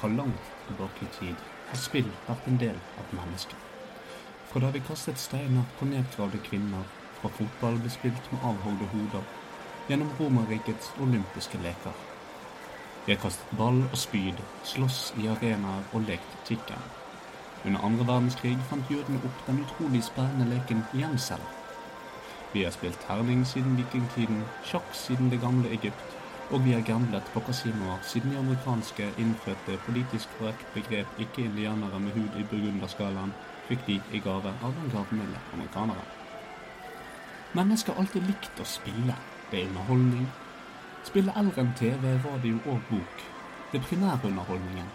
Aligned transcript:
Fra 0.00 0.08
langt 0.08 0.52
tilbake 0.66 1.04
i 1.04 1.08
tid 1.18 1.40
har 1.70 1.76
spill 1.76 2.06
vært 2.26 2.46
en 2.48 2.60
del 2.60 2.76
av 3.00 3.10
mennesket. 3.12 3.56
Fra 4.48 4.62
da 4.64 4.70
vi 4.72 4.80
kastet 4.86 5.20
steiner 5.20 5.66
på 5.78 5.88
nedgravde 5.90 6.40
kvinner, 6.46 6.86
fra 7.18 7.28
fotball 7.36 7.76
ble 7.82 7.90
spilt 7.92 8.30
med 8.32 8.46
avhogde 8.50 8.88
hoder, 8.94 9.26
gjennom 9.90 10.14
Romerrikets 10.20 10.88
olympiske 11.04 11.60
leker. 11.60 11.98
Vi 13.04 13.12
har 13.12 13.20
kastet 13.20 13.52
ball 13.58 13.82
og 13.82 13.98
spyd, 14.00 14.40
slåss 14.72 15.02
i 15.20 15.28
arenaer 15.34 15.84
og 15.92 16.08
lekt 16.08 16.38
Tikken. 16.48 16.88
Under 17.66 17.84
andre 17.84 18.06
verdenskrig 18.08 18.56
fant 18.70 18.88
jødene 18.88 19.20
opp 19.28 19.44
den 19.50 19.60
utrolig 19.66 20.00
spennende 20.08 20.48
leken 20.54 20.80
gjemsel. 20.96 21.44
Vi 22.54 22.64
har 22.64 22.72
spilt 22.72 23.04
terning 23.04 23.44
siden 23.46 23.76
vikingtiden, 23.76 24.40
sjakk 24.64 24.88
siden 24.96 25.28
det 25.28 25.42
gamle 25.44 25.68
Egypt, 25.76 26.16
og 26.50 26.64
vi 26.64 26.72
har 26.72 26.80
gamblet 26.82 27.26
på 27.34 27.40
kasinoer 27.46 27.98
siden 28.02 28.32
de 28.32 28.38
amerikanske 28.38 29.06
innfødte 29.22 29.78
politisk 29.86 30.32
korrekt 30.38 30.66
begrep 30.74 31.20
ikke-indianere 31.24 32.00
med 32.00 32.16
hud 32.16 32.38
i 32.40 32.46
burgunderskalaen 32.50 33.34
fikk 33.68 33.86
de 33.86 34.00
i 34.12 34.22
gave 34.24 34.50
av 34.50 34.80
gavmilde 34.92 35.42
amerikanere. 35.54 36.06
Mennesker 37.54 37.92
har 37.92 38.02
alltid 38.02 38.26
likt 38.26 38.62
å 38.62 38.66
spille. 38.66 39.14
Det 39.50 39.60
er 39.60 39.68
underholdning. 39.70 40.26
Spille 41.06 41.34
eldre 41.38 41.62
enn 41.62 41.72
TV, 41.78 42.10
radio 42.24 42.58
og 42.66 42.82
bok. 42.90 43.24
Det 43.70 43.80
er 43.80 43.86
primærunderholdningen. 43.86 44.90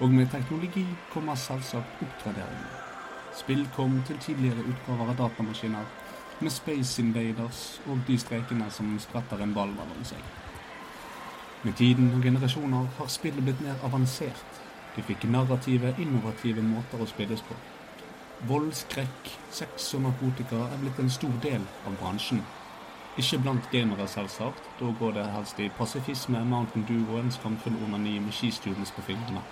Og 0.00 0.12
med 0.12 0.30
teknologi 0.32 0.84
kommer 1.12 1.36
selvsagt 1.40 2.04
oppgraderingen. 2.04 2.70
Spill 3.36 3.64
kom 3.76 4.00
til 4.08 4.20
tidligere 4.20 4.64
utgaver 4.68 5.12
av 5.12 5.18
datamaskiner, 5.24 5.88
med 6.40 6.52
Space 6.52 7.02
Invaders 7.02 7.80
og 7.86 8.00
de 8.08 8.18
strekene 8.18 8.70
som 8.70 8.96
spretter 9.00 9.40
en 9.44 9.54
ball 9.54 9.72
mellom 9.76 10.04
seg. 10.04 10.41
Med 11.64 11.72
tiden 11.72 12.14
og 12.14 12.22
generasjoner 12.22 12.86
har 12.98 13.06
spillet 13.06 13.44
blitt 13.44 13.60
mer 13.62 13.84
avansert. 13.86 14.44
De 14.96 15.02
fikk 15.06 15.28
narrative, 15.30 15.94
innovative 15.98 16.62
måter 16.62 16.98
å 16.98 17.06
spilles 17.06 17.44
på. 17.46 17.54
Vold, 18.48 18.72
skrekk, 18.74 19.30
sex 19.54 19.92
og 19.94 20.02
narkotika 20.02 20.58
er 20.64 20.80
blitt 20.82 20.98
en 20.98 21.12
stor 21.14 21.36
del 21.44 21.62
av 21.86 21.94
bransjen. 22.00 22.42
Ikke 23.14 23.38
blant 23.44 23.70
gamere, 23.70 24.08
selvsagt. 24.10 24.66
Da 24.80 24.90
går 24.98 25.14
det 25.20 25.28
helst 25.36 25.62
i 25.62 25.70
pasifisme, 25.78 26.42
Mountain 26.44 26.84
Dew 26.88 27.06
og 27.12 27.20
en 27.20 27.30
skamfull 27.30 27.78
onani 27.86 28.18
med 28.18 28.34
skistudents 28.34 28.90
på 28.98 29.06
fingrene. 29.12 29.46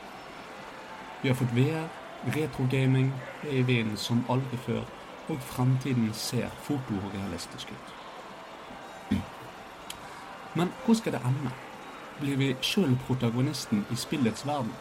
Vi 1.22 1.30
har 1.30 1.39
fått 1.39 1.55
VR, 1.55 1.86
retrogaming 2.34 3.14
er 3.47 3.61
i 3.62 3.62
vinden 3.62 3.97
som 3.97 4.27
aldri 4.28 4.58
før, 4.67 4.83
og 5.28 5.39
fremtiden 5.55 6.11
ser 6.14 6.50
fotorealistisk 6.67 7.70
ut. 7.70 7.97
Men 10.58 10.72
hvor 10.84 10.98
skal 10.98 11.12
det 11.12 11.22
ende? 11.22 11.55
Blir 12.20 12.36
vi 12.36 12.56
sjøl 12.60 12.98
protagonisten 13.06 13.86
i 13.90 13.96
spillets 13.96 14.42
verden? 14.46 14.72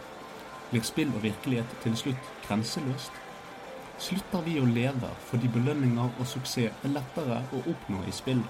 Blir 0.72 0.82
spill 0.84 1.14
og 1.16 1.24
virkelighet 1.24 1.76
til 1.84 1.94
slutt 1.98 2.32
grenseløst? 2.48 3.12
Slutter 4.00 4.44
vi 4.44 4.58
å 4.60 4.66
leve 4.68 5.12
fordi 5.30 5.48
belønninger 5.54 6.20
og 6.20 6.28
suksess 6.28 6.84
er 6.84 6.92
lettere 6.92 7.38
å 7.56 7.62
oppnå 7.72 8.02
i 8.08 8.16
spill? 8.18 8.42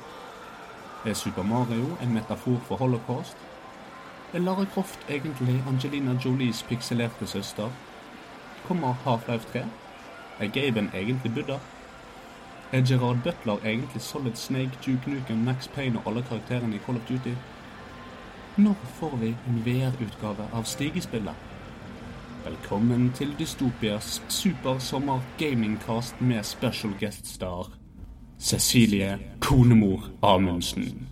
Er 1.06 1.14
Super 1.14 1.46
Mario 1.46 1.92
en 2.02 2.16
metafor 2.18 2.58
for 2.66 2.82
holocaust? 2.82 3.38
Er 4.34 4.42
Lara 4.42 4.66
Croft 4.74 5.06
egentlig 5.10 5.60
Angelina 5.70 6.18
Jolies 6.26 6.64
pikselerte 6.72 7.28
søster? 7.28 7.70
Kommer 8.66 8.98
Half-Life 9.06 9.54
3? 9.54 9.64
Er 10.40 10.52
Gaben 10.58 10.90
egentlig 10.94 11.34
Buddha? 11.38 11.60
Er 12.74 12.82
Gerard 12.82 13.22
Butler 13.24 13.62
egentlig 13.66 14.02
Solid 14.02 14.36
Snake, 14.36 14.82
Duke 14.86 15.14
Nukem, 15.14 15.46
Max 15.46 15.68
Payne 15.68 16.02
og 16.02 16.12
alle 16.12 16.26
karakterene 16.26 16.76
i 16.76 16.84
Call 16.86 16.98
of 16.98 17.08
Duty? 17.10 17.38
Når 18.60 18.76
får 19.00 19.18
vi 19.18 19.28
en 19.48 19.60
VR-utgave 19.66 20.46
av 20.54 20.66
stigespillet? 20.68 21.36
Velkommen 22.44 23.06
til 23.16 23.32
Dystopias 23.40 24.18
supersommer 24.28 25.24
gamingcast 25.40 26.20
med 26.20 26.44
special 26.44 26.92
guest 27.00 27.28
star 27.28 27.70
Cecilie 28.40 29.16
Konemor 29.40 30.10
Amundsen. 30.22 31.08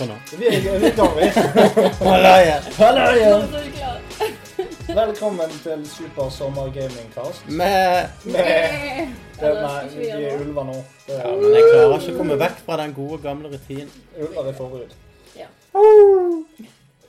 Ja, 0.00 0.04
på 0.04 0.12
nå? 0.12 0.18
vi 0.38 0.46
er, 0.46 0.60
vi 0.78 0.86
er 0.86 0.92
er. 2.54 2.62
Velkommen 4.98 5.50
til 5.62 5.86
Super 5.90 6.28
Sommer 6.30 6.62
Gamingcast. 6.74 7.14
Cast 7.14 7.46
Med 7.46 8.06
det, 8.24 9.52
Nei, 9.62 9.88
vi 9.88 9.98
vi 9.98 10.24
er 10.24 10.40
ulver 10.40 10.64
nå. 10.64 10.76
Det 11.06 11.14
ja, 11.18 11.18
er 11.28 11.36
men 11.42 11.54
jeg 11.54 11.62
klarer 11.72 11.98
ikke 11.98 12.14
å 12.14 12.16
komme 12.20 12.38
vekk 12.40 12.62
fra 12.66 12.76
den 12.80 12.94
gode, 12.96 13.18
gamle 13.22 13.50
rutinen. 13.52 13.90
ulver 14.18 14.50
i 14.50 14.54
forhud. 14.58 14.96
Ja. 15.36 15.46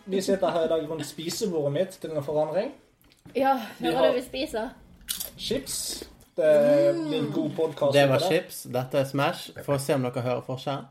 Vi 0.06 0.22
sitter 0.22 0.52
her 0.58 0.66
i 0.66 0.70
dag 0.74 0.90
rundt 0.90 1.06
spisebordet 1.08 1.74
mitt 1.74 1.98
til 2.02 2.12
en 2.18 2.24
forandring. 2.26 2.72
Ja, 3.36 3.58
Vi 3.80 3.86
hører 3.88 3.98
har- 3.98 4.08
du 4.14 4.14
vi 4.20 4.26
spiser? 4.26 4.70
Chips. 5.38 6.04
Det 6.38 6.96
blir 7.08 7.20
en 7.20 7.32
god 7.34 7.50
podkast. 7.56 7.94
Det 7.94 8.10
var 8.10 8.20
chips, 8.20 8.64
dette 8.64 8.98
er 8.98 9.04
Smash. 9.06 9.50
Få 9.66 9.78
se 9.78 9.94
om 9.94 10.02
dere 10.04 10.22
hører 10.22 10.42
forskjell. 10.46 10.86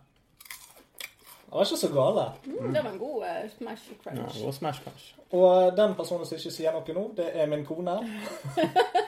Det 1.48 1.54
var 1.56 1.64
ikke 1.64 1.76
så 1.80 1.88
gale. 1.88 2.24
Mm, 2.44 2.72
det 2.74 2.80
var 2.84 2.90
en 2.90 2.98
god 2.98 3.22
uh, 3.22 3.50
smash 3.56 3.82
Ja, 3.90 4.10
crunch. 4.10 4.42
god 4.44 4.52
Smash, 4.52 4.82
crunch. 4.82 5.14
Og 5.32 5.76
den 5.76 5.94
personen 5.94 6.26
som 6.26 6.36
ikke 6.36 6.50
sier 6.52 6.72
noe 6.76 6.94
nå, 6.96 7.04
det 7.16 7.28
er 7.40 7.46
min 7.48 7.64
kone. 7.64 7.94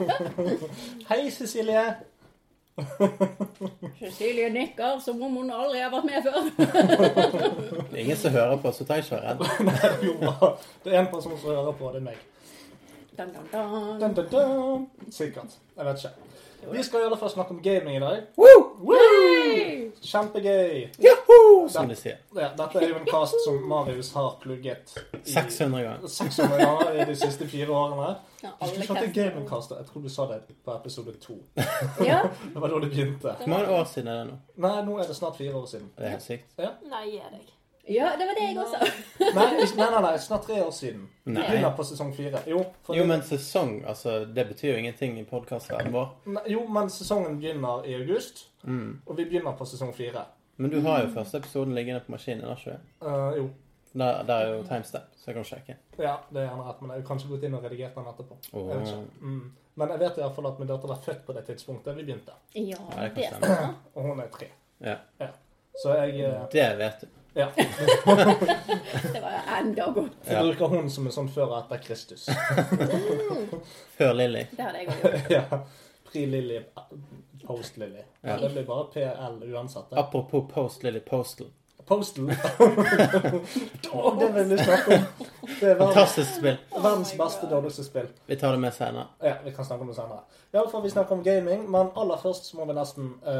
Hei, 1.11 1.31
Cecilie. 1.31 1.85
Cecilie 4.01 4.49
nikker 4.55 4.99
som 5.05 5.21
om 5.23 5.37
hun 5.37 5.51
aldri 5.53 5.83
har 5.85 5.93
vært 5.93 6.09
med 6.09 6.23
før. 6.25 6.41
Det 7.91 7.99
er 7.99 8.03
ingen 8.07 8.17
som 8.17 8.33
hører 8.33 8.57
på, 8.63 8.73
så 8.73 8.85
ta 8.89 8.97
ikke 9.03 9.19
vær 9.19 9.27
redd. 9.29 9.41
Det 10.85 10.95
er 10.95 11.01
en 11.03 11.13
person 11.13 11.37
som 11.37 11.51
hører 11.51 11.73
på, 11.77 11.93
det 11.93 12.01
er 12.01 12.07
meg. 12.09 12.27
Dun, 13.19 13.33
dun, 13.37 13.49
dun. 13.53 14.01
Dun, 14.01 14.15
dun, 14.17 14.29
dun. 14.33 14.87
Sikkert. 15.13 15.59
Jeg 15.77 15.87
vet 15.91 16.05
ikke. 16.05 16.30
Vi 16.73 16.83
skal 16.85 17.01
i 17.01 17.05
alle 17.05 17.17
fall 17.17 17.31
snakke 17.31 17.51
om 17.51 17.63
gaming 17.63 17.97
i 17.97 18.01
dag. 18.01 18.23
Kjempegøy. 20.03 20.89
Som 21.69 21.89
de 21.89 21.97
sier. 21.99 22.19
Ja, 22.35 22.49
dette 22.57 22.81
er 22.81 22.89
jo 22.89 22.97
en 23.01 23.07
cast 23.09 23.37
som 23.45 23.59
Marius 23.69 24.13
har 24.17 24.37
plugget 24.43 24.95
i 25.19 25.33
600 25.33 25.83
ganger. 25.85 26.09
600 26.09 26.59
ganger 26.59 26.99
i 27.03 27.07
de 27.11 27.17
siste 27.21 27.49
fire 27.49 27.71
årene. 27.75 28.15
Ja, 28.43 28.49
Du 28.61 28.67
skulle 28.67 28.81
alle 28.81 28.87
snakke 28.87 29.77
Jeg 29.77 29.87
tror 29.91 30.03
du 30.03 30.09
sa 30.09 30.27
det 30.31 30.41
på 30.65 30.75
episode 30.75 31.13
to. 31.21 31.39
Ja. 32.07 32.23
Det 32.55 32.61
var 32.61 32.69
da 32.69 32.81
det 32.81 32.91
begynte. 32.91 33.37
Hvor 33.39 33.49
mange 33.49 33.69
år 33.69 33.85
siden 33.85 34.09
er 34.09 34.19
det 34.25 34.27
nå? 34.33 34.39
Nei, 34.57 34.77
nå 34.89 34.99
er 34.99 35.07
det 35.11 35.17
snart 35.17 35.37
fire 35.37 35.55
år 35.55 35.67
siden. 35.67 35.91
Det 35.99 36.07
er 36.07 36.17
helt 36.17 36.23
sykt. 36.27 36.47
Nei, 36.59 37.05
gi 37.11 37.21
deg. 37.21 37.49
Ja, 37.91 38.13
det 38.19 38.27
var 38.29 38.37
det 38.39 38.45
jeg 38.47 38.59
også. 38.63 38.79
Nei, 39.35 39.47
nei, 39.59 39.87
nei, 39.91 40.01
nei 40.05 40.13
snart 40.23 40.45
tre 40.47 40.61
år 40.63 40.71
siden. 40.75 41.09
Vi 41.25 41.35
begynner 41.35 41.73
på 41.77 41.85
sesong 41.89 42.13
fire. 42.15 42.43
Jo, 42.47 42.61
for 42.87 42.95
Jo, 42.99 43.05
men 43.11 43.23
sesong, 43.27 43.81
altså, 43.91 44.21
det 44.35 44.45
betyr 44.53 44.73
jo 44.73 44.83
ingenting 44.85 45.19
i 45.19 45.25
podkastverdenen 45.27 45.93
vår. 45.97 46.13
Nei, 46.37 46.43
jo, 46.55 46.63
men 46.71 46.91
sesongen 46.91 47.41
begynner 47.43 47.87
i 47.91 47.97
august, 47.99 48.47
Mm. 48.63 49.01
og 49.07 49.17
vi 49.17 49.25
begynner 49.25 49.57
på 49.57 49.65
sesong 49.67 49.95
fire. 49.97 50.23
Men 50.61 50.71
du 50.71 50.81
har 50.85 51.03
jo 51.03 51.09
første 51.15 51.39
episoden 51.41 51.75
liggende 51.75 52.01
på 52.05 52.13
maskinen, 52.13 52.45
har 52.45 52.57
ikke 52.61 52.77
du? 53.01 53.07
Uh, 53.07 53.37
jo, 53.37 53.49
Der, 53.95 54.23
der 54.23 54.35
er 54.35 54.49
jo 54.55 54.63
timestamp, 54.69 55.05
så 55.17 55.25
jeg 55.31 55.35
kan 55.35 55.45
sjekke. 55.49 55.77
ja, 55.99 56.17
det 56.31 56.43
er 56.43 56.47
gjerne 56.51 56.67
rett, 56.69 56.83
men 56.83 56.91
jeg 56.95 57.03
har 57.03 57.09
kanskje 57.09 57.29
gått 57.33 57.43
inn 57.49 57.55
og 57.59 57.65
redigert 57.65 57.95
den 57.97 58.05
etterpå. 58.13 58.37
Åh. 58.53 58.69
Jeg 58.69 58.79
vet 58.81 58.89
ikke. 58.89 59.21
Mm. 59.21 59.53
Men 59.81 59.89
jeg 59.95 59.99
vet 60.05 60.19
i 60.19 60.21
hvert 60.21 60.35
fall 60.37 60.47
at 60.53 60.59
min 60.61 60.69
datter 60.69 60.89
var 60.93 61.01
født 61.07 61.25
på 61.27 61.33
det 61.33 61.45
tidspunktet 61.49 61.97
vi 61.97 62.05
begynte, 62.05 62.33
Ja, 62.55 62.77
Ja, 62.77 63.09
det 63.09 63.09
er 63.09 63.15
det 63.15 63.31
stemmer. 63.41 63.75
og 63.95 64.03
hun 64.03 64.21
er 64.21 64.29
tre. 64.29 64.47
Ja. 64.81 64.97
Så 65.83 65.95
jeg 65.97 66.21
eh, 66.21 66.47
Det 66.53 66.69
vet 66.79 67.01
du. 67.01 67.07
Ja. 67.35 67.49
Det 69.13 69.21
var 69.23 69.59
enda 69.61 69.91
godt. 69.91 70.13
Jeg 70.27 70.35
Ja. 70.35 70.43
bruker 70.43 70.67
hun 70.67 70.91
som 70.91 71.07
en 71.07 71.13
sånn 71.13 71.29
før 71.31 71.47
og 71.53 71.59
etter 71.65 71.79
Kristus. 71.85 72.27
Før 73.99 74.13
Lilly. 74.19 74.47
Det 74.57 74.65
hadde 74.65 74.79
jeg 74.79 74.89
òg 74.89 75.01
gjort. 75.05 75.31
ja. 75.37 75.61
Pre-Lilly, 76.11 76.61
post-Lilly. 77.47 78.03
Ja. 78.27 78.37
Det 78.43 78.51
blir 78.53 78.65
bare 78.67 78.85
PL 78.93 79.45
uansett. 79.55 79.93
Apropos 79.93 80.49
Post 80.55 80.83
Lilly 80.83 81.01
Postal. 81.01 81.47
Postal. 81.87 82.27
Det 84.21 84.33
vil 84.35 84.45
vi 84.51 84.59
snakke 84.59 84.95
om. 84.95 85.03
Det 85.61 85.69
er 85.71 85.75
verdens, 85.75 85.79
Fantastisk 85.79 86.35
spill. 86.39 86.57
verdens 86.83 87.13
beste 87.19 87.47
dårligste 87.51 87.85
spill. 87.85 88.07
Vi 88.27 88.37
tar 88.37 88.53
det 88.53 88.61
med 88.63 88.73
senere. 88.75 89.07
Ja, 89.23 89.35
vi 89.45 89.51
kan 89.55 89.65
snakke 89.65 89.83
om 89.83 89.89
det 89.91 89.97
senere. 89.97 90.21
Iallfall 90.55 90.83
vi 90.83 90.91
snakker 90.91 91.13
om 91.17 91.23
gaming, 91.25 91.65
men 91.71 91.91
aller 91.97 92.19
først 92.23 92.47
så 92.51 92.57
må 92.59 92.65
vi 92.69 92.75
nesten 92.79 93.13
uh, 93.27 93.33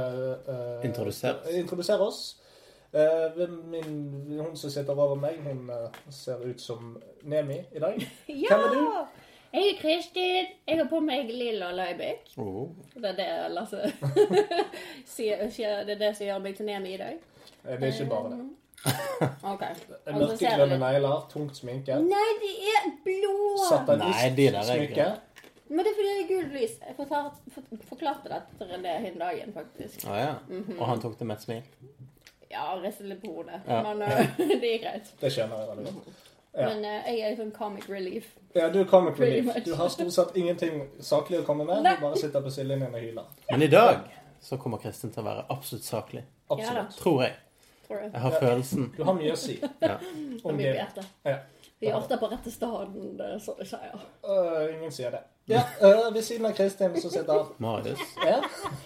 uh, 0.49 0.85
Introdusere 0.87 1.55
introdusere 1.59 2.01
oss. 2.07 2.40
Eh, 2.93 3.49
min, 3.71 4.41
hun 4.41 4.57
som 4.57 4.71
sitter 4.71 4.99
over 4.99 5.15
meg, 5.15 5.37
hun 5.47 5.71
eh, 5.71 5.99
ser 6.11 6.41
ut 6.43 6.61
som 6.61 6.97
Nemi 7.23 7.61
i 7.73 7.79
dag. 7.83 8.01
Ja! 8.29 8.49
Hvem 8.57 8.65
er 8.67 8.75
du? 8.75 9.07
Jeg 9.53 9.67
er 9.69 9.79
Kristin. 9.81 10.47
Jeg 10.69 10.79
har 10.79 10.87
på 10.91 11.01
meg 11.03 11.31
lilla 11.35 11.73
Leibik. 11.75 12.29
Oh. 12.39 12.69
Det 12.95 13.13
er 13.13 13.17
det 13.19 13.29
Lasse 13.55 13.81
sier. 15.15 15.47
Det 15.87 15.95
er 15.97 15.99
det 15.99 16.11
som 16.17 16.27
gjør 16.27 16.43
meg 16.45 16.57
til 16.59 16.67
Nemi 16.71 16.95
i 16.95 16.99
dag. 17.01 17.17
Eh, 17.65 17.77
Det 17.81 17.89
er 17.89 17.95
ikke 17.95 18.11
bare 18.11 18.31
det. 18.35 18.41
OK. 19.53 19.65
Så 19.77 19.97
ser 20.07 20.15
Mørkegrønne 20.17 20.79
negler, 20.81 21.27
tungt 21.33 21.59
sminke. 21.59 21.99
Nei, 22.07 22.29
de 22.43 22.53
er 22.75 22.87
blå! 23.05 23.35
Nei, 24.01 24.31
de 24.39 24.47
Satanistsmykke. 24.51 25.09
Men 25.71 25.85
det 25.87 25.91
er 25.93 25.99
fordi 25.99 26.13
det 26.15 26.23
er 26.23 26.31
gult 26.31 26.55
lys. 26.57 26.79
Jeg 26.87 26.97
forklarte 27.91 28.31
dette 28.33 28.57
til 28.59 28.71
René 28.73 28.95
den 29.05 29.19
dagen, 29.21 29.53
faktisk. 29.55 30.07
Ah, 30.11 30.17
ja. 30.19 30.33
Og 30.79 30.87
han 30.89 31.03
tok 31.03 31.19
det 31.21 31.27
med 31.29 31.37
et 31.37 31.45
smil. 31.45 31.61
Ja, 32.51 32.65
riste 32.83 33.07
litt 33.07 33.21
på 33.23 33.31
hodet. 33.35 33.61
Ja. 33.67 33.83
Men 33.83 34.03
uh, 34.03 34.39
det 34.61 34.73
gikk 34.73 34.83
greit. 34.83 35.13
Det 35.21 35.31
skjønner 35.33 35.61
jeg 35.63 35.69
veldig 35.75 35.93
godt. 35.95 36.25
Ja. 36.51 36.67
Men 36.67 36.81
uh, 36.85 37.11
jeg 37.11 37.21
er 37.29 37.37
sånn 37.39 37.53
comic 37.55 37.87
relief. 37.89 38.33
Ja, 38.57 38.69
du 38.75 38.81
er 38.81 38.89
comic 38.91 39.15
Pretty 39.15 39.37
relief. 39.37 39.53
much. 39.55 39.65
Du 39.69 39.77
har 39.79 39.93
stort 39.95 40.11
sett 40.17 40.35
ingenting 40.41 40.81
saklig 40.99 41.43
å 41.43 41.45
komme 41.47 41.67
med. 41.69 41.85
Nei. 41.87 41.95
Du 42.01 42.03
bare 42.09 42.19
sitter 42.19 42.43
på 42.43 42.51
sidelinjen 42.51 42.91
og 42.97 43.05
hyler. 43.05 43.31
Men 43.53 43.63
i 43.63 43.71
dag 43.71 44.03
så 44.43 44.59
kommer 44.59 44.83
Kristin 44.83 45.15
til 45.15 45.23
å 45.23 45.29
være 45.29 45.47
absolutt 45.55 45.87
saklig. 45.87 46.25
Absolutt. 46.51 46.99
Tror 46.99 47.23
jeg. 47.23 47.39
Tror 47.87 48.03
jeg. 48.03 48.13
Jeg 48.13 48.21
har 48.21 48.35
Ja. 48.35 48.41
følelsen. 48.43 48.93
Du 48.97 49.05
har 49.05 49.15
mye 49.15 49.33
å 49.33 49.39
si 49.39 49.61
Ja. 49.63 49.97
Om 50.45 50.61
er 50.61 50.91
det. 50.95 51.07
Ja. 51.25 51.39
Vi 51.81 51.87
er 51.89 51.97
ofte 51.97 52.19
på 52.21 52.29
rette 52.29 52.51
staden, 52.53 53.17
det 53.17 53.27
er 53.27 53.39
det 53.39 53.67
sier. 53.69 54.01
Øh, 54.29 54.75
ingen 54.75 54.91
sier 54.93 55.11
det. 55.11 55.21
Ja, 55.51 55.63
øh, 55.83 56.15
ved 56.15 56.23
siden 56.23 56.47
av 56.47 56.53
Kristin 56.55 56.95
som 57.03 57.11
sitter 57.11 57.47
Marius. 57.59 57.99
Ja. 58.27 58.37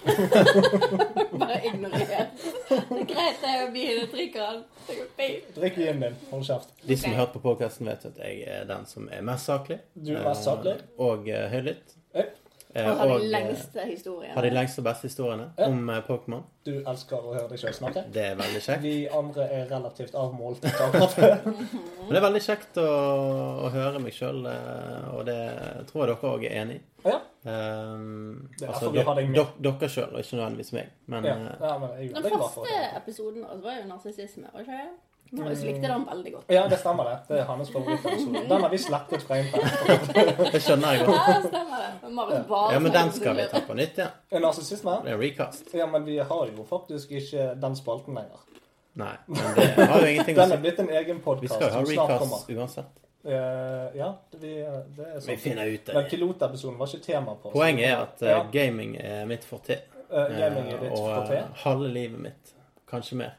Bare 1.40 1.58
ignorer. 1.66 2.26
Det 2.68 2.78
er 3.00 3.08
greit, 3.10 3.40
det 3.42 3.50
er 3.56 3.70
vi 3.74 3.84
drikker 4.12 4.46
den. 4.52 4.62
Det. 5.18 5.28
Drikk 5.56 5.76
vinen 5.78 6.00
din. 6.06 6.16
Hold 6.30 6.44
kjeft. 6.48 6.72
De 6.88 6.96
som 6.96 7.10
har 7.12 7.18
hørt 7.24 7.34
på 7.36 7.42
podkasten, 7.44 7.88
vet 7.90 8.06
at 8.08 8.18
jeg 8.24 8.44
er 8.46 8.64
den 8.70 8.86
som 8.88 9.08
er 9.12 9.20
mest 9.26 9.50
saklig. 9.50 9.78
Du 9.94 10.14
er 10.16 10.24
mest 10.28 10.44
saklig. 10.48 10.72
Eh, 10.80 11.04
Og 11.08 11.28
eh, 11.28 11.46
høylytt. 11.52 11.94
Ja. 12.14 12.26
Eh, 12.74 12.88
Og 12.90 12.96
har 12.98 13.06
de 13.06 13.14
eh, 13.24 13.28
lengste 13.30 13.80
historiene. 13.86 14.34
har 14.34 14.42
de 14.42 14.50
lengste 14.50 14.80
og 14.82 14.84
beste 14.88 15.06
historiene 15.06 15.44
Ja. 15.58 15.66
om 15.68 15.90
eh, 15.90 16.00
Pokémon. 16.08 16.42
Du 16.66 16.72
elsker 16.90 17.16
å 17.16 17.34
høre 17.36 17.48
deg 17.52 17.58
sjøl 17.60 17.74
snakke. 17.76 18.02
Det 18.10 18.24
er 18.32 18.34
veldig 18.40 18.62
kjekt. 18.64 18.82
Vi 18.82 18.94
andre 19.14 19.44
er 19.52 19.68
relativt 19.70 20.14
avmålt. 20.18 20.62
Men 21.24 22.10
det 22.10 22.18
er 22.18 22.24
veldig 22.24 22.42
kjekt 22.42 22.80
å, 22.82 22.86
å 23.66 23.70
høre 23.74 24.00
meg 24.02 24.16
sjøl, 24.16 24.42
og 25.14 25.22
det 25.28 25.38
tror 25.90 26.02
jeg 26.02 26.10
dere 26.16 26.32
òg 26.32 26.46
er 26.48 26.56
enig 26.64 26.80
i. 26.80 26.82
Ja. 27.04 27.20
Um, 27.44 28.48
altså, 28.64 28.90
dere, 28.94 29.14
dere 29.60 29.88
sjøl, 29.92 30.10
og 30.16 30.22
ikke 30.24 30.38
nødvendigvis 30.40 30.72
meg. 30.72 30.90
Men 31.06 31.24
Ja. 31.28 31.36
ja, 31.60 31.74
men 31.78 31.90
jeg 32.00 32.14
Den 32.14 32.22
første 32.32 32.78
episoden 32.96 33.44
vår 33.44 33.62
var 33.62 33.78
jo 33.82 33.88
narsissisme, 33.92 34.48
var 34.52 34.60
ikke 34.64 34.80
det? 34.80 34.94
Marius 35.34 35.62
likte 35.66 35.88
den 35.88 36.06
veldig 36.06 36.32
godt. 36.32 36.44
Ja, 36.54 36.64
det 36.70 36.78
stemmer 36.78 37.08
det. 37.10 37.16
Det 37.28 37.38
er 37.40 37.44
hans 37.48 37.70
favorittepisode. 37.74 38.42
Den 38.48 38.66
har 38.66 38.72
vi 38.72 38.78
slettet 38.78 39.22
fra 39.26 39.38
internett. 39.42 40.52
det 40.52 40.62
skjønner 40.62 40.96
jeg 40.96 41.06
godt. 41.06 41.28
Ja, 41.28 41.36
stemmer 41.48 41.84
det. 41.84 42.12
Marius 42.18 42.48
bare 42.48 42.72
Ja, 42.72 42.82
men 42.86 42.96
den 42.96 43.12
skal 43.18 43.38
vi 43.38 43.46
ta 43.52 43.62
på 43.66 43.78
nytt 43.78 44.02
ja. 44.02 44.08
En 44.30 44.44
narsissisme? 44.46 44.98
Det 45.04 45.14
er 45.14 45.22
recast. 45.22 45.74
Ja, 45.74 45.86
men 45.90 46.06
vi 46.06 46.18
har 46.18 46.50
jo 46.50 46.66
faktisk 46.68 47.14
ikke 47.20 47.54
den 47.62 47.78
spalten 47.78 48.18
lenger. 48.20 48.42
Nei, 48.94 49.14
men 49.26 49.56
det 49.56 49.88
har 49.90 50.04
jo 50.04 50.10
ingenting 50.12 50.36
å 50.36 50.44
Den 50.44 50.52
er 50.54 50.60
blitt 50.62 50.84
en 50.84 50.92
egen 51.00 51.24
Vi 51.24 51.50
skal 51.50 51.66
jo 51.66 51.72
ha 51.74 51.82
recast 51.88 52.52
uansett. 52.54 53.00
Eh, 53.24 53.96
ja, 53.98 54.18
vi, 54.30 54.54
det 54.96 55.04
er 55.04 55.26
Vi 55.26 55.36
finner 55.36 55.66
ut 55.66 55.86
det. 55.86 55.94
Men 55.94 56.04
pilotepisoden 56.10 56.78
var 56.78 56.92
ikke 56.92 57.06
tema 57.06 57.34
på. 57.40 57.50
Poenget 57.54 57.88
er 57.88 57.96
at 58.02 58.22
eh, 58.22 58.34
ja, 58.34 58.42
gaming 58.52 58.98
er 59.00 59.24
mitt 59.26 59.46
forte. 59.48 59.78
Uh, 60.10 60.28
gaming 60.28 60.68
er 60.68 60.82
ditt 60.82 60.92
og 60.92 61.08
forte. 61.08 61.38
eh, 61.40 61.62
halve 61.64 61.88
livet 61.88 62.20
mitt. 62.20 62.52
Kanskje 62.90 63.16
mer. 63.22 63.38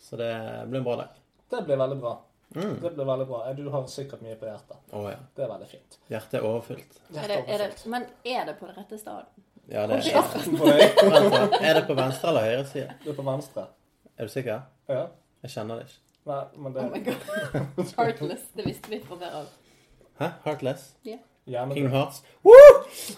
Så 0.00 0.16
det 0.16 0.32
blir 0.70 0.80
en 0.80 0.86
bra 0.86 0.96
dag. 1.02 1.17
Det 1.50 1.62
blir 1.64 1.76
veldig 1.76 1.98
bra. 2.00 2.14
Mm. 2.54 2.80
Det 2.82 2.90
blir 2.90 3.04
veldig 3.04 3.26
bra. 3.26 3.52
Du 3.52 3.68
har 3.70 3.86
sikkert 3.86 4.20
mye 4.24 4.36
på 4.36 4.48
hjertet. 4.48 4.76
Oh, 4.92 5.10
ja. 5.10 5.18
Det 5.36 5.44
er 5.44 5.50
veldig 5.52 5.68
fint. 5.68 5.98
Hjertet 6.08 6.38
er 6.40 6.46
overfylt. 6.48 7.00
Er 7.14 7.28
det, 7.28 7.38
er 7.46 7.62
det, 7.64 7.68
men 7.86 8.06
er 8.24 8.44
det 8.48 8.56
på 8.60 8.68
det 8.68 8.76
rette 8.76 8.98
stedet? 9.00 9.26
Ja, 9.68 9.86
det 9.86 9.98
er. 10.00 10.00
Er 11.60 11.74
det 11.74 11.86
på 11.86 11.94
venstre 11.96 12.28
eller 12.32 12.46
høyre 12.48 12.66
side? 12.66 12.94
Du 13.04 13.10
er 13.12 13.16
på 13.16 13.24
venstre. 13.26 13.66
Er 14.16 14.28
du 14.28 14.32
sikker? 14.32 14.60
Ja. 14.88 15.06
Jeg 15.42 15.50
kjenner 15.54 15.80
det 15.80 15.88
ikke. 15.88 15.98
Nei, 16.28 16.44
men 16.56 16.74
det 16.74 16.84
Oh 16.84 16.90
my 16.92 17.00
god. 17.04 17.20
Heartless. 17.98 18.48
Det 18.56 18.64
visste 18.66 18.90
vi 18.92 19.00
fra 19.04 19.16
før 19.20 19.36
av. 19.42 19.50
Hæ? 20.20 20.30
Heartless? 20.44 20.88
Ja. 21.04 21.18
King 21.72 21.88
Hearts? 21.92 22.24
Og 22.44 22.52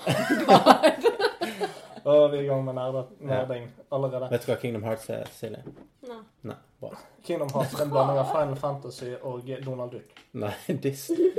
vi 2.05 2.37
er 2.39 2.43
i 2.43 2.47
gang 2.47 2.65
med 2.65 2.75
nerding 3.21 3.69
allerede. 3.93 4.29
Vet 4.31 4.47
du 4.47 4.53
hva 4.53 4.57
Kingdom 4.61 4.85
Hearts 4.87 5.09
er, 5.11 5.29
Silje? 5.35 5.63
Nei. 6.09 6.21
Nei. 6.49 6.57
Bra. 6.81 6.91
Kingdom 7.27 7.51
Hearts 7.55 7.75
er 7.77 7.85
en 7.85 7.91
blanding 7.93 8.21
av 8.23 8.31
Final 8.33 8.57
Fantasy 8.57 9.11
og 9.21 9.51
Donald 9.65 9.93
Duck. 9.97 10.23
Nei, 10.33 10.55
Disney. 10.83 11.33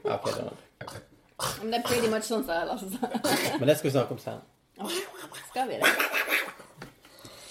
Ok, 0.00 0.30
da. 0.32 0.46
Men 1.60 1.72
det 1.74 1.78
er 1.78 1.82
pretty 1.84 2.08
much 2.08 2.24
sånn 2.24 2.40
som 2.40 2.54
jeg 2.56 2.68
Lasse. 2.70 3.10
Men 3.60 3.68
det 3.68 3.74
skal 3.76 3.90
vi 3.90 3.92
snakke 3.92 4.14
om 4.16 4.20
senere. 4.22 4.48
Skal 5.50 5.68
vi 5.68 5.76
det? 5.82 5.90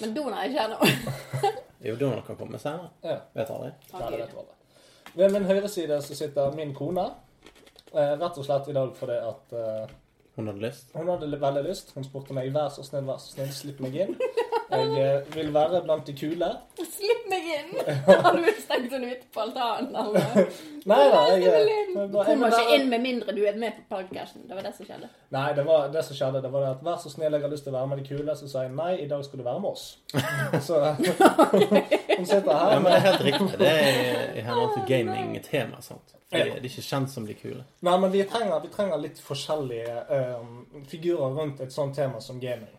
Men 0.00 0.14
Donald 0.16 0.40
er 0.40 0.50
ikke 0.50 0.64
her 0.64 0.72
nå. 0.74 1.52
Jo, 1.86 1.94
Donald 1.96 2.26
kan 2.26 2.36
komme 2.36 2.58
senere. 2.60 2.90
Ja, 3.06 3.20
Vet 3.38 3.52
aldri. 3.54 3.70
Nei, 3.94 4.10
det 4.10 4.18
vet 4.20 4.34
du 4.34 4.40
aldri. 4.42 4.56
Ved 5.14 5.32
min 5.36 5.46
høyre 5.48 5.68
side 5.70 5.96
så 6.04 6.18
sitter 6.18 6.52
min 6.58 6.74
kone. 6.76 7.06
Eh, 7.94 8.12
rett 8.20 8.36
og 8.38 8.44
slett 8.46 8.68
i 8.70 8.74
dag 8.76 8.90
fordi 8.98 9.16
at 9.30 9.54
eh, 9.56 9.94
Hun 10.40 10.48
hadde 10.48 10.64
lyst. 10.64 10.86
hun 10.96 11.08
hadde 11.12 11.40
veldig 11.40 11.62
lyst. 11.68 11.92
Hun 11.94 12.06
spurte 12.06 12.36
meg 12.36 12.48
vær 12.54 12.70
så 12.72 12.84
snill, 12.86 13.04
vær 13.08 13.20
så 13.20 13.34
snill, 13.34 13.52
slipp 13.52 13.82
meg 13.84 13.98
inn. 14.06 14.16
Jeg 14.70 15.02
eh, 15.02 15.34
vil 15.34 15.48
være 15.54 15.80
blant 15.84 16.06
de 16.06 16.12
kule. 16.14 16.48
Slipp 16.78 17.24
meg 17.30 17.46
inn! 17.56 17.70
Har 18.06 18.36
du 18.36 18.44
stengt 18.60 18.92
henne 18.94 19.10
ute 19.10 19.26
på 19.34 19.42
altanen, 19.42 19.96
eller? 19.96 20.52
Nei 20.90 20.98
da, 21.12 21.22
jeg, 21.32 21.42
Jeg 21.44 21.64
eh, 21.90 22.04
Du 22.12 22.18
kommer 22.22 22.54
ikke 22.54 22.76
inn 22.76 22.86
med 22.92 23.02
mindre 23.04 23.34
du 23.36 23.42
er 23.50 23.58
med 23.58 23.76
på 23.80 23.96
podcasten. 23.96 24.46
Det 24.48 24.56
var 24.56 24.64
det 24.68 24.72
som 24.76 24.86
skjedde. 24.88 25.10
Nei, 25.34 25.46
det 25.58 25.64
var 25.66 25.90
det 25.94 26.04
som 26.06 26.18
skjedde. 26.20 26.42
Det 26.44 26.52
var 26.54 26.64
det 26.66 26.70
at 26.76 26.84
vær 26.86 27.00
så 27.02 27.12
snill, 27.12 27.34
jeg 27.36 27.44
har 27.44 27.52
lyst 27.52 27.66
til 27.66 27.74
å 27.74 27.78
være 27.80 27.90
med 27.92 28.02
de 28.02 28.06
kule. 28.12 28.36
Så 28.38 28.48
sa 28.52 28.64
jeg 28.66 28.74
nei, 28.78 28.92
i 29.04 29.08
dag 29.10 29.24
skal 29.26 29.42
du 29.42 29.46
være 29.48 29.64
med 29.66 29.70
oss. 29.74 29.88
Så 30.68 30.80
hun 30.94 32.26
sitter 32.26 32.52
her. 32.54 32.72
Ja, 32.72 32.80
men 32.80 32.88
det 32.92 32.96
er 33.00 33.06
helt 33.10 33.26
riktig. 33.26 33.50
Det 33.58 33.68
er 33.74 34.38
i- 34.38 34.46
henhold 34.46 34.74
til 34.78 34.88
gaming-tema. 34.94 35.82
sant? 35.82 36.16
Ja. 36.32 36.44
de 36.44 36.50
er 36.50 36.62
ikke 36.68 36.82
kjent 36.86 37.10
som 37.10 37.24
de 37.26 37.34
kule. 37.34 37.64
Nei, 37.82 37.96
men 37.98 38.12
vi 38.12 38.22
trenger, 38.22 38.60
vi 38.62 38.68
trenger 38.70 39.00
litt 39.02 39.18
forskjellige 39.18 39.96
um, 40.38 40.84
figurer 40.86 41.34
rundt 41.34 41.60
et 41.60 41.72
sånt 41.74 41.96
tema 41.98 42.20
som 42.22 42.38
gaming. 42.40 42.70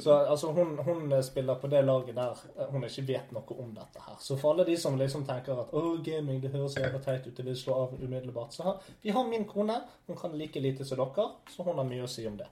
Så 0.00 0.14
altså, 0.16 0.50
hun, 0.52 0.78
hun 0.86 1.14
spiller 1.22 1.54
på 1.60 1.66
det 1.72 1.84
laget 1.84 2.16
der 2.16 2.40
eh, 2.58 2.66
hun 2.72 2.84
ikke 2.84 3.06
vet 3.08 3.32
noe 3.32 3.56
om 3.62 3.70
dette 3.76 4.02
her. 4.06 4.16
Så 4.20 4.36
for 4.40 4.52
alle 4.54 4.66
de 4.68 4.76
som 4.80 4.98
liksom 4.98 5.24
tenker 5.28 5.60
at 5.64 5.72
å, 5.74 5.84
gaming, 6.04 6.40
det 6.42 6.52
høres 6.54 6.76
jævla 6.78 7.00
teit 7.04 7.26
ut, 7.26 7.36
det 7.36 7.46
vil 7.46 7.56
slå 7.56 7.78
av 7.84 7.94
umiddelbart, 8.00 8.52
så 8.54 8.66
her, 8.68 8.90
vi 9.02 9.14
har 9.16 9.28
min 9.28 9.44
kone. 9.48 9.80
Hun 10.06 10.16
kan 10.20 10.34
like 10.38 10.60
lite 10.60 10.84
som 10.84 10.98
dere, 11.00 11.28
så 11.50 11.62
hun 11.66 11.78
har 11.80 11.88
mye 11.88 12.04
å 12.04 12.10
si 12.10 12.26
om 12.28 12.36
det. 12.40 12.50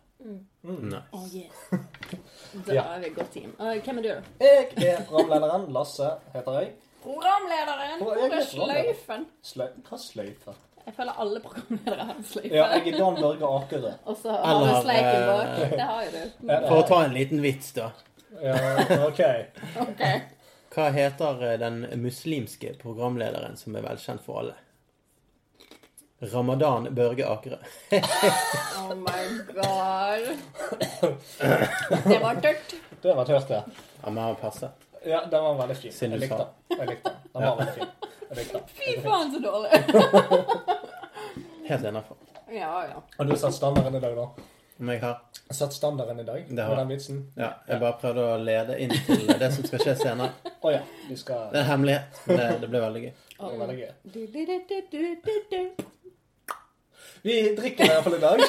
Nei. 0.62 1.00
Oh, 1.12 1.24
yes. 1.34 1.64
Da 2.66 2.74
Ja. 2.76 2.82
er 2.94 3.00
vi 3.00 3.06
et 3.10 3.16
godt 3.16 3.32
team. 3.34 3.54
Uh, 3.58 3.74
hvem 3.82 3.98
er 3.98 4.02
du? 4.02 4.08
Jeg 4.44 4.68
er 4.86 5.04
programlederen. 5.08 5.66
Lasse 5.74 6.12
heter 6.34 6.60
jeg. 6.60 6.74
Programlederen! 7.02 7.98
Hvor 8.02 8.14
er 8.14 8.36
jeg 8.36 8.44
sløyfen? 8.52 9.24
Sløy, 9.42 9.72
hva 9.88 9.98
sløyfe? 9.98 10.54
Jeg 10.86 10.94
føler 10.96 11.18
alle 11.24 11.40
programledere 11.44 12.06
har 12.08 12.14
en 12.16 12.24
sløyfe. 12.26 12.54
Ja, 12.56 12.64
jeg 12.74 12.94
er 12.94 12.98
Dan 12.98 13.18
Børge 13.20 13.50
Akerø. 13.58 13.92
Og 14.10 14.16
så 14.22 14.34
har 14.34 14.58
du 14.60 14.72
sleiken 14.82 15.20
eh, 15.20 15.28
bak. 15.28 15.60
Det 15.72 15.86
har 15.90 16.02
jo 16.04 16.10
du. 16.16 16.42
For 16.68 16.76
å 16.80 16.82
ta 16.88 16.98
en 17.06 17.14
liten 17.16 17.42
vits, 17.44 17.70
da. 17.76 17.90
Ja, 18.42 18.56
OK. 19.06 19.22
Ok. 19.86 20.02
Hva 20.72 20.88
heter 20.96 21.46
eh, 21.50 21.56
den 21.60 21.82
muslimske 22.02 22.74
programlederen 22.82 23.58
som 23.60 23.76
er 23.78 23.86
velkjent 23.86 24.24
for 24.24 24.42
alle? 24.42 24.58
Ramadan 26.32 26.94
Børge 26.94 27.26
Akerø. 27.26 27.56
Oh 28.82 28.94
my 28.98 29.24
god. 29.54 30.24
Det 32.04 32.18
var 32.22 32.40
tørt. 32.42 32.74
Det 33.02 33.14
var 33.14 33.24
tørt, 33.24 33.50
ja. 33.50 33.62
Ja, 34.02 34.10
men 34.10 34.24
han 34.24 34.36
passet. 34.36 34.70
Ja, 35.06 35.24
den 35.30 35.42
var 35.42 35.54
veldig 35.62 35.76
fin. 35.76 35.92
Jeg 36.00 36.18
likte 36.22 36.38
den. 36.38 36.78
Jeg 36.78 36.88
likte 36.88 37.10
den. 37.10 37.18
Den 37.32 37.42
var 37.42 37.56
veldig 37.56 37.74
fin. 37.74 37.88
Fy 38.34 39.00
faen, 39.02 39.32
så 39.32 39.38
dårlig. 39.38 39.70
Helt 41.68 41.84
innafor. 41.84 42.16
Ja, 42.48 42.86
ja. 42.88 43.02
Har 43.18 43.24
du 43.24 43.36
satt 43.36 43.54
standarden 43.54 43.94
i 43.94 44.00
dag, 44.00 44.16
da? 44.16 44.28
Om 44.80 44.88
jeg 44.88 45.00
har 45.02 45.20
Satt 45.52 45.72
standarden 45.72 46.20
i 46.20 46.24
dag 46.24 46.46
Det 46.48 46.62
har 46.62 46.70
med 46.70 46.78
den 46.78 46.88
vitsen? 46.88 47.18
Ja, 47.36 47.50
jeg 47.68 47.80
bare 47.80 47.92
prøvde 48.00 48.24
å 48.24 48.38
lede 48.40 48.78
inn 48.80 48.92
til 49.06 49.26
det 49.38 49.50
som 49.52 49.66
skal 49.68 49.82
skje 49.84 49.94
senere. 50.00 50.32
Oh, 50.64 50.72
ja. 50.72 50.80
Vi 51.10 51.16
skal 51.20 51.50
Det 51.52 51.60
er 51.60 51.66
en 51.66 51.70
hemmelighet. 51.74 52.20
Det, 52.26 52.46
det 52.62 52.70
ble 52.72 52.80
veldig 52.82 53.02
gøy. 53.04 53.12
Det 53.12 53.50
blir 53.50 53.60
veldig 53.62 53.76
gøy. 53.82 53.90
Du, 54.02 54.20
du, 54.32 54.40
du, 54.48 54.56
du, 54.68 54.78
du, 54.90 55.02
du, 55.28 55.34
du. 55.52 55.84
Vi 57.22 57.34
drikker 57.56 57.84
i 57.84 57.88
hvert 57.88 58.04
fall 58.04 58.16
i 58.16 58.20
dag. 58.22 58.40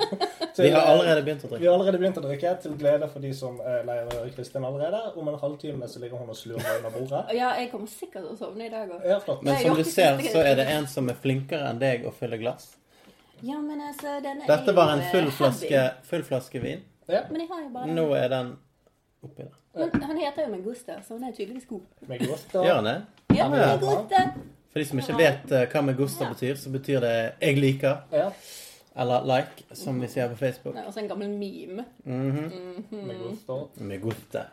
Til- 0.54 0.64
Vi 0.64 0.70
har 0.74 0.86
allerede 0.92 1.22
begynt 1.26 1.44
å 1.44 1.48
Vi 1.48 1.52
drikke. 1.54 1.66
har 1.66 1.74
allerede 1.78 1.98
begynt 2.02 2.18
å 2.18 2.22
drikke, 2.24 2.50
til 2.62 2.74
glede 2.78 3.08
for 3.10 3.22
de 3.24 3.30
som 3.34 3.56
eh, 3.62 3.80
leier 3.86 4.30
Kristin 4.36 4.64
allerede. 4.66 5.00
Om 5.18 5.28
en 5.32 5.38
halvtime 5.40 5.88
så 5.88 6.02
ligger 6.02 6.18
hun 6.22 6.30
og 6.32 6.36
slurver 6.38 6.76
under 6.78 6.90
bordet. 6.94 7.22
Ja, 7.38 7.52
jeg 7.58 7.70
kommer 7.72 7.90
sikkert 7.90 8.26
til 8.26 8.32
å 8.34 8.38
sovne 8.38 8.66
i 8.66 8.72
dag 8.72 8.90
òg. 8.90 9.06
Ja. 9.06 9.18
Men 9.42 9.56
som 9.62 9.76
du 9.78 9.84
ser, 9.86 10.20
så 10.30 10.42
er 10.44 10.58
det 10.60 10.66
en 10.74 10.86
som 10.90 11.08
er 11.10 11.18
flinkere 11.22 11.70
enn 11.70 11.80
deg 11.82 12.06
å 12.06 12.12
fylle 12.14 12.38
glass. 12.42 12.72
Ja, 13.42 13.56
men 13.62 13.80
altså, 13.80 14.18
denne 14.20 14.44
Dette 14.46 14.68
er 14.74 14.76
var 14.76 14.92
en 14.96 15.00
eh, 15.06 15.10
full 15.14 15.30
flaske, 15.38 15.84
full 16.10 16.26
flaske 16.26 16.60
vin. 16.62 16.82
Ja, 17.08 17.22
Men 17.30 17.40
jeg 17.46 17.48
har 17.50 17.62
jo 17.64 17.70
bare. 17.74 17.94
Nå 17.96 18.04
er 18.18 18.28
den 18.34 18.52
oppi 19.24 19.46
der. 19.46 19.56
Men 19.94 20.02
han 20.02 20.18
heter 20.18 20.44
jo 20.46 20.50
Megusta, 20.56 20.98
så 21.06 21.14
han 21.16 21.24
er 21.30 21.32
tydeligvis 21.38 21.66
god. 21.70 21.86
Megusta. 22.10 22.62
Gjør 22.66 22.80
han 22.82 22.88
det? 22.90 22.96
Ja, 23.34 23.46
Ja. 23.46 23.48
Megusta. 23.78 24.22
For 24.72 24.78
de 24.78 24.84
som 24.86 24.98
ikke 25.02 25.16
vet 25.18 25.52
eh, 25.52 25.66
hva 25.72 25.80
Megusta 25.82 26.28
betyr, 26.30 26.54
så 26.56 26.70
betyr 26.70 27.00
det 27.00 27.32
'jeg 27.40 27.56
liker', 27.58 27.96
Ja, 28.12 28.30
eller 28.96 29.20
'like', 29.24 29.74
som 29.74 30.00
vi 30.00 30.06
sier 30.06 30.28
på 30.28 30.36
Facebook. 30.36 30.74
Det 30.74 30.82
er 30.82 30.86
også 30.86 31.00
en 31.00 31.08
gammel 31.08 31.28
meme. 31.28 31.84
Mhm. 32.04 32.84
med 32.90 33.16
godt. 33.18 33.48
og- 33.48 33.70
Megusta. 33.80 34.44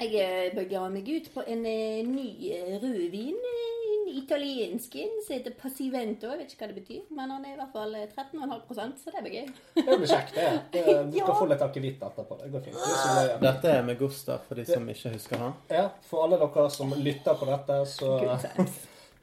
Jeg 0.00 0.14
eh, 0.14 0.54
bega 0.54 0.88
meg 0.88 1.08
ut 1.08 1.30
på 1.34 1.42
en 1.46 1.66
eh, 1.66 2.04
ny 2.06 2.52
eh, 2.52 2.78
rødvin. 2.82 3.34
eh, 3.34 3.74
En 4.08 4.14
italiensk 4.24 4.94
en 4.96 5.08
som 5.26 5.36
heter 5.36 5.50
Passivento. 5.62 6.26
Jeg 6.30 6.38
vet 6.38 6.52
ikke 6.52 6.64
hva 6.64 6.74
det 6.74 6.76
betyr, 6.86 7.00
men 7.10 7.30
han 7.30 7.44
er 7.44 7.52
i 7.52 7.56
hvert 7.56 7.72
fall 7.72 7.94
eh, 7.94 8.06
13,5 8.06 8.92
så 9.04 9.10
det 9.10 9.22
blir 9.22 9.32
gøy. 9.32 9.46
Det 9.74 9.84
blir 9.98 10.06
kjekt, 10.06 10.34
det. 10.34 10.60
det. 10.72 10.84
Du 11.12 11.18
skal 11.18 11.28
Ja. 11.28 11.34
få 11.40 11.48
litt 11.48 11.60
akevitt 11.62 12.00
etterpå. 12.00 12.38
Det 12.42 12.52
går 12.52 12.60
fint. 12.64 12.74
Det 12.76 12.82
er 12.82 13.02
så 13.04 13.10
løye. 13.18 13.40
Dette 13.52 13.68
er 13.68 13.82
Megusta, 13.82 14.38
for 14.48 14.54
de 14.54 14.64
som 14.64 14.88
ikke 14.88 15.12
husker 15.12 15.36
han. 15.36 15.52
Ja, 15.70 15.88
for 16.02 16.24
alle 16.24 16.38
dere 16.38 16.70
som 16.70 16.90
lytter 16.96 17.34
på 17.34 17.46
dette, 17.46 17.86
så 17.86 18.06
Good 18.20 18.40
times. 18.54 18.78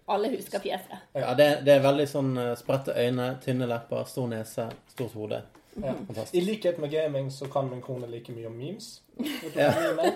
Alle 0.06 0.30
husker 0.36 0.60
fjeset. 0.62 0.98
Ja, 1.18 1.34
det, 1.34 1.48
det 1.66 1.80
er 1.80 1.86
veldig 1.86 2.06
sånn 2.10 2.36
eh, 2.38 2.52
spredte 2.60 2.94
øyne, 2.94 3.32
tynne 3.44 3.66
lepper, 3.70 4.04
stor 4.10 4.28
nese, 4.30 4.68
stort 4.94 5.16
hode. 5.18 5.42
ja. 5.82 5.96
I 6.32 6.42
likhet 6.46 6.78
med 6.80 6.92
gaming 6.94 7.32
så 7.32 7.46
kan 7.52 7.70
min 7.70 7.82
kone 7.82 8.08
like 8.08 8.32
mye 8.32 8.48
om 8.48 8.58
memes. 8.58 9.02
Ja. 9.56 9.72
meme? 9.96 10.12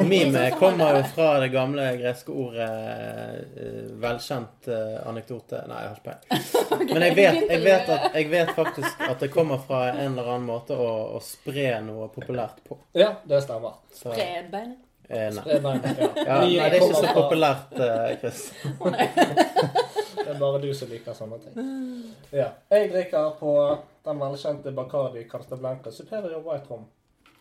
Mime 0.10 0.50
kommer 0.58 0.96
jo 0.96 1.02
fra 1.14 1.38
det 1.40 1.48
gamle 1.48 1.84
greske 1.96 2.32
ordet 2.32 2.66
eh, 2.66 3.84
velkjent 4.02 4.68
eh, 4.68 4.96
anekdote 5.06 5.60
Nei, 5.70 5.80
jeg 5.84 5.92
har 5.92 6.00
ikke 6.00 6.10
peiling. 6.10 6.90
Men 6.94 7.04
jeg 7.06 7.16
vet, 7.16 7.40
jeg, 7.50 7.62
vet 7.64 7.92
at, 7.94 8.06
jeg 8.16 8.30
vet 8.32 8.52
faktisk 8.56 9.04
at 9.06 9.22
det 9.22 9.30
kommer 9.34 9.62
fra 9.62 9.84
en 9.92 10.12
eller 10.16 10.32
annen 10.34 10.48
måte 10.50 10.74
å, 10.74 10.90
å 11.16 11.22
spre 11.24 11.72
noe 11.86 12.08
populært 12.12 12.62
på. 12.66 12.78
Ja, 12.98 13.12
det 13.24 13.42
stemmer. 13.46 13.78
Så, 13.94 14.10
Bredbein. 14.14 14.74
Eh, 15.10 15.28
nei. 15.36 15.44
Det 15.44 15.56
er, 15.56 15.62
nei, 15.64 15.74
ja. 15.82 16.08
Ja, 16.26 16.38
nei, 16.40 16.54
det 16.54 16.64
er 16.68 16.76
ikke 16.80 17.02
så 17.02 17.14
populært, 17.16 17.74
eh, 17.80 18.18
Chris. 18.22 18.46
Det 20.20 20.36
er 20.36 20.38
bare 20.38 20.60
du 20.62 20.68
som 20.76 20.90
liker 20.92 21.14
sånne 21.16 21.38
ting. 21.42 21.54
Ja. 22.30 22.52
Jeg 22.70 22.90
drikker 22.92 23.32
på 23.40 23.52
den 24.06 24.20
velkjente 24.20 24.70
Bacardi 24.76 25.24
Carta 25.30 25.56
Blanca 25.58 25.90
Superior 25.90 26.42
White 26.44 26.70
Rom. 26.70 26.84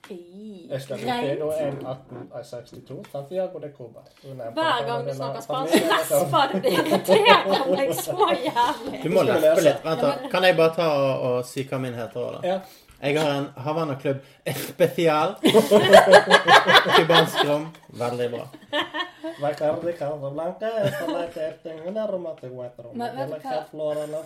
Jeg 0.09 0.81
stemmer 0.81 1.21
til, 1.21 1.41
og 1.45 1.53
1.18.62. 1.53 2.95
Santiago 3.11 3.59
de 3.61 3.69
Cuba. 3.77 4.01
Hver 4.23 4.85
gang 4.87 5.05
du 5.05 5.13
snakker 5.13 5.41
spansk, 5.45 5.73
lesper 5.73 6.53
du. 6.53 6.59
Det 6.63 6.71
irriterer 6.79 7.69
meg 7.75 7.93
så 7.93 8.29
jævlig. 8.47 9.03
Du 9.03 9.09
må 9.13 9.25
lespe 9.27 9.65
litt. 9.67 9.83
Vent, 9.85 10.01
da. 10.01 10.15
Kan 10.31 10.47
jeg 10.47 10.57
bare 10.57 10.73
ta 10.79 10.87
og, 10.95 11.25
og 11.29 11.45
si 11.45 11.67
hva 11.69 11.81
min 11.83 11.97
heter 11.99 12.23
òg, 12.23 12.39
da? 12.39 12.55
Ja. 12.55 12.88
Jeg 13.01 13.15
har 13.15 13.29
en 13.31 13.45
Havana-klubb 13.55 14.17
Especial. 14.43 15.35
Cubansk 16.95 17.45
rom. 17.47 17.67
Veldig 17.87 18.27
bra. 18.31 18.47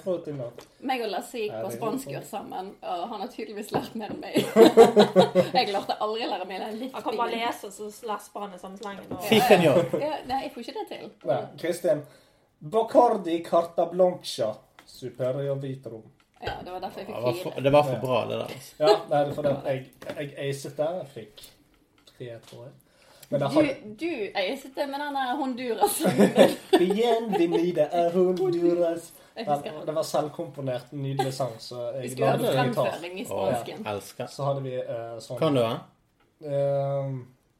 Fruity 0.01 0.33
note. 0.37 0.65
Meg 0.89 1.03
og 1.05 1.13
Lasse 1.13 1.43
gikk 1.43 1.53
på 1.59 1.69
spanskkurs 1.75 2.31
sammen, 2.33 2.71
og 2.81 3.05
han 3.11 3.21
har 3.21 3.29
tydeligvis 3.35 3.69
lært 3.75 3.93
mer 3.99 4.15
enn 4.15 4.23
meg. 4.23 4.41
jeg 5.59 5.69
klarte 5.69 5.99
aldri 6.01 6.25
å 6.25 6.31
lære 6.33 6.49
meg 6.49 6.65
den 6.65 6.81
litt. 6.81 6.97
Han 6.97 7.05
kan 7.05 7.21
bare 7.21 7.37
lese, 7.37 7.69
så 7.77 7.91
lesper 8.09 8.47
han 8.47 8.57
i 8.57 8.63
samme 8.63 8.81
slengen. 8.81 9.13
Si 9.29 9.39
senor. 9.51 9.85
Nei, 10.01 10.41
jeg 10.47 10.51
får 10.57 10.65
ikke 10.65 10.75
det 10.79 10.87
til. 10.95 11.07
Kristin. 11.61 12.03
Bacardi 12.73 13.37
Carta 13.45 13.85
Blanca 13.93 14.53
Superior 14.89 15.61
Hvit 15.61 15.85
rom. 15.93 16.09
Ja, 16.45 16.53
Det 16.65 16.71
var 16.71 16.79
derfor 16.79 16.99
jeg 16.99 17.07
Det 17.07 17.13
fikk 17.15 17.23
var 17.23 17.33
fire. 17.33 17.43
for, 17.43 17.61
det 17.61 17.71
var 17.71 17.83
for 17.83 17.99
bra, 18.05 18.21
det 18.29 18.37
der. 18.39 18.53
Altså. 18.53 18.75
Ja, 18.79 18.87
nei, 19.09 19.19
det 19.23 19.29
er 19.29 19.33
fordi 19.33 19.49
jeg, 19.67 19.85
jeg 20.17 20.49
acet 20.49 20.77
der. 20.77 20.93
Jeg 21.01 21.07
fikk 21.13 21.43
tre, 22.09 22.29
tror 22.49 22.63
jeg. 22.63 22.73
Men 23.29 23.39
Du, 23.39 23.45
har 23.47 23.63
du 24.01 24.09
acet 24.35 24.75
det 24.75 24.87
med 24.89 24.99
den 24.99 25.15
der 25.15 25.35
Honduras. 25.39 25.95
Bienvenida 26.79 27.85
a 27.91 28.09
Honduras. 28.13 29.13
Jeg 29.35 29.45
Den, 29.45 29.53
husker 29.53 29.85
det 29.85 29.95
var 29.95 30.03
selvkomponert, 30.05 30.91
nydelig 30.93 31.33
sang, 31.33 31.55
så 31.59 31.87
jeg 31.95 32.01
Vi 32.03 32.09
skulle 32.11 32.27
hatt 32.27 32.41
fremføring 32.41 33.19
i 33.19 33.25
spansken. 33.25 33.77
spansken. 33.77 33.87
elsker. 33.95 34.27
Så 34.29 34.43
hadde 34.45 34.61
vi 34.61 34.75
uh, 34.77 35.15
sånn 35.25 35.39
Kan 35.41 35.57
du 35.57 35.61
den? 35.63 35.79
Eh, 36.45 37.13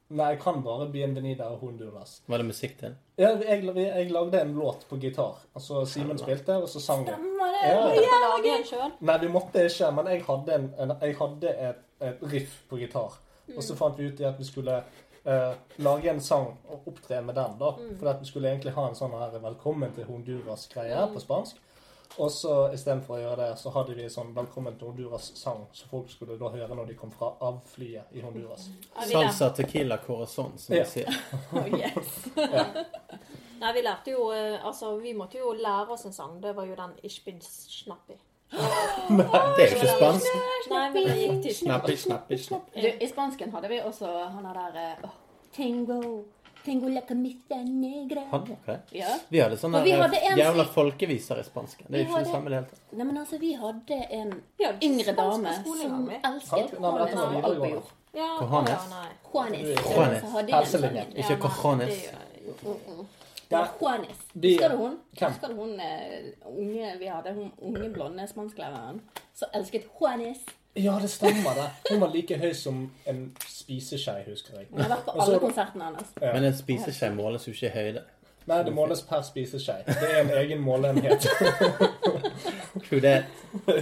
nei, 0.10 0.30
jeg 0.34 0.40
kan 0.44 0.62
bare 0.66 0.90
Bienvenida 0.92 1.48
og 1.54 1.64
Honduras. 1.64 2.22
Var 2.28 2.42
det 2.42 2.46
musikk 2.48 2.78
til? 2.80 2.96
Ja, 3.18 3.30
jeg, 3.38 3.64
jeg, 3.64 3.86
jeg 3.88 4.12
lagde 4.12 4.42
en 4.42 4.54
låt 4.58 4.86
på 4.90 4.98
gitar. 5.02 5.40
Altså 5.56 5.86
Simen 5.86 6.18
spilte, 6.18 6.58
og 6.58 6.70
så 6.70 6.82
sang 6.84 7.06
jeg. 7.08 7.16
Stemmer 7.16 7.56
det? 7.56 7.64
Ja. 7.70 7.80
Måtte 7.86 8.04
ja. 8.04 8.20
lage 8.26 8.58
en 8.58 8.68
selv. 8.68 9.00
Nei, 9.00 9.18
vi 9.22 9.32
måtte 9.34 9.66
ikke, 9.70 9.92
men 9.92 10.12
jeg 10.12 10.26
hadde, 10.28 10.60
en, 10.60 10.70
en, 10.80 10.96
jeg 11.02 11.18
hadde 11.22 11.56
et, 11.70 11.82
et 12.10 12.28
riff 12.34 12.60
på 12.70 12.82
gitar. 12.82 13.20
Og 13.56 13.64
så 13.64 13.76
fant 13.76 14.00
vi 14.00 14.08
ut 14.08 14.22
i 14.24 14.28
at 14.28 14.40
vi 14.40 14.48
skulle 14.48 14.78
eh, 14.80 15.54
lage 15.84 16.10
en 16.12 16.22
sang 16.24 16.48
og 16.70 16.88
opptre 16.88 17.22
med 17.22 17.36
den. 17.36 17.60
da. 17.60 17.74
For 18.00 18.10
at 18.14 18.22
vi 18.22 18.30
skulle 18.30 18.52
egentlig 18.52 18.74
ha 18.78 18.88
en 18.90 18.98
sånn 18.98 19.16
her 19.20 19.38
'Velkommen 19.40 19.94
til 19.96 20.08
Honduras'-greie 20.10 21.08
på 21.14 21.20
spansk. 21.20 21.60
Og 22.22 22.30
så 22.32 22.56
istedenfor 22.74 23.16
å 23.16 23.22
gjøre 23.22 23.38
det, 23.40 23.60
så 23.60 23.72
hadde 23.74 23.96
de 23.98 24.10
sånn 24.10 24.34
'Velkommen 24.36 24.76
til 24.78 24.88
Honduras'-sang, 24.88 25.64
så 25.74 25.88
folk 25.90 26.10
skulle 26.12 26.38
da 26.38 26.50
høre 26.54 26.76
når 26.76 26.88
de 26.88 26.96
kom 26.96 27.12
fra 27.12 27.32
av 27.42 27.62
flyet 27.66 28.12
i 28.14 28.22
Honduras. 28.22 28.68
Ja, 28.96 29.06
Salsa 29.08 29.50
tequila 29.50 29.98
corazon, 29.98 30.58
som 30.58 30.76
Ja. 30.76 30.84
de 30.84 30.90
sier. 30.90 31.08
Oh, 31.54 31.68
yes. 31.80 32.28
nei, 33.60 33.74
vi 33.74 33.82
lærte 33.82 34.12
jo 34.12 34.32
eh, 34.32 34.60
Altså, 34.66 34.98
vi 35.02 35.14
måtte 35.14 35.38
jo 35.40 35.54
lære 35.54 35.90
oss 35.90 36.06
en 36.06 36.14
sang. 36.14 36.42
Det 36.44 36.56
var 36.56 36.66
jo 36.66 36.76
den 36.76 36.94
'Ich 37.04 37.26
bin 37.26 37.40
Schnappi'. 37.42 38.20
Det 38.54 39.66
er 39.66 39.70
jo 39.70 39.76
ikke 39.76 39.96
spansk. 39.98 40.28
Nei, 40.70 40.90
men 40.94 41.04
det 41.08 41.18
gikk 41.18 41.42
til 41.44 41.56
Snappi, 41.56 41.96
snappi, 41.98 42.38
snappi. 42.38 42.82
Du, 42.82 42.88
I 43.02 43.08
spansken 43.08 43.52
hadde 43.52 43.70
vi 43.70 43.80
også 43.82 44.06
han 44.30 44.46
er 44.46 44.54
der 44.54 44.76
eh, 44.76 45.04
oh, 45.04 45.10
Tengo, 45.54 46.24
tengo 46.66 46.90
la 46.90 47.02
camisa 47.02 47.56
negra. 47.64 48.24
Han 48.32 48.46
det? 48.66 48.78
Ja. 48.92 49.18
Vi 49.30 49.40
hadde 49.44 49.58
sånne 49.60 49.82
vi 49.84 49.92
hadde 49.92 50.20
en 50.30 50.38
jævla 50.40 50.66
folkeviser 50.66 51.40
i 51.42 51.44
spansken. 51.44 51.88
Det 51.90 52.00
er 52.00 52.06
ikke 52.08 52.22
det 52.24 52.32
samme 52.32 52.50
i 52.50 52.54
det 52.54 52.60
hele 52.60 52.70
tatt. 52.72 52.94
Nei, 52.94 53.08
men 53.10 53.18
altså, 53.24 53.40
vi 53.42 53.52
hadde 53.60 54.00
en 54.20 54.32
Vi 54.58 54.68
hadde 54.68 54.88
yngre 54.88 55.16
dame 55.20 55.54
som 55.60 56.10
elsket 56.30 56.80
var 56.80 57.04
Juanes 57.04 57.46
og 57.50 57.68
jord. 57.70 57.92
Ja, 58.14 58.30
Cojones. 58.40 58.90
ja. 58.94 59.06
Juanes. 59.34 60.24
Hadde 60.36 60.54
Helselinjen. 60.54 61.14
Ikke 61.18 61.38
cojones. 61.42 62.04
var 63.50 63.70
Juanes. 63.82 64.20
Husker 64.34 64.70
du 64.70 64.76
hun? 64.78 64.98
Husker 65.20 65.48
du 65.48 65.56
hun 65.56 65.80
eh, 65.80 66.34
unge 66.46 66.98
vi 67.00 67.06
hadde? 67.10 67.34
Hun 67.34 67.52
unge 67.62 67.90
blonde 67.94 68.28
spansklæreren 68.28 69.02
som 69.34 69.50
elsket 69.54 69.88
Juanes? 70.00 70.46
Ja, 70.76 70.96
det 71.02 71.10
stemmer, 71.10 71.54
det. 71.56 71.68
Hun 71.92 72.00
var 72.02 72.10
like 72.14 72.38
høy 72.42 72.54
som 72.58 72.92
en 73.08 73.36
spiseskje, 73.48 74.16
husker 74.28 74.58
jeg. 74.58 74.68
Hun 74.72 74.82
har 74.82 74.90
vært 74.90 75.06
på 75.06 75.12
Og 75.12 75.22
så- 75.22 75.28
alle 75.32 75.40
konsertene 75.40 75.86
hennes. 75.86 76.14
Ja. 76.22 76.34
Men 76.34 76.44
en 76.44 76.54
spiseskje 76.58 77.12
måles 77.16 77.46
jo 77.48 77.52
ikke 77.54 77.68
i 77.70 77.76
høyde. 77.78 78.02
Nei, 78.48 78.64
det 78.64 78.74
måles 78.74 79.02
per 79.08 79.22
spiseskje. 79.22 79.76
Det 79.88 80.10
er 80.10 80.22
en 80.24 80.30
egen 80.42 80.60
måleenhet. 80.66 81.28
True 82.90 83.00
that. 83.02 83.26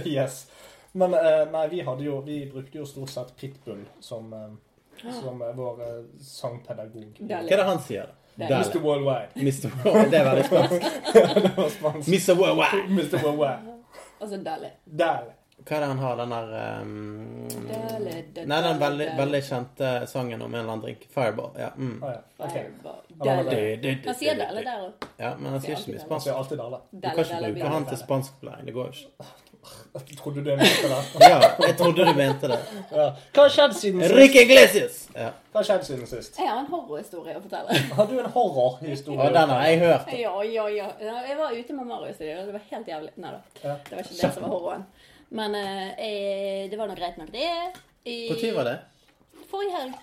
yes. 0.06 0.46
Men 0.92 1.14
eh, 1.14 1.46
nei, 1.52 1.66
vi 1.68 1.80
hadde 1.80 2.04
jo 2.04 2.20
Vi 2.20 2.50
brukte 2.52 2.78
jo 2.78 2.84
stort 2.86 3.08
sett 3.10 3.32
Pitbull 3.40 3.84
som, 4.00 4.32
eh, 4.32 5.10
som 5.22 5.42
eh, 5.42 5.54
vår 5.56 5.80
sangpedagog. 6.20 7.16
Hva 7.24 7.40
er 7.48 7.56
det 7.56 7.64
han 7.66 7.80
sier, 7.82 8.06
da? 8.06 8.18
Dale. 8.48 8.64
Mr. 8.64 8.78
Worldwide. 8.80 9.28
Mr. 9.36 9.72
Worldwide. 9.84 10.10
Det 10.10 10.18
er 10.20 10.24
veldig 10.24 10.44
spansk. 10.44 10.84
Det 11.42 11.56
var 11.56 11.68
spansk. 11.68 12.08
Mr. 12.08 12.34
Worldwide. 12.38 12.84
Mr. 12.88 13.18
Worldwide. 13.24 13.78
Altså 14.20 14.38
Dale. 14.44 14.70
Der. 14.98 15.18
Hva 15.62 15.76
er 15.76 15.84
det 15.84 15.88
han 15.92 16.00
har, 16.02 16.16
den 16.18 16.32
der 16.34 16.80
um, 16.82 17.48
Dale, 17.68 18.14
dale, 18.34 18.46
Nei, 18.50 18.58
den 18.66 18.80
veldig, 18.80 19.08
veldig 19.18 19.42
kjente 19.46 19.92
sangen 20.10 20.42
om 20.42 20.54
en 20.54 20.60
eller 20.60 20.72
annen 20.72 20.84
drink. 20.84 21.06
Fireball. 21.14 21.52
Ja. 21.58 21.70
Mm. 21.76 22.02
Oh, 22.02 22.10
ja. 22.10 22.20
Okay. 22.38 22.64
Fireball. 22.64 22.98
Han 24.08 24.18
sier 24.18 24.40
Dale 24.40 24.64
der 24.66 24.82
òg. 24.88 25.06
Ja, 25.20 25.34
men 25.38 25.52
han 25.54 25.62
sier 25.62 25.78
ikke 25.78 25.92
mye 25.92 25.94
mye 25.94 26.02
Han 26.02 26.08
spansk. 26.08 26.26
sier 26.26 26.40
alltid 26.40 26.62
Dale. 26.64 26.82
Du 26.90 27.08
kan 27.08 27.24
ikke 27.24 27.40
bruke 27.46 27.72
han 27.76 27.88
til 27.92 28.02
spanskopplæring. 28.02 28.66
Det 28.66 28.74
går 28.74 28.92
ikke. 28.92 29.06
ikke. 29.06 29.42
Trodde 30.22 30.40
du 30.44 30.56
mente 30.56 30.88
det? 30.88 31.02
Ja, 31.20 31.40
jeg 31.66 31.76
trodde 31.78 32.06
du 32.06 32.14
mente 32.16 32.48
det. 32.48 32.58
Ja. 32.90 33.04
Hva 33.34 33.44
har 33.44 33.52
skjedd 33.52 33.76
siden 33.78 34.02
sist? 34.02 34.14
Rick 34.16 34.34
Iglesias! 34.40 34.96
Ja. 35.14 35.28
Hva 35.52 35.60
har 35.60 35.68
skjedd 35.68 35.86
siden 35.86 36.08
sist? 36.10 36.38
Jeg 36.40 36.48
har 36.48 36.62
en 36.64 36.68
horrorhistorie 36.72 37.36
å 37.38 37.42
fortelle. 37.44 37.78
Har 37.98 38.08
du 38.10 38.16
en 38.18 38.30
horrorhistorie? 38.34 39.20
Ja, 39.20 39.30
den 39.36 39.54
har 39.54 39.64
jeg 39.68 39.80
hørt. 39.84 40.12
Ja, 40.18 40.34
ja, 40.48 40.66
ja. 40.72 40.88
Jeg 41.28 41.38
var 41.38 41.54
ute 41.54 41.78
med 41.78 41.90
Marius 41.92 42.20
i 42.20 42.26
det, 42.26 42.36
og 42.40 42.50
det 42.50 42.56
var 42.56 42.66
helt 42.72 42.92
jævlig. 42.94 43.14
Nei 43.22 43.34
da. 43.36 43.40
Ja. 43.62 43.76
Det 43.86 43.98
var 43.98 44.06
ikke 44.06 44.18
det 44.18 44.32
som 44.32 44.46
var 44.46 44.54
horroren. 44.56 44.86
Men 45.32 45.54
eh, 45.56 45.92
jeg, 45.96 46.70
det 46.72 46.78
var 46.80 46.90
nå 46.90 46.96
greit 46.98 47.16
nok, 47.20 47.30
det. 47.32 47.48
Når 48.04 48.56
var 48.56 48.68
det? 48.68 48.78
Forrige 49.48 49.76
helg. 49.78 49.94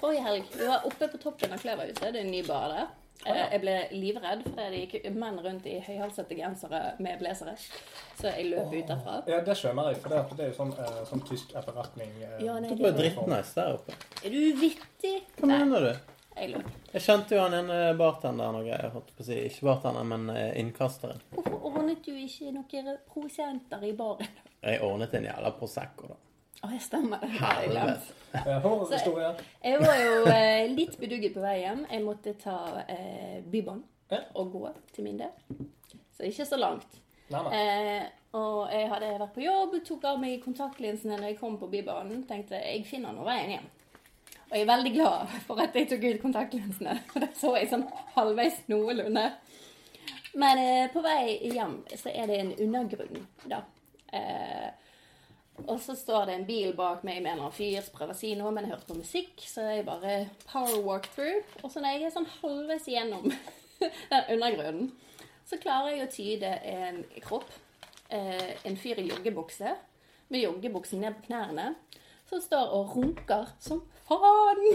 Forrige 0.00 0.22
helg. 0.24 0.44
Vi 0.58 0.66
var 0.66 0.86
oppe 0.88 1.08
på 1.12 1.20
toppen 1.22 1.52
av 1.54 1.60
Kløverhuset. 1.62 2.08
Det 2.12 2.20
er 2.22 2.24
en 2.26 2.32
ny 2.32 2.42
bar 2.46 2.68
der. 2.72 2.88
Eh, 3.26 3.38
Jeg 3.52 3.60
ble 3.64 3.72
livredd 3.98 4.44
fordi 4.46 4.66
det 4.74 4.80
gikk 4.84 5.08
menn 5.18 5.38
rundt 5.42 5.64
i 5.66 5.78
høyhalsete 5.82 6.36
gensere 6.38 6.82
med 7.02 7.18
blazere. 7.18 7.54
Så 8.18 8.30
jeg 8.30 8.46
løp 8.52 8.70
ut 8.74 8.86
derfra. 8.90 9.16
Ja, 9.30 9.40
det 9.46 9.56
skjønner 9.58 9.90
jeg, 9.92 10.00
for 10.02 10.14
det, 10.14 10.20
det 10.38 10.46
er 10.46 10.52
jo 10.52 10.58
sånn, 10.60 10.70
eh, 10.82 11.00
sånn 11.10 11.24
tysk 11.28 11.54
etterretning. 11.58 12.14
eh. 12.22 12.36
Ja, 12.46 12.58
nei, 12.62 12.70
Det 12.70 12.82
var 12.86 12.94
drittnice 12.98 13.54
der 13.58 13.74
oppe. 13.78 13.98
Er 14.24 14.30
du 14.34 14.40
vittig? 14.62 15.16
Hva 15.40 15.50
Nei, 15.50 15.58
mener 15.64 15.88
du? 15.88 16.14
Jeg 16.42 16.52
løp. 16.54 16.68
Jeg 16.92 17.02
kjente 17.04 17.34
jo 17.36 17.42
han 17.42 17.54
ene 17.58 17.78
bartenderen 17.98 18.58
og 18.60 18.64
greier. 18.66 18.90
holdt 18.94 19.10
på 19.16 19.24
å 19.24 19.26
si. 19.28 19.38
Ikke 19.48 19.66
bartenderen, 19.68 20.08
men 20.12 20.30
eh, 20.36 20.54
innkasteren. 20.60 21.20
Hvorfor 21.34 21.66
ordnet 21.72 22.04
du 22.06 22.12
ikke 22.14 22.52
noen 22.54 22.96
prosenter 23.10 23.84
i 23.84 23.92
baren? 23.98 24.30
Jeg 24.62 24.80
ordnet 24.82 25.14
en 25.14 25.28
jævla 25.30 25.52
Prosecco, 25.58 26.08
da. 26.10 26.16
Å, 26.66 26.70
jeg 26.74 26.82
stemmer 26.82 27.20
det. 27.22 27.28
Så 27.38 27.44
jeg. 27.44 27.72
Helvete. 27.72 28.14
Eh. 28.34 29.42
Jeg 29.70 29.80
var 29.84 29.98
jo 30.02 30.14
eh, 30.32 30.64
litt 30.74 30.96
bedugget 30.98 31.34
på 31.36 31.44
vei 31.44 31.60
hjem. 31.62 31.84
Jeg 31.90 32.02
måtte 32.04 32.34
ta 32.40 32.56
eh, 32.88 33.38
Bybanen 33.46 33.84
Ja. 34.10 34.22
og 34.40 34.50
gå 34.56 34.64
til 34.96 35.04
min 35.06 35.18
del. 35.20 35.30
Så 36.16 36.26
ikke 36.26 36.46
så 36.48 36.58
langt. 36.58 36.98
Nei, 37.30 37.42
nei. 37.44 37.58
Eh, 37.60 38.06
og 38.38 38.68
jeg 38.72 38.88
hadde 38.90 39.12
vært 39.20 39.34
på 39.36 39.44
jobb, 39.44 39.76
tok 39.86 40.04
av 40.10 40.18
meg 40.20 40.42
kontaktlinsene 40.44 41.16
når 41.16 41.30
jeg 41.30 41.38
kom 41.40 41.58
på 41.60 41.68
Bybanen. 41.72 42.24
Tenkte 42.28 42.58
jeg 42.60 42.82
finner 42.88 43.14
nå 43.16 43.22
veien 43.24 43.54
hjem. 43.54 43.68
Og 44.48 44.56
jeg 44.56 44.64
er 44.64 44.70
veldig 44.70 44.92
glad 44.94 45.32
for 45.44 45.60
at 45.60 45.76
jeg 45.76 45.90
tok 45.90 46.04
ut 46.08 46.22
kontaktlinsene. 46.22 46.96
For 47.12 47.24
da 47.24 47.28
så 47.36 47.54
jeg 47.58 47.68
sånn 47.68 47.84
halvveis 48.14 48.62
noenlunde. 48.70 49.26
Men 50.38 50.60
eh, 50.62 50.84
på 50.92 51.02
vei 51.04 51.36
hjem 51.52 51.80
så 51.98 52.12
er 52.12 52.30
det 52.30 52.38
en 52.40 52.54
undergrunn, 52.68 53.26
da. 53.50 53.62
Eh, 54.14 54.68
og 55.66 55.80
så 55.82 55.96
står 55.98 56.28
det 56.28 56.34
en 56.36 56.46
bil 56.46 56.72
bak 56.78 57.02
meg 57.02 57.18
med 57.18 57.32
en 57.32 57.40
eller 57.40 57.48
annen 57.48 57.56
fyr 57.56 57.80
som 57.82 57.96
prøver 57.96 58.14
å 58.14 58.18
si 58.18 58.30
noe, 58.38 58.52
men 58.54 58.64
jeg 58.64 58.76
hørte 58.76 58.88
på 58.92 58.98
musikk, 59.00 59.42
så 59.42 59.66
jeg 59.66 59.86
bare 59.88 60.28
power 60.46 60.78
walk 60.86 61.08
through. 61.16 61.42
Og 61.64 61.72
så 61.72 61.82
når 61.82 61.96
jeg 61.96 62.08
er 62.08 62.14
sånn 62.14 62.30
halvveis 62.38 62.88
igjennom 62.88 63.26
den 64.12 64.30
undergrunnen, 64.36 64.92
så 65.48 65.58
klarer 65.60 65.96
jeg 65.96 66.06
å 66.06 66.12
tyde 66.12 66.52
en 66.72 67.02
kropp. 67.24 67.50
Eh, 68.08 68.54
en 68.64 68.78
fyr 68.80 69.00
i 69.02 69.08
joggebukse, 69.10 69.74
med 70.28 70.44
joggebuksen 70.44 71.02
ned 71.02 71.18
på 71.18 71.28
knærne, 71.28 71.72
som 72.28 72.40
står 72.40 72.66
og 72.76 72.96
runker 72.96 73.44
som 73.58 73.82
faen 74.08 74.58
i 74.68 74.70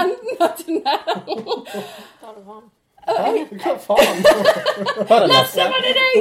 enden 0.00 0.36
av 0.40 0.48
tunnelen. 0.58 2.62
Er. 3.06 3.06
Hæ? 3.06 3.12
Hva 3.62 3.72
faen? 3.78 4.16
Var 5.08 5.20
det 5.20 5.26
Lasse? 5.30 5.60
Var 5.70 5.80
det 5.86 5.94
deg? 6.00 6.14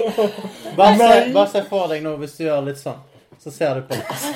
Bare 0.78 0.98
se, 0.98 1.06
bare 1.34 1.50
se 1.50 1.62
for 1.70 1.88
deg 1.90 2.04
nå 2.06 2.12
hvis 2.22 2.38
du 2.38 2.44
gjør 2.46 2.62
litt 2.68 2.80
sånn. 2.82 3.00
Så 3.42 3.50
ser 3.52 3.76
du 3.76 3.82
på 3.90 3.94
Lasse. 3.98 4.28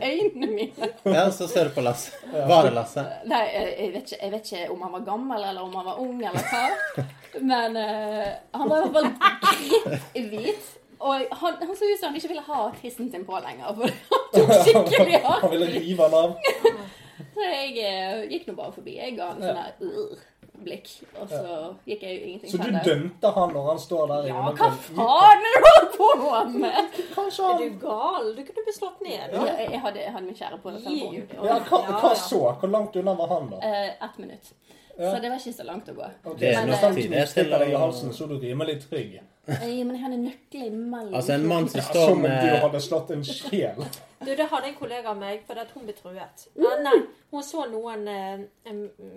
Øynene 0.00 0.46
mine. 0.48 0.88
Ja, 1.04 1.30
så 1.32 1.48
ser 1.48 1.64
du 1.68 1.74
på 1.76 1.80
Lasse. 1.84 2.10
Var 2.32 2.62
det 2.66 2.72
Lasse? 2.76 3.04
Nei, 3.28 3.44
jeg 3.52 3.92
vet, 3.92 4.02
ikke, 4.08 4.18
jeg 4.24 4.30
vet 4.32 4.44
ikke 4.50 4.70
om 4.74 4.80
han 4.86 4.92
var 4.96 5.02
gammel, 5.12 5.40
eller 5.52 5.62
om 5.62 5.74
han 5.76 5.86
var 5.92 5.96
ung, 6.02 6.18
eller 6.24 6.42
hva. 6.50 6.64
Men 7.40 7.76
uh, 7.76 8.28
han 8.56 8.68
var 8.72 8.76
i 8.84 8.88
hvert 8.88 8.96
fall 8.96 9.10
kritthvit. 9.44 10.64
Og 11.00 11.26
han, 11.42 11.54
han 11.64 11.76
så 11.76 11.88
ut 11.88 11.98
som 12.00 12.10
han 12.10 12.16
ikke 12.20 12.28
ville 12.34 12.44
ha 12.48 12.62
tissen 12.80 13.10
sin 13.12 13.24
på 13.24 13.38
lenger. 13.40 13.74
For 13.76 13.88
han 13.88 14.24
tok 14.34 14.50
skikkelig 14.66 15.20
Han 15.26 15.50
ville 15.54 15.68
rive 15.76 16.08
den 16.08 16.14
av. 16.14 16.34
Så 17.34 17.44
jeg 17.46 17.76
eh, 17.84 18.22
gikk 18.32 18.46
nå 18.48 18.54
bare 18.58 18.72
forbi. 18.74 18.94
Jeg 18.98 19.14
ga 19.16 19.30
han 19.30 19.40
sånn 19.40 19.58
her 19.60 19.74
ur-blikk, 19.84 20.88
Og 21.20 21.28
så 21.30 21.52
gikk 21.88 22.02
jeg 22.04 22.16
jo 22.18 22.26
ingenting 22.30 22.50
Så 22.52 22.58
du 22.60 22.64
skjedde. 22.66 22.82
dømte 22.86 23.30
han 23.36 23.52
når 23.56 23.68
han 23.70 23.80
står 23.80 24.02
der 24.10 24.26
i 24.26 24.30
Ja, 24.32 24.40
hva 24.58 24.68
faen 24.88 25.44
er 25.50 25.54
det 25.56 25.60
du 25.60 25.68
holder 25.68 25.90
på 25.96 26.58
med? 26.64 26.98
Kanskje 27.14 27.46
Er 27.52 27.60
du 27.62 27.78
gal? 27.84 28.28
Du 28.36 28.42
kunne 28.48 28.64
blitt 28.66 28.76
slått 28.78 29.00
ned. 29.06 29.36
Ja, 29.36 29.44
jeg, 29.62 29.80
hadde, 29.84 30.02
jeg 30.04 30.12
hadde 30.16 30.26
min 30.26 30.38
kjære 30.40 30.58
på 30.64 30.74
telefonen. 30.76 31.30
ja, 31.48 31.58
hva, 31.70 31.80
hva 32.02 32.12
så? 32.26 32.42
Hvor 32.60 32.72
langt 32.76 32.96
unna 33.00 33.14
var 33.20 33.32
han, 33.36 33.48
da? 33.54 33.62
Eh, 33.70 33.90
Ett 34.08 34.18
minutt. 34.20 34.52
Ja. 35.00 35.14
Så 35.14 35.22
det 35.22 35.28
var 35.32 35.38
ikke 35.40 35.56
så 35.56 35.64
langt 35.64 35.86
å 35.88 35.92
gå. 35.96 36.06
Okay. 36.24 36.38
Det 36.40 36.48
er 36.50 36.58
men, 36.60 36.74
nok 36.74 36.94
tid, 36.98 37.06
det 37.14 37.20
er 37.40 37.52
deg 37.54 37.70
i 37.72 37.76
halsen, 37.80 38.10
så 38.12 38.26
du 38.28 38.34
rimelig 38.36 38.74
trygg. 38.82 39.14
Nei, 39.48 39.78
men 39.80 39.94
jeg 39.96 40.02
hadde 40.02 40.18
nøkler 40.20 40.66
imellom. 40.68 41.14
Altså 41.16 41.32
en 41.38 41.46
mann 41.48 41.68
som 41.72 41.80
står 41.86 42.10
med 42.20 42.28
som 42.28 42.42
om 42.44 42.44
du 42.44 42.64
hadde 42.66 42.80
slått 42.84 43.12
en 43.14 43.22
sjel. 43.24 43.78
Du, 44.20 44.28
det 44.36 44.46
hadde 44.50 44.68
en 44.68 44.74
kollega 44.76 45.14
av 45.14 45.16
meg, 45.16 45.40
fordi 45.48 45.62
at 45.62 45.70
hun 45.72 45.86
ble 45.86 45.94
truet. 45.96 46.42
Ja, 46.60 46.74
nei, 46.84 46.98
hun 47.32 47.46
så 47.46 47.64
noen 47.70 48.02
eh, 48.12 48.74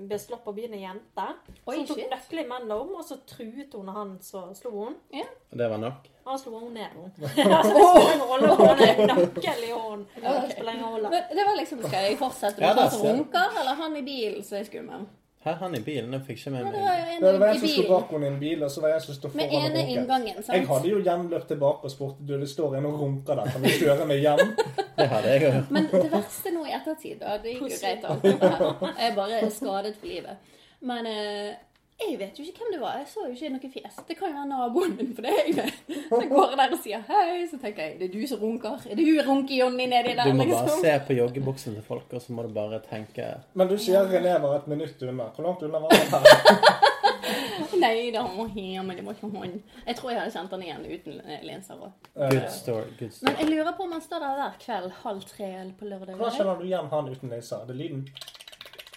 ble 0.07 0.19
slått 0.23 0.45
på 0.45 0.53
byen, 0.55 0.77
en 0.77 0.85
jente. 0.85 1.25
Så 1.49 1.73
Oi, 1.73 1.75
hun 1.81 1.89
tok 1.89 1.99
shit. 1.99 2.13
nøkkelen 2.13 2.47
mellom, 2.53 2.93
og 3.01 3.03
så 3.03 3.17
truet 3.27 3.75
hun 3.75 3.91
han 3.91 4.13
så 4.23 4.45
slo 4.55 4.71
hun. 4.77 4.95
Det 5.11 5.67
var 5.73 5.81
nok. 5.81 6.07
Han 6.29 6.39
slo 6.39 6.61
hun 6.61 6.71
ned, 6.77 6.95
hun. 6.95 7.11
altså, 7.27 7.73
det 7.75 7.89
spiller 7.89 8.13
ingen 8.13 8.23
rolle 8.31 8.53
om 8.53 8.61
hun 8.61 8.71
har 8.71 8.79
nøkkel 9.11 9.67
i 9.67 9.73
hånden. 9.73 11.11
Det 11.11 11.21
det 11.35 11.49
var 11.49 11.59
liksom, 11.59 11.83
Skal 11.83 12.07
jeg 12.07 12.17
fortsette 12.23 12.63
med 12.63 12.69
ja, 12.69 12.79
han 12.79 12.95
som 12.95 13.05
runker, 13.09 13.59
eller 13.59 13.83
han 13.83 13.99
i 13.99 14.05
bilen 14.07 14.47
som 14.47 14.61
er 14.61 14.71
skummel? 14.71 15.03
Hæ, 15.43 15.51
han 15.59 15.73
i 15.75 15.79
bilen? 15.83 16.13
Jeg 16.15 16.21
fikk 16.27 16.37
ikke 16.39 16.51
med 16.53 16.61
Ja, 16.61 16.69
det 16.71 16.73
meg. 16.73 16.83
var 16.83 16.97
jo 16.97 17.31
Det 17.33 17.39
var 17.41 17.47
en 17.53 17.59
som 17.59 17.67
sto 17.73 17.83
bak 17.89 18.11
henne 18.13 18.25
i 18.25 18.29
en 18.31 18.39
bil, 18.39 18.63
og 18.63 18.71
så 18.71 18.81
var 18.81 18.89
jeg 18.93 19.01
som 19.01 19.15
sto 19.17 19.27
foran 19.33 19.49
og 19.49 19.63
runket. 19.63 19.89
inngangen, 19.93 20.37
sant? 20.43 20.53
Jeg 20.57 20.67
hadde 20.67 20.87
jo 20.93 20.99
gjenløpt 21.03 21.47
tilbake 21.51 21.83
og 21.83 21.91
spurt 21.91 22.15
du, 22.27 22.33
det 22.39 22.49
står 22.49 22.77
en 22.77 22.85
og 22.85 22.99
runker 23.01 23.35
der, 23.41 23.51
kan 23.51 23.61
du 23.61 23.67
kjøre 23.81 24.05
meg 24.07 24.21
hjem? 24.23 24.53
Det 24.97 25.07
hadde 25.09 25.29
jeg 25.33 25.41
òg. 25.49 25.71
Men 25.73 25.87
det 25.91 26.11
verste 26.13 26.51
nå 26.53 26.63
i 26.69 26.73
ettertid, 26.77 27.19
da, 27.19 27.37
det 27.43 27.55
gikk 27.55 27.61
jo 27.65 27.77
greit 27.81 28.03
alt 28.05 28.21
det 28.23 28.33
her. 28.39 28.65
Jeg 28.99 29.11
er 29.11 29.15
bare 29.17 29.39
skadet 29.51 29.95
for 29.99 30.07
livet. 30.07 30.37
Men 30.81 31.05
eh, 31.09 31.53
jeg 32.01 32.19
vet 32.19 32.39
jo 32.39 32.43
ikke 32.43 32.63
hvem 32.63 32.71
det 32.73 32.79
var. 32.81 32.97
Jeg 32.99 33.07
så 33.07 33.25
jo 33.27 33.33
ikke 33.35 33.49
noe 33.53 33.69
fjes. 33.73 33.99
Det 34.07 34.15
kan 34.17 34.27
jo 34.29 34.35
være 34.37 34.47
naboen 34.49 34.95
min, 34.99 35.11
for 35.15 35.25
det 35.25 35.33
er 35.33 35.45
jeg 35.47 35.55
det. 35.59 35.97
Så 36.09 36.19
jeg 36.21 36.29
går 36.31 36.55
der 36.59 36.73
og 36.75 36.81
sier 36.83 37.03
hei, 37.09 37.43
så 37.51 37.59
tenker 37.61 37.83
jeg 37.85 37.99
det 37.99 38.07
er 38.09 38.13
du 38.15 38.27
som 38.27 38.41
runker. 38.43 38.87
Er 38.89 38.99
det 38.99 39.05
hun 39.07 39.21
runke-Johnny 39.29 39.85
nedi 39.91 40.15
der, 40.17 40.23
Du 40.25 40.33
må 40.37 40.43
bare 40.47 40.63
liksom? 40.65 40.81
se 40.83 40.95
på 41.07 41.17
joggebuksen 41.19 41.77
til 41.77 41.85
folk, 41.87 42.07
og 42.13 42.21
så 42.21 42.33
må 42.33 42.43
du 42.47 42.53
bare 42.55 42.81
tenke 42.89 43.29
Men 43.53 43.69
du 43.71 43.77
sier 43.77 44.09
René 44.09 44.35
var 44.41 44.57
et 44.59 44.67
minutt 44.67 45.01
unna. 45.07 45.29
Hvor 45.35 45.47
langt 45.47 45.63
unna 45.63 45.79
var 45.85 45.93
han 45.93 46.27
her? 46.27 46.89
Nei 47.83 48.11
da, 48.13 48.21
han 48.21 48.37
var 48.37 48.51
her, 48.53 48.83
men 48.83 48.97
det 48.97 49.03
var 49.05 49.15
ikke 49.17 49.29
han. 49.39 49.55
Jeg 49.87 49.95
tror 49.97 50.11
jeg 50.11 50.19
hadde 50.19 50.33
kjent 50.35 50.53
han 50.55 50.61
igjen 50.63 50.85
uten 50.87 51.17
eh, 51.25 51.41
linser. 51.47 51.81
Good 52.15 52.51
story. 52.53 52.91
good 52.99 53.11
story. 53.15 53.25
Men 53.31 53.39
jeg 53.41 53.49
lurer 53.49 53.73
på 53.77 53.87
om 53.87 53.95
han 53.95 54.03
står 54.03 54.23
der 54.23 54.37
hver 54.39 54.59
kveld 54.61 54.91
halv 55.03 55.25
tre 55.27 55.49
eller 55.61 55.73
på 55.79 55.89
lørdag. 55.89 56.15
Hvordan 56.15 56.37
kjenner 56.37 56.61
du 56.61 56.67
igjen 56.67 56.91
han 56.93 57.09
uten 57.11 57.33
linser? 57.33 57.63
Er 57.63 57.71
det 57.71 57.75
lyden? 57.79 58.05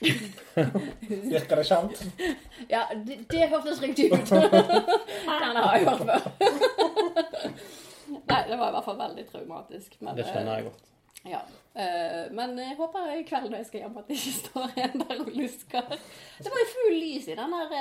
Virker 1.32 1.56
det 1.56 1.64
kjent? 1.68 2.02
Ja, 2.72 2.82
det, 3.06 3.18
det 3.30 3.48
hørtes 3.52 3.80
riktig 3.82 4.08
ut. 4.12 4.28
Den 4.30 5.56
har 5.56 5.76
jeg 5.76 5.86
hørt 5.86 6.02
før. 6.08 6.20
Nei, 8.26 8.40
det 8.48 8.56
var 8.58 8.68
i 8.68 8.74
hvert 8.76 8.84
fall 8.86 8.98
veldig 8.98 9.24
traumatisk. 9.30 9.96
Men, 10.00 10.16
Det 10.18 10.26
skjønner 10.28 10.58
jeg 10.60 10.64
godt. 10.70 10.82
eh, 11.24 11.30
Ja. 11.36 11.40
Eh, 11.76 12.32
Men 12.32 12.56
jeg 12.58 12.76
håper 12.78 13.10
i 13.18 13.22
kveld 13.28 13.50
når 13.50 13.58
jeg 13.60 13.66
skal 13.68 13.80
hjem 13.82 13.96
at 14.00 14.06
det 14.08 14.16
ikke 14.16 14.32
står 14.38 14.78
en 14.80 15.02
der 15.02 15.18
og 15.20 15.26
lusker. 15.36 15.90
Det 16.40 16.52
var 16.52 16.62
jo 16.62 16.68
full 16.72 16.94
lys 17.02 17.26
i 17.28 17.34
den 17.36 17.52
der 17.52 17.74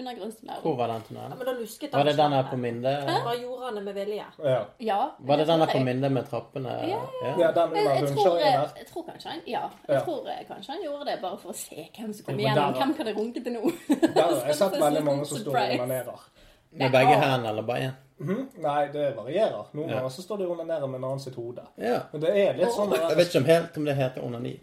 undergrunnstunnelen. 0.00 0.60
Hvor 0.66 0.76
var 0.76 0.92
den 0.92 1.16
Ja, 1.16 1.28
men 1.30 1.46
da 1.48 1.54
lusket 1.56 1.92
Var 1.96 2.04
det 2.04 2.16
den 2.18 2.32
her 2.36 2.50
på 2.50 2.58
Minde? 2.60 2.92
Hva 3.08 3.32
gjorde 3.40 3.64
han 3.70 3.78
det 3.80 3.84
med 3.88 3.94
vilje. 3.94 4.26
Ja. 4.44 4.58
Ja. 4.80 4.98
Var 5.18 5.36
det 5.42 5.46
den 5.48 5.64
her 5.64 5.72
på 5.72 5.78
jeg. 5.80 5.84
Minde 5.88 6.10
med 6.18 6.28
trappene? 6.28 6.76
Ja, 6.92 7.00
ja 7.40 7.50
den 7.56 7.74
Jeg, 7.76 7.88
jeg, 7.88 8.12
tror, 8.12 8.36
rundkjøringen 8.36 8.76
jeg 8.82 8.86
tror 8.92 9.08
kanskje 9.08 9.28
han 9.32 9.40
Ja, 9.46 9.64
jeg 9.88 9.96
Ja. 9.96 10.04
tror 10.04 10.28
eh, 10.28 10.44
kanskje 10.52 10.72
han 10.76 10.82
gjorde 10.84 11.04
det 11.10 11.18
bare 11.24 11.38
for 11.38 11.56
å 11.56 11.56
se 11.56 11.88
hvem 11.96 12.12
som 12.12 12.24
kom 12.28 12.38
igjennom. 12.38 12.74
Hvem 12.82 12.94
kan 13.00 13.06
det 13.06 13.16
runke 13.16 13.44
til 13.44 13.52
nå? 13.56 13.72
Der 13.88 14.22
har 14.22 14.46
jeg 14.46 14.54
sett 14.62 14.80
veldig 14.80 15.04
mange 15.08 15.26
som 15.26 15.38
står 15.38 15.56
og 15.56 15.74
onanerer. 15.80 16.24
Med 16.72 16.90
begge 16.92 17.16
hendene 17.20 17.48
eller 17.48 17.62
bare 17.68 17.88
én? 17.88 18.01
Mhm. 18.22 18.48
Nei, 18.62 18.86
det 18.92 19.06
varierer. 19.16 19.64
Noen 19.74 19.88
Ja. 19.88 19.94
ganger 19.96 20.08
så 20.14 20.22
står 20.22 20.38
de 20.38 20.44
og 20.46 20.50
onanerer 20.58 20.86
med 20.88 20.98
en 21.00 21.04
annen 21.04 21.20
sitt 21.20 21.34
hode. 21.34 21.62
Ja. 21.78 22.00
Men 22.12 22.20
det 22.20 22.30
er 22.36 22.52
litt 22.54 22.68
sånn 22.76 22.92
Jeg 22.92 23.16
vet 23.16 23.26
ikke 23.28 23.38
om 23.38 23.44
helt 23.44 23.76
om 23.76 23.84
det 23.84 23.96
heter 23.96 24.24
onani. 24.24 24.60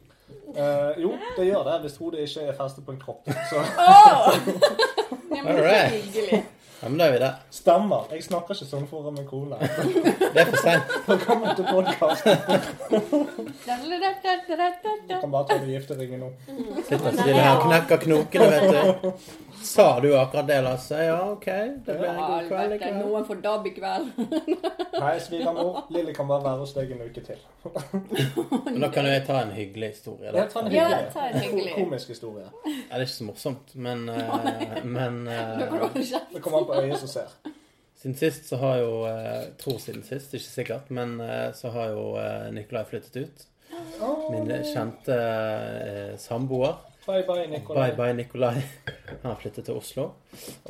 Uh, 0.49 0.93
Jo, 0.97 1.11
det 1.37 1.45
gjør 1.47 1.63
det 1.65 1.81
hvis 1.83 1.97
hodet 1.97 2.19
ikke 2.25 2.47
er 2.49 2.53
festet 2.57 2.85
på 2.85 2.91
en 2.91 2.99
kropp. 2.99 3.25
Så 3.49 3.57
Åh! 3.77 4.33
Ja, 5.35 5.43
men 5.43 5.55
Alright. 5.55 5.91
hyggelig. 5.91 6.43
Ja, 6.81 6.87
men 6.89 6.97
da 6.97 7.05
er 7.05 7.11
vi 7.11 7.17
der. 7.19 7.33
stemmer. 7.51 8.07
Jeg 8.11 8.23
snakker 8.23 8.53
ikke 8.55 8.65
sånn 8.65 8.87
foran 8.87 9.13
min 9.13 9.27
kone. 9.27 9.55
Det 10.33 10.41
er 10.41 10.45
for 10.45 10.57
seint. 10.63 10.83
Velkommen 11.07 11.55
til 11.55 11.65
podkast. 11.69 12.23
Da-da-da-da-da-da-da. 13.67 15.19
Kan 15.21 15.31
bare 15.31 15.45
ta 15.49 15.57
med 15.59 15.67
gifteringen 15.73 16.19
nå. 16.23 16.29
Sitter 16.87 17.11
stille 17.17 17.41
her 17.43 17.57
og 17.57 17.63
knekker 17.67 17.97
knokene, 18.05 18.47
vet 18.53 18.63
du. 18.71 19.11
Sa 19.63 19.99
du 19.99 20.17
akkurat 20.17 20.47
det, 20.47 20.61
Lasse? 20.61 20.97
Ja, 21.03 21.31
OK. 21.31 21.45
Det 21.45 21.81
blir 21.85 22.05
en 22.09 22.15
god 22.15 22.47
kveld 22.47 22.75
kveld. 22.81 22.97
noen 23.01 23.25
får 23.27 23.41
dab 23.43 23.67
i 23.67 23.71
kveld. 23.75 24.07
Nei, 25.03 25.13
svigermor. 25.19 25.81
Lilly 25.93 26.13
kan 26.15 26.27
bare 26.29 26.43
være 26.45 26.61
hos 26.63 26.73
deg 26.77 26.91
en 26.95 27.01
uke 27.05 27.23
til. 27.25 27.41
Men 28.71 28.79
da 28.85 28.89
kan 28.93 29.05
jo 29.09 29.11
jeg 29.13 29.25
ta 29.27 29.41
en 29.43 29.51
hyggelig 29.55 29.89
historie. 29.93 30.29
Ja, 30.31 30.35
Da. 30.37 30.45
ta 30.53 30.63
en 30.63 30.71
Ja, 30.71 30.87
hyggelig. 30.87 31.11
ta 31.13 31.25
en 31.27 31.39
hyggelig. 31.43 31.73
Komisk 31.75 32.07
historie. 32.15 32.45
Ja, 32.65 32.71
det 32.71 32.99
er 33.01 33.05
ikke 33.07 33.17
så 33.17 33.27
morsomt, 33.29 33.75
men, 33.75 34.09
eh, 34.15 34.83
men 34.85 35.19
eh. 35.27 35.63
Det 36.33 36.41
kommer 36.41 36.59
an 36.63 36.69
på 36.71 36.79
øyet 36.81 36.99
som 37.03 37.11
ser. 37.17 37.35
Siden 37.99 38.15
sist 38.15 38.47
så 38.47 38.55
har 38.61 38.77
jo 38.79 38.91
eh, 39.09 39.49
Tror 39.59 39.77
siden 39.83 40.03
sist, 40.07 40.33
ikke 40.33 40.45
sikkert, 40.53 40.91
men 40.95 41.17
så 41.53 41.69
har 41.75 41.89
jo 41.91 42.05
Nikolai 42.55 42.85
flyttet 42.87 43.25
ut. 43.25 43.45
Min 44.31 44.47
kjente 44.65 45.17
samboer. 46.17 46.77
Bye 47.09 47.23
bye, 47.25 47.45
Nikolai. 47.49 47.81
Bye 47.89 47.97
bye, 47.97 48.13
Nikolai. 48.19 48.55
Han 49.23 49.31
har 49.31 49.37
flyttet 49.41 49.65
til 49.65 49.77
Oslo. 49.79 50.03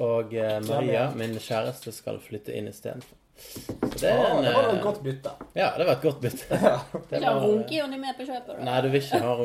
Og 0.06 0.34
eh, 0.40 0.60
Maria, 0.70 1.10
min 1.20 1.36
kjæreste, 1.42 1.92
skal 1.96 2.20
flytte 2.24 2.56
inn 2.56 2.70
istedenfor. 2.72 3.16
Så 3.40 4.00
det 4.02 4.10
Ah, 4.12 4.34
en 4.38 4.44
det 4.44 4.54
var 4.56 4.66
eh, 4.70 4.74
et 4.78 4.82
godt 4.84 4.98
bytte. 5.04 5.32
Ja, 5.56 5.70
det 5.80 5.86
var 5.88 5.94
et 5.98 6.02
godt 6.04 6.18
bytte. 6.24 6.48
Det 7.10 7.12
Vil 7.12 7.22
du 7.22 7.28
ha 7.28 7.34
var- 7.36 7.46
med 8.02 8.18
på 8.18 8.26
kjøpet? 8.28 8.50
da? 8.56 8.64
Nei, 8.68 8.80
du 8.84 8.90
vil 8.94 9.02
ikke 9.04 9.22
ha 9.24 9.36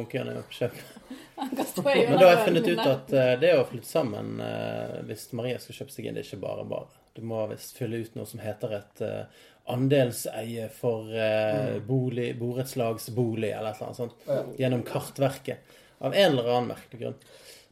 på. 0.71 0.71
Han 1.39 1.51
kan 1.59 1.67
stå 1.67 1.85
i 1.91 2.05
Men 2.09 2.19
da 2.19 2.27
har 2.29 2.37
jeg 2.37 2.45
funnet 2.49 2.69
ut 2.73 2.83
at 2.95 3.13
eh, 3.19 3.33
det 3.43 3.53
å 3.59 3.65
flytte 3.71 3.91
sammen 3.91 4.33
eh, 4.43 4.97
hvis 5.09 5.27
Maria 5.35 5.59
skal 5.63 5.79
kjøpe 5.81 5.95
seg 5.95 6.07
inn, 6.11 6.15
det 6.19 6.23
er 6.25 6.29
ikke 6.31 6.43
bare 6.47 6.67
bare. 6.71 6.91
Du 7.15 7.23
må 7.27 7.43
visst 7.51 7.79
fylle 7.79 8.03
ut 8.03 8.15
noe 8.19 8.27
som 8.27 8.43
heter 8.43 8.75
et 8.81 9.03
eh, 9.07 9.43
andelseie 9.75 10.69
for 10.75 11.11
eh, 11.15 11.79
bolig, 11.87 12.33
borettslagsbolig 12.39 13.51
eller 13.55 13.71
et 13.73 13.81
eller 13.81 13.89
annet 13.91 14.03
sånt. 14.03 14.59
Gjennom 14.63 14.83
Kartverket. 14.87 15.75
Av 16.01 16.15
en 16.15 16.33
eller 16.33 16.49
annen 16.57 16.69
merkelig 16.75 17.01
grunn. 17.01 17.15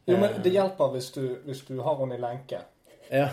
Jo, 0.05 0.17
men 0.17 0.41
det 0.43 0.49
Eh, 0.49 0.53
hjelper 0.57 0.91
hvis 0.93 1.11
du, 1.15 1.21
hvis 1.45 1.61
du 1.67 1.79
har 1.81 1.95
henne 1.99 2.15
i 2.15 2.19
lenke. 2.21 2.61
ja. 3.09 3.29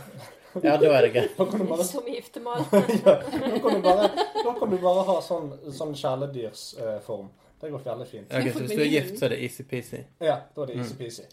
ja, 0.62 0.76
da 0.76 0.92
er 0.98 1.02
det 1.02 1.12
greit. 1.14 1.34
Da 1.38 1.44
kan 1.46 1.60
du 1.60 1.66
bare, 1.66 1.84
Som 1.84 2.06
giftermål. 2.06 2.64
ja, 3.04 3.14
da 3.22 3.58
kan 3.62 3.74
du 3.74 3.80
bare, 3.82 4.08
da 4.44 4.54
kan 4.58 4.70
du 4.70 4.78
bare 4.78 5.02
ha 5.06 5.20
sånn, 5.22 5.50
sånn 5.72 5.94
kjæledyrsform. 5.94 7.28
det 7.60 7.70
går 7.70 7.78
veldig 7.84 8.06
fint. 8.08 8.30
Ja, 8.32 8.38
ok, 8.40 8.52
så 8.52 8.64
hvis 8.64 8.70
du 8.76 8.82
er 8.82 8.88
gift, 8.90 9.18
så 9.18 9.24
er 9.28 9.34
det 9.34 9.40
easy-peasy. 9.46 10.04
Ja, 10.24 10.38
da 10.54 10.62
er 10.62 10.66
det 10.72 10.76
easy-peasy. 10.80 11.26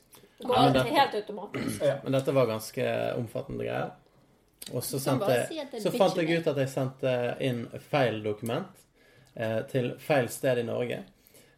Går 0.43 0.55
Ja, 0.55 0.61
men 0.63 0.73
det- 0.73 0.91
helt 0.93 1.15
automatisk. 1.15 1.81
Ja. 1.83 1.95
Men 2.03 2.11
dette 2.11 2.31
var 2.35 2.45
ganske 2.45 2.89
omfattende 3.17 3.63
greier. 3.65 3.91
Og 4.73 4.83
så, 4.83 4.99
sendte, 4.99 5.47
så 5.79 5.91
fant 5.95 6.17
jeg 6.17 6.39
ut 6.41 6.47
at 6.51 6.57
jeg 6.57 6.69
sendte 6.69 7.11
inn 7.39 7.61
feil 7.89 8.17
dokument 8.23 8.67
eh, 9.35 9.61
til 9.71 9.93
feil 10.03 10.27
sted 10.29 10.57
i 10.59 10.63
Norge. 10.67 11.03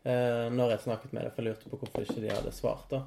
Eh, 0.03 0.47
når 0.55 0.75
jeg 0.75 0.85
snakket 0.87 1.13
med 1.15 1.25
dem, 1.27 1.33
for 1.35 1.43
jeg 1.43 1.53
lurte 1.53 1.71
på 1.71 1.79
hvorfor 1.81 2.05
ikke 2.05 2.21
de 2.23 2.31
hadde 2.31 2.53
svart. 2.55 2.85
da. 2.91 3.01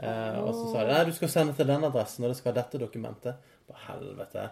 Eh, 0.00 0.38
og 0.40 0.54
så 0.56 0.70
sa 0.72 0.84
de 0.86 0.94
nei, 0.94 1.04
du 1.10 1.12
skal 1.16 1.32
sende 1.32 1.54
til 1.56 1.68
den 1.68 1.84
adressen, 1.84 2.24
og 2.24 2.32
det 2.32 2.38
skal 2.38 2.54
ha 2.54 2.62
dette 2.62 2.80
dokumentet. 2.80 3.48
På 3.70 3.76
helvete. 3.86 4.48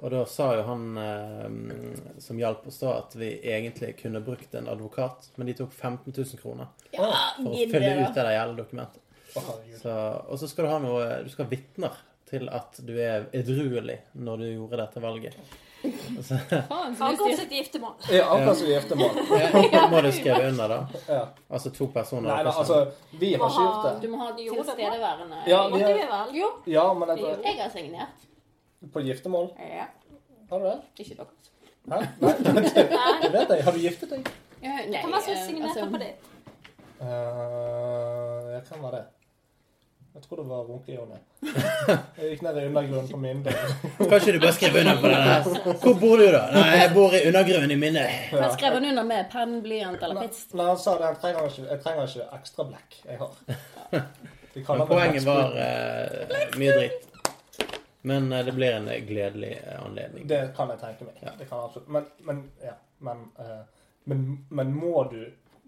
Og 0.00 0.12
da 0.14 0.22
sa 0.30 0.46
jo 0.56 0.62
han 0.64 0.84
eh, 0.96 1.56
som 2.22 2.38
hjalp 2.40 2.62
oss 2.70 2.78
da, 2.80 2.94
at 3.02 3.16
vi 3.20 3.34
egentlig 3.42 3.90
kunne 3.98 4.22
brukt 4.24 4.54
en 4.56 4.70
advokat, 4.72 5.28
men 5.36 5.50
de 5.50 5.56
tok 5.58 5.74
15 5.74 6.14
000 6.14 6.40
kroner 6.40 6.70
Ja, 6.94 7.10
for 7.36 7.50
å 7.50 7.58
fylle 7.58 7.90
det, 7.90 8.06
ut 8.06 8.16
det 8.16 8.22
der 8.22 8.32
gjeldende 8.38 8.62
dokumentet. 8.62 9.02
Så, 9.82 9.92
og 10.30 10.38
så 10.38 10.46
skal 10.48 10.64
du 10.64 10.70
ha 10.70 10.76
noe 10.78 11.06
Du 11.26 11.30
skal 11.32 11.48
ha 11.48 11.50
vitner 11.50 11.96
til 12.30 12.46
at 12.54 12.76
du 12.86 12.92
er 13.02 13.26
edruelig 13.34 13.96
når 14.14 14.44
du 14.44 14.46
gjorde 14.52 14.78
dette 14.80 15.02
valget. 15.02 15.56
Så 16.22 16.38
Faen, 16.68 16.96
så 16.96 17.04
Akkurat 17.04 17.38
sitt 17.38 17.52
giftermål. 17.52 17.92
Ja, 18.10 18.24
akkurat 18.24 18.58
som 18.58 18.66
giftermål. 18.66 19.10
ja, 19.72 19.88
må 19.90 20.00
du 20.00 20.10
skrive 20.12 20.48
under, 20.48 20.68
da. 20.68 20.78
Ja. 21.08 21.22
Altså 21.48 21.70
to 21.70 21.88
personer. 21.94 22.28
Nei 22.30 22.44
da, 22.44 22.52
altså 22.58 22.78
Vi 23.20 23.32
har 23.34 23.50
ikke 23.50 23.66
gjort 23.66 24.02
Du 24.02 24.08
må 24.12 24.20
ha 24.22 24.30
Jo, 24.38 24.54
tilstedeværende 24.58 25.42
Ja, 25.46 25.64
vi 25.68 25.82
har, 25.82 25.98
vel? 26.00 26.36
Jo, 26.38 26.50
ja, 26.66 26.86
men 26.94 27.12
dette, 27.12 27.34
jeg 27.44 27.60
har 27.62 27.72
signert. 27.74 28.28
på 28.92 29.00
giftermål 29.00 29.50
Ja. 29.58 29.88
Har 30.50 30.58
du 30.58 30.64
det? 30.70 30.78
Ikke 30.98 31.16
deres. 31.22 31.50
Hæ? 31.92 32.00
Nei, 32.20 32.32
det, 32.44 32.64
det 33.22 33.32
vet 33.32 33.50
jeg. 33.56 33.64
Har 33.64 33.72
du 33.72 33.78
giftet 33.78 34.10
deg? 34.16 34.28
Ja, 34.62 34.78
nei, 34.88 35.00
Hvem 35.02 35.12
det 35.12 35.22
som 35.24 35.56
eh, 35.58 35.64
altså, 35.68 35.90
på 35.92 36.00
det? 36.00 36.12
Uh, 37.00 38.52
jeg 38.54 38.62
kan 38.68 38.82
være 38.84 38.96
det? 38.96 39.04
Jeg 40.14 40.22
tror 40.22 40.36
det 40.36 40.42
var 40.46 40.64
Runke-Jonny. 40.64 41.16
Jeg 42.16 42.28
gikk 42.30 42.42
ned 42.46 42.58
i 42.60 42.66
undergrunnen 42.68 43.08
på 43.10 43.18
min 43.18 43.40
del. 43.42 43.56
Kan 43.98 44.12
ikke 44.20 44.34
du 44.36 44.38
bare 44.44 44.52
skrive 44.54 44.82
under 44.84 45.00
på 45.02 45.08
det 45.10 45.16
der? 45.24 45.48
Hvor 45.82 45.96
bor 45.98 46.20
du, 46.20 46.26
da? 46.30 46.42
Nei, 46.54 46.66
jeg 46.78 46.90
bor 46.94 47.16
i 47.18 47.22
undergrunnen 47.30 47.72
i 47.74 47.78
minne. 47.80 48.04
Ja. 48.30 48.50
skrev 48.54 48.76
han 48.78 48.86
under 48.92 49.08
med? 49.08 49.24
Penn, 49.32 49.56
blyant 49.64 50.04
eller 50.06 50.20
pits? 50.22 50.44
nei, 50.54 50.68
han 50.68 50.78
sa 50.78 50.94
det. 51.00 51.08
Jeg 51.08 51.18
trenger 51.24 51.48
ikke, 51.50 51.64
jeg 51.72 51.82
trenger 51.82 52.12
ikke 52.12 52.26
ekstra 52.38 52.66
blekk. 52.68 52.94
Jeg 53.08 53.18
har. 53.24 53.32
Men 54.68 54.84
poenget 54.92 55.26
var 55.26 55.58
eh, 55.64 56.44
mye 56.62 56.76
dritt. 56.78 57.08
Men 58.06 58.28
uh, 58.32 58.44
det 58.46 58.52
blir 58.52 58.76
en 58.76 58.86
gledelig 59.08 59.50
eh, 59.64 59.80
anledning. 59.82 60.28
Det 60.30 60.38
kan 60.56 60.70
jeg 60.70 60.78
tenke 60.84 61.08
meg. 61.08 61.18
Ja. 61.24 61.32
Det 61.38 61.48
kan 61.50 61.64
absolutt. 61.64 61.88
Men, 61.90 62.06
men, 62.28 62.44
ja. 62.62 62.76
men, 63.02 63.26
uh, 63.40 63.90
men, 64.04 64.22
men 64.54 64.70
må 64.78 65.08
du 65.10 65.24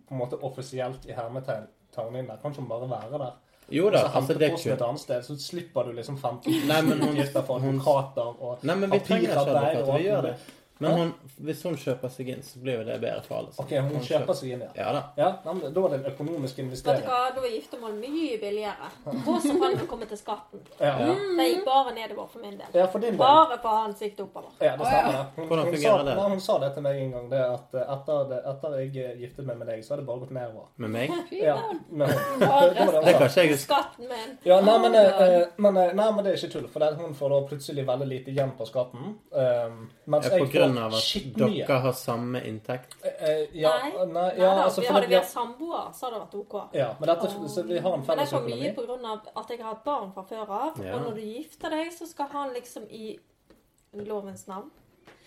på 0.06 0.14
en 0.14 0.22
måte 0.22 0.38
offisielt 0.46 1.11
i 1.11 1.18
hermetegn 1.18 1.66
ta 1.90 2.06
henne 2.06 2.22
inn 2.22 2.30
der? 2.30 2.38
Kan 2.38 2.54
ikke 2.54 2.62
hun 2.62 2.70
bare 2.70 2.90
være 2.94 3.22
der? 3.24 3.35
Jo 3.72 3.88
da, 3.90 3.98
altså 4.14 4.35
det 4.38 4.42
er 4.46 4.50
kult. 4.55 4.66
et 4.66 4.83
annet 4.83 5.00
sted, 5.00 5.22
så 5.26 5.35
slipper 5.42 5.83
du 5.88 5.92
liksom 5.92 6.18
15 6.18 6.52
Nei, 6.68 6.83
men 6.83 7.00
hun- 7.02 7.09
utgifter 7.16 7.42
for 7.42 7.59
advokater 7.59 8.22
og 8.42 8.59
papirarbeid 8.90 9.87
Vi 9.96 10.02
gjør 10.05 10.22
det. 10.22 10.35
Men 10.78 10.92
hun, 10.98 11.12
hvis 11.46 11.62
hun 11.64 11.76
kjøper 11.80 12.10
seg 12.12 12.28
inn, 12.28 12.42
så 12.44 12.58
blir 12.60 12.78
jo 12.80 12.84
det 12.84 12.98
bedre 13.00 13.22
for 13.24 13.38
alle. 13.38 13.52
OK, 13.62 13.70
hun 13.90 14.02
kjøper 14.04 14.36
seg 14.36 14.50
inn, 14.52 14.64
ja. 14.66 14.70
Ja 14.76 14.88
da. 14.92 15.02
Ja, 15.16 15.28
men 15.46 15.72
Da 15.72 15.80
var 15.80 15.94
det 15.94 16.00
en 16.02 16.10
økonomisk 16.12 16.56
Vet 16.56 16.56
du 16.58 16.62
investering. 16.66 17.04
hva, 17.06 17.20
Da 17.36 17.40
er 17.46 17.54
giftermål 17.54 17.94
mye 18.02 18.36
billigere. 18.42 18.90
Og 19.12 19.38
så 19.42 19.54
kan 19.60 19.76
det 19.78 19.86
komme 19.88 20.08
til 20.10 20.18
skatten. 20.20 20.60
Ja, 20.80 20.92
ja. 21.00 21.14
Det 21.38 21.46
gikk 21.48 21.64
bare 21.64 21.94
nedover 21.96 22.26
for 22.32 22.44
min 22.44 22.58
del. 22.58 22.68
ja 22.74 22.86
for 22.92 22.98
din 22.98 23.14
del. 23.14 23.18
Bare 23.22 23.58
for 23.62 23.68
hans 23.82 23.98
sikt 23.98 24.20
oppover. 24.20 24.50
Ja, 24.60 24.76
det 24.76 24.86
stemmer. 24.86 25.12
det. 25.12 25.24
Hun, 25.36 25.46
Hvordan 25.48 25.64
hun, 25.64 25.74
fungerer 25.74 25.98
sa, 25.98 26.04
det? 26.10 26.16
Nei, 26.20 26.28
hun 26.34 26.40
sa 26.40 26.58
det 26.58 26.70
til 26.74 26.82
meg 26.86 27.00
en 27.06 27.12
gang, 27.16 27.30
det 27.30 27.40
at 27.46 27.74
eh, 27.80 27.92
etter, 27.96 28.22
det, 28.34 28.40
etter 28.52 28.76
jeg 28.80 28.90
eh, 29.06 29.16
giftet 29.24 29.46
meg 29.48 29.56
med 29.62 29.66
deg, 29.72 29.84
så 29.86 29.94
har 29.94 30.02
det 30.02 30.06
bare 30.10 30.22
gått 30.26 30.34
nedover. 30.36 30.68
Med 30.76 30.90
meg? 30.96 31.16
Fy 31.30 31.40
Ja, 31.42 31.56
faen. 31.56 31.80
men, 31.90 32.08
det 32.40 32.84
hun 32.84 32.92
kan 33.00 33.26
ikke 33.30 33.46
jeg. 33.46 33.58
Skatten 33.64 34.08
min. 34.12 34.36
Ja, 34.44 34.60
nei, 34.60 34.76
men, 34.84 34.94
eh, 34.94 35.46
men, 35.56 35.76
eh, 35.80 35.92
nei, 35.96 36.08
men 36.12 36.24
det 36.24 36.34
er 36.34 36.40
ikke 36.42 36.52
tull, 36.58 36.68
for 36.68 36.84
det, 36.84 36.92
hun 37.00 37.14
får 37.16 37.34
da 37.36 37.40
plutselig 37.52 37.86
veldig 37.88 38.08
lite 38.12 38.30
igjen 38.34 38.52
på 38.58 38.66
skatten. 38.68 39.14
Um, 39.32 39.82
mens 40.06 40.26
jeg 40.30 40.48
grunn 40.52 40.65
får 40.74 40.83
av 40.83 40.96
at 40.98 41.37
dere 41.37 41.79
har 41.87 41.92
samme 41.98 42.42
inntekt. 42.48 42.96
Eh, 43.02 43.29
eh, 43.29 43.44
ja, 43.61 43.72
Nei. 43.83 43.90
nei, 43.92 44.07
Nei 44.12 44.24
ja, 44.38 44.50
da, 44.50 44.64
altså, 44.64 44.81
vi 44.81 44.90
hadde 44.90 45.11
vært 45.12 45.31
samboere, 45.31 45.85
så 45.94 46.07
hadde 46.07 46.16
det 46.16 46.24
vært 46.24 46.35
OK. 46.40 46.57
ja, 46.76 46.88
men 46.98 47.12
dette, 47.12 47.31
så 47.55 47.66
vi 47.68 47.79
har 47.79 47.98
en 47.98 48.07
felles 48.07 48.09
Men 48.09 48.48
det 48.48 48.57
er 48.70 48.74
for 48.74 48.96
mye 48.96 49.12
av 49.12 49.31
at 49.42 49.55
jeg 49.55 49.62
har 49.62 49.79
et 49.79 49.87
barn 49.87 50.11
fra 50.16 50.26
før 50.31 50.57
av. 50.61 50.83
Ja. 50.83 50.96
Og 50.96 51.07
når 51.07 51.20
du 51.20 51.22
gifter 51.26 51.76
deg, 51.76 51.92
så 51.94 52.09
skal 52.11 52.33
han 52.33 52.52
liksom 52.57 52.90
i 52.90 53.18
lovens 54.07 54.46
navn 54.50 54.70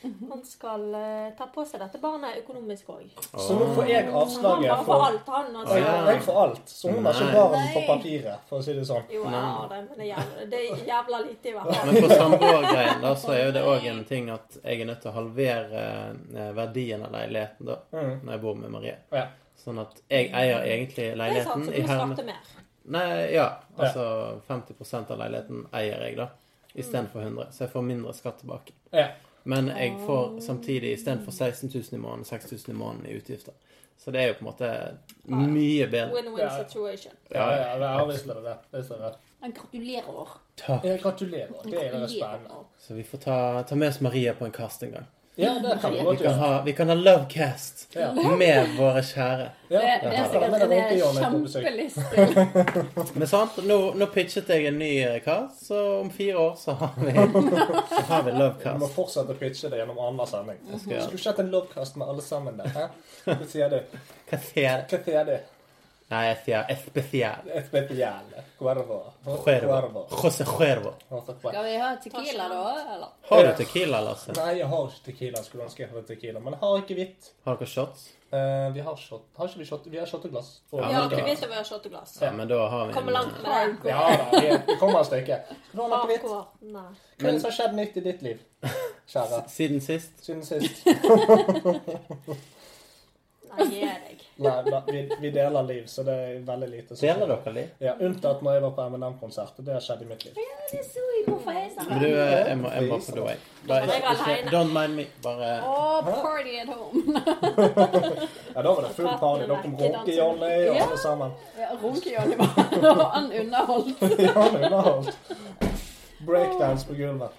Han 0.01 0.41
skal 0.47 0.83
eh, 0.95 1.29
ta 1.37 1.45
på 1.51 1.63
seg 1.67 1.81
dette 1.83 1.99
barnet 1.99 2.37
økonomisk 2.39 2.87
òg. 2.93 3.09
Så 3.35 3.55
nå 3.59 3.65
får 3.75 3.89
jeg 3.89 4.05
Han 4.05 4.15
avslaget 4.21 4.69
bare 4.69 4.77
får 4.77 4.85
for 4.89 5.05
alt, 5.07 5.27
han. 5.33 5.49
Altså. 5.59 5.77
Jeg, 5.79 6.05
jeg 6.09 6.21
får 6.27 6.39
alt, 6.43 6.69
så 6.71 6.93
hun 6.93 7.05
har 7.09 7.17
ikke 7.19 7.33
barn 7.35 7.65
på 7.73 7.79
Nei. 7.81 7.87
papiret, 7.89 8.45
for 8.49 8.61
å 8.61 8.63
si 8.63 8.75
det 8.77 8.85
sånn. 8.87 9.03
Jo, 9.11 9.23
jeg 9.25 9.41
har 9.47 9.67
det, 9.73 9.81
men 9.89 9.99
det 9.99 10.05
er 10.05 10.11
jævla, 10.13 10.45
det 10.53 10.61
er 10.61 10.85
jævla 10.91 11.19
lite 11.25 11.51
i 11.51 11.55
hvert 11.57 11.73
fall. 11.75 11.91
Men 11.91 12.07
på 12.07 12.19
samboergreien 12.23 13.03
da, 13.03 13.13
så 13.25 13.33
er 13.35 13.41
jo 13.45 13.51
det 13.59 13.65
òg 13.73 13.89
en 13.91 14.01
ting 14.13 14.31
at 14.37 14.57
jeg 14.63 14.79
er 14.81 14.89
nødt 14.93 15.01
til 15.03 15.11
å 15.11 15.15
halvere 15.19 15.83
eh, 16.37 16.49
verdien 16.63 17.03
av 17.05 17.13
leiligheten 17.19 17.71
da, 17.73 17.79
Mm. 17.91 18.19
når 18.23 18.31
jeg 18.37 18.41
bor 18.47 18.55
med 18.55 18.71
Marie. 18.71 18.95
Ja. 19.11 19.25
Sånn 19.59 19.79
at 19.81 19.97
jeg 20.07 20.29
eier 20.31 20.63
egentlig 20.63 21.09
Det 21.09 21.11
er 21.11 21.17
sant, 21.17 21.19
leiligheten 21.19 21.65
så 21.65 21.71
i 21.73 21.81
du 21.81 21.87
herme... 21.91 22.15
skatter 22.15 22.29
mer. 22.31 22.53
Nei, 22.89 23.33
ja. 23.35 23.47
Altså 23.77 24.05
50% 24.47 25.11
av 25.11 25.19
leiligheten 25.19 25.65
eier 25.75 26.05
jeg, 26.07 26.15
da. 26.17 26.29
Istedenfor 26.79 27.21
100. 27.25 27.49
Så 27.51 27.65
jeg 27.65 27.71
får 27.73 27.83
mindre 27.85 28.13
skatt 28.13 28.39
tilbake. 28.39 28.73
Ja. 28.95 29.07
Men 29.43 29.67
jeg 29.67 29.95
får 30.05 30.39
samtidig 30.45 30.93
istedenfor 30.93 31.31
16 31.31 31.71
000 31.73 31.83
i 31.93 31.97
måneden, 31.97 32.25
6000 32.25 32.73
i 32.73 32.77
måneden 32.77 33.05
i 33.05 33.17
utgifter. 33.17 33.53
Så 33.99 34.11
det 34.11 34.21
er 34.21 34.27
jo 34.27 34.33
på 34.33 34.45
en 34.45 34.47
måte 34.47 34.67
mye 35.27 35.87
bedre. 35.91 36.13
Win-win 36.15 36.51
situation. 36.57 37.13
Ja, 37.31 37.49
ja, 37.51 37.77
ja, 37.77 37.97
ja 37.99 38.05
visst 38.07 38.27
er 38.27 38.39
det 38.39 38.43
det. 38.43 38.57
Visst 38.77 38.91
er 38.95 39.01
det. 39.03 39.13
Jeg 39.41 39.53
gratulerer. 39.55 40.35
Takk. 40.57 40.85
Jeg 40.85 41.01
gratulerer. 41.01 41.63
Det 41.63 41.85
er 41.85 41.99
det 41.99 42.09
spennende. 42.11 42.61
Så 42.77 42.93
vi 42.95 43.03
får 43.03 43.23
ta, 43.25 43.37
ta 43.67 43.75
med 43.75 43.91
oss 43.91 44.01
Maria 44.01 44.33
på 44.33 44.47
en 44.47 44.55
kast 44.55 44.83
en 44.83 44.95
gang. 44.95 45.09
Ja, 45.39 45.53
det 45.63 45.75
kan 45.81 45.93
vi 45.93 45.99
Vi 45.99 46.05
kan 46.05 46.17
gjøre. 46.25 46.33
ha, 46.39 46.61
vi 46.65 46.73
kan 46.75 46.89
ha 46.91 46.95
Lovecast 46.99 47.95
Ja. 47.95 48.09
med 48.13 48.67
våre 48.77 49.01
kjære. 49.01 49.45
Ja, 49.69 49.79
Det, 49.79 49.99
det 50.03 50.17
er 50.17 50.25
sikkert 50.29 50.51
men 50.51 50.69
det 50.69 50.77
er 50.77 50.89
kjempelyst. 51.15 51.99
Men 53.19 53.27
sant, 53.27 53.57
nå, 53.65 53.77
nå 53.97 54.05
pitchet 54.13 54.49
jeg 54.51 54.65
en 54.69 54.77
ny 54.79 54.89
eh, 55.03 55.19
cast, 55.25 55.65
så 55.69 55.79
om 56.01 56.09
fire 56.13 56.37
år 56.37 56.55
så 56.59 56.73
har 56.81 56.91
vi, 56.97 57.13
så 57.13 58.01
har 58.11 58.23
vi 58.27 58.31
Lovecast. 58.35 58.73
Vi 58.75 58.79
må 58.83 58.89
fortsette 58.93 59.31
å 59.35 59.39
pitche 59.39 59.69
det 59.71 59.79
gjennom 59.81 59.99
annenhver 59.99 60.29
sending. 60.29 60.59
Skulle 60.79 60.99
ikke 61.07 61.29
hatt 61.31 61.39
en 61.45 61.51
Lovecast 61.53 61.95
med 62.01 62.07
alle 62.13 62.21
sammen 62.25 62.57
der. 62.59 62.69
Hæ? 62.75 62.89
Hva 63.29 63.47
sier 63.47 63.69
du? 63.73 63.79
Hva 64.31 64.41
sier 64.43 64.85
Hva 64.91 65.01
sier 65.05 65.25
du? 65.31 65.37
Nei, 66.09 66.21
jeg 66.25 66.37
sier 66.45 66.69
especial. 66.73 67.49
Especial. 67.59 68.29
Cuervo. 68.57 68.95
Cuervo. 69.43 70.05
José 70.09 70.45
Cuervo. 70.47 70.95
Skal 71.37 71.63
vi 71.67 71.75
ha 71.77 71.89
tequila, 72.01 72.47
da? 72.49 72.61
Eller? 72.95 73.11
Har 73.29 73.43
du 73.45 73.51
tequila, 73.59 73.99
Lasse? 74.01 74.33
Nei, 74.39 74.55
jeg 74.57 74.67
har 74.71 74.87
ikke 74.89 75.03
tequila. 75.11 75.43
Skulle 75.45 75.67
ønske 75.67 75.83
jeg 75.83 75.91
hadde 75.91 76.07
tequila. 76.09 76.39
Men 76.41 76.55
jeg 76.55 76.61
har 76.63 76.81
ikke 76.81 76.97
hvitt. 76.97 77.29
Har 77.45 77.59
dere 77.61 77.69
shots? 77.69 78.07
Uh, 78.33 78.73
vi 78.73 78.81
har 78.85 78.97
shot. 78.97 79.23
Har 79.37 79.47
ikke 79.49 79.59
vi 79.61 79.65
shot? 79.65 79.85
Vi 79.89 79.97
har 79.97 80.05
shot 80.09 80.25
Og- 80.25 80.33
Ja, 80.33 80.89
Ja, 80.89 80.99
men 81.01 81.05
og 81.05 81.49
vi 81.49 81.55
har 81.55 81.63
shotteglass. 81.63 82.17
Ja, 82.21 82.31
men 82.31 82.47
da 82.47 82.67
har 82.69 82.87
vi 82.87 82.93
Kommer 82.93 83.11
langt 83.11 83.41
med 83.43 83.77
det. 83.83 83.89
Ja 83.89 84.01
da, 84.17 84.39
vi, 84.39 84.57
vi 84.67 84.75
kommer 84.79 84.99
et 84.99 85.05
stykke. 85.05 85.39
Skal 85.69 85.77
du 85.77 85.81
ha 85.81 85.87
noe 85.87 86.05
hvitt? 86.05 86.21
Hva 86.21 86.85
er 87.27 87.31
det 87.31 87.41
som 87.41 87.49
har 87.49 87.57
skjedd 87.57 87.73
nytt 87.75 87.97
i 87.97 88.01
ditt 88.05 88.21
liv, 88.21 88.37
kjære? 89.09 89.43
Siden 89.57 89.81
sist? 89.81 90.25
Siden 90.25 90.45
sist? 90.45 90.85
Nei, 93.57 93.65
gi 93.73 93.79
deg. 93.81 94.23
Nei, 94.39 94.55
da, 94.71 94.79
vi, 94.87 94.99
vi 95.19 95.29
deler 95.35 95.63
liv, 95.67 95.83
så 95.91 96.03
det 96.07 96.13
er 96.15 96.35
veldig 96.47 96.67
lite 96.71 96.95
Så 96.95 97.01
Deler 97.03 97.27
dere 97.33 97.53
liv? 97.53 97.69
Ja, 97.83 97.93
Unntatt 97.99 98.41
når 98.45 98.53
jeg 98.55 98.61
var 98.63 98.71
på 98.77 98.85
M&M-konsert. 98.93 99.57
Det 99.57 99.73
har 99.73 99.83
skjedd 99.83 100.01
i 100.05 100.07
mitt 100.07 100.23
liv. 100.25 100.37
Det 100.71 100.83
så 100.85 101.03
jeg 101.17 101.25
på. 101.25 101.35
Men 101.89 101.99
du, 101.99 102.07
eh, 102.07 102.47
jeg 102.49 102.57
må, 102.61 102.69
jeg 102.71 102.87
må 102.89 102.99
på 103.03 103.15
do, 103.17 103.25
jeg. 103.27 103.37
Bare, 103.67 103.81
Jeg 103.81 103.89
er 103.89 104.11
ikke, 104.13 104.23
alene. 104.23 104.51
don't 104.53 104.73
mind 104.75 104.95
me. 104.95 105.05
Bare 105.23 105.49
oh, 105.67 105.99
party 106.05 106.55
at 106.61 106.69
home. 106.71 107.21
Ja, 108.55 108.61
Da 108.61 108.69
var 108.73 108.81
det 108.81 108.93
full 108.95 109.09
party. 109.19 109.43
Da 109.49 109.57
kom 109.61 109.75
Ronke-Johnny 109.79 110.53
og 110.69 110.75
Ja. 110.75 110.85
alle 110.85 110.97
sammen. 110.97 111.31
Ja, 111.59 111.69
Runke-Johnny 111.83 112.35
var 112.37 113.11
han 113.15 113.31
underholdt. 113.41 114.01
Ja, 114.25 114.31
han 114.41 114.55
underholdt. 114.63 115.17
Breakdance 116.25 116.87
på 116.87 116.93
gulvet 116.93 117.31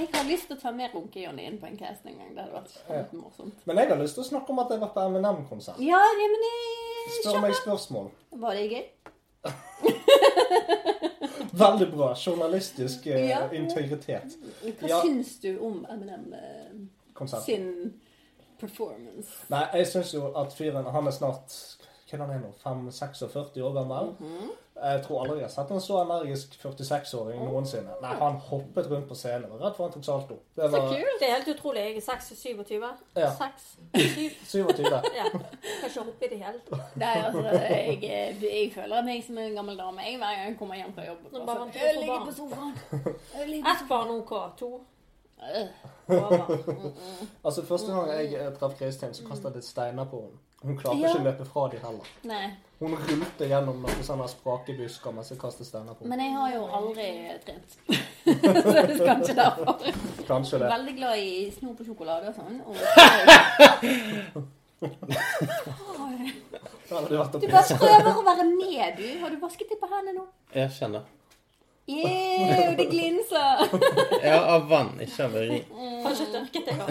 jeg 0.00 0.08
har 0.12 0.26
lyst 0.28 0.48
til 0.50 0.56
å 0.56 0.60
ta 0.60 0.72
med 0.74 0.94
Runke-Jonny 0.94 1.46
inn 1.48 1.58
på 1.60 1.68
en 1.68 1.76
cast 1.78 2.06
en 2.06 2.18
gang. 2.18 2.32
Det 2.34 2.44
hadde 2.44 2.56
vært 2.56 2.74
kjempemorsomt. 2.86 3.62
Men 3.68 3.80
jeg 3.80 3.90
har 3.92 4.00
lyst 4.00 4.18
til 4.18 4.24
å 4.24 4.30
snakke 4.30 4.54
om 4.54 4.62
at 4.62 4.72
jeg 4.72 4.80
har 4.80 4.86
vært 4.86 4.96
på 4.96 5.06
MNM-konsert. 5.14 5.82
Ja, 5.84 6.02
men 6.20 6.46
jeg... 6.46 6.56
Spør 7.20 7.38
meg 7.44 7.54
spørsmål. 7.60 8.10
Var 8.42 8.58
det 8.58 8.66
gøy? 8.72 8.84
Veldig 11.62 11.88
bra. 11.92 12.10
Journalistisk 12.18 13.06
eh, 13.06 13.28
ja. 13.30 13.44
integritet. 13.54 14.34
Hva 14.80 14.90
ja. 14.90 14.98
syns 15.04 15.36
du 15.40 15.52
om 15.64 15.86
Eminem 15.92 16.26
eh, 16.36 16.74
Konsert. 17.16 17.46
sin 17.46 17.70
performance? 18.60 19.46
Nei, 19.52 19.64
jeg 19.80 19.88
syns 19.94 20.12
jo 20.16 20.26
at 20.36 20.52
fyren 20.56 20.88
Han 20.92 21.08
er 21.08 21.16
snart 21.16 21.56
hva 22.06 22.22
er 22.22 22.36
han 22.36 22.44
nå? 22.44 22.52
5-46 22.62 23.56
år 23.66 23.72
gammel. 23.74 24.12
Mm 24.20 24.36
-hmm. 24.36 24.50
Jeg 24.76 25.02
tror 25.06 25.22
aldri 25.22 25.38
jeg 25.38 25.46
har 25.46 25.52
sett 25.54 25.70
en 25.72 25.80
så 25.80 26.02
energisk 26.02 26.56
46-åring 26.60 27.38
mm. 27.40 27.46
noensinne. 27.48 27.94
Nei, 28.02 28.10
han 28.20 28.34
hoppet 28.48 28.90
rundt 28.90 29.06
på 29.08 29.16
scenen. 29.16 29.48
Rett 29.56 29.62
redd 29.62 29.80
han 29.80 29.94
tok 29.94 30.04
salto. 30.04 30.36
Det 30.56 30.68
var... 30.72 30.90
Det 30.92 31.28
er 31.28 31.32
helt 31.32 31.48
utrolig. 31.54 31.80
Jeg 31.80 31.96
er 31.96 32.20
26. 32.28 32.84
Ja. 33.16 33.30
6, 33.38 33.64
27. 34.52 34.84
ja. 35.20 35.30
Kan 35.32 35.88
ikke 35.88 36.02
hoppe 36.02 36.28
i 36.28 36.30
det 36.34 36.42
hele 36.42 36.82
Nei, 37.00 37.14
altså, 37.22 37.46
jeg, 37.46 37.96
eh, 38.02 38.44
jeg, 38.44 38.72
føler 38.74 39.06
meg 39.06 39.24
som 39.24 39.38
en 39.40 39.56
gammel 39.56 39.80
dame 39.80 40.04
jeg 40.04 40.20
hver 40.20 40.36
gang 40.36 40.50
jeg 40.50 40.58
kommer 40.60 40.80
hjem 40.82 40.92
fra 40.98 41.08
jobb. 41.08 41.24
Altså. 41.32 41.56
Jeg 41.86 41.96
ligger 42.00 42.24
på 42.26 42.36
sofaen. 42.36 42.76
Ett 43.72 43.88
barn 43.88 44.10
OK. 44.10 44.34
To. 44.58 44.70
Øh. 45.42 45.68
Mm, 46.06 46.16
mm. 46.16 46.92
Altså 47.44 47.64
Første 47.64 47.92
gang 47.92 48.10
jeg 48.10 48.32
eh, 48.32 48.52
traff 48.54 48.78
Kristin, 48.78 49.14
så 49.14 49.24
kasta 49.28 49.48
jeg 49.48 49.60
litt 49.60 49.66
steiner 49.66 50.04
på 50.04 50.20
henne. 50.22 50.38
Hun 50.62 50.78
klarte 50.78 51.00
ja. 51.00 51.10
ikke 51.10 51.20
å 51.20 51.26
løpe 51.26 51.44
fra 51.48 51.66
dem 51.72 51.82
heller. 51.84 52.14
Nei. 52.24 52.46
Hun 52.78 52.92
rulte 52.92 53.46
gjennom 53.48 53.78
noen 53.80 54.02
sånne 54.04 54.26
sprakebusker 54.28 55.14
mens 55.16 55.30
jeg 55.32 55.38
kastet 55.40 55.64
steiner 55.64 55.96
på 55.96 56.04
henne. 56.04 56.12
Men 56.12 56.20
jeg 56.26 56.32
har 56.36 56.50
jo 56.52 56.66
aldri 56.76 57.06
trent. 57.46 57.70
så 58.26 58.74
det 58.76 58.82
er 58.82 59.00
kanskje 59.00 59.36
derfor. 59.38 59.80
Kanskje 60.28 60.60
det. 60.60 60.68
Veldig 60.74 60.94
glad 60.98 61.22
i 61.22 61.30
snor 61.56 61.72
på 61.78 61.86
sjokolade 61.88 62.28
og 62.28 62.36
sånn. 62.36 62.60
Og... 62.68 62.76
du 66.92 67.48
bare 67.48 67.80
prøver 67.80 68.12
å 68.12 68.26
være 68.28 68.44
med, 68.52 69.00
du. 69.00 69.08
Har 69.24 69.32
du 69.32 69.40
vasket 69.40 69.72
deg 69.72 69.80
på 69.80 69.88
hendene 69.94 70.18
nå? 70.20 70.28
Jeg 70.52 70.68
kjenner. 70.76 71.08
Jau, 71.86 72.76
det 72.76 72.88
glinser! 72.90 73.60
ja, 74.26 74.38
av 74.52 74.68
vann, 74.68 74.96
ikke 75.00 75.30
av 75.30 75.36
urin. 75.38 75.64
Kanskje 76.04 76.26
tørket 76.34 76.64
jeg 76.72 76.76
av. 76.82 76.88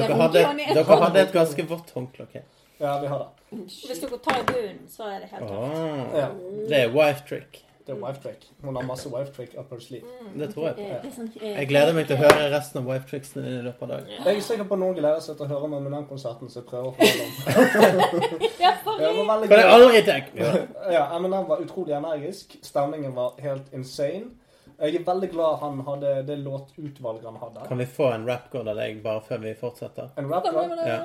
Dere 0.00 1.02
hadde 1.02 1.24
et 1.26 1.34
ganske 1.34 1.72
vått 1.74 1.90
håndkle. 1.98 2.46
Ja, 2.80 2.98
vi 3.00 3.06
har 3.06 3.18
det. 3.24 3.58
Hvis 3.66 4.02
dere 4.02 4.18
tar 4.24 4.42
i 4.42 4.48
bunnen, 4.48 4.82
så 4.88 5.06
er 5.08 5.22
det 5.22 5.30
helt 5.30 5.48
tøft. 5.48 5.78
Ah, 5.78 6.18
ja. 6.18 6.26
Det 6.68 6.82
er 6.82 6.92
wife 6.92 7.24
trick. 7.28 7.62
Det 7.86 7.94
er 7.94 8.00
wife 8.02 8.20
trick. 8.22 8.46
Hun 8.62 8.76
har 8.76 8.82
masse 8.82 9.08
wife 9.08 9.32
trick 9.32 9.52
up 9.58 9.70
her 9.70 9.80
sleeve. 9.80 10.04
Mm. 10.20 10.38
Det 10.40 10.48
tror 10.54 10.64
jeg. 10.68 11.10
Sånn 11.14 11.28
jeg 11.38 11.68
gleder 11.70 11.94
meg 11.94 12.08
til 12.08 12.16
å 12.16 12.24
høre 12.24 12.48
resten 12.50 12.80
av 12.80 12.88
wife 12.90 13.06
tricksene 13.06 13.46
i 13.46 13.60
løpet 13.62 13.84
av 13.86 13.92
dagen. 13.92 14.08
Jeg 14.16 14.40
er 14.40 14.40
sikker 14.48 14.66
på 14.66 14.78
noen 14.80 14.96
gleder 14.96 15.22
seg 15.22 15.38
til 15.38 15.46
å 15.46 15.50
høre 15.52 15.68
meg 15.70 15.84
med 15.84 15.94
den 15.94 16.08
konserten, 16.08 16.50
så 16.50 16.58
jeg 16.60 16.66
prøver 16.66 16.88
å 16.88 16.96
holde 16.98 17.28
om. 17.28 18.48
ja, 18.64 18.72
Kan 18.96 19.60
jeg 19.60 19.68
aldri 19.70 20.00
tenke 20.06 20.50
Ja, 20.90 21.04
Eminem 21.14 21.46
var 21.46 21.62
utrolig 21.62 21.94
energisk. 21.94 22.58
Stemningen 22.66 23.14
var 23.14 23.38
helt 23.44 23.70
insane. 23.76 24.32
Jeg 24.76 24.98
er 24.98 25.04
veldig 25.06 25.28
glad 25.32 25.60
han 25.62 25.78
hadde 25.86 26.16
det 26.26 26.40
låtutvalget 26.42 27.24
han 27.30 27.38
hadde. 27.40 27.68
Kan 27.68 27.78
vi 27.80 27.86
få 27.86 28.10
en 28.12 28.26
rap-god 28.28 28.72
av 28.74 28.80
deg 28.82 28.98
bare 29.04 29.22
før 29.24 29.46
vi 29.46 29.54
fortsetter? 29.56 30.10
En 30.18 30.26
rap-god? 30.32 30.74
Ja. 30.82 30.98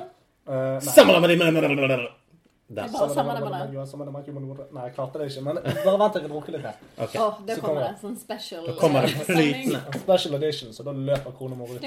Eh, 0.48 0.52
uh, 0.52 0.80
der. 2.74 2.88
Bare 2.88 3.08
Nei, 4.72 4.84
jeg 4.86 4.94
klarte 4.96 5.18
det 5.20 5.26
ikke. 5.30 5.42
Men 5.44 5.58
bare 5.84 5.98
vent 6.00 6.14
til 6.14 6.22
jeg 6.24 6.30
drukker 6.32 6.54
litt 6.56 6.64
her. 6.66 6.78
Okay. 6.96 7.20
Oh, 7.20 7.40
det 7.46 7.56
så 7.58 7.64
kommer 7.66 7.82
det. 7.84 7.90
Sånn 8.00 8.16
special 8.20 8.64
Da 8.68 8.74
kommer 8.78 9.06
det 9.06 9.12
sånn 9.12 9.28
flytende. 9.28 9.82
Sånn 9.88 10.04
special 10.06 10.38
edition, 10.38 10.72
så 10.76 10.86
da 10.86 10.94
løper 11.10 11.36
kronemor 11.36 11.74
ut. 11.74 11.84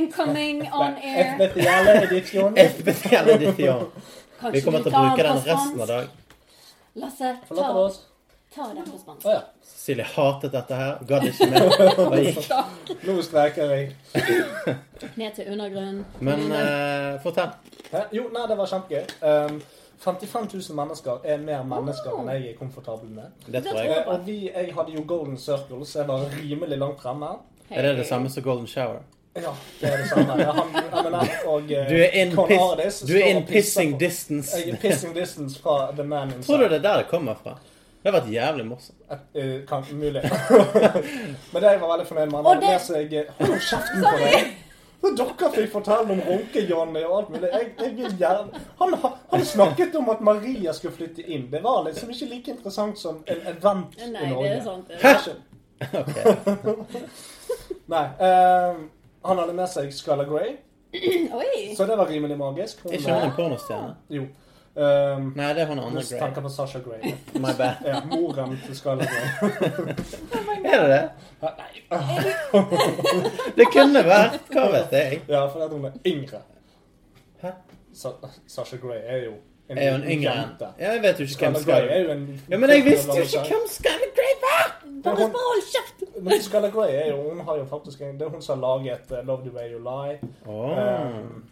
Incoming 0.00 0.64
on 0.72 0.98
air. 0.98 1.38
Vi 4.52 4.60
kommer 4.66 4.84
til 4.84 4.92
å 4.92 5.06
bruke 5.06 5.24
den 5.24 5.40
resten 5.46 5.80
av 5.80 5.88
dag. 5.94 6.10
Lasse, 6.96 7.32
ta 7.48 7.70
oss 7.86 8.02
ta 8.56 8.68
den 8.74 8.90
på 8.90 8.98
spansk. 8.98 9.26
Oh, 9.26 9.32
ja. 9.32 9.40
Silje 9.62 10.04
hatet 10.16 10.52
dette 10.52 10.74
her. 10.74 10.98
Gadd 11.08 11.24
ikke 11.28 11.48
mer. 11.52 12.66
Nå 13.06 13.16
streiker 13.22 13.72
jeg. 13.74 13.88
Ned 15.14 15.34
til 15.36 15.50
undergrunnen. 15.52 16.04
Men 16.20 16.46
eh, 16.52 17.16
fortell. 17.22 17.52
Hæ? 17.92 18.06
Jo, 18.16 18.28
nei, 18.34 18.46
det 18.50 18.56
var 18.58 18.70
kjempegøy. 18.72 19.04
Um, 19.22 19.60
55 19.98 20.54
000 20.68 20.76
mennesker 20.76 21.24
er 21.24 21.40
mer 21.40 21.62
mennesker 21.68 22.16
enn 22.20 22.30
jeg 22.34 22.52
er 22.52 22.56
komfortabel 22.58 23.10
med. 23.10 23.36
Det 23.46 23.64
tror 23.64 23.82
jeg. 23.82 23.92
Eh, 23.96 24.08
og 24.12 24.26
vi, 24.26 24.38
jeg 24.48 24.72
hadde 24.78 24.96
jo 24.96 25.04
Golden 25.08 25.38
Circle, 25.40 25.84
så 25.86 26.02
jeg 26.02 26.08
var 26.08 26.26
rimelig 26.38 26.78
langt 26.78 27.02
fremme. 27.02 27.36
Er 27.70 27.82
det 27.82 27.96
det 28.00 28.06
samme 28.06 28.30
som 28.30 28.42
Golden 28.42 28.66
Shower? 28.70 29.04
Ja, 29.36 29.52
det 29.80 29.92
er 29.92 29.96
det 30.00 30.08
samme. 30.08 30.32
Han, 30.32 30.74
og 31.46 31.72
eh, 31.72 31.88
Du 31.88 31.96
er 31.96 32.12
in, 32.22 32.36
piss, 32.36 32.60
Ardis 32.60 33.00
du 33.04 33.16
er 33.18 33.26
in 33.34 33.42
pissing 33.46 33.96
distance. 34.00 34.56
Jeg 34.56 34.74
er 34.74 34.80
pissing 34.80 35.16
distance 35.16 35.60
fra 35.62 35.90
The 35.92 36.04
Man 36.04 36.30
Inside. 36.30 36.46
Tror 36.46 36.62
du 36.62 36.68
det 36.68 36.78
er 36.78 36.82
der 36.88 37.02
det 37.02 37.08
kommer 37.10 37.34
fra? 37.42 37.58
Det 38.06 38.12
har 38.12 38.20
vært 38.20 38.28
jævlig 38.30 38.64
morsomt. 38.68 38.98
Et, 39.10 39.22
eh, 39.34 39.54
kan, 39.66 39.82
mulig. 39.98 40.20
Men 41.52 41.62
det 41.62 41.70
jeg 41.72 41.80
var 41.80 41.88
veldig 41.90 42.04
fornøyd 42.06 42.28
med. 42.30 42.36
Han 42.36 42.46
hadde 42.46 42.60
det- 42.60 42.68
med 42.70 42.84
seg 42.84 43.14
Hold 43.40 43.50
nå 43.50 43.56
kjeften 43.66 44.04
på 44.04 44.12
deg! 44.20 44.52
Så 45.00 45.10
dere 45.18 45.48
fikk 45.56 45.72
fortelle 45.72 46.14
om 46.14 46.20
Runke-Johnny 46.28 47.02
og 47.08 47.16
alt 47.18 47.32
mulig. 47.34 47.50
Jeg, 47.52 47.72
jeg 47.80 47.96
vil 47.96 48.14
gjerne 48.20 48.62
han, 48.78 48.94
han 49.32 49.44
snakket 49.44 49.98
om 49.98 50.08
at 50.14 50.22
Maria 50.30 50.72
skulle 50.78 50.94
flytte 50.94 51.26
inn. 51.26 51.48
Det 51.50 51.64
var 51.66 51.82
liksom 51.88 52.14
ikke 52.14 52.30
like 52.30 52.54
interessant 52.54 52.98
som 53.02 53.18
en 53.26 53.42
event 53.56 53.98
Nei, 54.14 54.30
i 54.30 54.38
det 54.38 54.54
er 54.54 54.62
sant. 54.62 54.88
det. 54.88 55.02
Hæ? 55.02 55.12
Ok. 55.98 56.16
Nei. 57.96 58.06
eh, 58.30 58.80
han 59.26 59.38
hadde 59.42 59.52
med 59.58 59.68
seg 59.74 59.90
Skylar 59.92 60.30
Grey, 60.30 60.56
Oi! 61.42 61.74
så 61.76 61.90
det 61.90 61.98
var 61.98 62.06
rimelig 62.06 62.38
magisk. 62.38 62.86
Hun, 62.86 62.92
Er 62.94 63.02
ikke 63.02 63.18
hun 63.18 63.30
en 63.32 63.36
pornostjerne? 63.42 63.94
Jo. 64.14 64.28
Um, 64.76 65.32
Nei, 65.36 65.52
det 65.56 65.62
er 65.62 65.66
hun 65.70 65.78
andre 65.78 66.02
du 66.02 66.08
Grey. 66.08 66.18
tenker 66.20 66.42
på 66.44 66.48
Sasha 66.52 66.78
Grey. 66.84 67.14
My 67.44 67.52
bad. 67.58 67.74
Ja, 67.86 68.00
moren 68.10 68.58
til 68.66 68.76
Skylar 68.76 69.06
Grey. 69.08 69.94
Er 70.72 70.82
det 70.82 70.88
det? 70.90 71.10
Ja, 71.42 71.48
Nei. 71.56 71.72
Det 73.56 73.66
kunne 73.72 74.02
vært. 74.04 74.40
Hva 74.52 74.66
vet 74.74 74.92
jeg? 74.92 75.20
Ja, 75.28 75.46
for 75.48 75.68
hun 75.72 75.84
er 75.88 75.96
yngre. 76.06 76.42
Hæ? 77.42 77.54
Sa 77.96 78.12
Sasha 78.46 78.76
Grey 78.76 79.00
er 79.04 79.24
jo 79.24 79.32
en 79.68 79.78
Er 79.78 79.92
hun 79.96 80.04
yngre 80.04 80.34
jente. 80.36 80.68
Ja, 80.78 80.92
jeg 80.92 81.02
vet 81.02 81.20
jo 81.20 81.24
ikke 81.24 81.46
hvem 81.46 81.54
Scarlett 81.62 81.90
Grey 81.94 82.04
er 82.04 82.12
en 82.12 82.26
Ja, 82.50 82.56
men 82.58 82.70
jeg 82.70 82.84
visste 82.84 83.16
jo 83.16 83.22
ikke 83.24 83.48
hvem 83.48 83.64
Scarlett 83.72 84.14
Grey 84.18 84.34
var! 84.44 84.68
Bare 85.04 85.16
Hold 85.40 85.64
kjeft! 85.72 86.04
men 86.22 86.42
Scarlett 86.42 86.74
Grey 86.74 86.92
er 86.94 87.08
jo 87.14 87.16
Hun 87.30 87.40
har 87.48 87.56
jo 87.56 87.64
faktisk 87.70 88.00
en, 88.00 88.14
Det 88.20 88.22
er 88.28 88.30
hun 88.36 88.42
som 88.42 88.62
har 88.62 88.78
laget 88.78 89.10
uh, 89.10 89.26
'Love 89.26 89.42
The 89.48 89.52
Way 89.56 89.72
You 89.72 89.80
Lie'. 89.88 90.18
Åh. 90.46 90.78
Um, 91.08 91.44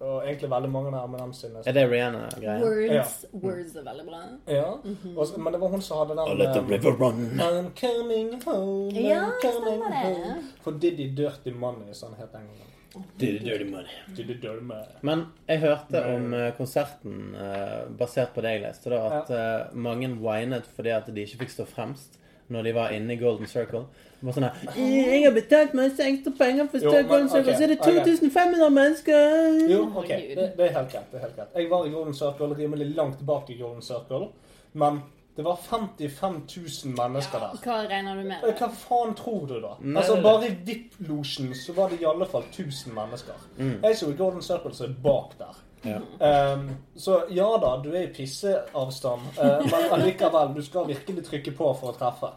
og 0.00 0.22
egentlig 0.22 0.50
veldig 0.50 0.70
mange 0.70 0.92
av 0.94 1.08
Eminem 1.08 1.32
sine. 1.34 1.62
Er 1.66 1.74
det 1.74 1.84
Rihanna-greia? 1.90 2.58
Words, 2.62 3.14
words 3.32 3.76
er 3.76 3.86
veldig 3.88 4.06
bra. 4.06 4.22
Ja. 4.46 4.78
mm 4.84 4.96
-hmm. 5.02 5.18
Også, 5.18 5.40
men 5.40 5.52
det 5.52 5.60
var 5.60 5.68
hun 5.68 5.82
som 5.82 5.98
hadde 5.98 6.20
den 6.20 6.38
Let 6.38 6.54
the 6.54 6.60
um, 6.60 6.70
river 6.70 6.92
run. 6.92 7.40
I'm 7.40 7.70
coming 7.80 8.42
home, 8.44 8.90
I'm 8.90 9.08
Ja, 9.08 9.30
coming 9.42 9.82
home. 9.82 10.42
For 10.60 10.70
Diddy 10.70 11.16
Dirty 11.16 11.50
Money, 11.50 11.92
som 11.92 12.08
han 12.12 12.20
het 12.20 12.32
den 12.32 12.40
gangen. 12.40 12.68
Diddy 13.16 13.38
dirty 13.38 13.64
money. 13.64 13.90
Diddy 14.16 14.34
Dirty 14.34 14.62
Money. 14.62 14.86
Men 15.02 15.26
jeg 15.48 15.60
hørte 15.60 16.04
om 16.04 16.34
eh, 16.34 16.56
konserten 16.56 17.34
eh, 17.34 17.90
basert 17.98 18.32
på 18.34 18.40
det 18.40 18.54
jeg 18.56 18.62
leste, 18.62 18.90
da, 18.90 19.20
at 19.20 19.30
ja. 19.30 19.64
mange 19.72 20.08
winet 20.08 20.66
fordi 20.76 20.88
at 20.88 21.06
de 21.06 21.20
ikke 21.20 21.38
fikk 21.44 21.50
stå 21.50 21.64
fremst 21.68 22.17
når 22.48 22.62
de 22.64 22.72
var 22.74 22.88
inne 22.96 23.12
i 23.12 23.16
Golden 23.20 23.46
Circle. 23.46 23.82
Det 24.20 24.26
var 24.26 24.32
sånn 24.32 24.46
her 24.48 24.70
«Eh, 24.74 24.94
'Jeg 25.08 25.24
har 25.24 25.34
betalt 25.34 25.74
masse 25.74 26.00
ekstra 26.02 26.32
penger 26.38 26.66
for 26.70 26.78
i 26.78 27.02
Golden 27.06 27.28
Circle, 27.28 27.54
så 27.56 27.62
er 27.62 27.66
det 27.74 27.78
ok. 27.80 27.86
2500 27.86 28.70
mennesker!' 28.70 29.70
Jo, 29.70 29.82
ok. 29.96 30.08
Det, 30.08 30.48
det 30.56 30.64
er 30.70 30.72
helt 30.78 30.90
greit. 30.92 31.10
det 31.12 31.20
er 31.20 31.24
helt 31.26 31.36
greit. 31.36 31.48
Jeg 31.56 31.70
var 31.70 31.84
i 31.86 31.90
Golden 31.90 32.14
Circle, 32.14 32.54
rimelig 32.58 32.96
langt 32.96 33.26
bak 33.26 33.50
i 33.50 33.58
Golden 33.60 33.82
Circle. 33.82 34.28
Men 34.74 35.02
det 35.36 35.44
var 35.44 35.56
55 35.56 36.42
000 36.84 36.96
mennesker 36.98 37.38
der. 37.38 37.58
Hva 37.62 37.76
regner 37.88 38.16
du 38.16 38.22
med? 38.26 38.42
Eh, 38.42 38.54
Hva 38.58 38.68
faen 38.74 39.14
tror 39.14 39.46
du, 39.46 39.60
da? 39.60 39.76
Nei, 39.80 40.02
altså 40.02 40.16
Bare 40.22 40.48
i 40.48 40.56
VIP-losjen 40.66 41.54
så 41.54 41.72
var 41.76 41.88
det 41.90 42.00
i 42.00 42.04
alle 42.04 42.26
fall 42.26 42.42
1000 42.50 42.92
mennesker. 42.94 43.34
Jeg 43.82 43.96
så 43.96 44.10
i 44.10 44.16
Golden 44.18 44.42
Circle 44.42 44.74
som 44.74 44.86
er 44.90 44.94
bak 45.02 45.38
der. 45.38 45.54
Ja. 45.82 46.00
Ehm, 46.26 46.70
så 46.96 47.22
ja 47.30 47.46
da, 47.62 47.76
du 47.82 47.92
er 47.92 48.08
i 48.08 48.12
pisseavstand, 48.14 49.22
uh, 49.38 49.62
men 49.62 49.92
allikevel, 49.94 50.54
du 50.54 50.62
skal 50.62 50.88
virkelig 50.88 51.24
trykke 51.28 51.54
på 51.56 51.70
for 51.78 51.92
å 51.92 51.96
treffe. 51.98 52.32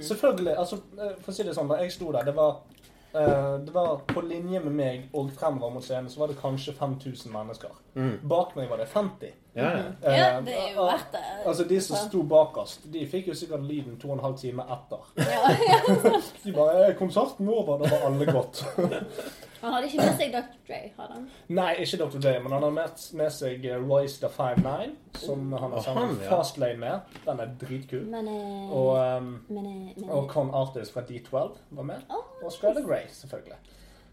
Selvfølgelig. 0.00 0.56
altså, 0.56 0.80
eh, 0.98 1.14
For 1.22 1.32
å 1.32 1.36
si 1.36 1.46
det 1.46 1.56
sånn, 1.56 1.68
da 1.70 1.80
jeg 1.82 1.92
sto 1.92 2.12
der, 2.14 2.28
det 2.28 2.34
var 2.36 2.60
uh, 3.14 3.58
det 3.64 3.74
var 3.74 4.00
på 4.08 4.24
linje 4.24 4.62
med 4.64 4.78
meg 4.80 5.12
og 5.12 5.32
fremover 5.36 5.74
mot 5.76 5.84
scenen, 5.84 6.10
så 6.12 6.22
var 6.22 6.32
det 6.32 6.40
kanskje 6.40 6.76
5000 6.78 7.32
mennesker. 7.34 7.76
Mm. 7.94 8.16
Bak 8.28 8.56
meg 8.56 8.70
var 8.72 8.80
det 8.80 8.88
50. 8.92 9.36
Ja, 9.56 9.70
ja. 9.70 9.84
Ja, 10.02 10.38
Eh, 10.38 10.44
det 10.44 10.54
er 10.54 10.74
jo 10.76 10.84
verdt 10.86 11.12
det. 11.12 11.22
Altså, 11.46 11.64
de 11.64 11.80
som 11.80 11.96
sto 11.96 12.22
bakerst, 12.22 12.92
de 12.92 13.06
fikk 13.10 13.28
jo 13.28 13.34
sikkert 13.34 13.64
lyden 13.66 13.96
to 13.98 14.10
og 14.10 14.18
en 14.18 14.24
halv 14.24 14.38
time 14.38 14.62
etter. 14.62 15.08
Ja, 15.16 15.50
ja. 15.70 16.20
De 16.44 16.52
bare 16.52 16.86
'Er 16.86 16.94
konserten 16.94 17.48
over?' 17.48 17.78
Da 17.82 17.90
var 17.90 18.06
alle 18.06 18.26
gått. 18.32 18.64
Han 19.60 19.72
hadde 19.74 19.86
ikke 19.86 19.96
med 19.98 20.16
seg 20.18 20.32
Dr. 20.32 20.54
Dre, 20.68 20.76
hadde 20.98 21.12
han? 21.14 21.30
Nei, 21.48 21.72
ikke 21.82 21.96
Dr. 21.98 22.20
Dre, 22.22 22.40
men 22.42 22.52
han 22.52 22.62
har 22.62 22.70
med, 22.70 23.00
med 23.18 23.30
seg 23.34 23.64
eh, 23.66 23.80
Royce 23.90 24.20
the 24.22 24.28
59, 24.28 24.92
som 25.18 25.52
han 25.52 25.72
har 25.72 25.80
sammen 25.82 26.12
med 26.14 26.24
ja. 26.24 26.36
Fastlane 26.36 26.78
med. 26.78 27.00
Den 27.26 27.40
er 27.40 27.48
dritkul. 27.60 28.04
Men, 28.06 28.28
eh, 28.28 28.70
Og, 28.72 29.16
um, 29.16 29.44
men, 29.48 29.66
eh, 29.66 29.96
men, 29.96 30.10
og 30.10 30.28
Con 30.30 30.50
Artist 30.54 30.92
fra 30.92 31.00
D12 31.02 31.56
var 31.70 31.82
med. 31.82 32.06
Oh, 32.08 32.22
Og 32.44 32.52
Skyler 32.52 32.86
Grey, 32.86 33.08
selvfølgelig. 33.10 33.58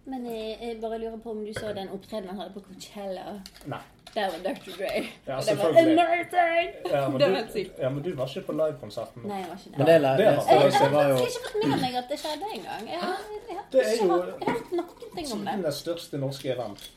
men 0.05 0.25
eh, 0.25 0.67
jeg 0.67 0.81
bare 0.81 0.97
lurer 0.97 1.17
på 1.23 1.29
om 1.31 1.45
du 1.45 1.53
så 1.53 1.73
den 1.77 1.89
opptredenen 1.89 2.29
han 2.29 2.39
hadde 2.39 2.53
på 2.53 2.59
Coachella. 2.65 3.39
Nei. 3.65 3.81
Der 4.15 4.25
var 4.31 4.39
Dr. 4.45 4.71
Dre. 4.77 4.89
Ja, 5.27 5.35
Og 5.37 5.43
det 5.45 5.57
var 5.59 5.69
amazing! 5.69 6.69
Ja, 6.91 6.99
Det 7.19 7.29
var 7.29 7.35
helt 7.35 7.51
sykt. 7.53 7.79
ja, 7.79 7.89
men 7.89 8.03
du 8.03 8.11
var 8.15 8.27
ikke 8.31 8.41
på 8.47 8.53
livekonserten. 8.59 9.21
Nei, 9.27 9.39
jeg 9.41 9.47
var 9.49 9.57
ikke 9.59 9.77
Men 9.77 9.85
der. 9.87 9.99
det, 9.99 10.01
det, 10.01 10.17
Det 10.17 10.17
det, 10.17 10.25
var- 10.25 10.45
Jeg 10.49 10.59
har 10.61 10.85
det 10.85 10.93
var 10.95 11.07
jo 11.09 11.15
faktisk 11.17 11.39
ikke 11.39 11.51
fått 11.55 11.67
med 11.69 11.79
meg 11.85 11.95
at 12.01 12.07
det 12.09 12.19
skjedde 12.19 12.45
engang. 12.57 12.83
Jeg 12.93 12.99
har, 12.99 13.17
jeg 13.49 13.55
har 13.57 13.65
Det 13.71 13.81
ikke 13.93 14.07
hørt, 14.11 14.33
jeg 14.39 14.53
har 14.53 14.61
noen 14.79 15.15
ting 15.15 15.27
om 15.33 15.39
det. 15.45 15.53
Tidenes 15.55 15.75
største 15.85 16.17
norske 16.17 16.47
event. 16.55 16.89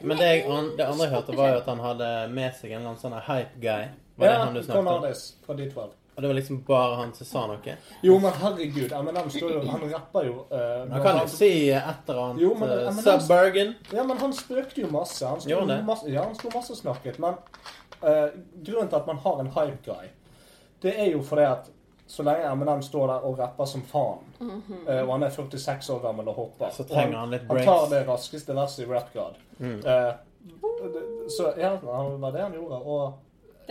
Men 0.00 0.16
det, 0.16 0.24
jeg, 0.26 0.44
det 0.78 0.84
andre 0.86 1.04
jeg 1.04 1.12
hørte, 1.14 1.36
var 1.36 1.48
jo 1.52 1.56
at 1.60 1.66
han 1.66 1.80
hadde 1.80 2.08
med 2.32 2.54
seg 2.60 2.70
en 2.70 2.76
eller 2.76 2.88
annen 2.94 3.02
sånn 3.02 3.18
hype 3.28 3.60
guy. 3.60 3.84
Var 4.16 4.26
det 4.26 4.32
Ja, 4.32 4.44
han 4.44 4.54
du 4.54 4.60
Con 4.60 4.64
snakket 4.64 4.86
om? 4.86 5.04
Ardis 5.04 5.22
fra 5.46 5.54
D12. 5.54 5.90
Og 6.14 6.22
det 6.22 6.28
var 6.28 6.34
liksom 6.36 6.62
bare 6.66 6.96
han 7.00 7.12
som 7.16 7.26
sa 7.26 7.42
noe? 7.48 7.74
Jo, 8.04 8.18
men 8.20 8.34
herregud, 8.36 8.92
Eminem 8.92 9.30
står 9.32 9.52
jo 9.54 9.60
Han 9.70 9.84
rapper 9.94 10.26
jo 10.28 10.34
Uh, 10.52 10.90
Han 10.90 11.02
kan 11.02 11.20
jo 11.22 11.28
si 11.32 11.52
et 11.72 12.08
eller 12.08 12.22
annet. 12.22 12.42
Jo, 12.42 12.54
men 12.58 12.68
uh, 12.68 12.88
eh, 12.88 13.28
men. 13.28 13.74
Ja, 13.92 14.04
men 14.04 14.18
han 14.20 14.34
spøkte 14.36 14.82
jo 14.84 14.90
masse. 14.92 15.26
Han 15.26 15.40
sto 15.40 15.60
masse, 15.86 16.10
ja, 16.12 16.26
han 16.26 16.34
sto 16.36 16.50
masse 16.52 16.74
og 16.74 16.80
snakket. 16.82 17.20
Men 17.22 17.38
uh, 18.02 18.28
grunnen 18.60 18.90
til 18.92 18.98
at 19.00 19.06
man 19.08 19.22
har 19.24 19.40
en 19.40 19.52
hype 19.56 19.80
guy, 19.86 20.10
det 20.82 20.92
er 21.00 21.14
jo 21.14 21.22
fordi 21.24 21.48
at 21.48 21.70
så 22.12 22.22
lenge 22.22 22.44
Eminem 22.44 22.82
står 22.82 23.06
der 23.08 23.24
og 23.24 23.38
rapper 23.38 23.64
som 23.64 23.82
faen, 23.88 24.26
eh, 24.40 25.00
og 25.00 25.12
han 25.14 25.22
er 25.22 25.30
46 25.32 25.90
år 25.94 26.02
gammel 26.02 26.26
og 26.28 26.34
hopper 26.34 26.74
Så 26.74 26.84
trenger 26.84 27.16
han 27.18 27.30
litt 27.32 27.46
Han 27.48 27.60
tar 27.64 27.86
det 27.88 28.02
raskeste 28.08 28.56
verset 28.56 28.84
i 28.84 28.88
rap 28.90 29.08
god. 29.14 29.38
Mm. 29.58 29.78
Eh, 29.80 30.10
så 31.32 31.54
ja, 31.56 31.70
det 31.80 31.86
var 32.20 32.34
det 32.34 32.42
han 32.42 32.52
gjorde. 32.52 32.80
Og 32.82 33.12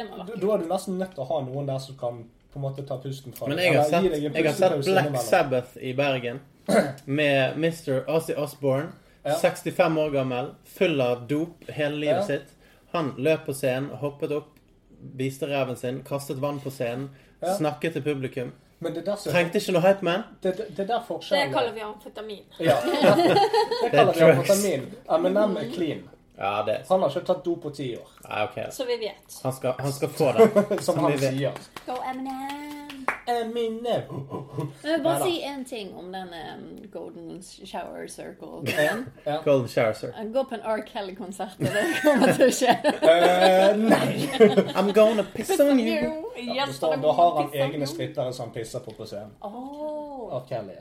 Det 0.08 0.36
da 0.36 0.48
da 0.48 0.54
er 0.54 0.58
du 0.58 0.68
nesten 0.70 0.98
nødt 1.00 1.12
til 1.16 1.24
å 1.24 1.28
ha 1.28 1.42
noen 1.46 1.66
der 1.68 1.78
som 1.80 1.98
kan 1.98 2.24
på 2.54 2.60
en 2.60 2.62
måte 2.62 2.84
ta 2.88 2.98
pusten 2.98 3.34
fra 3.34 3.48
Men 3.48 3.58
deg. 3.58 3.66
jeg 3.66 3.76
har 3.78 3.84
sett, 3.90 4.04
deg 4.12 4.24
jeg 4.36 4.46
har 4.46 4.54
sett 4.54 4.86
Black. 4.86 5.22
Sabbath 5.22 5.78
i 5.82 5.94
Bergen 5.94 6.40
med 7.06 7.58
Mr. 7.58 8.04
Ozzy 8.10 8.34
Osbourne. 8.36 8.92
Ja. 9.24 9.36
65 9.38 9.98
år 10.02 10.10
gammel, 10.12 10.50
full 10.66 11.02
av 11.02 11.28
dop 11.28 11.64
hele 11.70 11.96
livet 11.96 12.16
Ja. 12.18 12.24
sitt. 12.26 12.56
Han 12.92 13.14
løp 13.18 13.46
på 13.46 13.54
scenen, 13.54 13.90
hoppet 14.02 14.32
opp, 14.32 14.48
viste 15.16 15.46
reven 15.48 15.76
sin, 15.78 16.02
kastet 16.04 16.38
vann 16.42 16.60
på 16.60 16.70
scenen, 16.72 17.10
Ja. 17.42 17.54
snakket 17.58 17.94
til 17.94 18.02
publikum. 18.02 18.52
Men 18.80 18.94
det 18.94 19.02
er 19.04 19.06
der, 19.12 19.16
som- 19.16 19.32
Trengte 19.34 19.58
ikke 19.60 19.72
noe 19.74 19.82
hype 19.82 20.02
man. 20.04 20.24
det, 20.42 20.58
det, 20.58 20.68
det 20.78 20.88
der 20.88 21.00
Det 21.08 21.54
kaller 21.54 21.72
vi 21.74 21.80
amfetamin. 21.82 22.44
Ja. 22.60 22.76
Det 23.84 23.92
kaller 23.92 24.14
vi 24.14 24.22
amfetamin. 24.22 24.92
Eminem 25.10 25.58
er 25.58 25.72
clean. 25.74 26.00
Ja, 26.42 26.64
det 26.66 26.86
Han 26.90 27.02
har 27.02 27.10
ikke 27.10 27.22
tatt 27.28 27.44
do 27.46 27.52
på 27.62 27.70
ti 27.70 27.92
år, 27.98 28.08
Nei, 28.26 28.44
ok. 28.48 28.56
Så 28.74 28.86
vi 28.90 28.96
vet. 28.98 29.36
Han 29.44 29.54
skal, 29.54 29.74
han 29.78 29.94
skal 29.94 30.10
få 30.10 30.32
det. 30.38 30.48
som 30.70 30.96
Som 30.96 31.04
han 31.04 31.18
sier. 31.22 31.52
Go 31.86 31.98
Eminem. 32.12 33.06
Eminem. 33.30 33.86
Jeg 34.84 34.96
vil 34.96 35.04
bare 35.04 35.20
Neida. 35.20 35.26
si 35.26 35.42
en 35.46 35.66
ting 35.66 35.92
om 35.98 36.08
den 36.14 36.34
um, 36.34 36.64
Golden 36.94 37.44
Shower 37.44 38.08
Circle. 38.08 38.74
Ja. 39.26 39.38
Golden 39.46 39.68
shower, 39.70 39.94
Circle. 39.94 40.34
Gå 40.34 40.44
på 40.50 40.56
en 40.56 40.62
R. 40.66 40.82
Kelly-konsert, 40.88 41.60
og 41.60 41.66
det 41.78 41.84
kommer 42.02 42.34
til 42.34 42.48
å 42.48 42.56
skje. 42.58 42.74
Eh, 43.12 43.78
nei! 43.78 44.10
I'm 44.78 44.90
gonna 44.98 45.28
piss 45.36 45.54
on 45.60 45.80
you. 45.80 46.26
Ja, 46.56 46.66
står, 46.74 46.98
da 47.06 47.14
har 47.22 47.38
han 47.38 47.54
egne 47.54 47.88
strittere 47.88 48.34
som 48.34 48.50
han 48.50 48.56
pisser 48.58 48.82
på 48.82 48.98
på 48.98 49.06
scenen. 49.06 49.38
Oh. 49.46 50.34
R. 50.40 50.42
Kelly. 50.50 50.80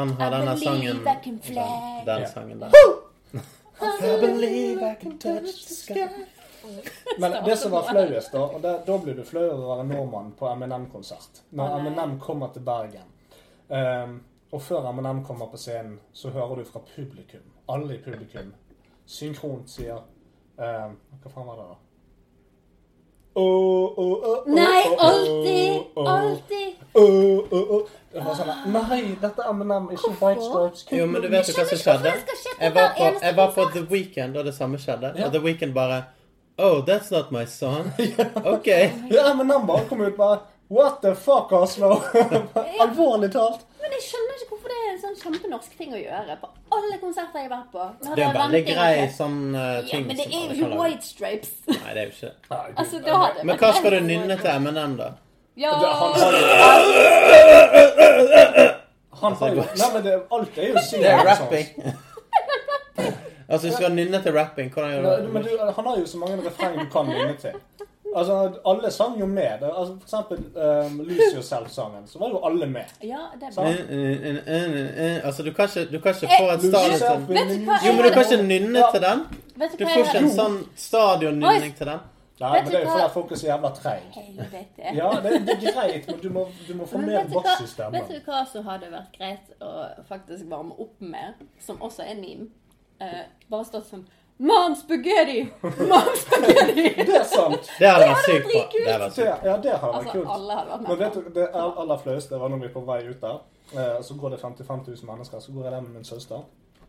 Han 0.00 0.16
har 0.16 0.30
denne 0.38 0.56
sangen. 0.56 1.04
Den 2.08 2.28
sangen 2.32 2.64
der. 2.64 3.44
I 3.80 4.20
believe 4.20 4.82
I 4.82 4.94
can 4.94 5.18
touch 5.18 5.66
the 5.68 5.74
sky. 5.74 6.08
Men 7.18 7.44
det 7.44 7.56
som 7.56 7.70
var 7.70 7.82
flauest, 7.82 8.32
da, 8.32 8.40
og 8.40 8.60
da, 8.62 8.78
da 8.86 8.98
blir 8.98 9.14
du 9.14 9.24
flau 9.24 9.44
over 9.46 9.64
å 9.64 9.76
være 9.76 9.86
nordmann 9.88 10.32
på 10.36 10.48
Eminem-konsert. 10.50 11.42
Når. 11.50 11.78
Eminem 11.78 12.18
kommer 12.20 12.52
til 12.52 12.64
Bergen. 12.66 13.08
Um, 13.68 14.20
og 14.52 14.62
før 14.62 14.88
Eminem 14.90 15.22
kommer 15.24 15.46
på 15.52 15.60
scenen, 15.60 15.98
så 16.12 16.30
hører 16.34 16.60
du 16.60 16.64
fra 16.68 16.82
publikum, 16.94 17.44
alle 17.68 17.96
i 17.96 18.02
publikum, 18.04 18.54
synkront 19.06 19.70
sier 19.70 20.00
um, 20.56 20.96
Hva 21.22 21.32
faen 21.32 21.48
var 21.48 21.60
det, 21.60 21.68
da? 21.68 21.78
Åh, 23.38 23.98
åh, 23.98 24.28
åh, 24.28 24.48
Nei, 24.50 24.82
alltid! 24.98 25.82
Alltid! 25.96 26.74
Det 28.12 28.24
var 28.24 28.36
sånn 28.38 28.50
Nei, 28.72 29.00
dette 29.20 29.44
er 29.44 29.50
Eminem, 29.52 29.88
ikke 29.92 30.12
White 30.20 30.44
Stripes. 30.44 30.84
Jo, 30.96 31.08
men 31.10 31.24
du 31.24 31.28
vet 31.32 31.48
jo 31.50 31.56
hva 31.58 31.64
som 31.68 31.80
skjedde? 31.82 32.14
Jeg 32.58 32.74
var 32.76 32.94
på, 32.96 33.08
jeg 33.22 33.36
var 33.36 33.50
på 33.56 33.66
The 33.74 33.82
Weekend, 33.90 34.38
og 34.40 34.48
det 34.48 34.54
samme 34.56 34.80
skjedde. 34.80 35.12
Ja. 35.18 35.28
Og 35.28 35.34
The 35.36 35.42
Weekend 35.44 35.76
bare 35.76 36.06
Oh, 36.58 36.80
that's 36.82 37.12
not 37.14 37.30
my 37.30 37.44
song. 37.46 37.92
OK. 38.54 38.66
Ja, 38.66 39.28
Eminem 39.30 39.66
bare 39.66 39.84
kom 39.90 40.00
ut 40.02 40.16
bare 40.16 40.40
What 40.68 41.02
the 41.02 41.14
fuck, 41.14 41.52
Oslo? 41.52 42.02
Alvorlig 42.82 43.30
talt. 43.32 43.62
Men 43.80 43.94
jeg 43.94 44.08
skjønner 44.08 44.40
ikke 44.40 44.50
hvorfor 44.54 44.72
det 44.72 44.80
er 44.80 44.88
en 44.90 44.98
sånn 45.04 45.20
kjempenorsk 45.22 45.76
ting 45.78 45.94
å 45.94 46.00
gjøre 46.00 46.40
på 46.42 46.50
alle 46.78 46.98
konserter 47.00 47.40
jeg 47.40 47.48
har 47.48 47.54
vært 47.54 47.70
på. 47.72 47.86
Det 48.04 48.24
er 48.24 48.28
er 48.28 48.36
veldig 48.36 48.60
grei 48.66 49.06
sånn 49.14 49.38
uh, 49.54 49.60
Ja, 49.88 50.00
men 50.04 50.18
det 50.18 50.26
er 50.26 50.50
jo 50.50 50.56
ikke. 50.56 50.80
White 50.80 51.06
Stripes. 51.06 51.54
Nei, 51.70 51.94
det 51.94 52.02
er 52.02 52.04
jo 52.04 52.12
ikke 52.12 52.32
det. 52.34 52.60
Altså, 52.82 53.00
Men 53.48 53.62
hva 53.62 53.72
skal 53.78 53.96
du 53.96 54.00
nynne 54.04 54.36
til 54.40 54.50
Eminem, 54.52 54.98
da? 54.98 55.08
Ja, 55.58 55.70
Det, 55.80 55.86
han 55.86 56.12
har 56.14 56.32
jo 56.32 56.38
Han 59.20 59.32
har 59.32 59.48
jo 59.48 59.54
Nei, 59.54 59.88
men 59.94 60.04
det, 60.04 60.12
alt 60.32 60.58
er 60.58 60.68
jo 60.68 60.74
sykt. 60.86 61.02
Det 61.02 61.08
er 61.10 61.18
sånn. 61.18 61.26
rapping. 61.26 61.66
altså, 63.50 63.66
du 63.68 63.72
skal 63.74 63.92
nynne 63.96 64.20
til 64.22 64.32
rapping. 64.36 64.70
Hvordan 64.74 64.90
gjør 64.92 65.02
du 65.26 65.32
Men 65.32 65.42
det? 65.42 65.50
du, 65.58 65.72
han 65.76 65.86
har 65.90 65.98
jo 65.98 66.06
så 66.06 66.18
mange 66.22 66.36
refreng 66.46 66.78
du 66.78 66.86
kan 66.92 67.06
nynne 67.10 67.34
til. 67.42 67.56
Altså, 68.16 68.36
Alle 68.66 68.90
sang 68.90 69.18
jo 69.20 69.26
med. 69.26 69.64
Altså, 69.66 69.96
for 69.98 70.06
eksempel 70.06 70.38
um, 70.56 71.00
'Lose 71.00 71.34
Yourself'-sangen. 71.36 72.06
Så 72.06 72.18
var 72.18 72.28
jo 72.28 72.40
alle 72.46 72.66
med. 72.66 72.84
ja 73.02 73.18
det 73.40 73.50
var. 73.56 73.64
Eh, 73.66 73.74
eh, 73.90 75.16
eh. 75.16 75.26
Altså, 75.26 75.42
du 75.42 75.52
kan 75.52 75.64
ikke, 75.68 75.84
du 75.96 76.00
kan 76.00 76.14
ikke 76.14 76.28
få 76.40 76.46
et 76.54 76.60
stadion 76.60 77.26
til? 77.26 77.68
Jo, 77.86 77.92
men 77.92 78.02
du 78.04 78.10
kan 78.10 78.22
ikke 78.22 78.42
nynne 78.42 78.78
Ja. 78.78 78.90
til 78.92 79.02
den. 79.02 79.18
Du 79.78 79.84
får 79.86 79.98
ikke 80.06 80.18
en 80.18 80.30
sånn 80.38 80.56
stadionnynning 80.76 81.76
til 81.76 81.86
den. 81.86 81.98
Nei, 82.40 82.50
men 82.54 82.68
det 82.70 82.74
er 82.78 82.84
jo 82.84 82.90
fordi 82.90 83.08
folk 83.14 83.32
er 83.32 83.40
så 83.40 83.46
jævla 83.48 83.70
treige. 83.74 84.26
Ja, 84.94 85.08
det, 85.24 85.32
det 85.46 85.56
er 85.56 85.72
greit, 85.72 86.06
men 86.06 86.20
du 86.22 86.28
må, 86.30 86.44
du 86.68 86.74
må 86.78 86.86
få 86.86 87.00
mer 87.02 87.26
bass 87.32 87.64
i 87.64 87.88
Vet 87.96 88.12
du 88.12 88.30
hva 88.30 88.44
som 88.46 88.68
hadde 88.68 88.92
vært 88.92 89.16
greit 89.16 89.50
å 89.64 89.72
faktisk 90.08 90.46
varme 90.50 90.76
opp 90.78 91.00
med, 91.02 91.42
som 91.64 91.82
også 91.82 92.06
er 92.06 92.20
meme? 92.20 92.50
Uh, 93.02 93.26
bare 93.50 93.66
stått 93.66 93.86
som 93.90 94.06
Mom 94.38 94.74
spaghetti! 94.78 95.48
Mom 95.62 96.10
spaghetti! 96.14 96.94
Det 97.08 97.14
er 97.16 97.24
sant. 97.26 97.70
Det 97.78 97.88
hadde 97.90 98.06
vært 98.06 98.26
sykt 98.28 98.44
bra. 98.46 98.60
Det 98.70 98.92
hadde 98.92 99.02
vært 99.02 99.16
sykt. 99.16 99.46
ja, 99.48 99.56
det 99.58 99.72
hadde 99.72 99.72
vært 99.74 99.96
Altså, 99.98 100.12
kult. 100.12 100.28
alle 100.36 100.58
hadde 100.58 100.70
vært 100.76 100.88
Men 100.88 101.00
vet 101.00 101.16
du, 101.16 101.30
det 101.34 101.46
aller, 101.48 101.80
aller 101.82 102.02
flaueste 102.04 102.38
var 102.38 102.52
når 102.52 102.62
vi 102.62 102.68
er 102.68 102.74
på 102.76 102.82
vei 102.86 103.00
ut 103.08 103.24
der. 103.24 103.40
Eh, 103.74 103.96
så 104.06 104.14
går 104.20 104.36
det 104.36 104.38
55 104.44 104.84
000 104.86 105.10
mennesker. 105.10 105.42
Så 105.42 105.54
går 105.56 105.66
jeg 105.66 105.74
der 105.74 105.80
med 105.88 105.96
min 105.98 106.06
søster. 106.06 106.46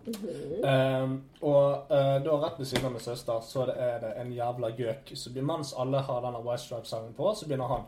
Eh, 0.07 1.09
og 1.41 1.91
uh, 1.91 2.17
da 2.23 2.35
rett 2.41 2.59
ved 2.59 2.65
siden 2.65 2.85
av 2.85 2.91
min 2.95 3.03
søster 3.03 3.39
så 3.45 3.65
er 3.75 3.99
det 4.03 4.13
en 4.21 4.31
jævla 4.33 4.69
gjøk. 4.77 5.11
Så 5.15 5.29
blir- 5.33 5.45
mens 5.45 5.73
alle 5.77 6.01
har 6.01 6.21
denne 6.21 6.41
White 6.45 6.63
Stripe-sangen 6.63 7.13
på, 7.17 7.33
så 7.35 7.45
begynner 7.47 7.67
han 7.67 7.85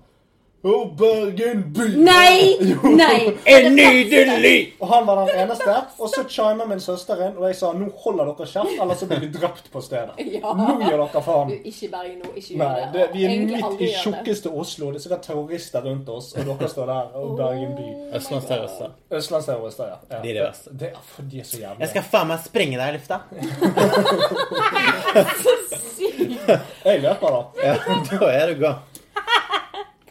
Å, 0.62 0.74
Bergen 0.94 1.64
by! 1.74 1.88
Nei! 1.98 2.54
Nei! 3.02 3.32
Er 3.50 3.66
nydelig! 3.74 4.76
Og 4.78 4.92
han 4.92 5.08
var 5.08 5.24
den 5.26 5.40
eneste. 5.42 5.74
Og 5.98 6.12
så 6.14 6.22
chima 6.30 6.68
min 6.70 6.78
søster 6.84 7.18
inn, 7.26 7.34
og 7.40 7.48
jeg 7.50 7.56
sa 7.58 7.72
nå 7.74 7.88
holder 8.04 8.30
dere 8.30 8.46
kjeft, 8.52 8.76
eller 8.84 8.96
så 9.00 9.08
blir 9.10 9.24
vi 9.24 9.30
drept 9.34 9.72
på 9.74 9.82
stedet. 9.82 10.14
Ja. 10.32 10.54
Nå 10.56 10.78
gjør 10.86 11.02
dere 11.02 11.22
faen. 11.26 11.50
Du, 11.50 11.56
ikke 11.68 11.88
Bergen 11.92 12.22
nå. 12.22 12.30
Ikke 12.38 12.54
gjør 12.54 12.62
Nei, 12.62 12.78
det. 12.78 12.86
det, 12.94 13.08
vi 13.12 13.22
er 13.26 13.32
midt 13.50 13.82
i 13.82 13.90
tjukkeste 14.04 14.50
Oslo. 14.62 14.92
Det 14.94 15.02
er 15.02 15.04
sikkert 15.08 15.26
terrorister 15.26 15.82
rundt 15.86 16.08
oss, 16.14 16.30
og 16.38 16.46
dere 16.52 16.70
står 16.72 16.86
der. 16.92 17.06
Og 17.20 17.34
Bergen 17.42 17.74
by. 17.80 17.88
Østlandsterrorister. 18.20 18.94
Østlandsterrorister, 19.18 19.86
ja. 19.92 19.98
ja. 20.14 20.22
De 20.22 20.30
er 20.30 20.36
de 20.38 20.46
verste. 20.46 20.70
Det 20.78 20.88
er 20.94 21.02
for 21.16 21.24
de 21.34 21.42
er 21.42 21.50
så 21.50 21.58
jævlige. 21.58 21.82
Jeg 21.88 21.94
skal 21.96 22.08
faen 22.14 22.28
meg 22.32 22.40
sprenge 22.46 22.78
deg 22.78 22.88
i 22.88 22.94
lufta. 23.00 23.18
Jeg 26.86 27.02
løper, 27.02 27.30
da. 27.36 27.42
Ja, 27.66 27.76
da 28.08 28.32
er 28.32 28.54
du 28.54 28.56
god. 28.66 28.91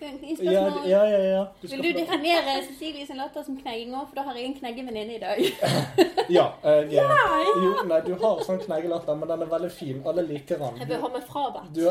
I 0.03 0.37
Ja, 0.45 0.61
spørsmål. 0.61 0.89
ja, 0.89 1.05
ja. 1.05 1.19
ja. 1.19 1.41
Du 1.63 1.67
Vil 1.69 1.83
du 1.83 1.99
definere 2.01 2.55
Cecilie 2.67 3.07
sin 3.07 3.17
latter 3.21 3.43
som 3.45 3.57
knegging 3.61 3.95
òg? 3.95 4.07
For 4.09 4.15
da 4.21 4.23
har 4.29 4.35
jeg 4.39 4.47
en 4.51 4.55
kneggevenninne 4.61 5.15
i 5.15 5.21
dag. 5.21 5.39
Ja. 6.31 6.45
Jeg, 6.63 6.93
jo, 6.95 7.71
nei, 7.91 7.97
du 8.07 8.13
har 8.23 8.43
sånn 8.47 8.61
kneggelatter, 8.63 9.17
men 9.19 9.29
den 9.29 9.41
er 9.43 9.49
veldig 9.51 9.71
fin. 9.75 9.97
Alle 10.07 10.23
liker 10.23 10.61
Jeg 10.79 10.87
bør 10.89 11.01
ha 11.03 11.09
meg 11.17 11.25
frabedt. 11.27 11.73
Du, 11.75 11.89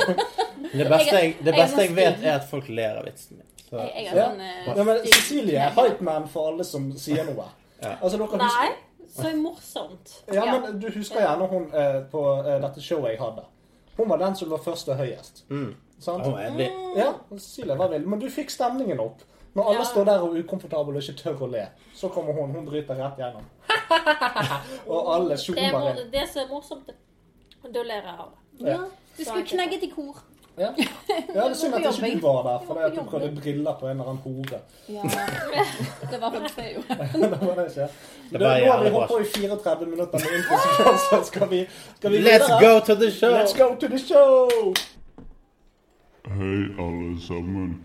Det 0.78 0.86
beste 0.88 1.18
jeg, 1.20 1.36
det 1.44 1.52
er 1.52 1.58
beste 1.60 1.82
jeg 1.84 1.90
jeg, 1.90 1.96
vet, 1.98 2.24
er 2.24 2.38
at 2.40 2.48
folk 2.50 2.68
ler 2.72 2.96
av 3.02 3.04
vitsen 3.06 3.36
min. 3.36 3.46
Så 3.68 3.76
Jeg, 3.76 3.92
jeg 3.96 4.08
har 4.10 4.16
Ja. 4.16 4.26
sånn 4.30 4.40
eh, 4.40 4.76
ja, 4.78 4.84
men 4.88 5.00
Cecilie 5.12 5.58
er 5.66 5.76
hypeman 5.76 6.28
for 6.32 6.52
alle 6.52 6.64
som 6.64 6.88
sier 6.98 7.24
noe. 7.28 7.48
Ja. 7.82 7.96
Altså, 8.00 8.16
dere 8.22 8.40
Nei, 8.40 8.68
så 9.16 9.32
morsomt. 9.36 10.14
Ja, 10.32 10.44
Ja. 10.44 10.58
men 10.60 10.78
du 10.80 10.88
husker 10.90 11.20
gjerne 11.20 11.48
hun 11.52 11.68
eh, 11.74 12.00
på 12.12 12.22
eh, 12.46 12.60
dette 12.64 12.80
showet 12.80 13.12
jeg 13.14 13.20
hadde. 13.20 13.44
Hun 13.96 14.08
var 14.08 14.18
den 14.18 14.34
som 14.36 14.48
lå 14.50 14.58
først 14.60 14.88
og 14.88 14.96
høyest. 15.00 15.44
Mm. 15.50 15.74
Sant? 15.98 16.26
Oh, 16.26 16.46
endelig. 16.46 16.70
Ja, 16.96 17.12
Cecilie 17.32 17.78
var 17.78 17.88
vill. 17.88 18.06
Men 18.08 18.20
du 18.20 18.28
fikk 18.30 18.50
stemningen 18.50 19.00
opp. 19.00 19.22
Når 19.56 19.64
alle 19.70 19.78
Ja. 19.78 19.84
står 19.84 20.04
der 20.04 20.18
og 20.20 20.36
er 20.36 20.42
ukomfortable 20.44 20.96
og 20.96 21.02
ikke 21.02 21.22
tør 21.22 21.42
å 21.46 21.50
le, 21.50 21.66
så 21.94 22.08
kommer 22.12 22.32
hun. 22.36 22.50
Hun 22.54 22.66
bryter 22.66 22.94
rett 22.94 23.16
gjennom. 23.16 23.44
og 24.92 25.14
alle 25.14 25.28
Det, 25.28 25.38
er, 25.38 25.42
zoomer 25.44 25.90
inn. 25.90 26.10
det 26.12 26.28
som 26.28 26.42
er 26.42 26.48
morsomt, 26.50 26.90
da 27.74 27.82
ler 27.82 28.02
jeg 28.02 28.16
av 28.18 28.32
det. 28.32 28.66
Ja, 28.68 28.78
du 29.18 29.24
skulle 29.24 29.46
knegget 29.46 29.82
i 29.82 29.90
kor. 29.94 30.20
Ja, 30.58 30.68
ja 31.34 31.42
det 31.44 31.50
er 31.50 31.54
synd 31.54 31.74
at 31.74 31.84
ikke 31.84 32.14
du 32.16 32.20
var 32.26 32.42
der, 32.44 32.66
for 32.66 32.74
det 32.74 32.84
at 32.84 32.94
du 32.96 33.02
prøvde 33.10 33.40
briller 33.40 33.74
på 33.80 33.86
en 33.88 33.90
eller 34.00 34.10
annen 34.10 34.22
hore. 34.24 34.60
Ja, 34.88 35.02
det 36.12 36.20
var 36.20 36.30
faktisk 36.32 36.56
det 36.56 36.68
jo. 36.76 36.82
det 36.88 37.40
var 37.40 37.54
det 37.60 37.66
ikke. 37.72 37.88
Men 38.30 38.40
Det 38.40 38.40
nå 38.40 38.72
har 38.72 38.84
vi 38.84 38.90
holdt 38.90 39.10
på 39.10 39.18
i 39.20 39.24
34 39.24 39.86
minutter 39.86 40.18
med 40.24 40.36
introsekvenser. 40.40 41.16
så 41.16 41.22
skal 41.32 41.50
vi, 41.50 41.66
skal 41.96 42.12
vi 42.12 42.18
Let's 42.28 42.52
go 42.60 42.80
to 42.86 42.94
the 42.94 43.10
show! 43.10 43.32
Let's 43.36 43.56
go 43.56 43.74
to 43.80 43.88
the 43.88 43.98
show! 43.98 44.74
Hei, 46.34 46.70
alle 46.78 47.20
sammen. 47.20 47.84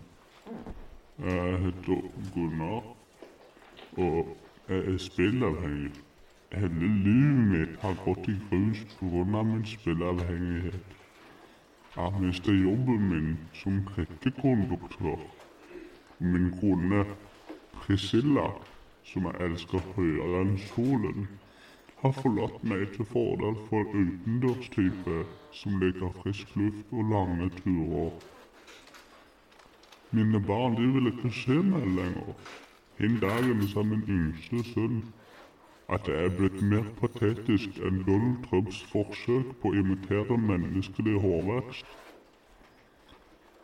Jeg 1.20 1.58
heter 1.60 2.02
Gunnar, 2.34 2.84
og 3.98 4.38
jeg 4.70 4.78
er 4.94 4.98
spillavhengig. 4.98 5.92
Hele 6.52 6.88
livet 7.04 7.44
mitt 7.52 7.76
har 7.82 7.94
gått 8.06 8.28
i 8.28 8.36
grus 8.50 8.82
pga. 9.00 9.44
min 9.44 9.66
spillavhengighet. 9.66 10.98
Jeg 11.96 12.14
mistet 12.22 12.64
jobben 12.64 13.10
min 13.10 13.38
som 13.54 13.86
trikkekonduktør. 13.94 15.22
Min 16.20 16.52
kone 16.60 17.06
Priscilla, 17.74 18.48
som 19.04 19.30
jeg 19.30 19.52
elsker 19.52 19.80
høyere 19.96 20.42
enn 20.42 20.58
solen, 20.58 21.28
har 22.02 22.12
forlatt 22.12 22.64
meg 22.64 22.90
til 22.98 23.06
fordel 23.06 23.56
for 23.70 23.86
en 23.86 24.12
utendørstype 24.18 25.24
som 25.54 25.80
liker 25.80 26.10
frisk 26.24 26.56
luft 26.56 26.88
og 26.92 27.04
lange 27.14 27.50
turer. 27.62 28.31
Mine 30.14 30.40
barn 30.40 30.76
de 30.76 30.88
vil 30.94 31.08
ikke 31.08 31.30
se 31.32 31.56
meg 31.64 31.86
lenger. 31.98 32.34
En 33.06 33.14
dagen 33.24 33.62
sa 33.74 33.84
min 33.88 34.02
yngste 34.16 34.64
sønn 34.74 34.98
at 35.96 36.08
jeg 36.12 36.26
er 36.26 36.34
blitt 36.40 36.58
mer 36.74 36.90
patetisk 37.00 37.80
enn 37.88 38.02
Donald 38.10 38.42
Trumps 38.48 38.82
forsøk 38.92 39.54
på 39.62 39.72
å 39.72 39.80
imitere 39.84 40.38
menneskelig 40.50 41.16
hårvekst. 41.26 41.96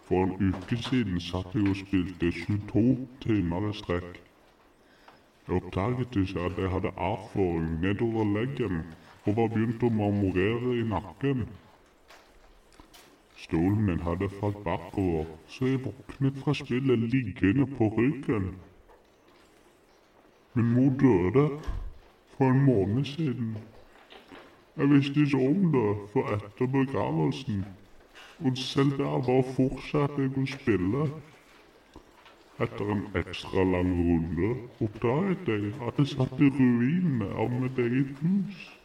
For 0.07 0.23
en 0.23 0.53
uke 0.53 0.79
siden 0.87 1.19
satt 1.27 1.51
jeg 1.55 1.67
og 1.67 1.79
spilte 1.81 2.31
22 2.39 2.85
timer 3.27 3.67
i 3.67 3.75
strekk. 3.81 4.09
Jeg 5.47 5.59
oppdaget 5.59 6.19
ikke 6.23 6.47
at 6.47 6.63
jeg 6.63 6.71
hadde 6.77 6.95
avføring 7.11 7.77
nedover 7.83 8.27
leggen 8.39 8.85
og 9.27 9.35
var 9.41 9.51
begynt 9.51 9.83
å 9.83 9.91
marmorere 9.99 10.79
i 10.79 10.87
nakken. 10.95 11.47
Stolen 13.47 13.85
min 13.85 13.99
hadde 13.99 14.29
falt 14.29 14.63
bakover, 14.63 15.25
så 15.47 15.65
jeg 15.65 15.79
våknet 15.85 16.37
fra 16.37 16.53
spillet 16.53 16.99
liggende 16.99 17.65
på 17.77 17.87
ryggen. 17.97 18.55
Min 20.53 20.73
mor 20.73 20.91
døde 20.99 21.59
for 22.37 22.49
en 22.49 22.65
måned 22.65 23.05
siden. 23.05 23.57
Jeg 24.77 24.89
visste 24.89 25.19
ikke 25.19 25.37
om 25.37 25.71
det 25.71 25.95
før 26.13 26.35
etter 26.35 26.67
begravelsen, 26.75 27.65
og 28.39 28.57
selv 28.57 28.91
der 28.91 29.23
bare 29.27 29.43
fortsatte 29.55 30.21
jeg 30.21 30.43
å 30.43 30.45
spille. 30.57 31.07
Etter 32.59 32.91
en 32.97 33.05
ekstra 33.15 33.63
lang 33.63 33.93
runde 34.01 34.51
oppdaget 34.81 35.53
jeg 35.53 35.71
at 35.87 36.03
jeg 36.03 36.11
satt 36.17 36.43
i 36.43 36.51
ruinene 36.59 37.31
av 37.31 37.55
mitt 37.61 37.79
eget 37.79 38.11
hus. 38.19 38.76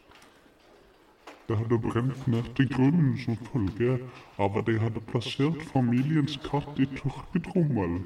Det 1.47 1.57
hadde 1.57 1.79
brent 1.79 2.27
ned 2.27 2.43
til 2.55 2.69
grunnen 2.73 3.17
som 3.19 3.35
følge 3.51 3.97
av 4.39 4.57
at 4.57 4.69
jeg 4.71 4.79
hadde 4.79 5.01
plassert 5.09 5.63
familiens 5.71 6.37
katt 6.45 6.77
i 6.79 6.87
tørketrommel 6.97 7.97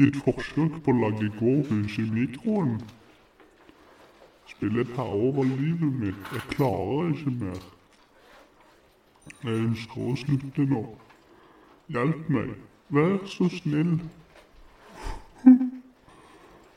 i 0.00 0.08
et 0.08 0.16
forsøk 0.24 0.80
på 0.84 0.90
å 0.90 1.02
lage 1.04 1.28
gårdhus 1.38 1.98
i 2.02 2.06
mikroen. 2.16 2.80
Spillet 4.50 4.90
tar 4.96 5.12
over 5.14 5.46
livet 5.46 5.92
mitt. 6.00 6.32
Jeg 6.34 6.42
klarer 6.56 7.12
ikke 7.12 7.34
mer. 7.44 7.60
Jeg 9.44 9.54
ønsker 9.68 10.08
å 10.10 10.16
slutte 10.24 10.66
nå. 10.72 10.82
Hjelp 11.94 12.26
meg. 12.34 12.50
Vær 12.90 13.14
så 13.30 13.46
snill. 13.54 14.00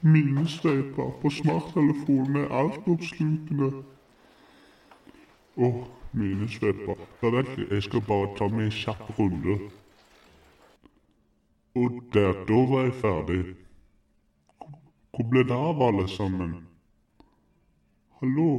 Minesteiper 0.03 1.09
på 1.23 1.33
smarttelefonen 1.39 2.43
er 2.43 2.55
altoppslukende. 2.61 3.71
Å, 5.57 5.73
mine 6.13 6.47
svepper, 6.49 6.95
Da 7.21 7.29
vet 7.29 7.49
jeg, 7.57 7.83
skal 7.83 8.01
bare 8.07 8.35
ta 8.37 8.47
meg 8.47 8.65
en 8.65 8.71
kjapp 8.71 9.19
runde. 9.19 9.57
Og 11.75 11.99
der, 12.13 12.33
da 12.47 12.59
var 12.69 12.83
jeg 12.83 12.93
ferdig. 13.01 13.41
Hvor 15.13 15.27
ble 15.29 15.43
det 15.49 15.57
av 15.57 15.81
alle 15.81 16.07
sammen? 16.09 16.53
Hallo? 18.21 18.49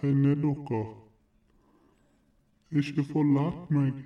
Hei 0.00 0.10
ned 0.12 0.42
dere. 0.42 0.82
Ikke 2.72 3.04
forlat 3.04 3.70
meg. 3.70 4.02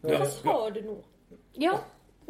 Hva 0.00 0.24
sa 0.32 0.56
du 0.74 0.80
nå? 0.86 0.96
Ja, 1.60 1.76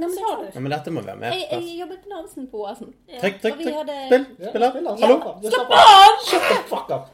nei, 0.01 0.09
men 0.09 0.17
sant. 0.19 0.55
Ja, 0.57 0.61
men 0.65 0.73
dette 0.75 0.93
må 0.97 1.03
være 1.07 1.21
med. 1.21 1.37
Jeg, 1.37 1.49
jeg 1.69 1.79
jobbet 1.85 2.03
på 2.05 2.11
Nansen 2.15 2.49
på 2.53 2.65
Oasen. 2.65 2.93
Trykk, 3.21 3.41
trykk, 3.45 3.53
Og 3.55 3.59
vi 3.59 3.65
trykk. 3.69 3.79
hadde- 3.79 3.99
Spill! 4.07 4.27
Ja, 4.41 4.51
Spill 4.51 4.65
av. 4.67 4.71
spill. 4.77 4.89
Hallo? 5.05 5.19
Slapp 5.21 5.27
av. 5.31 5.51
Slapp 5.55 5.75
av! 5.79 6.21
Shut 6.31 6.49
the 6.51 6.61
fuck 6.75 6.95
up! 6.99 7.09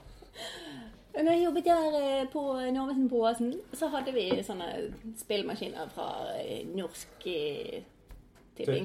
Når 1.16 1.32
jeg 1.32 1.44
jobbet 1.46 1.64
der 1.64 1.94
eh, 1.96 2.24
på 2.32 2.40
Narvesen 2.76 3.06
på 3.08 3.20
Oasen, 3.24 3.52
så 3.72 3.86
hadde 3.88 4.12
vi 4.12 4.24
sånne 4.44 4.66
spillmaskiner 5.16 5.88
fra 5.94 6.08
eh, 6.42 6.66
Norsk 6.76 7.24
eh, 7.32 7.78
Tipping. 8.56 8.84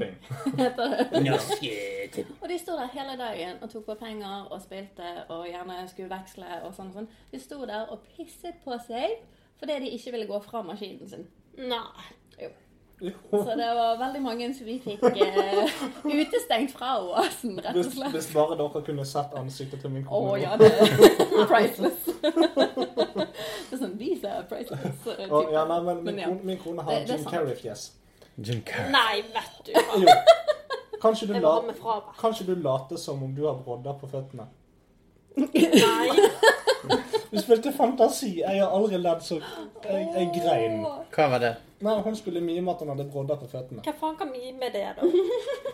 Norsk 1.27 1.59
tipping. 1.59 2.31
Og 2.41 2.47
de 2.51 2.57
sto 2.59 2.73
der 2.75 2.89
hele 2.91 3.13
dagen 3.19 3.59
og 3.63 3.69
tok 3.71 3.85
på 3.85 3.95
penger 3.99 4.47
og 4.51 4.61
spilte 4.63 5.11
og 5.31 5.45
gjerne 5.47 5.77
skulle 5.91 6.09
veksle 6.11 6.47
og 6.65 6.73
sånn 6.75 6.89
og 6.91 6.97
sånn. 7.01 7.07
De 7.31 7.39
sto 7.39 7.59
der 7.67 7.85
og 7.91 8.01
pisset 8.15 8.57
på 8.65 8.75
seg 8.87 9.19
fordi 9.61 9.77
de 9.83 9.91
ikke 9.95 10.11
ville 10.15 10.27
gå 10.27 10.39
fra 10.43 10.63
maskinen 10.65 11.07
sin. 11.11 11.23
Nei. 11.55 12.07
Så 13.01 13.53
det 13.57 13.67
var 13.77 13.95
veldig 13.97 14.19
mange 14.21 14.47
som 14.53 14.65
vi 14.67 14.75
fikk 14.83 15.01
eh, 15.09 15.71
utestengt 16.05 16.71
fra 16.75 16.91
Oasen, 17.01 17.55
rett 17.57 17.71
og 17.73 17.79
Hvis, 17.79 17.93
slett. 17.95 18.11
hvis 18.13 18.27
bare 18.35 18.57
dere 18.59 18.81
kunne 18.85 19.05
sett 19.09 19.33
ansiktet 19.39 19.81
til 19.81 19.89
min 19.95 20.03
kone. 20.05 20.35
Å 20.35 20.37
ja, 20.37 20.51
det 20.61 20.69
er 20.69 21.47
priceless. 21.51 22.03
det 22.21 23.73
er 23.73 23.81
sånn 23.81 23.95
Visa 23.97 24.35
priceless. 24.51 25.01
Oh, 25.31 25.47
ja, 25.49 25.63
nei, 25.69 25.79
men 25.87 25.95
min, 26.03 26.05
Men 26.11 26.19
ja. 26.21 26.27
kone, 26.29 26.45
min 26.51 26.61
kone 26.61 26.85
har 26.85 26.91
Det- 26.99 27.07
det 27.09 27.17
Jim. 27.17 27.25
Carrey-fjes. 27.33 27.87
Jim 28.37 28.61
Carrey. 28.69 28.91
Nei, 28.93 29.23
vet 29.33 29.65
du 29.65 29.71
hva. 30.05 30.13
Kanskje 31.01 31.27
du, 31.31 31.33
la, 31.41 31.55
kanskje 32.21 32.45
du 32.51 32.55
later 32.61 32.97
som 33.01 33.23
om 33.25 33.33
du 33.33 33.41
har 33.47 33.57
brodder 33.65 33.97
på 33.97 34.07
føttene? 34.11 34.45
Nei. 35.41 36.29
Du 37.31 37.39
spilte 37.41 37.71
fantasi. 37.73 38.35
Jeg 38.43 38.59
har 38.61 38.69
aldri 38.75 38.99
ledd 39.01 39.21
så 39.25 39.39
Jeg, 39.41 40.07
jeg 40.13 40.29
grein. 40.35 40.81
Hva 41.15 41.27
var 41.33 41.39
det? 41.47 41.51
Nei, 41.81 41.95
hun 42.05 42.15
skulle 42.15 42.41
mime 42.41 42.71
at 42.71 42.79
hun 42.79 42.89
hadde 42.93 43.05
brodder 43.11 43.35
på 43.41 43.47
føttene. 43.51 43.81
Hva 43.85 43.93
faen 43.99 44.17
kan 44.19 44.29
mime 44.31 44.67
det, 44.73 44.83
da? 44.97 45.07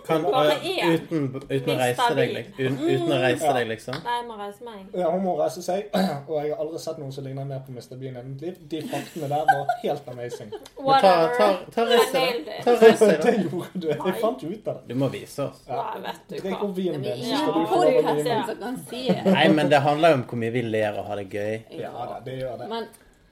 Kan, 0.07 0.23
Bare 0.23 0.53
én. 0.63 0.93
uten, 0.93 1.25
uten, 1.49 1.71
å 1.73 1.77
reise 1.81 2.05
deg, 2.15 2.29
lik- 2.35 2.51
uten, 2.59 2.77
uten 2.79 3.11
å 3.11 3.19
reise 3.21 3.43
Ja. 3.45 3.53
deg, 3.57 3.67
liksom? 3.67 3.97
Nei, 4.05 4.17
jeg 4.21 4.27
må 4.29 4.37
reise 4.39 4.63
meg. 4.63 4.85
Ja, 4.95 5.09
Hun 5.11 5.23
må 5.25 5.33
reise 5.39 5.61
seg, 5.65 5.89
og 6.29 6.35
jeg 6.43 6.53
har 6.53 6.61
aldri 6.63 6.79
sett 6.79 6.97
noen 7.01 7.11
som 7.11 7.23
ligner 7.27 7.45
mer 7.45 7.59
på 7.67 7.71
Mr. 7.75 7.97
Bean 7.99 8.15
i 8.15 8.23
mitt 8.23 8.41
liv. 8.41 8.55
De 8.69 8.81
faktene 8.87 9.27
der 9.29 9.43
var 9.51 9.73
helt 9.83 10.07
amazing. 10.13 10.51
Men 10.55 10.61
ta, 10.63 10.83
Whatever. 10.83 11.35
ta, 11.37 11.49
ta 11.75 11.85
reis 11.91 12.07
I 12.07 12.11
deg, 12.13 12.21
nailed 12.21 12.45
da. 12.45 12.51
it. 12.51 12.63
Ta 12.63 12.75
reis 12.85 12.99
deg, 12.99 13.09
Det 13.09 13.23
da. 13.23 13.43
gjorde 13.43 13.81
du. 13.81 13.87
Jeg 13.89 14.15
fant 14.21 14.43
jo 14.43 14.49
ut 14.49 14.67
av 14.67 14.75
det. 14.79 14.87
Du 14.87 14.95
må 14.95 15.09
vise 15.11 15.39
oss. 15.49 15.59
Nei, 15.67 15.99
vet 16.07 16.21
du 16.29 16.35
Drikk 16.37 16.53
hva. 16.55 16.63
opp 16.69 16.75
vinen 16.77 17.01
Vi 17.01 17.09
din, 17.09 17.25
så 17.25 17.41
skal 17.41 17.53
du 17.53 17.65
få 17.73 17.81
lov 17.83 17.97
å 17.97 18.15
mime. 18.15 18.37
som 18.47 18.57
kan 18.63 18.79
si 18.89 19.03
det. 19.11 19.25
Nei, 19.25 19.47
men 19.49 19.69
det 19.69 19.81
handler 19.83 20.09
jo 20.15 20.21
om 20.21 20.23
hvor 20.31 20.39
mye 20.45 20.51
vi 20.55 20.61
ler 20.61 20.97
og 21.01 21.05
har 21.11 21.15
det 21.21 21.27
gøy. 21.29 21.81
Ja 21.81 21.91
da, 22.13 22.19
det 22.25 22.39
gjør 22.39 22.57
det. 22.63 22.69
Men 22.71 22.87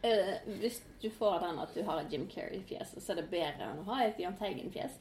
eh, 0.06 0.36
hvis 0.62 0.80
du 1.01 1.10
får 1.10 1.39
den 1.43 1.60
at 1.64 1.74
du 1.76 1.82
har 1.88 1.99
et 2.03 2.14
Jim 2.14 2.28
Carrey-fjes, 2.32 2.95
så 3.01 3.12
er 3.14 3.22
det 3.22 3.28
bedre 3.34 3.72
enn 3.72 3.82
å 3.84 3.89
ha 3.91 4.03
et 4.06 4.20
Jahn 4.22 4.38
Teigen-fjes. 4.39 4.95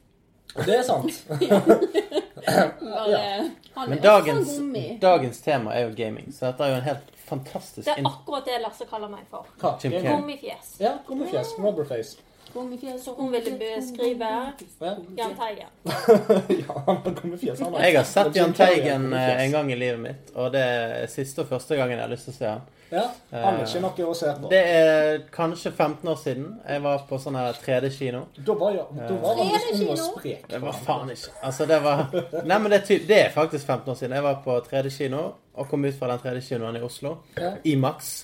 Det 0.55 0.75
er 0.77 0.83
sant. 0.85 1.23
Bare, 2.81 3.11
Ja. 3.11 3.49
han 3.73 3.89
Men 3.89 4.01
dagens, 4.01 4.51
dagens 5.01 5.41
tema 5.41 5.73
er 5.73 5.87
jo 5.87 5.95
gaming, 5.97 6.31
så 6.33 6.51
dette 6.51 6.63
er 6.63 6.69
jo 6.73 6.75
en 6.81 6.87
helt 6.89 7.11
fantastisk 7.25 7.85
Det 7.87 7.95
er 7.97 8.05
akkurat 8.07 8.45
det 8.45 8.59
Lasse 8.61 8.85
kaller 8.89 9.09
meg 9.09 9.25
for. 9.31 9.47
Gummifjes. 9.59 10.75
Ja, 10.79 10.97
gummifjes. 11.07 11.55
Rubberface. 11.59 12.17
Hun 12.55 13.31
ville 13.31 13.57
beskrive 13.59 14.29
Ja. 14.79 14.95
Jahn 15.17 15.35
Teigen. 15.35 15.67
ja, 16.67 16.83
han 16.85 16.97
har 17.03 17.17
gummifjes. 17.21 17.59
Han 17.59 17.73
Jeg 17.81 17.97
har 17.97 18.03
sett 18.03 18.35
Jan 18.35 18.35
Jahn 18.35 18.53
Teigen 18.53 19.13
eh, 19.13 19.43
en 19.45 19.51
gang 19.51 19.71
i 19.71 19.75
livet 19.75 19.99
mitt, 19.99 20.31
og 20.35 20.53
det 20.55 20.61
er 20.61 21.11
siste 21.11 21.43
og 21.43 21.51
første 21.51 21.75
gangen 21.75 21.97
jeg 21.97 22.05
har 22.05 22.13
lyst 22.13 22.29
til 22.29 22.35
å 22.35 22.37
se 22.37 22.49
han. 22.53 22.63
Ja, 22.89 23.03
han 23.31 23.57
er 23.59 23.65
ikke 23.65 23.81
noe 23.81 24.09
å 24.11 24.15
se 24.15 24.31
på. 24.39 24.49
Det 24.51 24.59
er 24.61 25.23
kanskje 25.33 25.71
15 25.71 26.09
år 26.11 26.19
siden. 26.21 26.45
Jeg 26.69 26.83
var 26.85 27.01
på 27.09 27.17
sånn 27.19 27.37
her 27.39 27.57
3D-kino. 27.63 28.21
Da 28.37 28.55
var, 28.59 28.75
jeg, 28.77 28.85
da 28.99 29.17
var 29.23 29.41
han 29.41 29.49
litt 29.55 29.81
ung 29.81 29.89
og 29.89 30.01
sprek. 30.03 30.45
Det 30.51 30.61
var 30.61 30.77
faen 30.85 31.11
ikke 31.15 31.33
Altså, 31.41 31.67
det 31.69 31.79
var 31.83 32.05
Nei, 32.13 32.59
men 32.59 32.69
det 32.69 32.79
er, 32.79 32.85
ty 32.85 32.99
det 33.09 33.19
er 33.23 33.33
faktisk 33.33 33.65
15 33.65 33.91
år 33.91 33.99
siden. 33.99 34.15
Jeg 34.19 34.27
var 34.27 34.39
på 34.45 34.59
3D-kino 34.69 35.25
og 35.55 35.69
kom 35.71 35.87
ut 35.87 35.97
fra 35.97 36.13
den 36.13 36.23
3D-kinoen 36.23 36.79
i 36.79 36.85
Oslo. 36.85 37.17
Ja. 37.41 37.55
Max. 37.81 38.15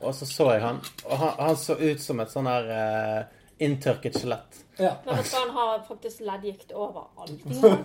Og 0.00 0.14
så 0.14 0.26
så 0.28 0.50
jeg 0.52 0.60
han, 0.60 0.80
og 1.06 1.16
han, 1.18 1.32
han 1.38 1.56
så 1.56 1.76
ut 1.80 2.02
som 2.02 2.20
et 2.20 2.32
sånn 2.32 2.48
her 2.50 2.66
uh, 2.68 3.35
inntørket 3.62 4.18
skjelett. 4.20 4.58
Ja. 4.76 4.90
Men 5.06 5.14
han 5.32 5.50
har 5.56 5.78
faktisk 5.88 6.20
leddgikt 6.20 6.72
overalt. 6.76 7.30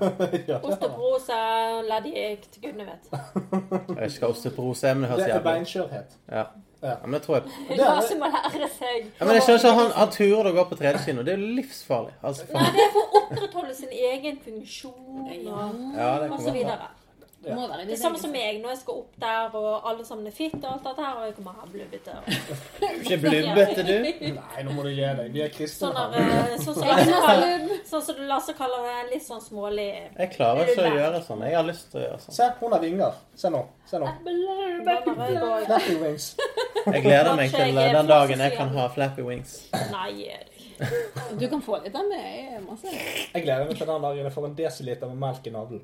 ja. 0.51 0.57
Osteoporose, 0.59 1.37
leddgikt, 1.87 2.57
gudene 2.61 2.89
vet. 2.89 3.07
Jeg 3.13 3.95
vet 4.01 4.11
ikke 4.11 4.25
hva 4.25 4.33
osteoporose 4.33 4.89
er, 4.89 4.99
men 4.99 5.07
det 5.07 5.09
Det 5.09 5.15
høres 5.15 5.23
er 5.23 5.31
jævlig 5.31 5.39
ut. 5.41 5.47
beinskjørhet. 5.51 6.19
Ja. 6.31 6.45
Ja, 6.81 6.95
men 7.03 7.13
det 7.13 7.21
tror 7.21 7.35
jeg. 7.37 7.43
Det 7.69 7.83
er, 7.85 7.99
som 8.09 8.23
å 8.25 8.29
lære 8.33 8.67
seg. 8.73 9.03
Ja, 9.19 9.25
men 9.27 9.35
jeg 9.37 9.43
skjønner 9.45 9.59
ikke, 9.61 9.73
han, 9.77 9.91
han 9.99 10.13
turer 10.15 10.47
å 10.49 10.53
gå 10.55 10.63
på 10.71 10.77
tredjekino. 10.79 11.21
Det 11.27 11.35
er 11.35 11.43
jo 11.43 11.49
livsfarlig. 11.59 12.15
Altså, 12.25 12.47
Nei, 12.55 12.63
det 12.73 12.81
er 12.87 12.95
for 12.95 13.03
å 13.03 13.19
opprettholde 13.21 13.75
sin 13.77 13.91
egen 13.93 14.39
funksjon 14.41 15.19
og, 15.21 15.75
Ja, 15.93 16.09
det 16.23 16.31
og 16.31 16.41
så 16.41 16.55
videre. 16.55 16.89
Det 17.43 17.55
må 17.57 17.63
være 17.67 17.85
Det 17.87 17.93
er 17.95 17.97
samme 17.97 18.19
som 18.21 18.29
meg 18.31 18.59
når 18.61 18.69
jeg 18.69 18.77
skal 18.83 18.97
opp 19.01 19.13
der, 19.21 19.55
og 19.57 19.87
alle 19.89 20.03
sammen 20.05 20.27
er 20.29 20.33
fitte 20.35 20.61
og 20.61 20.73
alt 20.75 20.83
dette 20.85 21.01
her, 21.05 21.15
og 21.17 21.23
jeg 21.25 21.35
kommer 21.35 21.55
her 21.57 21.69
blubbete. 21.73 22.11
og- 22.17 22.25
Du 22.27 22.85
er 22.85 22.91
ikke 23.01 23.17
blubbete, 23.23 23.85
du. 23.87 23.95
nei, 24.35 24.63
nå 24.67 24.71
må 24.75 24.83
du 24.83 24.89
gi 24.89 25.01
deg. 25.01 25.31
Vi 25.33 25.41
er 25.41 25.49
kristne 25.49 25.87
Sånn, 25.87 25.97
her. 25.97 26.09
eh, 26.21 26.57
sånn 26.65 26.75
som 26.75 26.87
Lasse 26.87 27.15
kaller, 27.25 27.65
sånn 27.91 28.01
som 28.05 28.15
Lasse 28.29 28.53
kaller 28.53 28.85
det, 28.85 29.11
litt 29.13 29.25
sånn 29.25 29.41
smålig 29.41 29.87
Jeg 30.19 30.31
klarer 30.35 30.69
ikke 30.69 30.85
å 30.85 30.93
gjøre 30.99 31.23
sånn. 31.25 31.41
Jeg 31.49 31.55
har 31.55 31.63
lyst 31.65 31.89
til 31.91 32.01
å 32.01 32.03
gjøre 32.05 32.19
sånn. 32.27 32.35
Se, 32.37 32.49
hun 32.59 32.71
har 32.77 32.79
vinger. 32.85 33.13
Se 33.35 33.49
nå. 33.49 33.63
Se 33.89 33.97
nå. 33.97 34.07
Flappy 35.65 35.95
wings. 36.01 36.35
Jeg 36.85 37.03
gleder 37.03 37.35
meg 37.35 37.49
til 37.51 37.77
er 37.77 37.93
den 37.93 38.07
dagen 38.07 38.39
jeg 38.39 38.53
kan 38.57 38.69
ha 38.75 38.87
flappy 38.89 39.21
wings. 39.25 39.55
Nei, 39.91 40.37
Du 41.39 41.47
kan 41.49 41.61
få 41.61 41.77
litt 41.83 41.95
av 41.95 42.05
meg. 42.09 42.61
Jeg 43.33 43.43
gleder 43.45 43.65
meg 43.67 43.77
til 43.77 43.87
den 43.87 44.01
dagen 44.01 44.23
jeg 44.25 44.33
får 44.33 44.45
en 44.47 44.55
desiliter 44.57 45.07
med 45.11 45.19
melk 45.25 45.47
i 45.47 45.53
navlen. 45.53 45.81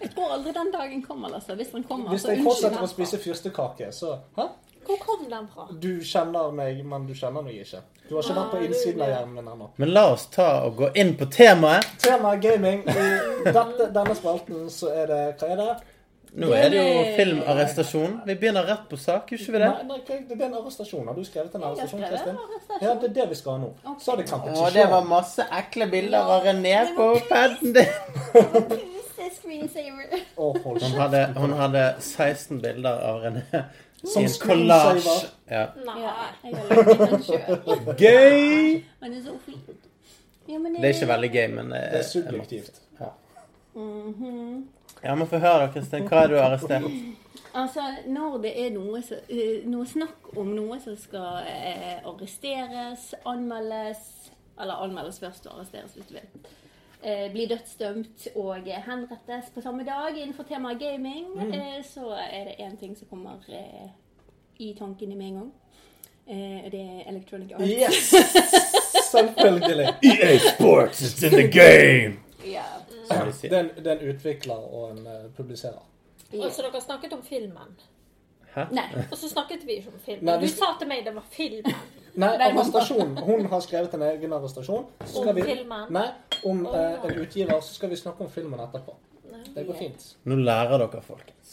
Jeg 0.00 0.10
tror 0.14 0.32
aldri 0.36 0.52
den 0.56 0.70
dagen 0.72 1.02
kommer, 1.04 1.28
Lasse. 1.32 1.54
Hvis 1.58 1.72
den 1.74 1.84
kommer, 1.84 2.10
Hvis 2.10 2.22
så 2.24 2.28
jeg 2.32 2.38
unnskyld 2.40 2.52
fortsetter 2.52 2.78
å 2.78 2.86
den. 2.86 2.92
spise 2.94 3.18
fyrstekake, 3.22 3.90
så 3.92 4.16
Hæ? 4.38 4.46
Hvor 4.86 4.98
kom 5.02 5.24
den 5.30 5.48
fra? 5.50 5.64
Du 5.82 6.00
kjenner 6.06 6.52
meg, 6.54 6.84
men 6.86 7.06
du 7.08 7.14
kjenner 7.18 7.42
meg 7.42 7.56
ikke. 7.64 7.80
Du 8.08 8.14
har 8.14 8.22
ikke 8.22 8.36
vært 8.36 8.52
på 8.52 8.60
innsiden 8.68 9.02
av 9.02 9.08
hjernen 9.10 9.32
min 9.34 9.48
ennå. 9.50 9.66
Men 9.82 9.90
la 9.90 10.04
oss 10.12 10.26
ta 10.30 10.46
og 10.68 10.76
gå 10.78 10.90
inn 11.02 11.16
på 11.18 11.26
temaet. 11.34 11.88
Temaet 12.04 12.40
gaming. 12.44 12.84
I 12.86 12.92
dette, 13.50 13.88
denne 13.96 14.14
spalten 14.14 14.68
så 14.70 14.92
er 14.94 15.06
det 15.10 15.22
Hva 15.40 15.48
er 15.50 15.56
det? 15.64 15.74
Nå 16.36 16.50
er 16.52 16.66
det 16.68 16.80
jo 16.82 17.04
filmarrestasjon. 17.16 18.16
Vi 18.26 18.34
begynner 18.36 18.66
rett 18.68 18.82
på 18.90 18.96
sak, 19.00 19.30
gjør 19.32 19.40
ikke 19.40 19.52
vi 19.54 19.60
det? 19.62 19.68
Nei, 19.72 19.84
nei, 19.88 20.18
det 20.28 20.36
er 20.36 20.42
en 20.50 20.56
arrestasjon. 20.58 21.06
Har 21.08 21.16
du 21.16 21.24
skrevet 21.24 21.54
en 21.56 21.64
arrestasjon, 21.64 22.02
Kristin? 22.10 22.36
Ja, 22.82 22.92
det 23.00 23.08
er 23.10 23.14
det 23.20 23.26
vi 23.30 23.38
skal 23.38 23.56
ha 23.56 23.62
nå. 23.62 23.70
Så 24.04 24.12
er 24.12 24.20
det 24.20 24.26
Å, 24.26 24.32
kompetisjon. 24.34 24.74
det 24.76 24.84
var 24.92 25.08
masse 25.08 25.46
ekle 25.60 25.88
bilder 25.94 26.28
av 26.36 26.44
René 26.44 26.74
på 26.98 27.08
paden 27.30 27.72
din. 27.72 27.88
Screensaver. 29.36 30.12
Å, 30.36 30.50
hold 30.66 30.82
Hun 30.84 31.00
hadde, 31.00 31.24
hun 31.40 31.56
hadde 31.58 31.84
16 32.04 32.60
bilder 32.62 33.00
av 33.08 33.24
René 33.24 33.64
Som 34.06 34.28
collage. 34.44 35.16
Ja. 35.50 35.64
Nei. 35.88 35.96
Jeg 36.44 36.54
har 36.60 36.76
laget 36.76 37.02
den 37.02 37.24
sjøl. 37.26 37.92
Gøy! 37.96 38.82
Men 39.00 39.12
det 39.16 39.18
er 39.18 39.24
så 39.24 39.36
fint. 39.48 39.84
Ja, 40.46 40.60
Det 40.60 40.84
er 40.84 40.92
ikke 40.92 41.08
veldig 41.10 41.30
gøy, 41.34 41.46
men 41.56 41.72
det 41.74 41.80
Det 41.90 42.00
er 42.04 42.08
subjektivt. 42.12 42.82
Mhm. 43.76 44.64
Ja, 45.02 45.14
men 45.14 45.26
få 45.26 45.38
høre 45.38 45.70
Kristin. 45.74 46.06
Hva 46.08 46.24
er 46.24 46.32
du 46.32 46.38
arrestert? 46.40 46.90
Altså, 47.56 47.80
når 48.06 48.38
det 48.44 48.52
er 48.66 48.70
noe, 48.74 49.00
så, 49.04 49.16
noe 49.64 49.86
snakk 49.88 50.32
om 50.36 50.50
noe 50.56 50.76
som 50.82 50.96
skal 51.00 51.46
eh, 51.48 51.98
arresteres, 52.04 53.14
anmeldes 53.24 54.32
Eller 54.60 54.82
anmeldes 54.84 55.20
først 55.20 55.46
og 55.46 55.58
arresteres, 55.58 55.92
hvis 55.96 56.08
du 56.08 56.14
vil. 56.16 56.48
Eh, 57.04 57.26
bli 57.32 57.44
dødsdømt 57.46 58.28
og 58.40 58.68
henrettes 58.86 59.50
på 59.54 59.60
samme 59.60 59.84
dag 59.84 60.16
innenfor 60.16 60.48
temaet 60.48 60.80
gaming, 60.80 61.26
eh, 61.44 61.84
så 61.84 62.08
er 62.16 62.48
det 62.48 62.56
én 62.64 62.78
ting 62.80 62.96
som 62.96 63.08
kommer 63.10 63.44
eh, 63.48 63.90
i 64.58 64.74
tankene 64.78 65.16
med 65.16 65.26
en 65.26 65.34
gang. 65.34 65.52
Eh, 66.26 66.70
det 66.72 66.80
er 66.80 67.10
Electronic 67.10 67.52
Arts. 67.52 67.68
Yes! 67.68 68.14
Selvfølgelig. 69.12 69.88
EA 70.02 70.38
Sports 70.38 71.02
is 71.02 71.22
in 71.22 71.30
the 71.30 71.48
game! 71.48 72.25
Ja. 72.46 72.64
Som 73.08 73.26
de. 73.30 73.48
Det 73.48 73.52
er 73.52 73.60
en, 73.64 73.70
det 73.76 73.92
er 73.92 74.00
en 74.00 74.14
utvikler 74.14 74.64
og 74.70 74.90
en 74.94 75.06
eh, 75.06 75.26
publiserer. 75.36 75.82
Og 76.36 76.50
så 76.52 76.62
dere 76.66 76.80
snakket 76.82 77.12
om 77.16 77.22
filmen. 77.26 77.76
Nei. 78.72 78.86
Og 79.12 79.18
så 79.20 79.28
snakket 79.28 79.66
vi 79.68 79.74
ikke 79.82 79.90
om 79.92 79.98
filmen. 80.00 80.24
Nei, 80.24 80.36
Du 80.40 80.48
sa 80.48 80.70
til 80.80 80.88
meg 80.88 81.02
det 81.04 81.12
var 81.14 81.26
filmen. 81.30 81.74
Nei, 82.22 82.30
Nei, 82.40 82.48
man- 82.54 82.62
arrestasjon. 82.62 83.16
Hun 83.26 83.46
har 83.52 83.60
skrevet 83.60 83.94
en 83.98 84.04
egen 84.08 84.32
arrestasjon. 84.32 84.86
Så 85.04 85.10
skal 85.20 85.28
Om 85.34 85.36
vi, 85.36 85.42
filmen? 85.50 85.90
Nei, 85.92 86.06
om 86.48 86.62
eh, 86.70 87.04
en 87.10 87.18
utgiver. 87.20 87.60
Så 87.60 87.76
skal 87.76 87.92
vi 87.92 87.98
snakke 88.00 88.24
om 88.24 88.30
filmen 88.32 88.60
etterpå. 88.64 88.94
Det 89.54 89.66
går 89.68 89.76
fint. 89.78 90.06
Nå 90.24 90.38
lærer 90.40 90.80
dere, 90.86 91.02
folkens. 91.04 91.52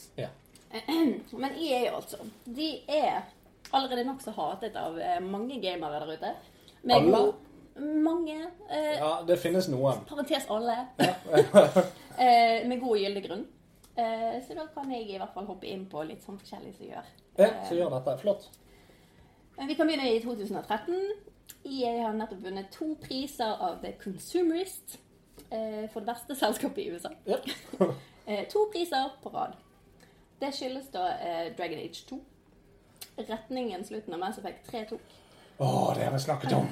Men 1.43 1.51
EA, 1.61 1.91
altså. 1.93 2.17
De 2.45 2.69
er 2.89 3.19
allerede 3.73 4.07
nokså 4.07 4.31
hatet 4.33 4.75
av 4.79 4.95
eh, 4.97 5.19
mange 5.21 5.59
gamere 5.61 5.99
der 6.01 6.13
ute. 6.15 6.31
Med 6.83 6.95
Alle? 6.95 7.17
god- 7.17 7.49
Mange. 7.75 8.37
Eh, 8.69 8.97
Ja, 8.99 9.23
det 9.27 9.39
finnes 9.41 9.67
noen. 9.71 10.03
Parentes 10.09 10.45
alle. 10.49 10.75
eh, 12.17 12.63
med 12.67 12.79
god 12.79 12.89
og 12.95 12.99
gyldig 13.01 13.23
grunn. 13.27 13.45
Eh, 13.97 14.39
så 14.47 14.55
da 14.57 14.67
kan 14.73 14.91
jeg 14.93 15.07
i 15.09 15.17
hvert 15.17 15.33
fall 15.33 15.45
hoppe 15.49 15.67
inn 15.69 15.85
på 15.89 16.03
litt 16.05 16.23
sånn 16.25 16.39
forskjellig 16.41 16.73
som 16.77 16.87
gjør. 16.89 17.11
Ja, 17.37 17.49
så 17.67 17.77
gjør 17.77 17.93
dette. 17.97 18.17
Flott. 18.21 18.49
Men 19.57 19.69
vi 19.69 19.75
kan 19.77 19.87
begynne 19.89 20.09
i 20.13 20.19
2013. 20.21 20.95
Jeg 21.69 22.01
har 22.01 22.13
nettopp 22.17 22.41
vunnet 22.43 22.71
to 22.73 22.93
priser 23.01 23.53
av 23.61 23.79
The 23.83 23.93
Consumerist 24.01 24.97
eh, 25.49 25.85
for 25.93 26.01
det 26.01 26.09
verste 26.13 26.35
selskapet 26.37 26.85
i 26.85 26.89
USA. 26.95 27.13
Ja. 27.29 27.41
Eh, 28.23 28.45
to 28.47 28.61
priser 28.71 29.09
på 29.19 29.27
rad. 29.33 29.57
Det 30.39 30.53
skyldes 30.55 30.85
da 30.93 31.09
eh, 31.19 31.49
Dragon 31.57 31.81
Age 31.83 32.05
2. 32.07 32.19
Retningen 33.27 33.83
slutten 33.83 34.15
av 34.15 34.21
Mass 34.21 34.37
Effect 34.39 34.63
3 34.69 34.85
tok. 34.93 35.01
Å, 35.63 35.93
det 35.95 36.03
har 36.07 36.11
vi 36.11 36.19
snakket 36.19 36.53
om. 36.57 36.65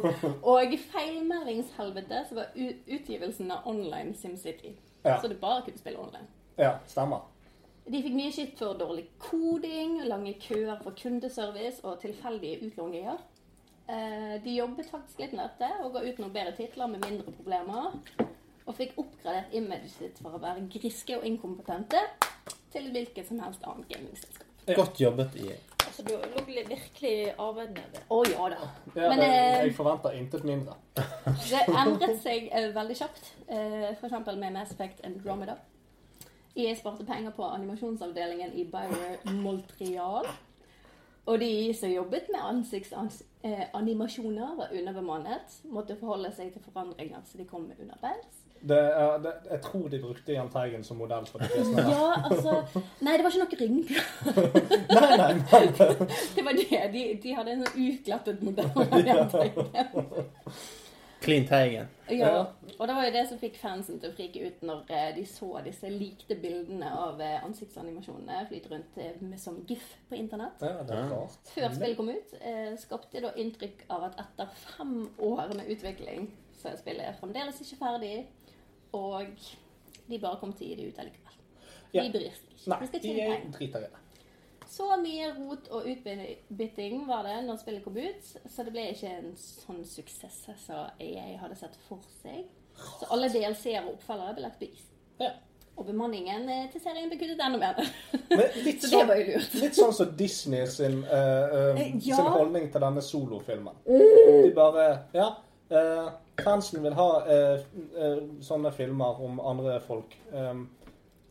Og 0.52 0.74
feilmeldingshelvete 0.92 2.24
som 2.28 2.40
var 2.40 2.50
utgivelsen 2.56 3.52
av 3.54 3.68
Online 3.70 4.12
SimCity. 4.18 4.74
Ja. 5.04 5.20
Så 5.20 5.28
du 5.28 5.36
bare 5.40 5.62
kunne 5.64 5.80
spille 5.80 6.00
online. 6.00 6.28
Ja, 6.60 6.74
stemmer. 6.88 7.24
De 7.84 8.00
fikk 8.00 8.14
mye 8.16 8.32
skitt 8.32 8.56
for 8.56 8.76
dårlig 8.80 9.06
koding, 9.20 9.98
lange 10.08 10.32
køer 10.40 10.78
for 10.80 10.96
kundeservice 10.96 11.84
og 11.84 11.98
tilfeldige 12.00 12.62
utlåninger. 12.68 13.18
Eh, 13.88 14.36
De 14.44 14.54
jobbet 14.56 14.88
faktisk 14.88 15.20
litt 15.20 15.34
med 15.36 15.44
dette 15.44 15.68
og 15.84 15.92
ga 15.96 16.04
ut 16.06 16.22
noen 16.22 16.32
bedre 16.32 16.54
titler 16.56 16.88
med 16.88 17.04
mindre 17.04 17.34
problemer. 17.36 17.98
Og 18.64 18.72
fikk 18.78 18.96
oppgradert 19.00 19.52
imaget 19.52 19.92
sitt 19.92 20.20
for 20.24 20.36
å 20.36 20.40
være 20.40 20.64
griske 20.72 21.18
og 21.18 21.26
inkompetente 21.28 22.00
til 22.72 22.88
hvilket 22.94 23.28
som 23.28 23.44
helst 23.44 23.64
annet 23.68 23.88
gamingselskap. 23.92 24.48
Ja. 24.64 24.78
Godt 24.80 25.00
jobbet, 25.04 25.36
EA. 25.36 25.60
Altså, 25.94 26.08
du 26.08 26.14
lå 26.34 26.40
virkelig 26.68 27.34
arbeid 27.38 27.68
nede. 27.70 28.00
Å 28.10 28.24
ja 28.26 28.48
da. 28.50 28.56
Ja, 28.96 29.08
Men 29.12 29.18
det, 29.20 29.26
eh, 29.30 29.62
jeg 29.62 29.74
forventer 29.76 30.10
intet 30.18 30.44
mindre. 30.44 30.72
det 31.52 31.60
endret 31.70 32.22
seg 32.22 32.48
eh, 32.50 32.74
veldig 32.74 32.96
kjapt. 32.98 33.34
Eh, 33.46 33.90
eksempel 33.92 34.38
med 34.40 34.52
Mass 34.56 34.72
Effect 34.74 35.00
Andromeda. 35.06 35.54
Jeg 36.56 36.76
sparte 36.80 37.04
penger 37.06 37.30
på 37.36 37.44
animasjonsavdelingen 37.46 38.52
i 38.58 38.64
BioWare 38.72 39.18
Montreal. 39.38 40.26
Og 41.30 41.40
de 41.40 41.74
som 41.78 41.90
jobbet 41.90 42.24
med 42.32 42.40
ansiktsanimasjoner, 42.42 44.54
var 44.58 44.68
underbemannet. 44.74 45.62
Måtte 45.70 45.96
forholde 46.00 46.32
seg 46.34 46.52
til 46.52 46.62
forandringer 46.66 47.20
som 47.24 47.38
de 47.38 47.44
kom 47.46 47.62
med 47.70 47.78
underveis. 47.78 48.43
Det, 48.64 48.78
det, 49.24 49.32
jeg 49.50 49.60
tror 49.66 49.88
de 49.92 49.98
brukte 50.00 50.32
Jahn 50.32 50.48
Teigen 50.52 50.84
som 50.86 50.96
modell 50.96 51.26
for 51.28 51.42
de 51.42 51.50
fleste. 51.52 51.82
Ja, 51.84 52.06
altså 52.30 52.54
Nei, 53.04 53.16
det 53.18 53.26
var 53.26 53.34
ikke 53.34 53.42
noe 53.42 53.58
rynker. 53.60 54.06
Nei, 54.94 55.10
nei, 55.20 55.34
nei. 55.42 56.06
Det 56.36 56.44
var 56.46 56.56
det. 56.56 56.80
De, 56.94 57.02
de 57.20 57.34
hadde 57.36 57.52
en 57.52 57.66
sånn 57.66 57.84
utglattet 57.88 58.46
modell. 58.46 58.72
av 58.84 59.10
Jahn 59.10 59.28
Teigen. 59.34 59.68
Clean 61.24 61.46
Teigen. 61.48 61.86
Ja, 62.08 62.46
og 62.78 62.88
det 62.88 62.94
var 62.94 63.06
jo 63.06 63.12
det 63.14 63.22
som 63.30 63.38
fikk 63.40 63.56
fansen 63.56 64.00
til 64.00 64.10
å 64.10 64.16
frike 64.16 64.44
ut 64.44 64.64
når 64.66 64.90
eh, 64.92 65.06
de 65.16 65.24
så 65.28 65.48
disse 65.64 65.88
likte 65.88 66.36
bildene 66.36 66.90
av 66.92 67.20
eh, 67.24 67.38
ansiktsanimasjonene 67.46 68.42
flyte 68.50 68.72
rundt 68.72 68.98
eh, 69.00 69.16
med 69.22 69.40
som 69.40 69.56
gif 69.68 69.86
på 70.10 70.18
internett. 70.20 70.60
ja, 70.60 70.82
det 70.84 70.98
er 70.98 71.08
klart. 71.08 71.38
Før 71.54 71.68
spillet 71.72 71.96
kom 72.00 72.12
ut, 72.12 72.34
eh, 72.40 72.72
skapte 72.80 73.24
da 73.24 73.32
inntrykk 73.40 73.86
av 73.96 74.08
at 74.10 74.20
etter 74.24 74.52
fem 74.66 74.96
år 75.24 75.54
med 75.56 75.70
utvikling, 75.72 76.28
så 76.60 76.72
er 76.72 76.80
spillet 76.82 77.20
fremdeles 77.22 77.62
ikke 77.64 77.80
ferdig, 77.80 78.16
og 78.94 79.44
de 80.08 80.18
bare 80.22 80.38
kom 80.40 80.52
til 80.56 80.66
å 80.66 80.70
gi 80.70 80.78
det 80.80 80.88
ut 80.92 80.98
allikevel. 81.04 81.36
Ja. 81.94 82.02
De 82.06 82.10
bryr 82.14 82.32
seg 82.34 82.56
ikke. 82.56 82.70
Nei, 82.72 82.78
De 82.80 82.86
skal 82.90 83.00
tjene 83.04 83.22
er 83.28 83.36
penger. 83.36 83.52
driter 83.58 83.84
i 83.86 83.92
det. 83.92 84.00
Så 84.74 84.86
mye 84.98 85.26
rot 85.36 85.68
og 85.76 85.84
utbytting 85.86 87.04
var 87.06 87.22
det 87.28 87.34
når 87.46 87.58
spillet 87.60 87.84
kom 87.84 87.96
ut, 88.00 88.30
så 88.50 88.64
det 88.66 88.72
ble 88.74 88.88
ikke 88.94 89.10
en 89.20 89.32
sånn 89.38 89.82
suksess 89.86 90.38
som 90.64 90.88
jeg 90.98 91.36
hadde 91.38 91.58
sett 91.60 91.76
for 91.88 92.02
seg. 92.22 92.46
Så 92.98 93.06
alle 93.14 93.28
DLC-er 93.30 93.84
og 93.84 93.92
oppfølgere 93.98 94.34
ble 94.38 94.46
lagt 94.48 94.58
på 94.58 94.66
is. 94.66 94.86
Ja. 95.20 95.28
Og 95.76 95.86
bemanningen 95.88 96.48
eh, 96.50 96.66
til 96.70 96.82
serien 96.82 97.08
ble 97.10 97.18
kuttet 97.20 97.40
enda 97.42 97.58
mer. 97.58 97.78
Litt 98.64 98.82
Så 98.82 98.88
det 98.88 98.90
sånn, 98.90 99.08
var 99.10 99.18
jo 99.20 99.24
lurt. 99.32 99.54
litt 99.62 99.78
sånn 99.78 99.94
som 99.94 100.10
Disney 100.18 100.66
sin, 100.70 101.00
uh, 101.06 101.14
eh, 101.14 101.80
Eh, 101.84 101.94
ja. 102.08 102.18
sin 102.18 102.30
holdning 102.34 102.68
til 102.74 102.82
denne 102.82 103.02
solofilmen. 103.02 103.80
De 103.86 104.52
bare 104.54 104.84
Ja, 105.14 105.28
eh, 105.70 106.10
fansen 106.42 106.82
vil 106.82 106.94
ha 106.98 107.08
eh, 107.30 107.60
eh, 107.98 108.16
sånne 108.42 108.72
filmer 108.74 109.20
om 109.22 109.38
andre 109.40 109.76
folk. 109.84 110.16
Um, 110.32 110.64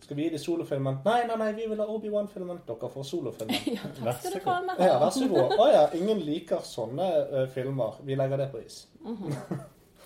skal 0.03 0.17
vi 0.17 0.23
gi 0.25 0.29
dem 0.33 0.39
solofilmen? 0.43 0.97
Nei, 1.05 1.21
nei, 1.27 1.35
nei, 1.39 1.51
vi 1.55 1.67
vil 1.71 1.79
ha 1.79 1.85
Obi-Wan-filmen. 1.87 2.59
Dere 2.67 2.89
får 2.91 3.05
solofilmen. 3.07 3.55
Ja, 3.77 3.91
takk 3.99 4.19
skal 4.23 4.39
du 4.39 4.49
ha 4.49 4.57
med. 4.67 4.81
Ja, 4.83 4.97
vær 4.99 5.13
så 5.15 5.27
god. 5.31 5.53
Å 5.59 5.67
ja, 5.71 5.83
ingen 5.95 6.19
liker 6.27 6.63
sånne 6.67 7.07
uh, 7.31 7.45
filmer. 7.55 7.99
Vi 8.03 8.17
legger 8.19 8.43
det 8.43 8.49
på 8.53 8.63
is. 8.63 8.83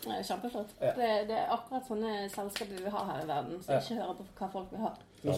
Det 0.08 0.14
er 0.14 0.22
kjempeflott. 0.24 0.70
Ja. 0.80 0.92
Det, 0.96 1.08
det 1.28 1.36
er 1.36 1.50
akkurat 1.52 1.88
sånne 1.90 2.12
selskaper 2.32 2.78
vi 2.78 2.84
vil 2.86 2.94
ha 2.94 3.02
her 3.10 3.24
i 3.24 3.28
verden, 3.28 3.58
som 3.66 3.74
Ja. 3.74 3.80
ikke 3.82 3.98
hører 3.98 4.14
på 4.20 4.28
hva 4.38 4.48
folk 4.54 4.70
vil 4.72 4.84
ha. 4.86 4.92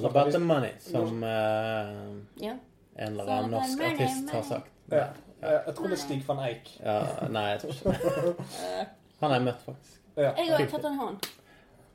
About 0.09 0.31
the 0.35 0.41
money, 0.43 0.73
som 0.83 1.23
uh, 1.23 2.11
Ja. 2.43 2.53
en 2.99 3.15
eller 3.15 3.31
annen 3.37 3.55
norsk 3.55 3.81
artist 3.87 4.29
har 4.35 4.43
sagt. 4.45 4.69
Ja. 4.91 5.07
Jeg 5.41 5.73
tror 5.77 5.87
det 5.87 5.95
er 5.95 6.03
Stig 6.03 6.21
van 6.27 6.43
Eijk. 6.43 6.69
Ja, 6.83 6.99
nei, 7.31 7.45
jeg 7.55 7.59
tror 7.63 7.95
ikke 7.95 8.25
det. 8.27 8.85
Han 9.19 9.31
har 9.31 9.37
jeg 9.37 9.45
møtt, 9.49 9.65
faktisk. 9.65 9.99
Ja. 10.15 10.31
Jeg 10.37 10.51
har 10.51 10.65
tatt 10.71 10.87
en 10.89 10.97
hånd. 10.99 11.27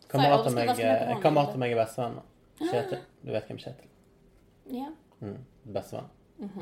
Kamerat 0.09 0.47
av 0.47 0.55
meg, 0.55 0.71
han, 0.71 1.21
kamerat 1.23 1.57
meg 1.61 1.73
er 1.75 1.81
bestevenn. 1.81 2.21
Kjetil. 2.61 3.01
Du 3.25 3.33
vet 3.35 3.49
hvem 3.51 3.59
Kjetil 3.59 3.91
Ja. 4.77 4.91
mm. 5.21 5.39
Bestevenn. 5.75 6.11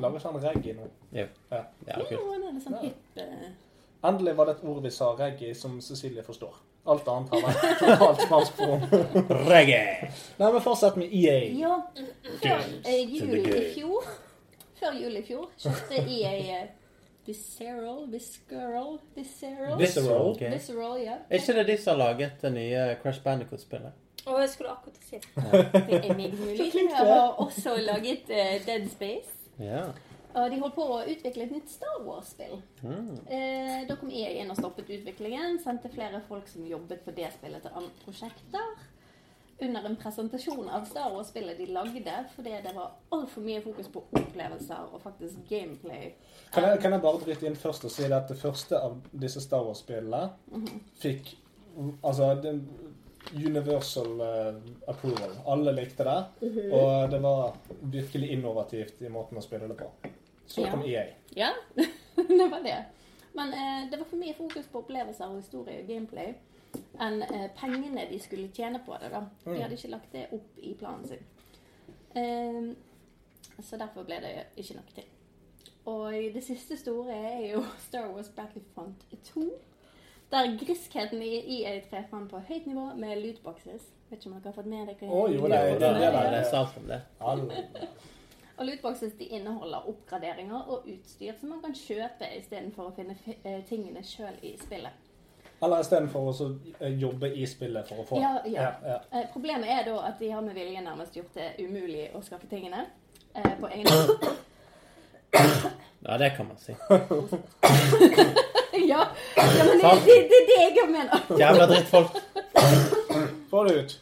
Lager 0.00 0.18
ikke 0.18 0.30
han 0.32 0.42
reggae 0.42 0.74
nå? 0.76 0.88
Jo. 1.12 1.26
Ja. 1.50 1.62
Ja, 1.86 1.98
Jo, 1.98 2.04
kult. 2.08 2.20
Ja, 2.20 2.50
er 2.50 2.60
sånn 2.64 2.78
hipp 2.82 3.20
eh. 3.20 3.46
Endelig 4.08 4.34
var 4.38 4.48
det 4.48 4.56
et 4.58 4.64
ord 4.68 4.82
vi 4.82 4.90
sa 4.90 5.12
reggae 5.18 5.54
som 5.54 5.78
Cecilie 5.84 6.24
forstår. 6.26 6.56
Alt 6.92 7.06
annet 7.08 7.30
har 7.30 7.44
vært 7.46 7.78
totalt 7.82 8.22
spansk 8.26 8.56
for 8.58 8.72
henne. 8.74 9.38
Reggae! 9.46 10.10
Nei, 10.40 10.48
men 10.48 10.62
fortsett 10.64 10.98
med 10.98 11.12
EA. 11.14 11.36
Ja, 11.60 11.76
før 12.42 12.64
eh, 12.82 13.04
jul 13.06 13.36
i 13.38 13.64
fjor 13.76 14.08
Før 14.80 14.96
jul 14.98 15.18
i 15.20 15.22
fjor 15.26 15.46
kjøpte 15.62 16.02
EA 16.02 16.32
eh, 16.56 16.64
Visceral 17.26 18.06
Visceral 18.10 18.96
Visceral 19.14 19.76
Visceral. 19.78 20.30
Okay. 20.32 20.52
Visceral, 20.54 20.96
ja. 21.02 21.18
Er 21.28 21.42
ikke 21.42 21.56
det 21.58 21.66
de 21.70 21.76
som 21.82 21.94
har 21.94 22.00
laget 22.06 22.42
det 22.42 22.52
nye 22.54 22.86
Crash 23.02 23.22
Bandicoot-spillet? 23.24 23.98
Å, 24.22 24.38
jeg 24.38 24.50
skulle 24.52 24.70
akkurat 24.70 25.02
si 25.02 25.18
det. 25.18 25.62
Det 25.90 25.98
er 25.98 26.16
meg 26.18 26.34
mulig. 26.38 26.68
De 26.74 26.86
har 26.94 27.38
også 27.42 27.74
laget 27.82 28.30
uh, 28.30 28.56
Dead 28.66 28.88
Space. 28.90 29.38
Ja. 29.58 29.88
Og 30.32 30.48
de 30.48 30.60
holdt 30.62 30.76
på 30.76 30.84
å 30.88 31.00
utvikle 31.04 31.44
et 31.44 31.52
nytt 31.52 31.68
Star 31.68 31.98
Wars-spill. 32.06 32.54
Mm. 32.80 33.18
Eh, 33.28 33.82
da 33.88 33.96
kom 34.00 34.08
EA 34.08 34.30
inn 34.40 34.52
og 34.52 34.56
stoppet 34.56 34.88
utviklingen. 34.94 35.58
Sendte 35.60 35.90
flere 35.92 36.22
folk 36.28 36.48
som 36.48 36.64
jobbet 36.64 37.02
på 37.04 37.12
det 37.16 37.28
spillet, 37.34 37.60
til 37.64 37.76
andre 37.82 38.06
prosjekter. 38.06 38.70
Under 39.61 39.84
en 39.86 39.96
presentasjon 39.96 40.68
av 40.68 40.84
Star 40.84 41.11
Wars-spillet 41.14 41.59
de 41.59 41.66
lagde, 41.66 42.14
fordi 42.34 42.50
det 42.64 42.72
var 42.74 42.94
altfor 43.14 43.44
mye 43.46 43.61
fokus 43.62 43.88
på 43.92 44.03
opplevelser 44.12 44.88
og 44.92 45.00
faktisk 45.05 45.44
gameplay. 45.48 46.12
Kan 46.55 46.64
jeg, 46.64 46.80
kan 46.82 46.92
jeg 46.96 47.00
bare 47.05 47.20
bryte 47.22 47.46
inn 47.46 47.57
først 47.57 47.84
og 47.84 47.90
si 47.94 48.09
at 48.09 48.28
det 48.28 48.38
første 48.40 48.80
av 48.80 48.96
disse 49.12 49.40
Star 49.44 49.62
Wars-spillene 49.66 50.30
fikk 51.03 51.36
Altså 52.05 52.34
den 52.42 52.59
universal 53.32 54.20
eh, 54.20 54.55
approval. 54.88 55.30
Alle 55.46 55.72
likte 55.72 56.05
det. 56.05 56.16
Og 56.72 57.11
det 57.11 57.20
var 57.22 57.55
virkelig 57.80 58.28
innovativt 58.34 59.00
i 59.03 59.09
måten 59.09 59.38
å 59.40 59.44
spille 59.44 59.68
det 59.70 59.78
på. 59.78 59.88
Så 60.46 60.66
Ja. 60.66 60.70
kom 60.70 60.82
EA. 60.84 61.05
Ja, 61.30 61.53
det 62.16 62.48
var 62.50 62.61
det. 62.62 62.76
Men 63.32 63.55
eh, 63.55 63.90
det 63.90 63.98
var 63.98 64.05
for 64.11 64.16
mye 64.20 64.34
fokus 64.36 64.66
på 64.68 64.82
opplevelser 64.82 65.30
og 65.30 65.38
historie 65.40 65.80
og 65.80 65.88
gameplay 65.88 66.34
enn 67.00 67.22
eh, 67.22 67.48
pengene 67.58 68.06
de 68.10 68.18
skulle 68.18 68.48
tjene 68.54 68.80
på 68.86 68.96
det. 69.00 69.10
da. 69.12 69.20
De 69.44 69.60
hadde 69.62 69.74
ikke 69.76 69.90
lagt 69.90 70.12
det 70.12 70.26
opp 70.32 70.58
i 70.62 70.74
planen 70.74 71.06
sin. 71.08 71.24
Um, 72.16 72.76
så 73.62 73.76
derfor 73.80 74.02
ble 74.04 74.18
det 74.20 74.46
ikke 74.56 74.74
nok 74.76 74.94
til. 74.94 75.04
Og 75.86 76.12
det 76.34 76.44
siste 76.44 76.76
store 76.78 77.12
er 77.14 77.52
jo 77.52 77.64
Star 77.88 78.08
Wars 78.12 78.28
Battlefront 78.28 79.06
2. 79.34 79.48
Der 80.32 80.56
griskheten 80.56 81.20
i 81.22 81.60
EA 81.60 81.80
trer 81.90 82.06
frem 82.10 82.28
på 82.28 82.38
høyt 82.48 82.66
nivå 82.66 82.94
med 82.96 83.18
lootboxes. 83.20 83.82
Vet 84.10 84.18
ikke 84.22 84.30
om 84.30 84.38
dere 84.40 84.52
har 84.52 84.56
fått 84.56 84.66
med 84.70 84.86
dere 84.88 85.08
jo, 85.34 85.48
det 85.48 85.58
er- 85.58 85.78
det 85.78 85.88
er- 85.88 85.98
det 85.98 86.08
er- 86.08 86.38
er 86.40 86.50
sant 86.50 86.76
om 86.78 86.86
det. 86.88 87.00
Og 88.58 88.66
lootboxes 88.68 89.12
de 89.18 89.24
inneholder 89.24 89.88
oppgraderinger 89.88 90.68
og 90.68 90.86
utstyr 90.88 91.32
som 91.40 91.48
man 91.48 91.60
kan 91.62 91.72
kjøpe 91.74 92.28
istedenfor 92.38 92.90
å 92.90 92.94
finne 92.96 93.14
fi- 93.14 93.38
eh, 93.44 93.62
tingene 93.68 94.02
sjøl 94.04 94.36
i 94.42 94.56
spillet. 94.56 94.92
Eller 95.62 95.80
istedenfor 95.80 96.20
å 96.28 96.32
så, 96.34 96.48
eh, 96.80 96.94
jobbe 96.98 97.28
i 97.38 97.46
spillet 97.46 97.86
for 97.88 97.96
å 98.02 98.04
få 98.08 98.16
Ja, 98.20 98.32
ja. 98.46 98.62
ja, 98.62 98.72
ja. 98.86 99.00
Eh, 99.20 99.26
Problemet 99.32 99.68
er 99.70 99.84
da 99.86 99.98
at 100.08 100.18
de 100.18 100.30
har 100.32 100.40
med 100.42 100.54
vilje 100.58 100.80
nærmest 100.82 101.14
gjort 101.16 101.34
det 101.38 101.52
umulig 101.62 102.08
å 102.14 102.22
skaffe 102.26 102.46
tingene 102.50 102.86
eh, 103.34 103.52
på 103.60 103.66
egen 103.70 103.86
hånd. 103.92 104.08
Ja, 106.02 106.16
det 106.18 106.30
kan 106.36 106.46
man 106.48 106.56
si. 106.58 106.72
ja, 106.90 106.96
ja, 109.36 109.64
men 109.64 109.78
det, 109.78 110.02
det, 110.06 110.16
det 110.30 110.56
er 110.58 110.70
det 110.74 110.80
jeg 110.80 110.90
mener. 110.90 111.20
Jævla 111.38 111.66
drittfolk. 111.70 112.10
Få 113.50 113.64
det 113.68 113.74
ut. 113.84 113.92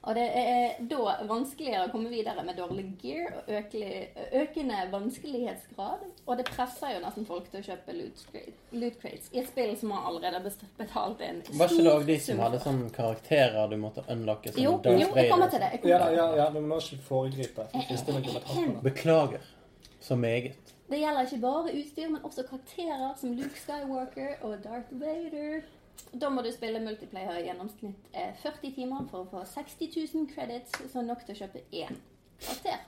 Og 0.00 0.14
det 0.16 0.24
er 0.32 0.78
da 0.88 1.16
vanskeligere 1.28 1.88
å 1.88 1.90
komme 1.92 2.08
videre 2.08 2.40
med 2.44 2.56
dårlig 2.56 2.86
gear 3.02 3.34
og 3.36 3.50
økelig, 3.58 3.90
økende 4.40 4.78
vanskelighetsgrad. 4.94 6.06
Og 6.24 6.40
det 6.40 6.46
presser 6.48 6.94
jo 6.94 7.02
nesten 7.04 7.26
folk 7.28 7.50
til 7.52 7.60
å 7.60 7.66
kjøpe 7.66 7.96
loot, 7.98 8.22
loot 8.72 8.96
crates 9.02 9.28
i 9.34 9.42
et 9.42 9.50
spill 9.50 9.74
som 9.80 9.92
har 9.92 10.08
allerede 10.08 10.40
har 10.40 10.46
en 10.46 10.72
betalt 10.80 11.20
en 11.26 11.42
Var 11.50 11.74
ikke 11.74 11.84
det 11.84 11.92
òg 11.92 12.08
de 12.08 12.18
som 12.24 12.40
hadde 12.46 12.62
sånne 12.64 12.88
karakterer 12.96 13.68
du 13.68 13.76
måtte 13.82 14.04
unlocke? 14.08 14.54
Som 14.54 14.64
Jo, 14.64 14.74
Darth 14.86 15.04
jo, 15.04 15.10
jeg 15.20 15.32
kommer 15.34 15.52
til 15.52 15.64
det. 15.66 15.72
Ja, 15.74 15.82
kommer 15.84 16.16
ja, 16.16 16.26
det. 16.30 16.40
ja, 16.40 16.50
men 16.56 16.68
må 16.70 16.80
ikke 16.80 17.00
foregripe. 17.10 17.68
betalt 18.40 18.56
for. 18.56 18.84
Beklager 18.86 19.50
så 20.00 20.16
meget. 20.16 20.72
Det 20.90 20.98
gjelder 20.98 21.28
ikke 21.28 21.42
bare 21.44 21.74
utstyr, 21.76 22.08
men 22.08 22.24
også 22.24 22.42
karakterer 22.48 23.12
som 23.20 23.36
Luke 23.36 23.60
Skywalker 23.60 24.40
og 24.40 24.56
Darth 24.64 24.90
Vader. 24.90 25.60
Da 26.12 26.28
må 26.30 26.42
du 26.42 26.50
spille 26.52 26.80
multiplayer 26.82 27.38
i 27.38 27.44
gjennomsnitt 27.46 28.08
eh, 28.12 28.32
40 28.42 28.72
timer 28.74 29.04
for 29.10 29.24
å 29.24 29.28
få 29.30 29.44
60 29.46 29.92
000 30.14 30.26
credits, 30.34 30.72
så 30.92 31.02
nok 31.06 31.22
til 31.26 31.34
å 31.36 31.38
kjøpe 31.44 31.62
én 31.70 31.96
karakter. 32.40 32.78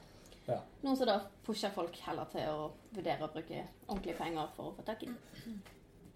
Ja. 0.49 0.57
Noe 0.83 0.97
som 0.99 1.07
da 1.07 1.21
pusher 1.47 1.71
folk 1.71 1.95
heller 2.03 2.27
til 2.33 2.49
å 2.51 2.71
vurdere 2.97 3.23
å 3.29 3.31
bruke 3.31 3.61
ordentlige 3.87 4.17
penger 4.19 4.49
for 4.57 4.73
å 4.73 4.75
få 4.77 4.83
tak 4.89 5.03
i 5.03 5.07
den. 5.13 5.19
Mhm. 5.47 5.63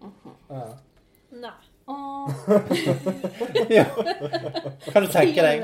Ja. 0.51 0.67
Nei. 1.31 1.51
Og 1.87 2.29
Kan 4.93 5.03
du 5.03 5.09
tenke 5.11 5.41
deg? 5.43 5.63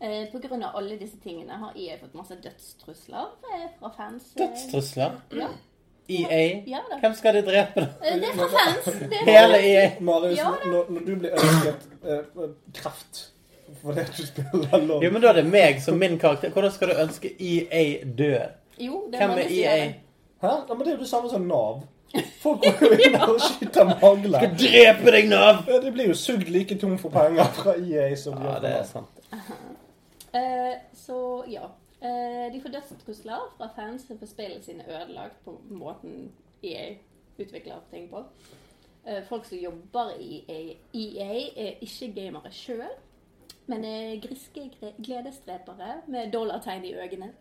Eh, 0.00 0.26
På 0.32 0.38
grunn 0.42 0.62
av 0.66 0.76
alle 0.76 0.96
disse 1.00 1.16
tingene 1.22 1.56
har 1.60 1.76
IA 1.78 1.96
fått 2.00 2.14
masse 2.18 2.36
dødstrusler 2.42 3.30
eh, 3.54 3.66
fra 3.78 3.90
fans. 3.96 4.26
eh, 4.36 4.42
Dødstrusler? 4.42 5.14
Ja, 5.38 5.48
EA? 6.10 6.62
ja 6.66 6.78
da. 6.90 6.98
Hvem 7.00 7.14
skal 7.14 7.34
de 7.34 7.42
drepe, 7.46 7.80
da? 7.80 7.86
Eh, 8.06 8.18
Det 8.20 8.28
er 8.28 8.36
fra 8.36 8.48
fans. 8.52 8.84
Det 9.00 9.20
er 9.20 9.24
Hele 9.30 9.58
EA? 9.70 9.88
Marius, 10.00 10.38
Ja, 10.38 10.50
da. 10.64 10.70
når, 10.70 10.84
når 10.90 11.00
du 11.06 11.14
blir 11.16 11.30
ønsket 11.32 11.88
eh, 12.04 12.50
kraft 12.74 13.24
fordi 13.82 14.00
at 14.00 14.12
du 14.16 14.26
spiller 14.26 14.78
LOL 14.86 15.02
Jo, 15.04 15.10
men 15.10 15.22
da 15.22 15.28
er 15.32 15.40
det 15.40 15.46
meg 15.50 15.80
som 15.82 15.98
min 15.98 16.18
karakter. 16.18 16.50
Hvordan 16.54 16.70
skal 16.72 16.88
du 16.88 16.94
ønske 17.02 17.32
EA 17.42 17.82
dø? 18.18 18.38
Jo, 18.80 19.02
det 19.12 19.18
Hvem 19.20 19.28
mange 19.28 19.42
er 19.42 19.48
som 19.48 19.56
gjør 19.56 19.70
EA? 19.70 19.84
det. 19.84 19.94
Hæ? 20.42 20.48
Ja, 20.68 20.74
men 20.74 20.78
det 20.78 20.86
er 20.86 20.96
jo 20.96 21.00
det 21.02 21.08
samme 21.10 21.30
som 21.30 21.46
Nav. 21.50 21.82
Folk 22.42 22.62
går 22.62 22.84
jo 22.86 22.98
inn 23.08 23.16
og 23.20 23.40
skyter 23.42 23.84
magler. 23.90 24.38
Skal 24.38 24.54
drepe 24.62 25.10
deg, 25.16 25.28
Nav! 25.28 25.58
Ja, 25.68 25.80
de 25.82 25.90
blir 25.92 26.06
jo 26.12 26.14
sugd 26.16 26.48
like 26.54 26.78
tom 26.80 26.94
for 27.02 27.10
penger 27.14 27.50
fra 27.58 27.74
EA 27.82 28.06
som 28.16 28.38
Ja, 28.44 28.54
det 28.62 28.70
er 28.78 28.84
sant. 28.88 29.26
Eh, 30.34 30.74
så 31.06 31.18
ja. 31.50 31.66
Eh, 32.02 32.52
de 32.52 32.60
får 32.60 32.68
dødstrusler 32.74 33.54
fra 33.56 33.68
fans 33.76 34.02
som 34.06 34.18
får 34.18 34.26
spillet 34.26 34.64
sine 34.64 34.84
ødelagt 34.88 35.38
på 35.44 35.60
måten 35.70 36.32
EA 36.62 36.96
utvikler 37.38 37.80
ting 37.90 38.10
på. 38.10 38.24
Eh, 39.06 39.22
folk 39.24 39.44
som 39.44 39.58
jobber 39.58 40.10
i 40.20 40.44
EA, 40.94 41.32
er 41.56 41.72
ikke 41.80 42.12
gamere 42.16 42.50
sjøl, 42.52 42.90
men 43.66 43.84
er 43.84 44.20
griske 44.22 44.70
gledesdrepere 45.02 46.02
med 46.06 46.32
dollartegn 46.32 46.84
i 46.84 46.92
øynene. 46.94 47.32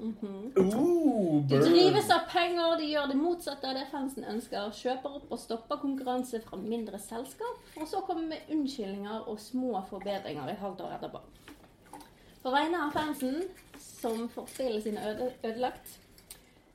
Mhm. 0.00 0.52
Ooh, 0.56 1.48
De 1.50 1.60
drives 1.60 2.10
av 2.10 2.24
penger, 2.30 2.76
de 2.80 2.86
gjør 2.90 3.06
det 3.12 3.16
motsatte 3.16 3.68
av 3.68 3.74
det 3.74 3.86
fansen 3.90 4.24
ønsker. 4.24 4.70
Kjøper 4.72 5.16
opp 5.20 5.30
og 5.32 5.38
stopper 5.38 5.76
konkurranse 5.76 6.40
fra 6.42 6.56
mindre 6.56 6.98
selskap, 6.98 7.60
og 7.80 7.86
så 7.88 8.00
kommer 8.00 8.26
med 8.26 8.38
unnskyldninger 8.50 9.28
og 9.28 9.38
små 9.40 9.82
forbedringer 9.90 10.48
et 10.48 10.58
halvt 10.58 10.80
år 10.80 10.96
etterpå. 10.98 11.18
På 12.46 12.50
vegne 12.50 12.86
av 12.86 12.90
fansen, 12.90 13.42
som 13.78 14.28
får 14.28 14.46
spillet 14.46 14.82
sine 14.82 15.08
øde, 15.10 15.30
ødelagt, 15.42 15.96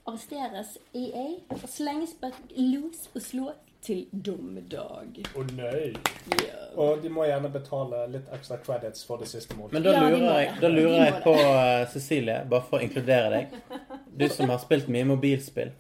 arresteres 0.04 0.74
EA 0.92 1.22
og 1.48 1.62
slenges 1.72 2.12
bak 2.20 2.36
los 2.58 3.06
og 3.16 3.22
slå 3.24 3.46
til 3.80 4.02
dommedag. 4.12 5.22
Å 5.32 5.46
nei. 5.56 5.94
Yeah. 6.42 6.66
Og 6.76 7.00
de 7.06 7.14
må 7.16 7.24
gjerne 7.24 7.54
betale 7.56 8.02
litt 8.12 8.28
ekstra 8.36 8.60
credits 8.66 9.08
for 9.08 9.24
det 9.24 9.30
siste 9.32 9.56
målet. 9.56 9.78
Men 9.78 9.86
da 9.88 9.94
Ja, 9.96 10.02
lurer 10.12 10.42
jeg, 10.42 10.50
da 10.60 10.72
lurer 10.76 10.98
jeg 11.06 11.22
på 11.24 11.38
eh, 11.40 11.88
Cecilie, 11.94 12.42
bare 12.52 12.68
for 12.68 12.82
å 12.82 12.90
inkludere 12.90 13.30
deg. 13.38 13.56
Du 14.12 14.28
som 14.28 14.52
har 14.52 14.60
spilt 14.60 14.92
mye 14.92 15.08
mobilspill. 15.08 15.72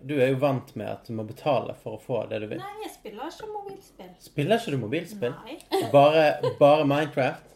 Du 0.00 0.14
er 0.22 0.32
jo 0.32 0.38
vant 0.40 0.72
med 0.72 0.88
at 0.88 1.04
du 1.04 1.12
må 1.20 1.28
betale 1.28 1.76
for 1.82 1.98
å 1.98 2.00
få 2.00 2.22
det 2.32 2.40
du 2.40 2.48
vil. 2.54 2.64
Nei, 2.64 2.86
jeg 2.86 2.96
spiller 2.96 3.28
ikke 3.28 3.52
mobilspill. 3.52 4.08
Spiller 4.24 4.56
ikke 4.64 4.72
du 4.72 4.80
mobilspill? 4.88 5.36
Nei. 5.44 5.84
Bare, 5.92 6.30
bare 6.56 6.88
Minecraft? 6.88 7.50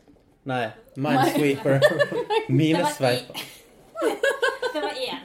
Nei. 0.52 0.66
Minesweeper. 0.98 1.80
Minesveiper. 2.48 3.36
Det 4.74 4.80
var 4.80 4.88
én. 5.10 5.24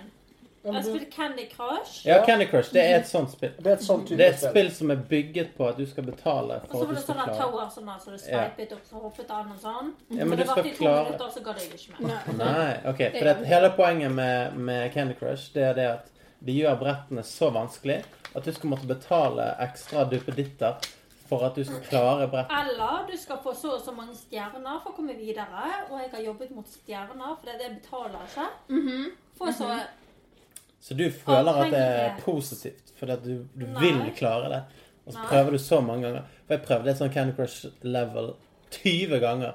Jeg 0.64 0.74
du- 0.74 0.90
spilte 0.90 1.12
Candy 1.12 1.44
Crush. 1.56 2.08
Ja, 2.08 2.24
Candy 2.26 2.46
Crush. 2.48 2.70
Det 2.74 2.84
er 2.84 3.00
et 3.02 3.08
sånt 3.10 3.32
spill. 3.34 3.52
Det 3.60 3.68
er 3.68 3.74
et 3.76 3.84
sånt 3.84 4.06
type 4.08 4.18
Det 4.18 4.26
er 4.30 4.32
et 4.38 4.40
spill 4.40 4.70
som 4.72 4.92
er 4.94 5.02
bygget 5.10 5.50
på 5.58 5.66
at 5.68 5.76
du 5.78 5.84
skal 5.90 6.06
betale 6.08 6.62
Og 6.70 6.78
så 6.78 6.86
du 6.86 6.86
var 6.86 6.86
klare. 6.86 6.86
Og 6.86 6.88
det 6.88 6.88
var 6.88 6.96
det 6.96 7.04
sånne 7.08 7.36
tower 7.42 7.70
som 7.74 7.90
der, 7.92 7.98
så 8.06 8.14
det 8.14 8.22
sveipet 8.24 8.72
opp, 8.78 8.86
så 8.88 9.02
hoppet 9.04 9.34
an 9.36 9.52
og 9.52 9.60
sånn. 9.60 9.90
Ja, 10.16 10.24
men 10.30 10.38
så 10.40 10.44
du 10.44 10.52
skal 10.54 10.70
klare 10.78 11.04
minutter, 11.10 11.34
så 11.36 11.44
gadd 11.44 11.60
jeg 11.60 11.74
ikke 11.76 12.06
mer. 12.08 12.32
Nei. 12.40 12.48
Nei, 12.48 12.72
ok. 12.94 13.04
For 13.18 13.28
det, 13.28 13.36
hele 13.52 13.72
poenget 13.76 14.16
med, 14.22 14.56
med 14.70 14.88
Candy 14.96 15.18
Crush 15.20 15.52
det 15.58 15.66
er 15.74 15.78
det 15.82 15.88
at 15.98 16.10
de 16.48 16.56
gjør 16.62 16.80
brettene 16.80 17.24
så 17.28 17.52
vanskelig 17.56 18.00
at 18.34 18.48
du 18.48 18.52
skal 18.56 18.72
måtte 18.72 18.88
betale 18.90 19.50
ekstra 19.68 20.08
duppeditter 20.12 20.80
for 21.30 21.44
at 21.48 21.56
du 21.56 21.64
skal 21.64 21.82
klare 21.88 22.28
brett. 22.32 22.52
Eller 22.52 23.08
du 23.08 23.18
skal 23.18 23.40
få 23.44 23.54
så 23.56 23.76
og 23.78 23.82
så 23.82 23.94
mange 23.96 24.16
stjerner 24.18 24.80
for 24.84 24.92
å 24.92 24.96
komme 24.98 25.16
videre. 25.18 25.66
Og 25.90 26.00
jeg 26.02 26.12
har 26.14 26.24
jobbet 26.28 26.54
mot 26.56 26.68
stjerner, 26.68 27.36
for 27.40 27.52
det 27.64 27.70
betaler 27.80 28.26
ikke. 28.28 28.48
Mhm. 28.70 29.12
For 29.38 29.52
så 29.52 29.70
Så 30.84 30.94
du 31.00 31.10
føler 31.10 31.64
at 31.64 31.72
det 31.72 31.80
er 31.80 32.18
positivt, 32.20 32.92
fordi 33.00 33.12
at 33.12 33.24
du, 33.24 33.46
du 33.56 33.66
vil 33.80 34.12
klare 34.16 34.50
det. 34.52 34.64
Og 35.06 35.14
så 35.14 35.20
Nei. 35.20 35.28
prøver 35.28 35.52
du 35.52 35.58
så 35.58 35.80
mange 35.82 36.04
ganger. 36.04 36.24
For 36.48 36.54
jeg 36.58 36.66
prøvde 36.68 36.92
et 36.92 36.98
sånn 37.00 37.14
Candy 37.14 37.36
Crush 37.36 37.66
level 37.84 38.34
20 38.74 39.20
ganger 39.20 39.54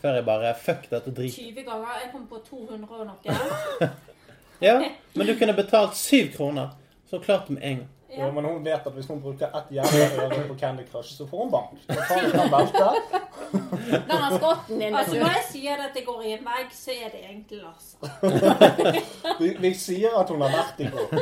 før 0.00 0.14
jeg 0.18 0.24
bare 0.26 0.54
Fuck 0.58 0.90
dette 0.90 1.12
drit. 1.14 1.32
20 1.34 1.64
ganger. 1.64 1.96
Jeg 2.02 2.12
kom 2.12 2.26
på 2.26 2.40
200 2.50 3.00
og 3.00 3.06
noe. 3.06 3.90
Ja, 4.60 4.78
men 5.14 5.26
du 5.26 5.34
kunne 5.36 5.52
betalt 5.52 5.96
7 5.96 6.30
kroner, 6.32 6.70
så 7.10 7.18
klart 7.20 7.50
med 7.52 7.60
en 7.62 7.82
gang. 7.82 7.88
Jo, 8.16 8.30
men 8.32 8.44
hun 8.48 8.64
vet 8.64 8.86
at 8.86 8.92
hvis 8.96 9.06
hun 9.10 9.20
bruker 9.22 9.46
ett 9.58 9.72
jævla 9.76 10.26
øre 10.26 10.44
på 10.48 10.56
Candy 10.60 10.84
Crush, 10.90 11.16
så 11.18 11.26
får 11.28 11.42
hun 11.44 11.50
bank. 11.52 11.78
Så 11.86 12.00
tar 12.08 12.22
hun 12.22 12.30
kan 12.32 12.52
velte. 12.54 12.86
Den 13.86 14.10
har 14.10 14.36
skotten 14.38 14.78
din, 14.80 14.94
Altså, 14.96 15.14
når 15.20 15.34
jeg 15.36 15.44
sier 15.50 15.82
at 15.84 15.94
det 15.94 16.02
går 16.06 16.22
i 16.22 16.32
en 16.34 16.44
vegg, 16.46 16.72
så 16.74 16.90
er 16.94 17.12
det 17.12 17.20
egentlig 17.28 17.60
Lasse. 17.62 17.96
Vi, 19.40 19.50
vi 19.60 19.70
sier 19.76 20.16
at 20.18 20.30
hun 20.32 20.40
har 20.42 20.54
vært 20.54 20.80
i 20.80 20.88
går. 20.90 21.12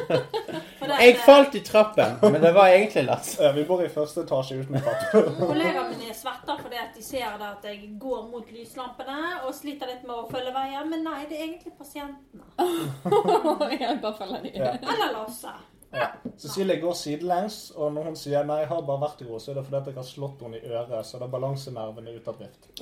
Jeg 1.00 1.16
falt 1.24 1.54
i 1.58 1.60
trappen, 1.66 2.16
men 2.22 2.38
det 2.42 2.52
var 2.54 2.70
egentlig 2.72 3.04
Lars. 3.08 3.34
Ja, 3.40 3.50
Vi 3.56 3.64
bor 3.68 3.82
i 3.84 3.90
første 3.92 4.24
etasje 4.24 4.60
uten 4.62 4.80
trapp. 4.80 5.04
Kollegaene 5.40 5.96
mine 5.98 6.14
svetter 6.14 6.60
fordi 6.62 6.80
at 6.80 6.96
de 6.96 7.02
ser 7.04 7.26
at 7.50 7.66
jeg 7.68 7.90
går 8.00 8.24
mot 8.30 8.50
lyslampene 8.54 9.18
og 9.44 9.54
sliter 9.56 9.90
litt 9.90 10.06
med 10.06 10.14
å 10.16 10.26
følge 10.30 10.54
veien. 10.54 10.88
Men 10.90 11.04
nei, 11.06 11.20
det 11.28 11.38
er 11.40 11.46
egentlig 11.48 11.74
pasientene. 11.78 12.44
Jeg 13.74 14.00
bare 14.02 14.16
følger 14.18 14.44
de. 14.44 14.52
Ja. 14.54 14.74
Eller 14.78 15.14
Lasse. 15.18 15.54
Ja. 15.94 16.06
Cecilie 16.38 16.80
går 16.82 16.92
sidelengs, 16.98 17.70
og 17.76 17.92
når 17.94 18.02
hun 18.10 18.16
sier 18.16 18.42
'nei, 18.44 18.58
jeg 18.64 18.68
har 18.68 18.80
bare 18.82 19.00
vertigo', 19.06 19.38
så 19.38 19.50
er 19.50 19.54
det 19.54 19.64
fordi 19.64 19.76
at 19.76 19.86
jeg 19.86 19.94
har 19.94 20.02
slått 20.08 20.42
henne 20.42 20.56
i 20.58 20.66
øret, 20.72 21.06
så 21.06 21.18
da 21.18 21.24
er 21.24 21.28
balansenervene 21.36 22.10
ute 22.16 22.28
av 22.28 22.34
drift. 22.38 22.68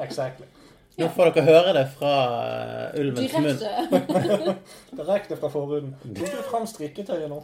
Exactly. 0.00 0.46
Nå 0.98 1.08
får 1.08 1.24
dere 1.32 1.44
høre 1.46 1.72
det 1.78 1.86
fra 1.96 2.10
eh, 2.92 3.00
ulvens 3.00 3.32
munn. 3.32 3.44
Direkte. 3.44 4.54
Direkte 5.00 5.36
fra 5.40 5.48
forhuden. 5.48 5.94
Tok 6.04 6.30
du 6.34 6.42
fram 6.50 6.66
strikketøyet 6.68 7.30
nå? 7.32 7.38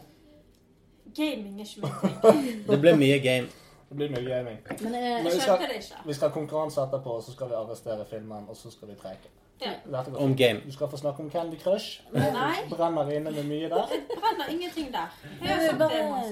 Gaming 1.17 1.57
er 1.61 1.65
ikke 1.65 1.89
ting. 2.21 2.63
Det 2.69 2.77
blir 2.83 2.95
mye 2.99 3.17
game. 3.23 3.47
Det 3.89 3.97
blir 3.97 4.09
mye 4.13 4.25
gaming. 4.27 4.57
Men 4.69 4.93
jeg, 4.93 5.01
Men 5.01 5.01
Jeg 5.01 5.23
vi 5.25 5.29
skal, 5.31 5.41
skjønte 5.47 5.67
det 5.71 5.75
ikke. 5.81 5.95
vi 6.05 6.13
skal 6.13 6.29
ha 6.29 6.33
konkurranse 6.35 6.81
etterpå, 6.83 7.09
og 7.17 7.23
så 7.25 7.31
skal 7.33 7.47
vi 7.49 7.53
arrestere 7.57 8.05
filmen, 8.11 8.43
og 8.49 8.55
så 8.57 8.69
skal 8.71 8.87
vi 8.91 8.95
preke. 9.01 9.27
Ja. 9.61 10.03
Om 10.15 10.35
game. 10.35 10.61
Du 10.65 10.71
skal 10.71 10.89
få 10.89 10.97
snakke 10.97 11.23
om 11.23 11.29
Candy 11.29 11.57
Crush. 11.63 12.01
Nei, 12.13 12.55
Brenner 12.69 13.11
inne 13.11 13.31
med 13.31 13.43
mye 13.43 13.69
der. 13.69 13.91
brenner 14.19 14.49
ingenting 14.49 14.93
der. 14.93 15.11
Jeg 15.43 15.75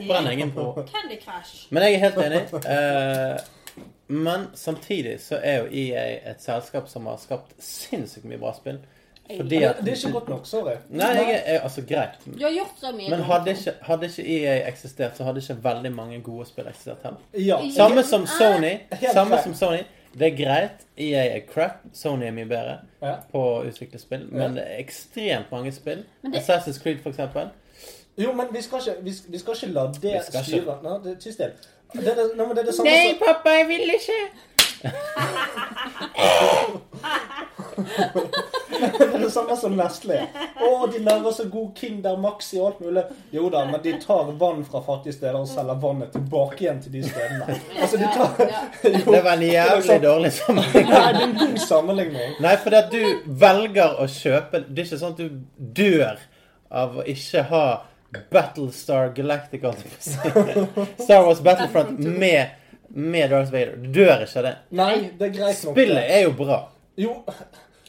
Brenner 0.07 0.31
ingen 0.31 0.51
på. 0.51 0.73
Candy 0.73 1.19
Crush. 1.23 1.67
Men 1.69 1.83
jeg 1.83 1.93
er 1.93 1.97
helt 1.97 2.17
enig. 2.17 2.43
Uh, 2.53 3.83
men 4.07 4.47
samtidig 4.53 5.21
så 5.21 5.39
er 5.43 5.57
jo 5.57 5.65
EA 5.71 6.31
et 6.31 6.41
selskap 6.43 6.87
som 6.89 7.05
har 7.05 7.17
skapt 7.17 7.51
sinnssykt 7.59 8.25
mye 8.25 8.39
bra 8.39 8.53
spill. 8.55 8.79
Fordi 9.35 9.55
Det, 9.55 9.63
at 9.63 9.75
det 9.83 9.91
er 9.91 9.95
ikke 9.95 10.11
godt 10.11 10.29
nok, 10.29 10.45
sorry. 10.47 10.77
Nei, 10.89 11.07
jeg 11.07 11.33
er, 11.45 11.55
er 11.55 11.59
altså 11.59 11.81
greit. 11.81 12.09
du 12.25 12.43
har 12.43 12.51
gjort 12.51 12.79
så 12.79 12.91
mye. 12.95 13.09
Men 13.09 13.21
hadde 13.27 13.51
ikke, 13.51 13.73
hadde 13.81 14.05
ikke 14.05 14.23
EA 14.37 14.67
eksistert, 14.69 15.17
så 15.17 15.23
hadde 15.23 15.41
ikke 15.41 15.57
veldig 15.63 15.91
mange 15.91 16.21
gode 16.21 16.45
spill 16.47 16.67
eksistert 16.67 17.03
heller. 17.03 17.19
Ja. 17.33 17.57
Samme 17.75 18.03
som 18.03 18.23
Sony. 18.27 18.77
Samme 19.13 19.41
som 19.43 19.53
Sony. 19.53 19.83
Det 20.13 20.33
er 20.33 20.37
greit. 20.45 20.71
EA 20.97 21.35
er 21.35 21.39
crap. 21.53 21.71
Sony 21.93 22.23
er 22.25 22.31
mye 22.31 22.45
bedre 22.45 22.77
Ja. 23.01 23.15
på 23.31 23.37
å 23.39 23.63
utvikle 23.67 23.99
spill. 23.99 24.27
Men 24.31 24.55
det 24.55 24.63
er 24.67 24.77
ekstremt 24.83 25.51
mange 25.51 25.71
spill. 25.71 26.03
Det- 26.23 26.35
Assassin's 26.35 26.81
Creed, 26.83 26.97
for 27.03 27.09
eksempel. 27.09 27.47
Jo, 28.17 28.33
men 28.33 28.45
vi 28.51 28.61
skal 28.61 28.77
ikke, 28.79 29.03
vi, 29.03 29.11
vi 29.29 29.37
skal 29.37 29.53
ikke 29.53 29.67
la 29.73 29.81
det 29.87 30.03
ikke. 30.03 30.21
styre 30.43 30.99
det- 31.03 31.19
Tiss 31.21 31.33
stille. 31.33 31.51
Det, 31.93 32.07
er 32.07 32.15
det- 32.15 32.35
nei, 32.37 32.45
det 32.49 32.57
er 32.57 32.63
det 32.63 32.75
samme 32.75 32.89
Nei, 32.91 33.09
som 33.09 33.17
pappa, 33.27 33.49
jeg 33.49 33.67
vil 33.67 33.89
ikke! 33.95 34.13
Det 38.97 39.07
er 39.07 39.19
det 39.23 39.31
samme 39.33 39.55
som 39.57 39.73
Nestlé. 39.77 40.19
Å, 40.61 40.69
de 40.91 40.99
lager 41.05 41.33
så 41.35 41.45
god 41.51 41.71
Kinder 41.77 42.17
Maxi 42.21 42.59
og 42.59 42.67
alt 42.71 42.83
mulig. 42.85 43.03
Jo 43.33 43.49
da, 43.53 43.63
men 43.69 43.81
de 43.83 43.93
tar 44.03 44.31
vann 44.39 44.63
fra 44.67 44.81
fattige 44.85 45.15
steder 45.17 45.39
og 45.39 45.49
selger 45.49 45.79
vannet 45.81 46.13
tilbake 46.15 46.63
igjen 46.65 46.81
til 46.83 46.95
de 46.97 47.03
stedene. 47.07 47.57
Altså, 47.81 47.99
de 48.01 48.11
tar 48.13 48.37
Jo, 48.87 49.03
Det 49.11 49.21
var 49.25 49.33
en 49.33 49.45
jævlig 49.47 49.99
dårlig 50.03 50.31
sammenligning. 50.37 50.89
Nei, 50.93 51.03
det 51.13 51.21
er 51.21 51.27
en 51.27 51.35
god 51.41 51.59
sammenligning. 51.65 52.33
Nei, 52.47 52.55
for 52.63 52.75
det 52.75 52.83
at 52.85 52.93
du 52.93 53.33
velger 53.45 54.01
å 54.03 54.07
kjøpe 54.11 54.63
Det 54.67 54.81
er 54.83 54.89
ikke 54.89 55.01
sånn 55.03 55.15
at 55.15 55.21
du 55.21 55.67
dør 55.81 56.25
av 56.83 56.97
å 56.99 57.05
ikke 57.07 57.45
ha 57.51 57.65
Battlestar 58.31 59.11
Galactica. 59.15 59.73
Star 59.99 61.25
Wars 61.25 61.41
Battlefront 61.43 61.99
med, 61.99 62.49
med 62.89 63.29
Darth 63.31 63.51
Vader. 63.51 63.75
Du 63.81 63.89
dør 63.99 64.23
ikke 64.25 64.41
av 64.41 64.47
det. 64.47 64.55
Nei, 64.79 64.93
det 65.19 65.29
er 65.29 65.33
greit 65.35 65.63
nok. 65.65 65.75
Spillet 65.75 66.11
er 66.17 66.23
jo 66.27 66.33
bra. 66.39 66.59
Jo, 66.97 67.13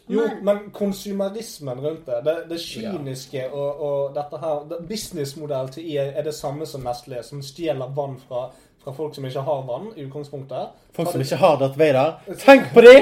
jo 0.08 0.28
men 0.42 0.58
konsumerismen 0.72 1.80
rundt 1.80 2.06
det, 2.06 2.20
det, 2.24 2.36
det 2.50 2.60
kyniske 2.60 3.46
og, 3.52 3.82
og 3.82 4.14
dette 4.14 4.38
her 4.40 4.64
det- 4.70 4.80
Businessmodellen 4.88 5.72
til 5.72 5.90
EA 5.96 6.04
er 6.18 6.22
det 6.22 6.34
samme 6.34 6.66
som 6.66 6.86
Nestlé, 6.86 7.22
som 7.22 7.42
stjeler 7.42 7.88
vann 7.96 8.16
fra, 8.28 8.50
fra 8.84 8.92
folk 8.92 9.14
som 9.14 9.24
ikke 9.28 9.40
har 9.44 9.62
vann 9.68 9.90
i 9.96 10.04
utgangspunktet. 10.06 10.68
Folk 10.96 11.10
som 11.12 11.20
ikke 11.20 11.36
har 11.36 11.56
Darth 11.60 11.78
Vader. 11.78 12.12
Tenk 12.46 12.70
på 12.74 12.80
de! 12.80 12.94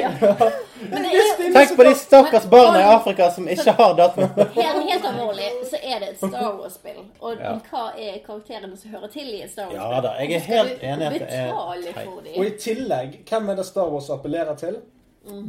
Tenk 1.53 1.77
på 1.77 1.83
de 1.87 1.95
stakkars 1.95 2.47
barna 2.51 2.81
i 2.81 2.83
Afrika 2.95 3.31
som 3.31 3.47
ikke 3.49 3.73
har 3.79 3.95
Darth 3.97 4.19
Vader. 4.19 4.51
helt, 4.59 4.91
helt 4.91 5.05
alvorlig 5.13 5.51
så 5.71 5.77
er 5.83 6.01
det 6.03 6.09
et 6.11 6.19
Star 6.19 6.51
Wars-spill. 6.59 6.99
Og 7.21 7.37
Ja. 7.41 7.55
hva 7.71 7.85
er 7.99 8.19
karakterene 8.27 8.77
som 8.77 8.91
hører 8.91 9.09
til 9.13 9.29
i 9.35 9.43
et 9.43 9.51
Star 9.53 9.71
Wars-spill? 9.71 9.95
Ja 9.95 10.01
da, 10.01 10.13
jeg 10.21 10.33
er 10.33 10.45
helt 10.51 10.83
enig 10.83 11.07
at 11.07 11.13
det 11.13 11.29
er 11.31 11.53
teit. 11.95 12.39
Og 12.39 12.47
i 12.47 12.51
tillegg, 12.61 13.17
hvem 13.31 13.49
er 13.55 13.55
det 13.63 13.67
Star 13.67 13.89
Wars 13.93 14.11
appellerer 14.11 14.57
til? 14.61 14.77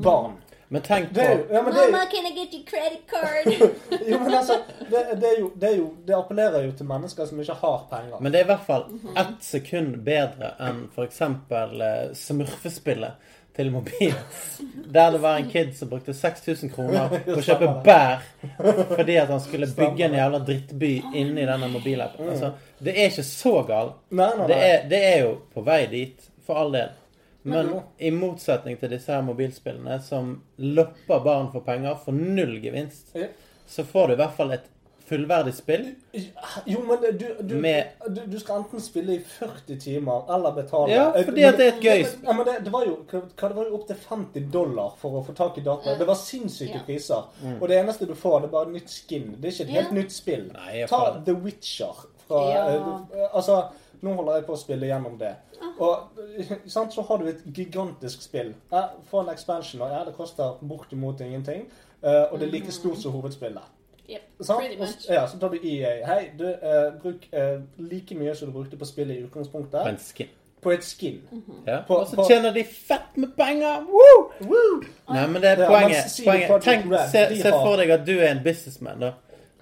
Barn. 0.03 0.37
Men 0.69 0.81
tenk 0.83 1.13
Det 1.15 1.23
er 1.23 1.37
jo, 1.37 1.43
ja, 1.51 1.61
men 1.63 1.73
Mama, 1.73 2.01
jo- 2.03 2.09
can 2.11 2.25
I 2.27 2.33
get 2.35 2.53
your 2.53 2.65
credit 2.67 3.03
card? 3.07 3.53
jo, 4.11 4.19
men 4.19 4.33
altså, 4.33 4.57
det, 4.89 5.05
det, 5.21 5.29
er 5.29 5.39
jo, 5.39 5.51
det, 5.55 5.69
er 5.69 5.77
jo, 5.77 5.87
det 6.07 6.15
appellerer 6.17 6.65
jo 6.65 6.73
til 6.75 6.89
mennesker 6.89 7.29
som 7.29 7.39
ikke 7.39 7.55
har 7.61 7.79
penger. 7.89 8.19
Men 8.19 8.33
det 8.33 8.41
er 8.41 8.49
i 8.49 8.51
hvert 8.51 8.67
fall 8.67 8.85
ett 9.15 9.47
sekund 9.47 9.95
bedre 10.07 10.51
enn 10.59 10.83
f.eks. 10.91 11.21
Uh, 11.23 11.87
smurfespillet 12.19 13.33
til 13.57 13.71
mobil. 13.71 14.13
Der 14.93 15.15
det 15.15 15.21
var 15.23 15.39
en 15.39 15.49
kid 15.49 15.71
som 15.77 15.89
brukte 15.89 16.13
6000 16.13 16.69
kroner 16.75 17.15
på 17.25 17.39
å 17.39 17.47
kjøpe 17.47 17.71
bær 17.87 18.27
fordi 18.91 19.17
at 19.23 19.31
han 19.33 19.41
skulle 19.41 19.71
bygge 19.71 20.05
en 20.11 20.19
jævla 20.19 20.43
drittby 20.45 20.93
inni 21.15 21.47
denne 21.47 21.71
mobilappen. 21.71 22.29
Altså, 22.35 22.51
det 22.83 22.93
er 22.93 23.09
ikke 23.09 23.25
så 23.25 23.55
gal. 23.67 23.95
Nei, 24.09 24.29
nei, 24.37 24.47
Det 24.51 24.61
er, 24.67 24.79
det 24.91 25.03
er 25.15 25.19
jo 25.23 25.35
på 25.55 25.63
vei 25.65 25.85
dit, 25.95 26.31
for 26.45 26.59
all 26.59 26.75
del. 26.75 26.91
Men 27.47 27.69
i 27.99 28.09
motsetning 28.11 28.79
til 28.79 28.89
disse 28.89 29.11
her 29.13 29.21
mobilspillene 29.27 29.99
som 30.03 30.41
lopper 30.57 31.19
barn 31.23 31.51
for 31.51 31.59
penger 31.67 31.95
for 32.03 32.11
null 32.17 32.57
gevinst, 32.63 33.13
Ja. 33.15 33.27
så 33.67 33.83
får 33.85 34.07
du 34.07 34.13
i 34.13 34.17
hvert 34.23 34.35
fall 34.37 34.51
et 34.51 34.65
fullverdig 35.07 35.53
spill. 35.55 35.85
Jo, 36.67 36.81
men 36.83 36.97
du, 37.17 37.21
du, 37.47 37.55
Med- 37.55 37.93
du, 38.11 38.21
du 38.27 38.39
skal 38.39 38.57
enten 38.59 38.81
spille 38.83 39.13
i 39.15 39.19
40 39.23 39.77
timer 39.79 40.25
eller 40.35 40.51
betale. 40.51 40.91
Ja, 40.91 41.05
fordi 41.23 41.41
men, 41.45 41.53
at 41.53 41.57
det 41.61 41.67
er 41.67 41.71
et 41.77 41.85
gøy 41.85 42.25
Ja, 42.27 42.33
men 42.35 42.45
det, 42.49 42.55
det 42.65 42.73
var 42.73 42.83
jo 42.89 42.97
hva, 43.13 43.21
det 43.53 43.63
jo 43.69 43.77
opptil 43.77 43.95
50 44.09 44.49
dollar 44.51 44.97
for 44.99 45.15
å 45.15 45.23
få 45.23 45.33
tak 45.37 45.57
i 45.57 45.63
data. 45.63 45.95
Det 45.95 46.07
var 46.09 46.19
sinnssyke 46.19 46.81
Ja. 46.81 46.83
priser. 46.89 47.23
Mm. 47.41 47.55
Og 47.61 47.67
det 47.71 47.77
eneste 47.79 48.05
du 48.09 48.15
får, 48.19 48.41
det 48.41 48.49
er 48.49 48.55
bare 48.57 48.71
nytt 48.73 48.89
skin. 48.91 49.29
Det 49.37 49.47
er 49.47 49.55
ikke 49.55 49.63
et 49.69 49.73
Ja. 49.75 49.81
helt 49.81 49.91
nytt 49.95 50.11
spill. 50.11 50.45
Nei, 50.53 50.85
Ta 50.91 51.21
The 51.23 51.33
Witcher 51.39 52.03
fra 52.27 52.43
Ja. 52.51 52.67
eh, 52.75 53.29
Altså, 53.33 53.61
nå 54.01 54.13
holder 54.13 54.35
jeg 54.35 54.45
på 54.45 54.53
å 54.53 54.59
spille 54.61 54.87
gjennom 54.89 55.17
det. 55.19 55.35
Og 55.79 55.97
eh, 56.39 56.51
sant, 56.67 56.93
så 56.93 57.01
har 57.01 57.17
du 57.17 57.27
et 57.27 57.41
gigantisk 57.53 58.21
spill. 58.21 58.53
Ja, 58.71 58.83
for 59.09 59.21
en 59.23 59.29
expansion, 59.33 59.81
og 59.81 59.89
ja, 59.91 60.03
det 60.05 60.15
koster 60.17 60.57
bortimot 60.61 61.21
ingenting. 61.21 61.67
eh, 62.03 62.23
og 62.31 62.39
det 62.39 62.47
er 62.47 62.51
like 62.51 62.71
stort 62.71 62.97
som 63.01 63.11
hovedspillet. 63.11 63.61
Yep, 64.09 64.21
Sant? 64.41 64.63
Og 64.79 64.87
Ja, 65.09 65.27
så 65.27 65.39
tar 65.39 65.49
du 65.49 65.57
EA. 65.63 66.05
Hei, 66.07 66.29
du, 66.39 66.45
uh, 66.47 66.93
bruk 67.01 67.25
uh, 67.33 67.61
like 67.77 68.15
mye 68.15 68.35
som 68.35 68.47
du 68.47 68.53
brukte 68.53 68.77
på 68.79 68.85
spillet 68.85 69.17
i 69.17 69.23
utgangspunktet. 69.25 69.81
På 69.83 69.89
en 69.89 69.97
skin. 69.99 70.27
på 70.61 70.71
et 70.71 70.83
skin. 70.83 71.17
Ja. 71.67 71.81
På- 71.87 71.95
Og 71.99 72.07
så 72.07 72.15
på- 72.15 72.23
tjener 72.29 72.53
de 72.53 72.63
fett 72.63 73.17
med 73.17 73.29
penger! 73.37 73.83
Woo! 73.85 74.31
Woo! 74.41 74.81
Nei, 75.13 75.27
men 75.27 75.41
det 75.41 75.49
er 75.51 75.61
Ja, 75.61 75.67
poenget. 75.69 76.21
poenget. 76.25 76.63
Tenk, 76.63 76.85
se, 77.11 77.41
se 77.41 77.49
for 77.51 77.75
deg 77.77 77.89
at 77.89 78.05
du 78.07 78.11
er 78.19 78.31
en 78.31 78.43
businessman, 78.43 78.99
da. 78.99 79.11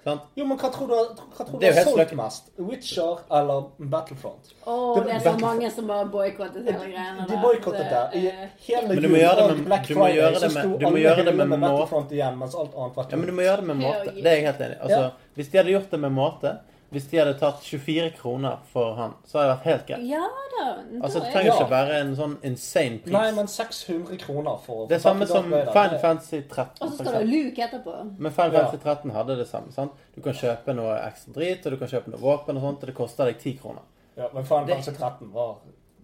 Sant? 0.06 0.22
Jo, 0.38 0.44
men 0.46 0.54
hva 0.60 0.68
tror 0.70 0.86
du, 0.86 0.94
hva 1.34 1.44
tror 1.48 1.58
du 1.58 1.64
har 1.66 1.84
solgt 1.88 2.12
mest? 2.14 2.50
Witcher 2.62 3.22
eller 3.34 3.64
Battlefront? 3.90 4.52
Å, 4.62 4.74
Det- 4.94 5.04
det 5.08 5.14
er 5.16 5.24
så 5.24 5.32
mange 5.40 5.70
som 5.74 5.88
bare 5.90 6.06
boikottet 6.12 6.62
hele 6.68 6.92
greiene. 6.92 7.26
De 7.26 7.36
boikottet 7.42 7.90
det. 7.90 8.22
Hele 8.68 8.86
Men 8.92 9.02
du 9.02 9.08
må 9.08 9.18
gjøre 9.18 9.48
det 9.48 9.56
med- 9.56 9.66
Black 9.66 9.86
du 9.88 9.94
må 9.98 10.06
gjøre 10.14 10.40
det 10.44 10.52
med- 10.54 10.78
du 10.78 10.86
må 10.86 10.98
gjøre 11.02 11.24
det 11.24 11.34
med 11.36 11.48
med 11.48 11.60
Battlefront 11.60 12.10
igjen, 12.12 12.38
mens 12.38 12.54
alt 12.54 12.74
annet 12.76 12.94
var 12.96 13.06
Ja, 13.10 13.16
men 13.16 13.26
du 13.26 13.32
må 13.32 13.42
gjøre 13.42 13.56
det 13.56 13.66
med 13.66 13.76
måte. 13.82 14.14
Det 14.14 14.26
er 14.26 14.36
jeg 14.36 14.44
helt 14.46 14.60
enig 14.60 14.76
i. 14.78 14.82
Altså, 14.86 15.00
Ja. 15.02 15.10
Hvis 15.36 15.50
de 15.50 15.58
hadde 15.58 15.70
gjort 15.74 15.90
det 15.90 16.00
med 16.00 16.12
måte, 16.12 16.58
hvis 16.90 17.06
de 17.10 17.16
hadde 17.18 17.34
tatt 17.38 17.60
24 17.62 18.10
kroner 18.16 18.58
for 18.72 18.94
han, 18.94 19.14
så 19.26 19.38
hadde 19.38 19.48
det 19.48 19.56
vært 19.56 19.66
helt 19.70 19.86
greit. 19.86 20.04
Ja 20.08 20.26
da. 20.56 20.66
Altså, 21.02 21.18
Det 21.20 21.28
er- 21.28 21.32
trenger 21.32 21.52
Ja. 21.52 21.58
ikke 21.60 21.70
være 21.70 22.00
en 22.00 22.16
sånn 22.16 22.36
insane 22.44 22.98
pris. 23.02 23.12
Nei, 23.12 23.32
men 23.32 23.46
600 23.48 24.18
kroner 24.18 24.56
for 24.64 24.86
Det 24.86 24.94
er 24.96 25.00
samme 25.00 25.26
som 25.26 25.44
Final 25.44 25.98
Fantasy 26.00 26.40
13. 26.48 26.76
Og 26.80 26.88
så 26.90 26.94
skal 26.94 27.12
du 27.12 27.18
ha. 27.18 27.24
Luke 27.24 27.62
etterpå. 27.62 28.18
Men 28.18 28.32
Final 28.32 28.52
Ja. 28.52 28.58
Fantasy 28.60 28.82
13 28.82 29.10
hadde 29.10 29.36
det 29.36 29.48
samme. 29.48 29.72
sant? 29.72 29.92
Du 30.14 30.20
kan 30.20 30.32
kjøpe 30.32 30.74
noe 30.74 30.96
ekstra 31.10 31.32
drit, 31.34 31.66
og 31.66 31.72
du 31.72 31.76
kan 31.76 31.88
kjøpe 31.88 32.08
noe 32.08 32.20
våpen 32.20 32.56
og 32.56 32.62
sånt, 32.62 32.80
og 32.82 32.86
det 32.86 32.94
koster 32.94 33.24
deg 33.24 33.38
10 33.38 33.58
kroner. 33.62 33.82
Ja, 34.16 34.28
men 34.34 34.44
Final 34.44 34.66
Fantasy 34.68 34.90
13 34.92 35.32
var 35.32 35.56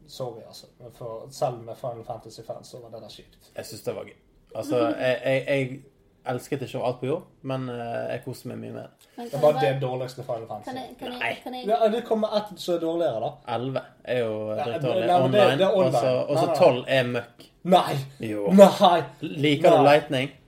Sorry, 0.09 0.43
altså. 0.49 0.67
For 0.95 1.27
selv 1.31 1.63
med 1.65 1.77
Final 1.77 2.05
Fantasy-fans 2.05 2.67
så 2.69 2.83
var 2.83 2.91
det 2.91 3.01
der 3.01 3.09
kjipt. 3.09 3.39
Jeg 3.57 3.65
syns 3.65 3.83
det 3.85 3.95
var 3.95 4.03
gøy. 4.05 4.17
Altså, 4.55 4.77
jeg, 4.99 5.21
jeg, 5.25 5.47
jeg 5.47 5.83
elsket 6.29 6.63
ikke 6.67 6.81
alt 6.87 7.01
på 7.01 7.07
jord, 7.09 7.23
men 7.49 7.69
eh, 7.73 8.03
jeg 8.13 8.23
koste 8.25 8.49
meg 8.51 8.59
mye 8.61 8.75
med 8.77 8.83
det. 8.83 9.29
Det 9.33 9.41
var 9.43 9.57
det 9.59 9.73
dårligste 9.83 10.23
Final 10.27 10.45
Kan 10.47 10.63
Fantasy. 10.65 10.77
jeg, 10.77 10.97
kan 11.01 11.17
jeg, 11.19 11.39
kan 11.43 11.55
jeg, 11.55 11.67
Ja, 11.69 11.89
det 11.93 12.05
kommer 12.07 12.37
ett 12.39 12.53
som 12.61 12.77
er 12.77 12.85
dårligere, 12.85 13.21
da. 13.21 13.33
11 13.57 13.83
er 14.05 14.21
jo 14.21 14.37
nei, 14.59 14.77
online, 15.17 15.71
online. 15.71 16.15
og 16.23 16.39
så-. 16.39 16.55
12 16.59 16.85
er 16.87 17.11
møkk. 17.17 17.49
Nei! 17.73 17.97
Jo. 18.33 18.47
Nei! 18.55 18.99
Liker 19.21 19.77
du 19.77 19.85
Lightning? 19.87 20.31
Lightning? 20.31 20.39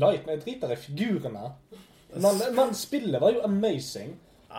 Light, 0.00 0.26
men 0.26 0.36
jeg 0.36 0.44
driter 0.44 0.72
i 0.72 0.76
figurene. 0.80 1.50
Men, 2.16 2.40
men 2.56 2.74
spillet 2.74 3.20
var 3.20 3.34
jo 3.36 3.42
amazing. 3.44 4.14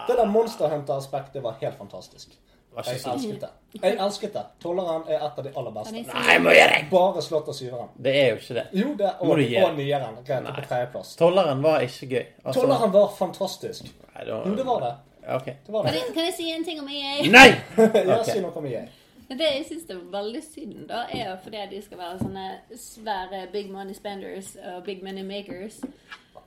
Det 0.08 0.16
der 0.18 0.30
Monster 0.30 0.70
Hunter-aspektet 0.72 1.44
var 1.44 1.58
helt 1.62 1.78
fantastisk. 1.78 2.36
Jeg 2.72 3.02
elsket 3.04 3.42
det. 3.42 3.50
Jeg 3.84 3.98
elsket 4.00 4.34
det. 4.34 4.44
Tolleren 4.64 5.04
er 5.08 5.16
et 5.26 5.38
av 5.40 5.44
de 5.44 5.52
aller 5.60 5.74
beste. 5.76 5.92
Nei, 6.14 6.38
må 6.40 6.54
gjøre 6.56 6.76
det! 6.78 6.86
Bare 6.92 7.22
slått 7.26 7.50
av 7.52 7.56
syveren. 7.58 7.90
Det 8.00 8.14
er 8.16 8.30
jo 8.30 8.38
ikke 8.40 8.56
det. 8.58 8.66
Jo, 8.80 8.94
det 9.00 9.10
Må 9.22 9.34
og, 9.34 9.38
du 9.42 9.44
og 9.66 9.76
nieren. 9.78 10.18
Greit, 10.28 10.48
på 10.56 10.64
tredjeplass. 10.70 11.16
Tolleren 11.20 11.64
var 11.64 11.84
ikke 11.88 12.08
gøy. 12.14 12.26
Altså- 12.46 12.62
Tolleren 12.62 12.94
var 12.94 13.12
fantastisk. 13.18 13.84
Nei, 14.16 14.24
det 14.26 14.34
var, 14.34 14.48
Jo, 14.48 14.56
det 14.56 14.66
var 14.66 14.80
det. 14.88 14.94
Okay. 15.36 15.54
Det 15.66 15.74
var 15.74 15.84
kan 15.86 15.94
jeg, 15.94 16.14
kan 16.14 16.24
jeg 16.24 16.34
si 16.34 16.50
en 16.52 16.64
ting 16.66 16.80
om 16.82 16.88
EA? 16.90 17.28
Nei! 17.38 17.50
Ja, 18.08 18.20
Ok. 18.20 18.26
si 18.32 18.40
noe 18.40 18.56
om 18.56 18.66
EA. 18.66 18.86
Det 19.32 19.48
jeg 19.48 19.66
syns 19.70 19.90
er 19.90 20.00
veldig 20.12 20.42
synd, 20.44 20.88
da, 20.90 21.06
er 21.12 21.30
jo 21.30 21.36
fordi 21.44 21.62
de 21.76 21.82
skal 21.86 21.98
være 22.02 22.18
sånne 22.20 22.48
svære 22.76 23.46
big 23.54 23.70
money 23.72 23.94
spenders 23.96 24.58
og 24.60 24.84
big 24.84 25.04
money 25.04 25.24
makers. 25.24 25.78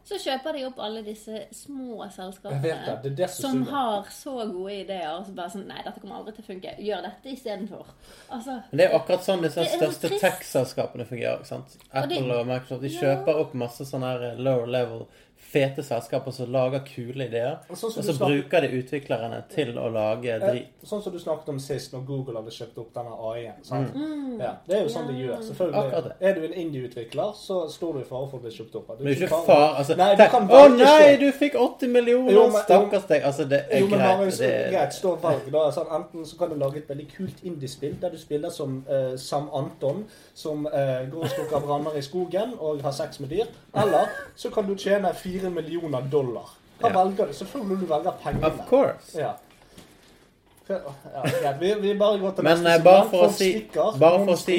Så 0.05 0.19
kjøper 0.21 0.53
de 0.53 0.65
opp 0.69 0.79
alle 0.85 1.01
disse 1.03 1.47
små 1.57 2.05
selskapene 2.13 2.61
Det 3.03 3.13
det 3.17 3.29
som 3.33 3.51
som 3.55 3.63
har 3.73 4.09
så 4.13 4.35
gode 4.53 4.75
ideer. 4.83 5.09
Og 5.17 5.25
så 5.27 5.33
bare 5.33 5.51
sånn 5.55 5.65
Nei, 5.67 5.79
dette 5.87 6.01
kommer 6.03 6.19
aldri 6.19 6.35
til 6.37 6.45
å 6.45 6.49
funke. 6.51 6.75
Gjør 6.85 7.03
dette 7.07 7.33
istedenfor. 7.33 7.87
Altså 8.29 8.59
Men 8.71 8.79
Det 8.79 8.85
er 8.87 8.91
jo 8.93 8.99
akkurat 8.99 9.25
sånn 9.25 9.43
disse 9.47 9.65
så 9.65 9.79
største 9.79 10.11
tech-selskapene 10.21 11.07
fungerer. 11.09 11.41
ikke 11.41 11.47
sant? 11.55 11.77
Apple 11.93 12.21
Og 12.21 12.41
og, 12.43 12.47
Microsoft 12.53 12.83
de 12.83 12.89
Ja. 12.93 13.01
kjøper 13.01 13.41
opp 13.41 13.55
masse 13.55 13.87
sånne 13.89 14.13
her 14.13 14.37
lower 14.37 14.67
level, 14.67 15.07
fete 15.55 15.85
selskaper 15.87 16.35
som 16.35 16.51
lager 16.53 16.83
kule 16.89 17.29
ideer. 17.29 17.61
Sånn 17.71 17.91
Og 17.91 17.95
så 17.95 18.13
snakket... 18.13 18.23
bruker 18.25 18.65
de 18.65 18.81
utviklerne 18.81 19.41
til 19.53 19.73
å 19.79 19.89
lage 19.95 20.39
drit. 20.43 20.73
Sånn 20.85 21.03
som 21.05 21.15
du 21.15 21.21
snakket 21.23 21.53
om 21.55 21.61
sist, 21.63 21.95
når 21.95 22.05
Google 22.09 22.41
hadde 22.41 22.55
kjøpt 22.55 22.81
opp 22.83 22.91
denne 22.97 23.15
AI-en. 23.31 23.61
Mm. 23.95 24.41
Ja, 24.43 24.53
det 24.67 24.79
er 24.79 24.83
jo 24.85 24.93
sånn 24.93 25.09
de 25.11 25.19
gjør. 25.21 25.41
Selvfølgelig. 25.47 26.15
Er 26.21 26.37
du 26.37 26.47
en 26.49 26.57
indie-utvikler, 26.65 27.33
så 27.39 27.61
står 27.73 27.99
du 27.99 28.03
i 28.03 28.09
fare 28.09 28.29
for 28.31 28.41
å 28.41 28.45
bli 28.45 28.53
kjøpt 28.55 28.79
opp. 28.81 28.93
Men 28.99 29.13
ikke 29.15 29.31
far 29.47 29.79
altså, 29.81 29.97
Nei, 29.99 30.11
du 30.19 30.25
kan 30.33 30.51
Å 30.51 30.63
nei, 30.75 31.15
du 31.21 31.27
fikk 31.35 31.59
80 31.61 31.95
millioner! 31.95 32.33
Jo, 32.35 32.47
men- 32.53 32.67
Stakkars 32.67 33.09
deg. 33.11 33.27
Altså, 33.31 33.49
det 33.49 33.63
er 33.71 33.85
Jo, 33.85 33.89
men 33.89 33.99
greit. 33.99 34.19
Marius, 34.19 34.39
Det, 34.39 34.53
greit, 34.75 34.95
stå 34.95 35.15
valg. 35.23 35.49
Da, 35.55 35.65
sånn, 35.75 35.91
enten 35.99 36.27
så 36.29 36.39
kan 36.41 36.53
du 36.53 36.59
lage 36.61 36.83
et 36.83 36.91
veldig 36.91 37.09
kult 37.15 37.45
indiespill 37.47 37.97
der 38.03 38.15
du 38.15 38.19
spiller 38.21 38.53
som 38.55 38.81
uh, 38.91 39.15
Sam 39.21 39.49
Anton, 39.55 40.05
som 40.35 40.67
uh, 40.67 41.05
går 41.11 41.27
og 41.29 41.33
slukker 41.33 41.65
branner 41.65 41.99
i 41.99 42.03
skogen 42.05 42.57
og 42.59 42.83
har 42.85 42.95
sex 42.97 43.21
med 43.23 43.33
dyr. 43.35 43.51
Eller 43.75 44.13
så 44.37 44.51
kan 44.55 44.67
du 44.69 44.75
tjene 44.79 45.15
fire 45.15 45.44
millioner 45.51 46.01
dollar. 46.03 46.49
Hva 46.81 46.91
Ja. 46.91 47.05
velger 47.05 47.27
du? 47.27 47.33
Selvfølgelig 47.33 47.81
du 47.81 47.87
velger 47.87 48.13
pengene. 48.23 48.47
of 48.47 48.69
course. 48.69 49.19
Ja. 49.19 49.35
Ja. 50.69 51.53
Vi, 51.61 51.75
vi 51.75 51.95
bare 51.95 52.19
går 52.19 52.31
til 52.39 52.45
Men 52.45 52.63
neste 52.65 52.79
eh, 52.79 52.85
bare 52.85 53.09
for 53.11 53.29
si. 53.29 53.49
Bare 54.01 54.25
for 54.25 54.37
si. 54.41 54.59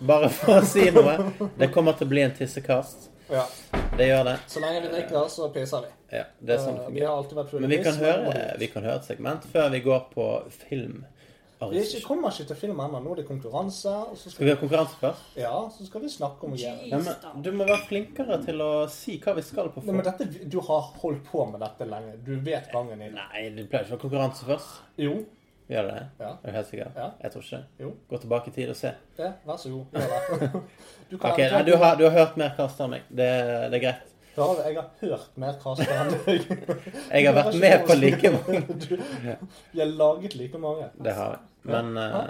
Bare 0.00 0.28
for 0.32 0.52
å 0.60 0.64
si 0.64 0.86
noe. 0.90 1.16
Det 1.60 1.68
kommer 1.74 1.92
til 1.98 2.06
å 2.08 2.10
bli 2.14 2.22
en 2.24 2.32
tissekast. 2.38 3.10
Ja. 3.32 3.44
Det 3.96 4.06
gjør 4.08 4.24
det. 4.30 4.36
Så 4.48 4.60
lenge 4.64 4.80
vi 4.86 4.88
drikker, 4.94 5.28
så 5.28 5.50
pisser 5.52 5.84
vi. 5.84 5.90
Ja, 6.16 6.24
det 6.40 6.54
er 6.56 6.62
sånn 6.64 6.78
Eh, 6.80 6.88
vi 6.92 7.00
har 7.04 7.14
alltid 7.16 7.36
vært 7.38 7.52
Men 7.60 7.70
vi 7.70 7.78
kan, 7.84 7.94
høre, 8.00 8.32
vi- 8.32 8.58
vi 8.58 8.66
kan 8.72 8.82
høre 8.84 8.96
et 8.96 9.04
segment 9.04 9.44
før 9.52 9.70
vi 9.70 9.80
går 9.80 10.00
på 10.14 10.26
film. 10.68 11.04
Vi 11.70 11.78
ikke, 11.82 12.00
kommer 12.06 12.32
ikke 12.32 12.46
til 12.48 12.56
film 12.56 12.80
ennå. 12.80 13.00
Nå 13.04 13.12
er 13.12 13.20
det 13.20 13.26
konkurranse. 13.28 13.92
Og 14.10 14.16
så 14.16 14.30
Skal 14.30 14.32
skal, 14.34 14.46
vi 14.46 14.50
ha 14.50 14.56
konkurranse 14.60 14.96
først? 15.00 15.28
ja, 15.36 15.52
så 15.76 15.86
skal 15.86 16.00
vi 16.02 16.08
snakke 16.08 16.48
om 16.48 16.56
greier. 16.56 16.80
Ja, 16.90 16.98
men 16.98 17.42
du 17.44 17.50
må 17.52 17.66
være 17.68 17.84
flinkere 17.88 18.40
til 18.44 18.60
å 18.64 18.70
si 18.90 19.18
hva 19.22 19.34
vi 19.38 19.44
skal 19.46 19.70
på 19.74 19.84
Nei, 19.86 19.94
men 19.98 20.04
dette, 20.08 20.26
du 20.48 20.58
har 20.60 20.88
holdt 21.02 21.22
på 21.28 21.44
med 21.52 21.60
dette 21.62 21.86
lenge. 21.88 22.16
Du 22.26 22.34
vet 22.40 22.72
gangen 22.72 22.98
din. 23.06 23.14
Nei, 23.14 23.44
du 23.54 23.62
pleier 23.66 23.86
ikke 23.86 23.94
å 23.94 23.98
ha 23.98 24.02
konkurranse 24.08 24.48
først. 24.48 24.82
Jo. 24.98 25.20
Gjør 25.72 25.86
det? 25.88 26.00
Ja. 26.20 26.30
Er 26.42 26.50
du 26.50 26.56
helt 26.58 26.68
sikker? 26.68 26.88
Ja. 26.98 27.10
Jeg 27.22 27.32
tror 27.32 27.44
ikke. 27.46 27.60
Jo. 27.80 27.90
Gå 28.10 28.18
tilbake 28.24 28.50
i 28.50 28.54
tid 28.56 28.72
og 28.74 28.76
se. 28.76 28.90
Ja, 29.18 29.30
vær 29.46 29.60
så 29.62 29.70
god. 29.72 29.94
Gjør 29.94 30.40
det. 30.42 30.50
Du 31.12 31.18
kan 31.20 31.34
Ok, 31.34 31.38
nei, 31.52 31.62
du, 31.68 31.74
har, 31.76 31.96
du 32.00 32.06
har 32.08 32.14
hørt 32.16 32.36
mer 32.40 32.54
kast 32.56 32.80
av 32.80 32.88
meg. 32.92 33.04
Det, 33.12 33.28
det 33.72 33.76
er 33.78 33.82
greit. 33.84 34.11
Ja, 34.36 34.46
jeg 34.64 34.76
har 34.78 34.86
hørt 35.00 35.36
mer 35.36 35.58
kast 35.60 35.82
enn 35.84 36.12
deg. 36.24 36.46
Jeg 37.12 37.26
har 37.26 37.34
vært 37.36 37.58
med 37.60 37.86
på 37.88 37.96
like 37.98 38.30
mange. 38.32 38.60
Du, 38.86 38.94
vi 39.72 39.80
har 39.82 39.90
laget 39.92 40.34
like 40.40 40.58
mange. 40.62 40.88
Det 41.04 41.12
har 41.18 41.34
jeg. 41.36 41.42
Men 41.68 41.92
Ja. 42.00 42.22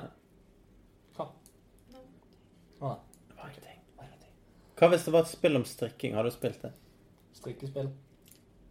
Hva? 1.16 1.28
Hva? 2.80 2.94
Ingenting. 3.38 3.78
Hva 4.78 4.88
hvis 4.94 5.04
det 5.06 5.14
var 5.14 5.22
et 5.28 5.30
spill 5.30 5.56
om 5.60 5.64
strikking? 5.68 6.14
Har 6.18 6.26
du 6.26 6.30
spilt 6.34 6.62
det? 6.62 6.72
strikkespill. 7.42 7.88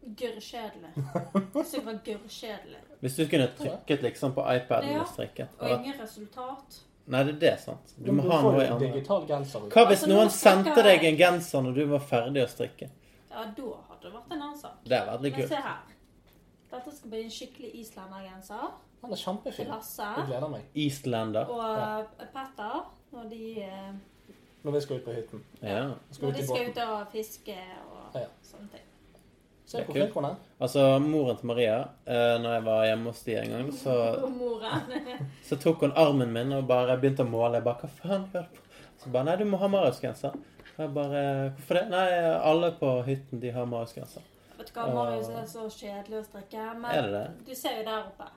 Gørrkjedelig. 0.02 0.92
Det 1.72 1.82
var 1.86 1.98
gørrkjedelig. 2.06 2.80
Hvis 3.02 3.16
du 3.16 3.28
kunne 3.28 3.48
trykket 3.58 4.02
liksom 4.06 4.34
på 4.34 4.46
iPaden 4.56 4.90
Ja. 4.96 5.02
og 5.02 5.08
strikket? 5.12 5.48
Og 5.60 5.70
ingen 5.80 6.00
resultat. 6.02 6.80
Nei, 7.12 7.24
det 7.28 7.34
er 7.36 7.40
det, 7.42 7.52
sant? 7.60 7.94
Du 7.98 8.12
må 8.16 8.24
ha 8.30 8.40
noe 8.46 8.64
i 8.64 8.68
andre. 8.70 8.90
Hva 9.04 9.86
hvis 9.90 10.04
Altså, 10.04 10.10
noen 10.12 10.30
sendte 10.34 10.84
deg 10.86 11.04
en 11.10 11.18
genser 11.20 11.64
når 11.66 11.76
du 11.76 11.86
var 11.92 12.04
ferdig 12.12 12.44
å 12.46 12.50
strikke? 12.50 12.90
Ja, 13.32 13.44
da 13.58 13.72
hadde 13.90 14.04
det 14.04 14.14
vært 14.14 14.32
en 14.36 14.42
annen 14.42 14.58
sak. 14.60 14.78
Det 14.86 14.98
hadde 14.98 15.12
vært 15.14 15.26
litt 15.28 15.38
Men 15.38 15.48
se 15.48 15.62
her. 15.66 15.98
Dette 16.72 16.92
skal 16.96 17.10
bli 17.12 17.22
en 17.26 17.32
skikkelig 17.36 17.72
islendergenser 17.82 18.68
Han 19.02 19.12
er 19.16 19.20
kjempefin. 19.20 19.68
Lasse. 19.72 20.08
Jeg 20.18 20.28
gleder 20.30 20.52
meg. 20.52 20.68
Islander. 20.76 21.50
og 21.50 21.80
ja. 21.82 22.28
Petter 22.36 22.78
når 23.12 23.30
de, 23.32 23.42
eh, 23.64 23.92
Når 24.64 24.72
vi 24.78 24.82
skal 24.82 25.00
ut 25.02 25.04
på 25.06 25.16
hytten. 25.16 25.44
Ja. 25.62 25.82
Skal 26.12 26.28
når 26.30 26.38
de 26.38 26.46
skal 26.48 26.70
ut 26.70 26.78
og 26.86 27.08
fiske 27.12 27.58
og 27.90 28.20
Ja. 28.22 28.28
sånne 28.44 28.70
ting. 28.72 28.88
Se 29.66 29.78
hvor 29.78 29.86
kult. 29.86 29.96
flink 29.96 30.14
hun 30.14 30.26
er. 30.26 30.36
Altså, 30.60 31.00
moren 31.00 31.38
til 31.38 31.46
Maria, 31.48 31.80
eh, 32.06 32.38
når 32.44 32.54
jeg 32.54 32.64
var 32.66 32.86
hjemme 32.86 33.06
hos 33.06 33.24
de 33.24 33.36
en 33.36 33.50
gang, 33.50 33.72
så, 33.74 33.96
så 35.50 35.56
tok 35.60 35.80
hun 35.80 35.92
armen 35.96 36.34
min 36.34 36.52
og 36.54 36.68
bare 36.68 36.98
begynte 37.00 37.24
å 37.24 37.30
måle. 37.30 37.54
Jeg 37.56 37.64
bare, 37.64 37.80
hva 37.82 37.90
faen 37.90 38.26
gjør 38.34 38.48
du 38.52 38.58
på? 38.58 38.62
Så 39.04 39.10
bare, 39.12 39.24
nei, 39.26 39.36
du 39.38 39.46
må 39.46 39.58
ha 39.58 39.68
Marius-genser. 39.68 40.36
Jeg 40.78 40.94
bare, 40.96 41.24
hvorfor 41.56 41.78
det? 41.78 41.86
Nei, 41.92 42.06
alle 42.52 42.72
på 42.80 42.92
hytten, 43.08 43.40
de 43.42 43.52
har 43.54 43.66
Marius-genser. 43.70 44.24
Vet 44.58 44.70
du 44.70 44.78
hva, 44.80 44.86
Marius 44.94 45.30
er 45.30 45.48
så 45.50 45.66
kjedelig 45.70 46.20
å 46.22 46.24
strikke. 46.28 46.68
Men 46.80 46.92
Er 46.96 47.08
det 47.08 47.12
det? 47.18 47.26
du 47.50 47.56
ser 47.58 47.80
jo 47.82 47.86
der 47.88 48.06
oppe. 48.06 48.28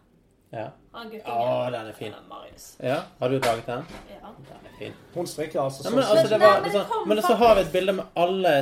Ja. 0.54 0.68
Han 0.94 1.10
guttungen. 1.10 1.48
Å, 1.50 1.70
den 1.74 1.88
er 1.90 1.96
fin. 1.98 2.12
Ja, 2.14 2.22
Marius. 2.30 2.66
Ja, 2.82 2.98
har 3.18 3.28
du 3.32 3.38
laget 3.38 3.66
den? 3.66 3.84
Ja. 4.12 4.32
Den 4.50 4.68
er 4.70 4.76
fin. 4.78 4.92
Hun 5.14 5.26
strikker 5.26 5.60
altså 5.64 5.82
sånn. 5.82 5.96
men, 5.98 6.04
altså, 6.04 6.28
det 6.30 6.38
Nei, 6.38 6.46
var, 6.46 6.60
men 6.60 6.68
liksom, 6.70 6.86
kom 6.92 7.08
men 7.10 7.22
så 7.26 7.34
har 7.42 7.54
vi 7.58 7.64
et 7.64 7.72
bilde 7.74 7.96
med 7.98 8.20
alle 8.24 8.54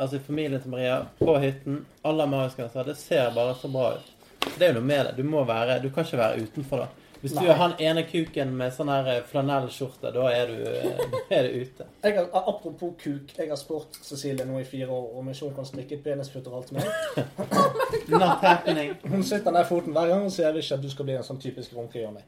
altså 0.00 0.20
familien 0.24 0.62
til 0.62 0.70
Maria 0.72 1.00
på 1.18 1.34
hytten. 1.42 1.80
Alle 2.06 2.24
har 2.24 2.32
Marius-genser. 2.36 2.86
Det 2.86 2.96
ser 2.96 3.34
bare 3.36 3.54
så 3.58 3.68
bra 3.72 3.90
ut. 3.98 4.12
Det 4.56 4.64
er 4.64 4.70
jo 4.72 4.78
noe 4.78 4.88
med 4.88 5.06
det. 5.10 5.16
Du 5.18 5.26
må 5.28 5.42
være, 5.48 5.80
du 5.82 5.90
kan 5.92 6.06
ikke 6.06 6.20
være 6.22 6.46
utenfor 6.46 6.84
da. 6.84 6.88
Hvis 7.20 7.32
du 7.32 7.40
Nei. 7.42 7.48
er 7.52 7.58
han 7.60 7.74
ene 7.84 8.02
kuken 8.08 8.54
med 8.56 8.72
sånn 8.72 8.88
her 8.88 9.08
eh, 9.12 9.24
flanellskjorte, 9.28 10.08
da 10.14 10.28
er 10.32 10.48
du, 10.48 10.60
eh, 10.70 11.02
er 11.36 11.48
du 11.48 11.58
ute. 11.60 11.86
Jeg 12.00 12.16
har, 12.16 12.30
apropos 12.40 12.94
kuk, 13.02 13.34
jeg 13.36 13.50
har 13.50 13.60
spurt 13.60 13.98
Cecilie 14.00 14.46
nå 14.48 14.56
i 14.62 14.64
fire 14.64 14.88
år 14.88 15.18
om 15.20 15.28
ikke 15.28 15.50
hun 15.50 15.58
kan 15.58 15.68
strikke 15.68 15.98
et 15.98 16.06
penisfutter 16.06 16.64
til 16.70 16.80
oh 16.80 18.14
Not 18.14 18.40
happening. 18.46 18.94
Hun 19.04 19.26
sitter 19.26 19.52
ned 19.52 19.68
foten 19.68 19.92
hver 19.92 20.08
gang 20.14 20.24
og 20.24 20.32
sier 20.32 20.56
ikke 20.56 20.78
at 20.78 20.86
du 20.86 20.88
skal 20.92 21.10
bli 21.10 21.18
en 21.18 21.26
sånn 21.26 21.42
typisk 21.42 21.76
runke-Johnny. 21.76 22.24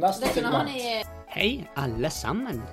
Neste 0.00 0.32
segment. 0.32 0.72
Hei, 1.34 1.50
alle 1.76 2.10
sammen. 2.10 2.64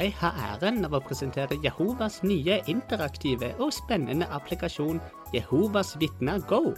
Jeg 0.00 0.12
har 0.20 0.36
æren 0.52 0.84
av 0.84 0.94
å 0.96 1.00
presentere 1.04 1.58
Jehovas 1.64 2.20
nye 2.24 2.60
interaktive 2.72 3.54
og 3.60 3.72
spennende 3.72 4.28
applikasjon 4.36 5.00
Jehovas 5.34 5.96
vitner 6.00 6.44
Go. 6.48 6.74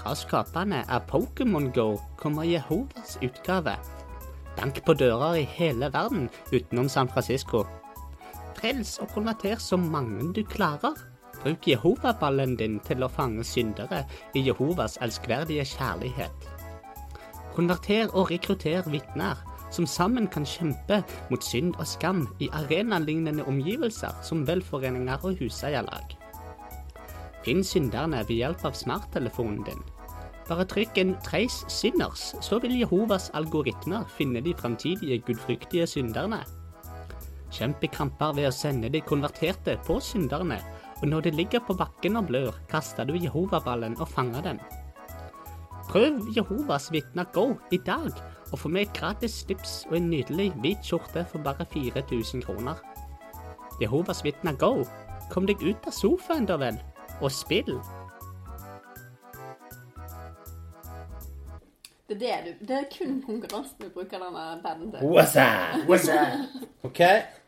Fra 0.00 0.14
skaperne 0.16 0.84
av 0.88 1.02
Pokémon 1.10 1.72
Go 1.74 2.00
kommer 2.16 2.44
Jehovas 2.44 3.18
utgave. 3.20 3.74
Bank 4.56 4.80
på 4.84 4.94
dører 4.96 5.34
i 5.42 5.42
hele 5.44 5.90
verden 5.92 6.30
utenom 6.52 6.88
San 6.88 7.08
Francisco. 7.08 7.66
Frels 8.56 8.96
og 8.98 9.12
konverter 9.12 9.60
så 9.60 9.76
mange 9.76 10.32
du 10.32 10.40
klarer. 10.44 10.96
Bruk 11.42 11.68
Jehova-ballen 11.68 12.56
din 12.56 12.78
til 12.84 13.04
å 13.04 13.10
fange 13.12 13.44
syndere 13.44 14.06
i 14.36 14.44
Jehovas 14.46 14.96
elskverdige 15.04 15.64
kjærlighet. 15.68 16.48
Konverter 17.56 18.08
og 18.14 18.32
rekrutter 18.32 18.88
vitner 18.88 19.36
som 19.70 19.86
sammen 19.86 20.26
kan 20.32 20.48
kjempe 20.48 21.02
mot 21.28 21.44
synd 21.44 21.76
og 21.76 21.86
skam 21.86 22.24
i 22.40 22.48
arenalignende 22.56 23.44
omgivelser 23.44 24.16
som 24.24 24.46
velforeninger 24.48 25.28
og 25.28 25.36
huseierlag. 25.44 26.19
Finn 27.44 27.64
synderne 27.64 28.24
ved 28.28 28.36
hjelp 28.36 28.64
av 28.68 28.76
smarttelefonen 28.76 29.62
din. 29.64 29.82
Bare 30.48 30.64
trykk 30.66 30.98
en 30.98 31.14
'Trace 31.14 31.64
Sinners', 31.68 32.34
så 32.42 32.58
vil 32.58 32.78
Jehovas 32.80 33.30
algoritmer 33.34 34.04
finne 34.08 34.40
de 34.40 34.54
framtidige 34.54 35.22
gudfryktige 35.26 35.86
synderne. 35.86 36.44
Kjemp 37.50 37.84
i 37.84 37.86
kramper 37.86 38.34
ved 38.34 38.48
å 38.48 38.54
sende 38.54 38.88
de 38.88 39.00
konverterte 39.00 39.78
på 39.86 40.00
synderne, 40.00 40.58
og 41.02 41.08
når 41.08 41.20
de 41.20 41.30
ligger 41.30 41.60
på 41.66 41.74
bakken 41.74 42.16
og 42.16 42.26
blør, 42.26 42.52
kaster 42.68 43.04
du 43.04 43.14
Jehova-ballen 43.14 43.96
og 44.00 44.08
fanger 44.08 44.42
dem. 44.42 44.58
Prøv 45.88 46.20
Jehovas 46.36 46.92
vitner 46.92 47.24
Go 47.32 47.56
i 47.72 47.78
dag, 47.86 48.12
og 48.52 48.58
få 48.58 48.68
med 48.68 48.82
et 48.82 48.92
gratis 48.94 49.40
slips 49.42 49.86
og 49.90 49.96
en 49.96 50.10
nydelig 50.10 50.52
hvit 50.62 50.84
skjorte 50.86 51.24
for 51.30 51.38
bare 51.38 51.66
4000 51.72 52.42
kroner. 52.42 52.74
Jehovas 53.80 54.24
vitner 54.24 54.52
Go. 54.58 54.84
Kom 55.30 55.46
deg 55.46 55.62
ut 55.62 55.86
av 55.86 55.94
sofaen, 55.94 56.46
da 56.46 56.56
vel, 56.58 56.78
og 57.20 57.32
spill. 57.32 57.76
Det 62.10 62.30
er, 62.32 62.42
det, 62.44 62.54
du, 62.60 62.66
det 62.66 62.76
er 62.76 62.86
kun 62.90 63.20
konkurransen 63.22 63.76
du 63.84 63.88
bruker 63.94 64.18
denne 64.18 64.44
pennen 64.64 64.90
til. 64.90 65.04
What's 65.06 66.10
up? 66.10 66.66
Ok, 66.88 66.98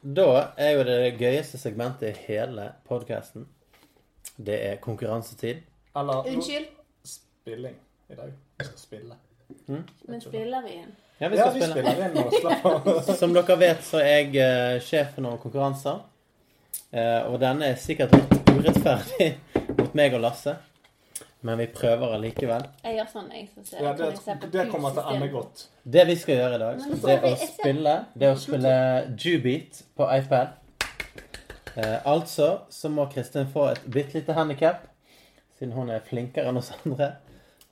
da 0.02 0.26
er 0.60 0.70
jo 0.76 0.84
det 0.86 0.96
det 1.02 1.12
gøyeste 1.18 1.58
segmentet 1.58 2.12
i 2.12 2.26
hele 2.28 2.68
podcasten. 2.88 3.46
Det 4.36 4.58
er 4.68 4.76
konkurransetid. 4.76 5.64
Eller 5.96 6.28
Unnskyld, 6.28 6.68
spilling 7.04 7.74
i 8.10 8.14
dag. 8.14 8.32
Vi 8.58 8.64
skal 8.64 8.78
spille. 8.78 9.14
men 10.06 10.20
spiller 10.20 10.62
vi 10.62 10.76
inn? 10.82 10.94
Ja, 11.20 11.28
vi 11.28 11.36
Ja, 11.36 11.50
vi 11.50 11.60
spille. 11.60 11.72
spiller 11.72 12.06
inn 12.06 12.16
og 12.22 12.32
slapper 12.40 12.70
av. 12.70 13.14
Som 13.20 13.34
dere 13.34 13.58
vet, 13.58 13.82
så 13.84 13.98
er 13.98 14.16
jeg 14.20 14.30
uh, 14.36 14.80
sjefen 14.84 15.26
over 15.26 15.42
konkurranser. 15.42 16.04
Uh, 16.92 17.32
og 17.32 17.40
denne 17.40 17.72
er 17.72 17.80
sikkert 17.80 18.14
litt 18.14 18.52
urettferdig 18.52 19.32
mot 19.78 19.94
meg 19.98 20.14
og 20.16 20.22
Lasse. 20.24 20.56
Men 21.42 21.58
vi 21.58 21.66
prøver 21.74 22.12
allikevel. 22.14 22.68
Jeg 22.84 22.96
gjør 23.00 23.08
sånn, 23.10 23.30
jeg. 23.34 23.48
Så 23.50 23.64
ser, 23.66 23.80
Ja, 23.82 23.92
kan 23.98 24.12
jeg 24.12 24.40
det, 24.44 24.50
det 24.54 24.66
kommer 24.70 24.94
til 24.94 25.02
å 25.02 25.14
ende 25.16 25.28
godt. 25.32 25.64
Det 25.82 26.04
vi 26.06 26.14
skal 26.20 26.38
gjøre 26.38 26.54
i 26.54 26.60
dag, 26.62 26.84
det 27.02 27.16
er 27.16 27.26
å 27.26 27.32
spille, 27.40 27.94
det 28.14 28.28
er 28.28 28.36
å 28.36 28.38
spille 28.38 28.74
Jubeat 29.18 29.80
på 29.98 30.06
iPad. 30.20 30.54
Eh, 31.74 31.98
altså 32.06 32.48
så 32.70 32.90
må 32.92 33.08
Kristin 33.10 33.48
få 33.50 33.70
et 33.72 33.82
bitte 33.90 34.20
lite 34.20 34.36
handikap, 34.36 34.86
siden 35.58 35.74
hun 35.74 35.90
er 35.90 36.04
flinkere 36.06 36.52
enn 36.52 36.60
oss 36.60 36.70
andre. 36.78 37.14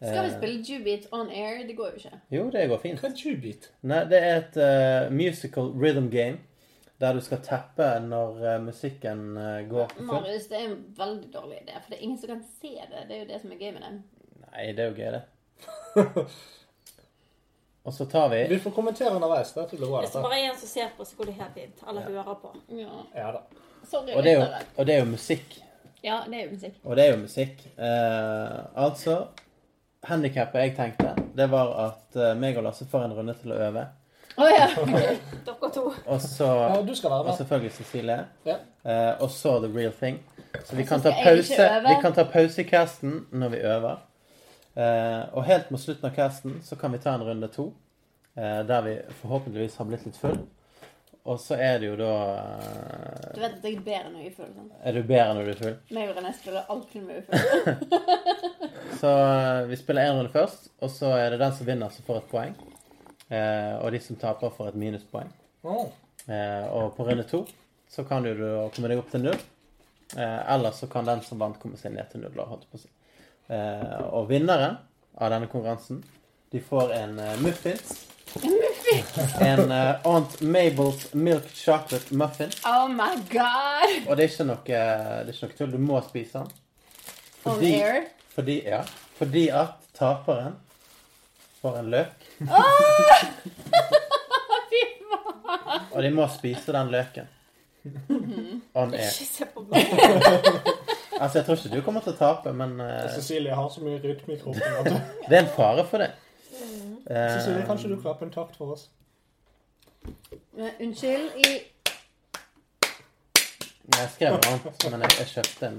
Skal 0.00 0.24
vi 0.24 0.30
Eh, 0.30 0.36
spille 0.38 0.62
Jubeat 0.64 1.06
on 1.12 1.28
air? 1.30 1.62
Det 1.68 1.76
går 1.76 1.90
jo 1.94 1.96
ikke. 2.02 2.20
Jo, 2.32 2.50
det 2.50 2.68
går 2.72 2.78
fint. 2.82 3.00
Hva 3.02 3.10
er 3.12 3.18
Jubeat? 3.22 3.70
Nei, 3.82 4.04
det 4.08 4.18
er 4.24 4.36
et 4.40 4.56
uh, 4.56 5.10
musical 5.12 5.70
rhythm 5.76 6.08
game 6.10 6.38
der 7.00 7.16
du 7.16 7.20
skal 7.24 7.40
teppe 7.44 7.86
når 8.04 8.40
uh, 8.44 8.54
musikken 8.62 9.22
uh, 9.38 9.60
går 9.68 9.86
på 9.88 9.98
fullt. 10.02 10.10
Marius, 10.10 10.48
det 10.50 10.58
er 10.58 10.66
en 10.68 10.78
veldig 10.98 11.30
dårlig 11.32 11.62
idé, 11.62 11.76
for 11.78 11.92
det 11.92 11.98
er 11.98 12.06
ingen 12.06 12.18
som 12.20 12.32
kan 12.34 12.42
se 12.60 12.74
det. 12.76 13.04
Det 13.08 13.16
er 13.16 13.22
jo 13.22 13.28
det 13.30 13.38
som 13.40 13.54
er 13.54 13.62
gøy 13.62 13.72
med 13.76 13.86
det. 13.86 13.92
Nei, 14.44 14.66
det 14.76 14.84
er 14.84 14.90
jo 14.90 14.96
gøy, 14.98 15.10
det. 15.16 16.24
Og 17.88 17.94
så 17.94 18.04
tar 18.06 18.28
vi 18.28 18.46
Vi 18.50 18.58
får 18.58 18.70
kommentere 18.70 19.14
underveis. 19.16 19.52
Dette 19.56 19.76
blir 19.76 19.88
bra. 19.88 20.02
Hvis 20.04 20.12
det 20.12 20.22
bare 20.22 20.40
er 20.40 20.50
en 20.50 20.58
som 20.60 20.68
ser 20.68 20.90
på, 20.96 21.04
så 21.08 21.16
går 21.16 21.30
det 21.30 21.36
helt 21.40 21.54
fint. 21.56 21.84
Eller 21.88 22.08
hører 22.10 22.34
på. 22.42 22.52
Ja. 22.76 23.04
Ja 23.16 23.30
da. 23.38 23.44
Sorry, 23.90 24.12
og 24.14 24.22
det, 24.22 24.32
er 24.32 24.36
jo, 24.36 24.64
og 24.76 24.86
det 24.86 24.94
er 24.94 25.00
jo 25.00 25.06
musikk. 25.10 25.56
Ja, 26.04 26.20
det 26.28 26.36
er 26.36 26.44
jo 26.44 26.50
musikk. 26.52 26.76
Og 26.84 26.96
det 26.96 27.06
er 27.06 27.14
jo 27.14 27.22
musikk. 27.22 27.64
Eh, 27.76 28.58
altså 28.84 29.16
Handikappet 30.04 30.62
jeg 30.62 30.74
tenkte, 30.76 31.14
det 31.36 31.48
var 31.52 31.72
at 31.86 32.16
eh, 32.16 32.36
meg 32.38 32.56
og 32.60 32.64
Lasse 32.68 32.86
får 32.88 33.08
en 33.08 33.16
runde 33.18 33.34
til 33.40 33.52
å 33.52 33.58
øve. 33.66 33.82
Å 34.40 34.50
ja. 34.50 34.66
Dere 35.46 35.70
to. 35.74 35.82
Og 36.06 36.20
så 36.24 36.46
Ja, 36.48 36.82
du 36.86 36.94
skal 36.94 37.10
være 37.12 37.20
Og 37.24 37.26
med. 37.30 37.36
selvfølgelig 37.40 37.72
Cecilie. 37.78 38.18
Ja. 38.46 38.56
Eh, 38.84 39.12
og 39.22 39.30
så 39.30 39.56
The 39.64 39.70
Real 39.78 39.92
Thing. 40.00 40.20
Så 40.64 40.76
vi 40.76 40.84
kan 40.88 41.00
ta 41.04 41.10
skal 41.12 41.36
jeg 41.36 41.44
ikke 41.44 41.56
pause 41.56 41.66
øve. 41.70 41.88
Vi 41.88 41.98
kan 42.02 42.12
ta 42.16 42.24
pause 42.32 42.62
i 42.62 42.68
casten 42.70 43.18
når 43.32 43.48
vi 43.56 43.60
øver. 43.74 43.96
Eh, 44.76 45.20
og 45.34 45.44
helt 45.44 45.70
mot 45.70 45.80
slutten 45.82 46.08
av 46.10 46.14
casten 46.16 46.60
så 46.64 46.76
kan 46.80 46.92
vi 46.92 46.98
ta 47.02 47.14
en 47.18 47.22
runde 47.26 47.48
to. 47.52 47.68
Eh, 48.38 48.62
der 48.66 48.80
vi 48.86 48.96
forhåpentligvis 49.22 49.76
har 49.76 49.84
blitt 49.90 50.06
litt 50.06 50.16
full. 50.16 50.38
Og 51.24 51.36
så 51.42 51.54
er 51.60 51.78
det 51.82 51.86
jo 51.90 51.96
da 52.00 52.12
eh, 52.32 53.34
Du 53.34 53.40
vet 53.42 53.52
at 53.58 53.64
jeg 53.66 53.76
er 53.76 53.82
bedre 53.84 54.10
når 54.14 54.22
jeg 54.24 54.30
er 54.30 54.36
full. 54.38 54.52
sant? 54.56 54.72
Er 54.84 54.92
du 54.96 55.02
bedre 55.02 55.34
når 55.36 55.44
du 55.44 55.50
er 55.52 55.58
full? 55.60 55.74
Meg 55.98 56.08
og 56.12 56.16
René 56.16 56.32
spiller 56.38 56.70
alltid 56.72 57.02
med 57.02 57.16
er. 57.28 57.74
Så 59.00 59.10
eh, 59.18 59.66
vi 59.68 59.76
spiller 59.76 60.02
én 60.08 60.16
runde 60.16 60.32
først, 60.32 60.70
og 60.80 60.90
så 60.90 61.12
er 61.16 61.30
det 61.30 61.38
den 61.40 61.52
som 61.56 61.66
vinner, 61.68 61.88
som 61.94 62.04
får 62.04 62.16
et 62.22 62.30
poeng. 62.32 62.56
Eh, 63.30 63.74
og 63.78 63.92
de 63.94 64.00
som 64.02 64.18
taper, 64.18 64.52
får 64.54 64.72
et 64.72 64.78
minuspoeng. 64.82 65.30
Oh. 65.62 65.88
Eh, 66.26 66.66
og 66.74 66.94
på 66.96 67.06
runde 67.06 67.24
to 67.30 67.44
så 67.90 68.04
kan 68.06 68.22
du 68.22 68.34
komme 68.74 68.90
deg 68.90 69.00
opp 69.00 69.10
til 69.10 69.24
null. 69.24 69.40
Eh, 70.16 70.40
eller 70.54 70.74
så 70.74 70.86
kan 70.90 71.06
den 71.06 71.22
som 71.26 71.38
vant, 71.42 71.58
komme 71.62 71.78
seg 71.78 71.94
ned 71.94 72.10
til 72.10 72.24
null. 72.24 72.38
Eh, 73.50 74.00
og 74.10 74.28
vinneren 74.30 74.78
av 75.18 75.32
denne 75.32 75.50
konkurransen, 75.50 76.02
de 76.50 76.62
får 76.62 76.94
en 76.96 77.18
uh, 77.18 77.34
muffins. 77.42 77.92
En 79.42 79.70
uh, 79.70 80.00
Aunt 80.10 80.40
Mabels 80.42 81.12
Milk 81.14 81.50
Chocolate 81.54 82.14
Muffin. 82.14 82.50
Oh 82.66 82.88
my 82.90 83.12
god! 83.30 84.08
Og 84.08 84.16
det 84.16 84.24
er 84.24 84.32
ikke 84.32 84.46
noe, 84.48 84.62
det 84.66 84.80
er 84.80 85.30
ikke 85.30 85.50
noe 85.50 85.58
tull. 85.58 85.74
Du 85.74 85.82
må 85.82 86.00
spise 86.06 86.42
den. 86.42 86.50
On 87.50 87.62
air. 87.62 88.08
Fordi, 88.34 88.56
ja, 88.66 88.82
fordi 89.18 89.46
at 89.54 89.78
taperen 89.98 90.58
får 91.60 91.78
en 91.82 91.94
løk. 91.94 92.19
Fy 94.70 94.80
faen! 95.00 95.80
Og 95.92 96.02
de 96.02 96.10
må 96.14 96.26
spise 96.32 96.72
den 96.72 96.88
løken. 96.92 97.26
On 98.80 98.94
air. 98.94 99.08
Ikke 99.08 99.26
se 99.28 99.44
på 99.54 99.60
meg. 99.70 99.82
Altså, 101.20 101.38
jeg 101.38 101.44
tror 101.46 101.54
ikke 101.58 101.76
du 101.76 101.82
kommer 101.84 102.00
til 102.00 102.12
å 102.14 102.16
tape, 102.16 102.52
men 102.56 102.80
eh, 102.80 103.10
Cecilie 103.12 103.52
har 103.52 103.68
så 103.68 103.82
mye 103.84 103.98
rytme 104.00 104.32
i 104.32 104.38
kroppen 104.40 104.62
at 104.80 104.86
det 105.28 105.36
er 105.36 105.42
en 105.42 105.50
fare 105.52 105.84
for 105.84 105.98
det. 106.00 106.08
Eh, 106.56 107.34
Cecilie, 107.34 107.66
kanskje 107.68 107.90
du 107.90 108.00
klappe 108.00 108.24
en 108.24 108.32
takt 108.32 108.56
for 108.56 108.72
oss? 108.72 108.88
Men 110.56 110.70
Unnskyld. 110.80 111.28
I 111.44 111.46
Jeg 113.98 114.08
skrev 114.14 114.32
noe 114.38 114.46
annet, 114.48 114.64
men 114.94 115.00
jeg, 115.04 115.12
jeg 115.18 115.26
kjøpte 115.34 115.62
en. 115.68 115.76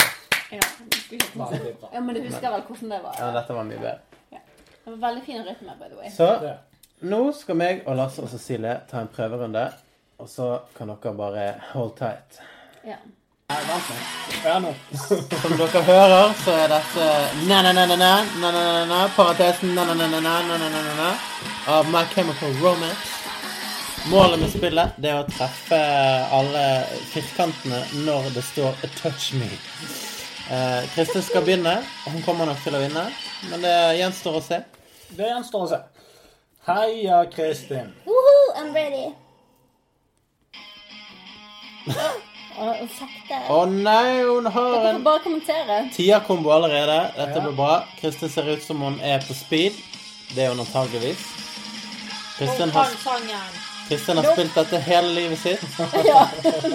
Ja, 0.51 0.61
du 0.61 0.65
skulle 0.99 1.25
ikke 1.25 1.41
ja, 1.95 1.99
men 2.05 2.11
du 2.15 2.21
husker 2.27 2.49
vel 2.53 2.61
hvordan 2.69 2.89
det 2.93 3.01
var? 3.07 3.13
Ja, 3.17 3.25
dette 3.39 3.51
var 3.57 3.63
mye 3.71 3.81
bedre. 3.81 4.10
Det 4.83 4.91
var 4.91 4.97
veldig 4.97 5.23
fin 5.25 5.43
rytme, 5.43 5.73
by 5.79 5.89
the 5.89 5.95
way. 5.95 6.11
Så 6.11 6.27
nå 7.01 7.21
skal 7.33 7.57
meg 7.57 7.81
og 7.89 7.97
Lasse 7.97 8.21
og 8.21 8.29
Cecilie 8.29 8.75
ta 8.89 9.01
en 9.01 9.09
prøverunde. 9.09 9.65
Og 10.21 10.29
så 10.29 10.59
kan 10.77 10.89
dere 10.91 11.13
bare 11.17 11.45
hold 11.71 11.95
tight. 11.97 12.41
Ja. 12.85 12.97
Ja. 14.45 14.61
Som 15.41 15.57
dere 15.57 15.81
hører, 15.83 16.33
så 16.43 16.53
er 16.55 16.69
dette 16.71 17.07
na-na-na-na-na, 17.49 18.11
na-na-na-na, 18.39 18.99
parentesen 19.15 19.73
na-na-na-na-na, 19.75 21.09
av 21.67 21.89
My 21.91 22.05
Chemical 22.13 22.53
Romance. 22.61 23.17
Målet 24.09 24.39
med 24.39 24.49
spillet 24.49 24.95
det 24.97 25.11
er 25.11 25.19
å 25.21 25.27
treffe 25.29 25.77
alle 26.33 26.63
firkantene 27.11 27.83
når 28.05 28.31
det 28.33 28.43
står 28.43 28.73
'touch 28.95 29.33
me'. 29.37 29.51
Eh, 30.51 30.89
Kristin 30.95 31.21
skal 31.21 31.43
begynne. 31.45 31.83
Hun 32.07 32.21
kommer 32.21 32.45
nok 32.45 32.63
til 32.63 32.75
å 32.75 32.81
vinne, 32.81 33.03
men 33.49 33.61
det 33.61 33.75
gjenstår 33.99 34.37
å 34.37 34.41
se. 34.45 34.61
Det 35.09 35.27
gjenstår 35.27 35.65
å 35.65 35.69
se. 35.69 35.79
Heia, 36.67 37.23
Kristin. 37.33 37.93
Woohoo, 38.05 38.53
I'm 38.61 38.73
ready. 38.73 39.07
Å, 42.61 42.65
sakte. 42.93 43.37
Å 43.49 43.59
nei, 43.71 44.21
hun 44.27 44.45
har 44.53 44.73
Dere 44.75 44.89
en 44.95 45.03
bare 45.05 45.21
kommentere. 45.23 45.77
tierkombo 45.95 46.51
allerede. 46.53 46.97
Dette 47.17 47.37
Ja. 47.39 47.41
blir 47.47 47.55
bra. 47.57 47.83
Kristin 48.01 48.29
ser 48.29 48.49
ut 48.49 48.63
som 48.63 48.81
hun 48.81 48.99
er 49.01 49.19
på 49.19 49.33
speed. 49.33 49.73
Det 50.35 50.43
er 50.45 50.49
hun 50.49 50.59
antageligvis. 50.59 51.17
Kristin 52.37 52.69
har, 52.69 52.85
sangen. 53.03 53.57
Kristin 53.89 54.17
har 54.17 54.33
spilt 54.33 54.55
dette 54.55 54.79
hele 54.79 55.09
livet 55.13 55.39
sitt. 55.39 55.61
Ja, 56.05 56.27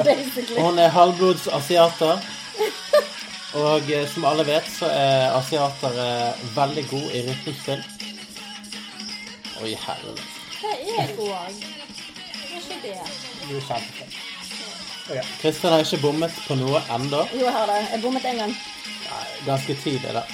basically. 0.05 0.61
Hun 0.61 0.79
er 0.79 0.89
halvblods 0.89 1.47
asiater. 1.49 2.19
Og 3.57 3.91
eh, 3.93 4.05
som 4.11 4.27
alle 4.29 4.45
vet, 4.49 4.67
så 4.69 4.89
er 4.93 5.33
asiater 5.37 5.97
eh, 6.03 6.47
veldig 6.57 6.85
gode 6.91 7.13
i 7.17 7.23
rytmespill. 7.27 7.85
Oi, 9.63 9.73
herregud. 9.81 10.21
Det 10.57 10.73
er 10.73 10.83
jeg 10.91 11.15
òg. 11.25 11.61
Det 11.61 12.57
er 12.57 12.59
ikke 12.61 12.81
det. 12.83 12.97
Du 13.47 13.55
er 13.57 13.69
kjempeflink. 13.71 14.23
Kristin 15.41 15.71
har 15.71 15.85
ikke 15.85 16.03
bommet 16.03 16.35
på 16.49 16.57
noe 16.59 16.81
ennå. 16.97 17.23
Jo, 17.33 17.45
jeg 17.47 17.55
har 17.55 17.71
det. 17.71 17.79
Jeg 17.93 18.03
bommet 18.03 18.25
en 18.27 18.43
gang. 18.43 18.55
Nei, 19.07 19.25
Ganske 19.47 19.77
tidlig, 19.85 20.13
da. 20.17 20.25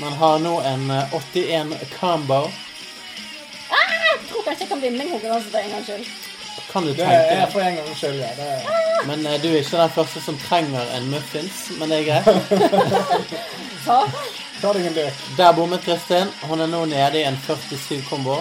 Man 0.00 0.14
har 0.16 0.38
nå 0.40 0.56
en 0.72 0.90
eh, 0.90 1.16
81 1.20 1.76
combo. 1.98 2.42
Jeg 3.72 4.28
tror 4.28 4.44
kanskje 4.46 4.64
jeg 4.64 4.70
kan 4.72 4.82
vinne 4.82 5.04
en 5.04 5.12
konkurranse 5.12 5.52
for 5.52 5.60
en 5.60 5.74
gangs 5.76 5.90
skyld. 5.90 6.31
Kan 6.72 6.86
du 6.86 6.92
Det 6.92 7.04
tenke 7.04 7.36
er 7.36 7.50
for 7.52 7.60
en 7.60 7.76
gangs 7.76 7.98
skyld, 8.00 8.20
ja. 8.22 8.30
Det 8.36 8.46
er... 8.48 9.06
Men 9.06 9.26
uh, 9.26 9.34
du 9.42 9.48
er 9.50 9.58
ikke 9.60 9.76
den 9.82 9.90
første 9.96 10.20
som 10.24 10.38
trenger 10.40 10.94
en 10.96 11.10
muffins, 11.12 11.64
men 11.78 11.90
det 11.90 11.98
er 11.98 12.04
greit. 12.08 12.28
Så, 13.86 13.98
Ta 14.62 14.70
deg 14.76 14.84
en 14.86 14.94
løk. 14.94 15.22
Der 15.36 15.52
bommet 15.56 15.82
Kristin. 15.82 16.28
Hun 16.46 16.60
er 16.62 16.68
nå 16.70 16.84
nede 16.86 17.18
i 17.18 17.24
en 17.26 17.38
47-kombo. 17.48 18.36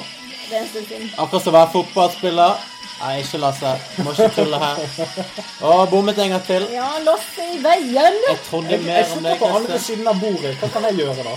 det 0.49 0.57
er 0.57 0.61
en 0.61 0.67
stund 0.69 0.85
siden. 0.87 1.09
Akkurat 1.17 1.43
som 1.43 1.55
å 1.55 1.57
være 1.57 1.71
fotballspiller. 1.73 2.67
Nei, 3.01 3.15
ikke 3.23 3.39
Lasse. 3.41 3.71
Må 4.05 4.13
ikke 4.13 4.27
tulle 4.35 4.59
her. 4.61 4.81
Å, 5.65 5.71
bommet 5.89 6.19
en 6.21 6.35
gang 6.35 6.43
til. 6.45 6.67
Ja, 6.75 6.91
Lasse 7.07 7.47
i 7.55 7.57
veien. 7.63 8.19
Jeg 8.27 8.37
trodde 8.45 8.77
mer 8.85 8.99
Jeg, 9.01 9.07
jeg 9.09 9.23
mer 9.25 9.33
Jeg 9.33 9.39
sitter 9.39 9.41
på 9.41 9.49
andre 9.57 9.79
siden 9.87 10.11
av 10.13 10.21
bordet. 10.21 10.53
Hva 10.61 10.69
kan 10.75 10.85
jeg 10.91 11.01
gjøre, 11.01 11.25
da? 11.25 11.33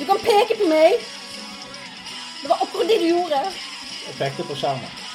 Du 0.00 0.04
kan 0.10 0.22
peke 0.26 0.58
på 0.58 0.70
meg. 0.74 0.98
Det 2.42 2.50
var 2.50 2.66
akkurat 2.66 2.90
det 2.90 2.98
du 3.04 3.08
gjorde. 3.12 3.44
Jeg 4.08 4.18
pekte 4.18 4.50
på 4.50 4.58
skjermen. 4.58 5.05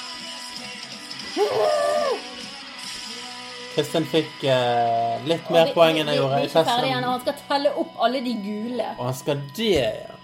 Kristin 3.71 4.05
fikk 4.11 4.41
eh, 4.43 5.21
litt 5.29 5.47
mer 5.53 5.69
poeng 5.75 5.95
enn 6.01 6.09
jeg 6.11 6.19
gjorde 6.19 6.39
Vi 6.41 6.41
i 6.41 6.47
er 6.47 6.49
ikke 6.49 6.63
ferdig 6.67 6.89
ennå. 6.91 7.11
Han 7.13 7.21
skal 7.23 7.37
telle 7.47 7.69
opp 7.79 8.01
alle 8.03 8.19
de 8.25 8.33
gule. 8.43 8.87
Og 8.97 9.05
han 9.05 9.15
skal 9.15 9.45
det, 9.55 9.69
ja. 9.77 10.15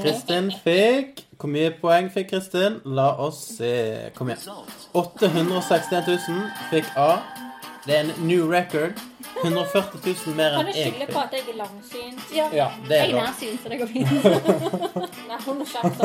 Kristin 0.00 0.48
fikk 0.64 1.20
Hvor 1.36 1.50
mye 1.52 1.70
poeng 1.76 2.06
fikk 2.14 2.30
Kristin? 2.32 2.80
La 2.98 3.10
oss 3.20 3.58
se. 3.58 3.74
Kom 4.16 4.30
igjen. 4.32 4.64
861 4.96 6.08
000 6.08 6.46
fikk 6.72 6.88
A. 6.96 7.10
Det 7.84 7.98
er 7.98 8.06
en 8.06 8.14
new 8.26 8.48
record. 8.50 8.96
140 9.42 10.00
000 10.26 10.36
mer 10.36 10.50
Kan 10.50 10.60
enn 10.60 10.72
du 10.72 10.78
jeg 10.78 10.92
skylde 10.92 11.06
fikk. 11.06 11.14
på 11.14 11.20
at 11.20 11.32
jeg 11.32 11.42
er 11.48 11.56
langsynt? 11.58 12.34
Ja. 12.34 12.48
Det 12.88 12.98
er 12.98 13.04
Jeg 13.04 13.10
er 13.10 13.22
nærsynt, 13.24 13.62
så 13.62 13.68
det 13.68 13.78
går 13.78 13.86
fint. 13.86 14.10
Nei, 15.28 15.38
hold 15.46 15.64
kjeft. 15.66 15.98
da. 16.00 16.04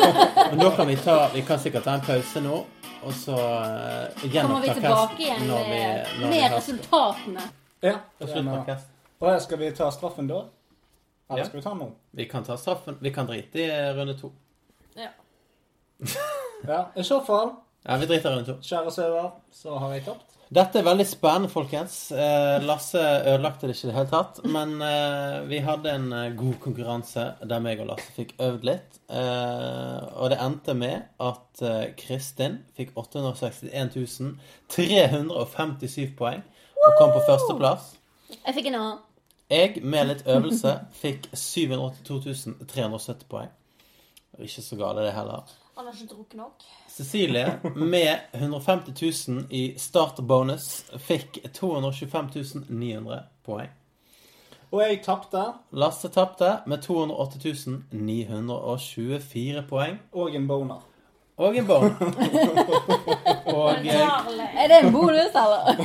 Men 0.50 0.58
da 0.60 0.70
kan 0.76 0.86
vi 0.90 0.96
ta 0.96 1.16
Vi 1.34 1.42
kan 1.48 1.58
sikkert 1.58 1.84
ta 1.84 1.94
en 1.94 2.04
pause 2.06 2.40
nå, 2.44 2.58
og 3.02 3.12
så 3.12 3.36
uh, 3.36 4.20
Kommer 4.20 4.26
vi 4.26 4.28
gjenoppta 4.36 4.74
tilbake 4.74 5.22
igjen 5.22 5.46
når 5.48 5.64
vi, 5.64 5.80
med, 5.80 6.06
når 6.20 6.56
resultatene. 6.56 7.46
Ja. 7.80 7.96
På. 8.18 8.76
Og 9.18 9.32
ja, 9.32 9.38
skal 9.40 9.58
vi 9.58 9.70
ta 9.72 9.90
straffen 9.90 10.28
da? 10.28 10.42
Eller 11.30 11.42
Ja. 11.42 11.44
skal 11.48 11.58
vi 11.60 11.62
ta 11.64 11.70
den 11.70 11.78
nå? 11.78 11.90
Vi 12.12 12.24
kan 12.30 12.44
ta 12.44 12.56
straffen. 12.56 12.98
Vi 13.00 13.10
kan 13.10 13.26
drite 13.26 13.58
i 13.58 13.70
eh, 13.70 13.94
runde 13.96 14.14
to. 14.20 14.32
Ja, 14.96 15.08
ja. 16.66 16.86
i 16.96 17.02
så 17.04 17.20
fall, 17.24 17.50
Ja, 17.84 17.96
vi 17.96 18.06
driter 18.06 18.30
i 18.30 18.34
runde 18.34 18.46
to. 18.52 18.58
kjære 18.62 18.90
søver, 18.92 19.30
så 19.52 19.78
har 19.78 19.92
jeg 19.94 20.04
tapt. 20.04 20.35
Dette 20.46 20.78
er 20.78 20.84
veldig 20.86 21.04
spennende, 21.10 21.48
folkens. 21.50 22.12
Eh, 22.14 22.62
Lasse 22.62 23.00
ødelagte 23.00 23.66
det 23.66 23.74
ikke 23.74 23.88
i 23.88 23.90
det 23.90 23.96
hele 23.96 24.10
tatt. 24.12 24.38
Men 24.46 24.76
eh, 24.84 25.40
vi 25.50 25.58
hadde 25.64 25.90
en 25.90 26.06
eh, 26.14 26.34
god 26.38 26.60
konkurranse 26.62 27.24
der 27.42 27.64
meg 27.64 27.82
og 27.82 27.90
Lasse 27.90 28.14
fikk 28.14 28.36
øvd 28.38 28.68
litt. 28.68 29.00
Og 29.10 30.30
det 30.30 30.38
endte 30.42 30.74
med 30.74 31.04
at 31.22 31.60
Kristin 31.98 32.60
fikk 32.74 32.94
861 32.98 33.92
357 34.74 36.14
poeng 36.18 36.42
og 36.42 36.96
kom 36.98 37.12
på 37.14 37.22
førsteplass. 37.28 37.92
Jeg 38.34 38.56
fikk 38.56 38.70
en 38.72 38.78
A. 38.80 38.86
Jeg, 39.50 39.78
med 39.82 40.08
litt 40.10 40.24
øvelse, 40.26 40.72
fikk 40.98 41.28
782 41.30 42.66
370 42.66 43.28
poeng. 43.30 43.52
Ikke 44.42 44.62
så 44.62 44.78
gale, 44.78 45.06
det 45.06 45.14
heller. 45.14 45.46
Han 45.76 45.86
har 45.86 45.94
ikke 45.94 46.14
drukket 46.14 46.38
nok. 46.40 46.66
Cecilie, 46.96 47.58
med 47.74 48.18
150 48.32 48.92
000 49.28 49.42
i 49.50 49.74
starterbonus, 49.78 50.84
fikk 50.98 51.42
225 51.52 52.64
900 52.68 53.18
poeng. 53.44 53.68
Og 54.72 54.80
jeg 54.80 55.02
tapte, 55.04 55.42
Lasse 55.76 56.08
tapte 56.08 56.54
med 56.66 56.80
208 56.82 57.82
924 57.92 59.62
poeng. 59.68 59.98
og 60.12 60.34
en 60.34 60.46
boner. 60.48 60.80
Og 61.36 61.56
en 61.56 61.66
boner. 61.66 61.90
Og, 63.56 63.86
eh, 63.86 64.62
Er 64.64 64.68
det 64.68 64.78
en 64.86 64.92
bonus, 64.92 65.36
eller? 65.36 65.76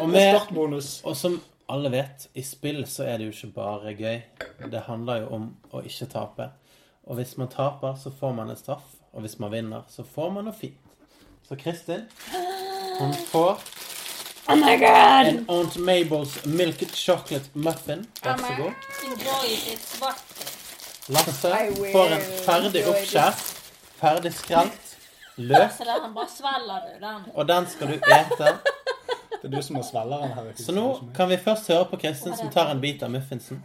og, 0.00 0.08
med, 0.08 0.38
Startbonus. 0.38 1.02
og 1.04 1.16
som 1.16 1.36
alle 1.68 1.90
vet, 1.92 2.28
i 2.34 2.42
spill 2.42 2.86
så 2.88 3.04
er 3.04 3.18
det 3.18 3.28
jo 3.28 3.34
ikke 3.36 3.52
bare 3.60 3.92
gøy. 3.94 4.22
Det 4.72 4.80
handler 4.88 5.20
jo 5.20 5.28
om 5.36 5.44
å 5.72 5.84
ikke 5.84 6.08
tape. 6.16 6.48
Og 7.04 7.20
hvis 7.20 7.36
man 7.36 7.48
taper, 7.52 7.94
så 8.00 8.10
får 8.10 8.32
man 8.40 8.50
en 8.50 8.56
straff. 8.56 8.96
Og 9.12 9.20
hvis 9.20 9.38
man 9.38 9.52
vinner, 9.52 9.82
så 9.88 10.04
får 10.06 10.30
man 10.30 10.46
noe 10.46 10.54
fint. 10.54 10.78
Så 11.48 11.56
Kristin, 11.58 12.06
hun 13.00 13.14
får 13.32 13.62
Oh 14.50 14.56
my 14.56 14.76
god! 14.80 15.26
en 15.26 15.44
Aunt 15.48 15.76
Mabels 15.76 16.44
Milk 16.44 16.94
Chocolate 16.94 17.50
Muffin. 17.54 18.06
Vær 18.24 18.36
så 18.36 18.54
god. 18.56 18.72
Lasse 21.08 21.50
får 21.92 22.14
en 22.14 22.24
ferdig 22.46 22.82
oppskjært, 22.86 23.42
ferdig 24.00 24.32
skrelt 24.34 24.96
løk. 25.36 25.70
Og 27.34 27.48
den 27.48 27.66
skal 27.66 27.88
du 27.88 27.94
ete. 27.94 28.54
Det 29.40 29.48
er 29.48 29.54
du 29.56 29.62
som 29.62 29.76
er 29.76 29.86
svelgeren 29.86 30.32
her. 30.36 30.50
Så 30.56 30.72
nå 30.76 30.86
kan 31.16 31.30
vi 31.30 31.38
først 31.40 31.70
høre 31.72 31.86
på 31.90 31.96
Kristin 32.02 32.36
som 32.36 32.50
tar 32.52 32.70
en 32.74 32.80
bit 32.80 33.02
av 33.02 33.10
muffinsen. 33.10 33.62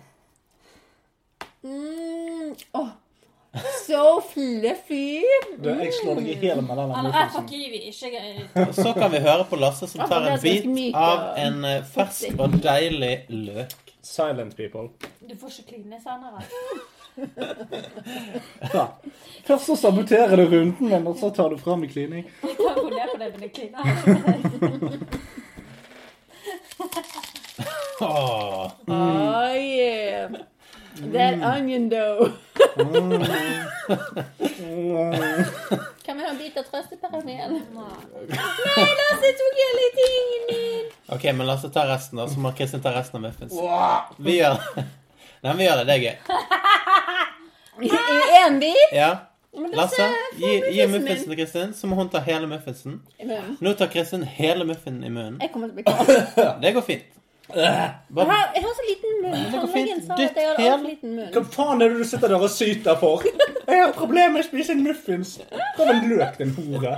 Mm, 1.65 2.53
åh, 2.73 2.93
så 3.87 4.21
fluffy. 4.33 5.21
Du, 5.57 5.69
jeg 5.69 5.93
slår 6.01 6.19
deg 6.19 6.29
i 6.33 6.35
hjel 6.47 6.61
med 6.65 6.77
den 6.81 6.91
er 7.11 7.29
kiwi, 7.49 7.81
ikke 7.91 8.73
så 8.75 8.93
kan 8.97 9.11
vi 9.13 9.21
høre 9.23 9.45
på 9.49 9.59
Lasse 9.59 9.87
som 9.91 10.03
tar 10.09 10.27
en 10.33 10.39
bit 10.43 10.95
av 10.95 11.37
en 11.39 11.63
eh, 11.69 11.81
fersk 11.95 12.39
og 12.39 12.59
deilig 12.63 13.15
løk. 13.29 13.75
Silent 14.05 14.53
people. 14.57 14.89
Du 15.25 15.33
får 15.39 15.49
ikke 15.59 15.75
kline 15.75 16.01
senere. 16.03 16.43
Ja. 18.73 18.81
Først 19.47 19.65
så 19.69 19.75
saboterer 19.79 20.35
du 20.35 20.43
runden 20.51 20.89
min, 20.89 21.07
og 21.07 21.15
så 21.15 21.29
tar 21.31 21.49
du 21.53 21.57
fram 21.57 21.83
i 21.83 21.87
klining. 21.87 22.25
Jeg 22.43 22.57
kan 22.59 22.75
gå 22.75 22.89
ned 22.89 23.07
på 23.13 23.17
det, 23.21 23.29
men 23.31 23.39
det 23.39 23.51
kliner. 23.55 23.79
Åh. 28.01 28.71
Oh 28.87 29.55
yeah. 29.55 30.31
That 31.13 31.41
onion 31.43 31.89
dough. 31.89 32.31
Kan 36.05 36.17
vi 36.17 36.23
ha 36.23 36.29
en 36.29 36.37
bit 36.37 36.57
av 36.57 36.63
trøstepyramiden? 36.63 37.61
Nei, 37.75 38.85
Lasse 38.99 39.29
tok 39.39 39.55
hele 39.59 39.85
tingen 39.97 40.43
min. 40.49 40.85
Ok, 41.15 41.23
men 41.33 41.47
Lasse 41.47 41.69
tar 41.73 41.87
resten, 41.89 42.17
da. 42.21 42.27
Så 42.29 42.39
må 42.39 42.51
Kristin 42.57 42.81
ta 42.83 42.89
resten 42.95 43.15
av 43.19 43.23
muffins. 43.27 43.53
Vi 44.17 44.31
gjør 44.37 44.53
det. 44.59 44.65
Nei, 45.43 45.49
men 45.49 45.57
vi 45.57 45.63
gjør 45.67 45.77
det. 45.81 45.85
Det 45.85 45.93
er 45.95 46.01
gøy. 46.05 46.15
I 47.85 47.87
én 48.43 48.55
bit? 48.61 48.89
Ja. 48.95 49.11
Lasse, 49.75 50.05
gi, 50.35 50.51
gi 50.75 50.85
muffinsen 50.91 51.27
til 51.31 51.37
Kristin, 51.39 51.69
så 51.75 51.83
må 51.87 51.93
hun 51.99 52.09
ta 52.11 52.19
hele 52.23 52.47
muffinsen. 52.51 52.93
Nå 53.63 53.69
tar 53.79 53.87
Kristin 53.91 54.23
hele 54.27 54.63
muffinen 54.67 55.03
i 55.03 55.09
munnen. 55.11 55.37
Jeg 55.43 55.49
kommer 55.53 55.67
til 55.71 55.75
å 55.75 55.77
bli 55.79 55.83
kald. 55.87 56.07
Det 56.63 56.69
går 56.75 56.83
fint. 56.87 57.05
Jeg 57.53 57.67
har, 57.69 58.51
jeg 58.55 58.63
har 58.63 58.73
så 58.73 58.83
liten 58.89 59.11
munn. 59.21 59.33
det 59.51 59.59
går 59.61 59.69
fint. 59.73 59.89
Tannlegen 59.89 60.01
sa 60.07 60.15
Dytt 60.17 60.29
at 60.29 60.37
jeg 60.37 60.71
altfor 60.71 60.87
liten 60.87 61.11
munn. 61.15 61.27
Hva 61.35 61.43
faen 61.53 61.81
er 61.83 61.91
det 61.93 61.99
du 61.99 62.07
sitter 62.09 62.31
der 62.33 62.45
og 62.47 62.49
syter 62.49 62.97
for? 62.99 63.25
Jeg 63.65 63.81
har 63.81 63.93
problemer 63.97 64.33
med 64.35 64.43
å 64.43 64.45
spise 64.45 64.73
en 64.75 64.83
muffins. 64.85 65.31
Prøv 65.77 65.87
en 65.89 66.03
løk, 66.09 66.35
din 66.37 66.51
hore. 66.57 66.91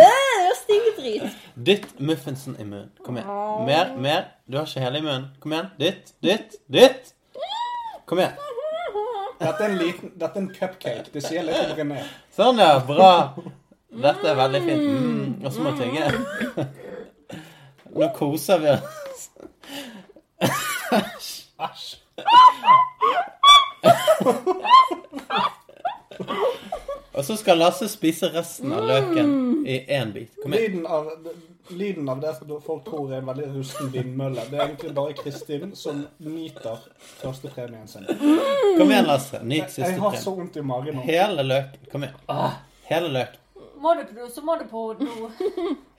Stinkdrit. 0.62 1.36
dytt 1.54 2.00
muffinsen 2.02 2.56
i 2.58 2.64
munnen. 2.66 2.90
Kom 3.06 3.18
igjen. 3.20 3.30
Mer, 3.66 3.92
mer. 3.96 4.24
Du 4.50 4.58
har 4.58 4.66
ikke 4.66 4.82
hele 4.82 4.98
i 4.98 5.04
munnen. 5.06 5.28
Kom 5.42 5.54
igjen. 5.54 5.70
Dytt, 5.78 6.10
dytt, 6.26 6.58
dytt. 6.74 7.14
Kom 8.10 8.18
igjen. 8.22 8.34
Dette 9.44 9.62
er 9.62 9.70
en 9.70 9.78
liten, 9.78 10.10
dette 10.18 10.34
er 10.34 10.42
en 10.42 10.50
cupcake. 10.50 11.12
Det 11.14 11.22
sier 11.22 11.46
litt 11.46 11.60
om 11.62 11.76
René. 11.78 12.02
Sånn, 12.34 12.58
ja. 12.58 12.72
Bra. 12.82 13.12
Dette 13.94 14.32
er 14.32 14.38
veldig 14.42 14.62
fint. 14.66 14.88
Mm. 14.90 15.28
Og 15.44 15.54
så 15.54 15.62
må 15.62 15.74
jeg 15.76 15.86
tygge. 15.86 16.66
Nå 17.94 18.08
koser 18.16 18.58
vi 18.58 18.68
oss. 18.76 19.30
Æsj. 21.58 21.96
Og 27.18 27.24
så 27.24 27.36
skal 27.36 27.58
Lasse 27.58 27.88
spise 27.90 28.28
resten 28.34 28.72
av 28.72 28.84
løken 28.86 29.30
i 29.66 29.80
én 29.90 30.12
bit. 30.14 30.30
Kom 30.42 30.54
igjen. 30.54 30.76
Lyden 30.78 30.86
av, 30.86 31.08
lyden 31.74 32.08
av 32.12 32.20
det 32.22 32.34
som 32.36 32.52
folk 32.62 32.84
tror 32.86 33.10
er 33.12 33.18
en 33.22 33.26
veldig 33.26 33.48
rusten 33.56 33.90
vindmølle, 33.92 34.44
det 34.50 34.60
er 34.60 34.68
egentlig 34.68 34.92
bare 34.94 35.16
Kristin 35.18 35.72
som 35.76 36.04
nyter 36.22 36.78
førstepremien 37.18 37.88
sin. 37.90 38.06
Kom 38.78 38.86
igjen, 38.92 39.08
Lasse. 39.08 39.42
Nyt 39.42 39.64
Jeg 39.64 39.70
siste 39.80 39.98
har 40.04 40.16
så 40.22 40.36
vondt 40.38 40.56
i 40.56 40.62
magen 40.62 41.00
nå. 41.00 41.02
Hele 41.08 41.42
løken. 41.48 41.90
Kom 41.92 42.06
igjen. 42.06 42.54
Hele 42.92 43.10
løken. 43.18 43.44
Må 43.78 43.92
du 43.94 44.04
på 44.08 44.14
do, 44.18 44.28
så 44.34 44.42
må 44.42 44.56
du 44.58 44.64
på 44.70 44.84
do. 44.98 45.30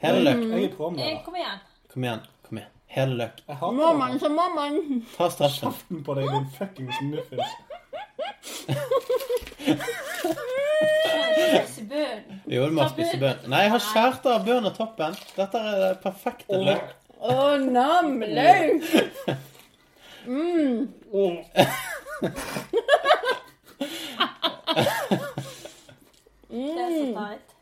Hele 0.04 0.24
løken. 0.24 0.48
Jeg 0.52 0.64
er 0.64 0.70
Eh, 0.70 0.76
programleder. 0.78 1.22
Kom 1.26 1.36
igjen. 1.36 1.60
Kom 1.94 2.04
igjen. 2.04 2.22
Kom 2.48 2.58
igjen. 2.62 2.72
Hele 2.90 3.16
løk. 3.20 3.42
Jeg 3.48 3.56
hater 3.62 3.72
Mammaen 3.78 4.14
det. 4.14 4.22
så 4.22 4.30
må. 4.34 4.46
Ta 5.18 5.30
straffen. 5.34 5.70
Kjeften 5.72 6.04
på 6.06 6.12
deg, 6.18 6.26
din 6.34 6.48
fuckings 6.58 6.98
muffins. 7.06 7.50
Spise 11.40 11.84
bunnen. 11.90 12.42
Jo, 12.50 12.66
du 12.70 12.74
må 12.78 12.88
spise 12.92 13.18
bønn. 13.22 13.46
Nei, 13.52 13.62
jeg 13.66 13.74
har 13.76 13.84
skjært 13.84 14.26
av 14.30 14.46
bønn 14.48 14.70
og 14.70 14.76
toppen. 14.78 15.18
Dette 15.38 15.62
er 15.70 15.78
det 15.84 15.92
perfekte 16.04 16.60
løk. 16.66 16.88
Å, 17.20 17.38
nam 17.66 18.20
løk. 18.22 18.86
Det 26.50 26.58
er 26.60 26.92
så 26.96 27.06
teit. 27.16 27.56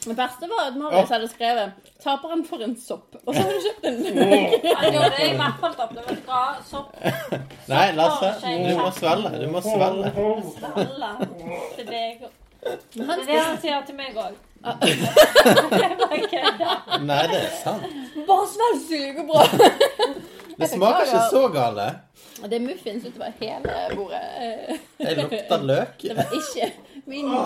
Det 0.00 0.16
beste 0.16 0.48
var 0.48 0.66
at 0.66 0.76
Marius 0.76 1.08
hadde 1.12 1.28
skrevet 1.28 1.72
'Taperen 2.00 2.44
for 2.48 2.56
en 2.64 2.76
sopp', 2.76 3.16
og 3.26 3.34
så 3.34 3.40
har 3.42 3.50
du 3.50 3.60
kjøpt 3.66 3.84
en 3.84 4.02
løk. 4.02 4.12
Ja, 4.64 4.90
det 4.90 4.98
er 5.18 5.24
i 5.32 5.36
hvert 5.36 5.54
fall 5.60 5.74
tapt. 5.74 5.94
Det 5.96 6.02
var 6.06 6.16
bra. 6.26 6.56
Sopp, 6.70 6.88
Nei, 7.72 7.86
Lasse, 7.98 8.30
du 8.40 8.46
må 8.78 8.90
svelge. 8.96 9.30
Du 9.42 9.46
må 9.52 9.60
svelge. 9.60 10.12
deg. 11.76 11.76
Det 11.76 11.84
Han 12.96 13.10
er 13.10 13.16
det 13.26 13.40
han 13.40 13.58
sier 13.60 13.82
til 13.86 13.94
meg 13.98 14.16
òg. 14.16 14.34
Nei, 17.10 17.24
det 17.32 17.40
er 17.42 17.50
sant. 17.62 17.82
Bare 18.28 18.46
svelg 18.54 18.78
sugebrød. 18.88 19.50
Det 20.60 20.68
smaker 20.68 21.00
ikke 21.06 21.20
så 21.30 21.48
gale. 21.48 21.84
Det 22.42 22.52
er 22.52 22.60
muffins 22.60 23.04
utover 23.06 23.30
hele 23.40 23.96
bordet. 23.96 24.20
Jeg 24.98 25.16
Det 25.16 25.18
lukter 25.22 25.62
løk. 25.62 26.02
Det 26.02 26.16
var 26.16 26.24
ikke 26.36 26.72
min 27.06 27.28
min 27.30 27.36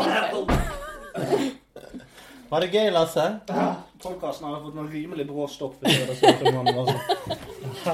Var 2.55 2.61
det 2.61 2.67
gøy, 2.71 2.91
Lasse? 2.95 3.23
Ja. 3.49 3.63
Podkasten 3.99 4.47
har 4.47 4.61
fått 4.63 4.77
noen 4.77 4.87
rimelig 4.87 5.25
brå 5.27 5.49
stopp. 5.51 5.75
altså. 5.83 6.29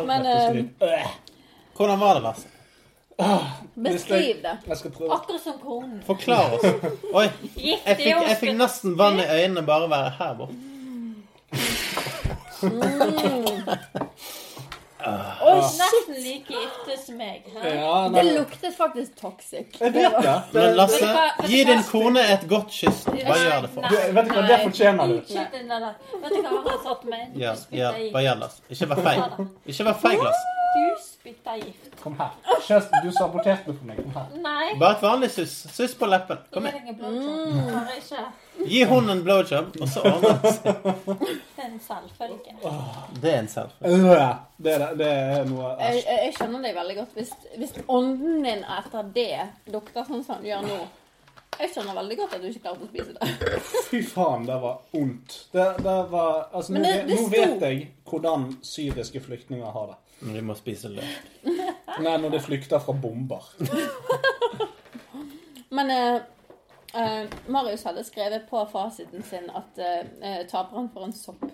Men, 0.05 0.27
eh. 0.27 0.59
Øh. 0.85 1.07
Hvordan 1.77 2.01
var 2.01 2.15
det, 2.15 2.23
Lasse? 2.27 2.49
Beskriv 3.75 4.43
det. 4.43 4.59
Akkurat 4.69 5.41
som 5.41 5.57
konen. 5.63 6.03
Forklar 6.05 6.53
oss. 6.59 6.65
Oi, 7.15 7.25
jeg 7.57 7.79
fikk, 7.87 8.05
jeg 8.05 8.37
fikk 8.43 8.53
nesten 8.61 8.99
vann 9.01 9.17
i 9.25 9.25
øynene 9.25 9.65
bare 9.65 9.89
å 9.89 9.91
være 9.95 10.11
her 10.19 10.37
borte. 10.43 10.55
Oi, 15.01 15.57
nesten 15.81 16.17
like 16.25 16.53
gifte 16.53 16.97
som 17.07 17.17
meg. 17.17 17.47
Ja, 17.55 18.09
Det 18.09 18.25
nei, 18.25 18.35
luktet 18.37 18.77
faktisk 18.77 19.17
toxic. 19.21 19.81
jeg 19.81 19.93
vet 19.95 20.17
det. 20.23 20.35
det 20.53 20.61
Men 20.61 20.77
Lasse, 20.77 21.11
gi 21.49 21.65
din 21.65 21.83
kone 21.91 22.21
et 22.35 22.47
godt 22.49 22.71
kyss. 22.71 23.05
Hva 23.09 23.37
gjør 23.41 23.61
det 23.67 23.71
for 23.75 23.89
vet 23.91 24.29
du 24.29 24.35
hva, 24.35 24.47
det 24.49 24.61
fortjener 24.65 25.07
du. 25.07 25.21
Vet 25.21 25.53
du 25.53 26.41
hva 26.43 26.49
han 26.49 26.65
har 26.69 26.81
satt 26.85 27.05
meg? 27.05 27.29
Du 27.35 27.41
Ja, 27.41 27.55
ja, 27.71 27.93
bare 28.13 28.25
gjør 28.29 28.41
Lasse? 28.45 28.63
Ikke 28.71 28.91
vær 28.95 29.05
feig. 29.09 29.47
Ikke 29.67 29.85
vær 29.91 30.01
feig, 30.07 30.19
Lasse. 30.29 30.60
Du 30.71 30.85
spytta 31.03 31.57
gift. 31.59 31.97
Kom 32.03 32.15
her. 32.19 32.31
Kjøst, 32.67 32.93
du 33.05 33.11
saboterte 33.13 33.73
for 33.75 33.87
meg. 33.89 33.97
Kom 34.03 34.13
her. 34.15 34.29
Nei. 34.45 34.69
Bare 34.79 34.97
et 34.97 35.03
vanlig 35.03 35.31
suss. 35.35 35.55
Suss 35.75 35.95
på 35.99 36.07
leppen. 36.07 36.39
Kom 36.55 36.69
Gi 36.69 36.77
en 36.79 36.97
blowjob. 37.01 37.57
Bare 37.73 37.97
ikke. 37.99 38.23
Gi 38.71 38.83
hunden 38.91 39.11
en 39.17 39.23
blowjob, 39.25 39.77
og 39.81 39.89
så 39.89 40.03
ordner 40.05 40.39
det 40.45 40.53
seg. 40.59 40.85
Det 40.85 41.65
er 41.65 41.67
en 41.67 41.81
selvfølge. 41.81 42.55
Det 43.23 43.33
er 43.35 43.39
en 43.41 43.49
selfie. 43.49 43.91
Øh, 43.91 44.37
Det, 44.61 44.75
er- 44.77 44.95
det 45.01 45.07
er 45.11 45.45
noe 45.49 45.75
Jeg, 45.81 45.95
æsj. 45.97 46.07
jeg 46.07 46.19
jeg 46.25 46.35
skjønner 46.39 46.63
deg 46.69 46.75
veldig 46.77 46.97
godt. 46.97 47.13
Hvis, 47.17 47.31
hvis 47.57 47.75
ånden 47.89 48.43
din 48.45 48.65
etter 48.79 49.03
det 49.15 49.29
lukter 49.73 50.05
sånn 50.05 50.25
som 50.27 50.37
den 50.43 50.51
gjør 50.53 50.67
nå 50.69 50.81
Jeg 51.61 51.71
skjønner 51.75 51.97
veldig 52.01 52.17
godt 52.17 52.35
at 52.37 52.43
du 52.43 52.47
ikke 52.49 52.63
klarte 52.65 52.87
å 52.87 52.89
spise 52.89 53.13
det. 53.17 53.23
Fy 53.91 54.01
faen, 54.07 54.47
det 54.49 54.57
var 54.63 54.79
ondt. 54.97 55.35
Det, 55.53 55.67
det 55.85 55.97
var 56.13 56.47
Altså, 56.57 56.73
nå, 56.73 56.81
det- 56.85 57.07
det 57.11 57.19
nå 57.21 57.27
vet 57.33 57.61
jeg 57.67 57.83
hvordan 58.09 58.47
syriske 58.65 59.21
flyktninger 59.25 59.69
har 59.77 59.87
det. 59.93 59.99
Men 60.21 60.35
de 60.37 60.43
må 60.45 60.55
spise 60.57 60.89
løk. 60.93 61.21
Nei, 61.45 62.17
når 62.21 62.31
de 62.37 62.41
flykter 62.45 62.79
fra 62.85 62.93
bomber. 62.93 63.45
Men 65.71 65.91
eh, 65.91 66.15
eh, 67.03 67.27
Marius 67.47 67.85
hadde 67.85 68.05
skrevet 68.05 68.51
på 68.51 68.67
fasiten 68.73 69.23
sin 69.23 69.51
at 69.55 69.79
eh, 69.79 70.01
eh, 70.23 70.47
taperen 70.51 70.89
får 70.95 71.05
en 71.05 71.13
sopp. 71.15 71.45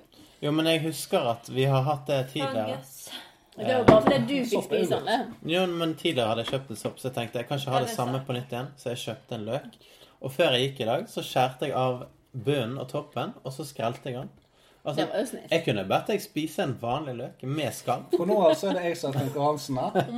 Jo, 0.40 0.50
men 0.52 0.66
jeg 0.68 0.82
husker 0.84 1.24
at 1.30 1.48
vi 1.48 1.64
har 1.64 1.80
hatt 1.86 2.06
det 2.10 2.18
tidligere. 2.34 2.76
Fungus. 2.76 3.10
Det 3.56 3.68
er 3.70 3.78
jo 3.78 3.84
bare 3.88 4.02
fordi 4.04 4.18
du 4.28 4.48
fikk 4.50 4.64
spise 4.66 4.98
den. 5.06 5.28
Jo, 5.48 5.62
men 5.70 5.94
tidligere 5.96 6.28
hadde 6.32 6.44
jeg 6.44 6.52
kjøpt 6.54 6.72
en 6.74 6.80
sopp, 6.80 6.98
så 7.00 7.08
jeg 7.08 7.16
tenkte 7.16 7.40
jeg 7.40 7.48
kan 7.48 7.60
ikke 7.60 7.72
ha 7.72 7.84
det 7.84 7.94
samme 7.94 8.20
på 8.26 8.36
nytt 8.36 8.52
igjen. 8.52 8.72
Så 8.80 8.92
jeg 8.92 9.02
kjøpte 9.04 9.38
en 9.38 9.46
løk. 9.48 9.78
Og 10.20 10.32
før 10.32 10.56
jeg 10.56 10.68
gikk 10.68 10.82
i 10.84 10.88
dag, 10.90 11.06
så 11.12 11.24
skjærte 11.24 11.70
jeg 11.70 11.76
av 11.80 12.02
bunnen 12.36 12.76
og 12.82 12.90
toppen, 12.90 13.32
og 13.42 13.54
så 13.54 13.64
skrelte 13.64 14.12
jeg 14.12 14.20
den. 14.20 14.32
Det 14.36 14.46
Altså, 14.86 15.38
jeg 15.50 15.64
kunne 15.66 15.82
bedt 15.88 16.10
deg 16.12 16.20
spise 16.22 16.62
en 16.62 16.76
vanlig 16.78 17.16
løk 17.18 17.40
med 17.50 17.74
skall. 17.74 18.04
For 18.12 18.28
nå 18.28 18.36
altså 18.46 18.68
er 18.70 18.76
det 18.78 18.84
jeg 18.84 18.98
som 19.00 19.16
har 19.16 19.24
konkurransen 19.26 19.80
her. 19.82 20.12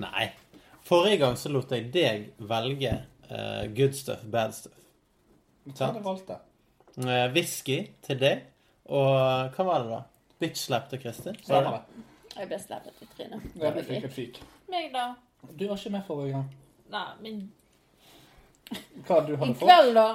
Nei. 0.00 0.30
Forrige 0.88 1.18
gang 1.20 1.36
så 1.36 1.52
lot 1.52 1.74
jeg 1.76 1.90
deg 1.92 2.30
velge 2.48 2.94
uh, 3.28 3.66
good 3.76 3.92
stuff, 3.98 4.22
bad 4.32 4.54
stuff. 4.56 4.78
Hva 5.68 5.90
hadde 5.90 6.00
du 6.00 6.06
valgt 6.06 6.30
da? 6.30 6.38
Uh, 6.96 7.26
whisky 7.34 7.82
til 8.06 8.22
deg, 8.22 8.46
og 8.88 9.52
hva 9.52 9.68
var 9.68 9.84
det 9.84 9.92
da? 9.92 10.00
Bitch 10.40 10.64
slap 10.64 10.88
til 10.88 11.02
Kristin. 11.02 11.36
Stemmer 11.44 11.82
det. 11.82 12.06
Jeg 12.38 12.48
ble 12.48 12.58
slappet 12.62 13.02
i 13.02 13.08
trynet. 13.16 13.46
Ja, 13.58 13.70
du 13.74 13.80
fikk 13.82 14.04
et 14.06 14.12
fik. 14.14 14.40
Meg, 14.70 14.92
da? 14.94 15.08
Du 15.58 15.66
var 15.68 15.76
ikke 15.80 15.90
med 15.96 16.04
forrige 16.06 16.32
gang. 16.36 16.48
Nei, 16.92 17.06
men 17.22 17.40
Hva 19.08 19.20
du 19.26 19.32
I 19.32 19.36
hadde 19.40 19.54
fått? 19.56 19.62
kveld, 19.64 19.94
da. 19.96 20.06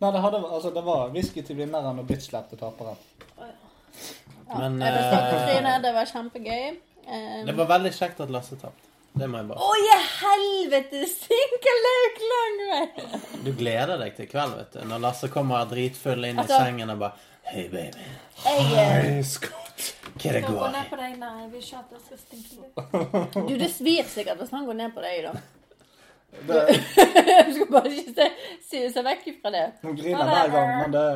Nei, 0.00 0.10
det, 0.12 0.20
hadde, 0.24 0.38
altså, 0.48 0.70
det 0.74 0.82
var 0.86 1.10
whisky 1.14 1.42
til 1.44 1.56
vinneren 1.60 1.98
og 2.00 2.06
bitch 2.08 2.28
slap 2.30 2.48
til 2.50 2.58
taperen. 2.60 2.96
Ja, 3.38 4.58
Men, 4.58 4.80
jeg 4.82 4.94
ble 4.96 5.02
slappet 5.06 5.34
i 5.34 5.40
eh, 5.40 5.48
trynet. 5.50 5.82
Det 5.84 5.92
var 5.94 6.08
kjempegøy. 6.10 6.64
Eh, 7.06 7.44
Det 7.46 7.56
var 7.58 7.68
veldig 7.76 7.92
kjekt 7.94 8.20
at 8.24 8.30
Lasse 8.34 8.56
tapte. 8.58 8.86
Det 9.20 9.26
må 9.26 9.40
jeg 9.40 9.48
bare 9.50 9.58
Å, 9.66 9.70
i 9.74 9.94
helvete! 10.22 11.00
Sinkeløk 11.10 12.20
lang 12.32 12.60
vei! 12.70 13.22
Du 13.44 13.50
gleder 13.58 13.98
deg 13.98 14.14
til 14.18 14.28
kveld, 14.30 14.54
vet 14.58 14.76
du. 14.76 14.84
Når 14.86 15.02
Lasse 15.02 15.30
kommer 15.34 15.64
dritfull 15.70 16.24
inn 16.28 16.38
i 16.38 16.44
Altså- 16.44 16.60
sengen 16.62 16.90
og 16.94 16.98
bare 17.02 17.26
Hei, 17.50 17.64
baby. 17.72 18.04
Jeg, 18.44 18.66
eh, 18.70 18.92
Hei, 19.02 19.22
Scott. 19.26 19.69
Hva 20.20 20.32
det 20.36 20.42
går 20.46 20.68
ned 20.74 20.84
i? 20.84 20.88
på 20.90 20.96
deg. 21.00 21.16
Nei, 21.20 21.30
Vi 21.44 21.48
vil 21.52 21.62
ikke 21.64 21.78
at 21.78 21.88
det 21.94 22.00
skal 22.04 22.18
stinke 22.18 22.52
litt. 22.60 22.74
du, 23.48 23.54
det 23.64 23.70
svir 23.72 24.04
sikkert 24.10 24.38
hvis 24.42 24.52
han 24.54 24.66
går 24.68 24.76
ned 24.82 24.90
på 24.96 25.00
deg, 25.04 25.24
da. 25.24 25.32
Det, 26.46 26.58
Du 27.48 27.52
skal 27.56 27.66
bare 27.72 27.90
ikke 27.90 28.12
se, 28.14 28.26
se, 28.68 28.82
se 28.94 29.02
vekk 29.02 29.24
fra 29.42 29.50
det. 29.54 29.64
hun 29.82 29.96
griner 29.98 30.28
hver 30.30 30.52
gang, 30.54 30.70
men 30.78 30.90
det 30.94 31.06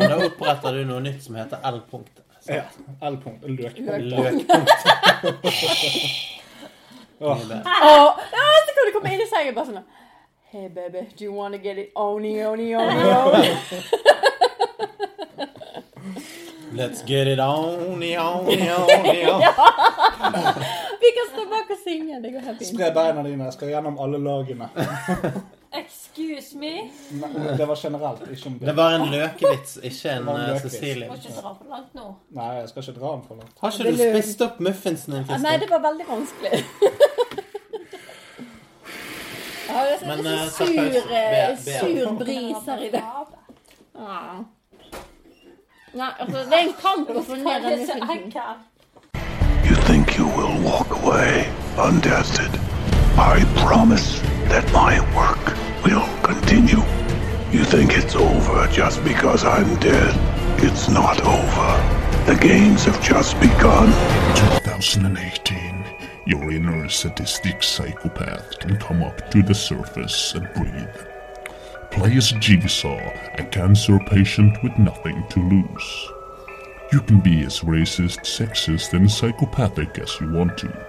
Men 0.00 0.02
da 0.10 0.16
oppretter 0.26 0.70
du 0.78 0.82
noe 0.88 1.00
nytt 1.04 1.20
som 1.22 1.36
heter 1.38 1.62
L-punktet. 1.70 2.24
Ja. 2.50 2.64
L-punkt. 3.06 3.44
Løkpunkt. 3.46 4.02
Løkpunkt. 4.02 4.70
Åh. 7.20 7.38
Så 7.38 8.70
kan 8.74 8.86
du 8.86 8.92
komme 8.96 9.12
inn 9.14 9.20
i 9.22 9.28
sengen 9.30 9.54
bare 9.54 9.66
sånn 9.70 9.84
Hey 10.52 10.66
baby, 10.68 11.06
do 11.16 11.24
you 11.24 11.32
wanna 11.32 11.56
get 11.56 11.78
it 11.78 11.92
oni, 11.96 12.34
oni, 12.44 12.74
oni, 12.76 13.04
oni? 13.24 13.52
Let's 16.74 17.02
get 17.06 17.26
it 17.28 17.38
on, 17.38 18.02
on, 18.02 18.02
on, 18.02 18.48
on. 18.48 19.42
Vi 21.02 21.08
kan 21.16 21.26
stå 21.32 21.44
bak 21.50 21.70
og 21.70 21.78
synge. 21.84 22.20
Det 22.22 22.30
går 22.32 22.40
helt 22.46 22.58
fint. 22.58 22.70
Spre 22.74 22.88
beina 22.96 23.22
dine. 23.26 23.44
Jeg 23.44 23.52
skal 23.58 23.68
gjennom 23.74 23.98
alle 24.00 24.18
lagene. 24.22 24.68
Excuse 25.82 26.56
me. 26.58 26.72
Nei, 27.16 27.30
det 27.56 27.66
var 27.68 27.76
generelt, 27.80 28.20
ikke 28.30 28.46
om 28.50 28.58
Det 28.60 28.66
det. 28.68 28.74
var 28.76 28.90
en 28.98 29.06
løkevits, 29.10 29.78
ikke 29.82 30.10
en 30.10 30.22
en 30.28 30.28
eh, 30.28 30.48
løkevits. 30.48 30.74
Cecilie. 30.74 31.08
Må 31.08 31.14
ikke 31.16 31.32
dra 31.38 31.52
for 31.56 31.70
langt 31.72 31.94
nå. 31.96 32.08
Nei, 32.36 32.48
jeg 32.58 32.68
skal 32.68 32.82
ikke 32.84 32.96
dra 33.00 33.12
den 33.14 33.22
for 33.28 33.34
langt. 33.40 33.54
Har 33.62 33.70
ikke 33.78 33.92
du 33.96 34.02
spist 34.02 34.44
opp 34.48 34.60
muffinsen 34.68 35.16
din, 35.16 35.24
Nei, 35.46 35.54
det 35.62 35.70
var 35.72 35.80
veldig 35.88 36.06
vanskelig. 36.10 36.52
Jeg 39.72 39.78
har 39.78 39.86
sett 39.98 40.52
så, 40.52 40.64
eh, 40.64 40.76
pause. 40.76 41.00
sur, 41.00 41.12
eh, 41.16 41.56
sur 41.80 42.18
bris 42.18 42.66
her 42.66 42.78
i 42.84 42.90
det. 42.92 43.04
Ned 45.94 46.12
Det 46.18 46.26
den 46.26 46.74
så 46.80 46.90
muffinsen. 47.08 48.02
ekkelt. 48.02 48.56
You 49.68 49.74
think 49.88 50.18
you 50.18 50.26
will 50.38 50.56
walk 50.70 50.90
away 51.02 51.44
untested? 51.88 52.52
I 53.16 53.44
promise 53.66 54.20
that 54.52 54.64
my 54.72 54.94
work 55.20 55.44
will 55.84 56.06
continue. 56.22 56.82
You 57.52 57.64
think 57.64 57.90
it's 57.98 58.14
over 58.16 58.66
just 58.80 58.98
because 59.04 59.44
I'm 59.44 59.70
dead? 59.80 60.14
It's 60.58 60.88
not 60.88 61.18
over. 61.20 61.70
The 62.26 62.36
games 62.48 62.84
have 62.84 63.00
just 63.02 63.32
begun. 63.40 63.88
2018, 64.36 65.84
your 66.26 66.50
inner 66.52 66.88
sadistic 66.88 67.62
psychopath 67.62 68.58
can 68.58 68.76
come 68.78 69.02
up 69.02 69.30
to 69.30 69.42
the 69.42 69.54
surface 69.54 70.34
and 70.34 70.46
breathe. 70.54 71.11
Play 71.92 72.16
as 72.16 72.32
Jigsaw, 72.32 72.98
a 73.38 73.44
cancer 73.44 73.98
patient 74.06 74.62
with 74.62 74.76
nothing 74.78 75.26
to 75.28 75.40
lose. 75.40 76.08
You 76.90 77.02
can 77.02 77.20
be 77.20 77.44
as 77.44 77.60
racist, 77.60 78.20
sexist, 78.20 78.94
and 78.94 79.10
psychopathic 79.10 79.98
as 79.98 80.18
you 80.18 80.32
want 80.32 80.56
to. 80.58 80.86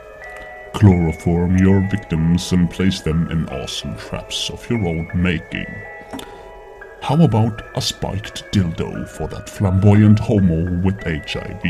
Chloroform 0.74 1.58
your 1.58 1.82
victims 1.90 2.52
and 2.54 2.72
place 2.72 3.02
them 3.02 3.30
in 3.30 3.50
awesome 3.50 3.98
traps 3.98 4.50
of 4.50 4.68
your 4.70 4.88
own 4.88 5.10
making. 5.14 5.68
How 7.02 7.22
about 7.22 7.62
a 7.76 7.82
spiked 7.82 8.46
dildo 8.54 9.08
for 9.10 9.28
that 9.28 9.50
flamboyant 9.50 10.20
homo 10.20 10.80
with 10.82 11.04
HIV? 11.04 11.64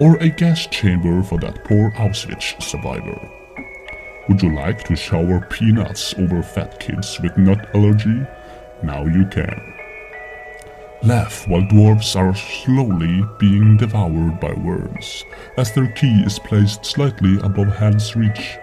Or 0.00 0.16
a 0.16 0.28
gas 0.28 0.66
chamber 0.66 1.22
for 1.22 1.38
that 1.38 1.62
poor 1.62 1.92
Auschwitz 1.92 2.60
survivor? 2.60 3.30
Would 4.28 4.42
you 4.42 4.54
like 4.54 4.84
to 4.84 4.96
shower 4.96 5.46
peanuts 5.50 6.14
over 6.14 6.42
fat 6.42 6.80
kids 6.80 7.20
with 7.20 7.36
nut 7.36 7.68
allergy? 7.74 8.26
Now 8.82 9.04
you 9.04 9.26
can. 9.26 9.74
Laugh 11.02 11.46
while 11.46 11.60
dwarves 11.60 12.16
are 12.16 12.34
slowly 12.34 13.22
being 13.38 13.76
devoured 13.76 14.40
by 14.40 14.54
worms, 14.54 15.24
as 15.58 15.72
their 15.72 15.92
key 15.92 16.22
is 16.24 16.38
placed 16.38 16.86
slightly 16.86 17.38
above 17.40 17.76
hand's 17.76 18.16
reach. 18.16 18.56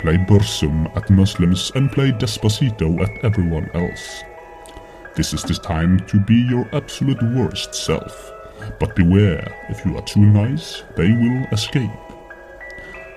Play 0.00 0.18
Bursum 0.18 0.94
at 0.94 1.08
Muslims 1.08 1.72
and 1.74 1.90
play 1.90 2.12
Despacito 2.12 3.00
at 3.00 3.24
everyone 3.24 3.70
else. 3.72 4.22
This 5.16 5.32
is 5.32 5.42
the 5.42 5.54
time 5.54 6.00
to 6.08 6.20
be 6.20 6.34
your 6.34 6.68
absolute 6.74 7.22
worst 7.34 7.74
self. 7.74 8.30
But 8.78 8.94
beware, 8.94 9.46
if 9.70 9.86
you 9.86 9.96
are 9.96 10.02
too 10.02 10.20
nice, 10.20 10.82
they 10.96 11.10
will 11.10 11.46
escape. 11.50 12.03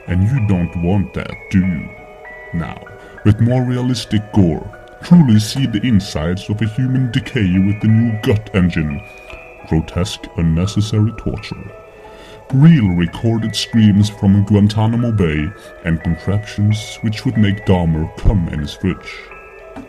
And 0.08 0.24
you 0.24 0.48
don't 0.48 0.76
want 0.84 1.14
that, 1.14 1.32
do 1.50 1.60
you? 1.60 1.90
Now, 2.54 2.82
with 3.26 3.42
more 3.42 3.64
realistic 3.64 4.22
gore, 4.34 4.74
truly 5.04 5.40
see 5.40 5.66
the 5.66 5.86
insides 5.86 6.50
of 6.50 6.62
a 6.62 6.68
human 6.68 7.12
decay 7.12 7.60
with 7.60 7.82
the 7.82 7.88
new 7.88 8.18
gut 8.22 8.50
engine. 8.56 9.02
Grotesque, 9.68 10.26
unnecessary 10.38 11.12
torture. 11.18 11.72
Real 12.54 12.88
recorded 12.96 13.54
screams 13.54 14.10
from 14.10 14.46
Guantanamo 14.46 15.12
Bay 15.12 15.50
and 15.84 16.02
contraptions 16.02 16.96
which 17.02 17.26
would 17.26 17.38
make 17.38 17.66
Dahmer 17.66 18.16
come 18.18 18.48
in 18.48 18.60
his 18.60 18.74
fridge. 18.74 19.20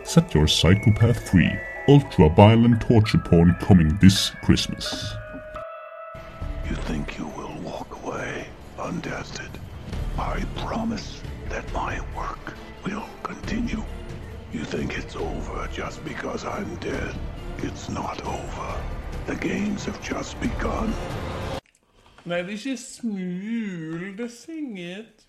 Set 0.03 0.33
your 0.33 0.47
psychopath 0.47 1.29
free. 1.29 1.51
Ultra 1.87 2.29
violent 2.29 2.81
torture 2.81 3.17
porn 3.17 3.55
coming 3.61 3.97
this 4.01 4.31
Christmas. 4.43 5.13
You 6.69 6.75
think 6.75 7.17
you 7.17 7.27
will 7.27 7.55
walk 7.61 8.03
away 8.03 8.47
untested? 8.77 9.58
I 10.19 10.43
promise 10.57 11.21
that 11.49 11.63
my 11.73 12.01
work 12.13 12.53
will 12.85 13.07
continue. 13.23 13.81
You 14.51 14.65
think 14.65 14.97
it's 14.97 15.15
over 15.15 15.69
just 15.71 16.03
because 16.03 16.43
I'm 16.43 16.75
dead? 16.75 17.15
It's 17.59 17.87
not 17.89 18.21
over. 18.25 18.81
The 19.27 19.35
games 19.35 19.85
have 19.85 20.01
just 20.01 20.37
begun. 20.41 20.93
Nei, 22.25 22.37
det 22.37 22.45
er 22.45 22.49
ikke 22.49 22.77
smul. 22.77 24.17
Det 24.17 24.25
er 24.25 24.27
singet. 24.27 25.27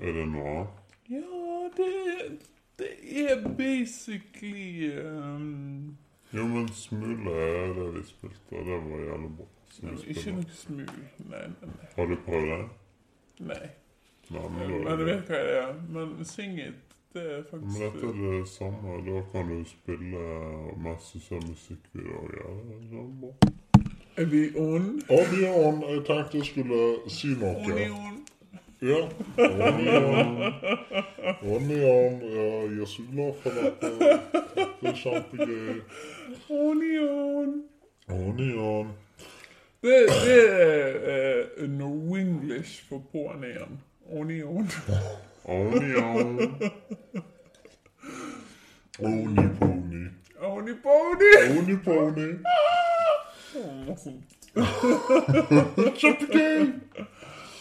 Er 0.00 0.12
det 0.12 0.28
noe? 0.28 0.66
Ja, 1.10 1.70
det, 1.76 2.38
det 2.78 2.90
er 3.30 3.48
basically 3.56 4.98
um, 5.06 5.96
Jo, 6.34 6.46
men 6.46 6.68
Smule 6.72 7.30
er 7.30 7.72
det 7.78 7.94
vi 7.94 8.06
spilte, 8.08 8.56
og 8.56 8.66
det 8.66 8.82
var 8.90 9.04
jævlig 9.06 9.30
bra. 9.36 9.46
Ikke 10.06 10.32
noe 10.32 10.44
smul. 10.54 10.90
Nei, 11.18 11.46
nei, 11.46 11.70
nei. 11.76 11.92
Har 11.96 12.10
du 12.10 12.16
prøvd 12.26 12.50
det? 12.56 12.64
nei. 13.40 13.68
Men, 14.30 14.84
Men 14.84 14.98
du 14.98 15.04
vet 15.04 15.30
hva 15.30 15.42
det 15.46 15.56
er. 15.58 15.74
Men 15.90 16.24
singet, 16.24 16.74
det 17.12 17.22
er 17.22 17.42
men 17.52 17.72
dette 17.74 18.06
er 18.06 18.18
det 18.22 18.48
samme. 18.48 19.00
Da 19.06 19.22
kan 19.32 19.48
du 19.50 19.64
spille 19.66 20.20
masse 20.78 21.18
sånn 21.24 21.42
musikkvideoer. 21.48 22.36
Ja, 22.38 22.52
er 22.76 22.84
sånn 22.92 23.16
bra. 23.24 23.32
Er 24.20 24.28
vi 24.30 24.44
on? 24.58 24.86
Adion, 25.10 25.82
jeg 25.88 26.04
tenkte 26.06 26.38
jeg 26.38 26.46
skulle 26.46 26.80
si 27.10 27.32
On 27.34 27.42
noe. 27.42 27.90
on? 27.90 28.20
Ja. 28.82 29.02
Onion. 29.38 30.54
Onion. 31.42 32.22
Ja, 32.22 32.46
jeg 32.70 32.80
er 32.80 32.86
så 32.86 33.02
glad 33.12 33.34
for 33.42 33.50
dette. 33.50 33.90
Det 34.80 34.88
er 34.88 34.96
kjempegøy. 35.02 35.82
On 36.48 36.82
i 36.82 36.96
on? 36.98 37.52
Onion. 38.08 38.94
Det, 39.82 40.00
det 40.24 40.40
er 40.62 41.46
uh, 41.58 41.68
no-english 41.68 42.88
for 42.88 43.02
på'n 43.12 43.44
igjen. 43.44 43.80
On 44.12 44.30
i 44.30 44.42
on. 44.42 44.68
Onion. 45.44 46.54
Oni-pony. 48.98 50.10
Oni 50.40 50.74
pony! 50.74 51.30
Oni-pony. 51.50 52.28
Kjempegøy! 55.94 56.66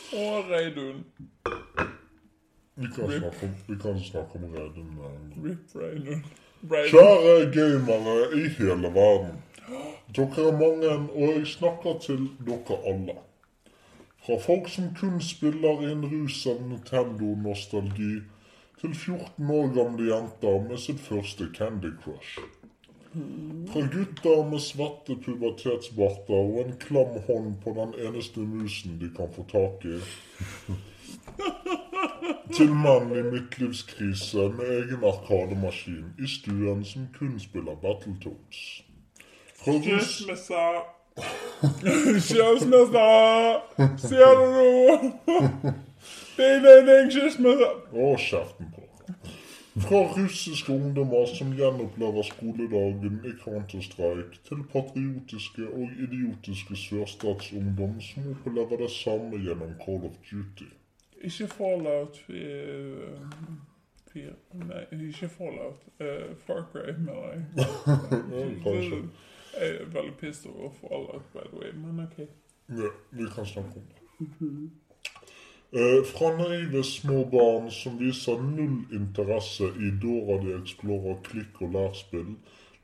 Å, 0.10 0.26
Reidun. 0.50 1.04
Vi 2.80 2.90
kan 2.96 3.14
snakke 3.14 3.46
om, 3.46 3.56
vi 3.70 3.80
kan 3.86 4.02
snakke 4.10 4.42
om 4.42 4.50
Reidun. 4.58 4.92
Rip. 5.46 5.78
Reidun. 5.78 6.26
Kjære 6.66 7.38
gamere 7.54 8.18
i 8.36 8.48
hele 8.58 8.94
verden. 8.98 9.38
Dere 10.18 10.50
er 10.50 10.62
mange, 10.66 10.96
og 11.14 11.36
jeg 11.38 11.48
snakker 11.54 12.00
til 12.02 12.32
dere 12.48 12.82
alle. 12.90 13.22
Fra 14.26 14.38
folk 14.44 14.70
som 14.70 14.92
kun 15.00 15.22
spiller 15.22 15.84
i 15.86 15.92
en 15.92 16.06
rus 16.12 16.44
av 16.48 16.62
Nintendo-nostalgi, 16.68 18.14
til 18.82 18.96
14 18.96 19.52
år 19.52 19.72
gamle 19.76 20.08
jenter 20.08 20.62
med 20.70 20.80
sitt 20.80 21.00
første 21.04 21.50
Candy 21.56 21.92
Crush. 22.04 22.40
Fra 23.72 23.82
gutter 23.94 24.44
med 24.52 24.62
svette 24.62 25.16
pubertetsbarter 25.24 26.36
og 26.36 26.60
en 26.62 26.76
klam 26.84 27.16
hånd 27.26 27.56
på 27.64 27.74
den 27.80 27.96
eneste 28.06 28.44
musen 28.46 29.00
de 29.02 29.10
kan 29.16 29.32
få 29.34 29.46
tak 29.50 29.88
i. 29.90 29.98
Til 32.54 32.72
mann 32.76 33.12
i 33.16 33.24
midtlivskrise 33.26 34.46
med 34.60 34.72
egen 34.76 35.04
arkademaskin 35.12 36.14
i 36.22 36.30
stuen 36.30 36.86
som 36.86 37.10
kun 37.18 37.36
spiller 37.42 37.82
Battletoads. 37.82 38.64
Fra 39.58 39.76
russ... 39.90 40.22
Skilsmisse. 42.26 42.26
Skilsmisse! 42.26 43.08
Ser 44.08 44.36
du 44.40 44.46
nå? 44.56 44.68
Ding, 46.38 46.64
ding, 46.64 46.86
ding, 46.88 47.12
skilsmisse. 47.12 47.72
Å, 47.92 48.12
kjeften 48.24 48.70
på. 48.76 48.86
Fra 49.80 50.00
russiske 50.16 50.74
ungdommer 50.74 51.28
som 51.32 51.52
gjenopplever 51.56 52.26
skoledagen 52.28 53.20
i 53.28 53.34
Counter-Strike, 53.44 54.42
til 54.48 54.64
patriotiske 54.74 55.68
og 55.68 55.94
idiotiske 56.06 56.76
sørstatsungdom 56.80 58.00
som 58.04 58.32
opplever 58.34 58.84
det 58.84 58.92
samme 58.96 59.40
gjennom 59.40 59.76
Call 59.84 60.08
of 60.10 60.18
Duty. 60.28 60.68
Ikke 61.22 61.48
Fallout 61.52 62.22
eh, 62.30 63.16
4 64.14 64.32
Nei, 64.54 64.84
ikke 65.10 65.30
Fallout. 65.30 65.84
Uh, 66.00 66.36
Far 66.46 66.64
Cry, 66.72 66.94
mener 66.98 67.34
jeg. 67.34 67.44
Kanskje. 68.64 69.02
Jeg 69.60 69.76
er 69.76 69.90
veldig 69.94 70.14
pissed 70.20 70.52
over 70.52 70.94
alle, 70.96 71.22
by 71.34 71.48
the 71.48 71.58
way, 71.60 71.72
men 71.76 72.06
OK. 72.06 72.20
Ja, 72.70 72.92
vi 73.12 73.26
kan 73.36 73.46
snakke 73.46 73.76
om 73.76 73.88
det. 73.90 74.70
Eh, 75.72 76.06
fra 76.06 76.38
naive 76.38 76.84
små 76.84 77.26
barn 77.30 77.72
som 77.72 78.00
viser 78.00 78.40
null 78.42 78.88
interesse 79.00 79.68
i 79.78 79.92
Dora 80.02 80.40
the 80.42 80.56
Explorer 80.62 81.20
klikk- 81.28 81.62
og 81.62 81.74
lærspill, 81.76 82.32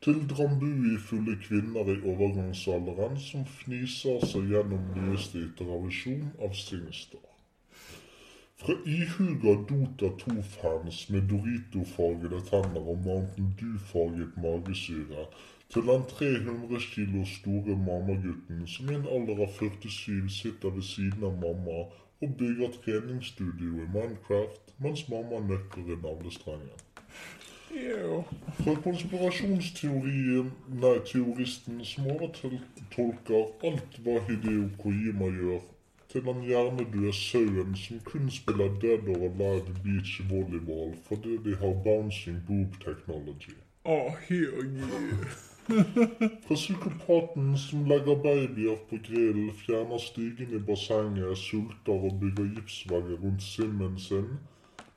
til 0.05 0.19
drambuifulle 0.29 1.37
kvinner 1.47 1.87
i 1.93 1.95
overgangsalderen 2.11 3.17
som 3.19 3.45
fniser 3.45 4.21
seg 4.29 4.51
gjennom 4.51 4.83
nyeste 4.97 5.41
iterasjon 5.47 6.27
av 6.45 6.53
Singstar. 6.53 7.23
Fra 8.61 8.75
ihuga 8.85 9.55
Dota 9.69 10.11
2-fans 10.21 11.09
med 11.09 11.25
Dorito-fargede 11.31 12.43
tenner 12.51 12.85
og 12.85 13.01
Mountain 13.07 13.49
Dew-farget 13.59 14.37
magesyre, 14.45 15.25
til 15.73 15.81
den 15.81 16.03
300 16.09 16.79
kilo 16.79 17.25
store 17.25 17.75
mammagutten 17.87 18.67
som 18.67 18.89
i 18.89 18.95
en 18.95 19.07
alder 19.17 19.43
av 19.45 19.53
47 19.59 20.29
sitter 20.39 20.75
ved 20.77 20.85
siden 20.93 21.23
av 21.29 21.37
mamma 21.41 21.77
og 22.21 22.35
bygger 22.39 22.75
treningsstudio 22.85 23.71
i 23.83 23.87
Minecraft 23.95 24.75
mens 24.85 25.07
mamma 25.09 25.41
nøkker 25.49 25.93
i 25.93 25.97
navlestrengen. 26.03 26.83
Fra 28.59 28.73
konspirasjonsteorien, 28.83 30.51
nei, 30.83 30.93
teoristen 31.09 31.81
som 31.83 32.07
overtolker 32.13 33.49
alt 33.69 33.97
hva 34.05 34.19
Hideo 34.29 34.69
Kojima 34.79 35.27
gjør, 35.39 35.65
til 36.13 36.23
den 36.29 36.45
hjernedøde 36.47 37.11
sauen 37.19 37.75
som 37.81 37.99
kun 38.07 38.29
spiller 38.31 38.77
Dead 38.83 39.09
or 39.15 39.25
Alive 39.27 39.75
Beach 39.83 40.21
Volleyball 40.29 40.95
fordi 41.09 41.35
de 41.49 41.57
har 41.63 41.75
bouncing 41.89 42.39
boob 42.47 42.79
technology. 42.85 43.57
Oh, 43.83 44.15
here, 44.29 44.63
yeah. 44.63 45.54
Fra 46.45 46.55
psykopaten 46.55 47.57
som 47.57 47.85
legger 47.89 48.19
babyer 48.21 48.75
på 48.89 48.99
grill, 49.07 49.47
fjerner 49.65 49.97
stigen 49.97 50.53
i 50.53 50.59
bassenget, 50.67 51.37
sulter 51.41 52.05
og 52.05 52.19
bygger 52.21 52.51
gipsvegger 52.53 53.17
rundt 53.23 53.43
simmen 53.43 53.95
sin, 53.99 54.27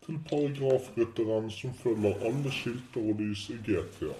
til 0.05 0.21
paragrafrytteren 0.29 1.51
som 1.51 1.73
følger 1.81 2.21
alle 2.29 2.53
skilter 2.53 3.01
og 3.01 3.17
lys 3.23 3.49
i 3.57 3.59
GTA. 3.65 4.13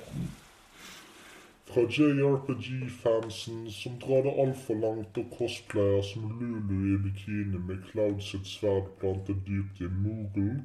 Fra 1.69 1.85
JRPG-fansen 1.99 3.63
som 3.81 4.01
drar 4.01 4.25
det 4.25 4.37
altfor 4.45 4.81
langt 4.87 5.21
og 5.21 5.39
cosplayer 5.39 6.03
som 6.03 6.31
Lulu 6.41 6.95
i 6.95 7.01
bikini 7.05 7.61
med 7.71 7.89
Cloud 7.91 8.23
sitt 8.25 8.49
sverd 8.49 8.95
plantet 9.03 9.45
dypt 9.47 9.85
i 9.85 9.97
Moogle, 10.03 10.63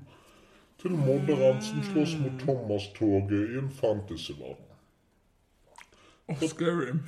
til 0.80 0.96
modderen 1.08 1.60
som 1.62 1.84
slåss 1.92 2.22
mot 2.24 2.46
Thomas-toget 2.46 3.50
i 3.50 3.58
en 3.66 3.74
fantasyverden. 3.82 4.73
Og 6.28 6.38
Skyrim. 6.52 7.00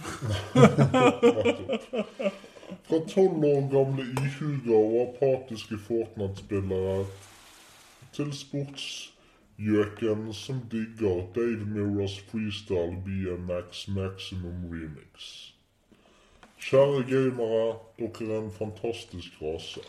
Fra 2.88 3.00
tolv 3.08 3.46
år 3.46 3.70
gamle 3.72 4.04
ihuga 4.04 4.76
og 4.76 4.96
apatiske 5.08 5.78
Fortnite-spillere 5.88 7.06
til 8.14 8.34
sportsgjøken 8.34 10.34
som 10.34 10.62
digger 10.72 11.22
Dave 11.36 11.66
Mirrors 11.66 12.20
freestyle 12.20 12.98
BMX 13.06 13.88
Maximum 13.88 14.66
Remix. 14.72 15.52
Kjære 16.60 17.04
gamere, 17.10 17.76
dere 18.00 18.36
er 18.36 18.42
en 18.42 18.52
fantastisk 18.52 19.42
rase. 19.42 19.82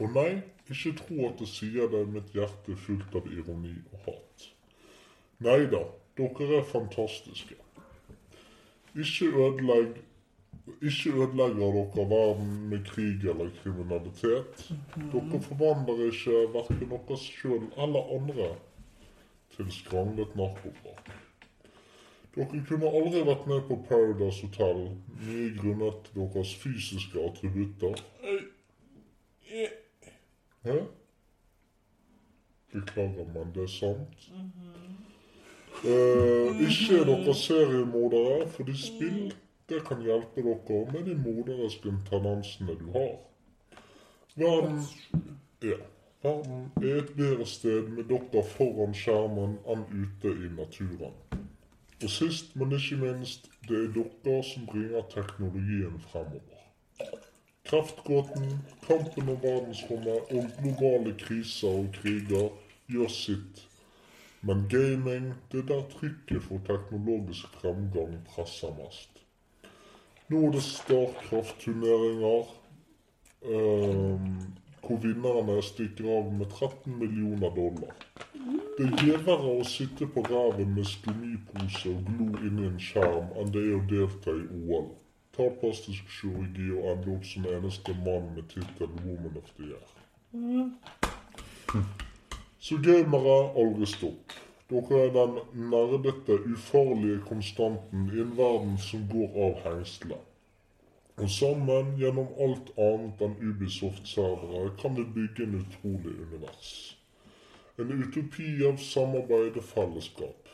Og 0.00 0.10
nei, 0.14 0.40
ikke 0.70 0.92
tro 0.98 1.28
at 1.28 1.40
jeg 1.40 1.48
sier 1.48 1.88
det 1.92 2.02
med 2.08 2.22
et 2.22 2.34
hjerte 2.38 2.76
fullt 2.86 3.14
av 3.18 3.28
ironi 3.32 3.74
og 3.92 4.08
hat. 4.08 4.48
Nei 5.46 5.60
da, 5.72 5.82
dere 6.18 6.48
er 6.58 6.66
fantastiske. 6.72 7.56
Ikke 8.96 9.26
ødelegg 9.26 9.96
ikke 10.82 11.10
ødelegger 11.10 11.72
dere 11.72 12.10
verden 12.10 12.68
med 12.68 12.84
krig 12.84 13.28
eller 13.30 13.50
kriminalitet. 13.62 14.72
Dere 15.12 15.40
forvandler 15.42 16.04
ikke 16.06 16.30
verken 16.54 16.90
dere 16.90 17.18
sjøl 17.18 17.62
eller 17.84 18.02
andre 18.16 18.48
til 19.56 19.72
skranglet 19.72 20.36
narkobrak. 20.36 21.10
Dere 22.36 22.62
kunne 22.68 22.90
aldri 22.98 23.22
vært 23.28 23.46
med 23.46 23.62
på 23.68 23.78
Paradise 23.88 24.46
Hotel, 24.46 24.82
mye 25.22 25.52
grunnet 25.60 26.10
deres 26.14 26.54
fysiske 26.54 27.22
attributter. 27.28 28.02
Hæ? 30.66 30.78
Beklager, 32.72 33.32
men 33.34 33.54
det 33.54 33.62
er 33.62 33.72
sant. 33.78 34.30
Eh, 35.84 36.60
ikke 36.66 37.00
er 37.00 37.04
dere 37.04 37.34
seriemordere, 37.34 38.48
fordi 38.48 38.76
spill 38.80 39.34
det 39.68 39.82
kan 39.84 40.00
hjelpe 40.02 40.42
dere 40.42 40.86
med 40.92 41.04
de 41.04 41.14
morderiske 41.14 41.92
tendensene 42.10 42.78
du 42.80 42.86
har. 42.92 43.18
Verden, 44.36 44.80
ja, 45.62 45.76
Verden 46.22 46.72
er 46.82 46.96
et 46.96 47.12
bedre 47.16 47.46
sted 47.46 47.88
med 47.88 48.04
dere 48.04 48.44
foran 48.56 48.94
skjermen 48.94 49.58
enn 49.68 49.84
ute 49.92 50.32
i 50.32 50.48
naturen. 50.56 51.14
Og 52.02 52.10
sist, 52.10 52.56
men 52.56 52.72
ikke 52.72 52.96
minst, 52.96 53.50
det 53.68 53.84
er 53.84 53.92
dere 53.98 54.42
som 54.44 54.66
bringer 54.66 55.04
teknologien 55.12 56.00
fremover. 56.08 56.64
Kreftgåten, 57.68 58.50
kampen 58.86 59.28
om 59.28 59.38
verdensrommet 59.42 60.34
og 60.36 60.50
globale 60.62 61.14
kriser 61.18 61.68
og 61.68 61.88
kriger 61.92 62.48
gjør 62.88 63.08
sitt. 63.08 63.65
Men 64.42 64.66
gaming, 64.70 65.32
det 65.52 65.62
er 65.62 65.66
der 65.70 65.88
trykket 65.90 66.42
for 66.42 66.60
teknologisk 66.66 67.48
fremgang 67.60 68.18
presser 68.28 68.74
mest. 68.76 69.22
Nå 70.28 70.46
er 70.46 70.50
det 70.56 70.62
Starcraft-turneringer 70.62 72.48
ehm, 73.42 74.38
hvor 74.86 74.98
vinnerne 75.02 75.62
stikker 75.62 76.10
av 76.18 76.32
med 76.34 76.46
13 76.46 76.98
millioner 76.98 77.50
dollar. 77.54 77.94
Det 78.78 78.86
er 78.86 79.04
gjevere 79.06 79.52
å 79.56 79.64
sitte 79.66 80.06
på 80.12 80.22
ræven 80.26 80.74
med 80.76 80.86
stomipose 80.90 81.90
og 81.90 82.00
glo 82.10 82.26
inn 82.46 82.58
i 82.60 82.66
en 82.68 82.80
skjerm 82.88 83.28
enn 83.40 83.52
det 83.54 83.62
er 83.66 83.76
å 83.78 83.86
delta 83.92 84.34
i 84.36 84.44
OL. 84.60 84.90
Ta 85.36 85.46
plastisk 85.60 86.10
kirurgi 86.18 86.68
og 86.74 86.90
ende 86.92 87.14
opp 87.14 87.24
som 87.30 87.46
eneste 87.50 87.92
mann 88.02 88.26
med 88.34 88.44
tittelen 88.52 88.98
'Woman 89.04 89.40
of 89.40 89.48
the 89.56 89.64
Year'. 89.70 89.92
Så 92.66 92.76
gamere, 92.82 93.34
aldri 93.62 93.86
stopp. 93.86 94.32
Dere 94.66 94.96
er 95.04 95.12
den 95.14 95.36
nerdete, 95.70 96.34
ufarlige 96.50 97.20
konstanten 97.28 98.08
i 98.10 98.18
en 98.24 98.32
verden 98.34 98.72
som 98.82 99.04
går 99.12 99.36
av 99.44 99.60
hengslene. 99.66 100.18
Og 101.22 101.30
sammen, 101.30 101.92
gjennom 102.00 102.32
alt 102.42 102.72
annet 102.88 103.22
enn 103.22 103.36
Ubisoft-servere, 103.50 104.72
kan 104.80 104.98
vi 104.98 105.04
bygge 105.14 105.46
en 105.46 105.54
utrolig 105.60 106.16
univers. 106.24 106.72
En 107.78 107.94
utopi 108.00 108.50
av 108.66 108.82
samarbeid 108.82 109.62
og 109.62 109.68
fellesskap. 109.70 110.45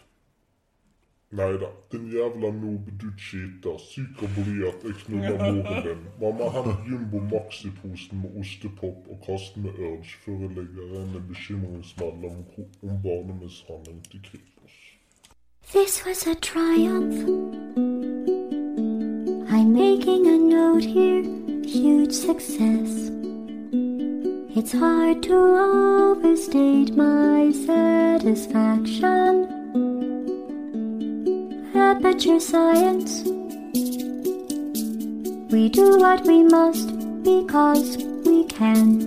Nei 1.32 1.54
da, 1.60 1.68
din 1.90 2.06
jævla 2.12 2.50
noob, 2.52 2.84
du 3.00 3.08
cheater. 3.16 3.78
Syk 3.80 4.22
og 4.22 4.28
blyant, 4.36 4.82
jeg 4.84 4.94
knuller 5.00 5.38
moren 5.40 5.82
din. 5.86 6.02
Mamma, 6.20 6.46
hent 6.52 6.80
Jumbo 6.88 7.18
Maxi-posen 7.30 8.20
med 8.22 8.30
ostepop 8.40 9.00
og 9.12 9.16
kast 9.26 9.56
med 9.56 9.72
Urge 9.78 10.12
før 10.24 10.36
jeg 10.44 10.50
legger 10.58 10.86
inn 10.98 11.16
en 11.16 11.24
bekymringsmelding 11.30 12.36
om, 12.58 12.64
om 12.88 12.94
barnemishandling 13.06 14.00
til 14.10 14.20
Kripos. 14.26 14.76
This 15.72 15.92
was 16.04 16.20
a 16.26 16.34
triumph. 16.50 17.20
I'm 19.54 19.68
making 19.72 20.22
a 20.26 20.36
note 20.36 20.84
here, 20.84 21.24
huge 21.64 22.12
success. 22.12 22.90
It's 24.54 24.72
hard 24.72 25.22
to 25.22 25.36
overstate 25.64 26.90
my 26.94 27.50
satisfaction. 27.64 29.61
Aperture 31.74 32.38
science. 32.38 33.22
We 35.50 35.70
do 35.70 35.98
what 35.98 36.26
we 36.26 36.42
must 36.42 36.88
because 37.22 37.96
we 38.26 38.44
can. 38.44 39.00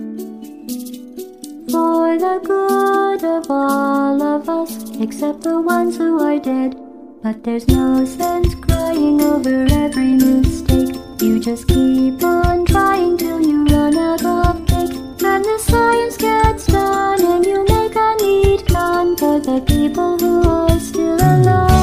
For 1.70 2.18
the 2.18 2.40
good 2.42 3.24
of 3.24 3.48
all 3.48 4.20
of 4.20 4.48
us, 4.48 4.90
except 5.00 5.42
the 5.42 5.60
ones 5.60 5.96
who 5.96 6.18
are 6.18 6.40
dead. 6.40 6.76
But 7.22 7.44
there's 7.44 7.68
no 7.68 8.04
sense 8.04 8.54
crying 8.56 9.22
over 9.22 9.66
every 9.70 10.14
mistake. 10.14 10.96
You 11.20 11.38
just 11.38 11.68
keep 11.68 12.20
on 12.24 12.66
trying 12.66 13.16
till 13.16 13.40
you 13.40 13.64
run 13.66 13.96
out 13.96 14.24
of 14.24 14.66
cake. 14.66 14.90
And 15.22 15.44
the 15.44 15.58
science 15.58 16.16
gets 16.16 16.66
done, 16.66 17.24
and 17.24 17.46
you 17.46 17.64
make 17.64 17.94
a 17.94 18.16
neat 18.22 18.66
gun 18.66 19.16
for 19.16 19.38
the 19.38 19.60
people 19.60 20.18
who 20.18 20.48
are 20.48 20.80
still 20.80 21.14
alive. 21.14 21.75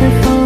A 0.00 0.08
beautiful 0.08 0.39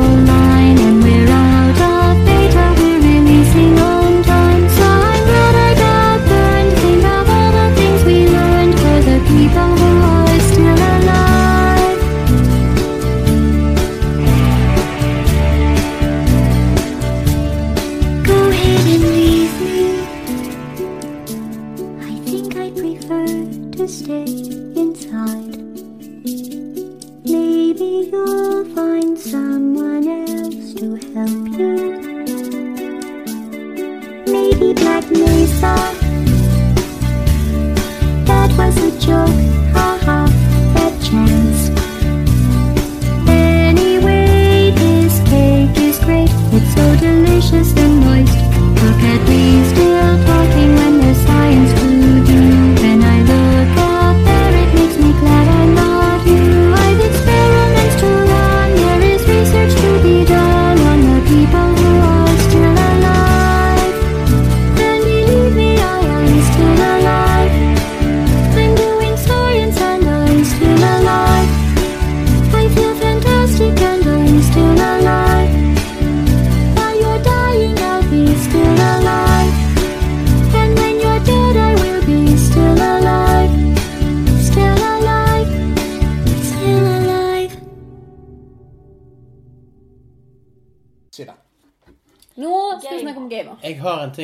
just 47.50 47.83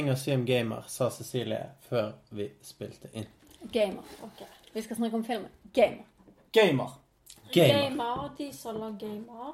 ting 0.00 0.10
å 0.12 0.16
si 0.16 0.32
om 0.32 0.44
gamer, 0.48 0.84
sa 0.88 1.10
Cecilie 1.12 1.66
før 1.88 2.12
vi 2.32 2.46
spilte 2.64 3.10
inn. 3.12 3.26
Gamer. 3.72 4.02
ok. 4.24 4.40
Vi 4.72 4.82
skal 4.82 4.96
snakke 4.96 5.16
om 5.18 5.24
filmen. 5.26 5.50
Gamer. 5.74 6.04
Gamer. 6.52 6.90
Gamer. 7.52 7.74
Gamer, 7.90 8.30
de 8.38 8.46
som 8.56 8.78
lager 8.80 8.98
gamer. 9.08 9.50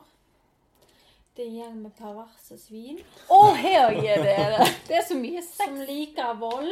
Det 1.36 1.44
er 1.44 1.48
en 1.50 1.56
gjeng 1.58 1.74
med 1.82 1.92
perverse 1.98 2.56
svin. 2.62 3.00
Å, 3.28 3.40
her 3.58 3.90
er 3.90 4.22
det 4.22 4.36
det. 4.54 4.68
Er 4.96 5.02
så 5.04 5.16
mye 5.18 5.42
sex. 5.44 5.58
Som 5.66 5.80
liker 5.88 6.38
vold. 6.40 6.70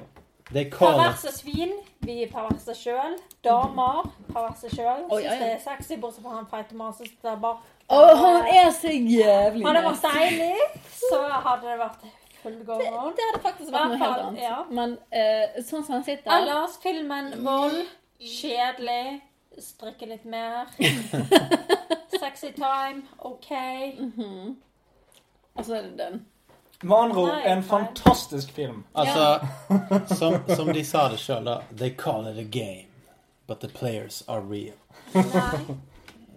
Det 0.54 0.62
er 0.66 0.70
Carl 0.72 0.94
Perverse 1.00 1.32
svin. 1.38 1.74
Vi 2.00 2.24
er 2.24 2.30
perverse 2.32 2.76
sjøl. 2.78 3.18
Damer 3.44 4.06
perverse 4.30 4.70
sjøl. 4.76 5.02
Syns 5.10 5.24
ja, 5.24 5.34
ja. 5.34 5.40
det 5.42 5.50
er 5.56 5.64
sexy, 5.64 5.98
bortsett 6.02 6.24
fra 6.24 6.36
han 6.38 6.46
feite 6.52 6.78
mannen 6.78 6.96
som 6.96 7.10
sitter 7.10 7.40
bak. 7.42 7.66
Å, 7.88 8.00
han 8.20 8.48
er 8.52 8.70
så 8.76 8.92
jævlig 8.92 9.64
Hadde 9.66 9.80
det 9.80 9.84
vært 9.88 10.04
nasty. 10.04 10.18
deilig, 10.20 10.86
så 11.00 11.20
hadde 11.48 11.70
det 11.70 11.78
vært 11.80 12.02
full 12.42 12.58
go 12.68 12.78
Det, 12.80 12.90
det 13.18 13.28
hadde 13.30 13.42
faktisk 13.44 13.72
vært 13.72 13.94
noe 13.94 14.00
helt 14.02 14.26
annet. 14.26 14.42
ja. 14.44 14.58
Men 14.80 14.98
uh, 15.16 15.62
sånn 15.64 15.86
som 15.88 15.98
han 15.98 16.04
sitter 16.08 16.36
Ellers 16.38 16.76
filmen 16.84 17.32
vold. 17.46 17.80
Kjedelig. 18.20 19.22
Strikke 19.58 20.06
litt 20.06 20.26
mer. 20.26 20.68
Sexy 22.20 22.52
time. 22.56 23.02
OK. 23.20 23.52
Og 25.54 25.66
så 25.66 25.76
er 25.76 25.82
det 25.82 25.98
den. 25.98 26.26
Med 26.82 26.98
andre 26.98 27.22
ord, 27.22 27.42
en 27.46 27.64
fantastisk 27.64 28.52
film. 28.52 28.84
Altså, 28.94 29.40
som, 30.16 30.38
som 30.56 30.74
de 30.74 30.84
sa 30.86 31.08
det 31.10 31.18
sjøl, 31.20 31.46
da. 31.46 31.62
They 31.74 31.90
call 31.98 32.28
it 32.30 32.38
a 32.38 32.46
game, 32.46 32.86
but 33.48 33.60
the 33.60 33.68
players 33.68 34.24
are 34.28 34.42
real. 34.42 34.78
Nei. 35.14 35.78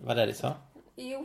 Var 0.01 0.14
det 0.14 0.26
de 0.26 0.34
sa? 0.34 0.55
Jo. 0.97 1.20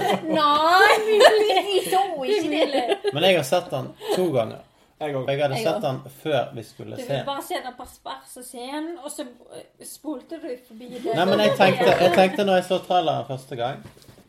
Nei, 0.40 0.92
vi 1.08 1.80
så 1.88 2.04
ikke 2.24 2.66
det. 2.72 2.84
Men 3.12 3.24
jeg 3.24 3.36
har 3.36 3.48
sett 3.48 3.70
den 3.72 3.88
to 4.16 4.28
ganger. 4.32 4.60
Jeg 5.00 5.14
òg. 5.16 5.28
jeg 5.28 5.40
hadde 5.42 5.56
Jeg 5.56 5.64
sett 5.66 5.74
også. 5.74 5.88
den 5.88 6.12
før 6.22 6.54
vi 6.54 6.62
skulle 6.62 6.96
Du 6.96 7.02
se 7.02 7.08
vil 7.08 7.14
ville 7.16 7.26
bare 7.26 7.42
se 7.42 7.54
den 7.54 7.76
perverse 7.78 8.42
scenen, 8.46 8.98
og 9.04 9.10
så 9.10 9.22
eh, 9.56 9.86
spolte 9.86 10.38
du 10.42 10.48
forbi 10.68 10.88
det. 10.94 11.14
Nei, 11.14 11.24
men 11.24 11.38
jeg 11.40 11.56
tenkte, 11.58 11.88
jeg 12.04 12.12
tenkte 12.14 12.44
når 12.44 12.54
jeg 12.60 12.64
så 12.64 12.78
traileren 12.86 13.26
første 13.28 13.56
gang, 13.56 13.82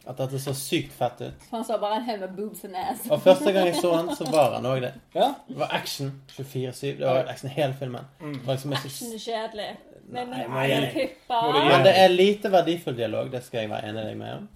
at 0.07 0.17
dette 0.17 0.39
så 0.39 0.53
sykt 0.53 0.91
fett 0.93 1.21
ut. 1.21 1.45
Han 1.51 1.63
så 1.65 1.77
bare 1.81 1.95
en 1.97 2.03
haug 2.09 2.19
med 2.19 2.33
boobs 2.37 2.63
and 2.65 2.75
ass. 2.77 3.05
Og 3.09 3.21
første 3.21 3.51
gang 3.51 3.67
jeg 3.71 3.75
så 3.81 3.91
den, 3.97 4.15
så 4.15 4.27
var 4.31 4.53
han 4.57 4.65
òg 4.69 4.81
det. 4.81 4.93
Ja? 5.15 5.31
Det 5.47 5.57
var 5.57 5.69
action 5.73 6.11
24-7. 6.37 6.97
Det 6.99 7.05
var 7.07 7.25
action 7.31 7.49
hele 7.49 7.73
filmen. 7.79 8.05
Det 8.21 8.45
var 8.47 8.53
liksom 8.57 8.71
ikke 8.75 8.85
Action 8.91 9.13
er 9.13 9.23
kjedelig. 9.25 9.69
Med 10.07 10.27
Nei, 10.29 10.43
men. 10.47 11.69
Men 11.69 11.83
det 11.87 11.93
er 11.97 12.11
lite 12.13 12.51
verdifull 12.53 12.97
dialog, 12.97 13.31
det 13.31 13.41
skal 13.43 13.59
jeg 13.63 13.69
være 13.71 13.87
enig 13.89 13.95
med 13.95 14.05
deg 14.05 14.17
med 14.17 14.33
om. 14.33 14.49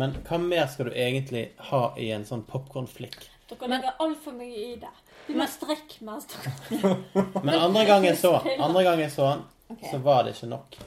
Men 0.00 0.16
hva 0.26 0.38
mer 0.42 0.66
skal 0.66 0.90
du 0.90 0.90
egentlig 0.94 1.44
ha 1.70 1.82
i 1.98 2.10
en 2.14 2.24
sånn 2.26 2.42
popkornflikk? 2.48 3.28
Dere 3.50 3.68
legger 3.70 3.94
altfor 4.02 4.34
mye 4.34 4.58
i 4.72 4.74
det. 4.82 4.90
Du 5.30 5.36
må 5.38 5.46
strekke 5.50 6.06
mens 6.06 6.26
Men 7.46 7.54
andre 7.54 7.84
gang 7.86 8.06
jeg 8.08 8.18
så 8.18 8.36
andre 8.40 8.82
gang 8.86 9.02
jeg 9.04 9.12
så 9.14 9.28
den, 9.28 9.44
okay. 9.70 9.90
så 9.92 10.00
var 10.02 10.26
det 10.26 10.34
ikke 10.36 10.50
nok. 10.50 10.80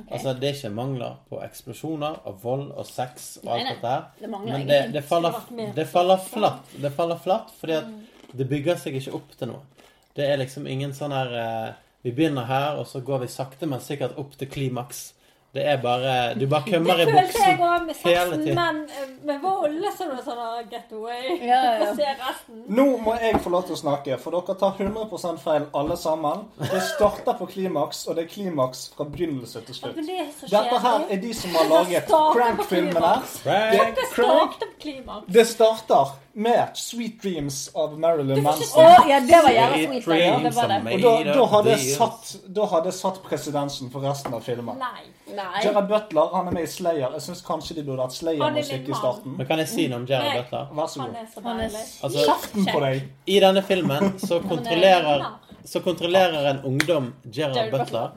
Okay. 0.00 0.14
Altså, 0.14 0.32
det 0.38 0.48
er 0.48 0.54
ikke 0.56 0.70
mangler 0.72 1.16
på 1.28 1.40
eksplosjoner 1.44 2.20
og 2.28 2.38
vold 2.42 2.70
og 2.70 2.86
sex 2.88 3.32
og 3.42 3.50
alt 3.56 3.66
nei. 3.66 3.74
dette 3.74 3.92
her. 3.92 4.04
Det 4.20 4.30
Men 4.30 4.66
det, 4.68 4.80
det, 4.94 5.02
faller, 5.04 5.36
mer 5.56 5.74
det 5.76 5.86
faller 5.90 6.22
flatt. 6.24 6.74
Det 6.82 6.92
faller 6.96 7.20
flatt 7.20 7.52
fordi 7.58 7.76
at 7.80 8.36
det 8.36 8.46
bygger 8.48 8.78
seg 8.80 8.96
ikke 9.00 9.14
opp 9.18 9.34
til 9.36 9.52
noe. 9.52 9.86
Det 10.16 10.26
er 10.26 10.40
liksom 10.40 10.68
ingen 10.70 10.92
sånn 10.96 11.14
her 11.14 11.32
eh, 11.38 11.70
Vi 12.02 12.14
begynner 12.16 12.46
her, 12.48 12.78
og 12.80 12.86
så 12.88 13.02
går 13.04 13.26
vi 13.26 13.26
sakte, 13.28 13.66
men 13.68 13.82
sikkert 13.84 14.16
opp 14.18 14.32
til 14.40 14.48
klimaks. 14.48 15.10
Det 15.54 15.64
er 15.66 15.80
bare 15.82 16.34
Du 16.38 16.46
bare 16.46 16.62
kømmer 16.62 17.00
i 17.02 17.04
buksen. 17.04 17.16
Det 17.16 17.32
følte 17.32 17.46
jeg 17.48 17.58
òg 17.58 17.86
med 17.86 17.96
sexen, 17.98 18.44
men 18.54 18.76
vi 18.86 19.26
med 19.26 19.40
vold 19.42 19.80
så 19.96 20.06
er 20.06 20.20
sånn 20.22 20.38
ah, 20.44 20.60
get 20.70 20.92
away. 20.94 21.24
Ja, 21.42 21.58
ja, 21.64 21.72
ja. 21.80 21.88
Se 21.98 22.12
resten. 22.20 22.60
Nå 22.78 22.84
må 23.02 23.16
jeg 23.18 23.40
få 23.42 23.50
lov 23.50 23.64
til 23.66 23.74
å 23.74 23.80
snakke, 23.80 24.18
for 24.22 24.36
dere 24.36 24.56
tar 24.60 24.78
100 24.78 25.40
feil 25.42 25.66
alle 25.74 25.96
sammen. 25.98 26.44
Det 26.60 26.82
starter 26.92 27.34
på 27.40 27.48
klimaks, 27.50 28.04
og 28.06 28.18
det 28.18 28.28
er 28.28 28.30
klimaks 28.30 28.84
fra 28.94 29.08
begynnelse 29.10 29.64
til 29.66 29.80
slutt. 29.80 29.98
Ja, 29.98 30.06
det 30.06 30.54
Dette 30.54 30.80
her 30.86 31.06
er 31.10 31.22
de 31.26 31.34
som 31.34 31.58
har 31.58 31.68
laget 31.74 32.14
Crank-filmene. 32.14 33.12
Det, 33.42 33.60
Det 33.98 34.08
Crank, 34.14 34.54
starter 34.54 34.70
på 34.70 34.82
klimaks. 34.86 35.26
det 35.34 35.46
starter 35.50 36.14
med 36.32 36.76
Sweet 36.78 37.22
Dreams 37.22 37.70
av 37.74 37.98
Marilyn 37.98 38.38
Å, 38.38 38.42
Manson. 38.42 38.82
ja, 39.10 39.20
det 39.26 39.40
var 39.42 39.50
jævla 39.50 39.78
Sweet 39.80 40.04
sweet. 40.04 40.20
Ja, 40.24 40.38
det 40.44 40.52
var 40.54 40.68
det. 40.68 40.78
Og 40.94 41.02
da, 41.02 41.34
da, 41.34 41.46
hadde 41.54 41.74
satt, 41.82 42.30
da 42.46 42.68
hadde 42.70 42.92
satt 42.94 43.18
presedensen 43.24 43.90
for 43.90 44.06
resten 44.06 44.34
av 44.36 44.44
filmen. 44.46 44.78
Nei. 44.78 45.08
Nei. 45.34 45.62
Gerard 45.64 45.88
Butler 45.90 46.30
han 46.34 46.48
er 46.50 46.56
med 46.58 46.68
i 46.68 46.70
Slayer. 46.70 47.10
Jeg 47.18 47.26
syns 47.26 47.42
kanskje 47.46 47.76
de 47.80 47.84
burde 47.86 48.06
hatt 48.06 48.14
er 48.14 48.20
Slayer-musikk 48.22 48.88
i 48.88 48.96
starten. 49.02 49.36
Men 49.38 49.50
kan 49.50 49.62
jeg 49.64 49.72
si 49.72 49.88
noe 49.90 50.02
om 50.02 50.08
Jared 50.10 50.38
Butler? 50.38 50.72
Vær 50.78 50.90
så 50.94 51.02
Han 51.02 51.12
god. 51.12 51.20
er 51.20 51.28
så 51.34 51.44
Han 51.48 51.60
er. 51.66 51.76
Altså, 52.08 52.24
Kjeften 52.30 52.70
på 52.70 52.80
deg! 52.86 53.04
I 53.26 53.38
denne 53.46 53.62
filmen 53.66 54.10
så 54.22 54.40
kontrollerer, 54.46 55.28
så 55.66 55.84
kontrollerer 55.84 56.50
en 56.54 56.64
ungdom 56.72 57.12
Gerard 57.26 57.58
Gerard 57.58 57.76
Butler. 57.76 58.10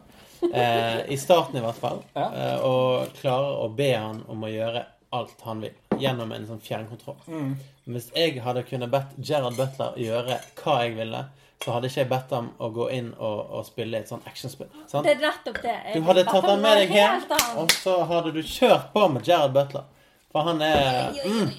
Eh, 0.54 1.12
I 1.14 1.18
starten, 1.18 1.58
i 1.58 1.64
hvert 1.64 1.80
fall. 1.80 2.02
Ja. 2.14 2.30
Eh, 2.30 2.66
og 2.68 3.14
klarer 3.22 3.62
å 3.64 3.70
be 3.74 3.94
han 3.96 4.24
om 4.28 4.44
å 4.44 4.50
gjøre 4.52 4.86
alt 5.14 5.46
han 5.46 5.62
vil. 5.64 5.76
Gjennom 6.02 6.32
en 6.36 6.48
sånn 6.50 6.62
fjernkontroll. 6.64 7.20
Mm. 7.28 7.54
Hvis 7.86 8.12
jeg 8.16 8.40
hadde 8.44 8.64
kunnet 8.64 8.92
bedt 8.92 9.16
Gerard 9.20 9.58
Butler 9.60 9.98
gjøre 10.00 10.38
hva 10.62 10.76
jeg 10.86 10.94
ville, 10.96 11.24
så 11.64 11.72
hadde 11.76 11.90
ikke 11.90 12.00
jeg 12.02 12.10
bedt 12.12 12.32
ham 12.36 12.48
å 12.60 12.70
gå 12.76 12.86
inn 12.96 13.10
og, 13.14 13.40
og 13.58 13.66
spille 13.68 14.00
et 14.00 14.12
sånn 14.12 14.24
actionspill. 14.28 14.70
Sant? 14.88 15.04
Det 15.08 15.16
er 15.16 15.22
nettopp 15.24 15.60
det. 15.64 15.76
Jeg 15.90 16.00
Du 16.00 16.08
hadde 16.08 16.24
tatt 16.28 16.48
ham 16.48 16.64
med 16.64 16.80
deg 16.82 16.96
hjem, 16.96 17.26
og 17.60 17.76
så 17.76 17.98
hadde 18.10 18.34
du 18.36 18.40
kjørt 18.44 18.90
på 18.96 19.04
med 19.12 19.28
Gerard 19.28 19.56
Butler. 19.56 19.86
For 20.34 20.48
han 20.48 20.64
er 20.66 21.12
mm, 21.24 21.52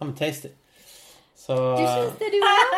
Han 0.00 0.12
er 0.12 0.16
tasty. 0.18 0.50
Så 1.48 1.54
Du 1.56 1.84
syns 1.88 2.16
det, 2.20 2.28
du 2.32 2.40
òg? 2.44 2.72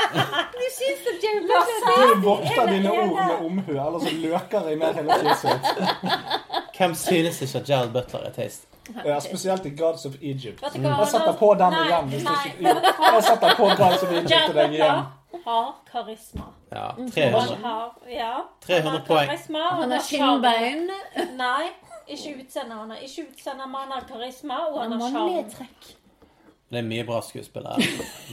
Du 0.54 0.66
syns 0.78 1.00
det, 1.06 1.14
Jerry 1.24 1.40
Butler 1.50 2.14
Du 2.14 2.20
vokter 2.22 2.66
dine 2.70 2.90
ord 2.92 3.16
med 3.16 3.46
omhu, 3.46 3.72
ellers 3.72 4.02
så 4.06 4.12
løker 4.22 4.68
jeg 4.68 4.76
ned 4.78 4.94
hele 4.94 5.16
fjeset. 5.22 5.72
hvem 6.76 6.94
synes 6.94 7.40
ikke 7.42 7.58
at 7.58 7.66
Gerald 7.66 7.90
Butler 7.96 8.20
er 8.28 8.36
taste? 8.36 8.66
Ja, 9.04 9.18
spesielt 9.20 9.66
i 9.66 9.72
Gods 9.76 10.06
of 10.06 10.14
Egypt. 10.22 10.62
Jeg 10.62 11.08
setter 11.10 11.34
på 11.38 11.54
den 11.58 11.74
Nei, 11.74 11.82
igjen. 11.88 12.08
Hvis 12.14 12.22
du 12.22 12.30
nei. 12.30 12.46
ikke, 12.46 12.68
jo, 12.68 13.12
jeg 13.14 13.24
setter 13.24 13.54
på 13.56 13.68
Gods 13.82 14.02
of 14.06 14.12
Egypt 14.12 14.46
til 14.46 14.56
deg 14.60 14.78
igjen. 14.78 15.02
Har 15.44 15.68
karisma. 15.92 16.46
Ja, 16.72 16.86
Han 16.96 17.10
300. 17.10 17.56
har, 17.64 17.92
ja, 18.10 18.32
300 18.66 18.82
han 18.90 18.98
har 19.00 19.06
poeng. 19.06 19.28
Karisma, 19.30 19.68
Han 19.80 19.90
har 19.90 20.02
skinnbein. 20.06 20.90
Nei, 21.38 21.70
ikke 22.06 22.34
utseende. 22.42 22.74
Han 22.74 22.90
har 22.90 23.02
ikke 23.06 23.26
utseende, 23.30 23.66
men 23.66 23.80
han 23.84 23.92
har 23.98 24.06
karisma, 24.10 24.58
og 24.70 24.80
han 24.82 24.92
Han 24.92 25.00
har 25.00 25.10
sjarm. 25.10 25.98
Det 26.70 26.78
er 26.78 26.82
mye 26.86 27.04
bra 27.04 27.20
skuespillere. 27.28 27.76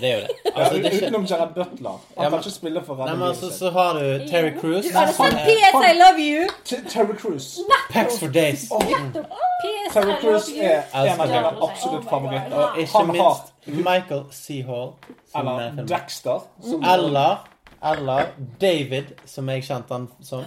Det 0.01 0.11
er 0.11 0.15
jo 0.15 0.21
det. 0.21 0.29
Altså, 0.57 0.75
det 0.77 0.85
er 0.85 0.91
ikke... 0.91 1.07
utenom 1.07 1.25
Gerard 1.25 1.53
Butler. 1.53 1.89
Ja, 2.17 2.21
Han 2.21 2.31
men- 2.31 2.31
kan 2.31 2.39
ikke 2.39 2.51
spille 2.51 2.83
for 2.85 2.95
Nei, 3.05 3.15
men 3.15 3.27
altså, 3.27 3.49
så 3.57 3.69
har 3.69 3.93
du 3.93 4.27
Terry 4.29 4.51
Crews. 4.59 4.85
Du 4.85 4.91
kan 4.91 5.07
PS 5.47 5.75
I 5.91 5.93
love 6.03 6.17
you! 6.19 6.47
Terry 6.89 7.15
Crews. 7.17 7.57
Packs 7.89 8.19
for 8.19 8.27
Days. 8.27 8.61
PS, 8.61 9.93
Terry 9.93 10.13
Cruise 10.21 10.21
Crews 10.21 10.49
er 10.61 10.81
en 10.93 11.21
av 11.21 11.27
mine 11.27 11.47
absolutt 11.69 12.05
Oh 12.05 12.09
favoritter. 12.09 12.55
Og 12.55 12.79
ikke 12.79 13.03
minst 13.11 13.53
Michael 13.65 14.23
C. 14.31 14.61
Hall. 14.67 14.93
Er 15.35 15.39
Eller. 15.39 15.85
Dexter. 15.87 16.39
Som 16.69 16.83
Eller 16.83 17.47
Eller 17.91 18.25
David, 18.61 19.03
som 19.25 19.49
jeg 19.49 19.63
kjente 19.63 19.93
han 19.93 20.07
som. 20.23 20.43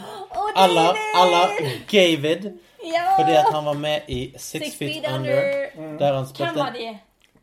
Eller 0.56 0.82
David! 0.82 0.96
Eller 1.22 1.46
Gavid. 1.88 2.50
Ja! 2.84 3.04
Fordi 3.18 3.32
at 3.32 3.44
han 3.54 3.64
var 3.64 3.72
med 3.72 4.00
i 4.08 4.34
Six, 4.38 4.76
Feet, 4.78 5.04
Under, 5.14 5.42
der 5.98 6.12
han 6.14 6.26
Hvem 6.36 6.56
var 6.56 6.72
de? 6.78 6.98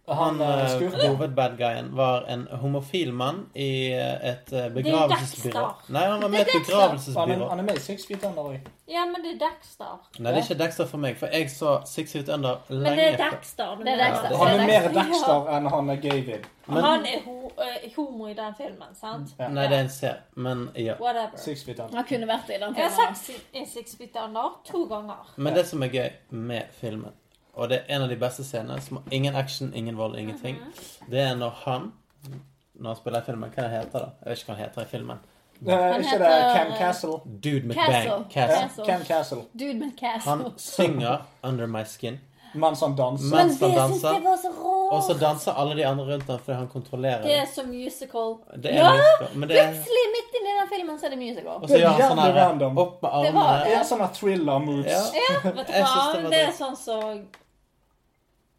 Han 0.07 0.41
eh, 0.41 0.73
eh, 0.75 1.09
hovedbadguyen 1.09 1.89
var 1.95 2.21
en 2.31 2.47
homofil 2.61 3.13
mann 3.13 3.49
i 3.53 3.91
eh, 3.91 4.29
et 4.29 4.53
begravelsesbyrå. 4.73 5.65
Nei, 5.89 6.03
han 6.07 6.21
var 6.21 6.29
med 6.29 6.39
i 6.39 6.41
et 6.41 6.51
Han 6.53 6.63
begravelsesbyrå. 6.65 7.49
han 7.49 7.59
er 7.59 7.63
med 7.63 7.75
i 7.75 7.79
Six 7.79 8.05
Feet 8.07 8.23
Under 8.23 8.43
òg. 8.53 8.69
Ja, 8.87 9.03
men 9.05 9.19
det 9.23 9.33
er 9.35 9.39
Dexter. 9.49 9.97
Nei, 10.19 10.31
det 10.31 10.37
er 10.39 10.45
ikke 10.45 10.59
Dexter 10.63 10.87
for 10.87 10.97
meg, 11.03 11.17
for 11.19 11.27
jeg 11.35 11.49
så 11.51 11.73
Six 11.85 12.13
Feet 12.15 12.29
Under 12.29 12.61
Men 12.69 12.79
lenge 12.85 12.95
det 12.95 13.07
er. 13.13 13.17
Dexter. 13.25 13.75
Det 13.83 13.93
er 13.93 14.03
Dexter. 14.05 14.31
Ja, 14.31 14.37
Han 14.45 14.59
er 14.59 14.65
mer 14.71 14.87
Dexter. 14.95 15.51
Enn 15.57 15.69
han 15.75 15.89
er 15.89 16.01
Gavid. 16.07 16.47
Men- 16.67 16.83
Han 16.83 17.05
er 17.05 17.19
ho 17.25 17.51
homo 17.95 18.27
i 18.27 18.33
den 18.33 18.53
filmen, 18.57 18.95
sant? 18.95 19.29
Ja. 19.39 19.47
Nei, 19.49 19.67
det 19.67 19.77
er 19.77 19.81
en 19.81 19.89
C, 19.89 20.07
men 20.35 20.69
ja. 20.75 20.95
Whatever. 21.01 21.35
Six 21.37 21.63
Feet 21.65 21.79
Under. 21.79 21.95
Han 21.95 22.05
kunne 22.05 22.27
vært 22.27 22.49
i 22.49 22.59
den 22.59 22.75
filmen. 22.75 22.75
Jeg 22.75 22.91
har 22.91 23.13
sagt 23.13 23.69
Six 23.73 23.95
Feet 23.97 24.15
Under 24.23 24.59
to 24.71 24.85
ganger. 24.85 25.33
Men 25.35 25.53
det 25.53 25.67
som 25.67 25.83
er 25.83 25.87
gøy 25.87 26.09
med 26.29 26.61
filmen, 26.79 27.11
og 27.57 27.69
det 27.69 27.79
er 27.81 27.95
en 27.95 28.01
av 28.05 28.09
de 28.09 28.15
beste 28.21 28.43
scenene, 28.45 28.81
som 28.81 28.97
har 28.97 29.03
ingen 29.11 29.35
action, 29.35 29.73
ingen 29.75 29.97
vold, 29.97 30.17
ingenting, 30.19 30.57
det 31.11 31.19
er 31.19 31.35
når 31.35 31.49
han 31.65 31.91
når 32.77 32.87
han 32.93 32.95
spiller 32.99 33.19
i 33.21 33.25
filmen, 33.25 33.49
hva 33.55 33.67
heter 33.71 33.99
det? 34.03 34.09
Jeg 34.21 34.29
vet 34.29 34.37
ikke 34.41 34.51
hva 34.51 34.55
han 34.57 34.63
heter 34.67 34.81
i 34.81 34.85
filmen. 34.91 35.19
Han 35.65 36.03
ikke 36.03 36.17
det 36.21 36.33
Cam 36.53 36.71
Castle? 36.77 37.15
Dude 37.25 37.65
McBang. 37.67 38.07
Castle. 38.07 38.25
Castle. 38.33 38.83
Ja, 38.85 38.91
Ken 38.97 39.05
Castle. 39.05 39.41
Dude 39.59 39.79
med 39.79 39.91
Han 40.25 40.53
synger 40.57 41.17
'Under 41.43 41.65
My 41.65 41.83
Skin'. 41.83 42.17
Mens 42.53 42.79
han 42.81 42.95
danser. 42.95 43.35
Men 43.35 43.47
Mens 43.47 43.59
det 43.59 43.71
han 43.71 43.79
danser. 43.79 44.13
jeg 44.13 44.23
var 44.23 44.37
så 44.37 44.51
rått. 44.63 44.91
Og 44.95 45.03
så 45.03 45.13
danser 45.19 45.51
alle 45.61 45.75
de 45.75 45.85
andre 45.85 46.05
rundt 46.13 46.23
ham 46.31 46.39
fordi 46.39 46.57
han 46.57 46.67
kontrollerer 46.67 47.21
Det 47.23 47.35
er 47.39 47.45
så 47.55 47.63
musical. 47.67 48.29
Det 48.63 48.71
er 48.71 48.75
Ja, 48.77 48.91
musical. 48.93 49.39
Men 49.39 49.49
det 49.49 49.59
er, 49.59 49.63
Plutselig, 49.73 50.05
midt 50.15 50.31
inni 50.39 50.51
den 50.59 50.69
filmen, 50.75 50.99
så 50.99 51.05
er 51.05 51.09
det 51.09 51.19
musical. 51.19 51.47
og 51.63 51.69
så 51.69 51.77
gjør 51.77 51.87
han 51.87 52.01
sånn 52.01 52.19
her 52.19 52.79
opp 52.83 53.01
med 53.03 53.11
Det 53.25 53.33
var- 53.33 53.43
armene. 53.43 53.71
Ja, 53.71 53.81
sånne 53.83 54.09
thriller 54.13 54.59
moves. 54.59 54.85
Ja. 54.85 55.01
Vet 55.43 55.53
du 55.67 55.73
hva? 55.73 56.13
det 56.15 56.23
var 56.23 56.29
Det 56.29 56.41
er 56.47 56.51
sånn 56.51 56.75
som 56.77 57.27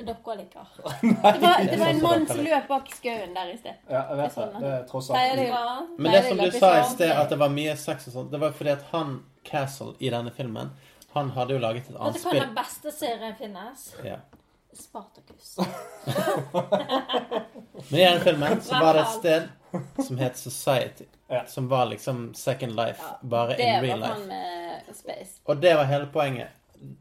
dere 0.07 0.37
liker. 0.37 0.67
Det 1.03 1.41
var, 1.43 1.65
det 1.65 1.79
var 1.79 1.87
en 1.89 2.01
sånn 2.01 2.03
mann 2.03 2.27
som 2.29 2.41
løp 2.45 2.69
bak 2.69 2.91
skauen 2.95 3.33
der 3.35 3.49
i 3.53 3.57
sted. 3.59 3.75
Ja, 3.91 4.05
jeg 4.11 4.17
vet 4.21 4.35
det. 4.39 4.47
Det 4.63 4.69
er 4.73 4.85
tross 4.91 5.11
alt 5.11 5.37
det- 5.37 5.99
Men 5.99 6.13
det 6.13 6.25
som 6.29 6.39
du 6.39 6.51
sa 6.59 6.71
i 6.81 6.85
sted, 6.93 7.11
at 7.11 7.29
det 7.31 7.39
var 7.41 7.49
mye 7.49 7.77
sex 7.77 8.07
og 8.09 8.13
sånt, 8.15 8.31
det 8.31 8.39
var 8.41 8.53
fordi 8.53 8.71
at 8.77 8.83
han, 8.93 9.25
Castle, 9.45 9.95
i 9.99 10.11
denne 10.11 10.31
filmen, 10.37 10.71
han 11.15 11.31
hadde 11.31 11.55
jo 11.57 11.59
laget 11.59 11.89
et 11.89 11.95
Vet 11.95 12.01
annet 12.01 12.15
du 12.15 12.21
hva 12.21 12.31
spill. 12.31 12.41
den 12.45 12.55
beste 12.55 12.93
serien 12.93 13.35
finnes? 13.39 13.95
Ja. 14.05 14.17
Spartacus. 14.79 15.57
Men 17.91 18.01
i 18.01 18.05
denne 18.05 18.21
filmen 18.21 18.61
så 18.63 18.81
var 18.81 18.95
det 18.95 19.01
et 19.03 19.15
sted 19.19 19.49
som 20.07 20.19
het 20.21 20.37
Society. 20.39 21.05
Ja. 21.29 21.43
Som 21.47 21.69
var 21.69 21.87
liksom 21.91 22.35
Second 22.35 22.77
Life, 22.77 23.03
bare 23.23 23.57
Det 23.57 23.61
in 23.67 23.75
var 23.75 23.83
real 23.83 24.03
han 24.03 24.21
life. 24.21 24.29
med 24.29 24.97
Space. 24.97 25.41
Og 25.45 25.57
det 25.63 25.75
var 25.77 25.85
hele 25.85 26.07
poenget. 26.13 26.49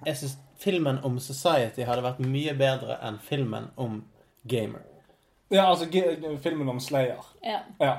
Jeg 0.05 0.17
syns 0.17 0.37
filmen 0.57 0.99
om 1.03 1.19
Society 1.19 1.83
hadde 1.87 2.03
vært 2.05 2.19
mye 2.19 2.53
bedre 2.57 2.97
enn 3.05 3.19
filmen 3.19 3.69
om 3.77 4.03
Gamer. 4.47 4.81
Ja, 5.49 5.65
altså 5.71 5.87
filmen 6.43 6.69
om 6.69 6.79
Slayer. 6.79 7.23
Ja. 7.43 7.59
Ja. 7.79 7.97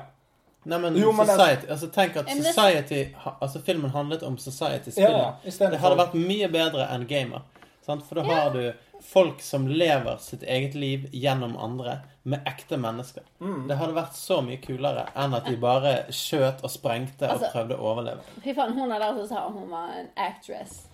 Nei, 0.65 0.77
men, 0.77 0.95
Jo, 0.99 1.11
men 1.11 1.25
det- 1.25 1.35
Society 1.35 1.67
Altså 1.71 1.87
Tenk 1.91 2.17
at 2.17 2.27
Society 2.29 3.05
Altså 3.41 3.61
filmen 3.63 3.89
handlet 3.91 4.23
om 4.23 4.33
Ja, 4.35 4.39
Society-spillet. 4.43 5.11
ja. 5.11 5.33
Det 5.43 5.79
hadde 5.79 5.79
for 5.79 5.95
vært 5.95 6.13
mye 6.13 6.47
bedre 6.51 6.87
enn 6.93 7.07
Gamer. 7.07 7.41
Sant? 7.85 8.03
For 8.05 8.15
da 8.15 8.23
har 8.23 8.49
du 8.53 8.73
folk 9.01 9.39
som 9.41 9.65
lever 9.67 10.17
sitt 10.19 10.43
eget 10.43 10.75
liv 10.75 11.07
gjennom 11.13 11.55
andre, 11.57 12.01
med 12.25 12.43
ekte 12.45 12.77
mennesker. 12.77 13.23
Mm. 13.39 13.67
Det 13.69 13.77
hadde 13.77 13.93
vært 13.95 14.13
så 14.13 14.41
mye 14.43 14.57
kulere 14.61 15.07
enn 15.15 15.33
at 15.33 15.45
de 15.45 15.55
bare 15.55 15.93
skjøt 16.11 16.61
og 16.63 16.69
sprengte 16.69 17.23
og 17.23 17.39
Altså- 17.39 17.51
prøvde 17.53 17.77
å 17.79 17.95
overleve. 17.95 18.19
Fy 18.43 18.53
faen, 18.53 18.73
hun 18.73 18.91
er 18.91 18.99
der 18.99 19.15
som 19.15 19.27
sa 19.27 19.49
hun 19.49 19.69
var 19.69 19.89
en 19.97 20.09
actress. 20.17 20.88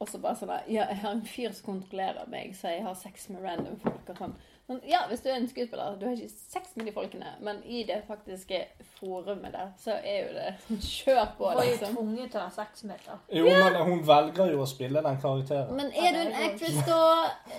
Og 0.00 0.08
så 0.08 0.18
bare 0.20 0.38
sånn 0.40 0.52
Ja, 0.72 0.86
jeg 0.88 1.02
har 1.02 1.12
en 1.12 1.26
fyr 1.28 1.52
som 1.52 1.74
kontrollerer 1.74 2.30
meg, 2.32 2.54
så 2.56 2.72
jeg 2.72 2.86
har 2.86 2.96
sex 2.96 3.28
med 3.28 3.44
random 3.44 3.76
folk 3.82 4.08
og 4.08 4.22
sånn. 4.22 4.32
Men 4.70 4.80
Ja, 4.86 5.00
hvis 5.10 5.20
du 5.24 5.28
er 5.28 5.34
en 5.36 5.48
skuespiller, 5.50 5.96
du 5.98 6.06
har 6.06 6.14
ikke 6.14 6.30
sex 6.30 6.76
med 6.76 6.86
de 6.86 6.92
folkene, 6.94 7.32
men 7.44 7.58
i 7.66 7.82
det 7.84 7.98
faktiske 8.08 8.60
forumet 9.00 9.52
der, 9.52 9.72
så 9.82 9.96
er 9.98 10.20
jo 10.22 10.36
det 10.36 10.52
sånn 10.68 10.80
Kjør 10.86 11.24
på, 11.36 11.48
Var 11.50 11.64
jo 11.66 11.74
liksom. 11.74 11.96
tvunget 11.98 12.30
til 12.30 12.40
å 12.40 12.44
ha 12.44 12.54
sex 12.54 12.84
med 12.88 13.02
det. 13.08 13.18
Jo, 13.40 13.50
men 13.50 13.80
hun 13.90 14.04
velger 14.08 14.54
jo 14.54 14.62
å 14.62 14.68
spille 14.70 15.02
den 15.04 15.20
karakteren. 15.26 15.74
Men 15.76 15.92
er 15.92 16.16
du 16.16 16.22
en 16.22 16.38
actress, 16.46 16.80
da 16.86 17.02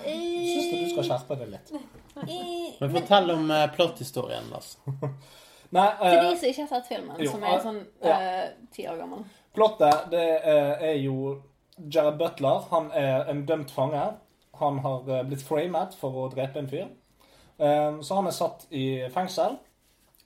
Jeg 0.07 0.47
syns 0.47 0.72
du 0.72 0.89
skal 0.95 1.09
skjerpe 1.11 1.39
deg 1.43 1.53
litt. 1.57 1.76
Eh, 2.22 2.73
Men 2.81 2.91
fortell 2.97 3.31
om 3.38 3.45
uh, 3.53 3.68
plothistorien, 3.76 4.49
Lars. 4.51 4.73
Nei, 5.72 5.85
For 5.99 6.07
eh, 6.07 6.26
de 6.26 6.39
som 6.39 6.49
ikke 6.49 6.65
har 6.65 6.73
sett 6.73 6.89
filmen, 6.89 7.15
jo, 7.23 7.31
som 7.31 7.43
er 7.47 7.53
eh, 7.53 7.61
sånn 7.63 7.80
ti 8.01 8.11
uh, 8.11 8.68
ti 8.76 8.88
år 8.91 8.97
gammel. 8.99 9.22
plottet 9.55 10.09
det 10.11 10.26
uh, 10.43 10.84
er 10.84 10.97
jo 10.99 11.38
Jared 11.90 12.18
Butler. 12.20 12.68
Han 12.72 12.91
er 12.94 13.26
en 13.32 13.45
dømt 13.45 13.72
fange. 13.72 14.03
Han 14.62 14.80
har 14.84 15.10
eh, 15.10 15.24
blitt 15.28 15.41
framet 15.48 15.95
for 15.98 16.12
å 16.26 16.30
drepe 16.34 16.60
en 16.62 16.70
fyr. 16.70 16.88
Eh, 17.58 17.99
Så 18.02 18.16
han 18.16 18.28
er 18.28 18.36
satt 18.36 18.68
i 18.72 18.86
fengsel. 19.14 19.58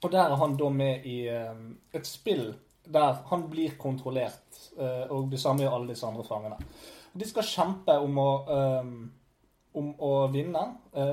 Og 0.04 0.10
der 0.12 0.28
er 0.30 0.36
han 0.36 0.56
da 0.60 0.68
med 0.70 1.06
i 1.08 1.26
eh, 1.28 1.54
et 1.94 2.06
spill 2.06 2.54
der 2.86 3.16
han 3.30 3.48
blir 3.50 3.76
kontrollert. 3.80 4.60
eh, 4.78 5.06
Og 5.10 5.30
det 5.30 5.40
samme 5.40 5.62
gjør 5.64 5.74
alle 5.78 5.88
disse 5.94 6.06
andre 6.06 6.24
fangene. 6.24 6.58
De 7.16 7.24
skal 7.24 7.42
kjempe 7.48 7.96
om 7.98 8.18
å 8.18 8.30
eh, 8.48 8.90
om 9.76 9.90
å 10.00 10.10
vinne. 10.32 10.60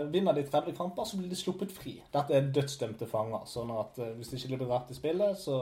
Vinner 0.08 0.32
de 0.38 0.44
30 0.48 0.72
kamper, 0.78 1.04
så 1.04 1.18
blir 1.20 1.28
de 1.28 1.36
sluppet 1.36 1.72
fri. 1.76 1.98
Dette 2.14 2.32
er 2.38 2.46
dødsdømte 2.56 3.04
fanger. 3.12 3.42
sånn 3.46 3.74
at 3.76 3.98
hvis 4.16 4.30
de 4.32 4.38
ikke 4.38 4.56
blir 4.62 4.70
drept 4.70 4.92
i 4.92 4.96
spillet, 4.96 5.36
så 5.38 5.58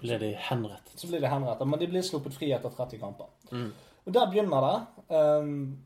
Blir 0.00 0.18
de 0.18 0.32
henrettet? 0.34 0.98
så 0.98 1.06
blir 1.06 1.20
de 1.22 1.28
henrettet. 1.30 1.68
Men 1.70 1.78
de 1.78 1.86
blir 1.86 2.02
sluppet 2.02 2.34
fri 2.34 2.48
etter 2.50 2.68
30 2.74 2.98
kamper. 2.98 3.26
Mm. 3.52 3.70
Og 4.06 4.14
der 4.14 4.28
begynner 4.30 4.66
det. 4.66 4.76
Um, 5.16 5.78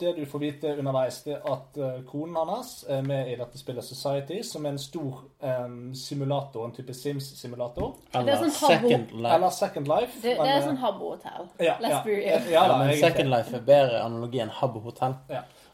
det 0.00 0.16
du 0.16 0.24
får 0.26 0.38
vite 0.42 0.70
underveis, 0.78 1.20
det 1.22 1.36
er 1.36 1.44
at 1.52 1.76
uh, 1.78 2.00
konen 2.06 2.36
hans 2.48 2.84
er 2.90 3.02
med 3.06 3.28
i 3.30 3.36
dette 3.38 3.58
spillet 3.58 3.86
Society, 3.86 4.40
som 4.42 4.66
er 4.66 4.74
en 4.74 4.80
stor 4.82 5.20
um, 5.38 5.94
simulator, 5.94 6.64
en 6.66 6.74
type 6.74 6.94
Sims-simulator. 6.94 7.94
Er 8.12 8.20
Eller 8.20 8.42
sånn. 8.42 8.54
Second 8.58 9.14
Life. 9.14 9.34
Eller 9.36 9.54
Second 9.54 9.90
Life. 9.90 10.18
Det, 10.22 10.34
det 10.40 10.50
er 10.56 10.66
sånn 10.66 10.80
habbo-hotell. 10.82 11.46
ja, 11.62 11.76
ja. 11.78 12.02
Ja, 12.50 12.66
men. 12.74 12.92
Second 12.98 13.30
Life 13.30 13.54
er 13.54 13.64
bedre 13.70 14.02
analogi 14.02 14.42
enn 14.42 14.52
Habbo 14.58 14.82
hotell. 14.84 15.14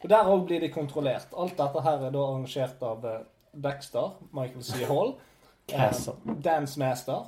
Og 0.01 0.09
der 0.09 0.29
òg 0.29 0.45
blir 0.49 0.61
de 0.61 0.69
kontrollert. 0.73 1.33
Alt 1.37 1.57
dette 1.57 1.83
her 1.85 2.07
er 2.07 2.13
da 2.13 2.23
arrangert 2.27 2.85
av 2.85 3.05
uh, 3.05 3.19
Dexter, 3.53 4.15
Michael 4.37 4.63
C. 4.65 4.85
Hall. 4.89 5.15
Castle. 5.69 6.17
Dance 6.45 6.79
Master. 6.79 7.25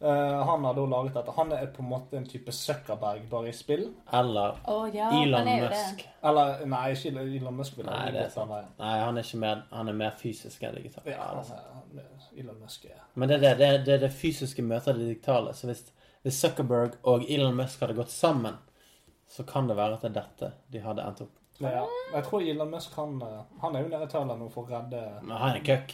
Uh, 0.00 0.42
han 0.46 0.64
har 0.64 0.74
da 0.74 0.84
laget 0.86 1.14
dette. 1.14 1.32
Han 1.36 1.52
er 1.52 1.66
på 1.74 1.82
en 1.82 1.88
måte 1.90 2.16
en 2.16 2.26
type 2.26 2.52
Zuckerberg, 2.54 3.24
bare 3.30 3.48
i 3.48 3.52
spill. 3.52 3.88
Eller 4.14 4.60
oh, 4.70 4.84
ja, 4.94 5.08
Elon 5.22 5.40
han 5.40 5.48
er 5.48 5.64
Musk. 5.68 6.04
det. 6.04 6.12
Eller 6.28 6.66
Nei, 6.70 6.82
ikke 6.94 7.24
Elon 7.40 7.56
Musk. 7.58 7.78
Vil 7.80 7.86
Nei, 7.88 8.04
det 8.14 8.20
er 8.22 8.28
sant. 8.30 8.52
den. 8.52 8.68
Nei, 8.78 8.92
han 9.02 9.18
er 9.18 9.26
ikke 9.26 9.40
mer, 9.42 9.64
han 9.72 9.88
er 9.90 9.96
mer 9.98 10.14
fysisk 10.20 10.62
enn 10.62 10.76
digital. 10.78 11.02
Ja, 11.06 11.16
Ja, 11.16 11.24
han 11.34 11.38
er- 11.38 11.66
han 11.74 11.98
er- 12.04 12.38
Elon 12.38 12.60
Musk 12.60 12.84
er 12.84 13.00
Men 13.14 13.28
det 13.28 13.36
er 13.36 13.40
det, 13.40 13.58
det, 13.58 13.66
er- 13.68 13.84
det, 13.84 13.94
er 13.94 13.98
det 14.06 14.12
fysiske 14.12 14.62
møter 14.62 14.92
det 14.94 15.08
digitale. 15.08 15.52
Så 15.54 15.66
hvis, 15.66 15.82
hvis 16.22 16.34
Zuckerberg 16.44 16.92
og 17.02 17.24
Elon 17.28 17.56
Musk 17.56 17.80
hadde 17.80 17.94
gått 17.98 18.10
sammen, 18.14 18.54
så 19.28 19.42
kan 19.46 19.66
det 19.68 19.76
være 19.76 19.94
at 19.98 20.02
det 20.02 20.10
er 20.16 20.20
dette 20.22 20.52
de 20.72 20.80
hadde 20.80 21.02
endt 21.04 21.20
opp 21.26 21.34
ja. 21.60 21.82
Jeg 22.14 22.24
tror 22.24 22.40
Elon 22.40 22.70
Musk 22.70 22.94
han, 22.94 23.20
eh, 23.22 23.40
han 23.60 23.74
er 23.74 23.82
jo 23.82 23.88
nede 23.88 24.04
i 24.04 24.06
Thailand 24.12 24.38
nå 24.40 24.48
for 24.52 24.62
å 24.62 24.70
redde 24.70 25.00
Men 25.22 25.36
han 25.36 25.56
er 25.56 25.64
køkk. 25.66 25.92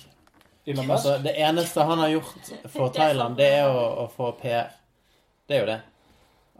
Elon 0.64 0.86
Musk. 0.86 0.94
Altså, 0.94 1.18
det 1.24 1.34
eneste 1.40 1.82
han 1.82 1.98
har 1.98 2.08
gjort 2.08 2.52
for 2.72 2.94
Thailand, 2.94 3.36
det 3.36 3.48
er 3.58 3.66
å, 3.68 3.82
å 4.04 4.06
få 4.12 4.30
PR. 4.40 4.70
Det 5.46 5.56
er 5.56 5.60
jo 5.60 5.66
det. 5.68 5.80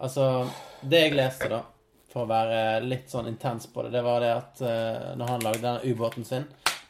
Altså, 0.04 0.26
det 0.82 1.00
jeg 1.06 1.14
leste, 1.16 1.48
da, 1.52 1.62
for 2.12 2.24
å 2.24 2.30
være 2.30 2.58
litt 2.84 3.08
sånn 3.10 3.30
intens 3.30 3.68
på 3.72 3.86
det, 3.86 3.94
det 3.94 4.02
var 4.04 4.20
det 4.20 4.32
at 4.34 4.62
uh, 4.64 5.14
når 5.18 5.32
han 5.32 5.46
lagde 5.46 5.64
den 5.64 5.94
ubåten 5.94 6.26
sin, 6.28 6.44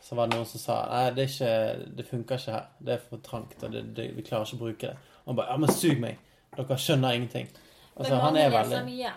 så 0.05 0.19
var 0.19 0.29
det 0.29 0.37
noen 0.37 0.49
som 0.49 0.61
sa 0.61 0.79
Nei, 0.91 1.05
det, 1.17 1.25
er 1.25 1.31
ikke, 1.33 1.91
det 1.97 2.07
funker 2.09 2.41
ikke 2.41 2.57
her. 2.57 2.67
Det 2.79 2.97
er 2.97 3.05
for 3.09 3.23
trangt, 3.25 3.57
og 3.63 3.73
det, 3.73 3.85
det, 3.97 4.11
vi 4.17 4.25
klarer 4.27 4.49
ikke 4.49 4.59
å 4.59 4.65
bruke 4.65 4.91
det. 4.91 5.13
Og 5.25 5.31
han 5.31 5.39
bare 5.39 5.55
Ja, 5.55 5.61
men 5.63 5.73
sug 5.73 6.03
meg! 6.03 6.19
Dere 6.55 6.77
skjønner 6.79 7.17
ingenting. 7.17 7.49
Altså, 7.95 8.13
Men 8.13 8.21
han 8.23 8.37
er 8.37 8.51
leser 8.51 8.59
veldig 8.59 8.83
mye. 8.91 9.13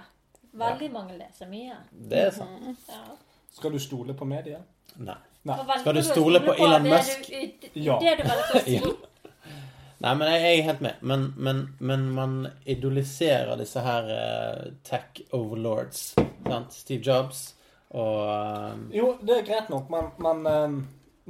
Veldig 0.57 0.87
mange 0.93 1.17
leser 1.17 1.49
mye. 1.51 1.75
Det 1.91 2.21
er 2.29 2.31
sant. 2.33 2.87
Ja. 2.89 3.17
Skal 3.57 3.75
du 3.75 3.81
stole 3.81 4.15
på 4.17 4.25
media? 4.29 4.61
Nei. 4.97 5.17
Nei. 5.47 5.57
Skal 5.81 5.95
du 5.95 6.01
stole 6.05 6.39
på 6.43 6.51
Elon 6.57 6.83
det 6.83 6.91
Musk? 6.95 7.29
Du, 7.31 7.35
Ja. 7.87 7.95
Det 8.01 8.11
du 8.19 8.23
velger 8.27 8.55
å 8.59 8.61
si. 8.65 8.75
Ja. 8.79 8.83
Nei, 9.97 10.11
men 10.13 10.27
jeg, 10.29 10.41
jeg 10.43 10.57
er 10.59 10.65
helt 10.67 10.81
med. 10.85 10.93
Men, 11.01 11.21
men, 11.41 11.61
men 11.79 12.03
man 12.13 12.33
idoliserer 12.69 13.57
disse 13.57 13.81
her 13.81 14.03
uh, 14.13 14.67
tech 14.85 15.23
overlords. 15.33 16.11
Sant? 16.45 16.73
Steve 16.77 17.01
Jobs 17.03 17.55
og 17.97 18.27
uh, 18.27 18.75
Jo, 18.93 19.15
det 19.23 19.37
er 19.39 19.43
greit 19.47 19.69
nok, 19.71 19.89
men 19.89 20.05
Men, 20.19 20.45
eh, 20.51 20.69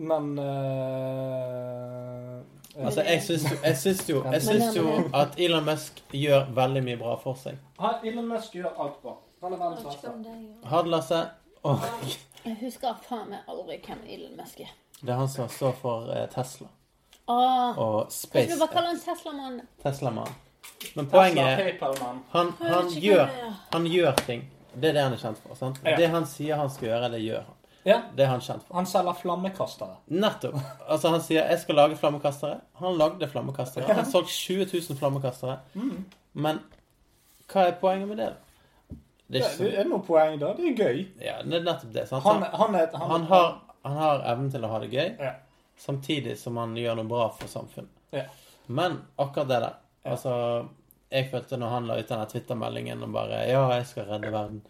men 0.10 0.40
uh, 0.42 2.38
Altså, 2.78 3.02
jeg 3.02 3.22
syns 3.26 3.46
jo, 3.52 3.58
jeg 3.64 3.78
syns 3.78 4.10
jo, 4.10 4.20
jeg 4.34 4.42
syns 4.46 4.76
jo 4.78 4.90
at 5.18 5.28
Elon 5.42 5.66
Musk 5.66 6.02
gjør 6.14 6.46
veldig 6.58 6.84
mye 6.86 6.98
bra 7.00 7.16
for 7.22 7.34
seg. 7.42 7.56
Elon 8.06 8.28
Musk 8.30 8.54
gjør 8.54 8.70
alt 8.78 9.00
bra. 9.02 9.16
Han 9.42 9.54
er 9.54 9.58
verdens 9.64 9.84
beste. 9.86 10.08
Ha 10.70 10.78
det, 10.86 10.92
Lasse. 10.94 11.22
Og 11.66 11.76
Jeg 12.46 12.58
husker 12.62 12.96
faen 13.10 13.30
meg 13.30 13.40
aldri 13.48 13.78
hvem 13.86 14.04
Elon 14.08 14.36
Musk 14.38 14.60
er. 14.60 14.72
det 15.02 15.10
er 15.10 15.18
han 15.20 15.28
som 15.30 15.50
står 15.50 15.74
for 15.82 16.10
eh, 16.14 16.28
Tesla 16.34 16.68
Åh, 17.28 17.78
og 17.78 18.08
Kanskje 18.08 18.32
vi 18.34 18.44
Space 18.48 18.60
bare 18.60 18.70
kaller 18.74 18.88
han 18.88 19.00
Tesla-mann? 19.04 19.62
Tesla-mann. 19.84 20.36
Men 20.96 21.06
Tesla, 21.06 21.18
poenget 21.18 21.48
er 21.48 21.58
PayPal-mann. 21.64 22.22
han, 22.32 22.54
han, 22.62 22.88
gjør, 23.04 23.28
han 23.74 23.86
gjør 23.92 24.14
ting. 24.26 24.46
Det 24.74 24.90
er 24.90 24.94
det 24.94 25.02
han 25.04 25.14
er 25.14 25.18
kjent 25.18 25.42
for. 25.44 25.56
sant? 25.60 25.82
Ja. 25.84 25.96
Det 25.98 26.08
han 26.14 26.26
sier 26.30 26.56
han 26.62 26.70
skal 26.72 26.88
gjøre, 26.88 27.10
det 27.12 27.20
gjør 27.26 27.42
han. 27.44 27.54
Ja, 27.88 27.98
Det 28.16 28.24
er 28.24 28.32
han 28.32 28.42
kjent 28.44 28.64
for. 28.68 28.76
han 28.76 28.86
selger 28.88 29.14
flammekastere. 29.22 29.96
Nettopp. 30.08 30.56
Altså 30.88 31.10
Han 31.10 31.22
sier 31.22 31.48
'jeg 31.50 31.60
skal 31.60 31.76
lage 31.76 31.96
flammekastere'. 31.96 32.60
Han 32.80 32.98
lagde 32.98 33.28
flammekastere. 33.28 33.86
Han 33.88 33.96
har 33.96 34.04
solgt 34.12 34.30
20 34.30 34.66
000 34.90 34.98
flammekastere. 34.98 35.60
Men 36.34 36.60
hva 37.48 37.68
er 37.68 37.72
poenget 37.82 38.08
med 38.08 38.18
det? 38.18 38.26
da? 38.26 38.34
Det 39.28 39.42
er 39.44 39.58
Det 39.58 39.68
ikke 39.68 39.80
er 39.82 39.90
noe 39.90 40.00
poeng, 40.08 40.40
da. 40.40 40.54
Det 40.56 40.66
er 40.72 40.78
gøy. 40.86 41.00
Ja, 41.20 41.42
det 41.44 41.54
er 41.60 41.64
nettopp 41.66 41.94
det. 41.94 42.08
sant? 42.08 42.24
Han, 42.24 42.44
Han, 42.44 42.54
han, 42.62 42.76
er, 42.76 42.88
han, 42.94 43.10
han, 43.12 43.24
har, 43.32 43.50
han 43.84 43.98
har 43.98 44.24
evnen 44.34 44.52
til 44.52 44.64
å 44.64 44.68
ha 44.72 44.80
det 44.80 44.90
gøy, 44.94 45.10
Ja. 45.20 45.34
samtidig 45.78 46.38
som 46.40 46.58
han 46.58 46.76
gjør 46.78 46.96
noe 47.02 47.06
bra 47.12 47.30
for 47.36 47.48
samfunnet. 47.48 47.92
Ja. 48.16 48.24
Men 48.68 49.02
akkurat 49.16 49.48
det 49.48 49.60
der 49.62 49.74
Altså, 50.08 50.32
jeg 51.12 51.28
følte 51.32 51.58
når 51.60 51.68
han 51.70 51.88
la 51.88 51.98
ut 52.00 52.08
denne 52.08 52.26
Twitter-meldingen 52.32 53.04
og 53.04 53.12
bare 53.12 53.42
'Ja, 53.48 53.66
jeg 53.76 53.86
skal 53.86 54.06
redde 54.06 54.32
verden'. 54.32 54.62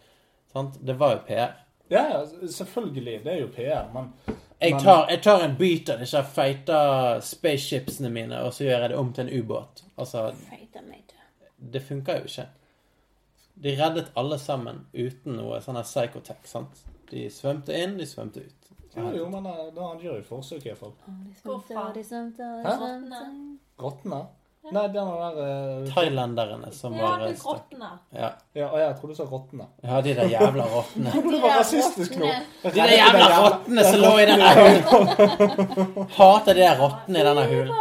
Sant? 0.54 0.80
Det 0.88 0.96
var 1.00 1.12
jo 1.12 1.20
PR. 1.28 1.54
Ja, 1.90 2.02
ja, 2.10 2.26
selvfølgelig. 2.48 3.24
Det 3.24 3.34
er 3.34 3.40
jo 3.42 3.48
PR, 3.48 3.94
men 3.94 4.14
Jeg 4.62 4.80
tar, 4.82 5.08
jeg 5.10 5.22
tar 5.22 5.44
en 5.46 5.56
bit 5.56 5.90
av 5.90 6.00
disse 6.00 6.24
feite 6.24 7.22
spaceshipsene 7.22 8.10
mine, 8.10 8.40
og 8.42 8.54
så 8.54 8.64
gjør 8.64 8.80
jeg 8.80 8.90
det 8.90 8.98
om 8.98 9.14
til 9.14 9.28
en 9.28 9.44
ubåt. 9.44 9.84
Altså, 9.98 10.32
det 11.74 11.82
funker 11.84 12.18
jo 12.18 12.24
ikke. 12.24 12.46
De 13.64 13.74
reddet 13.80 14.12
alle 14.16 14.38
sammen 14.40 14.84
uten 14.94 15.38
noe 15.40 15.58
sånn 15.66 15.80
psychotech, 15.84 16.44
sant? 16.46 16.84
De 17.10 17.26
svømte 17.34 17.74
inn, 17.74 17.96
de 17.98 18.06
svømte 18.06 18.44
ut. 18.46 18.54
Jo, 18.98 19.12
jo, 19.14 19.26
men 19.30 19.46
eh, 19.46 19.68
da 19.76 19.88
han 19.92 20.00
gjør 20.02 20.20
jo 20.20 20.26
forsøk 20.30 20.66
i 20.66 20.72
hvert 20.74 20.82
fall. 20.82 20.94
Grottene? 23.78 24.26
Nei, 24.68 24.82
den 24.92 25.08
der 25.08 25.38
eh, 25.40 25.90
Thailenderne 25.94 26.72
som 26.76 26.96
Ja, 26.98 27.04
var 27.06 27.22
med 27.22 27.38
grottene. 27.40 27.90
Ja. 28.12 28.30
Ja, 28.58 28.66
og 28.74 28.80
jeg 28.82 28.96
tror 29.00 29.12
du 29.12 29.16
sa 29.16 29.28
rottene. 29.30 29.68
ja, 29.84 30.02
de 30.04 30.16
der 30.18 30.28
jævla 30.34 30.66
rottene. 30.74 31.14
Du 31.32 31.38
var 31.44 31.60
rasistisk 31.62 32.18
nå. 32.20 32.32
De 32.66 32.72
der 32.76 32.92
jævla 32.98 33.28
rottene 33.46 33.86
som 33.88 34.02
lå 34.04 34.12
i 34.20 34.26
denne 34.28 34.50
hulen. 34.58 36.08
Hater 36.18 36.54
de 36.58 36.66
der 36.66 36.82
rottene 36.82 37.22
i 37.22 37.28
denne 37.30 37.46
hulen. 37.48 37.72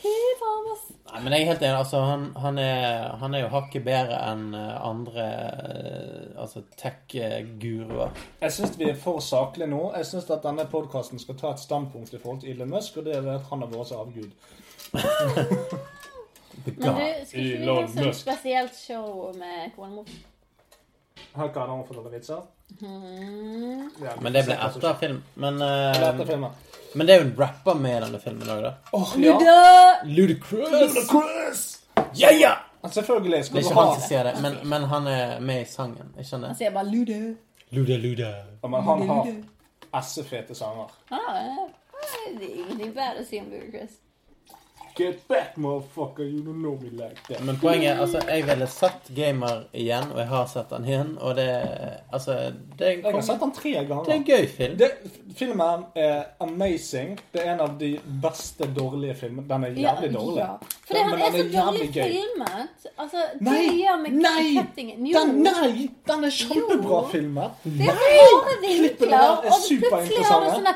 Fy 0.00 0.14
faen, 0.40 0.70
ass. 0.72 0.86
Nei, 1.10 1.15
men 1.26 1.34
jeg 1.34 1.42
er 1.42 1.48
helt 1.50 1.62
enig. 1.64 1.78
Altså, 1.80 2.00
han, 2.06 2.26
han, 2.38 2.58
er, 2.62 3.16
han 3.18 3.34
er 3.34 3.40
jo 3.42 3.48
hakket 3.50 3.82
bedre 3.82 4.18
enn 4.28 4.52
eh, 4.54 4.74
andre 4.78 5.24
eh, 5.26 6.28
altså 6.38 6.60
tech-guruer. 6.78 8.12
Jeg 8.44 8.54
syns 8.54 8.76
vi 8.78 8.86
er 8.92 9.00
for 9.02 9.18
saklige 9.18 9.66
nå. 9.72 9.80
Jeg 9.96 10.06
syns 10.06 10.30
at 10.30 10.46
denne 10.46 10.68
podkasten 10.70 11.18
skal 11.18 11.34
ta 11.40 11.50
et 11.50 11.64
standpunkt 11.64 12.14
i 12.14 12.20
forhold 12.22 12.44
til 12.44 12.52
Elon 12.52 12.70
Musk, 12.76 13.00
og 13.00 13.08
det 13.08 13.16
er 13.18 13.26
at 13.34 13.50
han 13.50 13.66
er 13.66 13.74
så 13.90 14.04
avgud. 14.04 14.30
Men 16.62 16.78
du, 16.78 16.86
skal 16.86 17.42
ikke 17.42 17.58
vi 17.58 17.66
ha 17.66 17.76
sånn 17.90 18.14
spesielt 18.22 18.78
show 18.78 19.34
med 19.34 19.74
konemor? 19.74 20.06
Har 21.34 21.50
ikke 21.50 21.66
han 21.66 21.82
fortalt 21.90 22.14
vitser? 22.14 22.46
Mm. 22.78 23.90
Ja, 23.98 24.14
Men 24.22 24.30
det 24.30 24.46
ble 24.46 24.62
etter 24.62 24.94
film. 25.02 25.20
Men, 25.34 25.58
ble 25.58 26.06
etter 26.06 26.30
filmen. 26.36 26.54
Men 26.96 27.06
det 27.08 27.14
er 27.14 27.20
jo 27.22 27.26
en 27.28 27.34
rapper 27.38 27.74
med 27.80 27.96
i 27.96 28.00
denne 28.06 28.20
filmen 28.22 28.48
òg, 28.54 28.62
da. 28.64 28.72
Åh, 28.96 29.12
ja. 29.20 29.34
Ludacris! 30.04 30.70
Ludacris! 30.72 31.10
Chris! 31.10 31.64
Ja, 32.16 32.30
ja! 32.32 32.54
ha 32.86 32.88
Det 32.88 33.02
er 33.08 33.58
ikke 33.58 33.74
han 33.74 33.92
som 33.96 34.02
sier 34.06 34.22
det, 34.28 34.32
men, 34.42 34.56
men 34.68 34.84
han 34.92 35.06
er 35.10 35.40
med 35.42 35.62
i 35.64 35.68
sangen. 35.68 36.12
Ikke 36.16 36.28
sant 36.28 36.44
Han 36.46 36.52
det? 36.54 36.58
sier 36.60 36.74
bare 36.74 36.86
Luda. 36.90 37.18
Luda, 37.74 37.96
luda. 37.98 38.28
ja, 38.62 38.68
men 38.68 38.82
Han 38.86 39.08
har 39.08 39.30
essefete 40.00 40.54
sanger. 40.54 40.92
Ah. 41.10 41.66
Det 42.38 42.46
er 42.46 42.58
ingenting 42.62 42.92
bedre 42.94 43.22
å 43.24 43.26
si 43.26 43.40
om 43.40 43.48
Ludacris. 43.50 43.96
Get 44.96 45.28
back, 45.28 45.56
motherfucker, 45.56 46.24
you 46.24 46.40
don't 46.40 46.62
know 46.62 46.78
me 46.80 46.88
like 46.90 47.20
that. 47.28 47.42
Men 47.44 47.58
poenget 47.60 47.90
er 47.90 47.98
altså, 48.00 48.20
jeg 48.28 48.46
ville 48.48 48.66
sett 48.72 49.10
Gamer 49.16 49.66
igjen, 49.76 50.06
og 50.14 50.18
jeg 50.22 50.28
har 50.30 50.46
sett 50.48 50.70
den 50.72 50.86
igjen, 50.88 51.10
og 51.20 51.34
det 51.36 51.48
Altså, 52.12 52.36
det 52.78 52.86
er, 52.86 52.90
Jeg 53.04 53.12
har 53.14 53.20
sett 53.26 53.40
den 53.40 53.52
tre 53.52 53.72
ganger. 53.72 54.04
det 54.04 54.12
er 54.14 54.16
en 54.16 54.24
gøy 54.24 54.46
film. 54.56 54.78
Det, 54.78 54.90
filmen 55.36 55.84
er 55.94 56.22
amazing. 56.40 57.18
Det 57.32 57.42
er 57.44 57.52
en 57.52 57.60
av 57.60 57.76
de 57.78 57.90
beste 58.22 58.68
dårlige 58.76 59.14
filmene. 59.20 59.44
Den 59.48 59.64
er 59.68 59.76
jævlig 59.84 60.12
dårlig. 60.14 60.40
Ja. 60.40 60.50
Fordi 60.86 61.00
han 61.02 61.20
er 61.20 61.30
så 61.36 61.46
dårlig 61.58 61.92
filmet. 61.92 62.88
Altså, 62.96 63.16
det 63.38 63.46
Nei, 63.50 63.62
gjør 63.82 64.02
meg 64.02 64.12
nei, 64.12 64.66
Den, 65.12 65.42
nei! 65.44 65.88
Den 66.08 66.24
er 66.24 66.36
kjempebra 66.40 67.02
filmet. 67.12 67.64
Det 67.64 67.84
er 67.84 67.92
bare 67.92 68.16
Klippene 68.16 68.72
vinkler, 68.82 69.08
der 69.08 69.16
er 69.18 69.50
og 69.52 69.64
plutselig 69.68 70.24
har 70.30 70.44
du 70.46 70.50
sånn 70.56 70.74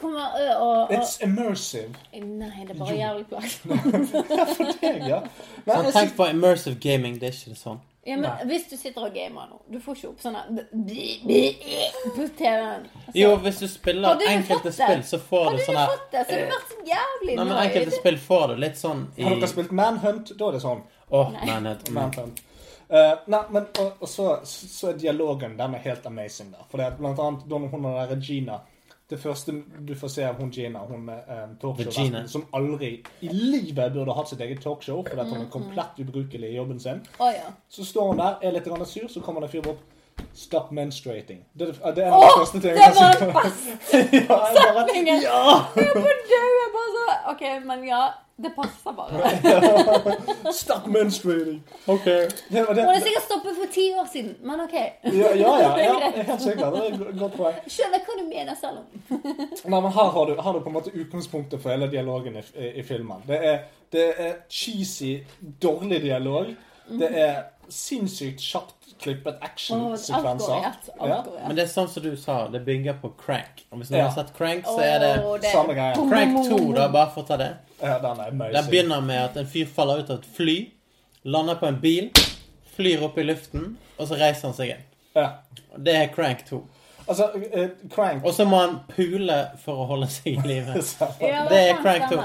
der 0.00 0.06
kommer 0.06 0.40
ø, 0.40 0.54
og, 0.54 0.78
og 0.78 0.92
It's 0.96 1.18
immersive. 1.24 1.92
Nei, 2.12 2.64
det 2.66 2.74
er 2.74 2.78
bare 2.78 2.96
jævlig 2.96 3.26
plagsomt. 3.26 4.82
Ja. 5.10 5.20
Nei, 5.66 5.76
Sånn, 5.76 5.92
tenk 5.92 6.16
på 6.16 6.26
immersive 6.32 6.76
gaming, 6.80 7.20
det 7.20 7.30
er 7.30 7.38
ikke 7.38 7.56
sånn. 7.58 7.80
Ja, 8.04 8.16
men 8.16 8.30
Nei. 8.30 8.44
hvis 8.48 8.62
du 8.70 8.76
sitter 8.80 9.04
og 9.04 9.12
gamer 9.12 9.48
nå, 9.50 9.58
du 9.68 9.76
får 9.84 9.98
ikke 9.98 10.08
opp 10.08 10.22
sånne 10.24 10.40
på 12.16 12.28
TV-en. 12.38 12.86
Så. 12.88 13.12
Jo, 13.14 13.34
hvis 13.44 13.58
du 13.60 13.66
spiller 13.68 14.16
du 14.16 14.24
enkelte 14.24 14.72
spill, 14.72 15.02
så 15.04 15.20
får 15.20 15.50
du 15.50 15.58
du 15.58 15.64
sånn 15.66 15.76
her 15.76 15.92
fått 15.92 16.06
det, 16.14 16.22
så 16.24 16.38
du 16.38 16.46
vært 16.54 16.70
så 16.70 16.78
jævlig 16.88 17.34
Nei, 17.36 17.44
men 17.44 17.58
enkelte 17.66 17.98
spill 17.98 18.16
får 18.24 18.46
du 18.48 18.62
litt 18.64 18.80
sånn 18.80 19.04
i 19.16 19.26
har 19.26 19.36
dere 19.36 19.52
spilt 19.52 19.74
Manhunt? 19.76 20.32
Da 20.32 20.48
er 20.48 20.56
det 20.56 20.62
sånn. 20.64 20.80
Åh, 21.10 21.34
Nei. 21.36 21.44
Manhunt. 21.50 21.90
Mm. 21.90 21.98
Manhunt. 21.98 22.42
Uh, 22.90 23.12
nei, 23.30 23.42
men 23.54 23.68
og, 23.78 24.00
og 24.00 24.08
så, 24.10 24.30
så 24.48 24.88
er 24.90 24.96
dialogen 24.98 25.52
den 25.60 25.76
er 25.76 25.84
helt 25.84 26.08
amazing 26.08 26.48
der. 26.56 26.64
For 26.72 26.80
det 26.80 26.88
er 26.88 26.96
blant 26.98 27.20
annet 27.22 27.44
da 27.52 27.60
hun 27.60 27.90
og 27.92 28.00
Regina 28.10 28.62
Det 29.10 29.18
første 29.18 29.52
du 29.88 29.94
får 29.98 30.08
se 30.14 30.22
av 30.24 30.36
hun 30.38 30.50
Gina, 30.54 30.78
hun 30.86 31.08
um, 31.10 31.54
Regina. 31.78 32.20
talkshow 32.22 32.26
som 32.30 32.44
aldri 32.54 32.90
i 33.26 33.28
livet 33.32 33.92
burde 33.92 34.14
hatt 34.14 34.28
sitt 34.30 34.40
eget 34.40 34.60
talkshow 34.62 35.02
fordi 35.08 35.24
hun 35.32 35.40
er 35.42 35.48
komplett 35.50 35.98
ubrukelig 35.98 36.50
i 36.52 36.56
jobben 36.56 36.78
sin. 36.80 37.00
Oh, 37.18 37.26
ja. 37.34 37.50
Så 37.68 37.84
står 37.84 38.12
hun 38.12 38.18
der, 38.22 38.36
er 38.42 38.54
litt 38.54 38.66
sur, 38.86 39.08
så 39.08 39.20
kommer 39.20 39.40
det 39.42 39.50
en 39.50 39.52
fyr 39.56 39.66
bort. 39.66 39.82
Stop 40.36 40.70
menstruating. 40.76 41.40
Det 41.58 41.68
er, 41.68 41.92
det 41.96 42.04
er 42.04 42.06
en 42.06 42.12
av 42.14 42.20
de 42.20 42.26
Åh, 42.28 42.38
første 42.38 42.60
det 42.60 42.74
var 42.76 43.14
den 43.18 43.32
beste 43.34 44.00
Ja, 44.20 44.20
jeg 44.20 44.26
bare- 44.28 44.84
setningen! 44.86 45.22
Ja! 45.24 45.44
Jeg 45.76 45.86
er 45.86 45.94
på 45.96 46.12
død, 46.30 46.50
jeg 46.60 46.70
bare 46.76 46.90
så 46.96 47.06
OK, 47.32 47.44
men 47.66 47.84
ja, 47.88 48.02
det 48.42 48.50
passer 48.56 48.92
bare. 48.96 50.52
Stop 50.60 50.86
menstruating. 50.86 51.62
OK. 51.86 52.04
Det 52.04 52.64
var 52.66 52.74
det. 52.74 52.84
Må 52.84 52.94
det 52.96 53.02
sikkert 53.02 53.26
stoppe 53.26 53.54
for 53.58 53.72
ti 53.74 53.86
år 53.94 54.08
siden, 54.12 54.36
men 54.42 54.60
OK. 54.60 54.76
Ja, 55.02 55.34
ja, 55.34 55.52
ja, 55.60 55.70
ja, 55.78 56.12
helt 56.30 56.42
sikkert. 56.42 56.74
Det 56.74 56.86
er 56.86 57.10
et 57.12 57.20
godt 57.20 57.36
poeng. 57.36 57.60
Skjønner 57.66 58.04
hva 58.06 58.18
du 58.18 58.24
mener 58.28 58.58
selv 58.60 58.82
om. 58.82 58.88
Nei, 59.64 59.80
men 59.80 59.92
her 59.98 60.10
har 60.16 60.30
du, 60.30 60.34
har 60.40 60.56
du 60.56 60.64
på 60.64 60.72
en 60.72 60.78
måte 60.78 60.94
utgangspunktet 60.94 61.62
for 61.62 61.74
hele 61.74 61.90
dialogen 61.92 62.40
i, 62.40 62.44
i, 62.56 62.72
i 62.80 62.86
filmen. 62.86 63.22
Det 63.28 63.40
er, 63.52 63.62
det 63.92 64.08
er 64.16 64.36
cheesy, 64.48 65.18
dårlig 65.62 66.02
dialog. 66.02 66.54
Det 66.90 67.10
er 67.14 67.42
sinnssykt 67.74 68.42
kjapt 68.44 68.80
klippet 69.00 69.38
actionsekvenser. 69.40 70.72
Ja. 70.98 71.24
Men 71.46 71.56
det 71.56 71.64
er 71.64 71.70
sånn 71.72 71.88
som 71.88 72.04
du 72.04 72.12
sa, 72.20 72.42
det 72.52 72.60
bygger 72.66 72.98
på 73.00 73.12
crank. 73.20 73.62
Og 73.70 73.80
hvis 73.80 73.92
du 73.92 73.96
ja. 73.96 74.08
har 74.08 74.16
sett 74.16 74.32
crank, 74.36 74.66
så 74.68 74.80
er 74.84 74.98
det, 75.00 75.12
oh, 75.24 75.36
det... 75.40 75.52
samme 75.54 75.76
greia. 75.76 75.94
Crank 75.96 76.36
2, 76.50 76.58
da, 76.76 76.88
bare 76.92 77.12
for 77.14 77.24
å 77.24 77.30
ta 77.30 77.38
det. 77.40 77.52
Ja, 77.80 77.96
den, 78.02 78.20
er 78.20 78.52
den 78.58 78.68
begynner 78.68 79.00
med 79.04 79.22
at 79.30 79.38
en 79.40 79.48
fyr 79.48 79.70
faller 79.70 80.02
ut 80.02 80.12
av 80.12 80.20
et 80.20 80.28
fly, 80.36 80.58
lander 81.22 81.56
på 81.60 81.70
en 81.70 81.80
bil, 81.80 82.10
flyr 82.76 83.06
opp 83.08 83.16
i 83.20 83.24
luften, 83.24 83.72
og 83.96 84.10
så 84.10 84.20
reiser 84.20 84.50
han 84.50 84.58
seg 84.58 84.70
igjen. 84.70 84.84
Ja. 85.16 85.30
Det 85.80 85.96
er 85.96 86.12
crank 86.12 86.44
2. 86.48 86.60
Altså, 87.10 87.26
uh, 87.34 87.70
crank 87.90 88.22
Og 88.22 88.34
så 88.36 88.44
må 88.46 88.60
han 88.60 88.76
pule 88.92 89.36
for 89.64 89.82
å 89.82 89.86
holde 89.88 90.06
seg 90.12 90.36
i 90.36 90.44
live. 90.46 90.76
det 91.50 91.62
er 91.72 91.80
crank 91.80 92.12
2 92.12 92.20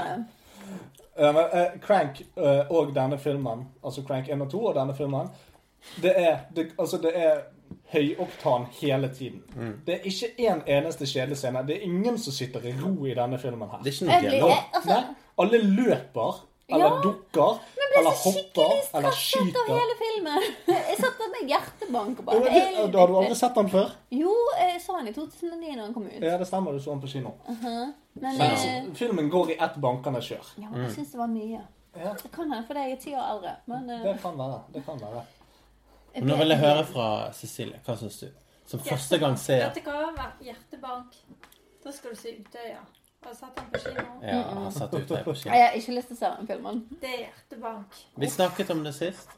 men, 1.18 1.44
eh, 1.52 1.80
Crank 1.80 2.20
eh, 2.36 2.70
og 2.70 2.94
denne 2.94 3.18
filmen, 3.18 3.66
altså 3.84 4.02
Crank 4.06 4.28
1 4.28 4.42
og 4.42 4.50
2 4.50 4.64
og 4.70 4.74
denne 4.76 4.94
filmen, 4.94 5.28
det 6.02 6.12
er, 6.16 6.38
det, 6.56 6.70
altså 6.78 6.98
det 7.02 7.12
er 7.14 7.38
høyoktan 7.92 8.66
hele 8.80 9.08
tiden. 9.14 9.42
Mm. 9.56 9.72
Det 9.86 9.94
er 9.94 10.08
ikke 10.10 10.26
én 10.38 10.62
eneste 10.66 11.06
kjedelig 11.06 11.38
scene. 11.38 11.62
Det 11.66 11.76
er 11.76 11.86
ingen 11.86 12.18
som 12.18 12.34
sitter 12.34 12.66
i 12.66 12.74
ro 12.80 13.06
i 13.06 13.14
denne 13.14 13.38
filmen 13.38 13.70
her. 13.70 13.82
Det 13.84 13.92
er 13.92 13.96
ikke 13.96 14.10
noe 14.10 14.30
dialog. 14.30 14.52
altså, 14.74 14.98
alle 15.38 15.62
løper, 15.62 16.42
eller 16.68 16.84
Ja, 16.84 17.02
dukker, 17.02 17.58
eller 17.98 18.10
hopper, 18.10 18.98
eller 18.98 19.08
av 19.08 19.14
skyter. 19.14 19.68
hele 19.68 19.94
filmen. 20.00 20.42
Jeg 20.66 20.96
satt 20.98 21.20
med 21.34 21.50
hjertebank 21.50 22.18
og 22.24 22.32
Ja, 22.34 22.86
da 22.86 22.98
har 22.98 23.12
du 23.12 23.16
aldri 23.20 23.36
sett 23.38 23.54
den 23.54 23.70
før? 23.70 23.92
Jo, 24.10 24.32
jeg 24.58 24.80
så 24.82 24.96
den 24.98 25.08
i 25.08 25.14
2009 25.14 25.76
når 25.76 25.82
den 25.84 25.94
kom 25.94 26.08
ut. 26.08 26.18
Ja, 26.18 26.34
det 26.38 26.48
stemmer. 26.50 26.72
Du 26.72 26.80
så 26.80 26.90
den 26.90 27.00
på 27.04 27.12
kino. 27.12 27.36
Men, 27.46 27.94
Men 28.14 28.40
eh, 28.40 28.50
altså, 28.50 28.94
filmen 28.98 29.30
går 29.30 29.50
i 29.54 29.58
ett 29.68 29.78
bankende 29.80 30.20
kjør. 30.20 30.52
ja, 30.58 30.72
jeg 30.82 30.90
syns 30.96 31.14
det 31.14 31.18
var 31.20 31.30
mye. 31.30 31.62
Ja. 31.96 32.12
Det 32.22 32.32
kan 32.32 32.50
hende 32.50 32.66
fordi 32.66 32.80
jeg 32.80 32.92
er 32.92 33.00
ti 33.00 33.14
år 33.14 33.30
eldre. 33.36 33.54
Men 33.66 33.90
uh... 33.90 34.02
Det 34.02 34.18
kan 34.22 34.38
være. 34.38 34.60
Det 34.74 34.84
kan 34.84 35.00
være. 35.00 35.22
jeg 36.14 36.24
Nå 36.24 36.36
vil 36.36 36.48
jeg 36.48 36.58
høre 36.58 36.84
fra 36.84 37.06
Cecilie. 37.32 37.80
Hva 37.86 37.96
syns 37.96 38.18
du? 38.24 38.28
Som 38.66 38.80
første 38.82 39.18
gang 39.22 39.38
ser 39.38 39.68
Vet 39.68 39.78
du 39.78 39.90
hva? 39.90 40.30
Hjertebank. 40.42 41.14
Da 41.84 41.92
skal 41.94 42.10
du 42.10 42.18
se 42.18 42.34
Utøya. 42.40 42.82
Har 43.26 43.34
satt 43.34 43.56
den 43.56 43.64
på 43.72 43.78
kino? 43.82 44.02
Ja, 44.22 44.42
har 44.42 44.70
det 44.70 45.44
Jeg 45.44 45.66
har 45.66 45.74
ikke 45.74 45.94
lyst 45.96 46.08
til 46.12 46.16
å 46.16 46.18
se 46.20 46.28
den 46.38 46.46
filmen. 46.46 46.76
Det 47.00 47.10
er 47.10 47.18
hjertebank. 47.24 47.96
Vi 48.22 48.28
snakket 48.30 48.70
om 48.70 48.84
det 48.84 48.92
sist, 48.94 49.28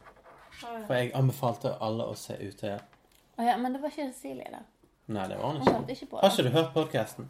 for 0.60 0.93
jeg 0.94 1.12
anbefalte 1.16 1.73
alle 1.81 2.05
å 2.05 2.15
se 2.19 2.36
Utøya. 2.36 2.78
Å 3.39 3.47
ja, 3.47 3.56
men 3.56 3.73
det 3.73 3.81
var 3.81 3.89
ikke 3.94 4.10
Cecilie 4.12 4.51
da. 4.52 4.60
Nei, 5.09 5.24
det 5.31 5.39
var 5.40 5.55
hun 5.55 5.56
Hun 5.56 5.62
ikke. 5.62 5.73
hørte 5.78 5.93
ikke 5.97 6.06
på 6.10 6.16
Har 6.20 6.28
det. 6.28 6.35
ikke 6.36 6.48
du 6.51 6.56
hørt 6.59 6.73
podkasten? 6.74 7.28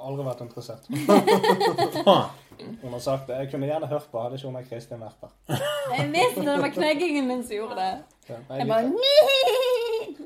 Aldri 0.00 0.24
vært 0.24 0.40
interessert. 0.46 0.86
Hun 2.82 2.92
har 2.92 3.00
sagt 3.04 3.26
det. 3.28 3.36
Jeg 3.42 3.50
kunne 3.52 3.66
gjerne 3.68 3.86
hørt 3.88 4.06
på, 4.12 4.20
hadde 4.20 4.36
ikke 4.36 4.48
hun 4.48 4.56
og 4.60 4.66
Kristin 4.68 5.00
vært 5.00 5.20
der. 5.24 5.60
Jeg 5.96 6.08
visste 6.12 6.44
det 6.44 6.56
var 6.60 6.72
kneggingen 6.74 7.28
min 7.28 7.42
som 7.44 7.56
gjorde 7.56 7.76
det. 7.76 7.92
Jeg 8.28 8.66
bare 8.68 8.90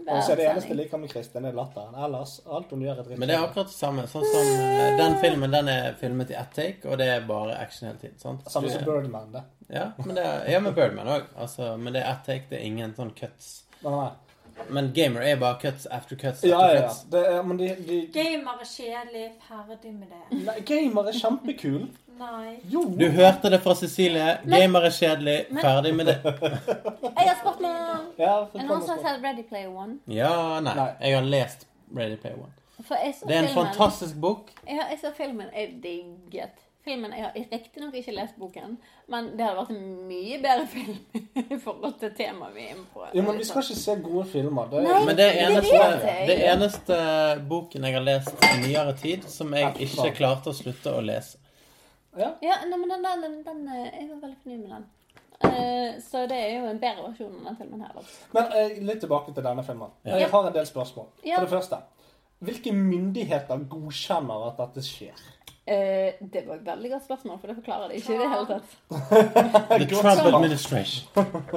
liker- 0.04 0.16
Og 0.16 0.22
så 0.26 0.32
er 0.32 0.36
det 0.36 0.46
eneste 0.50 0.68
jeg 0.68 0.76
liker 0.76 0.98
med 0.98 1.10
Kristin, 1.10 1.44
er 1.48 1.52
latteren. 1.56 1.94
Ellers, 2.04 2.40
alt 2.46 2.70
hun 2.70 2.80
gjør 2.84 2.98
er 2.98 3.02
dritt. 3.08 3.18
Men 3.18 3.28
det 3.28 3.36
er 3.36 3.44
akkurat 3.46 3.66
det 3.72 3.76
samme. 3.78 4.02
Sånn 4.10 4.24
som 4.30 4.50
eh, 4.60 4.96
Den 5.00 5.16
filmen 5.22 5.50
den 5.50 5.68
er 5.68 5.94
filmet 6.00 6.30
i 6.30 6.34
ett 6.40 6.52
take, 6.54 6.84
og 6.90 6.98
det 6.98 7.08
er 7.08 7.24
bare 7.28 7.56
action 7.60 7.88
hele 7.88 7.98
tiden. 7.98 8.18
sant? 8.18 8.44
Samme 8.50 8.70
som 8.70 8.84
Birdman, 8.84 9.32
det. 9.32 9.42
Ja, 9.70 9.86
men 10.04 10.14
det 10.16 10.24
er, 10.24 10.44
ja, 10.52 10.60
med 10.60 10.74
Birdman 10.76 11.06
òg. 11.08 11.22
Altså, 11.36 11.76
men 11.80 11.92
det 11.96 12.02
er 12.04 12.12
ett 12.12 12.24
take, 12.26 12.44
det 12.50 12.60
er 12.60 12.66
ingen 12.68 12.94
sånn 12.94 13.14
cuts. 13.16 13.64
Nei, 13.82 13.90
nei. 13.90 14.10
Men 14.70 14.92
Gamer 14.94 15.20
er 15.26 15.36
bare 15.36 15.58
cuts 15.58 15.86
after 15.90 16.14
cuts 16.16 16.44
after 16.44 16.48
Ja, 16.48 16.60
ja, 16.68 16.74
ja. 16.74 16.82
cuts. 16.88 17.00
Det 17.10 17.22
er, 17.26 17.42
men 17.42 17.56
de, 17.58 17.68
de 17.88 17.96
Gamer 18.14 18.60
er 18.62 18.68
kjedelig. 18.70 19.24
Ferdig 19.48 19.94
med 19.96 20.08
det. 20.12 20.44
Nei, 20.44 20.60
Gamer 20.68 21.08
er 21.10 21.12
kjempekul. 21.18 21.88
Nei. 22.18 22.56
Jo. 22.70 22.84
Du 22.98 23.06
hørte 23.10 23.50
det 23.50 23.60
fra 23.64 23.74
Cecilie. 23.74 24.38
Gamer 24.46 24.86
er 24.88 24.90
kjedelig. 24.94 25.36
Men- 25.50 25.62
Ferdig 25.64 25.94
med 25.98 26.06
det. 26.06 26.16
Jeg 26.24 27.28
har 27.28 27.38
spurt 27.40 27.60
meg 27.60 27.70
Ja, 28.18 28.34
Er 28.42 28.46
kom 28.52 28.60
noen 28.66 28.76
og 28.76 28.82
som 28.86 28.98
har 28.98 29.02
sett 29.08 29.22
Ready 29.24 29.42
Player 29.48 29.70
One? 29.74 29.98
Ja, 30.06 30.60
nei. 30.60 30.74
Nei. 30.78 30.90
Jeg 31.00 31.16
har 31.18 31.24
lest 31.36 31.66
Ready 31.96 32.16
Player 32.22 32.36
One. 32.38 32.52
For 32.84 32.98
jeg 32.98 33.14
så 33.14 33.26
Det 33.28 33.34
er 33.36 33.38
en 33.38 33.48
filmen. 33.48 33.66
fantastisk 33.66 34.16
bok. 34.20 34.50
Ja, 34.66 34.86
jeg 34.90 34.98
så 35.00 35.10
filmen. 35.16 35.46
Jeg 35.54 35.76
digget 35.82 36.60
filmen 36.84 37.12
Jeg 37.16 37.22
har 37.24 37.32
riktignok 37.52 37.94
ikke 37.96 38.12
lest 38.12 38.34
boken, 38.38 38.74
men 39.08 39.28
det 39.38 39.40
hadde 39.46 39.56
vært 39.56 39.70
en 39.72 39.84
mye 40.08 40.36
bedre 40.42 40.66
film 40.68 40.98
i 41.54 41.56
forhold 41.64 41.94
til 42.02 42.10
temaet 42.18 42.52
vi 42.54 42.60
er 42.66 42.74
inne 42.74 42.84
på. 42.92 43.06
Jo, 43.14 43.22
men 43.24 43.38
vi 43.40 43.44
skal 43.48 43.62
ikke 43.64 43.78
se 43.80 43.94
gode 44.04 44.24
filmer. 44.28 44.66
Det 44.68 44.82
Nei. 44.84 44.98
Men 45.06 45.16
det 45.16 45.28
Det 45.32 45.46
eneste, 45.46 45.78
vet 45.78 46.04
jeg. 46.10 46.26
det 46.28 46.36
eneste 46.50 46.98
boken 47.48 47.86
jeg 47.88 47.96
har 47.96 48.04
lest 48.04 48.44
i 48.50 48.52
nyere 48.66 48.92
tid, 49.00 49.24
som 49.32 49.54
jeg 49.56 49.72
ikke 49.86 50.10
klarte 50.18 50.52
å 50.52 50.58
slutte 50.58 50.92
å 50.92 51.00
lese. 51.00 51.38
Ja, 52.16 52.60
nei, 52.66 52.78
men 52.78 52.88
den, 52.88 53.02
den, 53.02 53.22
den, 53.22 53.40
den 53.46 53.64
eh, 53.68 53.88
Jeg 54.00 54.10
var 54.10 54.20
veldig 54.22 54.36
fornøyd 54.42 54.60
med 54.62 54.70
den. 54.76 54.84
Uh, 55.44 56.02
så 56.10 56.24
det 56.30 56.36
er 56.38 56.52
jo 56.58 56.68
en 56.70 56.78
bedre 56.80 57.08
versjon 57.08 57.32
av 57.40 57.48
den 57.50 57.56
filmen 57.58 57.80
her. 57.84 57.94
Da. 57.96 58.04
Men 58.36 58.52
uh, 58.54 58.76
litt 58.88 59.00
tilbake 59.02 59.34
til 59.34 59.44
denne 59.44 59.64
filmen. 59.66 59.92
Ja. 60.06 60.18
Jeg 60.22 60.30
har 60.32 60.48
en 60.48 60.54
del 60.54 60.68
spørsmål. 60.68 61.08
Ja. 61.26 61.36
For 61.36 61.46
det 61.46 61.52
første, 61.56 61.80
hvilke 62.44 62.74
myndigheter 62.76 63.66
godkjenner 63.70 64.46
at 64.50 64.62
dette 64.62 64.84
skjer? 64.86 65.24
Uh, 65.64 66.14
det 66.20 66.44
var 66.46 66.60
et 66.60 66.66
veldig 66.66 66.92
godt 66.94 67.08
spørsmål, 67.08 67.40
for 67.40 67.50
det 67.50 67.58
forklarer 67.58 67.90
det 67.90 68.00
ikke 68.00 68.14
i 68.14 68.22
det 68.22 68.30
hele 68.30 68.46
tatt. 68.52 68.68
The 69.74 69.90
Trump 70.02 70.34
Administration. 70.34 71.08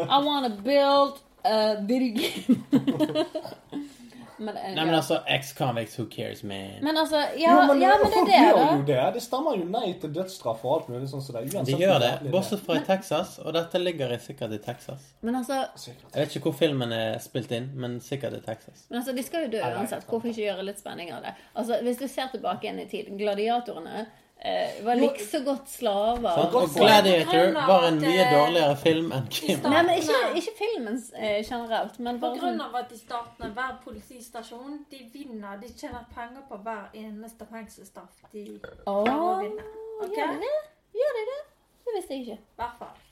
I 0.07 0.19
wanna 0.25 0.51
build 0.63 1.21
a 1.43 1.81
video 1.81 2.17
game. 2.17 3.87
men, 4.37 4.57
eh, 4.57 4.73
Nei, 4.75 4.85
men 4.85 4.95
altså, 4.95 5.17
ex-convicts, 5.33 5.95
who 5.99 6.05
cares, 6.11 6.43
man? 6.43 6.77
men 6.83 6.97
altså, 6.97 7.21
Jo, 7.35 7.47
ja, 7.47 7.65
men, 7.67 7.81
ja, 7.81 7.93
men 8.03 8.11
det 8.13 8.19
er 8.21 8.27
det, 8.27 8.51
da. 8.57 8.65
jo 8.75 8.83
det. 8.89 8.99
De 9.15 9.21
stemmer 9.23 9.57
jo 9.57 9.65
nei 9.71 9.93
til 10.01 10.13
dødsstraff 10.13 10.65
og 10.65 10.73
alt 10.75 10.91
mulig 10.93 11.09
sånn 11.11 11.23
som 11.25 11.37
det. 11.39 11.63
De 11.71 11.79
gjør 11.81 11.97
det, 12.03 12.11
bortsett 12.33 12.61
fra 12.65 12.77
i 12.79 12.83
Texas, 12.85 13.37
og 13.43 13.53
dette 13.57 13.81
ligger 13.81 14.13
i 14.13 14.19
sikkert 14.21 14.53
i 14.53 14.61
Texas. 14.63 15.09
Men 15.21 15.39
altså, 15.41 15.63
Jeg 15.87 15.97
vet 16.13 16.35
ikke 16.37 16.51
hvor 16.51 16.57
filmen 16.59 16.93
er 16.93 17.17
spilt 17.23 17.51
inn, 17.57 17.71
men 17.75 17.99
sikkert 18.03 18.37
i 18.37 18.43
Texas. 18.45 18.85
men 18.89 18.99
altså, 19.01 19.15
de 19.17 19.23
skal 19.25 19.47
jo 19.47 19.55
dø 19.57 19.63
uansett. 19.65 20.05
Hvorfor 20.07 20.31
ikke 20.31 20.45
gjøre 20.47 20.67
litt 20.69 20.79
spenning 20.79 21.11
av 21.15 21.25
det? 21.25 21.33
Altså, 21.55 21.81
Hvis 21.83 21.97
du 21.97 22.07
ser 22.07 22.29
tilbake 22.31 22.67
igjen 22.67 22.79
i 22.85 22.87
tid, 22.91 23.11
gladiatorene 23.17 24.05
eh, 24.39 24.83
var 24.85 24.95
likså 24.95 25.39
godt 25.45 25.69
slaver. 25.69 26.35
Sant? 26.35 26.53
Og. 26.55 26.69
Gladiator 26.75 27.51
var 27.67 27.87
en 27.87 27.99
mye 28.01 28.27
dårligere 28.33 28.75
film 28.83 29.11
enn 29.17 29.27
Kim. 29.33 29.59
Nei, 29.63 29.81
men 29.87 29.97
ikke, 30.01 30.19
ikke 30.41 30.53
filmen 30.59 31.01
eh, 31.15 31.39
generelt, 31.45 31.99
men 31.99 32.19
På 32.19 32.27
bare 32.27 32.39
grunn 32.39 32.57
sånn 32.59 32.65
av 32.67 32.75
at 32.83 32.91
i 32.91 32.99
starten 33.01 33.47
av 33.49 33.57
hver 33.57 33.75
politistasjon 33.83 34.79
de 34.91 35.01
vinner, 35.13 35.57
de 35.61 35.73
tjener 35.73 36.05
penger 36.15 36.45
på 36.49 36.61
hver 36.67 36.89
eneste 36.93 37.45
fengselsstraff 37.51 38.23
de 38.31 38.45
Åh, 38.85 39.03
klarer 39.03 39.17
å 39.17 39.35
vinne. 39.41 39.67
Ok? 40.05 40.15
Gjør 40.17 40.33
de 40.33 40.39
det? 40.45 40.55
Gjør 41.01 41.19
de 41.19 41.25
det? 41.33 41.41
Det 41.87 41.93
visste 41.95 42.13
jeg 42.13 42.25
ikke. 42.27 42.39
I 42.41 42.61
hvert 42.61 42.79
fall. 42.79 43.03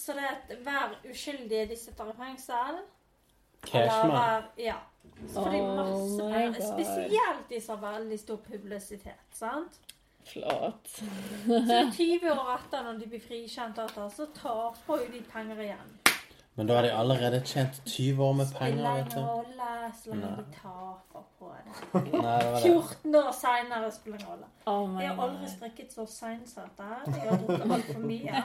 Så 0.00 0.14
det 0.16 0.22
er 0.24 0.32
at 0.36 0.56
hver 0.64 0.92
uskyldige 1.10 1.66
de 1.70 1.76
sitter 1.76 2.10
i 2.12 2.16
fengsel 2.18 2.80
Cashman. 3.66 4.44
Ja. 4.56 4.76
De 5.02 5.36
Oh 5.36 5.76
masse 5.76 6.22
my 6.22 6.32
penger. 6.32 6.60
God. 6.60 6.68
Spesielt 6.72 7.48
de 7.50 7.60
som 7.60 7.82
har 7.84 7.98
veldig 7.98 8.18
stor 8.20 8.36
publisitet. 8.46 9.26
sant? 9.32 9.80
Flott. 10.24 10.88
Så 11.46 11.80
20 11.96 12.30
år 12.36 12.54
etter, 12.58 12.84
når 12.86 13.00
de 13.00 13.10
blir 13.14 13.24
frikjent, 13.24 13.78
etter, 13.78 14.08
så 14.14 14.28
taper 14.36 15.04
jo 15.04 15.10
de 15.12 15.24
penger 15.32 15.64
igjen. 15.68 15.96
Men 16.54 16.66
da 16.66 16.74
har 16.74 16.82
de 16.82 16.90
allerede 16.92 17.38
tjent 17.46 17.76
20 17.86 18.24
år 18.24 18.32
med 18.36 18.50
penger, 18.58 18.80
Spiller 18.82 18.94
vet 18.94 19.12
ingen 19.12 19.28
rolle 19.28 19.92
så 19.96 20.10
lenge 20.10 20.30
de 20.36 20.56
taper 20.56 21.22
på 21.38 21.52
det. 21.54 21.76
Nei, 21.94 22.32
det 22.42 22.50
det. 22.52 22.60
14 22.66 23.14
år 23.20 23.30
seinere 23.38 23.90
spiller 23.94 24.18
ingen 24.18 24.30
rolle. 24.32 24.48
Oh 24.66 24.98
Jeg 25.00 25.08
har 25.14 25.22
aldri 25.28 25.48
strikket 25.54 25.94
så 25.94 26.04
seint 26.10 26.50
som 26.50 26.66
dette. 26.66 26.90
Jeg 27.16 27.30
har 27.30 27.40
drukket 27.46 27.74
altfor 27.78 28.04
mye. 28.04 28.42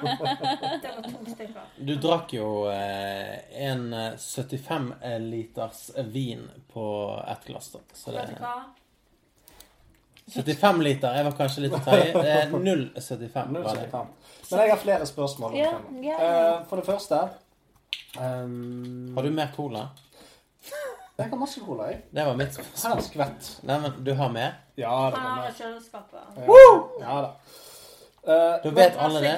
Det 0.86 0.94
var 0.94 1.10
to 1.10 1.34
stykker. 1.34 1.76
Du 1.90 1.94
drakk 2.08 2.38
jo 2.38 2.48
eh, 2.72 3.36
en 3.68 3.86
eh, 3.94 4.16
75 4.22 4.90
liters 5.26 5.84
vin 6.16 6.48
på 6.72 6.88
ett 7.28 7.46
glass, 7.50 7.72
da. 7.74 7.84
Så 7.94 8.16
det 8.16 8.22
Vet 8.22 8.38
du 8.38 8.44
hva? 8.46 8.56
75 10.34 10.82
liter. 10.82 11.16
Jeg 11.16 11.26
var 11.26 11.36
kanskje 11.38 11.62
litt 11.68 11.74
er 11.74 12.50
0,75. 12.52 13.52
var 13.64 13.76
det. 13.76 13.90
0,75. 13.92 14.06
Men 14.52 14.60
jeg 14.60 14.70
har 14.72 14.78
flere 14.82 15.06
spørsmål. 15.06 15.52
om 15.52 15.58
Ja, 15.58 15.72
filmen. 15.78 16.04
ja. 16.04 16.18
Eh, 16.20 16.64
for 16.70 16.82
det 16.82 16.86
første 16.86 17.20
um... 18.20 19.14
Har 19.16 19.24
du 19.24 19.30
mer 19.30 19.52
cola? 19.56 19.88
Jeg 21.18 21.30
har 21.30 21.38
masse 21.40 21.62
cola, 21.64 21.92
jeg. 21.92 22.02
Det 22.12 22.26
var 22.26 22.36
mitt 22.36 22.54
spørsmål. 22.54 23.04
skvett. 23.06 23.52
Nei, 23.64 23.78
men 23.80 24.00
du 24.04 24.14
har 24.14 24.32
mer? 24.34 24.58
Ja, 24.78 24.96
det 25.14 25.22
Han 25.22 25.38
har 25.46 25.54
kjøleskapet. 25.60 26.20
Ja, 26.36 26.66
ja 27.00 27.22
da. 27.22 27.30
Uh, 28.26 28.64
Da 28.64 28.70
vet 28.74 28.98
alle 28.98 29.22
det, 29.22 29.36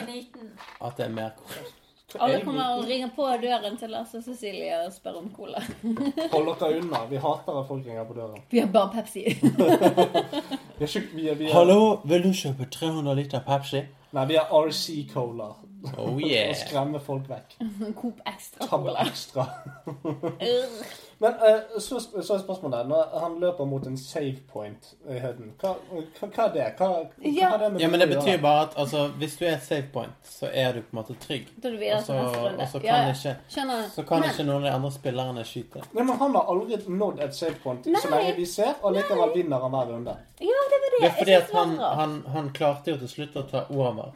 at 0.81 0.97
det 0.97 1.05
er 1.05 1.09
mer 1.13 1.35
cola. 1.37 1.67
Alle 2.15 2.39
kommer 2.39 2.63
og 2.77 2.85
ringer 2.87 3.09
på 3.15 3.25
døren 3.41 3.73
til 3.77 3.89
Lars 3.91 4.13
og 4.15 4.21
Cecilie 4.23 4.77
og 4.85 4.93
spør 4.95 5.17
om 5.19 5.25
cola. 5.35 5.59
Hold 6.33 6.47
dere 6.61 6.77
unna. 6.79 7.01
Vi 7.09 7.19
hater 7.19 7.57
at 7.59 7.67
folk 7.67 7.83
ringer 7.83 8.05
på 8.07 8.15
døren. 8.15 8.45
Vi 8.51 8.61
har 8.63 8.69
bare 8.71 8.91
Pepsi. 8.93 9.25
Vi 10.77 10.85
er, 10.85 10.97
ikke, 10.97 11.15
vi 11.15 11.27
er, 11.27 11.35
vi 11.35 11.45
er, 11.47 11.53
Hallo, 11.53 11.97
vil 12.05 12.23
du 12.23 12.29
kjøpe 12.37 12.67
300 12.71 13.15
liter 13.17 13.41
Pepsi? 13.41 13.81
Nei, 14.13 14.25
vi 14.29 14.37
har 14.37 14.51
RC 14.53 15.07
Cola. 15.09 15.49
Oh 15.97 16.19
yeah. 16.21 16.51
å 16.53 16.59
skremme 16.61 17.01
folk 17.01 17.25
vekk. 17.27 17.57
Coop 17.97 18.21
Extra 18.29 18.69
Cola. 18.69 19.01
ekstra. 19.03 19.47
Urgh. 19.89 21.06
Men 21.19 21.33
uh, 21.33 21.79
så, 21.81 21.97
så 21.99 22.33
er 22.35 22.39
spørsmålet 22.43 22.87
Når 22.87 23.19
han 23.19 23.39
løper 23.41 23.65
mot 23.65 23.85
en 23.89 23.97
save 23.97 24.35
point 24.51 24.91
i 25.09 25.17
høyden, 25.17 25.47
hva, 25.61 25.71
hva, 25.89 26.27
hva 26.29 26.43
er 26.45 26.51
det? 26.53 26.65
Hva, 26.77 26.87
hva 27.17 27.31
Ja. 27.33 27.49
er 27.55 27.57
det 27.63 27.71
med 27.73 27.81
Ja, 27.81 27.87
men 27.89 27.99
det 28.03 28.07
betyr 28.11 28.37
bare 28.41 28.61
at 28.67 28.75
altså, 28.77 29.07
hvis 29.17 29.37
du 29.39 29.45
er 29.45 29.57
save 29.57 29.87
point, 29.93 30.13
så 30.23 30.49
er 30.53 30.73
du 30.73 30.81
på 30.81 30.93
en 30.93 30.99
måte 30.99 31.15
trygg. 31.23 31.47
Da 31.63 31.69
du 31.73 31.77
videre 31.77 31.97
Og 31.97 32.03
så, 32.05 32.13
til 32.13 32.21
neste 32.21 32.43
runde. 32.43 32.61
og 32.61 32.67
så 32.69 32.81
Ja, 32.83 32.91
kan 32.95 33.07
ja. 33.07 33.09
ikke 33.09 33.89
så 33.95 34.03
kan 34.07 34.19
Men- 34.19 34.29
ikke 34.29 34.43
noen 34.45 34.55
av 34.57 34.69
de 34.69 34.75
andre 34.75 34.91
spillerne 34.91 35.43
skyte. 35.45 35.81
Nei, 35.93 36.03
men 36.03 36.17
Han 36.17 36.35
har 36.35 36.45
aldri 36.53 36.77
nådd 36.87 37.19
et 37.23 37.35
save 37.35 37.55
point 37.63 37.85
så 37.85 38.09
lenge 38.13 38.35
vi 38.35 38.45
ser, 38.45 38.73
og 38.83 38.93
likevel 38.93 39.33
vinner 39.35 39.59
han 39.59 39.71
hver 39.71 39.91
runde. 39.93 40.15
Ja, 40.39 40.61
det 40.69 40.79
var 40.83 40.89
det. 40.93 41.01
Det 41.01 41.09
er 41.09 41.17
fordi 41.17 41.33
at 41.33 41.51
han, 41.53 41.77
han, 41.77 42.23
han 42.33 42.49
klarte 42.53 42.91
jo 42.91 42.97
til 42.97 43.07
slutt 43.07 43.35
å 43.35 43.49
ta 43.49 43.65
over. 43.69 44.13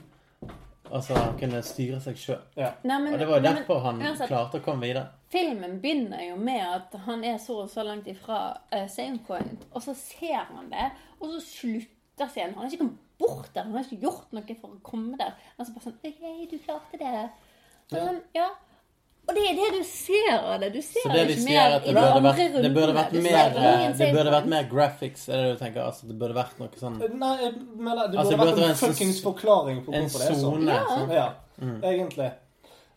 Altså, 0.91 1.13
han 1.15 1.37
kunne 1.39 1.61
styre 1.63 1.99
seg 2.03 2.15
sjøl. 2.19 2.39
Ja. 2.57 2.71
Og 2.83 3.19
det 3.19 3.27
var 3.27 3.35
jo 3.37 3.41
men- 3.41 3.55
derfor 3.55 3.79
han 3.79 4.01
uansett- 4.01 4.27
klarte 4.27 4.59
å 4.59 4.63
komme 4.63 4.81
videre. 4.85 5.07
Filmen 5.31 5.77
begynner 5.81 6.25
jo 6.29 6.35
med 6.35 6.59
at 6.65 6.95
han 7.05 7.23
er 7.23 7.37
så 7.39 7.61
og 7.63 7.69
så 7.71 7.85
langt 7.87 8.07
ifra 8.11 8.39
uh, 8.73 8.87
save 8.91 9.19
point, 9.27 9.61
og 9.71 9.81
så 9.85 9.93
ser 9.95 10.41
han 10.49 10.67
det, 10.73 10.89
og 11.21 11.29
så 11.37 11.39
slutter 11.45 12.27
scenen. 12.33 12.55
Han 12.57 12.65
har 12.65 12.71
ikke 12.71 12.81
kommet 12.83 12.97
bort 13.21 13.53
der, 13.55 13.63
han 13.69 13.77
har 13.77 13.85
ikke 13.85 14.01
gjort 14.01 14.33
noe 14.35 14.57
for 14.59 14.73
å 14.75 14.81
komme 14.83 15.15
der. 15.21 15.31
Han 15.57 15.65
er 15.65 15.71
bare 15.77 15.85
sånn 15.85 16.01
«Hei, 16.03 16.49
du 16.51 16.57
klarte 16.65 16.99
det. 16.99 17.13
Og, 17.91 17.95
Ja. 17.97 18.03
sånn, 18.09 18.19
ja. 18.35 18.49
og 19.29 19.35
det 19.37 19.41
er 19.51 19.55
det 19.61 19.69
du 19.77 19.83
ser 19.87 20.35
av 20.39 20.59
det. 20.59 20.69
Du 20.73 20.81
ser 20.81 21.03
Så 21.05 21.13
det 21.13 21.23
ikke 21.29 21.45
mer 21.47 21.61
er 21.61 21.75
i 21.77 21.79
det 21.85 21.93
de 21.95 22.01
andre 22.01 22.21
vært, 22.27 22.61
det 22.65 22.73
burde 22.75 22.93
vært 22.97 23.15
mer 23.21 23.57
eh, 23.61 23.93
Det 23.99 24.11
burde 24.15 24.31
vært 24.35 24.47
mer 24.51 24.69
graphics, 24.71 25.27
er 25.29 25.43
det 25.45 25.49
du 25.53 25.59
tenker? 25.63 25.81
Altså, 25.85 26.07
det 26.11 26.17
burde 26.19 26.35
vært 26.35 26.59
noe 26.59 26.79
sånn 26.81 26.97
Nei, 26.99 27.33
jeg 27.43 27.53
mener, 27.77 28.07
det 28.11 28.19
Altså, 28.19 28.37
burde 28.37 28.51
altså, 28.51 28.61
vært 28.61 28.69
en 28.69 28.79
fuckings 28.83 29.21
forklaring 29.23 29.83
på 29.85 29.91
hvorfor 29.95 30.19
det 30.19 30.27
er 30.27 30.33
sånn. 30.33 30.41
sone. 30.41 30.71
Ja. 30.71 30.85
Sånn. 30.91 31.13
Ja, 31.15 31.27
Mm. 31.61 31.83
egentlig. 31.83 32.31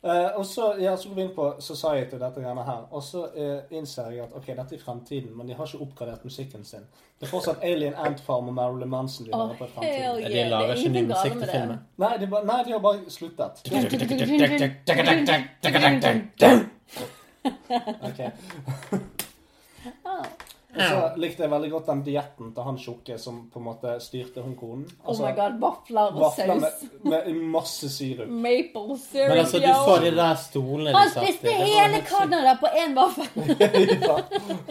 Eh, 0.04 0.36
og 0.36 0.46
så, 0.46 0.74
ja, 0.78 0.96
så 0.96 1.08
går 1.08 1.16
vi 1.16 1.22
inn 1.22 1.30
på 1.36 1.54
Society, 1.64 2.18
dette 2.20 2.40
greiene 2.42 2.64
her. 2.66 2.82
Og 2.92 3.02
så 3.02 3.22
uh, 3.32 3.72
innser 3.72 4.10
jeg 4.12 4.26
at 4.26 4.34
ok, 4.36 4.50
dette 4.58 4.76
er 4.76 4.82
fremtiden, 4.82 5.32
men 5.36 5.48
de 5.48 5.56
har 5.56 5.64
ikke 5.64 5.80
oppgradert 5.80 6.26
musikken 6.28 6.64
sin. 6.68 6.84
Det 7.16 7.24
er 7.24 7.30
fortsatt 7.30 7.64
Alien 7.64 7.96
Ant 7.96 8.20
Farm 8.20 8.50
og 8.52 8.54
Marilyn 8.58 8.90
Manson 8.92 9.24
de 9.24 9.32
Å, 9.32 9.46
hører 9.46 9.56
på 9.56 9.64
i 9.64 9.88
Yeah, 9.88 10.12
fremtiden. 10.12 10.32
De 10.34 10.44
lager 10.52 10.68
er 10.68 10.76
ikke 10.82 10.92
ny 10.92 11.02
musikk 11.08 11.40
til 11.40 11.48
filmen. 11.54 11.78
Nei, 12.04 12.12
de, 12.20 12.26
ba, 12.34 12.44
nei, 12.52 12.60
de 12.66 12.76
har 12.76 12.84
bare 12.84 13.00
sluttet. 13.16 13.52
Ok. 18.04 18.20
Og 20.74 20.82
så 20.82 21.20
likte 21.22 21.44
jeg 21.44 21.50
veldig 21.52 21.70
godt 21.70 21.86
den 21.90 22.00
dietten 22.06 22.50
til 22.54 22.66
han 22.66 22.78
tjukke 22.80 23.16
som 23.20 23.36
på 23.52 23.60
en 23.60 23.66
måte 23.68 23.92
styrte 24.02 24.42
hun 24.42 24.56
konen. 24.58 24.86
Oh 25.04 25.18
my 25.20 25.30
god, 25.36 25.58
vafler 25.62 26.10
og 26.10 26.20
vafler 26.22 26.60
saus. 26.64 26.86
med, 27.02 27.12
med 27.12 27.42
masse 27.54 27.90
sirup. 27.94 28.28
Maple 28.28 28.98
syrup, 28.98 29.28
Men 29.28 29.38
altså, 29.44 29.60
du 29.62 29.68
yo. 29.68 29.74
så 29.86 29.96
de 30.02 30.12
der 30.18 30.40
stolene 30.42 30.94
Han 30.98 31.12
spiste 31.14 31.54
hele. 31.60 32.00
Canada 32.08 32.56
på 32.60 32.70
én 32.82 32.96
vaffel. 32.96 33.28
ja, 34.08 34.16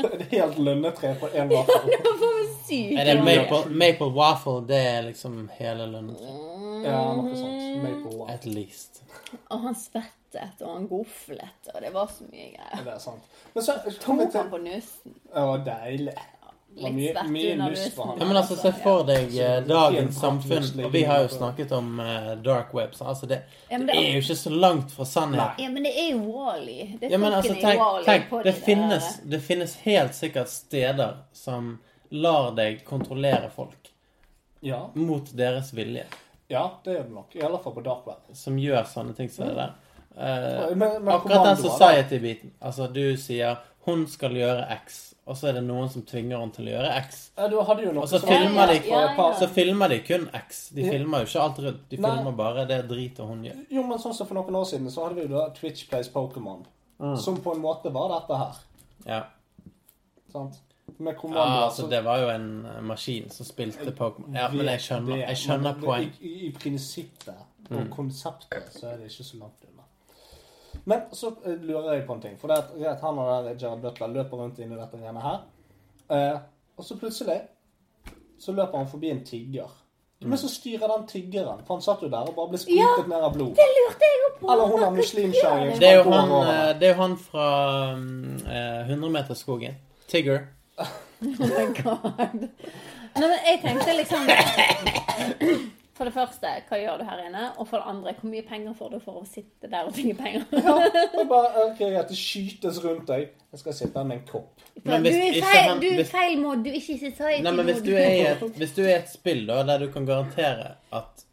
et 0.10 0.26
helt 0.34 0.60
lønnetre 0.60 1.14
på 1.22 1.30
én 1.32 1.54
vaffel. 1.54 1.94
Det 1.94 2.16
var 2.24 2.42
sykt. 2.68 3.00
Er 3.00 3.10
det 3.12 3.16
maple, 3.24 3.62
maple 3.84 4.10
waffle? 4.18 4.60
Det 4.68 4.82
er 4.90 5.02
liksom 5.08 5.40
hele 5.60 5.88
lønnen. 5.88 6.20
Ja, 6.84 7.00
noe 7.16 7.38
sånt. 7.38 7.64
Maple 7.86 8.18
waffle. 8.18 8.34
At 8.34 8.46
least. 8.46 9.04
Og 9.50 9.60
han 9.70 9.76
svettet, 10.34 10.62
og 10.68 10.74
han 10.76 10.88
goflet, 10.92 11.72
og 11.74 11.82
det 11.86 11.94
var 11.96 12.12
så 12.12 12.28
mye 12.30 12.52
greier. 12.58 12.84
Det 12.86 12.94
er 12.98 13.02
sant. 13.08 13.34
Men 13.56 13.64
så 13.70 13.80
Tok 13.86 14.20
han 14.20 14.32
til 14.34 14.48
på 14.54 14.60
nussen. 14.68 15.20
Å, 15.34 15.50
deilig. 15.66 16.16
Det 16.74 16.82
var 16.82 16.90
Litt 16.90 17.14
svett 17.14 17.28
under 17.30 17.70
nussen. 17.70 18.14
Ja, 18.18 18.26
men 18.26 18.38
altså, 18.40 18.56
Se 18.58 18.72
for 18.82 19.04
deg 19.06 19.36
eh, 19.38 19.60
dagens 19.70 20.16
samfunn. 20.18 20.64
Og 20.88 20.92
vi 20.96 21.04
har 21.06 21.20
jo 21.22 21.28
snakket 21.30 21.72
om 21.78 22.00
eh, 22.02 22.32
dark 22.42 22.72
webs. 22.74 23.02
Altså, 23.06 23.28
det, 23.30 23.44
Ja, 23.70 23.78
det, 23.78 23.86
det 23.92 23.98
er 24.00 24.08
jo 24.16 24.24
ikke 24.24 24.38
så 24.40 24.50
langt 24.56 24.90
fra 24.96 25.06
sannhet. 25.06 25.62
Ja, 25.62 25.70
men 25.70 25.86
det 25.86 25.92
er 26.02 26.08
jo 26.16 26.24
Wally. 26.34 26.80
Det 26.98 27.12
er 27.12 27.14
Ja, 27.14 27.20
men 27.22 27.30
altså, 27.38 27.54
folkene 27.54 27.70
tenk, 27.70 27.84
Wall-E 27.84 28.06
tenk 28.10 28.26
på 28.32 28.42
det, 28.42 28.56
de 28.56 28.66
finnes, 28.66 29.12
der- 29.20 29.30
det 29.36 29.42
finnes 29.52 29.76
helt 29.86 30.18
sikkert 30.18 30.50
steder 30.50 31.14
som 31.38 31.70
lar 32.10 32.50
deg 32.58 32.82
kontrollere 32.90 33.52
folk 33.54 33.94
Ja, 34.66 34.88
mot 34.98 35.30
deres 35.38 35.70
vilje. 35.78 36.08
ja, 36.50 36.66
det 36.84 36.98
gjør 36.98 37.04
det 37.04 37.14
nok. 37.20 37.36
I 37.38 37.42
alle 37.46 37.60
fall 37.64 37.74
på 37.78 37.82
dark 37.86 38.08
web. 38.10 38.34
Som 38.34 38.58
gjør 38.58 38.82
sånne 38.90 39.14
ting 39.18 39.30
som 39.30 39.46
det 39.46 39.56
der. 39.62 39.78
Eh, 40.18 40.76
Men- 40.76 41.04
men 41.04 41.08
akkurat 41.14 41.44
den 41.46 41.58
society-biten. 41.58 42.52
Altså, 42.62 42.88
du 42.94 43.18
sier 43.18 43.58
hun 43.86 44.08
skal 44.08 44.32
gjøre 44.32 44.68
X, 44.86 45.14
og 45.26 45.36
så 45.38 45.48
er 45.50 45.54
det 45.54 45.64
noen 45.64 45.90
som 45.90 46.02
tvinger 46.04 46.38
henne 46.40 46.54
til 46.54 46.66
å 46.66 46.70
gjøre 46.70 46.92
X. 47.08 47.32
Ja, 47.38 47.48
du 47.48 47.58
hadde 47.62 47.84
jo 47.84 47.92
noe 47.92 48.04
Og 48.04 48.10
så 48.10 48.20
som- 48.20 48.30
filmer 48.30 48.68
de, 48.68 48.74
ja, 48.90 49.00
ja, 49.02 49.16
ja. 49.18 49.34
så 49.40 49.48
filmer 49.50 49.88
de 49.90 50.00
kun 50.00 50.30
X. 50.34 50.70
De 50.70 50.82
Ja. 50.82 50.92
filmer 50.92 51.20
jo 51.20 51.26
ikke 51.26 51.42
alt 51.42 51.58
rundt. 51.60 51.90
De 51.90 51.98
Nei. 51.98 52.12
filmer 52.16 52.32
bare 52.32 52.66
det 52.68 52.88
dritet 52.88 53.26
hun 53.26 53.44
gjør. 53.44 53.66
Jo, 53.72 53.84
men 53.84 53.98
sånn 53.98 54.14
som 54.14 54.28
for 54.28 54.36
noen 54.36 54.54
år 54.56 54.66
siden, 54.66 54.88
så 54.92 55.04
hadde 55.04 55.16
vi 55.16 55.22
jo 55.28 55.28
da 55.40 55.50
Twitch 55.50 55.90
Plays 55.90 56.10
Pokémon. 56.10 56.66
Mm. 57.00 57.18
Som 57.18 57.38
på 57.38 57.54
en 57.56 57.62
måte 57.62 57.92
var 57.92 58.20
dette 58.22 58.38
her. 58.38 58.56
Ja. 59.06 59.24
Sant? 60.32 60.60
Med 61.00 61.16
Ja, 61.24 61.66
altså, 61.66 61.84
altså 61.84 61.90
Det 61.90 62.04
var 62.04 62.18
jo 62.20 62.30
en 62.30 62.66
eh, 62.66 62.82
maskin 62.82 63.30
som 63.32 63.46
spilte 63.46 63.92
Pokémon. 63.92 64.36
Ja, 64.36 64.48
men 64.50 64.66
jeg 64.66 64.80
skjønner, 64.80 65.18
jeg 65.28 65.36
skjønner 65.38 65.74
poeng. 65.82 66.12
I, 66.22 66.28
i, 66.28 66.48
I 66.48 66.52
prinsippet 66.52 67.30
og 67.72 67.78
Mm. 67.78 67.90
konseptet 67.90 68.70
så 68.74 68.88
er 68.94 68.98
det 68.98 69.06
ikke 69.10 69.24
så 69.24 69.40
langt 69.40 69.64
unna. 69.64 69.73
Men 70.90 71.06
så 71.16 71.32
eh, 71.46 71.60
lurer 71.64 71.94
jeg 71.94 72.08
på 72.08 72.18
en 72.18 72.24
ting. 72.24 72.40
For 72.40 72.52
det 72.52 72.58
at, 72.64 72.74
greit, 72.76 73.04
han 73.04 73.20
og 73.22 73.46
der 73.46 73.56
Jared 73.62 73.84
Butler 73.84 74.16
løper 74.18 74.44
rundt 74.44 74.60
inn 74.60 74.74
i 74.74 74.80
dette 74.80 75.00
greiene 75.00 75.24
her. 75.24 75.46
Eh, 76.12 76.42
og 76.78 76.88
så 76.88 76.98
plutselig 77.00 77.40
så 78.40 78.52
løper 78.52 78.78
han 78.78 78.90
forbi 78.92 79.12
en 79.14 79.24
tigger. 79.26 79.72
Mm. 80.24 80.30
Men 80.30 80.38
så 80.38 80.50
styrer 80.50 80.88
den 80.88 81.08
tiggeren, 81.08 81.64
for 81.68 81.76
han 81.76 81.82
satt 81.84 82.04
jo 82.04 82.10
der 82.12 82.28
og 82.28 82.36
bare 82.36 82.52
ble 82.52 82.60
sprutet 82.60 83.08
ned 83.12 83.26
av 83.28 83.34
blod. 83.36 83.54
Det 83.60 83.68
lurte 83.78 84.08
jeg 84.08 84.20
jo 84.22 84.30
på. 84.40 84.50
Eller 84.52 84.72
hun 84.72 84.84
er 84.84 84.94
muslimkjerring. 84.98 85.74
Det 85.80 85.90
er 85.90 85.98
jo 86.00 86.12
han, 86.12 86.34
eh, 86.40 86.70
det 86.80 86.88
er 86.90 86.94
jo 86.94 87.00
han 87.02 87.16
fra 87.20 87.48
uh, 87.96 88.54
eh, 88.58 88.92
100-meterskogen. 88.92 89.80
Tigger. 90.08 90.46
Oh 91.24 91.48
my 91.48 91.70
god. 91.78 92.42
Nei, 93.16 93.28
men 93.30 93.38
jeg 93.48 93.60
tenkte 93.62 93.94
liksom 93.96 94.26
For 95.94 96.10
det 96.10 96.14
første, 96.16 96.50
hva 96.70 96.78
gjør 96.82 96.98
du 96.98 97.04
her 97.06 97.20
inne? 97.28 97.42
Og 97.62 97.68
for 97.70 97.78
det 97.78 97.86
andre, 97.92 98.14
hvor 98.18 98.30
mye 98.32 98.42
penger 98.48 98.74
får 98.80 98.96
du 98.96 99.00
for 99.04 99.20
å 99.20 99.26
sitte 99.30 99.70
der 99.70 99.86
og 99.86 99.94
tinge 99.94 100.16
penger? 100.18 100.46
ja, 100.52 100.78
Og 101.22 101.28
bare, 101.30 101.52
ok, 101.68 101.82
at 102.00 102.10
det 102.10 102.18
skytes 102.18 102.80
rundt 102.84 103.06
deg. 103.12 103.28
Jeg 103.54 103.60
skal 103.62 103.74
sitte 103.78 104.02
her 104.02 104.08
med 104.10 104.18
en 104.22 104.24
kopp. 104.32 104.64
Men 104.84 105.04
du 105.06 105.10
er 105.12 105.38
feil, 105.38 105.68
han- 105.70 105.80
du 105.84 105.86
er 105.92 106.00
hvis- 106.00 106.10
feil 106.16 106.40
måte. 106.42 106.64
Du 106.66 106.70
er 106.72 106.80
ikke 106.80 106.96
i 106.96 107.04
society. 107.04 107.44
Nei, 107.46 107.52
men 107.60 107.66
hvis 107.70 107.84
du, 107.86 107.92
er 107.94 108.10
i 108.10 108.24
et, 108.32 108.42
hvis 108.58 108.74
du 108.74 108.82
er 108.82 108.90
i 108.96 108.98
et 109.04 109.14
spill 109.14 109.46
da, 109.52 109.62
der 109.70 109.86
du 109.86 109.92
kan 109.94 110.06
garantere 110.10 110.72
at 110.92 111.24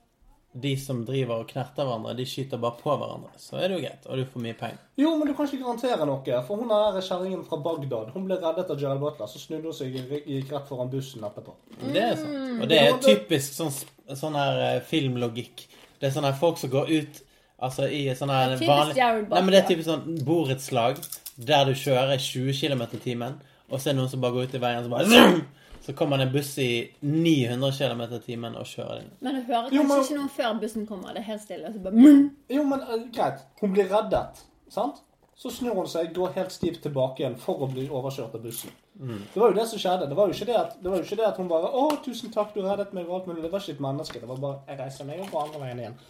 de 0.61 0.73
som 0.77 1.05
driver 1.07 1.39
og 1.45 1.47
knerter 1.49 1.87
hverandre, 1.87 2.13
de 2.19 2.25
skyter 2.27 2.59
bare 2.61 2.75
på 2.83 2.91
hverandre, 2.99 3.31
så 3.39 3.55
er 3.63 3.69
det 3.71 3.77
jo 3.79 3.83
greit, 3.87 4.07
og 4.11 4.17
du 4.19 4.25
får 4.33 4.43
mye 4.43 4.57
penger. 4.59 4.79
Jo, 4.99 5.13
men 5.17 5.29
du 5.29 5.35
kan 5.39 5.47
ikke 5.47 5.61
garantere 5.63 6.07
noe. 6.11 6.41
For 6.49 6.57
hun 6.59 6.73
er 6.75 6.99
kjerringen 7.07 7.45
fra 7.47 7.57
Bagdad 7.65 8.11
hun 8.13 8.27
ble 8.27 8.37
reddet 8.43 8.69
av 8.75 8.77
Gerald 8.81 9.01
Butler. 9.01 9.31
Så 9.31 9.39
snudde 9.39 9.71
hun 9.71 9.73
seg 9.79 9.95
og 9.95 10.11
gikk 10.27 10.51
rett 10.53 10.67
foran 10.69 10.91
bussen 10.91 11.23
etterpå. 11.23 11.55
Det 11.95 12.03
er 12.03 12.17
sant. 12.19 12.63
Og 12.65 12.69
det 12.69 12.81
er 12.83 12.99
typisk 12.99 13.55
sånn, 13.61 13.71
sånn 14.19 14.35
her 14.39 14.61
eh, 14.67 14.81
filmlogikk. 14.87 15.67
Det 16.01 16.09
er 16.09 16.15
sånne 16.15 16.33
her 16.33 16.41
folk 16.41 16.59
som 16.59 16.71
går 16.73 16.91
ut 16.91 17.21
altså 17.61 17.87
i 17.93 18.07
sånn 18.17 18.33
her 18.33 18.55
vanlig 18.57 18.97
Nei, 18.97 19.41
men 19.45 19.51
det 19.53 19.59
er 19.61 19.69
typisk 19.69 19.91
sånn 19.91 20.19
borettslag 20.25 21.01
der 21.37 21.67
du 21.69 21.75
kjører 21.77 22.17
20 22.21 22.53
km 22.57 22.83
i 22.97 23.01
timen, 23.05 23.37
og 23.71 23.81
så 23.81 23.91
er 23.91 23.95
det 23.95 24.01
noen 24.01 24.13
som 24.13 24.21
bare 24.23 24.37
går 24.37 24.49
ut 24.49 24.57
i 24.57 24.61
veien 24.63 24.81
og 24.81 24.89
så 24.89 24.95
bare 24.95 25.11
zoom! 25.13 25.43
Så 25.81 25.95
kommer 25.97 26.21
det 26.21 26.27
en 26.29 26.33
buss 26.35 26.51
i 26.61 26.91
900 27.01 27.71
km 27.73 28.03
i 28.13 28.19
timen 28.25 28.57
og 28.61 28.67
kjører 28.69 28.99
den. 29.01 29.07
Men 29.25 29.39
du 29.39 29.47
hører 29.49 29.71
Jo, 29.73 29.81
kanskje 29.81 29.89
men- 29.89 30.03
ikke 30.05 30.19
noen 30.19 30.33
før 30.35 30.59
bussen 30.61 30.85
kommer. 30.87 31.15
Det 31.17 31.23
er 31.23 31.29
helt 31.31 31.43
stille. 31.43 31.71
Så 31.73 31.81
bare. 31.81 32.11
Jo, 32.53 32.65
men 32.69 32.83
uh, 32.85 32.99
greit. 33.15 33.41
Hun 33.63 33.73
blir 33.73 33.89
reddet, 33.89 34.43
sant? 34.69 35.01
Så 35.41 35.49
snur 35.51 35.75
hun 35.81 35.89
seg, 35.89 36.13
går 36.15 36.35
helt 36.37 36.53
stivt 36.53 36.83
tilbake 36.85 37.25
igjen 37.25 37.39
for 37.41 37.65
å 37.65 37.71
bli 37.73 37.87
overkjørt 37.89 38.37
av 38.37 38.45
bussen. 38.45 38.71
Mm. 39.01 39.23
Det 39.35 39.41
var 39.41 39.49
jo 39.49 39.55
det 39.61 39.69
som 39.69 39.79
skjedde. 39.79 40.09
Det 40.09 40.17
var 40.17 40.29
jo 40.29 40.33
ikke 40.37 40.47
det 40.53 40.57
at, 40.61 40.73
det 40.83 40.91
var 40.91 40.97
jo 40.97 41.03
ikke 41.03 41.17
det 41.17 41.27
at 41.27 41.37
hun 41.37 41.49
bare 41.49 41.69
'Å, 41.73 42.05
tusen 42.05 42.33
takk, 42.33 42.55
du 42.55 42.61
reddet 42.63 42.93
meg', 42.93 43.09
og 43.09 43.15
alt 43.15 43.27
mulig. 43.27 43.43
Det 43.43 43.53
var 43.53 43.59
ikke 43.61 43.73
et 43.73 43.81
menneske. 43.81 44.21
Det 44.21 44.29
var 44.29 44.37
bare 44.37 44.59
'Jeg 44.69 44.79
reiser 44.79 45.05
meg 45.05 45.21
og 45.21 45.31
går 45.31 45.43
andre 45.43 45.61
veien 45.61 45.79
igjen'. 45.79 46.01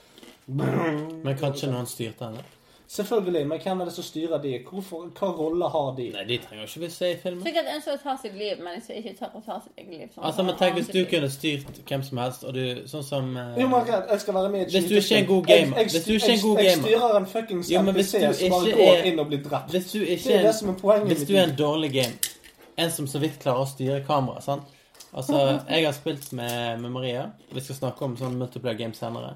Men 1.24 1.36
kanskje 1.38 1.70
noen 1.70 1.86
styrte 1.86 2.24
henne? 2.24 2.42
Selvfølgelig. 2.90 3.46
Men 3.46 3.60
hvem 3.62 3.80
er 3.80 3.84
det 3.84 3.92
som 3.94 4.04
styrer 4.04 4.42
de? 4.42 4.58
Hvorfor, 4.70 5.04
hva 5.18 5.26
rolle 5.26 5.68
har 5.68 5.94
de? 5.96 6.08
Nei, 6.10 6.24
de 6.28 6.38
trenger 6.42 6.64
ikke 6.64 6.80
vi 6.80 6.88
se 6.90 7.12
i 7.12 7.16
filmen. 7.22 7.42
Sikkert 7.46 7.68
en 7.74 7.82
som 7.82 7.98
tar 8.02 8.16
sitt 8.22 8.34
liv, 8.34 8.56
men 8.64 8.82
som 8.82 8.96
ikke 8.98 9.12
tør 9.20 9.36
å 9.38 9.42
ta 9.46 9.58
sitt 9.66 9.78
eget 9.78 9.92
liv. 9.98 10.08
Sånn, 10.14 10.24
Altså, 10.24 10.42
men 10.42 10.50
som 10.50 10.58
tenk 10.58 10.74
hvis 10.74 10.90
du 10.96 10.98
kunne 11.12 11.30
styrt 11.30 11.78
hvem 11.86 12.02
som 12.02 12.18
helst, 12.18 12.44
og 12.44 12.54
du 12.54 12.82
Sånn 12.90 13.06
som 13.06 13.30
uh, 13.36 13.54
Jo, 13.60 13.68
men 13.70 13.86
jeg 13.86 14.20
skal 14.24 14.34
være 14.34 14.50
med 14.50 14.60
i 14.60 14.62
et 14.64 14.74
Hvis 14.74 14.88
du 14.90 14.96
ikke 14.98 15.14
er 15.14 15.22
en 15.22 15.30
god 15.30 15.46
gamer 15.46 15.78
Jeg, 15.78 15.86
jeg, 15.86 15.90
Hvis 15.92 16.04
du 16.08 16.12
ikke 16.14 16.32
er 16.32 16.34
en 16.34 16.42
god 16.48 16.58
jeg, 16.58 16.66
jeg 16.66 16.76
gamer 16.76 16.88
styrer 16.88 17.16
en 17.20 17.30
fuckings 17.36 17.70
NPC 17.70 18.12
som 18.40 18.56
bare 18.56 18.74
går 18.82 19.08
inn 19.12 19.22
og 19.22 19.30
blir 19.30 19.42
drept. 19.46 19.70
Hvis 19.70 19.88
du 19.92 19.98
ikke 20.00 20.26
det 20.26 20.36
er 20.40 20.46
det 20.50 20.54
som 20.58 20.74
er 20.74 20.78
poenget 20.82 21.14
Hvis 21.14 21.26
du 21.30 21.34
er 21.36 21.44
en 21.46 21.56
dårlig 21.62 21.92
game 22.00 22.39
En 22.81 22.93
som 22.94 23.09
så 23.11 23.20
vidt 23.23 23.40
klarer 23.43 23.66
å 23.66 23.69
styre 23.69 24.01
kamera, 24.07 24.40
sant? 24.44 24.69
Altså, 25.11 25.36
jeg 25.66 25.85
har 25.85 25.94
spilt 25.97 26.28
med, 26.39 26.81
med 26.81 26.93
Maria. 26.94 27.24
Vi 27.51 27.62
skal 27.65 27.81
snakke 27.81 28.07
om 28.07 28.15
sånn 28.19 28.39
multiplayer 28.39 28.78
game 28.78 28.94
senere. 28.97 29.35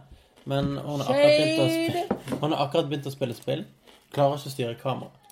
Men 0.48 0.76
hun 0.78 1.02
har 1.02 1.08
akkurat 1.08 2.88
begynt 2.88 3.08
å 3.08 3.12
spille, 3.12 3.36
spill. 3.36 3.64
Klarer 4.14 4.38
ikke 4.38 4.52
å 4.52 4.54
styre 4.54 4.78
kamera. 4.80 5.24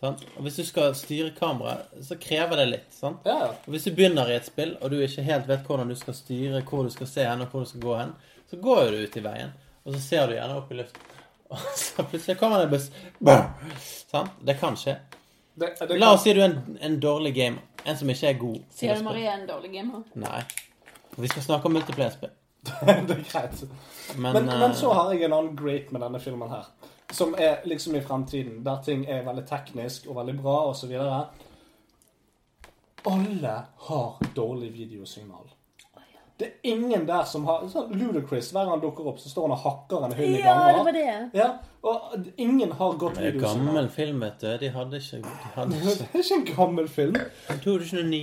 Sant? 0.00 0.24
Og 0.36 0.44
hvis 0.44 0.58
du 0.60 0.64
skal 0.66 0.96
styre 0.98 1.30
kamera, 1.36 1.78
så 2.04 2.18
krever 2.20 2.60
det 2.60 2.66
litt. 2.68 2.90
sant? 2.92 3.24
Ja, 3.28 3.36
ja. 3.46 3.50
Og 3.64 3.76
hvis 3.76 3.86
du 3.86 3.94
begynner 3.96 4.28
i 4.28 4.36
et 4.36 4.48
spill, 4.48 4.74
og 4.80 4.92
du 4.92 4.98
ikke 5.00 5.24
helt 5.24 5.48
vet 5.48 5.64
hvordan 5.68 5.92
du 5.92 5.96
skal 5.96 6.16
styre, 6.18 6.64
hvor 6.68 6.84
du 6.84 6.92
skal 6.92 7.08
se 7.08 7.24
hen, 7.28 7.44
og 7.44 7.54
hvor 7.54 7.64
du 7.64 7.70
skal 7.70 7.84
gå 7.86 7.96
hen, 8.00 8.14
så 8.50 8.60
går 8.60 8.82
jo 8.84 8.90
du 8.92 9.02
ut 9.06 9.18
i 9.20 9.24
veien, 9.24 9.54
og 9.84 9.94
så 9.94 10.02
ser 10.04 10.26
du 10.28 10.36
gjerne 10.36 10.58
opp 10.60 10.72
i 10.72 10.80
luften. 10.82 11.10
Og 11.54 11.60
så 11.78 12.02
plutselig 12.08 12.38
kommer 12.40 12.58
det 12.58 12.64
en 12.66 12.70
buss. 12.72 12.86
Bam! 13.20 13.50
Sant? 14.10 14.40
Det 14.42 14.56
kan 14.58 14.74
skje. 14.80 14.96
Det, 15.54 15.88
det 15.88 15.98
La 15.98 16.12
oss 16.14 16.24
si 16.26 16.32
du 16.34 16.40
er 16.42 16.48
en, 16.50 16.78
en 16.80 17.00
dårlig 17.00 17.34
gamer. 17.36 17.62
En 17.84 17.98
som 17.98 18.10
ikke 18.10 18.30
er 18.32 18.38
god. 18.40 18.60
Sier 18.74 18.98
du. 18.98 19.04
Marie 19.06 19.28
er 19.28 19.36
en 19.38 19.46
dårlig 19.48 19.70
gamer? 19.74 20.02
Nei. 20.18 20.40
Vi 21.14 21.30
skal 21.30 21.42
snakke 21.46 21.70
om 21.70 21.76
multiplayer-spill. 21.76 22.32
det 22.86 23.16
er 23.18 23.24
greit. 23.28 23.64
Men, 24.16 24.32
Men, 24.32 24.46
men, 24.46 24.70
eh, 24.70 24.76
så 24.76 24.92
har 24.92 25.12
jeg 25.12 25.28
en 25.28 25.36
annen 25.36 25.56
great 25.56 25.92
med 25.92 26.02
denne 26.02 26.20
filmen 26.20 26.50
her. 26.50 26.70
Som 27.12 27.36
er 27.38 27.60
liksom 27.68 27.94
i 27.94 28.02
fremtiden, 28.02 28.62
der 28.64 28.82
ting 28.82 29.04
er 29.06 29.22
veldig 29.26 29.44
teknisk 29.46 30.08
og 30.08 30.16
veldig 30.16 30.38
bra 30.40 30.56
osv. 30.72 30.94
Alle 33.04 33.54
har 33.88 34.32
dårlig 34.34 34.72
videosignal. 34.72 35.53
Det 36.38 36.46
er 36.48 36.54
ingen 36.66 37.04
der 37.06 37.22
som 37.30 37.44
har 37.46 37.62
sånn 37.70 37.92
Ludacris, 37.94 38.48
hver 38.50 38.64
gang 38.66 38.72
han 38.74 38.80
dukker 38.82 39.06
opp, 39.06 39.20
så 39.22 39.30
står 39.30 39.44
han 39.46 39.52
og 39.54 39.60
hakker 39.62 40.06
en 40.08 40.14
hund 40.18 40.34
i 40.34 40.40
Ja, 40.42 40.54
det 40.74 40.80
var 40.88 40.96
det. 40.96 41.12
Ja, 41.38 41.46
og 41.86 42.16
ingen 42.42 42.72
har 42.74 42.96
gått 42.98 43.14
Det 43.20 43.28
er 43.28 43.36
videosignal. 43.36 43.66
gammel 43.68 43.88
film, 43.94 44.18
vet 44.26 44.40
du. 44.42 44.48
De 44.64 44.70
hadde 44.74 44.98
ikke, 44.98 45.20
de 45.22 45.52
hadde 45.54 45.78
Det 45.84 46.08
er 46.10 46.24
ikke 46.24 46.40
en 46.40 46.48
gammel 46.56 46.88
film. 46.90 47.14
2009. 47.62 48.22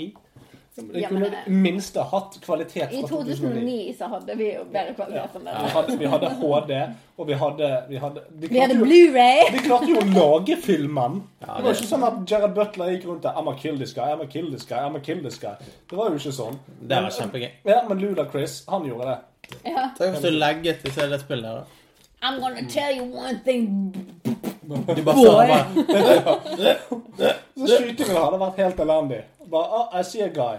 De 0.75 0.99
Ja, 1.01 1.07
kunne 1.09 1.19
men- 1.19 1.33
i 1.47 1.49
minste 1.49 1.99
hatt 2.03 2.37
kvalitet 2.41 2.93
I 2.93 3.01
fra 3.01 3.07
2009. 3.07 3.35
2009 3.35 3.95
så 3.97 4.07
hadde 4.07 4.37
vi 4.37 4.45
jo 4.53 4.61
bedre 4.71 4.93
kvalitet 4.95 5.35
enn 5.35 5.41
Vi 5.41 5.51
det. 5.51 5.71
hadde, 5.73 5.97
vi 5.99 6.05
hadde 6.05 6.29
HD, 6.29 6.71
og 7.17 7.27
vi 7.27 7.33
hadde 7.33 7.83
Vi 7.89 7.97
hadde, 7.97 8.21
hadde 8.61 8.77
Blu-ray. 8.79 9.51
De 9.51 9.57
klarte 9.65 9.89
jo 9.89 9.97
å 9.99 10.05
lage 10.15 10.55
filmen. 10.63 11.23
Ja, 11.41 11.45
det 11.57 11.63
var 11.63 11.73
det- 11.73 11.81
ikke 11.81 11.89
sånn 11.91 12.07
at 12.07 12.31
Jared 12.31 12.53
Butler 12.55 12.85
gikk 12.93 13.05
rundt 13.05 13.21
der 13.23 13.33
I'ma 13.33 13.57
kill 13.59 13.77
this 13.77 13.93
guy, 13.93 14.03
I'ma 14.13 14.25
kill 14.29 14.49
this 14.49 14.63
guy, 14.65 14.77
I'ma 14.77 14.99
kill 15.03 15.19
this 15.21 15.37
guy. 15.39 15.55
Det 15.89 15.97
var 15.97 16.09
jo 16.09 16.15
ikke 16.15 16.31
sånn. 16.31 16.57
Det 16.87 16.95
var 16.95 17.01
Men- 17.01 17.11
kjempegøy. 17.11 17.49
Ja, 17.65 17.81
men 17.89 17.99
Ludacris, 17.99 18.63
han 18.69 18.83
gjorde 18.85 19.05
det. 19.05 19.17
Ja. 19.65 19.89
Tenk 19.97 20.15
hvis 20.15 20.21
du 20.21 20.29
legget 20.29 20.85
i 20.85 20.89
det 21.09 21.19
spillet 21.19 21.43
der, 21.43 21.55
da. 21.55 21.63
I'm 22.23 22.39
gonna 22.39 22.61
tell 22.69 22.95
you 22.95 23.03
one 23.17 23.41
thing. 23.43 23.91
Du 24.63 25.03
bare 25.03 25.03
bare 25.03 25.65
Så 27.57 27.67
skytingen 27.67 28.15
hadde 28.17 28.39
vært 28.39 28.55
helt 28.61 28.79
elendig. 28.79 29.21
Bare, 29.51 29.67
oh, 29.79 29.99
I 29.99 30.03
see 30.07 30.21
a 30.25 30.29
guy. 30.29 30.57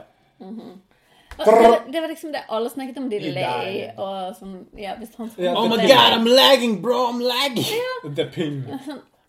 Altså, 1.39 1.53
det, 1.87 1.93
det 1.93 2.01
var 2.01 2.09
liksom 2.09 2.33
det 2.33 2.43
alle 2.49 2.71
snakket 2.71 2.99
om 3.01 3.07
delay 3.11 3.33
der. 3.35 3.93
og 3.97 4.35
sånn 4.37 4.59
Ja, 4.77 4.97
hvis 5.01 5.15
han 5.17 5.31
skulle 5.33 5.55
Oh 5.57 5.69
my 5.71 5.79
det- 5.81 5.89
god, 5.89 6.17
I'm 6.19 6.29
lagging, 6.29 6.75
bro! 6.83 7.07
I'm 7.09 7.23
lagging! 7.25 8.15
The 8.17 8.27
ping. 8.35 8.59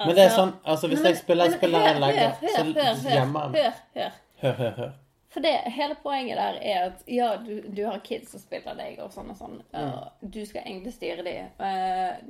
Men 0.04 0.16
det 0.18 0.26
er 0.26 0.34
sånn, 0.36 0.52
altså 0.68 0.90
hvis 0.92 1.00
jeg 1.06 1.18
spiller, 1.22 1.48
men 1.48 1.58
spiller 1.62 1.80
hør, 1.80 1.94
en 1.96 2.02
lagger, 2.04 2.34
hør, 2.42 2.50
så 2.58 2.64
hør, 2.66 2.98
hør, 3.06 3.14
gjemmer 3.16 3.56
jeg. 3.56 3.72
Hør, 3.96 4.02
hør. 4.02 4.12
Hør, 4.42 4.54
hør, 4.60 4.74
hør. 4.82 4.92
For 5.34 5.42
det, 5.42 5.54
hele 5.74 5.96
poenget 6.04 6.38
der 6.38 6.58
er 6.62 6.82
at 6.92 7.08
ja, 7.10 7.30
du, 7.42 7.54
du 7.78 7.80
har 7.88 8.02
kids 8.06 8.30
som 8.36 8.42
spiller 8.42 8.76
deg 8.78 9.00
og 9.02 9.10
sånn 9.16 9.32
og 9.34 9.38
sånn. 9.40 9.56
og 9.74 10.28
du 10.36 10.44
skal 10.46 10.62
egentlig 10.68 10.94
styre 10.94 11.24
dem. 11.26 11.48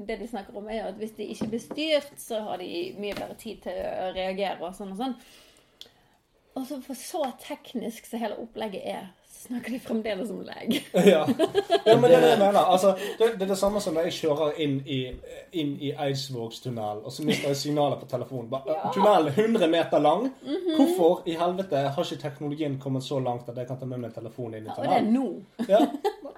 det 0.07 0.19
de 0.21 0.27
snakker 0.29 0.55
om, 0.55 0.69
er 0.71 0.85
at 0.87 1.01
hvis 1.01 1.11
de 1.17 1.27
ikke 1.33 1.49
blir 1.51 1.63
styrt, 1.65 2.13
så 2.21 2.39
har 2.45 2.61
de 2.61 2.69
mye 3.01 3.17
bedre 3.17 3.35
tid 3.41 3.59
til 3.65 3.81
å 3.81 4.13
reagere 4.15 4.61
og 4.61 4.77
sånn 4.77 4.93
og 4.93 5.01
sånn. 5.01 5.17
Og 6.55 6.67
så 6.69 6.77
for 6.85 6.93
så 6.93 7.23
teknisk 7.41 8.05
som 8.05 8.19
hele 8.21 8.35
opplegget 8.37 8.83
er, 8.85 9.07
så 9.33 9.47
snakker 9.47 9.73
de 9.73 9.79
fremdeles 9.81 10.29
om 10.31 10.43
leg. 10.45 10.75
Ja. 10.93 11.23
ja, 11.85 11.95
men 11.97 12.03
det 12.05 12.15
er 12.17 12.21
det 12.21 12.29
jeg 12.29 12.39
mener. 12.39 12.59
Altså, 12.69 12.91
det, 13.17 13.31
det 13.39 13.41
er 13.47 13.49
det 13.49 13.57
samme 13.57 13.81
som 13.81 13.95
når 13.97 14.05
jeg 14.07 14.13
kjører 14.19 14.59
inn 14.61 14.75
i, 14.85 14.99
inn 15.57 15.71
i 15.81 15.89
Eidsvågstunnelen, 15.97 17.01
og 17.03 17.11
så 17.11 17.25
mister 17.25 17.49
jeg 17.49 17.57
signalet 17.63 17.99
på 18.03 18.07
telefonen. 18.11 18.51
Bare, 18.53 18.77
Tunnelen 18.93 19.31
er 19.33 19.41
100 19.41 19.67
meter 19.73 19.99
lang. 20.05 20.29
Mhm. 20.45 20.69
Hvorfor 20.77 21.25
i 21.25 21.35
helvete 21.41 21.81
har 21.97 22.05
ikke 22.05 22.21
teknologien 22.21 22.77
kommet 22.79 23.03
så 23.03 23.19
langt 23.19 23.49
at 23.49 23.57
jeg 23.57 23.67
kan 23.71 23.81
ta 23.81 23.89
med 23.89 24.05
meg 24.05 24.13
telefonen 24.15 24.61
inn 24.61 24.69
i 24.69 24.73
Og 24.75 24.77
det 24.77 24.85
er 24.93 25.01
tunnelen? 25.01 25.13
nå. 25.17 25.67
Ja, 25.73 25.81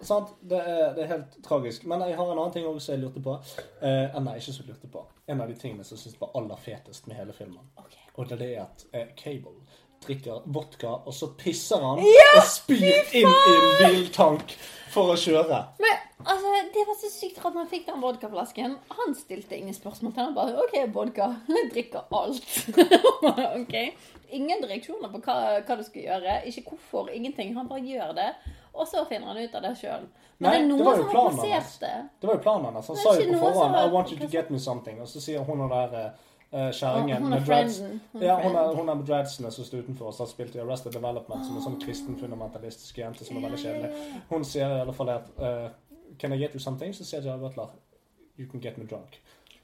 sant? 0.01 0.31
Det 0.41 0.63
er, 0.63 0.95
det 0.95 1.03
er 1.05 1.11
helt 1.17 1.37
tragisk. 1.45 1.85
Men 1.91 2.07
jeg 2.07 2.15
har 2.17 2.31
en 2.31 2.39
annen 2.39 2.55
ting 2.55 2.65
også 2.71 2.95
jeg 2.95 3.03
lurte 3.03 3.21
på. 3.27 3.35
Eh, 3.83 4.15
nei, 4.23 4.39
ikke 4.39 4.55
så 4.55 4.65
lurte 4.71 4.87
på. 4.95 5.03
En 5.27 5.41
av 5.43 5.51
de 5.51 5.59
tingene 5.59 5.83
som 5.83 5.97
jeg 5.99 6.07
syns 6.07 6.19
var 6.23 6.31
aller 6.39 6.63
fetest 6.63 7.07
med 7.11 7.19
hele 7.19 7.33
filmen. 7.35 7.67
Og 8.15 8.29
det 8.31 8.39
er 8.53 8.61
at 8.63 8.85
eh, 8.95 9.09
Cable 9.19 9.57
drikker 10.07 10.45
vodka, 10.45 10.95
og 11.05 11.13
så 11.13 11.31
pisser 11.39 11.83
han 11.83 12.01
og 12.01 12.41
spyr 12.49 13.13
inn 13.17 13.29
i 13.29 13.55
en 13.55 13.69
biltank 13.83 14.55
for 14.93 15.13
å 15.13 15.19
kjøre. 15.19 15.63
Men 15.83 16.03
Altså, 16.25 16.47
Det 16.73 16.83
var 16.87 16.95
så 16.97 17.09
sykt 17.11 17.45
rart 17.45 17.53
han 17.53 17.67
fikk 17.69 17.85
den 17.85 18.01
vodkaflasken. 18.01 18.77
Han 18.97 19.15
stilte 19.15 19.57
ingen 19.57 19.73
spørsmål 19.73 20.13
til 20.13 20.23
han 20.23 20.35
bare 20.35 20.57
OK, 20.63 20.75
vodka. 20.93 21.27
Jeg 21.51 21.71
drikker 21.73 22.07
alt. 22.09 22.47
ok. 23.61 23.75
Ingen 24.33 24.65
reaksjoner 24.65 25.11
på 25.13 25.21
hva, 25.21 25.35
hva 25.61 25.77
du 25.77 25.83
skal 25.85 26.07
gjøre. 26.07 26.37
Ikke 26.49 26.63
hvorfor, 26.71 27.11
ingenting. 27.13 27.53
Han 27.59 27.69
bare 27.69 27.83
gjør 27.85 28.15
det. 28.17 28.29
Og 28.73 28.87
så 28.89 29.05
finner 29.09 29.31
han 29.31 29.43
ut 29.43 29.59
av 29.59 29.67
det 29.67 29.75
sjøl. 29.79 30.07
Men 30.41 30.49
Nei, 30.49 30.55
det 30.55 30.57
er 30.57 30.63
det 30.63 30.71
noen 30.71 30.87
var 30.87 30.97
som 30.97 31.05
har 31.11 31.27
plassert 31.29 31.75
det. 31.83 31.93
Det 32.19 32.29
var 32.29 32.39
jo 32.39 32.43
planen 32.47 32.79
hans. 32.79 32.89
Han 32.91 32.97
sa 33.03 33.13
jo 33.15 33.27
på 33.29 33.41
forhånd 33.43 33.77
var 33.77 33.85
I 33.85 33.93
want 33.93 34.11
you 34.11 34.19
to 34.19 34.31
get 34.31 34.49
me 34.51 34.59
something. 34.59 34.97
Og 35.03 35.11
så 35.11 35.21
sier 35.23 35.45
hun 35.45 35.61
og 35.67 35.75
der 35.75 36.09
kjerringen 36.71 37.23
Hun 37.23 37.33
er 37.33 37.39
med 37.39 37.47
dreads 37.47 37.77
Ja, 38.21 38.35
hun 38.41 38.55
er, 38.55 38.73
hun 38.75 38.89
er 38.89 38.99
med 38.99 39.05
dreadsene 39.09 39.51
som 39.51 39.65
står 39.67 39.83
utenfor 39.85 40.09
og 40.11 40.19
Har 40.19 40.29
spilt 40.31 40.55
i 40.55 40.61
Arrested 40.63 40.93
Development 40.95 41.45
som 41.47 41.57
en 41.59 41.63
sånn 41.65 41.79
kristen 41.81 42.17
fundamentalistisk 42.19 42.97
jente 43.01 43.25
som 43.27 43.37
er 43.39 43.47
veldig 43.49 43.59
kjedelig. 43.63 44.11
Hun 44.29 44.45
sier 44.47 44.69
i 44.77 44.83
alle 44.85 44.93
fall 44.95 45.09
at 45.15 45.31
uh, 45.39 45.67
Can 46.19 46.33
I 46.33 46.37
get 46.39 46.53
you 46.55 46.59
something? 46.63 46.93
Så 46.95 47.03
sier 47.07 47.21
Jared 47.25 47.41
Butler 47.43 47.73
You 48.39 48.47
can 48.51 48.59
get 48.63 48.77
me 48.77 48.85
drunk. 48.85 49.19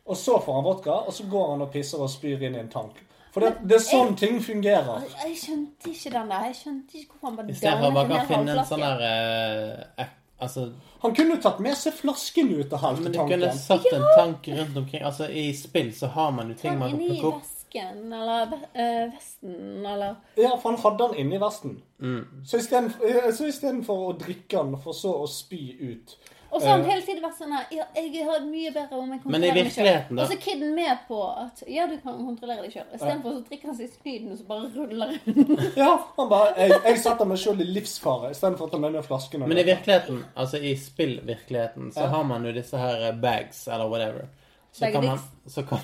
Og 0.05 0.17
så 0.17 0.39
får 0.41 0.53
han 0.59 0.63
vodka, 0.65 0.91
og 1.07 1.13
så 1.13 1.23
går 1.29 1.49
han 1.51 1.61
og 1.61 1.69
pisser 1.73 1.99
og 2.01 2.09
spyr 2.09 2.41
inn 2.47 2.55
i 2.55 2.59
en 2.63 2.69
tank. 2.71 2.97
For 3.31 3.43
det, 3.43 3.51
det 3.63 3.75
er 3.77 3.83
sånn 3.83 4.15
ting 4.19 4.41
fungerer. 4.43 5.03
Jeg 5.25 5.37
skjønte 5.39 5.91
ikke 5.91 6.11
den 6.15 6.31
der. 6.33 6.47
Jeg 6.49 6.55
skjønte 6.59 6.97
ikke 6.99 7.13
hvorfor 7.13 7.27
han 7.29 7.37
bare 7.37 7.53
Istedenfor 7.53 7.93
bare 7.95 8.07
dannet 8.09 8.25
kan 8.27 8.31
finne 8.33 8.55
en 8.57 8.65
sånn 8.71 8.83
der 8.83 9.03
uh, 9.05 10.01
ek- 10.03 10.17
Altså, 10.41 10.71
Han 11.01 11.15
kunne 11.15 11.37
tatt 11.41 11.59
med 11.61 11.77
seg 11.77 11.93
flasken 11.93 12.49
ut 12.55 12.73
av 12.73 12.79
halve 12.81 13.09
tanken. 13.13 13.39
men 13.39 13.39
du 13.39 13.45
kunne 13.45 13.57
satt 13.57 13.85
en 13.93 14.05
tank 14.17 14.47
rundt 14.47 14.77
omkring. 14.77 15.03
Altså, 15.05 15.27
i 15.29 15.51
spill 15.53 15.93
så 15.95 16.07
har 16.07 16.31
man 16.31 16.49
jo 16.49 16.57
ting 16.57 16.79
man 16.79 16.93
kan 16.93 16.99
plukke 16.99 17.27
opp. 17.27 17.41
vesken, 17.41 18.13
eller 18.13 18.53
eh, 18.73 19.13
vesten, 19.13 19.85
eller 19.85 20.15
Ja, 20.35 20.57
for 20.57 20.71
han 20.71 20.79
hadde 20.81 21.07
den 21.07 21.17
inni 21.25 21.39
vesten. 21.41 21.81
Mm. 22.01 22.43
Så 22.45 22.57
istedenfor 22.57 23.31
så 23.37 23.47
istedenfor 23.47 24.05
å 24.09 24.13
drikke 24.17 24.57
den, 24.57 24.77
for 24.81 24.97
så 24.97 25.13
å 25.23 25.27
spy 25.29 25.77
ut 25.79 26.17
Og 26.51 26.59
så 26.61 26.67
har 26.67 26.73
han 26.77 26.81
Eh. 26.85 26.89
hele 26.91 27.01
tiden 27.07 27.23
vært 27.23 27.37
sånn 27.39 27.51
her 27.55 27.65
ja, 27.71 27.85
Jeg 27.95 28.25
har 28.27 28.41
mye 28.43 28.71
bedre 28.75 28.97
om 28.99 29.11
jeg 29.13 29.21
Men 29.25 29.43
i 29.43 29.47
kontrollerer 29.51 30.07
meg 30.09 30.17
da? 30.17 30.23
Og 30.23 30.27
så 30.27 30.33
er 30.35 30.41
kiden 30.43 30.73
med 30.75 30.97
på 31.07 31.19
at 31.45 31.63
ja, 31.67 31.85
du 31.87 31.93
kan 32.03 32.17
kontrollere 32.25 32.65
deg 32.65 32.73
sjøl. 32.73 32.89
Istedenfor 32.97 33.37
så 33.37 33.43
drikker 33.47 33.71
han 33.71 33.77
seg 33.77 33.93
spyden, 33.93 34.31
og 34.31 34.37
så 34.37 34.47
bare 34.49 34.71
ruller 34.75 35.13
han. 35.13 35.71
Ja, 35.81 35.91
han 36.17 36.29
bare 36.29 36.53
Jeg, 36.57 36.81
jeg 36.89 36.99
setter 37.05 37.25
meg 37.31 37.37
sjøl 37.39 37.61
i 37.63 37.69
livsfare 37.71 38.31
istedenfor 38.35 38.67
å 38.67 38.71
ta 38.73 38.81
med 38.83 38.97
meg 38.97 39.07
flasken. 39.07 39.45
Men 39.47 39.57
i 39.63 39.63
virkeligheten, 39.63 40.25
altså 40.35 40.59
i 40.59 40.75
spillvirkeligheten, 40.75 41.91
så 41.95 42.03
Ja. 42.03 42.07
har 42.17 42.23
man 42.23 42.43
jo 42.45 42.51
disse 42.51 42.77
her 42.77 43.07
eh, 43.09 43.15
bags, 43.15 43.67
eller 43.67 43.87
whatever. 43.87 44.27
Så 44.73 44.91
kan, 44.91 45.05
man, 45.05 45.19
så, 45.47 45.63
kan, 45.67 45.79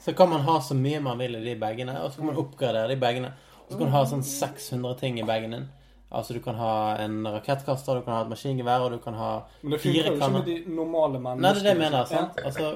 så 0.00 0.12
kan 0.14 0.28
man 0.30 0.40
ha 0.40 0.60
så 0.60 0.74
mye 0.74 1.00
man 1.02 1.18
vil 1.18 1.34
i 1.36 1.44
de 1.44 1.54
bagene, 1.60 2.00
og 2.02 2.12
så 2.12 2.18
kan 2.18 2.26
man 2.26 2.36
oppgradere 2.36 2.88
de 2.88 2.96
bagene. 2.96 3.32
Og 3.66 3.72
så 3.72 3.78
kan 3.78 3.86
du 3.86 3.92
ha 3.92 4.04
sånn 4.06 4.22
600 4.24 4.94
ting 5.00 5.18
i 5.20 5.26
bagen 5.26 5.50
din. 5.54 5.68
Altså 6.10 6.34
du 6.34 6.40
kan 6.40 6.54
ha 6.56 6.96
en 7.04 7.26
rakettkaster, 7.28 7.98
du 7.98 8.04
kan 8.06 8.14
ha 8.14 8.20
et 8.24 8.30
maskingevær, 8.32 8.86
og 8.86 8.92
du 8.96 8.98
kan 9.04 9.14
ha 9.18 9.32
Men 9.62 9.74
det 9.74 9.80
funker 9.82 10.06
jo 10.06 10.14
ikke 10.14 10.30
med 10.32 10.46
de 10.46 10.54
normale 10.72 11.18
menneskene. 11.20 11.42
Nei, 11.44 11.50
det 11.52 11.60
er 11.60 11.66
det 11.66 11.74
jeg 11.74 11.80
mener. 11.82 12.14
Ja. 12.14 12.22
Altså, 12.48 12.70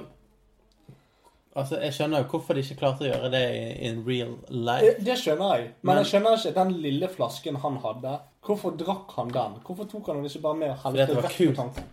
altså, 1.56 1.78
jeg 1.80 1.96
skjønner 1.96 2.22
jo 2.22 2.28
hvorfor 2.34 2.58
de 2.58 2.64
ikke 2.66 2.76
klarte 2.82 3.06
å 3.06 3.08
gjøre 3.08 3.30
det 3.32 3.42
i 3.56 3.64
in 3.88 4.02
real 4.08 4.34
life. 4.50 4.92
Det, 5.00 5.16
skjønner 5.22 5.56
jeg. 5.56 5.64
Men, 5.80 5.94
Men- 5.94 6.02
jeg 6.02 6.10
skjønner 6.12 6.36
ikke 6.36 6.54
den 6.60 6.76
lille 6.84 7.08
flasken 7.08 7.56
han 7.64 7.80
hadde. 7.86 8.18
Hvorfor 8.44 8.76
drakk 8.76 9.16
han 9.16 9.32
den? 9.32 9.58
Hvorfor 9.64 9.88
tok 9.88 10.06
han 10.12 10.20
den 10.20 10.28
ikke 10.28 10.44
bare 10.44 10.60
med 10.60 10.70
og 10.74 10.78
helte 10.84 11.16
rett 11.22 11.38
på 11.38 11.56
tanken? 11.56 11.90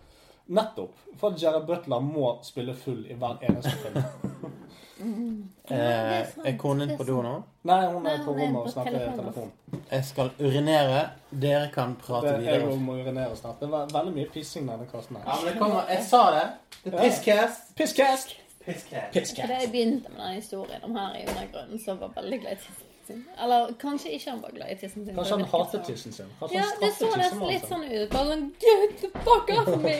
Nettopp. 0.49 0.95
For 1.21 1.31
at 1.31 1.41
Jerry 1.43 1.61
Butler 1.65 1.99
må 2.01 2.39
spille 2.43 2.73
full 2.73 3.05
i 3.05 3.13
hver 3.13 3.37
eneste 3.47 3.71
film. 3.79 4.03
Eh, 4.99 6.19
er 6.45 6.57
konen 6.57 6.87
din 6.87 6.97
på 6.97 7.05
do 7.07 7.21
nå? 7.23 7.35
Nei, 7.69 7.85
hun 7.91 8.05
er 8.07 8.23
på 8.25 8.33
er 8.33 8.39
rommet 8.41 8.65
og 8.65 8.71
snakker 8.73 8.97
i 8.97 9.13
telefon. 9.15 9.51
Jeg 9.91 10.05
skal 10.05 10.31
urinere. 10.39 11.05
Dere 11.29 11.69
kan 11.73 11.95
prate 11.95 12.27
Det, 12.27 12.45
jeg 12.45 12.59
videre. 12.61 12.75
må 12.79 12.97
urinere 12.99 13.35
snart. 13.37 13.59
Det 13.59 13.69
var 13.71 13.87
veldig 13.93 14.13
mye 14.15 14.29
pissing 14.33 14.67
denne 14.67 14.87
kassen 14.91 15.17
Ja, 15.21 15.35
men 15.35 15.53
det 15.53 15.59
kommer 15.61 15.89
Jeg 15.89 16.03
sa 16.03 16.21
det. 16.35 16.45
Det 16.83 16.93
er 16.93 16.99
pisscast. 17.03 17.75
Pisskast! 17.75 18.35
Pisscast. 18.65 19.13
Pisskast. 19.13 19.47
Da 19.47 19.61
jeg 19.61 19.71
begynte 19.71 20.09
med 20.09 20.25
den 20.25 20.35
historien 20.41 20.83
om 20.83 20.95
her 20.95 21.15
i 21.15 21.25
undergrunnen, 21.27 21.79
så 21.85 21.95
var 21.95 22.11
veldig 22.15 22.41
glad 22.41 22.51
i 22.51 22.55
tissen 22.55 22.85
sin. 23.07 23.23
Eller 23.43 23.71
kanskje 23.79 24.11
ikke 24.17 24.31
han 24.31 24.41
var 24.41 24.51
glad 24.57 24.71
i 24.71 24.75
tissen 24.75 25.05
sin. 25.05 25.15
Kanskje 25.15 25.37
han 25.37 25.45
hater 25.45 25.63
hatet 25.63 25.87
tissen 25.87 26.13
sin. 26.13 26.35
Kanskje 26.39 26.57
Ja, 26.57 26.67
det 26.81 26.91
så 26.97 27.13
nesten 27.17 27.47
litt 27.47 27.69
sånn 27.71 27.87
ut. 27.87 28.09
Bare 28.11 28.35
sånn 28.35 28.45
Get 28.65 28.99
the 29.01 29.09
fuck 29.23 29.49
off 29.55 29.73
of 29.77 29.81
me! 29.83 29.97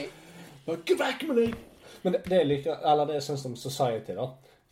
Get 0.85 0.97
back 0.97 1.23
med 1.27 1.35
deg! 1.43 1.55
Men 2.03 2.13
det, 2.13 2.21
det 2.30 2.38
jeg 2.43 2.47
liker, 2.47 2.77
eller 2.85 3.05
det 3.09 3.13
jeg 3.19 3.23
syns 3.31 3.45
om 3.45 3.55
Society, 3.59 4.13
da 4.15 4.30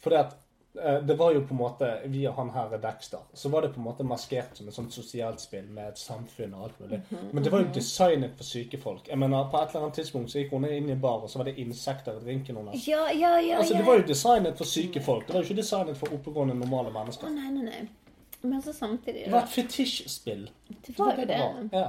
For 0.08 0.16
det 0.16 0.22
at 0.24 0.36
eh, 0.80 1.00
det 1.10 1.16
var 1.20 1.34
jo 1.36 1.42
på 1.50 1.56
en 1.56 1.60
måte 1.60 1.88
Via 2.14 2.32
han 2.38 2.50
her 2.56 2.76
Dexter, 2.78 3.20
så 3.34 3.50
var 3.50 3.66
det 3.66 3.74
på 3.74 3.82
en 3.82 3.88
måte 3.88 4.06
maskert 4.08 4.58
som 4.58 4.68
et 4.72 4.76
sånt 4.78 4.94
sosialt 4.96 5.42
spill 5.44 5.68
med 5.74 5.92
et 5.92 6.00
samfunn 6.02 6.54
og 6.58 6.64
alt 6.70 6.80
mulig. 6.84 7.02
Men 7.34 7.44
det 7.44 7.52
var 7.52 7.66
jo 7.66 7.70
designet 7.76 8.36
for 8.40 8.48
syke 8.48 8.80
folk. 8.82 9.08
Jeg 9.10 9.20
mener, 9.20 9.50
På 9.52 9.62
et 9.62 9.74
eller 9.74 9.88
annet 9.88 10.00
tidspunkt 10.02 10.32
så 10.32 10.40
gikk 10.42 10.54
hun 10.56 10.66
inn 10.70 10.90
i 10.94 10.96
bar, 10.96 11.24
og 11.26 11.30
så 11.30 11.42
var 11.42 11.50
det 11.52 11.58
insekter 11.64 12.18
i 12.20 12.24
drinken 12.26 12.62
hennes. 12.62 12.88
Ja, 12.88 13.08
ja, 13.12 13.36
ja. 13.42 13.58
Altså. 13.60 13.78
Det 13.78 13.86
var 13.86 14.02
jo 14.02 14.08
designet 14.08 14.58
for 14.58 14.66
syke 14.66 15.02
folk. 15.02 15.28
Det 15.28 15.34
var 15.36 15.42
jo 15.44 15.50
ikke 15.52 15.62
designet 15.62 15.98
for 15.98 16.14
oppegående, 16.14 16.56
normale 16.56 16.94
mennesker. 16.96 17.28
Å, 17.28 17.34
nei, 17.34 17.52
nei, 17.58 17.70
nei. 17.72 17.88
Men 18.42 18.62
så 18.62 18.74
samtidig 18.74 19.26
Det 19.26 19.32
var 19.34 19.48
et 19.48 19.50
fetisjspill. 19.50 20.50
Det 20.88 20.94
var 21.00 21.18
jo 21.18 21.26
det. 21.26 21.40
var. 21.42 21.64
Ja. 21.74 21.88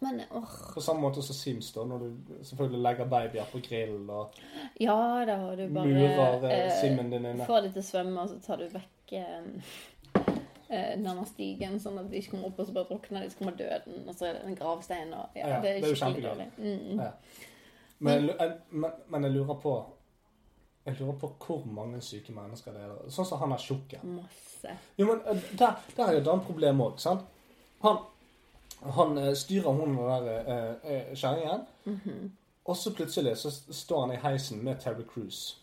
Men 0.00 0.22
oh. 0.30 0.56
På 0.74 0.80
samme 0.80 1.00
måte 1.00 1.22
som 1.22 1.34
Sims, 1.34 1.72
da, 1.74 1.84
når 1.84 1.98
du 2.04 2.34
selvfølgelig 2.46 2.82
legger 2.84 3.08
babyer 3.10 3.48
på 3.52 3.60
grill 3.64 4.10
og 4.14 4.36
Ja, 4.78 5.24
da 5.26 5.36
har 5.42 5.56
du 5.58 5.64
bare 5.74 5.86
murer 5.90 6.46
eh, 6.46 6.58
eh, 6.58 6.74
simmen 6.80 7.10
din 7.10 7.26
inne. 7.26 7.46
Får 7.48 7.66
de 7.66 7.72
til 7.74 7.82
å 7.82 7.88
svømme, 7.88 8.22
og 8.22 8.30
så 8.30 8.38
tar 8.44 8.62
du 8.62 8.68
vekk 8.76 9.14
eh, 9.18 9.48
eh, 10.68 10.94
denne 10.94 11.26
stigen, 11.26 11.78
sånn 11.82 11.98
at 11.98 12.10
de 12.12 12.22
ikke 12.22 12.36
kommer 12.36 12.52
opp, 12.52 12.62
og 12.62 12.68
så 12.70 12.76
bare 12.76 12.90
drukner 12.92 13.26
de, 13.26 13.30
så 13.32 13.42
kommer 13.42 13.58
døden, 13.58 14.00
og 14.06 14.14
så 14.14 14.28
er 14.28 14.38
det 14.38 14.46
en 14.46 14.58
gravstein, 14.62 15.14
og 15.18 15.38
ja, 15.38 15.54
Ja, 15.54 15.60
det 15.64 15.74
er 15.74 15.80
det 15.80 15.90
er 15.90 15.94
jo 15.94 16.00
kjempegøy. 16.04 16.44
Mm. 16.58 17.02
Ja. 17.02 17.12
Men, 17.98 18.30
men, 18.70 18.90
men 19.10 19.24
jeg 19.26 19.34
lurer 19.34 19.56
på 19.58 19.72
Jeg 20.86 21.00
lurer 21.00 21.16
på 21.18 21.32
hvor 21.42 21.64
mange 21.66 21.98
syke 22.00 22.32
mennesker 22.32 22.72
det 22.72 22.84
er. 22.86 22.92
Sånn 23.12 23.26
som 23.26 23.42
han 23.42 23.50
er 23.52 23.60
tjukken. 23.60 24.14
Masse. 24.20 24.76
Jo, 24.96 25.08
men 25.10 25.18
eh, 25.26 25.42
der, 25.58 25.82
der 25.96 26.04
er 26.06 26.14
jo 26.16 26.22
et 26.22 26.30
annet 26.32 26.46
problem 26.46 26.80
òg, 26.86 26.94
sant? 27.02 27.26
Han, 27.82 27.98
han 28.82 29.18
eh, 29.18 29.34
styrer 29.34 29.70
hun 29.70 29.96
den 29.96 29.96
der 29.96 30.74
eh, 30.84 31.16
kjerringen. 31.16 31.60
Mm 31.84 32.00
-hmm. 32.04 32.30
og 32.64 32.76
så 32.76 32.94
plutselig 32.94 33.36
så 33.36 33.50
står 33.70 34.00
han 34.00 34.12
i 34.12 34.16
heisen 34.16 34.64
med 34.64 34.76
Terry 34.80 35.04
Cruise. 35.14 35.56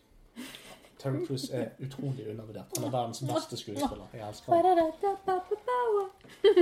Terry 1.00 1.26
Cruise 1.26 1.54
er 1.54 1.68
utrolig 1.80 2.30
undervurdert. 2.30 2.66
Han 2.78 2.86
er 2.88 2.92
verdens 2.92 3.20
beste 3.20 3.58
skuespiller. 3.58 4.08
Jeg 4.14 4.28
elsker 4.30 4.54
han. 4.54 4.66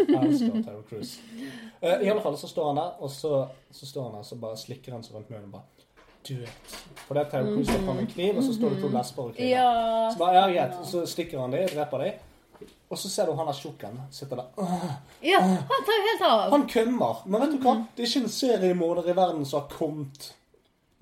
Jeg 0.10 0.30
elsker 0.30 0.64
Terry 0.64 0.82
Cruise. 0.90 1.22
Eh, 1.82 2.02
I 2.02 2.10
alle 2.10 2.22
fall 2.22 2.38
så 2.38 2.48
står 2.48 2.68
han 2.68 2.78
der, 2.78 3.02
og 3.04 3.10
så, 3.10 3.48
så 3.72 3.86
står 3.86 4.04
han 4.04 4.18
der, 4.18 4.24
så 4.24 4.36
bare 4.36 4.58
slikker 4.58 4.92
han 4.92 5.04
seg 5.04 5.16
rundt 5.16 5.30
munnen 5.30 5.52
bare 5.52 5.62
Do 6.30 6.34
it. 6.34 6.76
For 6.96 7.14
det 7.14 7.26
er 7.26 7.30
Terry 7.30 7.54
Cruise 7.54 7.72
tar 7.72 7.86
fram 7.86 7.98
en 8.00 8.08
kniv, 8.08 8.38
og 8.38 8.44
så 8.44 8.54
står 8.54 8.70
det 8.70 8.82
to 8.82 8.88
lesber 8.88 9.24
og 9.24 9.34
kniver. 9.34 9.50
Ja. 9.50 10.12
Så 10.12 10.18
bare, 10.18 10.36
ja, 10.36 10.46
greit. 10.52 10.88
Så 10.88 11.06
stikker 11.06 11.40
han 11.40 11.52
dem, 11.52 11.68
dreper 11.76 11.98
de. 11.98 12.12
Og 12.94 12.98
så 13.02 13.10
ser 13.10 13.26
du 13.30 13.34
han 13.40 13.48
der 13.49 13.57
tjukken 13.57 13.99
sitter 14.14 14.40
der. 14.44 14.48
Åh, 14.61 14.88
Ja, 15.26 15.40
han 15.41 15.86
tar 15.88 15.98
jo 15.98 16.07
helt 16.11 16.26
av. 16.30 16.44
Han 16.53 16.65
kømmer. 16.70 17.22
Men 17.26 17.41
vet 17.41 17.56
du 17.56 17.61
hva? 17.65 17.76
Det 17.98 18.03
er 18.06 18.10
ikke 18.11 18.24
en 18.28 18.34
seriemorder 18.38 19.10
i 19.10 19.15
verden 19.18 19.45
som 19.49 19.61
har 19.64 19.70
kommet 19.74 20.28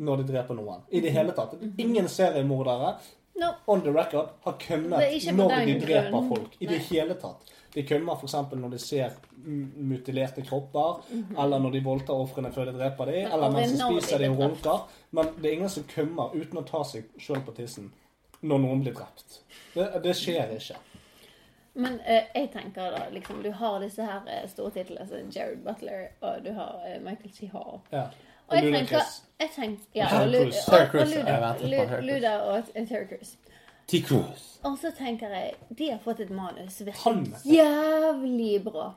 når 0.02 0.22
de 0.24 0.30
dreper 0.34 0.56
noen. 0.58 0.86
I 0.90 1.02
det 1.04 1.12
hele 1.14 1.34
tatt. 1.38 1.58
Ingen 1.78 2.08
seriemordere 2.10 2.96
No. 3.42 3.48
on 3.68 3.82
the 3.82 3.90
record 3.96 4.30
har 4.44 4.54
kømmet 4.60 5.00
når 5.34 5.66
de 5.66 5.76
dreper 5.80 6.12
grunn. 6.12 6.28
folk. 6.30 6.56
I 6.60 6.66
det 6.68 6.80
hele 6.90 7.16
tatt. 7.16 7.52
De 7.74 7.84
kømmer 7.88 8.18
f.eks. 8.20 8.34
når 8.52 8.70
de 8.74 8.80
ser 8.80 9.14
mutilerte 9.46 10.42
kropper, 10.46 11.00
eller 11.40 11.60
når 11.64 11.72
de 11.72 11.82
voldtar 11.86 12.14
ofrene 12.20 12.52
før 12.54 12.66
de 12.70 12.74
dreper 12.78 13.06
dem, 13.12 13.32
eller 13.32 13.52
mens 13.56 13.72
de 13.72 13.88
spiser 13.88 14.18
dem 14.26 14.36
og 14.36 14.44
runker. 14.44 14.84
Men 15.12 15.32
det 15.42 15.50
er 15.50 15.56
ingen 15.58 15.70
som 15.72 15.84
kømmer 15.90 16.36
uten 16.36 16.60
å 16.62 16.66
ta 16.68 16.84
seg 16.88 17.08
sjøl 17.20 17.42
på 17.48 17.56
tissen 17.58 17.92
når 18.42 18.62
noen 18.64 18.80
blir 18.84 18.94
drept. 18.98 19.40
Det, 19.76 19.88
det 20.04 20.16
skjer 20.18 20.56
ikke. 20.58 20.76
Men 21.74 22.00
eh, 22.06 22.24
jeg 22.36 22.50
tenker 22.52 22.92
da, 22.92 23.06
liksom, 23.12 23.42
du 23.44 23.52
har 23.52 23.80
disse 23.80 24.04
her 24.04 24.22
eh, 24.28 24.48
store 24.52 24.72
titlene, 24.76 25.08
som 25.08 25.30
Jared 25.32 25.62
Butler, 25.64 26.08
og 26.22 26.44
du 26.46 26.52
har 26.54 26.82
eh, 26.88 26.98
Michael 27.02 27.32
Chihar. 27.34 27.64
Hall. 27.64 27.80
Ja. 27.92 28.04
Og 28.52 28.58
jeg 28.58 28.74
tenker, 28.74 29.06
jeg 29.40 29.50
tenker 29.56 29.86
ja, 29.96 30.08
og 30.22 30.28
Lu- 30.28 30.42
Crews. 30.42 30.58
og- 30.68 30.74
Terry 30.74 30.84
og 30.86 30.92
Crews, 30.92 31.14
Luda, 31.16 31.32
jeg 31.32 31.42
venter 31.42 31.62
på 31.62 31.68
Lu- 31.68 31.78
Terry 31.78 31.88
Crews. 31.96 32.06
Luda 32.12 32.34
og 32.40 32.64
eh, 32.76 32.88
Terry 32.88 33.08
Crews. 33.08 33.38
T-Cruise. 33.92 34.48
Og 34.64 34.76
så 34.82 34.92
tenker 34.98 35.30
jeg, 35.36 35.54
de 35.78 35.88
har 35.92 36.00
fått 36.04 36.20
et 36.20 36.30
manus 36.30 36.74
som 36.74 36.88
Han- 37.06 37.24
virker 37.26 37.56
jævlig 37.56 38.64
bra. 38.64 38.90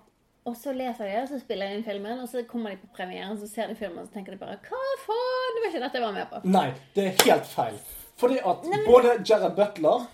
Og 0.45 0.57
så 0.61 0.73
leser 0.77 1.05
de, 1.09 1.15
og 1.23 1.29
så 1.31 1.39
spiller 1.41 1.69
de 1.71 1.75
inn 1.79 1.85
filmen, 1.87 2.19
og 2.21 2.29
så 2.29 2.43
kommer 2.49 2.71
de 2.75 2.77
på 2.83 2.91
premieren, 2.97 3.39
så 3.41 3.47
ser 3.49 3.71
de 3.71 3.75
filmen, 3.79 3.99
og 4.03 4.09
så 4.11 4.13
tenker 4.19 4.33
de 4.35 4.39
bare 4.43 4.59
Hva 4.67 4.83
faen? 5.07 5.55
Det 5.55 5.63
var 5.63 5.71
ikke 5.71 5.81
dette 5.87 5.99
jeg 5.99 6.05
var 6.05 6.13
med 6.19 6.27
på. 6.35 6.41
Nei, 6.53 6.67
det 6.95 7.07
er 7.07 7.23
helt 7.25 7.47
feil. 7.49 7.79
Fordi 8.21 8.37
at 8.45 8.67
både 8.87 9.15
Jared 9.31 9.55
Butler 9.57 10.05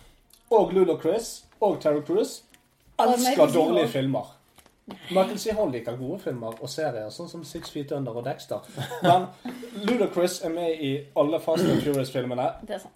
og 0.50 0.72
Ludacris 0.72 1.32
og 1.60 1.80
Terry 1.82 2.00
Michael 2.06 2.42
elsker 3.08 3.54
dårlige 3.54 3.88
filmer. 3.88 4.36
Michael 5.10 5.38
C. 5.38 5.52
Hall 5.54 5.70
liker 5.70 5.96
gode 5.98 6.18
filmer 6.18 6.56
og 6.62 6.70
serier, 6.70 7.10
sånn 7.14 7.28
som 7.30 7.44
Six 7.46 7.70
Feet 7.70 7.92
Under 7.94 8.16
og 8.18 8.24
Dexter. 8.26 8.64
Men 9.04 9.26
Ludacris 9.86 10.40
er 10.44 10.50
med 10.54 10.80
i 10.82 10.90
alle 11.18 11.38
Fast 11.42 11.62
and 11.62 11.82
Furious-filmene, 11.84 12.46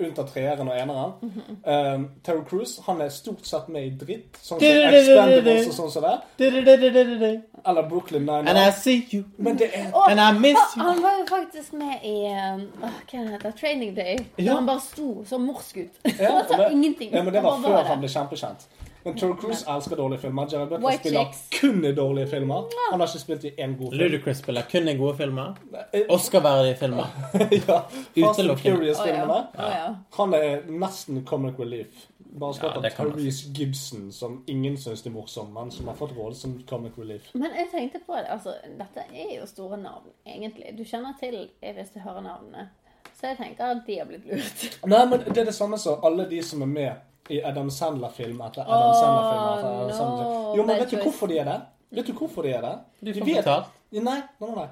unntatt 0.03 0.33
treeren 0.35 0.71
og 0.73 0.79
eneren. 0.79 1.13
Mhm. 1.23 1.59
Um, 1.65 2.07
Terry 2.27 2.43
Cruise 2.49 2.83
han 2.87 3.01
er 3.05 3.09
stort 3.15 3.47
sett 3.47 3.69
med 3.73 3.87
i 3.87 3.93
dritt, 4.01 4.39
sånn 4.43 4.59
som 4.59 4.89
Expendables 4.91 5.69
og 5.71 5.77
sånn 5.79 5.93
som 5.95 6.07
det. 6.09 7.41
Eller 7.65 7.89
Brooklyn 7.89 8.29
And 8.29 8.59
I 8.59 8.71
see 8.77 9.07
you. 9.13 9.25
Men 9.39 9.59
det 9.59 9.71
er 9.75 9.93
Oh, 9.95 10.09
And 10.11 10.21
I 10.21 10.33
miss 10.41 10.59
you. 10.77 10.83
han 10.83 11.03
var 11.03 11.19
jo 11.21 11.27
faktisk 11.31 11.73
med 11.73 12.03
i 12.03 12.17
um, 12.27 12.65
Hva 12.81 12.91
heter 13.13 13.39
det? 13.39 13.55
Training 13.61 13.95
Day. 13.97 14.19
Ja. 14.39 14.55
Han 14.59 14.67
bare 14.67 14.81
sto 14.81 15.25
så 15.29 15.39
morsk 15.39 15.77
ut. 15.77 16.01
Ja, 16.19 16.33
han 16.41 16.49
sa 16.49 16.69
ingenting. 16.71 17.13
Ja, 17.15 17.23
men 17.23 17.33
det 17.33 17.43
var 17.43 17.53
Han 17.53 17.63
før 17.63 17.83
han 17.93 18.03
ble 18.03 18.09
kjempekjent. 18.09 18.67
Men 19.05 19.17
Terry 19.19 19.35
Cruise 19.41 19.67
elsker 19.69 19.97
dårlige 19.97 20.21
filmer. 20.23 20.47
Jared 20.53 20.69
Butler 20.69 20.89
White 20.89 21.03
spiller 21.05 21.25
chicks. 21.25 21.61
kun 21.61 21.85
i 21.85 21.93
dårlige 21.93 22.27
filmer. 22.27 22.65
Han 22.91 23.01
har 23.01 23.09
ikke 23.11 23.21
spilt 23.21 23.45
i 23.45 23.51
én 23.51 23.77
god 23.79 23.91
film. 23.93 24.01
Ludacris 24.01 24.39
spiller 24.41 24.63
kun 24.71 24.89
i 24.89 24.95
gode 24.97 25.17
filmer. 25.17 25.55
Eh, 25.93 26.07
Oscar-verdige 26.09 26.77
filmer. 26.81 27.07
ja, 27.69 27.79
Fast 27.85 28.17
and 28.17 28.25
Utelukkende. 28.25 28.59
Furious-filmene. 28.65 29.39
Å, 29.59 29.71
ja. 29.77 29.95
Han 30.19 30.35
er 30.41 30.65
nesten 30.69 31.25
comic 31.29 31.61
relief. 31.61 32.09
Bare 32.35 32.57
Ja, 32.63 32.71
av 32.75 32.83
Therese 32.91 33.53
Gibson, 33.55 34.09
som 34.13 34.41
ingen 34.51 34.77
syns 34.81 35.05
er 35.07 35.13
morsom, 35.15 35.53
men 35.55 35.71
som 35.71 35.87
har 35.87 35.95
fått 35.95 36.17
rolle 36.17 36.35
som 36.35 36.57
comic 36.67 36.97
relief. 36.99 37.29
Men 37.35 37.53
jeg 37.55 37.69
tenkte 37.71 38.01
på 38.07 38.17
det, 38.17 38.25
altså, 38.35 38.57
dette 38.79 39.05
er 39.13 39.37
jo 39.37 39.47
store 39.47 39.77
navn, 39.79 40.09
egentlig. 40.27 40.73
Du 40.79 40.83
kjenner 40.85 41.15
til 41.21 41.45
hvis 41.63 41.93
du 41.95 42.01
hører 42.03 42.25
navnene. 42.27 42.71
Så 43.15 43.29
jeg 43.31 43.37
tenker 43.39 43.77
at 43.77 43.85
de 43.87 43.99
har 44.01 44.09
blitt 44.09 44.27
lurt. 44.27 44.65
Nei, 44.91 45.05
men 45.07 45.21
det 45.29 45.45
er 45.45 45.53
det 45.53 45.55
samme 45.55 45.79
som 45.79 46.03
alle 46.05 46.27
de 46.31 46.41
som 46.43 46.65
er 46.67 46.73
med 46.73 46.91
i 47.29 47.41
Adam 47.43 47.71
Sandler-film 47.71 48.41
etter 48.45 48.67
Adam 48.67 48.91
oh, 48.91 48.99
Sandler-film. 49.01 49.45
etter 49.53 49.69
Adam 49.69 49.89
no, 49.89 49.97
Sandler-film. 49.99 50.59
Jo, 50.59 50.67
men 50.67 50.83
vet 50.83 50.91
du 50.91 50.99
hvorfor 51.03 51.31
de 51.31 51.39
er 51.39 51.49
det? 51.49 51.61
Vet 51.95 52.07
du 52.11 52.13
hvorfor 52.19 52.43
de 52.43 52.53
er 52.53 52.67
det? 52.67 52.75
Du 53.01 53.13
De 53.13 53.19
får 53.21 53.27
vet- 53.27 53.45
betalt. 53.45 53.81
Nei, 53.95 54.03
nei, 54.03 54.21
nei. 54.41 54.55
nei. 54.55 54.69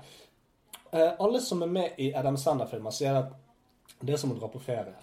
Eh, 0.92 1.12
alle 1.18 1.40
som 1.40 1.62
er 1.62 1.70
med 1.72 2.00
i 2.04 2.12
Adam 2.12 2.36
Sandler-filmer, 2.36 2.92
sier 2.92 3.16
at 3.22 3.32
det 4.02 4.16
er 4.16 4.20
som 4.20 4.34
å 4.34 4.38
dra 4.38 4.50
på 4.52 4.60
ferie. 4.60 4.96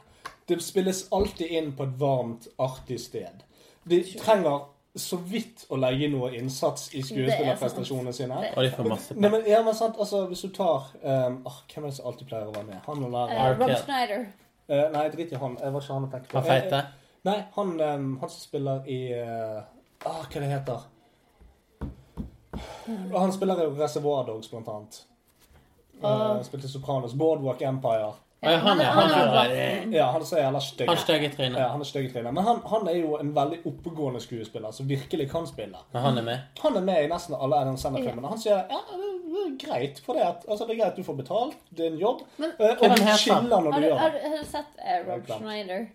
Det 0.50 0.60
spilles 0.62 1.06
alltid 1.14 1.56
inn 1.58 1.72
på 1.78 1.86
et 1.88 1.96
varmt, 1.98 2.48
artig 2.58 3.00
sted. 3.02 3.42
De 3.90 4.04
trenger 4.20 4.68
så 4.96 5.18
vidt 5.22 5.66
å 5.70 5.78
legge 5.80 6.10
noe 6.12 6.32
innsats 6.38 6.90
i 6.98 7.04
skuespillerprestasjonene 7.06 8.14
sine. 8.14 8.40
Og 8.56 8.64
de 8.66 8.72
får 8.74 8.90
masse 8.90 9.18
Nei, 9.18 9.30
men, 9.30 9.46
ja, 9.48 9.62
men 9.66 9.78
sant, 9.78 9.98
altså, 10.02 10.24
hvis 10.30 10.42
du 10.46 10.50
tar 10.54 10.90
um, 11.04 11.40
oh, 11.48 11.60
Hvem 11.70 11.86
er 11.86 11.92
det 11.92 11.98
som 12.00 12.10
alltid 12.10 12.30
pleier 12.32 12.50
å 12.50 12.56
være 12.56 12.68
med? 12.72 12.80
Han 12.88 13.06
Lara. 13.14 13.36
Eh, 13.36 13.52
Rob. 13.60 13.76
Schneider. 13.84 14.26
Eh, 14.70 14.88
nei, 14.94 15.06
drit 15.14 15.34
i 15.34 15.42
han. 15.42 15.58
Jeg 15.62 15.76
var 15.76 15.86
ikke 15.86 15.98
han 15.98 16.08
jeg 16.08 16.16
tenkte 16.16 16.34
på. 16.34 16.42
Han 16.42 16.50
feite. 16.50 16.82
Nei, 17.28 17.44
han, 17.56 17.82
um, 17.82 18.20
han 18.20 18.30
som 18.30 18.40
spiller 18.40 18.88
i 18.88 19.00
uh, 19.14 19.60
ah, 20.08 20.22
Hva 20.32 20.40
det 20.40 20.52
heter 20.54 20.80
Han 23.14 23.34
spiller 23.34 23.64
i 23.64 23.68
Reservoir 23.76 24.26
Dogs, 24.28 24.50
blant 24.52 24.68
annet. 24.68 25.02
Uh, 26.04 26.40
spilte 26.44 26.68
Sopranos. 26.68 27.14
Boardwalk 27.14 27.62
Empire. 27.62 28.14
Ja, 28.42 28.56
han 28.56 28.80
er 28.80 28.86
han 28.86 29.12
er 29.12 29.92
Ja, 29.92 30.06
han 30.12 30.22
er 30.22 30.42
jævla 30.42 30.60
stygg. 30.64 30.88
Han. 30.88 30.98
Ja, 31.60 31.68
er 31.76 31.84
stygg 31.84 32.06
i 32.06 32.12
trynet. 32.14 32.34
Men 32.34 32.44
han, 32.44 32.62
han 32.72 32.88
er 32.88 32.96
jo 33.02 33.18
en 33.20 33.34
veldig 33.36 33.60
oppegående 33.68 34.22
skuespiller 34.24 34.72
som 34.72 34.88
virkelig 34.88 35.28
kan 35.32 35.48
spille. 35.48 35.78
Men 35.92 36.02
han 36.02 36.18
er 36.18 36.22
med. 36.22 36.40
Han 36.62 36.78
er 36.80 36.86
med 36.88 37.04
i 37.04 37.10
nesten 37.12 37.36
alle 37.36 37.60
Adam 37.60 37.78
Sandler-filmene. 37.78 38.32
Han 38.32 38.40
sier 38.40 38.64
ja, 38.64 38.80
det 38.96 39.44
er 39.44 39.58
greit 39.66 40.00
for 40.06 40.16
det. 40.16 40.24
At, 40.24 40.48
altså, 40.48 40.66
det 40.66 40.78
er 40.78 40.84
greit 40.86 40.96
du 40.98 41.04
får 41.04 41.20
betalt, 41.20 41.58
det 41.70 41.86
er 41.86 41.92
en 41.92 42.00
jobb, 42.00 42.24
Men- 42.38 42.56
eh, 42.60 42.78
og 42.80 42.98
du 42.98 43.06
chiller 43.18 43.62
når 43.62 43.72
du 43.72 43.82
gjør 43.82 43.90
det. 43.90 44.00
har 44.00 44.12
du 44.40 44.46
sett 44.46 44.80
Rob. 45.10 45.28
Schneider? 45.28 45.86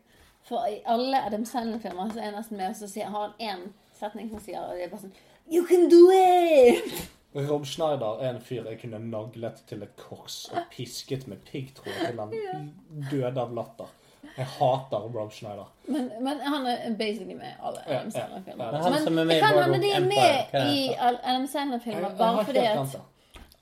For 0.44 0.66
i 0.68 0.80
alle 0.86 1.22
Adam 1.24 1.44
Sandler-filmer 1.48 2.10
så 2.12 2.20
er 2.20 2.28
jeg 2.28 2.36
nesten 2.36 2.58
med, 2.60 2.74
og 2.82 2.90
sier, 2.92 3.08
har 3.08 3.30
han 3.30 3.34
én 3.40 3.66
setning 3.96 4.28
som 4.30 4.42
sier 4.44 4.60
og 4.60 4.74
det 4.76 4.86
er 4.86 4.92
bare 4.92 5.06
sånn 5.06 5.14
You 5.52 5.64
can 5.68 5.88
do 5.92 6.02
it! 6.12 7.10
Rob 7.34 7.64
Schneider 7.66 8.20
er 8.22 8.30
en 8.36 8.40
fyr 8.44 8.68
jeg 8.70 8.78
kunne 8.84 9.00
naglet 9.10 9.58
til 9.68 9.82
et 9.82 9.96
kors 9.98 10.44
og 10.54 10.68
pisket 10.70 11.26
med 11.26 11.40
piggtråd 11.48 11.96
til 11.98 12.20
han 12.20 12.34
døde 13.10 13.40
av 13.40 13.54
latter. 13.56 13.90
Jeg 14.36 14.46
hater 14.54 15.08
Rob 15.14 15.32
Schneider. 15.34 15.66
Men, 15.88 16.10
men 16.24 16.40
han 16.40 16.66
er 16.70 16.94
basically 16.98 17.34
med 17.34 17.50
i 17.50 17.56
alle 17.60 17.82
Adam 17.86 18.12
Sandler-filmer. 18.14 18.78
ja. 18.78 18.92
Men 19.10 19.14
med 19.14 19.24
i 19.24 19.34
det 19.34 19.40
kan 19.42 19.58
hende 19.62 19.82
de 19.82 19.90
er 19.90 20.06
med 20.06 20.54
i 20.70 20.86
Adam 21.00 21.46
Sandler-filmer 21.50 22.16
bare 22.18 22.46
fordi 22.46 22.64
at 22.70 22.96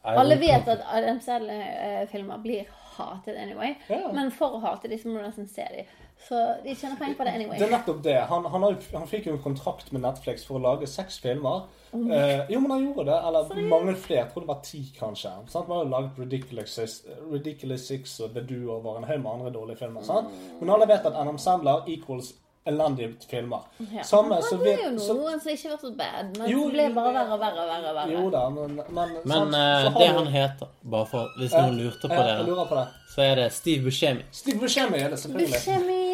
alle 0.05 0.39
vet 0.41 0.69
at 0.69 0.87
Adam 0.93 1.21
Sandler-filmer 1.21 2.39
blir 2.45 2.71
hatet 2.97 3.37
anyway. 3.37 3.75
Ja. 3.89 4.13
Men 4.13 4.31
for 4.35 4.59
å 4.59 4.63
hate 4.67 4.91
de, 4.91 4.99
så 5.01 5.09
må 5.09 5.21
du 5.21 5.27
nesten 5.27 5.49
se 5.49 5.67
de. 5.73 5.85
Så 6.28 6.40
de 6.65 6.74
tjener 6.74 6.97
penger 7.01 7.16
på 7.19 7.24
det 7.27 7.32
anyway. 7.36 7.59
Det 7.59 7.66
er 7.66 7.73
nettopp 7.74 8.03
det. 8.05 8.16
Han, 8.31 8.44
han, 8.53 8.62
har, 8.66 8.77
han 8.94 9.09
fikk 9.11 9.27
jo 9.27 9.36
en 9.36 9.43
kontrakt 9.43 9.93
med 9.93 10.05
Netflix 10.05 10.44
for 10.49 10.61
å 10.61 10.62
lage 10.62 10.89
seks 10.90 11.19
filmer. 11.23 11.65
Eh, 11.93 12.44
jo, 12.49 12.61
men 12.62 12.70
han 12.70 12.85
gjorde 12.86 13.09
det. 13.11 13.19
Eller 13.28 13.65
mange 13.73 13.97
flere. 14.01 14.23
Jeg 14.23 14.32
tror 14.32 14.47
det 14.47 14.53
var 14.53 14.61
ti, 14.65 14.82
kanskje. 14.99 15.32
Sant? 15.53 15.66
Han 15.66 15.77
har 15.77 15.82
jo 15.85 15.90
laget 15.93 16.23
Ridiculous, 16.23 17.03
Ridiculous 17.32 17.89
Six 17.90 18.20
og 18.24 18.36
The 18.36 18.44
Do 18.49 18.78
Var 18.85 19.03
en 19.03 19.09
haug 19.11 19.20
med 19.24 19.32
andre 19.35 19.53
dårlige 19.59 19.82
filmer. 19.82 20.07
Sant? 20.07 20.31
Men 20.61 20.73
alle 20.77 20.89
vet 20.89 21.11
at 21.11 21.19
NM 21.27 21.43
Sandler 21.43 21.90
equals 21.90 22.32
elendige 22.66 23.15
filmer. 23.31 23.66
Ja. 23.97 24.03
Samme, 24.07 24.36
det 24.62 24.73
er 24.73 24.85
jo 24.85 24.93
noen 24.94 25.40
som 25.43 25.51
ikke 25.51 25.73
var 25.73 25.81
så 25.82 25.90
bad, 25.99 26.36
men 26.39 26.51
Jo, 26.51 26.69
ble 26.70 26.85
bare 26.94 27.12
verre 27.16 27.35
og 27.35 27.40
verre 27.43 27.65
verre. 27.66 27.94
verre. 27.97 28.12
jo 28.12 28.31
da, 28.31 28.43
men, 28.55 28.77
men. 28.89 29.16
Men 29.24 29.57
eh, 29.59 29.89
Så 29.89 29.93
det 29.99 30.09
han 30.19 30.31
heter, 30.31 30.70
bare 30.94 31.11
for 31.11 31.35
hvis 31.40 31.57
noen 31.59 31.81
lurte 31.81 32.07
på 32.07 32.20
ja, 32.23 32.39
det, 32.47 32.57
på 32.70 32.78
det. 32.78 32.86
så 33.15 33.27
er 33.27 33.35
det 33.43 33.49
Steve 33.53 33.85
Buscemi. 33.89 34.23
Steve 34.31 34.62
Buscemi 34.62 35.03
er 35.03 35.11
det, 35.11 35.19
selvfølgelig. 35.24 35.59
Buscemi! 35.59 36.12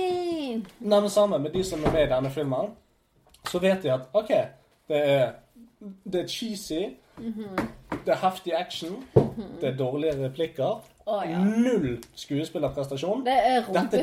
Nei, 0.80 1.01
men 1.01 1.10
samme 1.10 1.39
med 1.39 1.52
de 1.52 1.64
som 1.64 1.85
er 1.85 1.93
med 1.93 2.06
i 2.06 2.10
denne 2.14 2.30
filmen, 2.30 2.70
så 3.48 3.60
vet 3.62 3.82
de 3.82 3.93
at 3.94 4.09
OK, 4.14 4.28
det 4.89 5.01
er, 5.14 5.32
det 6.05 6.22
er 6.24 6.26
cheesy, 6.28 6.80
det 7.18 8.12
er 8.14 8.20
heftig 8.22 8.55
action, 8.55 8.97
det 9.60 9.72
er 9.72 9.76
dårlige 9.78 10.16
replikker, 10.24 10.80
Oh, 11.09 11.22
ja. 11.24 11.39
null 11.40 12.02
skuespillerprestasjon. 12.20 13.22
Det 13.24 13.32
er 13.32 13.62
Dette- 13.62 14.02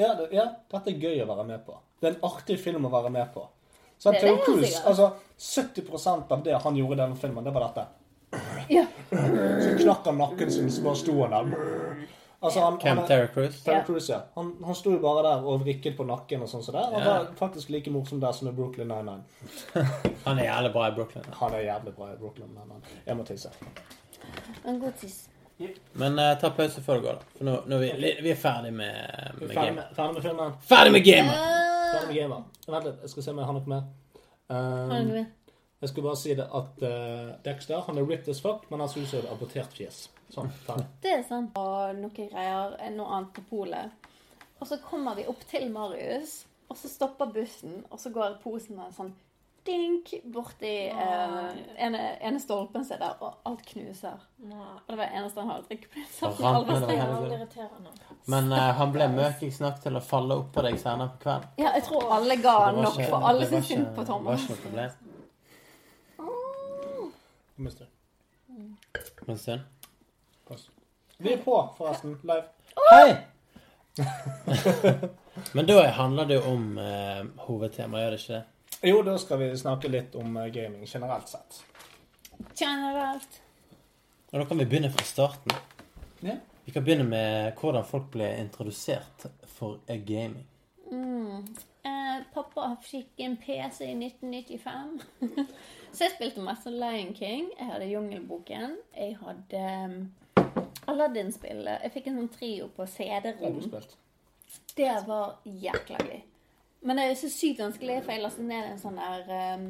Ja, 0.00 0.14
det, 0.16 0.28
ja, 0.32 0.46
dette 0.72 0.90
er 0.94 0.98
gøy 1.02 1.18
å 1.20 1.26
være 1.28 1.44
med 1.44 1.58
på. 1.66 1.74
Det 2.00 2.08
er 2.08 2.14
en 2.14 2.22
artig 2.24 2.56
film 2.58 2.86
å 2.86 2.90
være 2.90 3.10
med 3.12 3.26
på. 3.34 3.42
Så 3.98 4.12
Det 4.14 4.22
det 4.22 4.30
Cruise, 4.46 4.80
altså 4.86 5.10
70% 5.38 6.32
av 6.32 6.42
det 6.44 6.54
han 6.62 6.74
gjorde 6.78 6.92
i 6.96 7.02
denne 7.02 7.16
filmen, 7.20 7.44
det 7.44 7.52
var 7.52 7.66
dette. 7.68 7.84
Ja. 8.70 8.86
Så 9.10 9.74
knakk 9.82 10.04
han 10.08 10.16
nakken 10.18 10.50
sin, 10.50 10.70
så 10.70 10.82
bare 10.86 10.96
sto 10.96 11.18
han 11.26 11.30
der. 11.52 12.06
Altså, 12.40 12.60
han, 12.62 12.76
Camp 12.78 13.06
Terror 13.08 13.22
er- 13.26 13.32
Cruise. 13.34 13.62
Ja. 13.66 13.80
Ja. 14.14 14.20
Han, 14.34 14.52
han 14.64 14.74
sto 14.78 14.92
jo 14.92 14.98
bare 15.02 15.24
der 15.26 15.46
og 15.46 15.64
vrikket 15.64 15.96
på 15.98 16.04
nakken 16.06 16.42
og 16.44 16.48
sånn 16.50 16.62
som 16.62 16.76
det. 16.76 16.84
Han 16.92 17.06
var 17.06 17.24
faktisk 17.38 17.72
like 17.74 17.90
morsom 17.90 18.20
der 18.22 18.32
som 18.36 18.48
i 18.48 18.52
Brooklyn 18.54 18.86
Nine-Nine. 18.92 19.24
Han 20.26 20.38
er 20.38 20.44
jævlig 20.44 20.70
bra 20.76 20.84
i 20.88 20.94
Brooklyn. 20.94 21.24
Han 21.40 21.56
er 21.58 21.64
jævlig 21.66 21.94
bra 21.96 22.12
i 22.12 22.16
Brooklyn 22.20 22.52
Nine-Nine. 22.54 23.00
Jeg 23.06 23.16
må 23.18 23.24
tisse. 23.26 23.50
En 24.66 24.78
god 24.80 24.92
tiss. 25.00 25.24
Men 25.98 26.14
uh, 26.18 26.36
ta 26.38 26.52
pause 26.54 26.82
før 26.86 27.00
du 27.00 27.06
går, 27.08 27.16
da. 27.18 27.32
For 27.38 27.48
nå, 27.48 27.54
nå 27.66 27.78
er 27.82 27.96
vi, 27.98 28.12
vi 28.22 28.30
er 28.30 28.38
ferdig 28.38 28.70
med, 28.70 28.94
med 29.40 29.48
Ferdig 29.48 29.56
game. 29.56 29.74
med, 29.80 29.88
ferdig 29.96 30.14
med 30.14 30.22
filmen. 30.28 30.52
Ferdig 30.68 30.92
med 30.94 31.04
game! 31.08 31.32
Ferdig 31.88 32.06
med 32.12 32.20
gamer. 32.20 32.44
Vent 32.68 32.86
litt, 32.86 33.00
jeg 33.02 33.10
skal 33.16 33.26
se 33.26 33.32
om 33.34 33.40
jeg 33.42 33.48
har 33.48 33.56
noe 33.58 33.72
mer. 33.72 33.88
Um, 34.48 35.24
jeg 35.82 35.90
skal 35.90 36.06
bare 36.06 36.20
si 36.20 36.36
det 36.38 36.46
at 36.60 36.84
uh, 36.86 37.32
Dexter 37.44 37.82
han 37.88 37.98
er 37.98 38.06
ripped 38.06 38.30
as 38.30 38.40
fuck, 38.44 38.68
men 38.70 38.80
han 38.84 38.88
ser 38.92 39.02
ut 39.02 39.10
som 39.10 39.24
et 39.24 39.32
abortert 39.32 39.74
fjes. 39.74 40.04
Sånn. 40.30 40.50
Det 41.02 41.12
er 41.18 41.22
sant. 41.28 41.56
Og 41.56 41.96
noe 41.96 42.10
greier, 42.10 42.76
noe 42.96 43.06
annet 43.16 43.32
på 43.34 43.42
polet. 43.48 43.90
Og 44.60 44.66
så 44.66 44.76
kommer 44.82 45.14
vi 45.16 45.24
opp 45.30 45.40
til 45.48 45.70
Marius, 45.72 46.44
og 46.68 46.76
så 46.76 46.88
stopper 46.90 47.26
bussen, 47.32 47.84
og 47.90 47.98
så 48.02 48.10
går 48.12 48.38
posen 48.42 48.76
med 48.76 48.92
sånn 48.96 49.14
dink 49.68 50.14
borti 50.32 50.88
eh, 50.88 51.56
ene, 51.84 51.98
ene 52.24 52.38
stolpen 52.40 52.84
sin 52.88 52.98
der, 53.02 53.16
og 53.20 53.34
alt 53.44 53.64
knuser. 53.68 54.16
Nei. 54.48 54.56
Og 54.86 54.88
det 54.94 54.96
var 54.98 55.10
eneste 55.18 55.40
han 55.42 55.50
hadde 55.50 55.66
drikket 55.68 55.90
på. 55.92 56.04
Så 56.12 56.26
Og 56.30 56.40
rampen 56.40 56.54
alle 56.54 56.80
var 56.80 56.86
Det 56.88 56.98
er 56.98 57.10
veldig 57.12 57.36
irriterende. 57.38 57.90
Men 58.32 58.52
eh, 58.56 58.70
han 58.80 58.92
ble 58.94 59.08
møkings 59.12 59.60
nok 59.60 59.80
til 59.84 59.96
å 60.00 60.00
falle 60.00 60.38
opp 60.40 60.52
på 60.56 60.64
deg 60.64 60.78
senere 60.80 61.10
på 61.16 61.20
kvelden. 61.26 61.48
Ja, 61.60 61.74
jeg 61.76 61.84
tror 61.88 62.08
alle 62.16 62.36
ga 62.40 62.56
det 62.58 62.74
var 62.76 62.82
nok, 62.82 62.96
ikke- 62.98 63.10
for 63.10 63.28
alle 63.28 63.44
det 63.44 63.52
var 63.52 63.60
syntes 63.60 63.68
synd 63.68 63.86
ikke- 63.86 63.94
på 63.94 64.04
Det 64.04 64.08
var 64.08 64.34
ikke 64.34 64.48
noe 64.48 64.62
problem. 64.66 64.90
Mister. 67.56 67.86
Men 69.26 69.38
synd. 69.38 69.60
Pass. 69.60 69.77
Vi 71.20 71.32
er 71.32 71.36
på, 71.36 71.74
forresten. 71.78 72.18
Live. 72.22 72.44
Hei! 72.90 73.16
Men 75.52 75.66
da 75.66 75.86
handler 75.90 76.24
det 76.24 76.36
jo 76.36 76.42
om 76.52 76.76
eh, 76.78 77.24
hovedtemaet, 77.42 78.04
gjør 78.04 78.12
det 78.14 78.20
ikke 78.20 78.36
det? 78.36 78.42
Jo, 78.86 79.00
da 79.02 79.16
skal 79.18 79.40
vi 79.40 79.48
snakke 79.58 79.90
litt 79.90 80.14
om 80.14 80.36
eh, 80.38 80.46
gaming 80.54 80.84
generelt 80.86 81.26
sett. 81.26 81.58
Generelt. 82.60 83.40
Og 84.30 84.36
da 84.38 84.44
kan 84.46 84.62
vi 84.62 84.68
begynne 84.70 84.92
fra 84.94 85.06
starten. 85.08 85.56
Ja. 86.22 86.36
Vi 86.68 86.76
kan 86.76 86.86
begynne 86.86 87.08
med 87.10 87.58
hvordan 87.58 87.88
folk 87.90 88.06
ble 88.14 88.30
introdusert 88.38 89.26
for 89.56 89.80
eh, 89.90 89.98
gaming. 89.98 90.46
Mm. 90.92 91.42
Eh, 91.82 92.14
pappa 92.30 92.68
fikk 92.86 93.26
en 93.26 93.34
PC 93.42 93.88
i 93.90 93.98
1995. 94.06 95.02
Så 95.90 96.06
jeg 96.06 96.14
spilte 96.14 96.46
masse 96.46 96.70
Lion 96.70 97.10
King. 97.18 97.50
Jeg 97.58 97.72
hadde 97.72 97.90
Jungelboken. 97.90 98.78
Jeg 98.94 99.18
hadde 99.18 99.66
um, 99.90 100.00
Aladdin-spillet. 100.88 101.82
Jeg 101.84 101.92
fikk 101.94 102.06
en 102.10 102.18
sånn 102.22 102.32
trio 102.32 102.68
på 102.76 102.86
CD-rom. 102.88 103.60
Det 104.78 104.92
var 105.06 105.36
jækla 105.44 105.98
gøy. 106.06 106.20
Men 106.86 106.96
det 107.00 107.04
er 107.08 107.14
så 107.18 107.28
sykt 107.32 107.60
vanskelig, 107.60 107.98
for 108.04 108.14
jeg 108.14 108.22
lastet 108.22 108.46
ned 108.46 108.68
en 108.70 108.78
sånn 108.80 109.00
der 109.00 109.32
um, 109.58 109.64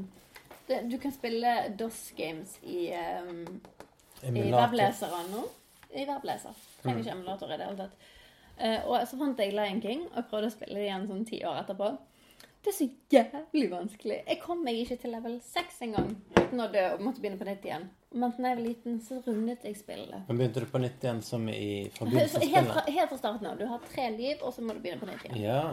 det, 0.69 0.83
du 0.93 0.99
kan 1.01 1.15
spille 1.15 1.55
DOS 1.81 2.03
games 2.19 2.59
i, 2.63 2.91
um, 3.25 3.61
i 4.29 4.45
webleseren 4.53 5.31
nå. 5.33 5.47
I 5.97 6.05
webleser. 6.05 6.53
Trenger 6.83 6.99
Mm. 6.99 7.05
ikke 7.07 7.15
emulator 7.17 7.53
i 7.53 7.57
det 7.57 7.67
hele 7.67 7.79
tatt. 7.79 8.09
Uh, 8.59 8.91
og 8.91 9.07
så 9.09 9.17
fant 9.19 9.39
jeg 9.41 9.55
Lion 9.57 9.81
King, 9.81 10.05
og 10.13 10.27
prøvde 10.29 10.51
å 10.51 10.53
spille 10.53 10.77
det 10.77 10.85
igjen 10.91 11.09
sånn 11.09 11.25
ti 11.27 11.41
år 11.49 11.63
etterpå. 11.63 11.89
Det 12.63 12.73
er 12.73 12.77
så 12.77 12.89
jævlig 13.15 13.71
vanskelig. 13.73 14.19
Jeg 14.29 14.41
kom 14.43 14.61
meg 14.67 14.83
ikke 14.83 14.99
til 15.01 15.15
level 15.15 15.39
6 15.41 15.81
engang 15.87 16.11
uten 16.37 16.61
å 16.61 16.67
dø 16.73 16.85
og 16.93 17.01
måtte 17.07 17.23
begynne 17.23 17.39
på 17.41 17.47
nytt 17.49 17.65
igjen. 17.65 17.89
Men 18.11 18.33
da 18.39 18.49
jeg 18.49 18.57
var 18.57 18.65
liten, 18.65 19.01
så 19.05 19.19
rundet 19.27 19.65
jeg 19.69 19.77
spillet. 19.77 20.23
Men 20.29 20.39
begynte 20.41 20.63
du 20.65 20.67
på 20.73 20.81
nytt 20.81 21.03
igjen 21.05 21.19
som 21.23 21.49
i 21.53 21.91
Så 21.93 21.99
forbindelse 22.01 22.39
med 22.41 22.49
Helt 22.55 22.71
fra, 22.71 22.81
spillet? 22.81 22.95
helt 22.99 23.11
fra 23.11 23.19
starten 23.19 23.47
av. 23.51 23.59
Du 23.59 23.67
har 23.69 23.83
tre 23.93 24.11
liv, 24.17 24.37
og 24.43 24.55
så 24.55 24.65
må 24.65 24.73
du 24.77 24.81
begynne 24.85 25.03
på 25.03 25.11
nytt 25.11 25.27
igjen. 25.29 25.43
Ja. 25.45 25.65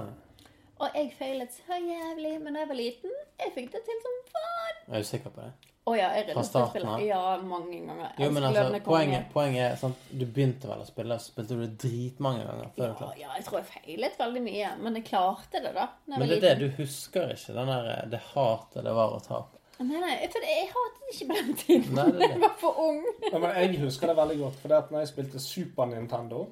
Og 0.75 0.97
jeg 0.99 1.13
feilet 1.15 1.53
så 1.55 1.77
jævlig, 1.79 2.33
men 2.43 2.53
da 2.57 2.65
jeg 2.65 2.67
var 2.73 2.75
liten, 2.81 3.15
jeg 3.39 3.53
fikk 3.55 3.71
det 3.71 3.85
til 3.87 4.01
som 4.03 4.19
faen. 4.33 4.81
Er 4.91 4.99
du 5.05 5.07
sikker 5.07 5.31
på 5.31 5.45
det? 5.45 5.53
Å 5.85 5.93
ja, 5.93 6.07
jeg 6.17 6.33
Fra 6.33 6.41
starten 6.43 6.81
spillet. 6.81 7.03
Ja, 7.05 7.21
mange 7.45 7.77
ganger. 7.85 8.13
Jo, 8.19 8.29
men 8.33 8.43
altså, 8.47 8.79
poenget, 8.83 9.27
poenget 9.31 9.63
er 9.67 9.75
sant, 9.77 10.07
Du 10.09 10.25
begynte 10.25 10.67
vel 10.67 10.81
å 10.81 10.87
spille, 10.87 11.17
så 11.21 11.29
spilte 11.31 11.55
du 11.59 11.67
dritmange 11.85 12.41
ganger 12.47 12.71
før 12.73 12.81
du 12.81 12.87
Ja, 12.89 12.95
klarte 12.99 13.19
ja, 13.21 13.29
jeg 13.37 13.45
tror 13.45 13.59
jeg 13.61 13.67
feilet 13.69 14.17
veldig 14.19 14.41
mye, 14.47 14.71
men 14.81 14.97
jeg 14.99 15.05
klarte 15.11 15.61
det, 15.61 15.73
da. 15.77 15.85
Men 16.09 16.25
det 16.27 16.39
er 16.39 16.47
det 16.47 16.55
du 16.63 16.81
husker 16.81 17.31
ikke, 17.37 17.53
den 17.53 17.69
der, 17.71 17.91
det 18.11 18.21
hatet 18.33 18.83
det 18.89 18.95
var 18.97 19.13
å 19.13 19.21
tape. 19.23 19.61
Nei, 19.79 19.99
nei, 19.99 20.13
for 20.31 20.45
jeg 20.47 20.69
hatet 20.71 21.09
ikke 21.11 21.27
på 21.31 21.35
den 21.39 21.55
tiden. 21.59 21.95
Nei, 21.97 22.05
det 22.11 22.19
det. 22.21 22.29
Jeg 22.31 22.41
var 22.45 22.55
for 22.61 22.79
ung. 22.85 23.01
Ja, 23.27 23.37
men 23.43 23.51
jeg 23.59 23.79
husker 23.81 24.07
det 24.11 24.15
veldig 24.17 24.37
godt, 24.39 24.57
for 24.61 24.71
det 24.71 24.77
at 24.77 24.91
når 24.93 25.03
jeg 25.03 25.11
spilte 25.11 25.41
Super 25.43 25.89
Nintendo 25.91 26.45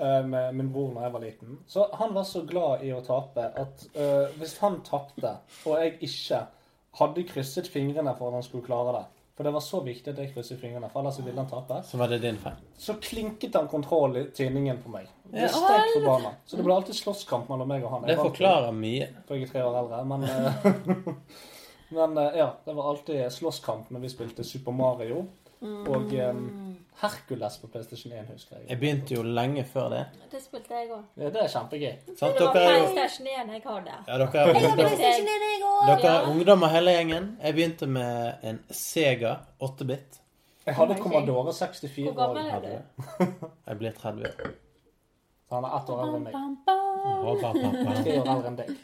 eh, 0.00 0.20
med 0.26 0.58
min 0.58 0.72
bror 0.74 0.90
når 0.96 1.06
jeg 1.06 1.14
var 1.14 1.24
liten, 1.28 1.58
så 1.70 1.86
han 2.00 2.14
var 2.16 2.26
så 2.26 2.42
glad 2.48 2.82
i 2.82 2.90
å 2.96 3.00
tape 3.06 3.46
at 3.62 3.86
uh, 3.94 4.26
hvis 4.40 4.56
han 4.64 4.80
tapte, 4.86 5.36
og 5.64 5.78
jeg 5.78 5.96
ikke 6.08 6.42
hadde 6.98 7.26
krysset 7.30 7.70
fingrene 7.70 8.14
for 8.18 8.30
at 8.32 8.40
han 8.40 8.46
skulle 8.46 8.66
klare 8.66 8.96
det, 8.98 9.04
for 9.34 9.46
det 9.46 9.50
var 9.54 9.62
så 9.66 9.80
viktig 9.82 10.12
at 10.12 10.18
jeg 10.22 10.34
krysset 10.34 10.60
fingrene, 10.60 10.90
for 10.92 11.02
ellers 11.02 11.16
ville 11.22 11.40
han 11.40 11.48
tape, 11.50 11.80
Så 11.86 11.98
var 11.98 12.10
det 12.10 12.20
din 12.22 12.36
feil. 12.42 12.58
så 12.78 12.94
klinket 13.02 13.54
han 13.58 13.66
kontroll 13.70 14.16
i 14.20 14.28
tinningen 14.34 14.78
på 14.82 14.92
meg. 14.94 15.08
Det 15.30 15.48
stek 15.50 15.88
forbanna. 15.96 16.36
Så 16.46 16.58
det 16.58 16.66
ble 16.66 16.74
alltid 16.76 16.94
slåsskamp 16.94 17.48
mellom 17.50 17.66
meg 17.70 17.82
og 17.82 17.90
han. 17.96 18.04
Det 18.06 18.14
Jeg 18.14 18.20
det 18.20 18.28
forklarer 18.28 18.76
mye. 18.78 19.08
For 19.26 19.34
jeg 19.34 19.48
er 19.48 19.50
tre 19.50 19.64
år 19.66 19.80
eldre, 19.80 20.04
men 20.06 20.26
eh, 20.28 21.18
Men 21.94 22.18
eh, 22.18 22.36
ja, 22.42 22.50
det 22.64 22.74
var 22.76 22.90
alltid 22.90 23.24
slåsskamp 23.32 23.90
når 23.94 24.04
vi 24.04 24.12
spilte 24.12 24.46
Super 24.46 24.76
Mario. 24.76 25.24
Og 25.64 26.12
um, 26.12 26.76
Hercules 27.00 27.54
på 27.58 27.66
PlayStation 27.72 28.12
1, 28.12 28.26
husker 28.32 28.56
jeg. 28.58 28.66
Jeg 28.68 28.78
begynte 28.82 29.14
jo 29.14 29.22
lenge 29.24 29.64
før 29.64 29.86
det. 29.94 30.00
Det 30.32 30.42
spilte 30.44 30.74
jeg 30.76 30.90
òg. 30.92 31.06
Ja, 31.16 31.30
det 31.32 31.40
er 31.40 31.48
kjempegøy. 31.54 31.94
Sant? 32.18 32.36
Det 32.36 32.44
var 32.44 32.58
PlayStation 32.58 33.30
1 33.30 33.54
jeg 33.54 33.62
hadde. 33.64 33.94
ja, 34.08 34.18
dere 34.20 34.42
er, 34.42 34.50
ungdom, 34.58 34.82
er 34.82 35.88
dere 35.88 36.10
er 36.10 36.28
ungdommer 36.28 36.74
hele 36.74 36.94
gjengen. 36.98 37.30
Jeg 37.42 37.56
begynte 37.56 37.88
med 37.88 38.44
en 38.50 38.60
Sega 38.70 39.38
8-bit. 39.64 40.20
Jeg 40.66 40.76
hadde 40.76 40.98
Ok. 40.98 41.02
Commodore 41.06 41.52
64 41.52 42.04
Hvor 42.10 42.18
gammel 42.20 42.50
er 42.50 42.60
du? 42.60 43.24
Jeg 43.68 43.78
blir 43.78 43.96
30 44.02 44.28
år. 44.28 44.52
Han 45.54 45.64
er 45.64 45.78
ett 45.78 45.90
år 45.92 46.04
eldre 46.04 46.18
enn 46.18 46.28
meg. 46.28 46.36
Tre 48.04 48.18
år 48.20 48.30
eldre 48.34 48.52
enn 48.52 48.60
deg. 48.60 48.76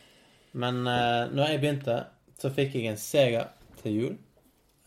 Men 0.52 0.80
uh, 0.86 1.28
når 1.30 1.52
jeg 1.52 1.60
begynte, 1.62 1.98
så 2.40 2.50
fikk 2.54 2.74
jeg 2.78 2.90
en 2.90 3.00
Sega 3.00 3.46
til 3.82 3.96
jul. 3.96 4.18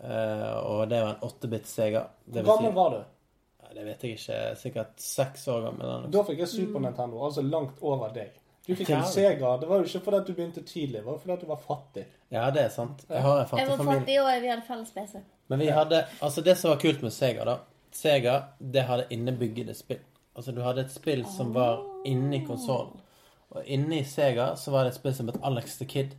Eh, 0.04 0.54
og 0.68 0.88
det 0.92 1.02
var 1.04 1.16
en 1.16 1.28
8-bit 1.30 1.68
Sega. 1.70 2.06
Det 2.26 2.44
Hvor 2.44 2.58
gammel 2.58 2.72
si, 2.72 2.76
var 2.76 2.96
du? 2.96 3.02
Ja, 3.64 3.74
det 3.78 3.86
vet 3.88 4.04
jeg 4.04 4.18
ikke. 4.18 4.40
Sikkert 4.60 5.04
seks 5.04 5.48
år 5.54 5.68
gammel. 5.70 6.08
Da 6.12 6.24
fikk 6.28 6.42
jeg 6.44 6.52
Super 6.52 6.84
Nintendo, 6.84 7.22
altså 7.26 7.46
langt 7.46 7.80
over 7.82 8.12
deg. 8.16 8.34
Du 8.68 8.74
fikk 8.80 8.90
en 8.96 9.06
Sega. 9.08 9.58
Det 9.60 9.68
var 9.68 9.82
jo 9.82 9.88
ikke 9.90 10.04
fordi 10.06 10.18
at 10.22 10.28
du 10.28 10.34
begynte 10.38 10.64
tidlig, 10.64 11.02
det 11.02 11.06
var 11.06 11.18
fordi 11.20 11.34
at 11.36 11.42
du 11.44 11.48
var 11.50 11.62
fattig. 11.64 12.04
Ja, 12.32 12.50
det 12.56 12.62
er 12.64 12.70
sant. 12.74 13.04
Jeg 13.10 13.22
har 13.22 13.42
en 13.44 13.58
Jeg 13.60 13.68
var 13.70 13.78
familie. 13.78 14.00
fattig, 14.00 14.18
og 14.22 14.42
vi 14.42 14.52
hadde 14.54 14.68
felles 14.68 14.92
PC. 14.96 15.24
Men 15.52 15.60
vi 15.60 15.68
hadde 15.68 16.06
Altså, 16.22 16.42
det 16.42 16.58
som 16.58 16.72
var 16.72 16.80
kult 16.80 17.02
med 17.04 17.12
Sega, 17.14 17.46
da 17.46 17.58
Sega, 17.94 18.36
det 18.60 18.84
hadde 18.88 19.08
innebyggede 19.14 19.76
spill. 19.78 20.00
Altså, 20.36 20.52
du 20.52 20.62
hadde 20.66 20.82
et 20.88 20.92
spill 20.92 21.26
som 21.30 21.52
var 21.54 21.84
inni 22.06 22.40
konsollen. 22.48 23.00
Og 23.54 23.68
inni 23.70 24.04
Sega 24.04 24.56
så 24.58 24.72
var 24.72 24.84
det 24.84 24.94
et 24.96 25.00
spill 25.02 25.14
som 25.14 25.28
het 25.30 25.38
Alex 25.44 25.78
the 25.78 25.86
Kid. 25.86 26.16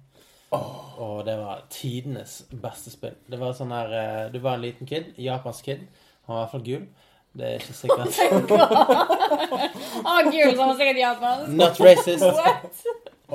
Og 1.05 1.25
det 1.27 1.35
var 1.41 1.65
tidenes 1.73 2.43
beste 2.51 2.93
spill. 2.93 3.17
Det 3.31 3.41
var 3.41 3.57
sånn 3.57 3.73
her 3.75 3.95
eh, 3.99 4.21
Du 4.35 4.39
var 4.45 4.59
en 4.59 4.65
liten 4.65 4.89
kid. 4.89 5.13
Japansk 5.21 5.67
kid. 5.71 5.87
Han 6.27 6.37
var 6.37 6.39
i 6.39 6.45
hvert 6.45 6.55
fall 6.55 6.69
gul. 6.69 6.85
Det 7.35 7.49
er 7.49 7.59
ikke 7.59 7.75
sikkert. 7.75 8.53
Å, 10.05 10.13
gul, 10.31 10.53
som 10.55 10.69
var 10.69 10.77
sikkert 10.79 11.01
japansk. 11.01 11.51
Not 11.59 11.81
racist. 11.83 12.25
What? 12.39 12.85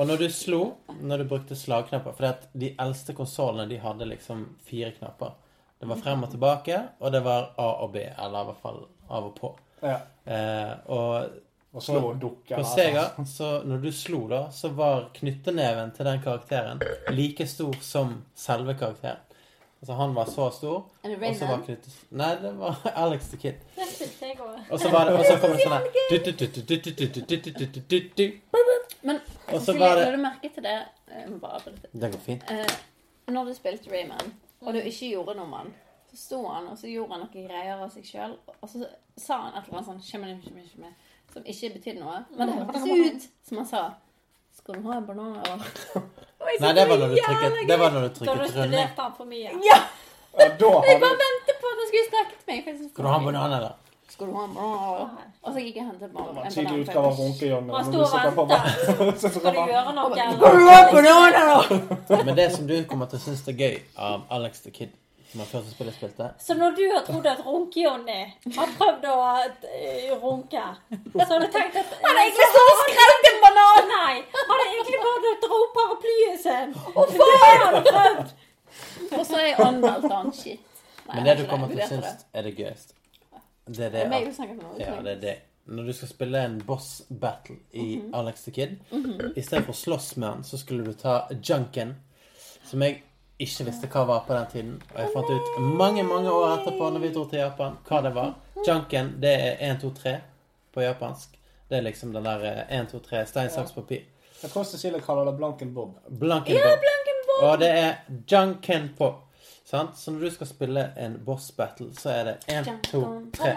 Og 0.00 0.08
når 0.08 0.22
du 0.22 0.28
slo, 0.32 0.60
når 1.02 1.20
du 1.20 1.28
brukte 1.32 1.56
slagknapper 1.58 2.14
For 2.16 2.46
de 2.62 2.70
eldste 2.80 3.12
konsollene 3.18 3.68
de 3.68 3.80
hadde 3.82 4.08
liksom 4.08 4.46
fire 4.64 4.94
knapper. 4.96 5.34
Det 5.80 5.88
var 5.88 6.00
frem 6.00 6.24
og 6.24 6.32
tilbake, 6.32 6.78
og 7.00 7.12
det 7.12 7.22
var 7.24 7.52
A 7.60 7.68
og 7.84 7.92
B. 7.94 8.04
Eller 8.04 8.42
i 8.42 8.48
hvert 8.50 8.64
fall 8.64 8.82
av 9.10 9.28
og 9.30 9.36
på. 9.36 9.52
Ja. 9.80 9.98
Eh, 10.24 10.72
og 10.92 11.40
og 11.72 11.82
så 11.82 12.00
dukker 12.18 12.56
På 12.56 12.64
Sega, 12.64 13.04
så 13.26 13.62
når 13.64 13.78
du 13.78 13.92
slo, 13.94 14.24
da, 14.28 14.50
så 14.50 14.68
var 14.74 15.04
knytteneven 15.14 15.92
til 15.94 16.06
den 16.08 16.22
karakteren 16.22 16.80
like 17.14 17.46
stor 17.46 17.76
som 17.80 18.24
selve 18.34 18.74
karakteren. 18.74 19.20
Altså 19.80 19.92
Han 19.94 20.14
var 20.14 20.24
så 20.24 20.50
stor. 20.50 20.82
Og 21.02 21.36
så 21.36 21.46
var 21.46 21.62
knyttet... 21.64 21.94
Nei, 22.10 22.34
det 22.42 22.50
var 22.58 22.80
Alex 23.04 23.30
the 23.30 23.36
Kid. 23.36 23.54
Og 24.70 24.80
så 24.80 24.90
var 24.90 25.04
det, 25.04 25.14
og 25.14 25.24
så 25.24 25.38
kom 25.40 25.50
det 25.54 25.62
sånn 25.62 25.72
Men 29.02 29.20
la 29.78 30.10
du 30.10 30.18
merke 30.20 30.50
til 30.54 30.62
det 30.66 30.78
Det 31.92 32.12
går 32.12 32.18
fint. 32.26 32.42
Når 33.30 33.44
du 33.46 33.54
spilte 33.54 33.94
Rayman, 33.94 34.34
og 34.60 34.74
du 34.74 34.80
ikke 34.82 35.14
gjorde 35.14 35.38
noe 35.38 35.46
med 35.46 35.58
han 35.62 35.72
så 36.10 36.16
sto 36.16 36.46
han, 36.48 36.66
og 36.68 36.78
så 36.78 36.88
gjorde 36.90 37.14
han 37.14 37.20
noen 37.22 37.46
greier 37.46 37.78
av 37.78 37.90
seg 37.94 38.06
sjøl, 38.06 38.32
og 38.50 38.68
så 38.68 38.82
sa 39.14 39.36
han 39.44 39.54
et 39.54 39.68
eller 39.68 39.78
annet 39.78 39.90
sånn 40.10 40.94
som 41.32 41.44
ikke 41.44 41.72
betydde 41.76 42.00
noe. 42.00 42.20
Men 42.36 42.48
det 42.50 42.56
hørtes 42.60 42.86
ut 42.90 43.28
som 43.48 43.60
han 43.62 43.66
sa 43.70 43.82
Skal 44.60 44.74
du 44.80 44.88
ha 44.90 44.96
en 44.98 45.06
banan? 45.06 45.36
Og 46.40 46.48
jeg 46.48 46.60
Nei, 46.62 46.72
det 46.76 46.86
var 46.88 46.96
når 47.00 47.12
du 47.12 47.16
trykket, 47.20 47.58
det 47.68 47.78
var 47.80 47.90
når 47.94 48.00
du 48.00 48.08
Da 48.08 48.14
trykket 48.14 48.38
runding. 48.40 48.52
studerte 48.56 49.02
han 49.04 49.12
for 49.16 49.28
mye. 49.28 49.52
Ja! 49.66 49.78
Ja, 50.38 50.46
da 50.60 50.70
Jeg 50.86 51.00
bare 51.00 51.00
bare 51.04 51.18
ventet 51.20 51.56
på 51.60 51.70
at 51.70 51.78
han 51.80 51.88
skulle 51.90 52.24
meg. 52.46 52.56
jeg 52.56 52.64
syntes 52.64 52.80
det 52.80 52.90
Skal 52.94 53.04
du 53.04 53.10
ha 53.10 53.18
en 53.18 53.24
banan, 53.24 53.52
eller? 53.58 53.72
Skal 54.08 54.26
du 54.26 54.32
ha 54.36 54.44
en 54.44 54.54
banan? 54.54 55.18
Og 55.42 55.52
så 55.54 55.64
gikk 55.64 55.76
jeg 55.76 55.84
og 55.84 55.90
hentet 55.90 56.08
Det 56.08 56.14
var 56.14 56.28
en 56.30 56.46
en 56.46 56.52
tidlig 56.54 56.70
banan, 56.70 56.80
utgave 56.84 57.06
av 57.06 57.18
Runke-Johnny. 57.20 57.70
Han 57.74 57.84
sto 57.84 57.98
og 58.00 58.48
ventet. 58.50 59.20
Skal 59.34 59.54
du 59.54 59.60
gjøre 59.72 59.92
noe? 59.98 60.10
Skal 60.16 60.58
du 60.60 60.68
ha 60.70 60.80
bananer, 60.94 61.42
da? 62.10 62.22
Men 62.28 62.36
det 62.36 62.48
som 62.56 62.66
du 62.70 62.76
kommer 62.90 63.10
til 63.10 63.20
å 63.20 63.24
synes 63.26 63.44
er 63.48 63.58
gøy 63.64 63.76
av 63.96 64.26
Alex 64.38 64.64
the 64.66 64.72
Kid, 64.74 64.94
som 65.30 65.40
var 65.40 65.46
første 65.46 65.70
spillet 65.74 65.94
spilte 65.94 66.26
Så 66.42 66.54
når 66.58 66.70
du 66.76 66.82
har 66.94 67.04
trodd 67.06 67.26
at 67.30 67.40
Runke-Johnny 67.46 68.20
har 68.56 68.72
prøvd 68.78 69.04
å 69.10 69.16
eh, 69.70 70.10
runke, 70.22 70.62
så 71.14 71.26
har 71.32 71.40
du 71.44 71.48
tenkt 71.54 71.76
at 71.80 71.92
Han 72.02 72.16
er 72.16 72.22
egentlig 72.24 72.48
så 72.54 72.64
skremt 72.80 72.86
skrelt 72.86 73.28
en 73.30 73.42
banan! 73.44 73.90
Nei, 73.90 74.14
han 74.36 74.56
er 74.56 74.72
egentlig 74.72 75.02
bare 75.04 75.34
dra 75.44 75.60
opp 75.60 75.76
paraplyen 75.78 76.40
sin. 76.46 76.74
Og 76.94 77.12
det 77.14 77.28
har 77.62 77.78
prøvd. 77.90 78.32
Og 79.18 79.22
så 79.26 79.38
er 79.42 79.62
anmeldt 79.66 80.08
han. 80.12 80.32
Shit. 80.34 80.66
Nei, 81.06 81.14
Men 81.14 81.24
det 81.26 81.36
du 81.40 81.44
kommer 81.50 81.70
til 81.70 81.80
å 81.82 81.86
synes 81.90 82.26
er 82.32 82.46
det 82.46 82.52
gøyeste. 82.58 82.94
Det 83.70 83.86
er 83.86 83.90
Det 83.94 84.02
at. 84.06 84.80
Ja, 84.80 84.96
det 85.04 85.12
er 85.16 85.20
det. 85.22 85.36
Når 85.70 85.86
du 85.86 85.92
skal 85.94 86.08
spille 86.10 86.40
en 86.44 86.56
boss 86.66 87.02
battle 87.20 87.56
i 87.72 87.96
Mhm. 88.00 88.14
Alex 88.14 88.42
the 88.44 88.50
Kid, 88.50 88.78
i 89.36 89.42
stedet 89.42 89.64
for 89.66 89.72
å 89.72 89.76
slåss 89.78 90.16
med 90.16 90.28
han, 90.28 90.42
så 90.44 90.58
skulle 90.58 90.84
du 90.84 90.92
ta 90.98 91.28
junken, 91.30 91.94
som 92.64 92.82
jeg 92.82 93.02
ikke 93.40 93.66
visste 93.70 93.88
hva 93.90 94.04
var 94.08 94.24
på 94.26 94.36
den 94.36 94.48
tiden. 94.52 94.72
Og 94.92 95.00
jeg 95.00 95.12
fant 95.14 95.30
ut 95.30 95.60
mange, 95.80 96.04
mange 96.06 96.32
år 96.32 96.58
etterpå, 96.58 96.90
når 96.92 97.04
vi 97.04 97.12
dro 97.14 97.24
til 97.30 97.42
Japan, 97.42 97.78
hva 97.88 98.02
det 98.04 98.12
var. 98.16 98.34
Junken, 98.66 99.14
det 99.22 99.32
er 99.34 99.64
1, 99.70 99.80
2, 99.82 99.90
3 100.02 100.14
på 100.74 100.84
japansk. 100.84 101.38
Det 101.70 101.78
er 101.78 101.86
liksom 101.86 102.12
den 102.12 102.26
der 102.26 102.44
eh, 102.50 102.78
1, 102.80 102.92
2, 102.92 103.00
3, 103.08 103.24
stein, 103.30 103.50
saks, 103.50 103.72
papir. 103.72 104.04
Jeg 104.42 104.50
tror 104.50 104.64
Cecilie 104.64 105.00
kaller 105.04 105.28
det 105.28 105.36
Blanken 105.38 105.74
Bob. 105.74 105.98
Blanken 106.08 106.56
Bob. 106.60 106.86
Og 107.40 107.58
det 107.60 107.68
er 107.70 107.92
junken 108.28 108.90
pop. 108.98 109.26
Sant? 109.64 109.98
Så 109.98 110.10
når 110.10 110.20
du 110.20 110.30
skal 110.30 110.48
spille 110.50 110.86
en 110.98 111.18
boss 111.24 111.52
battle, 111.56 111.92
så 111.96 112.10
er 112.10 112.24
det 112.24 112.36
1, 112.46 112.72
2, 112.90 113.04
3. 113.38 113.52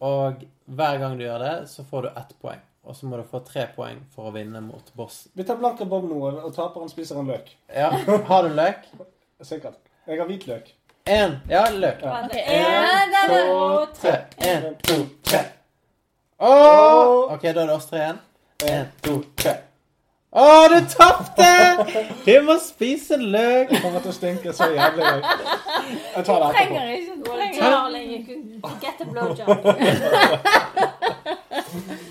Og 0.00 0.42
hver 0.64 0.98
gang 0.98 1.18
du 1.18 1.24
gjør 1.24 1.44
det, 1.44 1.54
så 1.68 1.84
får 1.84 2.02
du 2.02 2.08
ett 2.08 2.34
poeng. 2.42 2.60
Og 2.84 2.96
så 2.96 3.06
må 3.06 3.16
du 3.20 3.24
få 3.28 3.42
tre 3.44 3.66
poeng 3.76 4.00
for 4.14 4.30
å 4.30 4.34
vinne 4.34 4.60
mot 4.64 4.92
boss. 4.96 5.26
Vi 5.36 5.44
tar 5.44 5.58
Blanken 5.60 5.88
Bob 5.90 6.06
nå, 6.08 6.18
og 6.30 6.52
taperen 6.56 6.88
spiser 6.88 7.20
en 7.20 7.28
løk. 7.28 7.50
Ja, 7.76 7.90
Har 8.30 8.48
du 8.48 8.54
løk? 8.56 8.86
Sikkert. 9.44 9.76
Jeg 10.08 10.20
har 10.20 10.28
hvitløk. 10.28 10.72
Én. 11.10 11.36
Ja, 11.48 11.66
løk. 11.72 12.02
Ja. 12.02 12.22
En, 12.30 13.14
to, 13.28 13.86
tre. 14.00 14.14
Én, 14.48 14.68
to, 14.84 14.96
tre. 15.24 15.44
Åh! 16.40 17.34
OK, 17.34 17.42
da 17.42 17.50
er 17.52 17.66
det 17.66 17.74
oss 17.76 17.88
tre 17.90 18.00
igjen. 18.00 18.22
Én, 18.68 18.88
to, 19.04 19.18
tre. 19.36 19.56
Å, 20.30 20.68
du 20.70 20.78
tapte! 20.86 21.46
Du 22.22 22.34
må 22.46 22.54
spise 22.62 23.16
løk. 23.18 23.72
Det 23.72 23.80
kommer 23.82 24.04
til 24.04 24.12
å 24.12 24.14
stinke 24.14 24.52
så 24.54 24.68
jævlig. 24.70 25.08
Jeg 26.14 26.24
tar 26.28 26.44
det 26.44 26.50
etterpå. 26.50 26.52
Trenger 26.54 26.92
ikke. 26.94 27.16
Trenger. 27.26 28.20
can 28.62 28.78
get 28.80 29.00
a 29.00 29.04
blowjob. 29.04 29.48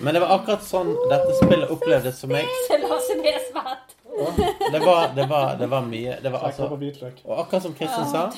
Men 0.00 0.14
det 0.14 0.20
var 0.20 0.34
akkurat 0.36 0.64
sånn 0.64 0.92
dette 1.10 1.34
spillet 1.40 1.72
opplevdes 1.72 2.20
som 2.20 2.32
meg. 2.32 2.44
Det 4.70 4.80
var, 4.84 5.10
det 5.16 5.26
var, 5.30 5.56
det 5.56 5.66
var 5.72 5.82
mye. 5.86 6.16
Det 6.22 6.32
var 6.32 6.44
altså. 6.48 6.68
Og 6.68 7.34
akkurat 7.40 7.62
som 7.62 7.74
Kristin 7.76 8.08
sa, 8.10 8.28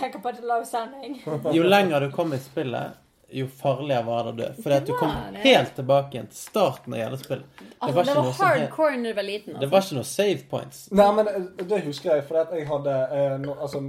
jo 1.53 1.63
lenger 1.67 2.07
du 2.07 2.11
kom 2.15 2.35
i 2.35 2.41
spillet, 2.43 3.02
jo 3.33 3.47
farligere 3.49 4.05
var 4.07 4.25
det 4.25 4.33
å 4.33 4.37
dø. 4.43 4.49
Fordi 4.63 4.77
at 4.77 4.87
du 4.87 4.93
kom 4.99 5.13
det. 5.33 5.41
helt 5.45 5.75
tilbake 5.79 6.17
igjen 6.17 6.29
til 6.31 6.39
starten 6.39 6.95
av 6.95 6.99
hele 7.03 7.19
spillet. 7.19 7.45
Det 7.59 7.69
Altså, 7.81 7.95
var 7.97 8.05
det 8.05 8.15
var 8.17 8.33
hardcore 8.39 8.97
når 8.97 9.09
du 9.09 9.15
var 9.21 9.23
liten. 9.29 9.53
Det 9.55 9.59
Altså. 9.59 9.71
var 9.75 9.81
ikke 9.87 9.99
noe 10.01 10.09
save 10.13 10.43
points. 10.51 10.81
Nei, 10.93 11.11
men 11.19 11.29
eh, 11.29 11.67
det 11.73 11.83
husker 11.87 12.15
jeg, 12.17 12.25
for 12.29 12.41
at 12.43 12.53
jeg 12.57 12.67
hadde 12.69 12.97
eh, 13.13 13.39
no, 13.43 13.55
Altså, 13.61 13.83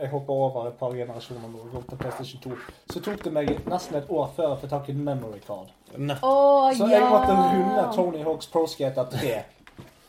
jeg 0.00 0.08
hoppa 0.08 0.32
over 0.32 0.66
et 0.70 0.76
par 0.80 0.92
generasjoner 0.96 1.48
nå. 1.52 1.58
Jeg 1.64 1.72
går 1.74 1.82
til 1.90 1.98
PlayStation 2.00 2.40
2. 2.40 2.58
Så 2.92 3.00
tok 3.04 3.24
det 3.24 3.32
meg 3.36 3.50
nesten 3.68 3.96
et 3.98 4.08
år 4.10 4.30
før 4.36 4.46
jeg 4.54 4.60
fikk 4.62 4.70
tak 4.70 4.88
i 4.88 4.92
memory 4.96 5.40
card. 5.46 5.72
Oh, 6.22 6.70
Så 6.72 6.86
ja! 6.88 6.94
jeg 7.00 7.10
måtte 7.10 7.34
runde 7.36 7.88
Tony 7.96 8.22
Hawks 8.24 8.46
Pro 8.46 8.66
Skater 8.66 9.04
3 9.12 9.34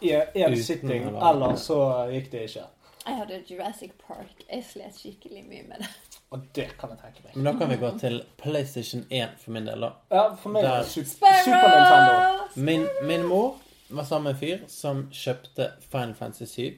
i 0.01 0.13
én 0.15 0.55
sitting, 0.63 1.09
eller 1.21 1.55
så 1.61 2.07
gikk 2.09 2.31
det 2.31 2.45
ikke. 2.47 2.63
Jeg 3.05 3.17
hadde 3.17 3.41
Jurassic 3.49 3.91
Park. 4.07 4.31
Jeg 4.49 4.63
slet 4.65 4.95
skikkelig 4.97 5.43
mye 5.49 5.63
med 5.67 5.83
det. 5.83 5.89
Og 6.31 6.43
det 6.55 6.69
kan 6.79 6.93
jeg 6.93 6.99
tenke 7.01 7.25
meg. 7.25 7.33
Men 7.35 7.47
da 7.49 7.51
kan 7.59 7.69
vi 7.69 7.77
gå 7.81 7.89
til 7.99 8.21
PlayStation 8.39 9.03
1 9.09 9.33
for 9.41 9.51
min 9.51 9.65
del, 9.67 9.83
da. 9.83 9.89
Ja, 10.15 10.23
for 10.39 10.53
meg 10.53 10.63
er 10.63 10.77
Der. 10.77 10.87
Super, 10.87 11.41
Super 11.43 11.73
Nintendo. 11.75 12.13
Min, 12.55 12.87
min 13.07 13.25
mor 13.27 13.57
var 13.89 14.07
sammen 14.07 14.29
med 14.29 14.37
en 14.37 14.39
fyr 14.39 14.63
som 14.71 15.03
kjøpte 15.11 15.67
Final 15.91 16.15
Fantasy 16.15 16.47
7. 16.47 16.77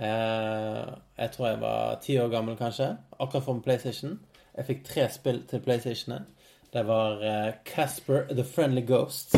Eh, 0.00 0.88
jeg 1.18 1.30
tror 1.34 1.46
jeg 1.50 1.60
var 1.60 1.98
ti 2.00 2.16
år 2.18 2.32
gammel, 2.32 2.56
kanskje. 2.56 2.94
Akkurat 3.20 3.44
for 3.44 3.60
PlayStation. 3.64 4.16
Jeg 4.56 4.66
fikk 4.66 4.84
tre 4.88 5.08
spill 5.12 5.42
til 5.50 5.60
PlayStation. 5.60 6.24
Det 6.72 6.86
var 6.86 7.20
eh, 7.26 7.52
Casper 7.66 8.24
the 8.30 8.44
Friendly 8.44 8.86
Ghost, 8.86 9.34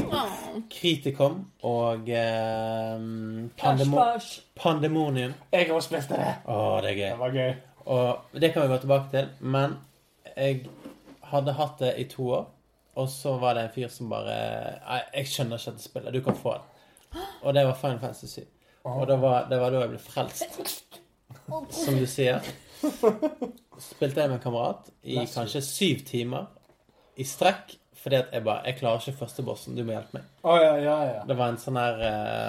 Kriticom 0.70 1.46
og 1.62 2.08
eh, 2.08 2.98
Pandemo 3.58 4.02
Pandemonium. 4.54 5.34
Jeg 5.52 5.66
har 5.66 5.74
også 5.74 5.88
spilt 5.88 6.12
det. 6.12 6.26
Å, 6.46 6.80
det 6.84 6.90
er 6.92 6.98
gøy. 6.98 7.06
Det 7.08 7.18
var 7.24 7.38
gøy. 7.38 7.54
Og 7.86 8.38
det 8.40 8.52
kan 8.52 8.62
vi 8.64 8.72
gå 8.72 8.78
tilbake 8.82 9.10
til. 9.12 9.28
Men 9.40 9.76
jeg 10.36 10.66
hadde 11.32 11.56
hatt 11.58 11.78
det 11.82 11.92
i 12.00 12.08
to 12.10 12.28
år, 12.38 12.48
og 13.00 13.08
så 13.08 13.36
var 13.40 13.56
det 13.56 13.66
en 13.66 13.74
fyr 13.74 13.88
som 13.92 14.10
bare 14.12 14.34
Nei, 14.82 15.00
jeg 15.16 15.30
skjønner 15.32 15.60
ikke 15.60 15.74
dette 15.74 15.86
spillet. 15.86 16.14
Du 16.14 16.24
kan 16.24 16.36
få 16.36 16.56
det. 16.58 17.22
Og 17.42 17.54
det 17.54 17.64
var 17.66 17.78
Final 17.80 18.00
Fantasy 18.00 18.26
7. 18.26 18.42
Og 18.88 19.06
det 19.06 19.16
var, 19.22 19.46
det 19.50 19.60
var 19.60 19.70
da 19.70 19.84
jeg 19.84 19.92
ble 19.92 20.00
frelst, 20.02 20.98
som 21.70 21.98
du 21.98 22.06
sier. 22.10 22.42
Spilte 22.82 24.24
jeg 24.24 24.30
med 24.30 24.38
en 24.38 24.42
kamerat 24.42 24.90
i 25.02 25.20
kanskje 25.30 25.62
syv 25.64 26.02
timer 26.08 26.48
i 27.20 27.26
strekk. 27.26 27.76
Fordi 28.02 28.16
at 28.18 28.32
jeg 28.34 28.42
bare 28.42 28.64
Jeg 28.66 28.78
klarer 28.80 29.04
ikke 29.04 29.20
første 29.20 29.44
bossen. 29.46 29.76
Du 29.78 29.84
må 29.86 29.94
hjelpe 29.94 30.18
meg. 30.18 30.30
Oh, 30.42 30.56
ja, 30.58 30.72
ja, 30.82 30.94
ja. 31.06 31.20
Det 31.28 31.36
var 31.38 31.52
en 31.52 31.58
sånn 31.62 31.78
her 31.78 32.00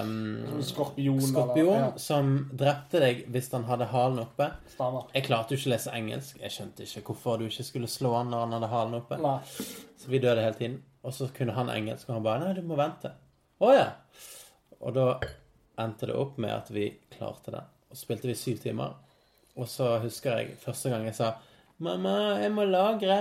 um, 0.01 0.61
Skorpion, 0.65 1.19
Skorpion 1.21 1.69
eller 1.75 1.99
som 2.01 2.31
drepte 2.57 3.01
deg 3.03 3.21
hvis 3.33 3.51
han 3.53 3.67
hadde 3.69 3.85
halen 3.91 4.23
oppe. 4.23 4.49
Stemmer. 4.73 5.11
Jeg 5.13 5.27
klarte 5.27 5.53
jo 5.53 5.61
ikke 5.61 5.69
å 5.69 5.73
lese 5.75 5.93
engelsk. 5.93 6.39
Jeg 6.41 6.55
skjønte 6.55 6.87
ikke 6.87 7.05
hvorfor 7.11 7.37
du 7.37 7.45
ikke 7.49 7.67
skulle 7.67 7.91
slå 7.91 8.15
han 8.17 8.33
når 8.33 8.47
han 8.47 8.57
hadde 8.57 8.71
halen 8.73 8.97
oppe. 8.97 9.21
Nei. 9.21 9.37
Så 10.01 10.09
vi 10.09 10.23
døde 10.23 10.41
hele 10.41 10.57
tiden. 10.57 10.81
Og 11.03 11.13
så 11.13 11.29
kunne 11.35 11.53
han 11.53 11.69
engelsk, 11.69 12.09
og 12.09 12.17
han 12.17 12.25
bare 12.25 12.47
Nei, 12.47 12.57
du 12.57 12.65
må 12.65 12.79
vente. 12.79 13.13
Å 13.61 13.71
ja. 13.75 13.87
Og 14.81 14.97
da 14.97 15.07
endte 15.83 16.09
det 16.09 16.17
opp 16.17 16.39
med 16.41 16.53
at 16.55 16.73
vi 16.73 16.89
klarte 17.13 17.53
det. 17.53 17.61
Og 17.91 17.97
så 17.97 18.07
spilte 18.07 18.31
vi 18.31 18.37
syv 18.39 18.61
timer. 18.63 18.97
Og 19.53 19.69
så 19.69 19.99
husker 20.01 20.39
jeg 20.39 20.57
første 20.63 20.89
gang 20.89 21.05
jeg 21.05 21.17
sa 21.19 21.35
Mamma, 21.83 22.39
jeg 22.41 22.53
må 22.53 22.65
lagre. 22.69 23.17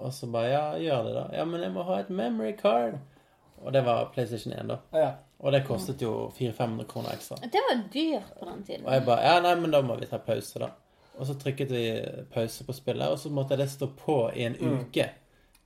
Og 0.00 0.12
så 0.16 0.26
bare 0.32 0.50
Ja, 0.50 0.62
gjør 0.78 1.02
det, 1.06 1.14
da. 1.14 1.24
Ja, 1.36 1.44
men 1.44 1.60
jeg 1.62 1.72
må 1.74 1.82
ha 1.84 1.98
et 2.00 2.10
memory 2.10 2.52
card. 2.58 2.98
Og 3.60 3.72
det 3.72 3.82
var 3.84 4.10
PlayStation 4.14 4.52
1, 4.56 4.68
da. 4.68 4.76
Ja. 4.96 5.10
Og 5.40 5.52
det 5.52 5.62
kostet 5.66 6.00
jo 6.02 6.30
400-500 6.36 6.84
kroner 6.88 7.12
ekstra. 7.14 7.36
Det 7.42 7.60
var 7.68 7.82
dyrt 7.92 8.30
på 8.40 8.46
den 8.48 8.62
tiden. 8.64 8.86
Og 8.86 8.92
jeg 8.92 9.04
bare 9.06 9.22
Ja, 9.24 9.40
nei, 9.44 9.54
men 9.60 9.70
da 9.70 9.80
må 9.82 9.96
vi 10.00 10.06
ta 10.06 10.18
pause, 10.18 10.58
da. 10.58 10.70
Og 11.18 11.26
så 11.26 11.34
trykket 11.36 11.70
vi 11.70 11.82
pause 12.32 12.64
på 12.64 12.72
spillet, 12.72 13.08
og 13.08 13.18
så 13.18 13.28
måtte 13.30 13.56
det 13.56 13.68
stå 13.70 13.86
på 13.96 14.30
i 14.36 14.44
en 14.46 14.56
uke. 14.60 15.10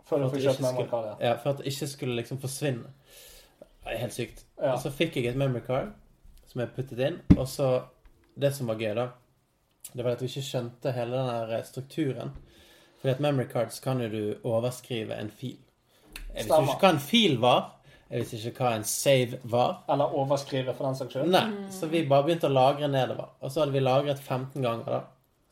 Før 0.05 0.19
For 0.28 0.36
at 0.36 0.43
card, 0.43 0.55
skulle- 0.55 1.16
ja. 1.20 1.28
Ja, 1.28 1.35
for 1.36 1.51
at 1.51 1.59
det 1.59 1.66
ikke 1.66 1.86
skulle 1.86 2.16
liksom 2.16 2.39
forsvinne. 2.40 2.90
Det 3.85 3.93
er 3.94 3.98
helt 3.98 4.12
sykt. 4.15 4.44
Ja. 4.62 4.73
Og 4.73 4.78
så 4.81 4.90
fikk 4.90 5.16
jeg 5.16 5.27
et 5.27 5.36
memory 5.36 5.61
card 5.66 5.93
som 6.47 6.61
jeg 6.61 6.70
puttet 6.77 6.98
inn, 6.98 7.20
og 7.39 7.47
så 7.48 7.82
Det 8.40 8.52
som 8.55 8.66
var 8.66 8.74
gøy, 8.74 8.94
da, 8.94 9.09
det 9.94 10.05
var 10.05 10.11
at 10.12 10.20
vi 10.23 10.27
ikke 10.27 10.43
skjønte 10.43 10.93
hele 10.93 11.11
den 11.16 11.48
der 11.51 11.62
strukturen. 11.62 12.32
Fordi 13.05 13.12
at 13.12 13.20
memory 13.20 13.44
cards 13.52 13.81
kan 13.85 13.98
jo 14.01 14.06
du 14.09 14.48
overskrive 14.48 15.12
en 15.20 15.28
fil. 15.28 15.59
Jeg 16.32 16.47
visste 16.47 16.56
ikke 16.64 16.78
hva 16.81 16.93
en 16.94 17.01
fil 17.05 17.35
var. 17.43 17.66
Jeg 18.09 18.22
visste 18.22 18.39
ikke 18.48 18.64
hva 18.64 18.70
en 18.78 18.86
save 18.89 19.40
var. 19.52 19.74
Eller 19.93 20.14
overskrive, 20.16 20.72
for 20.72 20.86
den 20.89 20.97
saks 20.97 21.12
skyld. 21.12 21.28
Nei, 21.35 21.66
så 21.68 21.90
vi 21.93 22.01
bare 22.09 22.24
begynte 22.24 22.48
å 22.48 22.55
lagre 22.55 22.89
nedover. 22.89 23.35
Og 23.44 23.52
så 23.52 23.60
hadde 23.60 23.74
vi 23.76 23.82
lagret 23.82 24.22
15 24.24 24.56
ganger, 24.64 24.89
da. 24.89 25.02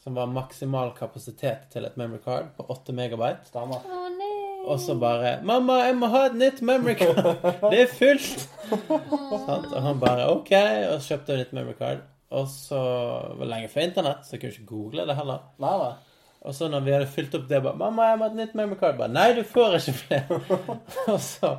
Som 0.01 0.17
var 0.17 0.33
maksimal 0.33 0.95
kapasitet 0.97 1.67
til 1.75 1.85
et 1.85 1.99
memory 2.01 2.23
card 2.25 2.55
på 2.57 2.65
8 2.73 2.95
megabyte. 2.97 3.51
Stemmer. 3.51 3.85
Å 3.85 4.07
nei. 4.15 4.31
Og 4.63 4.81
så 4.81 4.95
bare 4.97 5.43
'Mamma, 5.43 5.77
jeg 5.85 5.97
må 5.99 6.09
ha 6.09 6.23
et 6.27 6.39
nytt 6.39 6.63
memory 6.63 6.95
card. 6.95 7.21
Det 7.75 7.83
er 7.83 7.93
fullt.' 7.93 8.49
Og 8.73 9.83
han 9.83 10.01
bare 10.01 10.31
'OK', 10.31 10.89
og 10.89 11.03
så 11.03 11.13
kjøpte 11.13 11.35
et 11.35 11.39
nytt 11.45 11.53
memory 11.53 11.77
card. 11.77 12.01
Og 12.31 12.49
så 12.49 12.81
var 12.81 13.45
det 13.45 13.51
lenge 13.53 13.69
før 13.69 13.85
internett, 13.91 14.25
så 14.25 14.33
jeg 14.33 14.41
kunne 14.41 14.57
ikke 14.57 14.67
google 14.73 15.07
det 15.07 15.19
heller. 15.21 15.45
Nei, 15.61 15.77
nei. 15.83 15.93
Og 16.43 16.55
så 16.55 16.69
når 16.69 16.81
vi 16.83 16.93
hadde 16.93 17.07
fylt 17.07 17.35
opp 17.39 17.49
det, 17.49 17.63
bare 17.63 17.77
'Mamma, 17.77 18.09
jeg 18.09 18.19
må 18.19 18.25
ha 18.25 18.31
et 18.31 18.37
nytt 18.37 18.55
memory 18.55 18.79
card.' 18.79 18.99
Bare 18.99 19.09
'Nei, 19.13 19.33
du 19.35 19.43
får 19.43 19.75
ikke 19.79 19.93
flere'. 19.93 20.41
og 21.15 21.21
så 21.21 21.57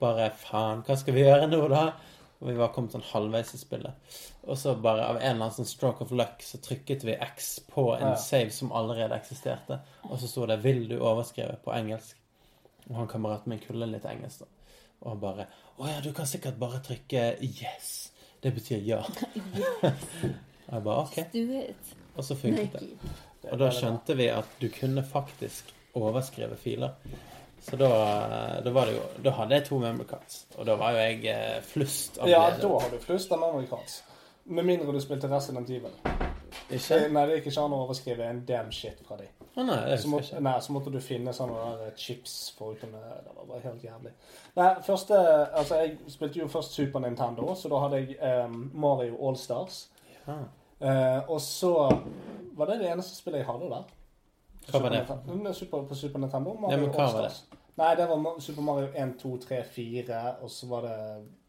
bare 0.00 0.30
'Faen, 0.30 0.82
hva 0.86 0.96
skal 0.96 1.14
vi 1.14 1.20
gjøre 1.22 1.46
nå, 1.48 1.68
da?' 1.68 1.92
Og 2.40 2.48
vi 2.50 2.56
var 2.58 2.72
kommet 2.74 2.92
sånn 2.92 3.04
halvveis 3.12 3.54
i 3.54 3.58
spillet. 3.58 3.92
Og 4.42 4.58
så 4.58 4.74
bare 4.74 5.04
av 5.06 5.16
en 5.16 5.22
eller 5.22 5.46
annen 5.46 5.54
sånn 5.54 5.68
stroke 5.70 6.02
of 6.04 6.10
luck 6.10 6.42
så 6.44 6.58
trykket 6.60 7.04
vi 7.06 7.14
X 7.14 7.60
på 7.70 7.94
en 7.94 8.08
Ja. 8.10 8.14
save 8.16 8.50
som 8.50 8.72
allerede 8.72 9.14
eksisterte. 9.16 9.78
Og 10.10 10.18
så 10.18 10.28
sto 10.28 10.46
det 10.46 10.58
'Vil 10.62 10.88
du 10.88 10.98
overskrive?' 10.98 11.56
på 11.64 11.72
engelsk. 11.72 12.16
Og 12.90 12.96
han 12.96 13.08
kameraten 13.08 13.48
min 13.48 13.60
kunne 13.60 13.86
litt 13.86 14.04
engelsk, 14.04 14.40
da. 14.40 14.44
Og 15.00 15.10
han 15.10 15.20
bare 15.20 15.46
'Å 15.78 15.86
ja, 15.88 16.00
du 16.00 16.12
kan 16.12 16.26
sikkert 16.26 16.58
bare 16.58 16.80
trykke 16.82 17.36
'yes'. 17.40 18.10
Det 18.42 18.52
betyr 18.54 18.82
ja. 18.84 18.98
og 20.68 20.72
jeg 20.72 20.82
bare 20.84 21.04
'OK'. 21.04 21.32
Do 21.32 21.58
it. 21.60 21.96
Og 22.16 22.24
så 22.24 22.34
funket 22.34 22.72
det. 22.72 22.98
Og 23.50 23.60
da 23.60 23.70
skjønte 23.74 24.16
vi 24.18 24.28
at 24.32 24.58
du 24.60 24.68
kunne 24.72 25.04
faktisk 25.06 25.72
overskrive 25.94 26.56
filer. 26.56 26.96
Så 27.64 27.76
da, 27.80 27.88
da 28.64 28.70
var 28.70 28.90
det 28.90 28.96
jo 28.98 29.04
Da 29.24 29.30
hadde 29.38 29.56
jeg 29.56 29.64
to 29.70 29.78
memory 29.80 30.04
cards. 30.04 30.42
Og 30.58 30.66
da 30.68 30.74
var 30.76 30.92
jo 30.92 30.98
jeg 31.00 31.22
eh, 31.32 31.62
flust 31.64 32.18
av 32.20 32.28
Ja, 32.28 32.42
da 32.60 32.72
har 32.76 32.90
du 32.92 32.98
flust 33.00 33.32
av 33.32 33.40
memory 33.40 33.66
cards. 33.70 34.02
Med 34.44 34.66
mindre 34.68 34.92
du 34.92 35.00
spilte 35.00 35.30
Resident 35.32 35.70
Evil. 35.72 35.94
Ikke? 36.68 36.98
Eh, 36.98 37.06
Nei, 37.12 37.22
det 37.28 37.38
gikk 37.38 37.48
ikke 37.52 37.64
an 37.64 37.76
å 37.76 37.78
overskrive 37.86 38.26
en 38.28 38.42
damn 38.44 38.68
shit 38.72 39.00
fra 39.06 39.16
de. 39.16 39.30
Ah, 39.54 39.62
nei, 39.64 39.96
Så 39.96 40.10
må, 40.10 40.20
nei, 40.44 40.54
så 40.60 40.74
måtte 40.74 40.92
du 40.92 40.98
finne 41.00 41.32
sånne 41.32 41.70
der 41.80 41.94
chips 41.96 42.34
for 42.58 42.74
å 42.74 42.78
kunne 42.80 43.00
Det 43.00 43.32
var 43.36 43.46
bare 43.48 43.62
helt 43.68 43.84
jævlig. 43.86 44.12
Nei, 44.58 44.68
første 44.84 45.20
Altså, 45.46 45.78
jeg 45.80 46.12
spilte 46.12 46.42
jo 46.42 46.50
først 46.52 46.76
Super 46.76 47.04
Nintendo, 47.04 47.54
så 47.56 47.70
da 47.72 47.80
hadde 47.86 48.02
jeg 48.02 48.18
um, 48.44 48.66
Mario 48.74 49.16
Allstars. 49.28 49.86
Ja. 50.26 50.42
Eh, 50.84 51.30
og 51.30 51.40
så 51.40 51.74
var 52.54 52.70
det 52.70 52.80
det 52.82 52.92
eneste 52.92 53.16
spillet 53.16 53.42
jeg 53.42 53.48
hadde 53.48 53.72
der. 53.72 53.92
Hva 54.70 54.80
var 54.80 54.94
det? 54.94 55.04
Super, 55.08 55.52
Super, 55.52 55.84
på 55.88 55.98
Super 55.98 56.24
Nintendo. 56.24 56.56
Ja, 56.68 56.78
men 56.80 56.90
hva 56.92 57.10
var 57.12 57.28
det? 57.28 57.60
Nei, 57.74 57.88
det 57.98 58.04
var 58.06 58.36
Super 58.38 58.62
Mario 58.62 58.90
1, 58.94 59.16
2, 59.18 59.30
3, 59.42 59.56
4, 59.74 60.18
og 60.46 60.50
så 60.50 60.66
var 60.70 60.84
det 60.86 60.98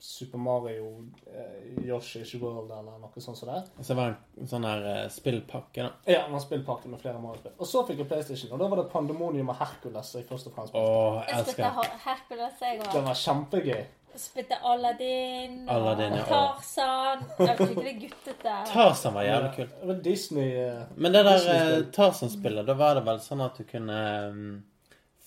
Super 0.02 0.42
Mario 0.42 0.88
eh, 1.30 1.84
Yoshi's 1.86 2.32
World 2.42 2.72
eller 2.74 2.96
noe 2.98 3.22
sånt 3.22 3.38
som 3.38 3.52
det. 3.52 3.60
Så 3.78 3.92
det 3.92 3.98
var 4.00 4.16
en 4.42 4.50
sånn 4.50 4.66
her 4.66 4.88
uh, 4.88 5.04
spillpakke, 5.14 5.86
da. 5.86 5.92
Ja, 6.10 6.24
en 6.26 6.42
spillpakke 6.42 6.90
med 6.90 7.04
flere 7.04 7.22
Mario-spill. 7.22 7.54
Og 7.60 7.70
så 7.70 7.84
fikk 7.86 8.02
jeg 8.02 8.10
PlayStation, 8.10 8.56
og 8.58 8.64
da 8.64 8.72
var 8.72 8.82
det 8.82 8.88
Pandemonium 8.96 9.54
og 9.54 9.60
Hercules 9.62 10.16
jeg 10.18 10.26
først 10.32 10.50
og 10.50 10.58
fremst 10.58 10.74
spilte. 10.74 10.96
jeg 10.96 11.30
Jeg 11.30 11.44
elsker 11.44 11.64
Jeg 11.68 12.02
Hercules, 12.08 12.58
jeg 12.66 12.82
Det 12.82 12.90
òg. 12.90 13.06
var 13.12 13.22
kjempegøy. 13.22 13.86
Spilte 14.20 14.58
Aladdin 14.64 15.66
Aladdin, 15.70 16.14
og 16.20 16.30
Tarzan. 16.30 17.26
Jeg 17.40 17.58
fikk 17.60 17.82
det 17.82 17.96
guttete. 18.04 18.54
Tarzan 18.70 19.18
var 19.18 19.28
jævlig 19.28 19.52
kult. 19.58 19.76
Var 19.90 20.00
Disney 20.06 20.54
uh, 20.56 20.86
Men 20.96 21.16
det 21.16 21.26
der 21.28 21.50
eh, 21.56 21.76
Tarzan-spillet, 21.96 22.66
da 22.68 22.78
var 22.80 22.96
det 23.00 23.04
vel 23.10 23.20
sånn 23.24 23.44
at 23.46 23.60
du 23.60 23.68
kunne 23.68 24.00
um, 24.32 24.48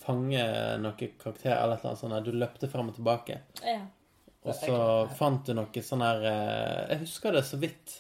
fange 0.01 0.43
noen 0.81 1.15
karakterer 1.20 1.62
eller 1.62 1.77
et 1.77 1.85
eller 1.85 1.93
annet 1.93 2.02
sånt. 2.02 2.16
der. 2.16 2.27
Du 2.27 2.43
løpte 2.44 2.70
frem 2.73 2.90
og 2.93 2.98
tilbake. 2.98 3.40
Ja. 3.62 3.81
Og 4.48 4.55
så 4.56 4.77
fant 5.19 5.48
du 5.48 5.56
noe 5.59 5.82
sånn 5.85 6.05
her 6.05 6.23
eh, 6.24 6.85
Jeg 6.93 7.02
husker 7.02 7.35
det 7.35 7.44
så 7.48 7.59
vidt. 7.60 7.98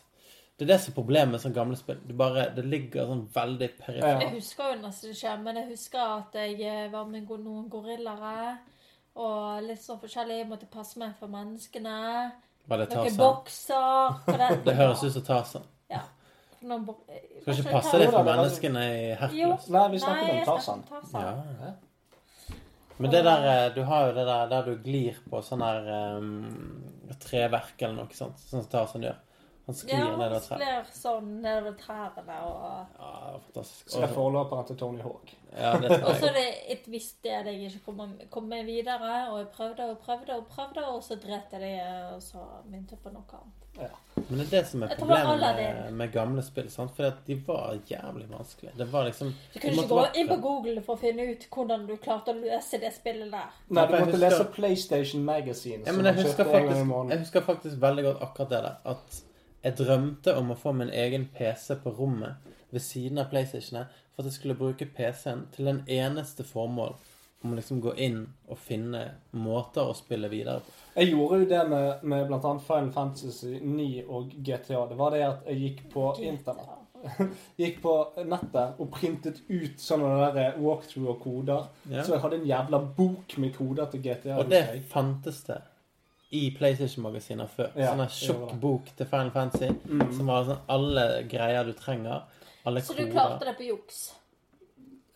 Det 0.58 0.64
er 0.66 0.72
det 0.72 0.78
som 0.82 0.90
er 0.90 0.96
problemet 0.96 1.34
med 1.34 1.42
sånne 1.42 1.54
gamle 1.54 1.76
spill. 1.78 2.00
Det, 2.02 2.16
bare, 2.18 2.48
det 2.56 2.64
ligger 2.66 3.06
sånn 3.06 3.26
veldig 3.34 3.68
perifert. 3.78 4.24
Jeg 4.24 4.32
husker 4.34 4.72
jo 4.72 4.80
nesten 4.80 5.14
ikke, 5.14 5.34
men 5.44 5.60
jeg 5.60 5.68
husker 5.68 6.14
at 6.16 6.38
jeg 6.40 6.88
var 6.94 7.06
med 7.10 7.30
noen 7.30 7.68
gorillaer. 7.70 8.56
Og 9.18 9.62
litt 9.66 9.80
sånn 9.82 9.98
forskjellig. 10.02 10.36
Jeg 10.42 10.48
måtte 10.50 10.68
passe 10.70 10.98
meg 11.00 11.16
for 11.18 11.30
menneskene. 11.32 11.94
Var 12.68 12.82
det 12.82 12.86
Noen 12.92 13.08
Tarzan? 13.08 13.18
bokser. 13.18 14.38
det- 14.38 14.62
Det 14.68 14.74
høres 14.78 15.02
ut 15.04 15.12
som 15.16 15.22
Tarzan. 15.26 15.66
Ja. 15.90 16.02
Noen 16.62 16.84
bo- 16.86 16.96
Skal 17.06 17.18
ikke 17.18 17.44
Kanskje 17.46 17.72
passe 17.72 17.98
deg 18.02 18.10
for 18.12 18.26
menneskene 18.26 18.84
i. 18.94 19.02
Hercules. 19.18 19.68
Nei, 19.74 19.84
vi 19.94 19.98
snakker 20.02 20.26
Nei, 20.26 20.40
om 20.40 20.46
Tarzan. 20.46 20.84
Ja. 21.14 21.74
Men 22.98 23.10
det 23.14 23.22
der 23.24 23.44
eh, 23.46 23.74
Du 23.74 23.82
har 23.86 24.08
jo 24.08 24.14
det 24.16 24.24
der 24.26 24.48
der 24.50 24.62
du 24.66 24.76
glir 24.82 25.18
på 25.30 25.38
sånn 25.46 25.62
her 25.62 25.86
um, 26.18 26.30
treverk 27.22 27.78
eller 27.86 27.94
noe 28.02 28.14
sånt, 28.16 28.38
sånn 28.42 28.64
som 28.64 28.70
Tarzan 28.72 29.04
gjør. 29.06 29.20
Han 29.68 29.76
sklir 29.76 29.98
Ja, 30.00 30.04
nedover 30.16 30.34
han 30.34 30.46
sklir 30.48 30.88
sånn 30.96 31.28
nedover 31.44 31.76
trærne 31.78 32.38
og 32.48 32.64
Ja, 32.64 33.10
det 33.22 33.32
var 33.36 33.40
fantastisk. 33.46 33.84
Skal 33.90 34.02
det 34.02 34.08
er 34.10 34.14
forløperen 34.16 34.66
til 34.72 34.80
Tony 34.82 35.02
Hawk. 35.04 35.34
Ja, 35.56 35.72
Og 35.78 36.14
så 36.20 36.28
er 36.28 36.34
det 36.36 36.48
et 36.68 36.88
visst 36.92 37.18
sted 37.18 37.46
jeg 37.48 37.70
ikke 37.70 37.84
kommer, 37.86 38.08
kom 38.30 38.50
videre, 38.50 39.28
og 39.30 39.38
jeg 39.38 39.48
prøvde 39.54 39.86
og 39.90 39.98
prøvde 40.04 40.34
og 40.36 40.46
prøvde, 40.46 40.84
og 40.86 41.02
så 41.02 41.16
dreit 41.16 41.52
jeg 41.52 41.60
det, 41.60 41.78
og 42.14 42.22
så 42.22 42.42
begynte 42.66 42.96
jeg 42.96 43.00
på 43.02 43.12
noe 43.14 43.24
annet. 43.38 43.54
Men 44.28 44.40
det 44.40 44.46
er 44.46 44.50
det 44.50 44.60
som 44.66 44.82
er 44.82 44.90
problemet 44.98 45.38
med, 45.40 45.92
med 45.94 46.12
gamle 46.12 46.42
spill. 46.42 46.66
Sant? 46.70 46.90
Fordi 46.96 47.08
at 47.08 47.20
de 47.26 47.36
var 47.46 47.76
jævlig 47.86 48.26
vanskelige. 48.30 48.72
Det 48.78 48.86
var 48.92 49.04
liksom 49.06 49.28
Du 49.54 49.60
kunne 49.60 49.74
du 49.76 49.80
ikke 49.82 49.88
gå 49.92 50.00
være- 50.00 50.18
inn 50.18 50.28
på 50.28 50.36
Google 50.42 50.82
for 50.82 50.96
å 50.96 51.00
finne 51.00 51.26
ut 51.30 51.46
hvordan 51.54 51.86
du 51.86 51.94
klarte 51.96 52.34
å 52.34 52.40
løse 52.40 52.80
det 52.82 52.90
spillet 52.96 53.30
der. 53.30 53.52
Nei, 53.70 53.86
du 53.86 53.92
måtte 53.92 54.04
husker- 54.10 54.18
lese 54.18 54.44
PlayStation 54.56 55.22
Magazine. 55.24 55.84
Ja, 55.86 55.92
men 55.92 56.04
jeg 56.10 56.14
husker, 56.24 56.44
faktisk, 56.44 57.10
jeg 57.10 57.18
husker 57.18 57.40
faktisk 57.40 57.80
veldig 57.80 58.04
godt 58.08 58.22
akkurat 58.26 58.50
det 58.50 58.62
der. 58.66 58.76
At 58.84 59.22
jeg 59.64 59.76
drømte 59.78 60.36
om 60.36 60.50
å 60.50 60.56
få 60.58 60.72
min 60.74 60.90
egen 60.90 61.28
PC 61.38 61.74
på 61.84 61.94
rommet 61.98 62.34
ved 62.70 62.80
siden 62.80 63.18
av 63.18 63.30
PlayStationet. 63.30 63.86
For 64.18 64.24
at 64.24 64.32
jeg 64.32 64.40
skulle 64.40 64.58
bruke 64.58 64.86
PC-en 64.96 65.44
til 65.54 65.68
den 65.70 65.84
eneste 65.86 66.42
formål 66.42 66.96
om 67.44 67.52
å 67.52 67.54
liksom 67.54 67.78
gå 67.84 67.92
inn 68.02 68.24
og 68.50 68.58
finne 68.58 69.04
måter 69.38 69.86
å 69.86 69.94
spille 69.94 70.26
videre 70.32 70.58
på. 70.64 70.72
Jeg 70.98 71.12
gjorde 71.12 71.36
jo 71.38 71.46
det 71.52 71.60
med, 71.70 72.02
med 72.02 72.24
bl.a. 72.26 72.40
Final 72.66 72.88
Fantasy 72.96 73.60
9 73.62 73.86
og 74.10 74.32
GTA. 74.42 74.80
Det 74.90 74.96
var 74.98 75.14
det 75.14 75.20
at 75.22 75.46
jeg 75.46 75.60
gikk 75.62 75.84
på 75.92 76.08
internett. 76.18 76.74
Gikk 77.62 77.76
på 77.84 77.92
nettet 78.26 78.80
og 78.82 78.88
printet 78.90 79.38
ut 79.46 79.78
sånne 79.78 80.32
der 80.34 80.56
walkthrough 80.58 81.12
og 81.12 81.20
koder. 81.22 81.68
Ja. 81.86 82.02
Så 82.02 82.16
jeg 82.16 82.24
hadde 82.24 82.40
en 82.40 82.48
jævla 82.50 82.80
bok 82.98 83.36
med 83.38 83.54
koder 83.54 83.86
til 83.92 84.02
GTA. 84.02 84.40
Og 84.42 84.50
det 84.50 84.64
jeg. 84.64 84.82
fantes 84.90 85.44
det 85.46 85.60
i 86.34 86.48
PlayStation-magasiner 86.58 87.46
før. 87.54 87.70
Ja, 87.78 87.92
sånn 87.94 88.02
en 88.02 88.10
tjukk 88.18 88.56
bok 88.60 88.90
til 88.98 89.06
Final 89.08 89.30
Fantasy 89.32 89.70
Mm. 89.86 90.02
som 90.18 90.26
var 90.34 90.44
sånn 90.50 90.66
alle 90.74 91.06
greier 91.30 91.70
du 91.70 91.72
trenger. 91.78 92.26
Alle 92.68 92.82
Så 92.84 92.92
du 92.94 93.02
koder. 93.06 93.12
klarte 93.16 93.48
det 93.50 93.56
på 93.62 93.66
juks. 93.70 94.02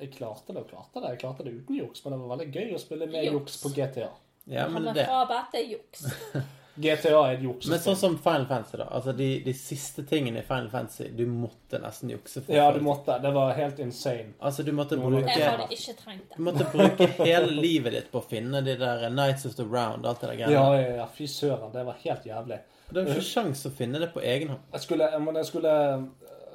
Jeg 0.02 0.10
klarte 0.16 0.50
det 0.56 0.64
og 0.64 0.70
klarte 0.72 1.02
det. 1.04 1.12
Jeg 1.14 1.20
klarte 1.22 1.44
det 1.46 1.52
uten 1.60 1.76
juks, 1.78 2.02
men 2.04 2.16
det 2.16 2.18
var 2.24 2.32
veldig 2.36 2.48
gøy 2.56 2.72
å 2.74 2.80
spille 2.82 3.06
med 3.12 3.28
Juks. 3.28 3.60
på 3.62 3.70
GTA. 3.76 4.08
Ja, 4.50 4.64
men 4.72 4.88
det. 4.96 5.04
frabedt, 5.06 5.52
det 5.54 5.60
er 5.62 5.70
juks. 5.76 6.02
GTA 6.82 7.10
er 7.28 7.34
et 7.36 7.42
juks. 7.44 7.66
Men 7.68 7.80
sånn 7.84 7.98
som 8.00 8.14
Final 8.24 8.46
Fantasy, 8.48 8.78
da. 8.80 8.86
Altså 8.96 9.12
de, 9.12 9.26
de 9.44 9.52
siste 9.54 10.02
tingene 10.08 10.40
i 10.40 10.44
Final 10.46 10.70
Fantasy 10.72 11.10
du 11.12 11.26
måtte 11.28 11.76
nesten 11.82 12.10
jukse 12.14 12.40
for. 12.40 12.54
Ja, 12.56 12.70
du 12.72 12.80
måtte. 12.82 13.18
Det 13.22 13.30
var 13.36 13.52
helt 13.58 13.78
insane. 13.84 14.32
Altså, 14.40 14.64
du 14.64 14.72
måtte 14.72 14.96
bruke 14.96 15.20
Jeg 15.28 15.44
hadde 15.50 15.68
ikke 15.76 15.94
trengt 16.00 16.24
det. 16.30 16.38
Du 16.38 16.46
måtte 16.48 16.66
bruke 16.72 17.10
hele 17.20 17.52
livet 17.60 17.92
ditt 17.98 18.08
på 18.14 18.22
å 18.22 18.26
finne 18.26 18.64
de 18.64 18.78
der 18.80 19.04
Nights 19.12 19.44
of 19.50 19.54
the 19.60 19.66
Round, 19.68 20.08
alt 20.08 20.24
det 20.24 20.32
der 20.32 20.40
greiene. 20.40 20.56
ja, 20.56 20.80
ja. 20.80 20.94
ja. 21.02 21.08
Fy 21.12 21.28
søren. 21.28 21.68
Det 21.76 21.84
var 21.90 22.00
helt 22.06 22.26
jævlig. 22.32 22.58
Det 22.88 23.00
er 23.00 23.06
jo 23.08 23.18
ikke 23.20 23.28
sjans 23.28 23.66
å 23.68 23.70
finne 23.76 24.00
det 24.02 24.08
på 24.16 24.24
egen 24.24 24.50
hånd. 24.56 24.64
Jeg 24.72 24.82
skulle, 24.88 25.06
men 25.28 25.38
jeg 25.40 25.48
skulle 25.52 25.76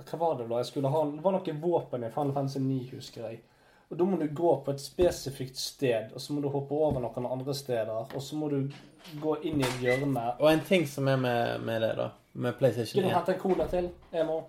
Hva 0.05 0.17
var 0.21 0.35
det 0.37 0.47
da? 0.49 0.59
Jeg 0.61 0.69
skulle 0.71 0.91
ha, 0.93 1.03
det 1.11 1.23
var 1.23 1.37
noen 1.37 1.61
våpen 1.61 2.03
i 2.05 2.11
Final 2.13 2.33
Fantasy 2.35 2.59
9, 2.63 2.79
husker 2.95 3.29
jeg. 3.29 3.39
Og 3.89 3.97
Da 3.97 4.03
må 4.03 4.17
du 4.19 4.27
gå 4.35 4.51
på 4.65 4.71
et 4.71 4.81
spesifikt 4.83 5.57
sted, 5.57 6.11
og 6.13 6.21
så 6.21 6.33
må 6.33 6.41
du 6.43 6.49
hoppe 6.51 6.75
over 6.75 6.99
noen 6.99 7.27
andre 7.31 7.55
steder. 7.55 8.11
Og 8.15 8.21
så 8.21 8.35
må 8.35 8.49
du 8.51 8.67
gå 9.21 9.35
inn 9.47 9.61
i 9.61 9.67
et 9.67 9.81
hjørne. 9.81 10.25
Og 10.39 10.49
en 10.51 10.63
ting 10.67 10.87
som 10.89 11.07
er 11.07 11.19
med, 11.21 11.63
med 11.63 11.81
det, 11.81 11.93
da, 11.99 12.09
med 12.33 12.57
PlayStation 12.59 12.97
Skal 12.97 13.07
du 13.07 13.09
1 13.09 13.15
hente 13.15 13.35
en 13.37 13.39
cola 13.39 13.67
til? 13.71 13.89
Emo? 14.11 14.41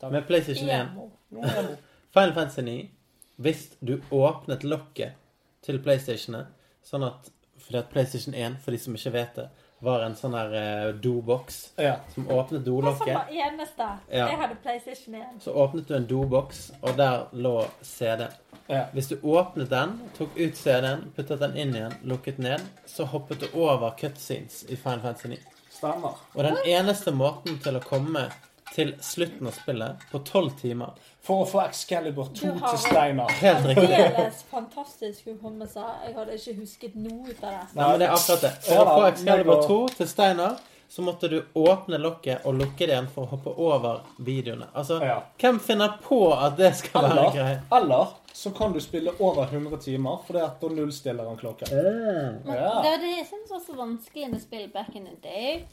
Takk. 0.00 0.12
Med 0.12 0.26
PlayStation 0.28 0.68
1 0.68 0.74
Emo. 0.80 1.08
Emo. 1.32 1.76
Final 2.12 2.34
Fantasy 2.36 2.60
9 2.60 2.90
Hvis 3.36 3.62
du 3.80 3.94
åpnet 4.10 4.64
lokket 4.64 5.16
til 5.64 5.80
PlayStationet 5.82 6.52
Sånn 6.84 7.06
at 7.06 7.30
Fordi 7.62 7.78
at 7.80 7.88
PlayStation 7.94 8.34
1, 8.34 8.58
for 8.60 8.74
de 8.74 8.82
som 8.82 8.94
ikke 8.98 9.14
vet 9.14 9.36
det, 9.38 9.48
var 9.82 10.04
en 10.06 10.14
sånn 10.18 10.34
her 10.38 10.52
eh, 10.54 10.92
doboks 11.02 11.56
Ja. 11.82 11.96
som 12.14 12.28
åpnet 12.30 12.64
dolokket. 12.64 12.98
som 12.98 13.14
var 13.14 13.26
eneste. 13.30 13.88
Ja. 14.12 14.28
Jeg 14.28 14.38
hadde 14.38 14.56
PlayStation 14.62 15.14
1. 15.18 15.40
Så 15.42 15.52
åpnet 15.54 15.88
du 15.88 15.94
en 15.96 16.06
doboks, 16.06 16.70
og 16.82 16.96
der 16.96 17.26
lå 17.32 17.66
CD. 17.82 18.28
Ja. 18.68 18.84
Hvis 18.94 19.08
du 19.10 19.16
åpnet 19.26 19.68
den, 19.70 19.96
tok 20.18 20.36
ut 20.38 20.56
CD-en, 20.56 21.08
puttet 21.16 21.40
den 21.42 21.56
inn 21.56 21.74
igjen, 21.74 21.94
lukket 22.04 22.38
ned, 22.38 22.62
så 22.86 23.04
hoppet 23.10 23.40
du 23.42 23.48
over 23.58 23.90
cutscenes 23.98 24.62
i 24.70 24.76
Final 24.76 25.00
Fantasy 25.00 25.28
9. 25.28 25.38
Stemmer. 25.72 26.14
Og 26.34 26.44
den 26.46 26.56
eneste 26.64 27.10
måten 27.10 27.58
til 27.58 27.76
å 27.76 27.82
komme 27.82 28.28
til 28.72 28.94
slutten 29.04 29.46
av 29.46 29.52
spillet, 29.52 29.96
på 30.10 30.18
tolv 30.24 30.54
timer 30.60 30.90
For 31.22 31.44
å 31.44 31.46
få 31.46 31.60
Excalibur 31.68 32.24
2 32.34 32.46
Du 32.52 32.58
har- 32.58 32.70
til 32.70 32.78
Steinar. 32.78 33.30
Helt 33.30 33.66
riktig. 33.66 33.94
Aldeles 33.94 34.42
fantastisk 34.50 35.24
hukommelse. 35.28 35.84
Jeg 36.06 36.14
hadde 36.16 36.34
ikke 36.38 36.54
husket 36.60 36.94
noe 36.96 37.28
ut 37.30 37.44
av 37.44 37.50
det. 37.50 37.60
Nei, 37.76 37.88
men 37.90 37.98
det 38.00 38.08
er 38.08 38.12
akkurat 38.16 38.40
det. 38.40 38.52
For 38.66 38.84
å 38.84 38.96
få 38.96 39.04
Excalibur 39.12 39.62
2 39.68 39.88
til 39.96 40.08
Steinar, 40.08 40.56
så 40.92 41.00
måtte 41.06 41.28
du 41.30 41.38
åpne 41.56 41.98
lokket 42.02 42.44
og 42.44 42.54
lukke 42.58 42.78
det 42.86 42.88
igjen 42.90 43.06
for 43.08 43.24
å 43.24 43.28
hoppe 43.30 43.54
over 43.56 44.00
videoene. 44.18 44.66
Altså, 44.74 44.98
Ja. 45.00 45.20
hvem 45.38 45.60
finner 45.60 45.94
på 46.02 46.18
at 46.36 46.56
det 46.56 46.74
skal 46.76 47.02
være 47.02 47.12
Eller, 47.12 47.30
greit? 47.32 47.60
eller 47.72 48.06
så 48.34 48.50
kan 48.56 48.72
du 48.72 48.80
spille 48.80 49.14
over 49.20 49.46
100 49.46 49.78
timer, 49.80 50.18
for 50.26 50.32
det 50.32 50.42
er 50.42 50.50
da 50.60 50.68
nullstiller 50.74 51.24
han 51.28 51.36
klokken. 51.36 51.68
Mm. 51.70 52.46
Ja. 52.46 52.82
det 52.82 52.92
er 52.92 52.98
det 52.98 53.16
jeg 53.16 53.26
syns 53.30 53.50
også 53.52 53.66
så 53.72 53.76
vanskelig 53.76 54.30
med 54.32 54.42
spill 54.42 54.68
back 54.68 54.94
in 54.96 55.04
the 55.06 55.16
day. 55.22 55.64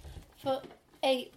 For 0.44 0.62
jeg 1.04 1.28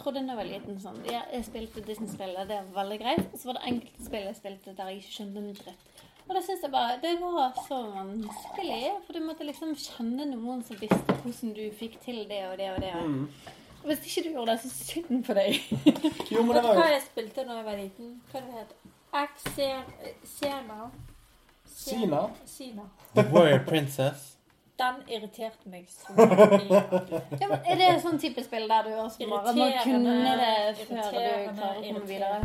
trodde 0.00 0.22
da 0.24 0.34
jeg 0.34 0.40
var 0.40 0.48
liten 0.48 0.78
sånn 0.82 0.98
ja, 1.06 1.22
Jeg 1.32 1.46
spilte 1.46 1.84
Disney-spillet, 1.86 2.48
det 2.48 2.58
var 2.70 2.82
veldig 2.82 2.98
greit. 3.02 3.26
Og 3.30 3.38
så 3.38 3.50
var 3.50 3.58
det 3.58 3.68
enkelte 3.70 4.06
spill 4.08 4.26
jeg 4.26 4.38
spilte 4.38 4.74
der 4.76 4.90
jeg 4.90 5.02
ikke 5.02 5.16
skjønte 5.16 5.42
en 5.42 5.54
dritt. 5.60 6.02
Og 6.30 6.36
det 6.36 6.42
syns 6.46 6.62
jeg 6.62 6.70
bare 6.70 6.98
Det 7.02 7.14
var 7.20 7.56
så 7.66 7.78
vanskelig. 7.94 8.82
For 9.06 9.16
du 9.16 9.24
måtte 9.26 9.46
liksom 9.48 9.72
kjenne 9.74 10.28
noen 10.30 10.62
som 10.66 10.78
visste 10.80 11.16
hvordan 11.22 11.56
du 11.56 11.64
fikk 11.78 11.98
til 12.04 12.22
det 12.30 12.44
og 12.48 12.58
det 12.60 12.70
og 12.74 12.80
det. 12.84 12.92
Mm. 12.94 13.24
Og 13.80 13.86
hvis 13.88 14.06
ikke 14.06 14.28
du 14.28 14.34
gjorde 14.34 14.52
det, 14.52 14.60
så 14.60 14.70
synd 14.70 15.24
på 15.24 15.36
deg. 15.38 15.56
Jo, 16.30 16.42
men 16.44 16.56
det 16.56 16.64
var 16.64 16.74
jo 16.74 16.82
hva 16.82 16.90
jeg 16.92 17.04
spilte 17.06 17.46
da 17.48 17.56
jeg 17.60 17.68
var 17.70 17.78
liten? 17.80 18.16
Hva 18.30 18.42
det 18.44 18.58
het 18.60 18.76
Sena. 20.24 20.90
Sina? 21.64 22.28
Sina. 22.44 22.82
The 23.14 23.24
Warrior 23.32 23.64
Princess. 23.66 24.36
Den 24.80 25.00
irriterte 25.12 25.68
meg 25.68 25.88
så 25.92 26.14
mye. 26.16 26.80
Ja, 27.40 27.48
men 27.50 27.58
er 27.68 27.76
det 27.80 27.88
sånn 28.04 28.16
type 28.22 28.44
spill 28.46 28.64
der 28.70 28.86
du 28.86 28.94
også 29.02 29.26
bare 29.28 29.52
må 29.58 29.66
kunne 29.84 30.14
det 30.40 30.54
før 30.78 30.96
du 31.02 31.10
klarer 31.10 31.50
å 31.50 31.82
komme 31.84 32.06
videre? 32.08 32.40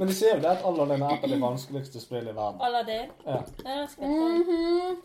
Men 0.00 0.10
de 0.10 0.16
sier 0.18 0.34
jo 0.34 0.42
det 0.42 0.50
at 0.56 0.64
Aladdin 0.66 1.04
er 1.06 1.14
et 1.14 1.28
av 1.28 1.34
de 1.34 1.40
vanskeligste 1.44 2.02
spillene 2.02 2.34
i 2.34 2.38
verden. 2.40 2.60
Aladdin. 2.68 3.14
Ja. 3.26 3.40
Ja. 3.68 3.86
Mhm. 4.02 4.98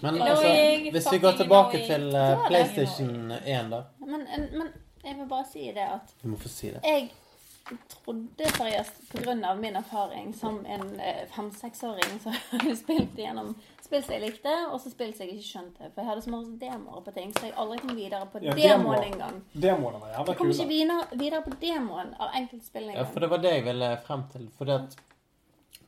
Men 0.00 0.22
altså, 0.22 0.48
hvis 0.94 1.10
vi 1.12 1.18
går 1.20 1.32
tilbake 1.42 1.82
til 1.86 2.06
eh, 2.14 2.30
det 2.30 2.38
PlayStation 2.46 3.32
1, 3.44 3.68
da. 3.74 3.82
Men, 4.06 4.22
men 4.54 4.70
jeg 5.04 5.18
vil 5.18 5.28
bare 5.28 5.44
si 5.52 5.66
det 5.76 5.84
at 5.98 6.14
Du 6.22 6.28
må 6.32 6.38
få 6.40 6.48
si 6.48 6.70
det. 6.72 6.80
jeg 6.84 7.10
trodde 7.92 8.48
seriøst, 8.56 9.02
pga. 9.12 9.54
min 9.54 9.76
erfaring 9.76 10.34
som 10.36 10.64
en 10.68 11.00
eh, 11.00 11.24
fem-seksåring 11.36 12.20
som 12.22 12.32
har 12.32 12.74
spilt 12.76 13.16
gjennom 13.18 13.54
spill 13.84 14.02
som 14.04 14.14
jeg 14.16 14.22
likte, 14.24 14.52
og 14.72 14.80
så 14.82 14.90
spill 14.92 15.14
som 15.14 15.24
jeg 15.24 15.36
ikke 15.36 15.46
skjønte. 15.48 15.88
For 15.94 16.02
jeg 16.02 16.10
hadde 16.10 16.24
så 16.24 16.32
mange 16.34 16.58
demoer 16.60 17.02
på 17.06 17.14
ting, 17.16 17.32
så 17.36 17.48
jeg 17.48 17.56
aldri 17.60 17.80
kom 17.82 17.96
videre 17.98 18.28
på 18.32 18.42
Ja, 18.44 18.56
demoen 18.58 19.06
engang. 19.06 19.40
Demoene 19.52 20.02
var 20.02 20.12
jævla 20.14 20.32
Jeg 20.32 20.40
kom 20.40 20.52
ikke 20.54 20.68
videre, 20.70 21.00
videre 21.12 21.42
på 21.44 21.56
demoen 21.62 22.14
av 22.18 22.38
enkeltspill 22.40 22.92
Ja, 22.94 23.04
for 23.08 23.24
det 23.24 23.30
var 23.32 23.42
det 23.44 23.56
jeg 23.56 23.66
ville 23.68 23.90
frem 24.06 24.24
til. 24.32 24.48
Fordi 24.58 24.78
at 24.78 24.96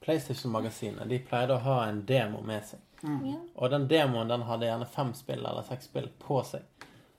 PlayStation-magasinet 0.05 1.11
de 1.11 1.21
pleide 1.27 1.57
å 1.57 1.65
ha 1.67 1.81
en 1.89 2.05
demo 2.07 2.43
med 2.47 2.65
seg. 2.69 2.83
Ja. 3.03 3.41
Og 3.57 3.71
den 3.71 3.87
demoen 3.91 4.31
den 4.31 4.47
hadde 4.49 4.69
gjerne 4.69 4.89
fem 4.91 5.13
spill 5.15 5.43
eller 5.43 5.67
seks 5.67 5.91
spill 5.91 6.09
på 6.23 6.41
seg. 6.47 6.65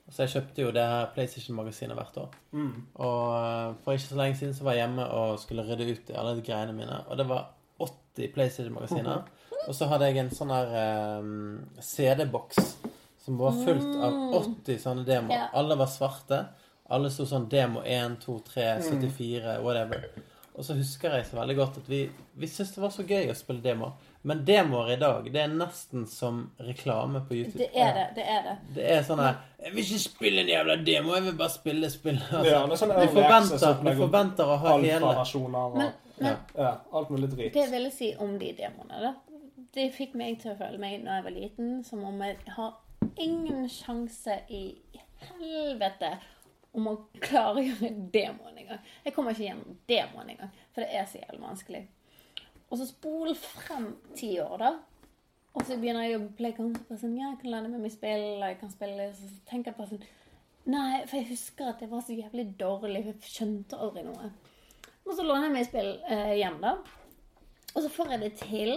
Så 0.07 0.23
jeg 0.23 0.37
kjøpte 0.37 0.63
jo 0.63 0.69
det 0.71 0.83
her 0.87 1.09
PlayStation-magasinet 1.15 1.97
hvert 1.97 2.19
år. 2.21 2.35
Mm. 2.55 2.75
Og 3.03 3.23
eh, 3.35 3.73
for 3.83 3.97
ikke 3.97 4.07
så 4.07 4.19
lenge 4.21 4.37
siden 4.39 4.55
så 4.55 4.63
var 4.63 4.77
jeg 4.77 4.85
hjemme 4.85 5.07
og 5.17 5.39
skulle 5.41 5.65
rydde 5.67 5.89
ut 5.91 6.11
i 6.13 6.15
alle 6.15 6.37
de 6.37 6.45
greiene 6.47 6.75
mine. 6.75 7.01
Og 7.11 7.19
det 7.19 7.27
var 7.27 7.49
80 7.83 8.31
PlayStation-magasiner. 8.35 9.25
Og 9.67 9.75
så 9.75 9.89
hadde 9.91 10.07
jeg 10.07 10.21
en 10.21 10.31
sånn 10.31 10.53
her 10.53 10.71
um, 11.19 11.65
CD-boks 11.83 12.77
som 13.27 13.35
var 13.41 13.57
fullt 13.59 13.97
av 13.99 14.13
80 14.39 14.79
sånne 14.79 15.03
demoer. 15.07 15.35
Ja. 15.35 15.47
Alle 15.59 15.75
var 15.75 15.89
svarte. 15.91 16.45
Alle 16.87 17.09
sto 17.11 17.25
sånn 17.27 17.49
demo 17.51 17.81
1, 17.83 18.21
2, 18.23 18.37
3, 18.53 18.67
74, 18.87 19.57
whatever. 19.65 20.05
Og 20.57 20.65
så 20.65 20.73
husker 20.73 21.13
jeg 21.13 21.25
så 21.27 21.35
veldig 21.37 21.55
godt 21.59 21.81
at 21.81 21.89
vi, 21.91 21.99
vi 22.39 22.47
syntes 22.49 22.71
det 22.77 22.81
var 22.81 22.93
så 22.95 23.03
gøy 23.05 23.27
å 23.29 23.35
spille 23.35 23.61
demoer. 23.61 23.91
Men 24.27 24.45
demoer 24.47 24.93
i 24.95 24.97
dag, 25.01 25.27
det 25.31 25.43
er 25.43 25.51
nesten 25.51 26.07
som 26.09 26.39
reklame 26.63 27.21
på 27.27 27.35
YouTube. 27.37 27.59
Det 27.59 27.67
er 27.75 27.93
det. 27.99 28.07
Det 28.15 28.25
er 28.31 28.41
det. 28.47 28.55
Det 28.79 28.87
er 28.95 29.05
sånn 29.05 29.21
her 29.21 29.37
Jeg 29.61 29.75
vil 29.75 29.83
ikke 29.83 30.01
spille 30.07 30.41
en 30.45 30.49
jævla 30.55 30.79
demo, 30.87 31.13
jeg 31.19 31.27
vil 31.27 31.37
bare 31.43 31.53
spille 31.53 31.91
spill. 31.93 32.17
Altså, 32.23 32.49
Ja, 32.55 32.63
det 32.63 32.79
er 32.79 32.81
sånn 32.85 32.95
du, 32.95 32.97
early 33.03 33.13
forventer, 33.19 33.61
du 33.83 33.91
og 33.91 34.01
forventer 34.07 34.55
å 34.55 34.59
ha 34.63 34.73
hele 34.79 34.97
Alfa-versjoner 34.97 35.61
og 35.61 35.77
Men, 35.83 35.93
men 36.17 36.31
ja. 36.31 36.35
ja, 36.57 36.73
alt 36.97 37.11
mulig 37.13 37.29
drit. 37.35 37.53
det 37.53 37.67
vil 37.75 37.89
jeg 37.91 37.97
si 37.99 38.13
om 38.23 38.37
de 38.41 38.55
demoene, 38.57 39.03
da 39.03 39.13
Det 39.75 39.89
fikk 39.95 40.15
meg 40.17 40.39
til 40.41 40.53
å 40.53 40.59
føle 40.59 40.79
meg 40.81 41.03
når 41.03 41.19
jeg 41.19 41.25
var 41.27 41.35
liten, 41.35 41.71
som 41.85 42.05
om 42.07 42.21
jeg 42.23 42.39
har 42.55 42.77
ingen 43.21 43.67
sjanse 43.69 44.39
i 44.53 44.63
helvete 45.27 46.15
om 46.77 46.89
å 46.91 46.95
klare 47.23 47.61
å 47.61 47.65
gjøre 47.65 47.93
demoen 48.13 48.59
engang. 48.61 48.81
Jeg 49.05 49.15
kommer 49.15 49.33
ikke 49.33 49.47
gjennom 49.47 49.79
demoen 49.89 50.33
engang, 50.33 50.51
for 50.73 50.83
det 50.83 50.91
er 50.93 51.07
så 51.09 51.21
jævlig 51.21 51.41
vanskelig. 51.43 51.83
Og 52.67 52.79
så 52.79 52.87
spol 52.89 53.33
frem 53.39 53.89
ti 54.17 54.35
år, 54.43 54.57
da. 54.61 54.71
Og 55.57 55.63
så 55.65 55.77
begynner 55.79 56.05
jeg 56.05 56.17
å 56.17 56.19
jobbe 56.19 56.75
på 56.85 56.99
sånn, 56.99 57.17
ja, 57.17 57.31
jeg 57.31 57.41
kan 57.41 57.53
lande 57.55 57.71
med 57.71 57.81
meg 57.81 57.93
spill, 57.93 58.27
og 58.37 58.45
jeg 58.45 58.59
kan 58.59 58.73
spille, 58.73 59.07
så 59.17 59.29
tenker 59.49 59.73
jeg 59.73 59.79
på 59.79 59.89
sånn 59.91 60.07
Nei, 60.67 61.05
for 61.07 61.15
jeg 61.15 61.29
husker 61.29 61.69
at 61.71 61.79
jeg 61.79 61.87
var 61.87 62.01
så 62.03 62.11
jævlig 62.11 62.43
dårlig. 62.59 62.99
for 63.05 63.13
Jeg 63.13 63.31
skjønte 63.31 63.77
aldri 63.79 64.01
noe. 64.03 64.31
Og 65.07 65.13
så 65.15 65.23
låner 65.23 65.47
jeg 65.47 65.53
meg 65.53 65.67
spill 65.69 65.93
eh, 66.11 66.33
hjem, 66.41 66.57
da. 66.59 66.73
Og 67.77 67.83
så 67.85 67.89
får 67.93 68.09
jeg 68.15 68.19
det 68.25 68.31
til. 68.41 68.71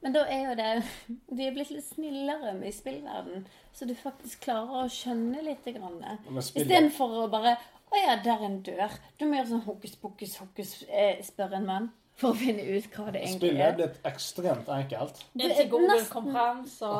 Men 0.00 0.14
da 0.14 0.22
er 0.30 0.44
jo 0.46 0.54
det 0.56 0.68
Du 1.36 1.42
er 1.44 1.52
blitt 1.52 1.72
litt 1.74 1.84
snillere 1.84 2.54
med 2.56 2.70
i 2.70 2.72
spillverden, 2.72 3.42
så 3.76 3.84
du 3.88 3.92
faktisk 3.98 4.46
klarer 4.46 4.86
å 4.86 4.88
skjønne 4.88 5.42
litt. 5.44 5.66
Istedenfor 5.68 7.24
å 7.26 7.30
bare 7.32 7.56
Å 7.90 7.98
ja, 7.98 8.14
der 8.22 8.38
er 8.38 8.44
en 8.46 8.60
dør. 8.62 8.92
Du 9.18 9.24
må 9.26 9.34
gjøre 9.34 9.50
sånn 9.50 9.64
hokus 9.66 9.96
pokus 9.98 10.36
hokus, 10.38 10.76
eh, 10.88 11.18
spørre 11.26 11.58
en 11.58 11.66
mann. 11.66 11.88
For 12.20 12.30
å 12.34 12.36
finne 12.36 12.62
ut 12.76 12.86
hva 12.92 13.06
det 13.10 13.22
egentlig 13.24 13.38
Spillet 13.40 13.60
er 13.64 13.70
er. 13.72 13.76
blitt 13.78 14.02
ekstremt 14.04 14.66
enkelt. 14.68 15.22
Det 15.34 15.46
er 15.50 15.62
er 15.64 15.68
Google 15.72 15.88
nesten- 15.88 16.10
kom 16.12 16.26
frem, 16.34 16.58
så 16.68 16.90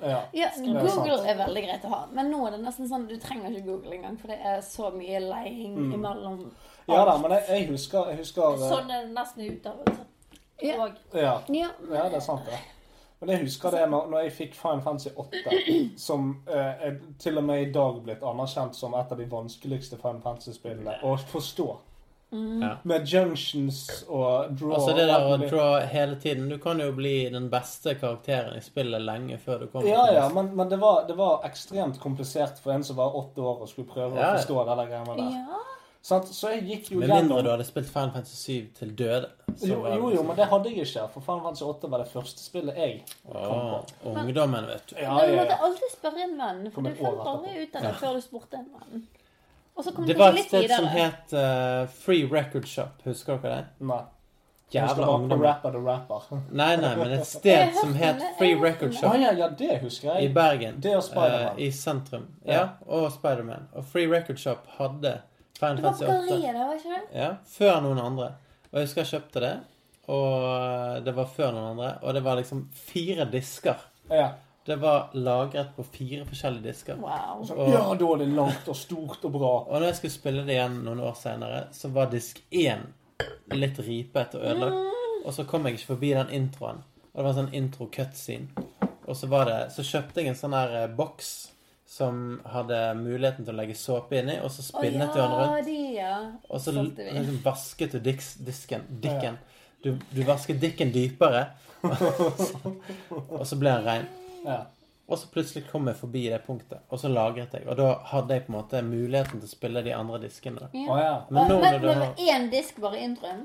Ja. 0.00 0.20
Ja, 0.32 0.46
er 0.54 0.62
Google 0.62 1.18
er 1.28 1.36
veldig 1.36 1.62
greit 1.66 1.84
å 1.84 1.88
ha, 1.90 2.06
men 2.12 2.30
nå 2.30 2.46
er 2.46 2.50
det 2.56 2.60
nesten 2.64 2.88
sånn 2.88 3.08
du 3.08 3.16
trenger 3.18 3.50
ikke 3.50 3.66
Google 3.66 3.96
engang, 3.96 4.16
for 4.20 4.28
det 4.28 4.38
er 4.40 4.60
så 4.62 4.90
mye 4.94 5.18
leiing 5.20 5.76
Mm. 5.76 5.92
imellom. 5.94 6.52
ja 6.88 7.04
da, 7.04 7.18
men 7.18 7.30
jeg, 7.32 7.44
jeg 7.48 7.68
husker, 7.68 8.08
jeg 8.08 8.18
husker 8.18 8.42
eh, 8.54 8.70
sånn 8.70 8.90
er 8.90 9.06
det 9.06 9.14
nesten 9.16 9.50
ut 9.52 9.66
av 9.66 9.84
det. 9.84 9.96
Ja. 10.62 10.88
Ja. 11.14 11.34
Ja, 11.48 11.68
ja, 11.92 12.08
det 12.08 12.16
er 12.20 12.24
sant, 12.24 12.46
det. 12.46 12.58
Men 13.22 13.30
jeg 13.36 13.44
husker 13.44 13.70
det 13.70 13.84
når, 13.90 14.08
når 14.10 14.24
jeg 14.26 14.32
fikk 14.34 14.54
Final 14.58 14.80
Fantasy 14.82 15.10
8, 15.14 15.52
som 16.08 16.32
eh, 16.50 16.88
er 16.88 16.96
til 17.22 17.38
og 17.38 17.44
med 17.46 17.68
i 17.68 17.70
dag 17.74 18.00
blitt 18.02 18.24
anerkjent 18.26 18.74
som 18.74 18.96
et 18.98 19.12
av 19.14 19.18
de 19.20 19.28
vanskeligste 19.30 19.98
Final 20.00 20.20
Fantasy-spillene 20.24 20.96
å 21.06 21.14
forstå. 21.30 21.68
Ja. 22.32 22.70
Med 22.88 23.04
junctions 23.04 23.82
og 24.08 24.54
draw 24.56 24.70
Altså 24.78 24.94
det 24.96 25.04
der 25.10 25.26
å 25.28 25.34
draw 25.36 25.82
hele 25.92 26.14
tiden 26.16 26.46
Du 26.48 26.54
kan 26.62 26.78
jo 26.80 26.86
bli 26.96 27.26
den 27.28 27.50
beste 27.52 27.92
karakteren 28.00 28.56
i 28.56 28.62
spillet 28.64 29.04
lenge 29.04 29.36
før 29.36 29.58
du 29.60 29.66
kommer 29.66 29.84
Ja, 29.90 30.06
til 30.08 30.16
ja, 30.16 30.22
men, 30.32 30.48
men 30.56 30.70
det, 30.70 30.78
var, 30.80 31.02
det 31.10 31.12
var 31.18 31.44
ekstremt 31.44 32.00
komplisert 32.00 32.56
for 32.64 32.72
en 32.72 32.86
som 32.88 32.96
var 32.96 33.12
åtte 33.20 33.44
år 33.44 33.60
og 33.66 33.68
skulle 33.68 33.90
prøve 33.92 34.16
Ja, 34.16 34.30
ja. 34.30 34.30
å 34.32 34.38
forstå 34.40 34.64
det 34.70 34.78
der 34.80 34.90
greiene 34.94 35.18
der. 35.20 35.36
ja. 35.42 35.60
Sant? 36.02 36.26
Så 36.34 36.48
jeg 36.50 36.64
gikk 36.66 36.88
jo 36.92 36.98
Med 36.98 37.08
mindre 37.14 37.42
du 37.46 37.50
hadde 37.52 37.64
spilt 37.64 37.86
Final 37.86 38.10
Fantasy 38.10 38.36
7 38.50 38.68
til 38.74 38.94
døde. 38.98 39.28
så 39.56 39.66
jo, 39.68 39.74
jo, 39.86 39.94
jo, 39.94 40.08
liksom- 40.08 40.26
men 40.26 40.36
det 40.36 40.46
hadde 40.50 40.68
jeg 40.72 40.86
ikke. 40.86 41.08
For 41.12 41.20
Final 41.20 41.42
Fantasy 41.44 41.62
8 41.64 41.90
var 41.90 41.98
det 41.98 42.08
første 42.12 42.42
spillet 42.42 42.76
jeg 42.76 43.04
kom 43.32 43.36
Åh, 43.36 43.84
på. 44.02 44.08
ungdommen, 44.10 44.66
vet 44.66 44.86
du. 44.90 44.96
Ja, 44.98 45.14
Men 45.14 45.28
du 45.30 45.36
måtte 45.36 45.58
alltid 45.62 45.92
spørre 45.92 46.24
en 46.24 46.38
venn, 46.38 46.72
for 46.72 46.82
du 46.82 46.94
fant 46.94 47.28
aldri 47.34 47.62
ut 47.62 47.76
av 47.76 47.82
det 47.82 47.94
før 48.00 48.14
du 48.14 48.20
spurte 48.20 48.54
en 48.58 48.66
venn. 48.80 49.06
Og 49.76 49.84
så 49.84 49.94
kom 49.94 50.06
Det 50.06 50.18
var 50.18 50.32
et 50.32 50.44
sted 50.44 50.68
som 50.70 50.84
het 50.86 51.32
uh, 51.32 51.86
Free 51.86 52.26
Record 52.26 52.66
Shop. 52.66 52.98
Husker 53.04 53.38
dere 53.38 53.56
det? 53.56 53.64
Nei. 53.80 54.02
Jævla 54.72 55.06
ungdom. 55.06 55.40
Rapper 55.42 55.70
Rapper. 55.84 56.42
Nei, 56.50 56.76
nei, 56.76 56.94
men 56.96 57.10
et 57.12 57.26
sted 57.26 57.74
som 57.80 57.94
het 57.94 58.22
Free 58.38 58.54
jeg 58.54 58.62
Record 58.62 58.94
Shop 58.94 59.14
ja, 59.14 59.32
ja, 59.36 59.48
det 59.48 59.78
husker 59.82 60.16
i. 60.18 60.28
Bergen. 60.32 60.80
Det 60.80 60.96
og 60.96 61.02
Spider-Man. 61.02 61.58
eh, 61.58 61.66
I 61.66 61.70
sentrum. 61.70 62.26
Ja. 62.46 62.52
Ja, 62.52 62.68
og 62.86 63.12
Spiderman. 63.12 63.68
Og 63.74 63.84
Free 63.84 64.08
Record 64.08 64.36
Shop 64.38 64.66
hadde 64.78 65.20
Final 65.62 65.78
Det 65.78 65.84
var 65.86 65.92
Fantasy 65.92 66.04
på 66.04 66.12
8. 66.12 66.28
galleriet, 66.28 66.54
da, 66.58 66.66
var 66.66 66.80
ikke 66.80 66.96
det? 66.96 67.20
Ja, 67.22 67.30
før 67.56 67.80
noen 67.86 68.00
andre. 68.02 68.28
Og 68.72 68.78
jeg 68.80 68.88
husker 68.88 69.02
jeg 69.04 69.12
kjøpte 69.14 69.42
det, 69.44 69.52
og 70.12 71.04
det 71.06 71.14
var 71.16 71.28
før 71.36 71.52
noen 71.54 71.68
andre. 71.74 71.90
Og 72.02 72.14
det 72.16 72.22
var 72.24 72.36
liksom 72.40 72.64
fire 72.74 73.26
disker. 73.30 73.84
Ja. 74.10 74.32
Det 74.66 74.76
var 74.78 75.10
lagret 75.18 75.72
på 75.76 75.82
fire 75.90 76.24
forskjellige 76.28 76.62
disker. 76.68 76.96
Wow. 77.02 77.42
Så, 77.46 77.54
Og- 77.58 77.70
ja, 77.72 77.82
da 77.98 78.12
er 78.14 78.18
det 78.18 78.28
langt 78.28 78.68
og 78.68 78.76
stort 78.76 79.24
og 79.24 79.32
bra. 79.32 79.52
Og 79.68 79.72
når 79.80 79.86
jeg 79.88 79.96
skulle 79.96 80.12
spille 80.12 80.44
det 80.46 80.54
igjen 80.54 80.82
noen 80.84 81.00
år 81.00 81.14
senere, 81.18 81.64
så 81.72 81.88
var 81.90 82.06
disk 82.10 82.42
én 82.52 82.84
litt 83.52 83.78
ripet 83.78 84.34
og 84.34 84.42
ødelagt. 84.42 84.98
Og 85.24 85.32
så 85.34 85.44
kom 85.46 85.66
jeg 85.66 85.74
ikke 85.74 85.86
forbi 85.94 86.12
den 86.14 86.30
introen. 86.30 86.82
Og 87.12 87.16
det 87.18 87.24
var 87.24 87.30
en 87.32 87.46
sånn 87.46 87.54
intro 87.54 87.86
cutscene. 87.86 88.48
Og 89.06 89.16
så 89.16 89.26
var 89.28 89.44
det 89.44 89.72
Så 89.72 89.82
kjøpte 89.82 90.14
jeg 90.22 90.28
en 90.28 90.34
sånn 90.34 90.54
her 90.54 90.74
eh, 90.84 90.86
boks 90.88 91.51
som 91.92 92.40
hadde 92.48 92.76
muligheten 92.96 93.44
til 93.44 93.52
å 93.52 93.58
legge 93.58 93.74
såpe 93.76 94.16
inni, 94.22 94.38
og 94.40 94.48
så 94.54 94.62
spinnet 94.64 95.12
du 95.12 95.18
den 95.20 95.34
rundt. 95.36 95.58
ja, 95.58 95.64
de, 95.66 95.80
ja. 95.98 96.14
Og 96.48 96.60
så 96.64 96.72
liksom 96.72 97.40
vasket 97.44 97.92
du 97.92 97.98
diks, 98.00 98.30
disken. 98.40 98.86
Dikken. 99.02 99.36
Du, 99.84 99.90
du 100.14 100.22
vasket 100.24 100.60
dikken 100.62 100.92
dypere, 100.94 101.42
og 103.28 103.42
så 103.46 103.58
ble 103.60 103.74
den 103.76 103.84
rein. 103.86 104.06
Ja. 104.46 104.60
Og 105.12 105.18
så 105.18 105.28
plutselig 105.34 105.66
kom 105.68 105.88
jeg 105.90 105.98
forbi 105.98 106.22
det 106.32 106.38
punktet, 106.46 106.80
og 106.88 107.00
så 107.02 107.10
lagret 107.12 107.52
jeg. 107.58 107.66
Og 107.68 107.76
da 107.76 107.88
hadde 108.12 108.38
jeg 108.38 108.46
på 108.46 108.52
en 108.52 108.56
måte 108.56 108.80
muligheten 108.86 109.42
til 109.42 109.48
å 109.48 109.50
spille 109.50 109.82
de 109.84 109.92
andre 109.92 110.20
diskene. 110.22 110.70
Ja. 110.72 110.86
Å 110.88 110.96
ja. 111.02 111.16
Men 111.28 111.50
nå 111.50 111.58
når 111.60 111.82
du 111.82 111.88
har 111.90 112.22
én 112.32 112.46
disk 112.52 112.78
bare 112.80 113.02
introen? 113.02 113.42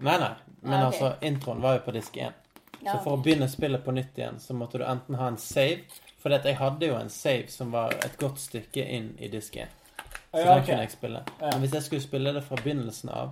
Nei, 0.00 0.16
nei. 0.18 0.32
Men 0.64 0.80
Ah, 0.80 0.88
okay. 0.88 0.90
altså, 0.90 1.12
introen 1.24 1.62
var 1.62 1.78
jo 1.78 1.84
på 1.86 1.94
disk 1.94 2.16
1. 2.18 2.34
Ja, 2.82 2.96
Så 2.96 2.98
for 3.04 3.14
å 3.14 3.22
begynne 3.22 3.46
spillet 3.48 3.84
på 3.86 3.94
nytt 3.94 4.18
igjen, 4.18 4.40
så 4.42 4.56
måtte 4.56 4.80
du 4.80 4.84
enten 4.88 5.14
ha 5.20 5.28
en 5.30 5.38
save 5.40 5.84
For 6.26 6.34
jeg 6.34 6.56
hadde 6.58 6.86
jo 6.88 6.94
en 6.98 7.10
save 7.12 7.46
som 7.54 7.68
var 7.70 7.92
et 8.02 8.16
godt 8.18 8.40
stykke 8.42 8.82
inn 8.82 9.12
i 9.22 9.28
disken. 9.30 9.68
Så 10.32 10.40
Ja, 10.42 10.54
den 10.56 10.64
kunne 10.66 10.80
jeg 10.82 10.90
spille. 10.90 11.20
Ja. 11.40 11.50
Men 11.52 11.60
hvis 11.62 11.74
jeg 11.76 11.82
skulle 11.86 12.02
spille 12.02 12.32
det 12.34 12.42
fra 12.44 12.56
begynnelsen 12.56 13.10
av, 13.14 13.30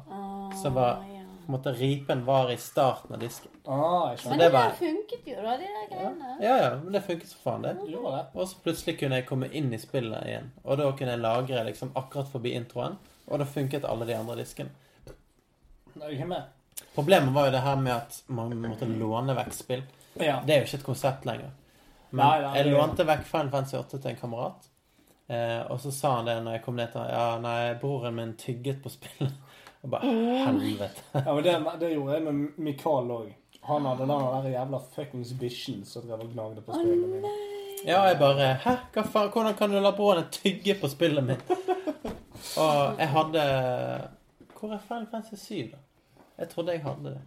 så 0.62 0.70
var 0.70 1.00
på 1.02 1.48
en 1.48 1.56
måte 1.56 1.72
ripen 1.78 2.22
var 2.24 2.52
i 2.52 2.56
starten 2.56 3.14
av 3.16 3.20
disken. 3.20 3.50
Ah, 3.66 4.14
Men 4.28 4.38
det 4.38 4.44
det 4.44 4.52
var- 4.52 4.70
funket 4.78 5.26
jo, 5.26 5.34
da, 5.42 5.56
de 5.56 5.66
der 5.74 5.88
greiene. 5.90 6.36
Ja, 6.40 6.56
ja, 6.62 6.70
men 6.84 6.92
det 6.92 7.02
funket 7.02 7.28
så 7.28 7.36
faen, 7.42 7.62
det. 7.62 7.74
Det. 7.86 7.96
Og 8.34 8.48
så 8.48 8.56
plutselig 8.62 8.98
kunne 8.98 9.16
jeg 9.16 9.26
komme 9.26 9.50
inn 9.52 9.74
i 9.74 9.78
spillet 9.78 10.24
igjen. 10.26 10.52
Og 10.64 10.78
da 10.78 10.92
kunne 10.92 11.10
jeg 11.10 11.18
lagre 11.20 11.64
liksom 11.64 11.90
akkurat 11.96 12.28
forbi 12.28 12.54
introen. 12.54 12.96
Og 13.28 13.38
da 13.38 13.44
funket 13.44 13.84
alle 13.84 14.06
de 14.06 14.14
andre 14.14 14.36
diskene. 14.36 14.70
Problemet 16.94 17.34
var 17.34 17.46
jo 17.46 17.50
det 17.52 17.60
her 17.60 17.76
med 17.76 17.92
at 17.92 18.22
man 18.28 18.56
måtte 18.62 18.86
låne 18.86 19.34
vekk 19.34 19.52
spill. 19.52 19.82
Ja. 20.20 20.40
Det 20.46 20.54
er 20.54 20.58
jo 20.60 20.64
ikke 20.68 20.78
et 20.78 20.84
konsept 20.86 21.24
lenger. 21.26 21.50
Men 22.14 22.22
Nei, 22.26 22.40
nei, 22.44 22.52
jeg 22.60 22.64
det- 22.68 22.74
lånte 22.78 23.04
vekk 23.08 23.24
Final 23.26 23.50
Fantasy 23.50 23.76
8 23.80 23.98
til 23.98 24.10
en 24.12 24.16
kamerat. 24.20 24.68
Eh, 25.28 25.62
og 25.72 25.78
så 25.80 25.90
sa 25.92 26.10
han 26.18 26.26
det 26.28 26.36
når 26.44 26.52
jeg 26.58 26.62
kom 26.66 26.76
ned 26.78 26.92
til. 26.92 27.00
Ja, 27.10 27.38
nei, 27.42 27.74
broren 27.80 28.14
min 28.14 28.34
tygget 28.38 28.82
på 28.84 28.92
spillet. 28.92 29.32
Og 29.84 29.90
bare 29.92 30.08
helvete. 30.08 31.02
Ja, 31.18 31.32
men 31.34 31.42
det, 31.44 31.54
det 31.80 31.90
gjorde 31.92 32.14
jeg 32.14 32.22
med 32.24 32.58
Mikael 32.68 33.10
òg. 33.12 33.32
Han 33.68 33.84
hadde 33.88 34.06
den 34.06 34.22
der 34.44 34.46
jævla 34.54 34.78
fuckings 34.94 35.32
bikkjen 35.40 35.82
som 35.88 36.06
drev 36.08 36.22
og 36.24 36.30
gnagde 36.32 36.62
på 36.64 36.72
spillet 36.76 37.10
mitt. 37.10 37.84
Ja, 37.88 38.02
jeg 38.08 38.16
bare 38.20 38.46
Hæ? 38.64 38.72
Hva 38.94 39.04
faen? 39.12 39.28
Hvordan 39.34 39.54
kan 39.58 39.70
du 39.72 39.76
la 39.80 39.90
broren 39.96 40.22
din 40.24 40.30
tygge 40.38 40.74
på 40.80 40.88
spillet 40.92 41.24
mitt? 41.24 41.52
Og 42.60 42.98
jeg 43.00 43.08
hadde 43.12 43.44
Hvor 44.58 44.72
er 44.72 44.80
Final 44.88 45.06
Fantasy 45.10 45.36
7, 45.42 45.70
da? 45.72 45.78
Jeg 46.38 46.48
trodde 46.52 46.72
jeg 46.72 46.82
hadde 46.84 47.04
det. 47.14 47.20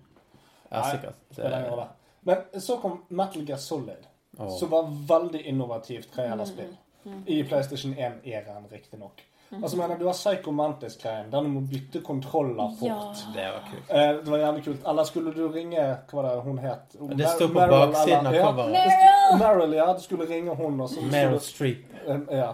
Ja, 0.71 0.81
Nei, 0.81 0.91
sikkert. 0.91 1.19
Spiller 1.31 1.57
det. 1.59 1.71
rolle. 1.71 1.87
Men 2.27 2.61
så 2.61 2.77
kom 2.81 2.97
Metal 3.09 3.45
Gear 3.47 3.57
Solid, 3.61 4.07
Åh. 4.39 4.57
som 4.59 4.69
var 4.69 4.83
veldig 5.07 5.41
innovativt 5.45 6.09
hva 6.15 6.23
Mm. 6.23 6.29
gjelder 6.29 6.45
spill. 6.45 6.77
I 7.25 7.43
PlayStation 7.43 7.93
1-æraen, 7.93 8.65
riktignok. 8.71 9.21
Altså, 9.63 9.77
mener, 9.77 9.97
du 9.97 10.05
har 10.05 10.13
Psycho 10.13 10.51
Mantis-greien, 10.51 11.31
der 11.31 11.41
du 11.41 11.47
må 11.47 11.61
bytte 11.61 12.01
kontroller 12.03 12.73
fort. 12.79 12.87
Ja. 12.89 13.13
Det 13.33 13.45
var 13.53 13.63
kult. 13.71 13.89
Eh, 13.89 14.23
det 14.25 14.31
var 14.31 14.37
jævlig 14.37 14.63
kult. 14.65 14.87
Eller 14.89 15.03
skulle 15.03 15.33
du 15.33 15.47
ringe 15.51 15.77
Hva 15.79 16.13
var 16.21 16.23
det 16.35 16.41
hun 16.43 16.57
het? 16.57 16.97
Det 17.17 17.27
står 17.29 17.47
på 17.47 17.53
Meryl, 17.53 17.69
baksiden 17.93 18.27
eller- 18.27 18.41
av 18.43 18.53
coveret. 18.53 18.73
Ja. 18.73 19.37
Meryl, 19.37 19.73
ja. 19.73 19.93
Du 19.93 20.01
skulle 20.01 20.25
ringe 20.29 20.55
hun, 20.55 20.81
og 20.81 20.89
så 20.89 21.01
Meryl 21.11 21.39
Streep. 21.39 21.77
Um, 22.07 22.27
ja. 22.31 22.53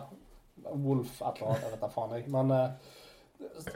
Wolf 0.76 1.22
et 1.22 1.28
eller 1.38 1.48
annet, 1.50 1.62
jeg 1.64 1.72
vet 1.72 1.82
da 1.82 1.88
faen 1.88 2.12
jeg. 2.16 2.28
Men 2.30 2.52
eh, 2.52 2.70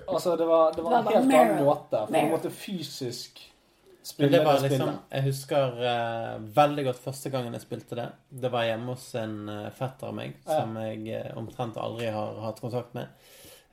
altså, 0.08 0.36
det 0.38 0.48
var, 0.48 0.72
det 0.72 0.84
var 0.84 0.98
Det 0.98 1.06
var 1.06 1.12
en 1.12 1.32
helt 1.32 1.50
annen 1.52 1.66
måte. 1.66 1.98
For 2.06 2.12
Meryl. 2.12 2.26
du 2.26 2.32
måtte 2.32 2.52
fysisk 2.52 3.54
spille 4.08 4.30
det 4.32 4.40
det, 4.40 4.46
var 4.48 4.62
liksom. 4.64 4.94
Jeg 5.12 5.26
husker 5.28 5.82
uh, 5.82 6.46
veldig 6.58 6.86
godt 6.88 7.02
første 7.04 7.32
gangen 7.34 7.58
jeg 7.58 7.66
spilte 7.66 7.98
det. 8.00 8.08
Det 8.44 8.52
var 8.54 8.68
hjemme 8.68 8.96
hos 8.96 9.10
en 9.20 9.36
uh, 9.50 9.68
fetter 9.76 10.10
av 10.10 10.16
meg 10.18 10.38
Ja. 10.40 10.62
som 10.62 10.80
jeg 10.82 11.04
uh, 11.12 11.38
omtrent 11.40 11.78
aldri 11.82 12.10
har 12.16 12.40
hatt 12.46 12.64
kontakt 12.64 12.96
med. 12.98 13.12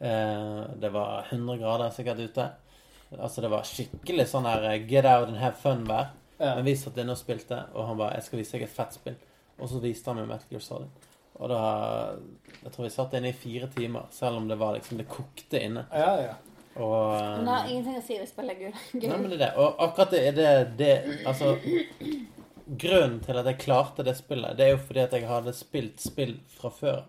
Det 0.04 0.88
var 0.92 1.28
100 1.30 1.54
grader 1.60 1.92
sikkert 1.94 2.18
ute. 2.18 2.44
Altså 3.14 3.40
det 3.40 3.48
var 3.48 3.64
skikkelig 3.64 4.26
sånn 4.28 4.44
her 4.44 4.66
get 4.90 5.06
out 5.06 5.30
and 5.30 5.38
have 5.38 5.56
fun-vær. 5.62 6.10
Ja. 6.36 6.56
Men 6.58 6.66
vi 6.66 6.74
satt 6.76 6.98
inne 6.98 7.14
og 7.14 7.20
spilte, 7.20 7.60
og 7.72 7.86
han 7.88 7.96
bare 7.96 8.18
'Jeg 8.18 8.26
skal 8.26 8.38
vise 8.38 8.52
deg 8.58 8.62
et 8.66 8.74
fett 8.74 8.98
spill'. 8.98 9.22
Og 9.58 9.68
så 9.70 9.80
viste 9.80 10.10
han 10.10 10.18
meg 10.18 10.28
Metal 10.28 10.50
Gear 10.50 10.60
Solid. 10.60 11.06
Og 11.34 11.48
da 11.50 11.60
Jeg 12.62 12.72
tror 12.72 12.84
vi 12.84 12.90
satt 12.90 13.14
inne 13.14 13.28
i 13.28 13.36
fire 13.36 13.68
timer, 13.68 14.06
selv 14.10 14.36
om 14.36 14.48
det 14.48 14.58
var 14.58 14.74
liksom 14.74 14.98
Det 14.98 15.08
kokte 15.08 15.60
inne. 15.62 15.86
Ja, 15.92 16.20
ja. 16.20 16.34
Og 16.74 17.44
det 17.44 17.50
har 17.52 17.68
ingenting 17.70 17.98
å 18.00 18.04
si 18.04 18.16
hvis 18.18 18.32
spillet 18.34 18.56
er 18.56 18.62
gul. 18.64 18.78
Nei, 18.98 19.16
men 19.16 19.28
det 19.30 19.36
er 19.36 19.42
det. 19.44 19.50
Og 19.62 19.82
akkurat 19.86 20.14
det 20.14 20.22
er 20.26 20.38
det, 20.38 20.52
det 20.80 20.94
Altså 21.28 21.54
Grunnen 22.64 23.18
til 23.22 23.38
at 23.38 23.48
jeg 23.50 23.60
klarte 23.60 24.06
det 24.06 24.16
spillet, 24.16 24.56
det 24.56 24.64
er 24.64 24.70
jo 24.72 24.80
fordi 24.80 25.02
at 25.02 25.12
jeg 25.12 25.28
hadde 25.28 25.52
spilt 25.52 26.00
spill 26.00 26.38
fra 26.56 26.70
før 26.72 27.02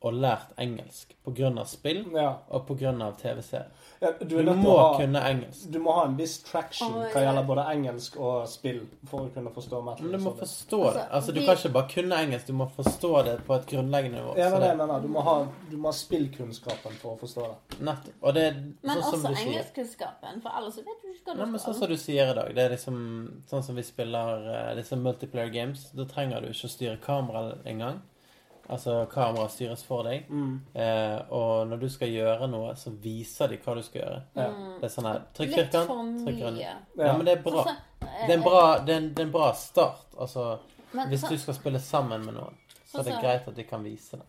og 0.00 0.14
lært 0.14 0.52
engelsk 0.62 1.14
av 1.26 1.64
spill 1.66 2.04
ja. 2.14 2.28
og 2.54 2.70
av 3.02 3.16
TV-serier. 3.18 3.66
ja 4.00 4.12
du, 4.20 4.36
Du 4.44 4.52
må 4.54 4.76
ha, 4.78 4.92
kunne 4.96 5.18
engelsk. 5.26 5.64
du 5.72 5.78
må 5.82 5.92
ha 5.92 6.04
en 6.06 6.14
viss 6.16 6.36
traction 6.46 6.94
Å, 6.94 7.08
hva 7.10 7.22
gjelder 7.24 7.46
både 7.48 7.64
engelsk 7.72 8.16
og 8.16 8.46
spill, 8.48 8.78
for 9.10 9.26
å 9.26 9.32
kunne 9.34 9.50
forstå 9.50 9.80
Metal 9.84 10.06
Men 10.06 10.12
du 10.20 10.24
må 10.24 10.34
forstå 10.38 10.80
det. 10.84 11.02
Altså, 11.02 11.16
Altså, 11.18 11.32
du 11.32 11.40
de- 11.40 11.46
kan 11.46 11.56
ikke 11.58 11.72
bare 11.74 11.88
kunne 11.90 12.20
engelsk, 12.22 12.46
du 12.46 12.52
må 12.52 12.68
forstå 12.76 13.12
det 13.24 13.34
på 13.46 13.54
et 13.54 13.66
grunnleggende 13.66 14.20
nivå. 14.20 14.36
Ja, 14.38 14.50
men 14.50 14.60
det 14.60 14.76
mener. 14.78 15.00
Du 15.00 15.08
må 15.08 15.20
ha, 15.26 15.34
du 15.70 15.76
må 15.76 15.88
ha 15.88 15.92
spillkunnskapen 15.92 16.92
for 17.02 17.16
å 17.16 17.18
forstå 17.18 17.48
det. 17.48 17.80
nettopp. 17.80 18.14
Og 18.22 18.34
det 18.34 18.44
er 18.46 18.54
Men 18.54 18.96
sånn 18.96 19.02
som 19.02 19.18
også 19.18 19.28
du 19.28 19.34
sier. 19.34 19.48
engelskkunnskapen, 19.48 20.42
for 20.42 20.50
ellers 20.60 20.76
vet 20.76 21.02
du 21.02 21.08
ikke 21.08 21.32
hva 21.32 21.36
Nei, 21.36 21.44
du 21.44 21.50
men 21.50 21.60
sånn 21.60 21.74
som 21.74 21.88
du 21.88 21.96
sier 21.96 22.30
i 22.30 22.34
dag, 22.34 22.54
det 22.54 22.64
er 22.64 22.70
liksom 22.76 23.42
sånn 23.50 23.64
som 23.64 23.74
vi 23.74 23.82
spiller 23.82 24.46
uh, 24.46 24.74
disse 24.78 24.94
multiplayer 24.96 25.50
games. 25.50 25.90
Da 25.90 26.04
trenger 26.04 26.40
du 26.40 26.48
ikke 26.52 26.70
å 26.70 26.76
styre 26.76 26.96
kamera 27.02 27.58
engang. 27.66 28.00
Altså 28.70 29.06
kameraet 29.10 29.50
styres 29.50 29.82
for 29.84 30.02
deg. 30.04 30.26
Mm. 30.28 30.60
Eh, 30.74 31.20
og 31.32 31.66
når 31.68 31.80
du 31.80 31.88
skal 31.88 32.08
gjøre 32.12 32.48
noe, 32.50 32.74
så 32.76 32.90
viser 33.00 33.48
de 33.48 33.56
hva 33.64 33.74
du 33.78 33.82
skal 33.82 34.00
gjøre. 34.02 34.22
Ja. 34.36 34.48
Det 34.80 34.84
er 34.84 34.92
sånn 34.92 35.06
her 35.08 35.22
Trykk 35.34 35.48
Mm. 35.48 35.56
Litt 35.56 35.70
firkant, 35.72 35.88
for 35.88 36.26
trykk 36.26 36.42
rund. 36.44 36.56
mye. 36.56 36.74
Ja, 37.06 37.12
men 37.16 37.24
det 37.26 37.38
er 37.38 37.42
bra. 37.42 37.62
Altså, 37.64 37.76
Det 38.00 38.30
er 38.30 38.34
en 38.38 38.42
bra, 38.42 38.78
det 38.84 38.92
er 38.94 38.96
en, 38.98 39.08
det 39.14 39.18
er 39.22 39.26
en 39.26 39.32
bra 39.32 39.52
start. 39.52 40.06
Altså, 40.20 40.58
Men 40.92 41.08
hvis 41.08 41.20
så- 41.20 41.28
du 41.30 41.38
skal 41.38 41.54
spille 41.54 41.78
sammen 41.80 42.24
med 42.24 42.34
noen, 42.34 42.54
så 42.86 42.98
er 42.98 43.02
det 43.02 43.12
Altså- 43.12 43.20
greit 43.22 43.48
at 43.48 43.54
de 43.56 43.62
kan 43.64 43.82
vise 43.84 44.16
det. 44.16 44.26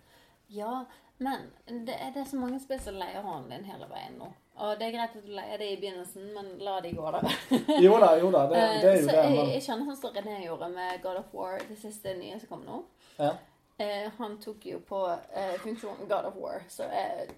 Ja, 0.49 0.83
men 1.19 1.39
det 1.67 1.95
er, 1.99 2.11
det 2.13 2.21
er 2.21 2.29
så 2.29 2.35
mange 2.39 2.59
spill 2.59 2.79
som 2.79 2.95
leier 2.95 3.21
hånden 3.21 3.49
din 3.49 3.63
hele 3.65 3.85
veien 3.89 4.17
nå. 4.19 4.31
Og 4.61 4.77
det 4.79 4.87
er 4.87 4.91
greit 4.97 5.15
at 5.15 5.25
du 5.25 5.31
leier 5.31 5.57
det 5.57 5.67
i 5.71 5.75
begynnelsen, 5.81 6.33
men 6.33 6.59
la 6.59 6.79
de 6.81 6.91
gå, 6.91 7.11
da. 7.11 7.21
Jo 7.81 7.99
da, 7.99 8.15
jo 8.19 8.31
da. 8.31 8.47
Det, 8.47 8.57
Eh, 8.57 8.81
det 8.81 8.85
er 8.85 8.95
jo 8.95 9.07
så 9.07 9.11
det. 9.11 9.23
jeg, 9.23 9.35
Men 9.35 9.49
jeg 9.51 9.61
skjønner 9.61 9.85
sånn 9.85 9.97
som 10.01 10.13
René 10.13 10.45
gjorde 10.45 10.69
med 10.73 11.01
God 11.01 11.17
of 11.17 11.33
War, 11.33 11.57
det 11.59 11.77
siste 11.79 12.17
nye 12.17 12.39
som 12.39 12.49
kom 12.49 12.63
nå. 12.65 12.83
Ja. 13.19 13.31
Eh, 13.79 14.09
han 14.17 14.37
tok 14.43 14.65
jo 14.65 14.79
på 14.83 14.97
eh, 15.33 15.53
funksjonen 15.63 16.07
God 16.09 16.25
of 16.25 16.35
War, 16.35 16.63
så 16.67 16.83
er 16.83 17.29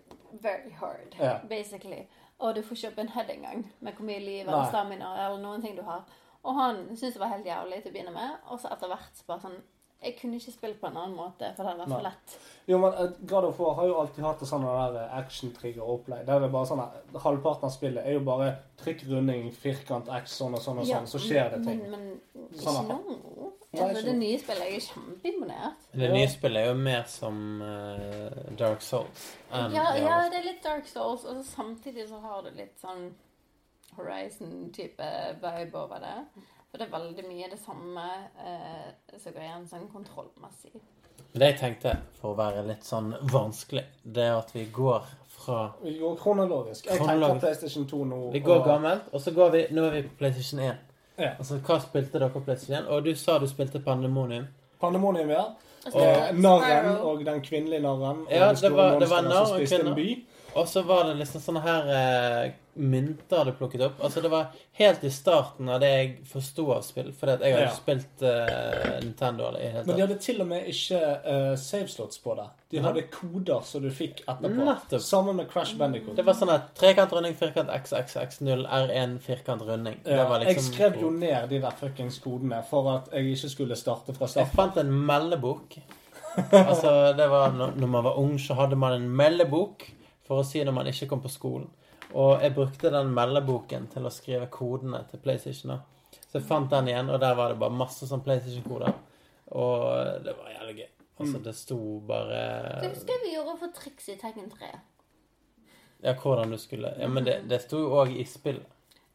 very 0.42 0.72
hard, 0.80 1.16
Ja. 1.20 1.38
basically. 1.50 2.08
Og 2.40 2.56
du 2.56 2.62
får 2.66 2.88
opp 2.88 2.98
en 2.98 3.08
head 3.14 3.30
engang 3.30 3.72
med 3.80 3.94
hvor 3.94 4.06
mye 4.06 4.20
liv 4.20 4.46
Nei. 4.46 4.54
eller 4.54 4.70
stamina 4.70 5.12
eller 5.26 5.38
noen 5.44 5.62
ting 5.62 5.76
du 5.78 5.84
har. 5.86 6.02
Og 6.44 6.56
han 6.56 6.88
syntes 6.98 7.14
det 7.14 7.20
var 7.22 7.28
helt 7.36 7.46
jævlig 7.46 7.84
til 7.84 7.92
å 7.92 7.94
begynne 7.94 8.12
med, 8.16 8.30
og 8.50 8.60
så 8.60 8.72
etter 8.74 8.88
hvert 8.90 9.14
så 9.20 9.24
bare 9.28 9.40
sånn 9.44 9.60
Jeg 10.02 10.16
kunne 10.18 10.40
ikke 10.40 10.52
spilt 10.52 10.80
på 10.82 10.88
en 10.90 10.96
annen 10.98 11.14
måte, 11.14 11.52
for 11.56 11.62
det 11.62 11.72
hadde 11.72 11.84
vært 11.84 11.94
for 11.94 12.06
lett. 12.08 12.36
Jo, 12.72 12.78
men 12.82 12.96
eh, 12.98 13.12
God 13.30 13.46
of 13.52 13.60
War 13.62 13.76
har 13.78 13.86
jo 13.92 13.98
alltid 14.02 14.26
hatt 14.26 14.42
sånn 14.50 14.66
der 14.66 14.96
action-trigger-opplegg. 15.20 16.24
Der 16.26 16.40
det 16.42 16.48
er 16.48 16.54
bare 16.56 16.70
sånn 16.72 16.82
at 16.82 17.22
Halvparten 17.22 17.68
av 17.70 17.74
spillet 17.76 18.06
er 18.10 18.18
jo 18.18 18.24
bare 18.26 18.48
trykk, 18.82 19.04
runding, 19.12 19.52
firkant, 19.54 20.10
X, 20.24 20.40
sånn 20.42 20.58
og 20.58 20.64
sånn 20.66 20.82
og 20.82 20.90
sånn, 20.90 21.06
så 21.12 21.22
skjer 21.22 21.54
det 21.54 21.62
ting. 21.68 21.84
Men, 21.92 22.08
men 22.34 22.48
ikke 22.50 22.64
Sånn, 22.66 22.90
nå. 22.90 23.52
Altså, 23.72 24.02
det 24.04 24.16
nye 24.20 24.40
spillet 24.42 24.68
jeg 24.68 24.80
er 24.82 24.86
kjempeimponert. 24.90 25.86
Det 26.02 26.10
nye 26.12 26.28
spillet 26.34 26.60
er 26.66 26.72
jo 26.74 26.80
mer 26.82 27.04
som 27.08 27.38
uh, 27.64 28.42
Dark 28.60 28.82
Souls. 28.84 29.30
Um, 29.54 29.70
Ja, 29.72 29.86
ja, 29.96 30.18
det 30.34 30.42
er 30.42 30.48
litt 30.50 30.64
Dark 30.66 30.90
Souls, 30.90 31.24
og 31.24 31.38
så 31.40 31.46
samtidig 31.54 32.10
så 32.10 32.20
har 32.26 32.42
det 32.50 32.58
litt 32.58 32.82
sånn 32.82 33.14
Horizon-type 33.96 35.08
vibe 35.44 35.78
over 35.86 36.04
det. 36.04 36.18
For 36.72 36.80
det 36.80 36.88
er 36.88 36.92
veldig 36.94 37.24
mye 37.28 37.48
det 37.52 37.60
samme 37.60 38.04
eh, 38.40 39.18
som 39.20 39.34
går 39.36 39.44
igjen 39.44 39.66
sånn 39.68 39.88
kontrollmessig. 39.92 40.72
Det 41.32 41.50
jeg 41.50 41.58
tenkte, 41.60 41.96
for 42.20 42.32
å 42.32 42.38
være 42.38 42.64
litt 42.68 42.86
sånn 42.88 43.10
vanskelig, 43.32 43.84
det 44.04 44.24
er 44.24 44.38
at 44.38 44.54
vi 44.56 44.64
går 44.72 45.04
fra 45.36 45.58
Vi 45.84 45.98
går 46.00 46.16
kronologisk. 46.20 46.88
Jeg 46.88 47.00
tenker 47.04 47.40
PlayStation 47.44 47.88
2 47.92 48.00
nå. 48.08 48.22
Vi 48.32 48.40
går 48.46 48.62
og- 48.62 48.68
gammelt, 48.68 49.12
og 49.12 49.22
så 49.22 49.34
går 49.36 49.52
vi 49.52 49.66
Nå 49.72 49.84
er 49.86 49.92
vi 49.92 50.02
på 50.08 50.16
PlayStation 50.18 50.60
1. 50.60 50.78
Ja. 51.18 51.34
Altså, 51.38 51.60
hva 51.60 51.80
spilte 51.84 52.20
dere 52.20 52.30
på 52.30 52.44
PlayStation 52.46 52.86
1? 52.86 52.90
Og 52.90 53.04
du 53.04 53.16
sa 53.16 53.38
du 53.40 53.48
spilte 53.48 53.80
Pandemonium. 53.84 54.48
Pandemonium, 54.80 55.30
ja. 55.30 55.44
Og 55.94 56.02
Eh, 56.02 56.32
narren 56.34 56.98
og 57.02 57.26
den 57.26 57.42
kvinnelige 57.42 57.82
narren. 57.82 58.26
Ja, 58.30 58.54
det 58.54 58.72
var, 58.72 59.00
det 59.00 59.10
var 59.10 59.22
narr 59.22 59.54
og 59.54 59.60
kvinner. 59.68 59.96
Og 60.56 60.68
så 60.68 60.82
var 60.84 61.06
det 61.08 61.14
liksom 61.22 61.42
sånne 61.42 61.62
her 61.64 61.90
eh, 61.96 62.52
mynter 62.74 63.46
du 63.46 63.52
plukket 63.56 63.82
opp. 63.86 64.02
Altså, 64.04 64.22
det 64.24 64.30
var 64.32 64.50
helt 64.80 65.04
i 65.04 65.10
starten 65.12 65.70
av 65.72 65.80
det 65.84 65.90
jeg 65.92 66.10
forsto 66.28 66.66
av 66.76 66.82
spill. 66.84 67.12
For 67.16 67.32
jeg 67.34 67.54
har 67.56 67.66
Ja. 67.66 67.70
spilt 67.76 68.24
eh, 68.24 68.98
Nintendo 69.04 69.48
eller 69.48 69.60
hele 69.64 69.84
Men 69.86 69.96
de 69.96 70.02
hadde 70.06 70.18
til 70.24 70.42
og 70.44 70.48
med 70.48 70.68
ikke 70.72 71.00
uh, 71.26 71.56
saveslots 71.60 72.20
på 72.24 72.36
det. 72.40 72.48
De 72.72 72.78
Ja. 72.78 72.84
hadde 72.84 73.04
koder 73.12 73.62
som 73.68 73.82
du 73.84 73.90
fikk 73.92 74.24
etterpå. 74.28 74.52
Nettopp. 74.66 75.02
Sammen 75.02 75.36
med 75.40 75.50
Crash 75.52 75.78
Bandicoot. 75.80 76.16
Det 76.16 76.26
var 76.26 76.34
sånn 76.40 76.52
at 76.56 76.74
trekant 76.76 77.12
runding, 77.16 77.36
firkant 77.36 77.70
XXX0, 77.70 78.66
R1, 78.68 79.20
firkant 79.20 79.62
runding. 79.68 80.00
Ja, 80.06 80.28
Liksom 80.28 80.48
jeg 80.48 80.62
skrev 80.68 81.02
jo 81.02 81.10
ned 81.16 81.50
de 81.50 81.60
der 81.64 81.72
fuckings 81.80 82.20
kodene 82.20 82.64
for 82.70 82.92
at 82.98 83.10
jeg 83.14 83.36
ikke 83.36 83.50
skulle 83.56 83.76
starte 83.76 84.14
fra 84.16 84.28
starten. 84.28 84.48
Jeg 84.48 84.56
fant 84.56 84.78
en 84.84 84.92
meldebok. 85.08 85.80
Altså, 86.52 87.14
det 87.18 87.28
var 87.30 87.52
når 87.52 87.88
man 87.88 88.04
var 88.04 88.16
ung, 88.20 88.38
så 88.40 88.56
hadde 88.56 88.76
man 88.80 88.94
en 89.02 89.10
meldebok 89.10 89.84
for 90.32 90.40
å 90.42 90.48
si 90.48 90.62
når 90.64 90.76
man 90.78 90.88
ikke 90.88 91.10
kom 91.12 91.22
på 91.24 91.32
skolen. 91.32 91.68
Og 92.16 92.42
jeg 92.44 92.54
brukte 92.56 92.92
den 92.92 93.12
meldeboken 93.16 93.90
til 93.92 94.08
å 94.08 94.12
skrive 94.12 94.48
kodene 94.52 95.04
til 95.12 95.20
PlayStation. 95.24 95.74
da. 95.76 95.80
Så 96.32 96.40
jeg 96.40 96.48
fant 96.48 96.70
den 96.72 96.88
igjen, 96.88 97.10
og 97.12 97.20
der 97.20 97.36
var 97.36 97.52
det 97.52 97.60
bare 97.60 97.76
masse 97.76 98.08
sånn 98.08 98.24
PlayStation-koder. 98.24 98.94
Og 99.52 100.24
det 100.24 100.36
var 100.38 100.54
jævlig 100.54 100.76
gøy. 100.82 100.90
Altså, 101.22 101.38
Mm. 101.38 101.44
det 101.44 101.56
sto 101.56 101.78
bare 102.08 102.40
Hva 102.82 102.90
husker 102.90 103.14
jeg 103.14 103.22
vi 103.26 103.34
gjorde 103.36 103.58
for 103.60 103.68
triks 103.76 104.08
i 104.10 104.16
Tekken 104.16 104.50
3. 104.50 104.72
Ja, 106.04 106.14
hvordan 106.14 106.50
du 106.52 106.58
skulle 106.58 106.94
Ja, 107.00 107.08
men 107.08 107.24
det, 107.28 107.36
det 107.50 107.62
sto 107.62 107.78
jo 107.78 107.90
òg 108.02 108.16
i 108.18 108.24
spillet. 108.26 108.66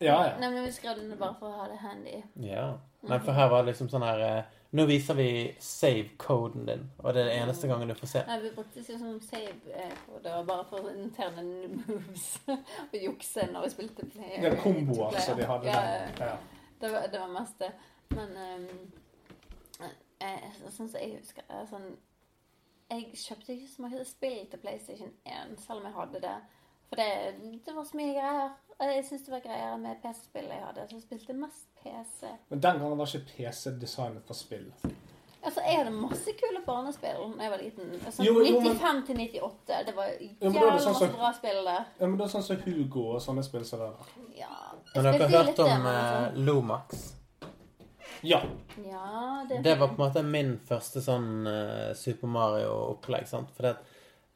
Ja, 0.01 0.19
ja. 0.29 0.37
Nei, 0.39 0.51
men 0.53 0.65
vi 0.67 0.73
skrev 0.77 0.97
den 1.01 1.17
bare 1.19 1.35
for 1.41 1.49
å 1.49 1.57
ha 1.63 1.67
det 1.69 1.79
handy. 1.81 2.23
Ja. 2.45 2.75
Nei, 3.09 3.19
for 3.25 3.33
her 3.33 3.49
var 3.49 3.65
det 3.65 3.73
liksom 3.73 3.89
sånn 3.89 4.05
her 4.05 4.21
eh, 4.21 4.43
Nå 4.77 4.85
viser 4.89 5.17
vi 5.17 5.29
save-koden 5.63 6.67
din, 6.69 6.83
og 6.99 7.15
det 7.15 7.23
er 7.23 7.31
det 7.31 7.37
eneste 7.39 7.69
gangen 7.71 7.89
du 7.89 7.95
får 7.97 8.11
se. 8.11 8.23
Nei, 8.29 8.37
vi 8.43 8.51
brukte 8.57 8.83
det 8.85 8.99
som 9.01 9.15
save-kode 9.25 9.87
og 10.13 10.25
det 10.25 10.35
var 10.35 10.43
bare 10.51 10.67
for 10.69 10.91
interne 10.91 11.45
moves. 11.73 12.27
og 12.93 12.99
jukse 13.05 13.47
når 13.53 13.65
vi 13.65 13.71
spilte 13.73 14.09
player. 14.13 14.43
Ja, 14.43 14.51
er 14.51 14.61
komboer 14.61 15.17
som 15.25 15.41
de 15.41 15.49
hadde 15.49 15.71
Ja, 15.71 15.81
der. 15.81 16.13
Ja. 16.27 16.35
Det 16.81 16.93
var, 16.93 17.07
det 17.13 17.21
var 17.21 17.33
mest 17.33 17.59
det. 17.59 17.73
Men 18.13 18.37
um, 18.37 19.87
jeg, 20.21 20.53
sånn 20.67 20.91
som 20.91 21.01
jeg 21.01 21.17
husker 21.17 21.49
det, 21.49 21.63
sånn 21.71 21.89
Jeg 22.91 23.17
kjøpte 23.19 23.57
ikke 23.57 23.71
så 23.73 23.83
mye 23.83 24.05
spill 24.07 24.45
til 24.51 24.63
PlayStation 24.63 25.17
1, 25.25 25.57
selv 25.65 25.81
om 25.81 25.89
jeg 25.89 25.97
hadde 25.97 26.21
det. 26.23 26.37
For 26.87 27.01
det, 27.01 27.09
det 27.67 27.75
var 27.75 27.89
så 27.89 27.99
mye 27.99 28.13
greier. 28.15 28.53
Jeg 28.81 29.05
syns 29.09 29.23
det 29.25 29.33
var 29.33 29.41
greier 29.41 29.77
med 29.81 29.97
PC-spill 30.03 30.49
jeg 30.53 30.63
hadde, 30.67 30.83
så 30.91 30.97
jeg 30.99 31.03
spilte 31.07 31.33
mest 31.33 31.69
PC. 31.83 32.29
Men 32.51 32.61
den 32.61 32.81
gangen 32.83 32.99
var 32.99 33.07
ikke 33.09 33.31
PC 33.37 33.71
designet 33.81 34.25
for 34.27 34.35
spill. 34.35 34.67
Altså, 35.47 35.61
Jeg 35.63 35.77
hadde 35.79 35.91
masse 35.95 36.33
kule 36.41 36.61
barnespill 36.67 37.21
da 37.39 37.43
jeg 37.45 37.51
var 37.53 37.61
liten. 37.63 37.91
Altså, 38.05 38.25
Jo, 38.27 38.33
jo, 38.43 38.61
95 38.61 39.07
til 39.07 39.17
98. 39.17 39.87
Det 39.87 39.97
var 39.97 40.05
jævlig 40.05 40.31
er 40.41 40.51
det 40.51 40.61
jævlig 40.61 40.81
sånn 40.83 40.97
masse 40.97 41.11
bra 41.13 41.33
spill 41.39 41.61
der. 41.69 41.85
Ja, 42.01 42.07
men 42.07 42.17
det 42.19 42.25
er 42.27 42.33
sånn 42.35 42.47
som 42.49 42.63
Hugo 42.65 43.05
og 43.15 43.21
sånne 43.23 43.45
spill 43.47 43.65
som 43.65 43.85
det 43.85 43.91
der. 43.93 44.11
Ja, 44.41 44.57
Men 44.95 45.05
dere 45.05 45.29
har 45.29 45.45
hørt 45.45 45.59
om 45.59 45.87
altså- 45.87 46.45
Lomax? 46.51 47.05
Ja. 48.23 48.43
Ja, 48.85 49.47
det, 49.49 49.63
Det 49.63 49.79
var 49.79 49.89
på 49.89 49.95
en 50.03 50.09
måte 50.09 50.23
min 50.23 50.59
første 50.69 51.01
sånn 51.01 51.47
uh, 51.47 51.95
Super 51.95 52.27
Mario-opplegg. 52.27 53.27
sant? 53.29 53.51
For 53.57 53.63
det, 53.63 53.77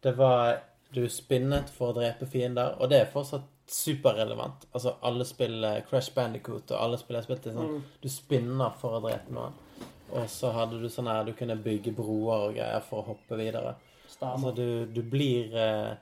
det 0.02 0.16
var 0.16 0.60
Du 0.92 1.08
spinnet 1.08 1.68
for 1.70 1.92
å 1.92 1.94
drepe 1.94 2.26
fiender, 2.26 2.74
og 2.80 2.88
det 2.90 3.00
er 3.00 3.10
fortsatt 3.12 3.42
superrelevant. 3.70 4.66
Altså 4.72 4.96
alle 5.06 5.24
spill 5.24 5.64
eh, 5.64 5.80
Crash 5.88 6.14
Bandicoot 6.14 6.72
og 6.72 6.78
alle 6.82 6.98
spiller 6.98 7.22
spilt 7.22 7.44
spilte 7.44 7.56
sånn 7.56 7.74
Mm. 7.76 7.82
Du 8.02 8.08
spinner 8.10 8.72
for 8.80 8.96
å 8.98 9.02
drepe 9.04 9.32
noen. 9.34 9.54
Og 10.10 10.26
så 10.30 10.50
hadde 10.50 10.80
du 10.82 10.88
sånn 10.90 11.06
her 11.06 11.22
Du 11.24 11.32
kunne 11.38 11.54
bygge 11.54 11.92
broer 11.94 12.48
og 12.48 12.54
greier 12.56 12.82
for 12.82 13.02
å 13.02 13.12
hoppe 13.12 13.36
videre. 13.38 13.76
Altså 14.20 14.50
du, 14.56 14.86
du 14.90 15.02
blir 15.06 15.54
eh, 15.54 15.92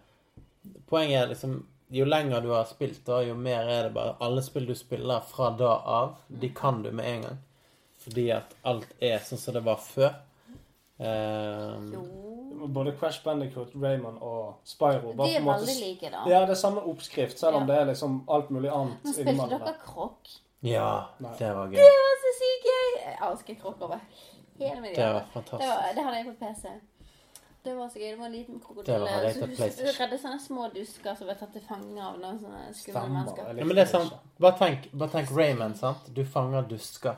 Poenget 0.88 1.22
er 1.22 1.28
liksom 1.34 1.58
Jo 1.92 2.06
lenger 2.08 2.40
du 2.40 2.48
har 2.55 2.64
spilt, 2.68 3.02
da, 3.05 3.20
jo 3.24 3.34
mer 3.36 3.68
er 3.68 3.82
det 3.88 3.92
bare 3.97 4.16
Alle 4.24 4.42
spill 4.44 4.66
du 4.68 4.74
spiller 4.76 5.20
fra 5.28 5.50
da 5.56 5.74
av, 5.98 6.16
de 6.28 6.48
kan 6.56 6.82
du 6.82 6.90
med 6.90 7.06
en 7.10 7.26
gang. 7.26 7.38
Fordi 8.00 8.30
at 8.32 8.56
alt 8.64 8.88
er 9.00 9.20
sånn 9.24 9.40
som 9.40 9.56
det 9.56 9.64
var 9.66 9.80
før. 9.82 10.14
Eh, 11.01 11.99
Både 12.68 12.93
Crash 12.99 13.23
Bandicoot, 13.25 13.70
Raymond 13.83 14.18
og 14.20 14.57
Spyro. 14.67 15.12
De 15.12 15.28
er 15.31 15.39
på 15.39 15.44
måte 15.47 15.60
veldig 15.67 15.77
like, 15.86 16.10
da. 16.10 16.25
Ja, 16.27 16.41
det 16.41 16.51
er 16.57 16.59
samme 16.59 16.83
oppskrift, 16.91 17.39
selv 17.39 17.55
om 17.57 17.68
Ja. 17.68 17.73
det 17.75 17.81
er 17.83 17.85
liksom 17.93 18.25
alt 18.28 18.51
mulig 18.51 18.70
annet 18.75 19.05
Men 19.05 19.12
spilte 19.15 19.49
dere 19.49 19.59
der. 19.65 19.77
krokk? 19.86 20.28
ja, 20.62 21.05
Nei. 21.20 21.33
det 21.39 21.55
var 21.55 21.67
gøy. 21.67 21.77
Det 21.78 21.93
var 22.02 22.17
så 22.25 22.33
sykt 22.41 22.67
gøy! 22.67 22.91
Jeg 23.05 23.17
elsker 23.31 23.55
krokk 23.62 23.83
over 23.83 24.01
hele 24.59 24.81
mitt 24.81 24.97
Det 24.97 25.05
var 25.15 25.25
fantastisk. 25.33 25.60
Det, 25.62 25.68
var, 25.68 25.93
det 25.94 26.05
hadde 26.05 26.17
jeg 26.17 26.27
på 26.27 26.44
PC. 26.44 26.68
Det 27.65 27.77
var 27.77 27.89
så 27.89 27.99
gøy. 27.99 28.10
Det 28.10 28.18
var 28.18 28.27
en 28.27 28.33
liten 28.33 28.55
Det 28.55 28.62
krokodille. 28.65 28.99
på 28.99 29.47
du 29.47 30.02
redde 30.02 30.18
sånne 30.18 30.41
små 30.41 30.68
dusker 30.75 31.15
som 31.15 31.27
ble 31.27 31.35
tatt 31.39 31.52
til 31.52 31.62
fange 31.68 32.02
av 32.02 32.18
noen 32.18 32.39
sånne 32.43 32.75
skumle 32.75 33.09
mennesker. 33.09 33.47
Ja, 33.59 33.65
men 33.65 33.77
det 33.77 33.83
er 33.86 33.91
sant. 33.93 34.12
Bare 34.41 34.59
tenk, 34.59 34.91
bare 34.99 35.10
tenk 35.10 35.31
Raymond, 35.36 35.77
sant? 35.77 36.10
Du 36.15 36.25
fanger 36.25 36.62
dusker 36.68 37.15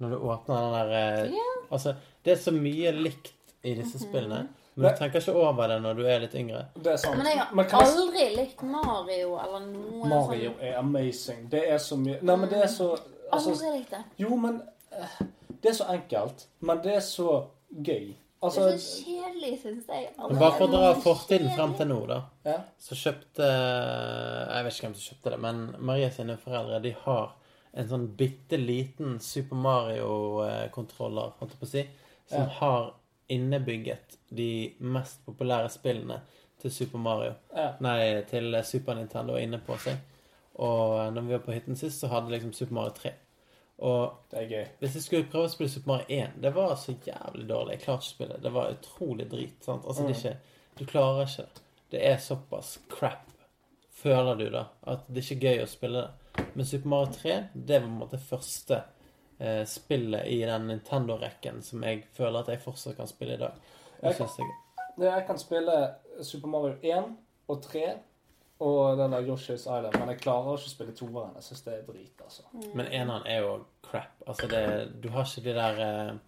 når 0.00 0.10
du 0.10 0.16
åpner 0.16 0.62
den 0.64 0.72
der 0.78 0.94
eh, 1.24 1.30
Ja. 1.36 1.50
Altså, 1.70 1.94
det 2.24 2.32
er 2.32 2.40
så 2.42 2.52
mye 2.56 2.92
likt 2.96 3.32
i 3.64 3.74
disse 3.74 3.98
Mhm. 4.00 4.08
spillene. 4.08 4.48
Men 4.76 4.92
du 4.92 4.98
tenker 4.98 5.20
ikke 5.20 5.34
over 5.36 5.66
det 5.68 5.80
når 5.82 5.94
du 5.96 6.02
er 6.06 6.20
litt 6.20 6.34
yngre. 6.34 6.64
Det 6.76 6.92
er 6.92 6.96
sant. 6.96 7.16
Men 7.18 7.26
jeg 7.26 7.38
har 7.38 7.64
kan 7.68 7.80
jeg 7.84 7.88
aldri 7.98 8.36
likt 8.36 8.62
Mario 8.62 9.34
eller 9.44 9.60
noe 9.66 10.08
Mario 10.08 10.50
sånn. 10.54 10.62
er 10.62 10.78
amazing. 10.78 11.48
Det 11.50 11.62
er 11.68 11.76
så 11.78 11.96
mye 11.98 12.18
Nei, 12.22 12.36
men 12.36 12.48
det 12.48 12.62
er 12.62 12.66
så 12.68 12.88
altså, 13.32 13.50
Aldri 13.50 13.72
likt 13.78 13.90
det. 13.90 14.04
Jo, 14.18 14.36
men 14.36 14.62
eh, 14.92 15.26
Det 15.60 15.70
er 15.70 15.74
så 15.74 15.88
enkelt. 15.92 16.46
Men 16.60 16.78
det 16.82 16.94
er 16.96 17.00
så 17.04 17.44
gøy. 17.82 18.14
Altså 18.42 18.60
det 18.70 18.74
er 18.74 18.78
så 18.78 19.04
kjedelig, 19.04 19.58
syns 19.62 19.86
jeg. 19.88 20.06
Men 20.16 20.38
bare 20.38 20.52
for 20.56 20.64
å 20.66 20.70
dra 20.72 20.94
fortiden 20.94 21.50
frem 21.56 21.74
til 21.76 21.86
nå, 21.90 21.98
da. 22.08 22.22
Ja. 22.46 22.54
Så 22.80 22.94
kjøpte 22.96 23.44
Jeg 23.44 24.64
vet 24.64 24.72
ikke 24.72 24.86
hvem 24.86 24.94
som 24.96 25.14
kjøpte 25.14 25.30
det, 25.34 25.40
men 25.40 25.60
Maria 25.78 26.08
sine 26.10 26.38
foreldre 26.40 26.80
de 26.82 26.94
har 27.04 27.34
en 27.74 27.88
sånn 27.88 28.08
bitte 28.16 28.58
liten 28.58 29.18
Super 29.20 29.56
Mario-kontroller, 29.56 31.32
holdt 31.38 31.52
jeg 31.54 31.60
på 31.60 31.66
å 31.66 31.70
si, 31.70 31.84
som 32.30 32.40
Ja. 32.42 32.46
har 32.60 32.92
innebygget 33.28 34.16
de 34.34 34.74
mest 34.80 35.24
populære 35.26 35.68
spillene 35.70 36.20
til 36.58 36.70
Super 36.70 36.98
Mario. 36.98 37.34
Ja. 37.54 37.74
Nei, 37.80 38.22
til 38.22 38.52
Super 38.64 38.94
Nintendo 38.94 39.36
inne 39.36 39.58
på 39.58 39.76
seg. 39.78 39.96
Og 40.56 41.12
når 41.14 41.22
vi 41.22 41.32
var 41.32 41.38
på 41.46 41.52
hytten 41.52 41.76
sist, 41.76 42.00
så 42.00 42.08
hadde 42.08 42.30
liksom 42.30 42.52
Super 42.52 42.74
Mario 42.74 42.90
3. 42.90 43.12
Og 43.82 44.12
Det 44.30 44.48
gøy. 44.50 44.66
hvis 44.80 44.94
jeg 44.94 45.02
skulle 45.02 45.24
prøve 45.30 45.44
å 45.46 45.50
spille 45.50 45.70
Super 45.70 45.86
Mario 45.88 46.06
1, 46.08 46.40
det 46.42 46.54
var 46.54 46.74
så 46.76 46.92
jævlig 47.00 47.46
dårlig. 47.48 47.70
Jeg 47.70 47.80
klarte 47.80 48.02
ikke 48.02 48.10
å 48.10 48.14
spille 48.14 48.32
det. 48.34 48.42
Det 48.42 48.52
var 48.52 48.70
utrolig 48.72 49.30
drit. 49.30 49.64
sant? 49.64 49.84
Altså, 49.86 50.06
det 50.06 50.16
er 50.16 50.30
ikke, 50.30 50.36
Du 50.76 50.84
klarer 50.86 51.22
ikke 51.26 51.36
det. 51.36 51.60
Det 51.90 52.02
er 52.06 52.16
såpass 52.16 52.78
crap, 52.88 53.26
føler 53.90 54.36
du, 54.38 54.50
da, 54.50 54.66
at 54.86 55.00
det 55.12 55.24
ikke 55.24 55.36
er 55.48 55.56
gøy 55.56 55.62
å 55.62 55.68
spille 55.68 56.02
det. 56.02 56.10
Men 56.54 56.66
Super 56.66 56.88
Mario 56.88 57.12
3, 57.12 57.36
det 57.54 57.78
var 57.78 57.86
på 57.86 57.92
en 57.92 58.00
måte 58.00 58.20
første 58.22 58.82
eh, 59.38 59.64
spillet 59.68 60.28
i 60.30 60.40
den 60.46 60.68
Nintendo-rekken 60.70 61.62
som 61.64 61.84
jeg 61.86 62.04
føler 62.16 62.42
at 62.42 62.52
jeg 62.54 62.62
fortsatt 62.64 62.98
kan 62.98 63.10
spille 63.10 63.38
i 63.38 63.40
dag. 63.40 63.58
Jeg 64.02 64.16
kan, 64.16 64.30
jeg, 64.38 64.54
Jeg 65.06 65.26
kan 65.26 65.38
spille 65.38 65.80
Super 66.22 66.48
Mario 66.48 66.76
1 66.82 67.10
og 67.48 67.62
3 67.62 67.84
og 68.60 68.98
den 68.98 69.12
der 69.12 69.24
Yoshi's 69.24 69.64
Island, 69.64 69.94
men 69.98 70.10
jeg 70.12 70.20
klarer 70.20 70.58
ikke 70.58 70.68
å 70.68 70.72
spille 70.74 70.92
toeren. 70.96 71.36
Jeg 71.38 71.46
syns 71.46 71.62
det 71.64 71.74
er 71.78 71.84
drit, 71.86 72.18
altså. 72.20 72.42
men 72.76 72.90
eneren 72.92 73.24
er 73.24 73.38
jo 73.40 73.54
crap. 73.86 74.18
Altså, 74.26 74.50
det, 74.52 74.64
du 75.00 75.08
har 75.14 75.24
ikke 75.24 75.46
de 75.48 75.54
der 75.56 75.80
eh, 75.86 76.18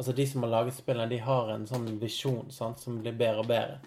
Altså, 0.00 0.12
de 0.14 0.24
som 0.26 0.44
har 0.44 0.52
laget 0.52 0.76
spillene, 0.78 1.10
de 1.10 1.16
har 1.18 1.48
en 1.50 1.64
sånn 1.66 1.88
visjon 2.00 2.46
sant, 2.54 2.78
som 2.78 3.00
blir 3.02 3.16
bedre 3.18 3.42
og 3.42 3.48
bedre. 3.50 3.80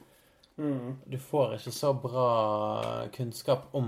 Mm. 0.57 0.97
Du 1.05 1.17
får 1.17 1.55
ikke 1.55 1.71
så 1.71 1.93
bra 1.97 2.27
kunnskap 3.13 3.71
om 3.71 3.87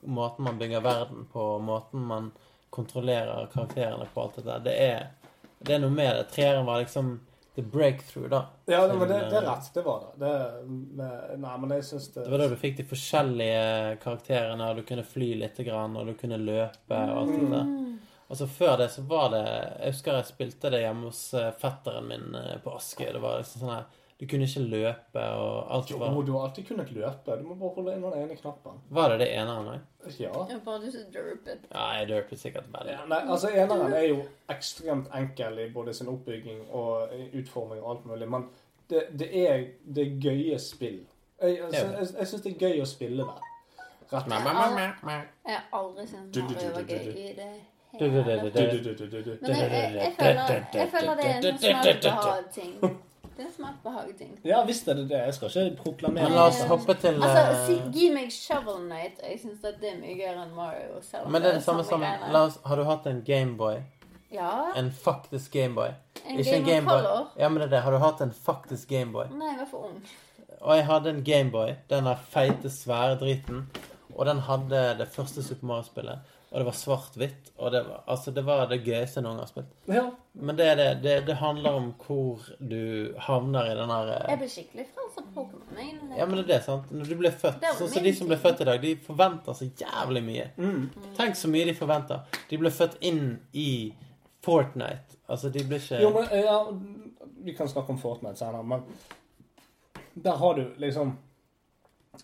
måten 0.00 0.44
man 0.44 0.58
bygger 0.58 0.80
verden 0.80 1.26
på, 1.32 1.58
måten 1.58 2.00
man 2.00 2.30
kontrollerer 2.70 3.50
karakterene 3.52 4.06
på, 4.14 4.22
alt 4.22 4.38
dette. 4.40 4.58
Det 4.64 4.76
er, 4.84 5.06
det 5.60 5.76
er 5.76 5.84
noe 5.84 5.92
med 5.92 6.16
det. 6.16 6.24
Treeren 6.32 6.66
var 6.66 6.80
liksom 6.80 7.18
the 7.54 7.62
breakthrough, 7.62 8.30
da. 8.30 8.46
Ja, 8.64 8.86
det, 8.86 8.94
men 8.94 9.08
det, 9.08 9.14
det 9.14 9.36
er 9.36 9.42
eh, 9.42 9.50
rett. 9.50 9.68
Det 9.74 9.82
var 9.82 10.06
det. 10.16 10.26
det 10.26 10.62
med, 10.68 11.34
nei, 11.42 11.56
men 11.58 11.74
jeg 11.76 11.84
syns 11.84 12.08
det 12.14 12.24
Det 12.24 12.32
var 12.32 12.44
da 12.44 12.48
du 12.48 12.56
fikk 12.56 12.78
de 12.80 12.86
forskjellige 12.88 13.98
karakterene, 14.02 14.70
og 14.70 14.80
du 14.80 14.86
kunne 14.88 15.04
fly 15.04 15.34
litt, 15.42 15.60
grann, 15.66 15.98
og 16.00 16.08
du 16.08 16.14
kunne 16.16 16.40
løpe 16.40 17.02
og 17.12 17.18
alt 17.22 17.36
det 17.36 17.50
der. 17.52 17.74
Altså 18.32 18.46
Før 18.48 18.78
det 18.80 18.86
så 18.88 19.02
var 19.04 19.26
det 19.34 19.42
Jeg 19.44 19.90
husker 19.90 20.14
jeg 20.16 20.28
spilte 20.30 20.70
det 20.72 20.78
hjemme 20.80 21.10
hos 21.10 21.20
eh, 21.36 21.50
fetteren 21.60 22.06
min 22.08 22.38
eh, 22.38 22.54
på 22.64 22.72
Askøy. 22.78 23.10
Det 23.12 23.20
var 23.20 23.42
liksom 23.42 23.66
sånn 23.66 23.74
her 23.74 23.90
Du 24.22 24.26
kunne 24.30 24.46
ikke 24.46 24.60
løpe, 24.70 25.22
og 25.34 25.74
alt 25.74 25.88
Jo, 25.90 25.96
var 25.98 26.20
du 26.22 26.32
har 26.32 26.44
alltid 26.46 26.66
kunnet 26.68 26.90
løpe. 26.94 27.36
Du 27.40 27.42
må 27.48 27.56
bare 27.58 27.72
holde 27.74 27.94
inn 27.96 28.04
den 28.06 28.12
ene 28.20 28.36
knappen. 28.38 28.76
Var 28.94 29.08
det 29.10 29.16
det 29.24 29.26
eneren 29.34 29.66
òg? 29.72 29.80
Ja. 30.20 30.30
Ja, 30.50 30.58
bare 30.62 30.78
du 30.84 30.92
så 30.94 31.02
derpet. 31.10 31.64
Ja, 31.72 31.88
jeg 31.98 32.08
dørpet 32.12 32.38
sikkert 32.38 32.68
veldig. 32.70 32.92
Ja, 32.94 33.00
nei, 33.10 33.18
altså 33.34 33.50
Eneren 33.50 33.92
er 33.98 34.06
jo 34.06 34.20
ekstremt 34.54 35.10
enkel 35.18 35.58
i 35.58 35.66
både 35.74 35.94
sin 35.98 36.12
oppbygging 36.14 36.62
og 36.70 37.10
utforming 37.34 37.82
og 37.82 37.90
alt 37.96 38.06
mulig, 38.12 38.30
men 38.30 38.46
det, 38.90 39.08
det 39.18 39.30
er 39.42 39.66
det 39.82 40.06
er 40.06 40.16
gøye 40.28 40.58
spill. 40.62 41.02
Jeg, 41.42 41.58
altså, 41.64 41.86
jeg, 41.86 42.14
jeg 42.18 42.26
syns 42.30 42.46
det 42.46 42.54
er 42.54 42.58
gøy 42.68 42.80
å 42.86 42.90
spille 42.94 43.26
det. 43.26 43.38
Rett 44.12 44.22
og 44.22 44.32
slett. 44.32 45.06
Jeg 45.50 45.54
har 45.58 45.70
aldri 45.82 46.06
syntes 46.06 46.42
Mario 46.46 46.74
var 46.78 46.90
gøy 46.94 47.06
i 47.10 47.30
det 47.42 47.52
hele 47.98 48.22
tatt. 48.22 48.60
Men 49.42 49.50
jeg, 49.50 49.72
jeg, 49.72 49.94
jeg, 49.98 50.12
føler, 50.18 50.68
jeg 50.74 50.92
føler 50.94 51.16
det 51.16 51.24
er 51.26 51.34
en 51.34 51.42
sånn 51.42 51.58
smakebehag-ting. 51.66 53.02
Det 53.36 53.46
er 53.46 53.50
smak 53.52 53.78
smakebehag-ting. 53.82 54.32
Ja 54.44 54.64
visst 54.68 54.88
er 54.88 54.94
det 54.94 55.08
det. 55.08 55.20
Jeg 55.26 55.34
skal 55.34 55.48
ikke 55.48 55.82
proklamere 55.82 56.28
Men 56.28 56.36
la 56.36 56.46
oss 56.50 56.60
hoppe 56.68 56.94
til 57.00 57.16
Altså, 57.22 57.44
eh, 57.52 57.62
si, 57.66 57.76
gi 57.94 58.10
meg 58.12 58.32
Shovel 58.32 58.82
Knight. 58.84 59.22
Jeg 59.24 59.40
syns 59.40 59.62
det 59.64 59.88
er 59.88 59.96
mye 60.00 60.16
gøyere 60.18 60.44
enn 60.44 60.54
Mario. 60.56 61.00
Selv 61.06 61.26
om 61.26 61.32
Men 61.32 61.42
det 61.42 61.50
er 61.50 61.58
det 61.60 61.64
samme 61.64 61.84
som. 61.88 62.04
La 62.04 62.44
oss 62.48 62.58
Har 62.64 62.76
du 62.76 62.84
hatt 62.84 63.06
en 63.06 63.22
Gameboy? 63.24 63.80
Ja. 64.32 64.72
En 64.76 64.90
faktisk 64.92 65.52
Gameboy? 65.52 65.88
En 66.26 66.38
Ikke 66.38 66.56
en 66.56 66.64
Game 66.64 66.90
of 66.90 67.02
Gameboy. 67.02 67.24
Ja, 67.38 67.48
men 67.48 67.60
det 67.60 67.66
er 67.66 67.70
det. 67.76 67.80
Har 67.86 67.92
du 67.92 67.98
hatt 67.98 68.20
en 68.20 68.32
faktisk 68.32 68.88
Gameboy? 68.88 69.26
Nei, 69.32 69.48
jeg 69.52 69.58
var 69.58 69.70
for 69.70 69.88
ung. 69.88 69.98
Og 70.60 70.76
jeg 70.76 70.86
hadde 70.86 71.10
en 71.10 71.24
Gameboy. 71.24 71.74
Den 71.90 72.04
der 72.04 72.20
feite, 72.30 72.70
svære 72.70 73.18
driten. 73.20 73.66
Og 74.14 74.26
den 74.26 74.38
hadde 74.38 74.82
det 74.98 75.08
første 75.08 75.42
Super 75.42 75.66
Mario-spillet. 75.66 76.18
Og 76.52 76.58
det 76.60 76.64
var 76.66 76.74
svart-hvitt. 76.76 77.50
Og 77.56 77.72
det 77.72 77.80
var, 77.86 78.02
altså, 78.12 78.30
det 78.36 78.42
var 78.44 78.66
det 78.68 78.82
gøyeste 78.84 79.18
jeg 79.18 79.24
noen 79.24 79.38
gang 79.38 79.46
har 79.46 79.48
spilt. 79.48 79.70
Ja. 79.88 80.02
Men 80.32 80.58
det, 80.58 80.66
det, 80.76 80.88
det, 81.04 81.14
det 81.26 81.36
handler 81.40 81.78
om 81.78 81.86
hvor 82.04 82.44
du 82.60 83.14
havner 83.24 83.70
i 83.70 83.76
den 83.78 83.92
her 83.92 84.10
eh, 84.12 84.26
Jeg 84.34 84.40
ble 84.42 84.48
skikkelig 84.52 84.86
frelst 84.92 85.22
av 85.22 85.30
Pokémon. 85.32 86.12
Ja, 86.18 86.26
men 86.28 86.36
det 86.36 86.44
er 86.44 86.50
det, 86.50 86.60
sant? 86.66 86.92
Når 86.92 87.08
du 87.08 87.16
blir 87.22 87.32
født, 87.32 87.64
sånn 87.64 87.80
som 87.80 87.94
så 87.96 88.04
de 88.04 88.12
som 88.18 88.28
blir 88.28 88.40
født 88.42 88.60
i 88.60 88.68
dag, 88.68 88.84
de 88.84 88.92
forventer 89.06 89.56
så 89.56 89.70
jævlig 89.80 90.24
mye. 90.28 90.46
Mm. 90.60 90.84
Tenk 91.16 91.40
så 91.40 91.52
mye 91.52 91.70
de 91.70 91.76
forventer. 91.78 92.38
De 92.52 92.60
ble 92.60 92.74
født 92.82 93.00
inn 93.08 93.24
i 93.56 93.72
Fortnite. 94.44 95.20
Altså, 95.32 95.48
de 95.54 95.64
blir 95.64 95.80
ikke 95.80 96.02
Jo, 96.02 96.12
men 96.12 96.28
ja, 96.36 96.60
Vi 97.46 97.56
kan 97.56 97.68
snakke 97.70 97.94
om 97.94 98.00
Fortnite 98.02 98.36
senere, 98.42 98.62
men 98.66 98.84
der 100.12 100.36
har 100.36 100.58
du 100.58 100.66
liksom 100.82 101.16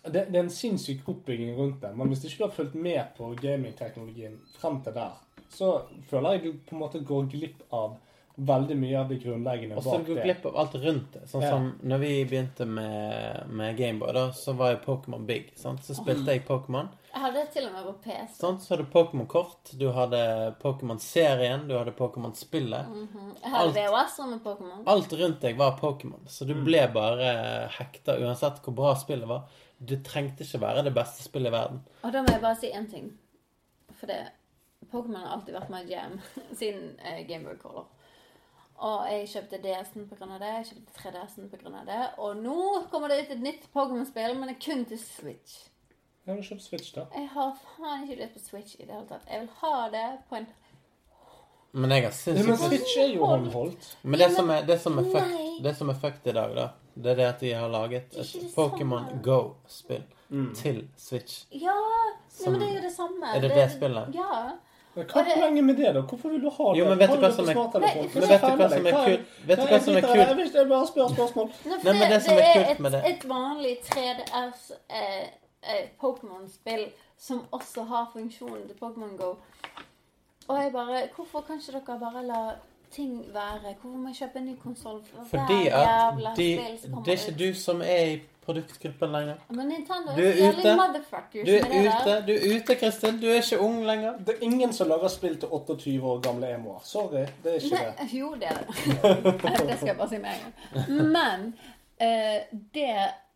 det, 0.03 0.25
det 0.31 0.35
er 0.37 0.43
en 0.43 0.49
sinnssyk 0.53 1.07
oppbygging 1.09 1.55
rundt 1.57 1.81
det, 1.81 1.95
men 1.97 2.07
hvis 2.11 2.25
ikke 2.25 2.37
du 2.37 2.43
har 2.47 2.55
fulgt 2.59 2.75
med 2.75 3.15
på 3.17 3.31
gamingteknologien 3.41 4.37
frem 4.59 4.81
til 4.85 4.93
der, 4.93 5.17
så 5.49 5.71
føler 6.11 6.37
jeg 6.37 6.43
du 6.43 6.51
på 6.69 6.75
en 6.75 6.83
måte 6.83 7.01
går 7.05 7.25
glipp 7.31 7.63
av 7.73 7.97
veldig 8.39 8.75
mye 8.79 8.95
av 9.01 9.09
det 9.09 9.17
grunnleggende 9.19 9.75
Og 9.75 9.83
så 9.83 9.97
går 9.97 10.05
du 10.15 10.21
glipp 10.23 10.45
av 10.47 10.57
alt 10.61 10.75
rundt 10.79 11.09
det. 11.11 11.23
Sånn 11.27 11.41
Ja. 11.43 11.49
som 11.49 11.65
når 11.83 11.97
vi 11.99 12.11
begynte 12.29 12.65
med, 12.65 13.49
med 13.51 13.75
Gameboy, 13.75 14.13
da, 14.15 14.29
så 14.31 14.53
var 14.55 14.71
jo 14.71 14.77
Pokémon 14.85 15.25
big. 15.27 15.49
Sant? 15.59 15.81
Så 15.83 15.97
spilte 15.97 16.31
jeg 16.31 16.45
Pokémon. 16.47 16.87
Jeg 17.11 17.21
hadde 17.25 17.43
til 17.51 17.65
og 17.67 17.73
med 17.73 17.83
på 17.89 17.93
PC. 18.05 18.37
Sånn, 18.39 18.59
Så 18.61 18.69
hadde 18.75 18.85
du 18.85 18.91
Pokémon-kort, 18.93 19.73
du 19.77 19.89
hadde 19.91 20.55
Pokémon-serien, 20.61 21.67
du 21.67 21.73
hadde 21.77 21.91
Pokémon-spillet. 21.97 22.85
Jeg 23.41 23.51
hadde 23.51 23.65
Alt. 23.65 23.75
VHS-er 23.75 24.29
med 24.29 24.43
Pokémon. 24.45 24.83
Alt 24.87 25.13
rundt 25.19 25.41
deg 25.41 25.57
var 25.57 25.77
Pokémon, 25.81 26.23
så 26.27 26.45
Mm. 26.45 26.47
du 26.47 26.63
ble 26.63 26.87
bare 26.93 27.69
hekta 27.77 28.15
uansett 28.21 28.61
hvor 28.63 28.73
bra 28.75 28.95
spillet 28.95 29.27
var. 29.27 29.43
Det 29.79 30.01
trengte 30.05 30.43
ikke 30.43 30.61
være 30.61 30.83
det 30.83 30.93
beste 30.93 31.23
spillet 31.23 31.51
i 31.51 31.55
verden. 31.55 31.79
Og 32.03 32.13
da 32.13 32.21
må 32.21 32.33
jeg 32.33 32.41
bare 32.43 32.59
si 32.59 32.71
én 32.75 32.89
ting. 32.91 33.13
For 33.99 34.11
det 34.11 34.19
Pokémon 34.91 35.21
har 35.21 35.35
alltid 35.35 35.55
vært 35.55 35.71
my 35.71 35.81
jam 35.87 36.19
siden 36.59 36.93
eh, 36.99 37.23
Gameboy 37.27 37.57
Color. 37.61 37.87
Og 38.79 39.09
jeg 39.11 39.27
kjøpte 39.27 39.59
DS-en 39.63 40.05
pga. 40.07 40.27
det. 40.39 40.51
Jeg 40.55 40.67
kjøpte 40.69 41.01
3DS-en 41.01 41.49
pga. 41.51 41.81
det. 41.87 42.03
Og 42.17 42.37
nå 42.39 42.85
kommer 42.91 43.11
det 43.11 43.25
ut 43.25 43.33
et 43.35 43.43
nytt 43.43 43.67
Pokémon-spill, 43.75 44.37
men 44.39 44.49
det 44.49 44.55
er 44.55 44.63
kun 44.65 44.85
til 44.87 45.01
Switch. 45.03 45.65
Jeg 46.25 46.35
har 46.35 46.43
kjøpt 46.45 46.63
Switch, 46.63 46.93
da. 46.95 47.05
Jeg 47.15 47.27
har 47.33 47.55
faen 47.65 48.03
ikke 48.05 48.21
lyst 48.21 48.35
på 48.37 48.43
Switch 48.43 48.75
i 48.79 48.85
det 48.85 48.93
hele 48.93 49.07
tatt. 49.09 49.27
Jeg 49.27 49.43
vil 49.43 49.49
ha 49.63 49.75
det 49.95 50.07
på 50.29 50.39
en 50.39 50.47
Men 51.71 51.91
jeg 51.91 52.05
har 52.07 52.15
sinnssykt 52.15 52.47
men 52.47 52.61
Switch 52.63 52.97
er 52.97 53.11
jo 53.13 53.25
håndholdt. 53.29 53.89
Men 54.03 54.19
det 54.23 54.29
som 54.35 54.49
er, 54.53 54.77
som 54.77 55.01
er, 55.01 55.33
det 55.65 55.75
som 55.77 55.91
er 55.91 55.99
fucked 55.99 56.29
i 56.31 56.35
dag, 56.37 56.55
da, 56.55 56.69
det 56.95 57.11
er 57.11 57.15
det 57.15 57.25
at 57.25 57.39
de 57.39 57.53
har 57.53 57.67
laget 57.67 58.15
er 58.17 58.19
et 58.21 58.53
Pokémon. 58.55 59.21
Go-spill 59.23 60.03
Mm. 60.29 60.53
til 60.55 60.87
Switch. 60.97 61.45
Ja! 61.51 61.71
Som- 62.29 62.51
men 62.53 62.61
det 62.61 62.69
er 62.69 62.73
jo 62.75 62.81
det 62.87 62.91
samme. 62.95 63.25
Er 63.35 63.39
det 63.41 63.49
det 63.55 63.71
spillet? 63.71 64.07
Ja. 64.13 64.49
Men 64.95 65.05
Hva 65.05 65.19
er 65.21 65.41
poenget 65.41 65.63
med 65.63 65.75
det, 65.77 65.93
da? 65.95 66.01
Hvorfor 66.01 66.29
vil 66.29 66.41
du 66.41 66.49
ha 66.49 66.63
det? 66.73 66.79
Jo, 66.79 66.85
men 66.89 66.99
vet 66.99 67.09
du 67.09 67.15
hva 67.15 67.27
det 67.27 67.35
som 67.35 67.49
er- 67.49 67.53
kult? 67.53 67.73
Men 67.73 68.29
vet 68.29 68.41
du 68.41 68.55
hva 68.57 68.69
som 68.69 68.85
er 68.85 69.05
kult? 69.05 69.25
Vet 69.47 69.57
du 69.57 69.65
hva 69.65 69.79
som 69.79 69.95
er 69.95 70.01
det. 70.01 70.09
kult? 70.37 70.53
Jeg 70.55 70.67
bare 70.69 70.87
spør 70.87 71.07
spørsmål. 71.15 71.51
Nei, 71.65 71.93
men 71.93 72.11
det 72.11 72.21
som 72.23 72.33
er 72.37 72.53
kult 72.55 72.71
et, 72.71 72.79
med 72.79 72.91
det- 72.91 73.03
et 73.05 73.29
vanlig 73.29 73.77
3DS 73.83 74.71
eh, 74.89 75.27
eh, 75.63 75.87
Pokémon-spill 76.01 76.85
som 77.17 77.45
også 77.51 77.83
har 77.87 78.09
funksjonen 78.13 78.67
til 78.67 78.75
Pokémon 78.81 79.17
Go. 79.17 79.35
Og 80.47 80.63
jeg 80.63 80.71
bare 80.73 81.07
Hvorfor 81.15 81.41
kan 81.41 81.55
ikke 81.59 81.71
dere 81.87 81.99
bare 81.99 82.25
la 82.25 82.51
ting 82.91 83.25
være? 83.33 83.75
Hvorfor 83.81 83.97
må 83.97 84.09
jeg 84.09 84.15
kjøpe 84.15 84.39
en 84.39 84.45
ny 84.45 84.55
konsoll 84.63 84.99
for 85.05 85.23
Fordi 85.29 85.67
at 85.67 86.13
de, 86.37 86.43
det 86.43 86.59
er 86.59 87.11
ikke 87.11 87.33
ut? 87.33 87.39
du 87.39 87.53
som 87.53 87.81
er 87.81 88.03
i 88.13 88.19
produktgruppen 88.49 89.11
lenger. 89.11 89.35
Men 89.49 89.67
Nintendo 89.67 90.15
Du 90.15 90.21
er 90.21 90.27
er 90.27 90.49
ute. 90.49 90.61
Du 91.33 91.51
er 91.51 91.65
ute, 91.85 92.13
du 92.27 92.33
er 92.33 92.55
ute, 92.55 92.75
Kristin. 92.75 93.21
Du 93.21 93.27
er 93.27 93.33
ikke 93.33 93.59
ung 93.59 93.85
lenger. 93.85 94.17
Det 94.17 94.29
er 94.29 94.43
ingen 94.43 94.73
som 94.73 94.87
lager 94.87 95.07
spill 95.07 95.39
til 95.39 95.49
28 95.51 96.03
år 96.03 96.19
gamle 96.19 96.55
emoer. 96.55 96.79
Sorry, 96.83 97.25
det 97.43 97.51
er 97.51 97.53
ikke 97.53 97.75
det. 97.75 98.19
Jo, 98.19 98.33
det 98.35 98.43
er 98.43 98.57
det. 98.57 98.67
det 99.69 99.77
skal 99.77 99.87
jeg 99.87 99.97
bare 99.97 100.09
si 100.09 100.17
med 100.17 100.29
en 100.29 100.41
gang. 100.45 101.07
Men 101.11 101.53
uh, 102.01 102.59
det 102.73 102.95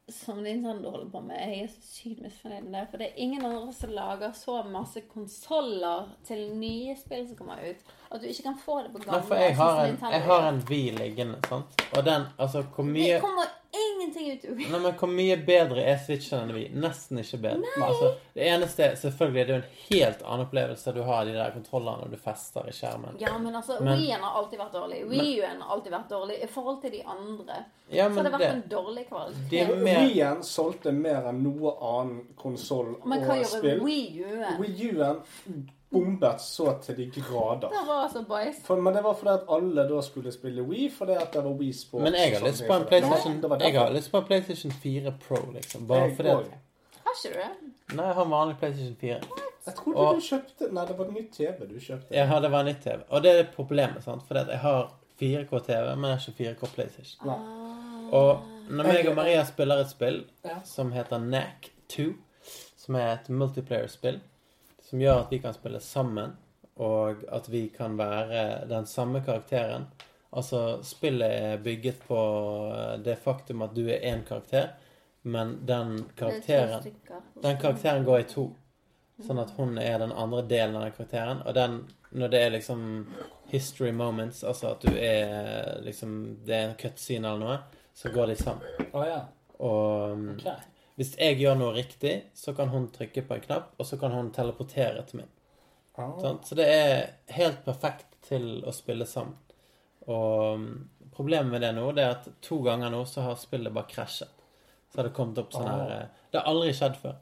som 0.10 0.38
Nintendo 0.44 0.90
holder 0.90 1.10
på 1.10 1.20
med, 1.20 1.36
jeg 1.40 1.64
er 1.64 1.68
så 1.68 1.82
sykt 1.82 2.22
misfornøyd 2.22 2.62
med 2.62 2.80
det. 2.80 2.88
For 2.90 2.98
det 2.98 3.08
er 3.08 3.22
ingen 3.24 3.46
andre 3.46 3.74
som 3.74 3.90
lager 3.90 4.32
så 4.36 4.64
masse 4.64 5.02
konsoller 5.14 6.10
til 6.28 6.50
nye 6.60 6.96
spill 7.00 7.28
som 7.28 7.38
kommer 7.38 7.62
ut, 7.70 7.94
at 8.14 8.22
du 8.22 8.28
ikke 8.28 8.44
kan 8.44 8.56
få 8.66 8.82
det 8.84 8.94
på 8.94 9.00
gamle. 9.04 9.20
Nei, 9.20 9.28
for 9.28 9.36
jeg 9.42 9.56
har 9.56 9.76
sånn 9.80 9.98
en, 10.06 10.12
jeg 10.12 10.22
har 10.30 10.48
en 10.52 10.62
Wii 10.70 10.92
liggende, 11.00 11.40
sant. 11.50 11.84
Og 11.98 12.06
den, 12.06 12.26
altså, 12.38 12.64
hvor 12.76 12.86
mye 12.86 13.14
Det 13.16 13.22
kommer 13.22 13.52
ingenting 13.74 14.28
ut. 14.34 14.44
av 14.46 14.58
Nei, 14.58 14.80
men 14.84 14.94
Hvor 15.00 15.10
mye 15.10 15.38
bedre 15.48 15.82
er 15.90 15.98
Switchen 15.98 16.44
enn 16.44 16.52
Wii? 16.54 16.68
Nesten 16.78 17.18
ikke 17.18 17.40
bedre. 17.42 17.64
Nei. 17.64 17.88
Altså, 17.88 18.12
det 18.36 18.46
eneste 18.52 18.90
Selvfølgelig 19.02 19.42
er 19.42 19.46
det 19.50 19.56
jo 19.56 19.62
en 19.62 19.72
helt 19.90 20.22
annen 20.24 20.46
opplevelse 20.46 20.94
du 20.94 21.02
har 21.08 21.26
de 21.26 21.34
der 21.34 21.52
kontrollene 21.56 22.04
når 22.04 22.12
du 22.14 22.18
fester 22.22 22.70
i 22.70 22.72
skjermen. 22.78 23.18
Ja, 23.20 23.34
men 23.42 23.56
altså, 23.56 23.80
Men- 23.82 23.98
Wii-en 23.98 24.22
har 24.22 24.38
alltid 24.44 24.60
vært 24.60 24.74
dårlig. 24.78 25.02
Wii-en 25.10 25.62
har 25.62 25.74
alltid 25.78 25.92
vært 25.92 26.10
dårlig. 26.10 26.38
I 26.44 26.48
forhold 26.48 26.82
til 26.82 26.92
de 26.92 27.04
andre 27.04 27.58
Ja, 27.90 28.10
så 28.10 28.16
det 28.16 28.16
har 28.16 28.24
det 28.24 28.32
vært 28.32 28.40
det, 28.40 28.50
en 28.50 28.64
dårlig 28.70 29.08
kvalitet. 29.10 29.70
er 29.70 29.76
mer 29.76 30.00
Wii-en 30.06 30.44
solgte 30.44 30.92
mer 30.94 31.30
enn 31.34 31.42
noe 31.44 31.74
annen 31.82 32.22
konsoll 32.38 32.96
Men 33.06 33.22
hva 33.26 33.40
og 33.40 33.46
spill. 33.46 33.80
Wii 33.82 34.22
U-en? 34.22 34.60
Wii 34.62 34.92
U-en 34.94 35.70
bombet 35.94 36.42
så 36.42 36.74
til 36.84 36.98
de 36.98 37.06
grader. 37.16 37.70
Det 37.70 37.84
var 37.88 38.04
altså 38.08 38.24
boys. 38.28 38.60
For, 38.66 38.82
men 38.82 38.94
det 38.98 39.04
var 39.06 39.14
fordi 39.20 39.30
at 39.34 39.46
alle 39.58 39.86
da 39.90 40.02
skulle 40.02 40.32
spille 40.36 40.64
Wii, 40.68 40.90
fordi 40.98 41.12
at 41.22 41.34
det 41.34 41.44
var 41.46 41.52
Wii 41.62 41.74
Sports. 41.74 42.04
Men 42.04 42.14
jeg 42.20 42.34
har 42.40 42.48
lyst 42.48 42.64
på 42.68 42.74
en. 42.74 42.86
PlayStation 42.90 43.42
Det 43.42 43.50
var 43.50 43.58
Jeg 43.64 43.80
har 43.80 43.94
lyst 43.94 44.12
på 44.12 44.18
en 44.18 44.26
PlayStation 44.26 44.72
4 44.72 45.14
Pro, 45.28 45.40
liksom. 45.54 45.88
Bare 45.88 46.00
Jeg 46.10 46.16
fordi 46.16 46.30
at. 46.30 46.36
Har 47.06 47.14
ikke 47.26 47.36
du 47.36 47.40
det? 47.40 47.96
Nei, 47.98 48.06
jeg 48.06 48.16
har 48.16 48.26
en 48.26 48.32
vanlig 48.32 48.58
PlayStation 48.60 48.96
4. 49.02 49.20
Jeg 49.66 49.76
trodde 49.76 49.98
Og- 49.98 50.16
du 50.16 50.20
kjøpte 50.22 50.74
Nei, 50.74 50.86
det 50.86 50.98
var 50.98 51.06
en 51.06 51.14
nytt 51.14 51.32
TV 51.34 51.68
du 51.70 51.80
kjøpte. 51.80 52.12
Ja, 52.16 52.40
det 52.40 52.52
var 52.52 52.64
nytt 52.64 52.82
TV. 52.84 53.00
Og 53.10 53.24
det 53.24 53.32
er 53.40 53.44
problemet, 53.56 54.04
sant. 54.04 54.24
For 54.28 54.36
jeg 54.36 54.60
har 54.60 54.92
4K-TV, 55.22 55.96
men 55.96 56.10
jeg 56.10 56.18
har 56.18 56.30
ikke 56.30 56.38
4K 56.60 56.74
PlayStation. 56.76 57.28
Nei. 57.28 57.38
Og 58.12 58.40
når 58.70 58.84
meg 58.84 59.08
og 59.10 59.16
Maria 59.16 59.44
spiller 59.46 59.76
et 59.82 59.90
spill 59.90 60.26
Ja. 60.46 60.58
som 60.64 60.92
heter 60.92 61.18
NAC 61.20 61.70
2, 61.90 62.04
som 62.78 62.96
er 62.96 63.14
et 63.14 63.30
multiplayer-spill, 63.30 64.20
som 64.94 65.02
gjør 65.02 65.24
at 65.24 65.32
vi 65.32 65.40
kan 65.42 65.54
spille 65.56 65.80
sammen, 65.82 66.36
og 66.78 67.24
at 67.34 67.48
vi 67.50 67.64
kan 67.74 67.96
være 67.98 68.68
den 68.70 68.86
samme 68.86 69.24
karakteren. 69.26 69.88
Altså, 70.30 70.84
spillet 70.86 71.32
er 71.34 71.64
bygget 71.66 72.04
på 72.06 72.18
eh, 72.76 73.00
det 73.02 73.16
faktum 73.24 73.64
at 73.66 73.74
du 73.74 73.88
er 73.90 74.06
én 74.06 74.22
karakter, 74.28 74.68
men 75.24 75.56
den 75.66 76.04
karakteren 76.18 76.86
Den 77.42 77.58
karakteren 77.58 78.06
går 78.06 78.20
i 78.20 78.28
to. 78.30 78.44
Sånn 79.26 79.42
at 79.42 79.56
hun 79.58 79.80
er 79.82 79.98
den 79.98 80.14
andre 80.14 80.44
delen 80.46 80.78
av 80.78 80.86
den 80.86 80.94
karakteren. 80.94 81.42
Og 81.42 81.58
den, 81.58 81.80
når 82.12 82.30
det 82.30 82.42
er 82.44 82.54
liksom 82.54 82.84
history 83.50 83.92
moments, 83.92 84.44
altså 84.44 84.76
at 84.76 84.86
du 84.86 84.94
er 84.94 85.82
liksom 85.82 86.38
Det 86.46 86.54
er 86.56 86.68
en 86.68 86.78
cutscene 86.78 87.34
eller 87.34 87.48
noe, 87.48 87.58
så 87.98 88.14
går 88.14 88.30
de 88.30 88.38
sammen. 88.44 88.86
Oh, 88.92 89.02
ja. 89.10 89.24
Og 89.58 90.14
um, 90.14 90.30
Ok. 90.38 90.73
Hvis 90.98 91.16
jeg 91.18 91.40
gjør 91.40 91.56
noe 91.58 91.74
riktig, 91.76 92.24
så 92.38 92.54
kan 92.56 92.70
hun 92.70 92.88
trykke 92.94 93.24
på 93.28 93.36
en 93.36 93.42
knapp, 93.42 93.72
og 93.80 93.86
så 93.90 93.98
kan 94.00 94.12
hun 94.14 94.32
teleportere 94.36 95.04
til 95.10 95.22
meg. 95.24 95.30
Ah. 95.98 96.12
Sånn? 96.22 96.40
Så 96.46 96.56
det 96.58 96.68
er 96.70 97.12
helt 97.38 97.64
perfekt 97.66 98.06
til 98.28 98.64
å 98.66 98.72
spille 98.74 99.06
sammen. 99.10 99.36
Og 100.08 100.56
um, 100.60 100.68
problemet 101.16 101.52
med 101.52 101.62
det 101.62 101.72
nå, 101.78 101.86
det 101.96 102.04
er 102.04 102.16
at 102.18 102.28
to 102.44 102.60
ganger 102.66 102.90
nå 102.94 103.04
så 103.10 103.22
har 103.28 103.36
spillet 103.40 103.74
bare 103.74 103.90
krasjet. 103.92 104.30
Så 104.92 105.00
har 105.02 105.08
det 105.10 105.16
kommet 105.18 105.38
opp 105.42 105.54
sånn 105.56 105.68
her 105.70 105.84
Ah. 105.90 106.02
eh, 106.04 106.08
Det 106.32 106.40
har 106.42 106.50
aldri 106.52 106.74
skjedd 106.74 106.98
før. 107.02 107.16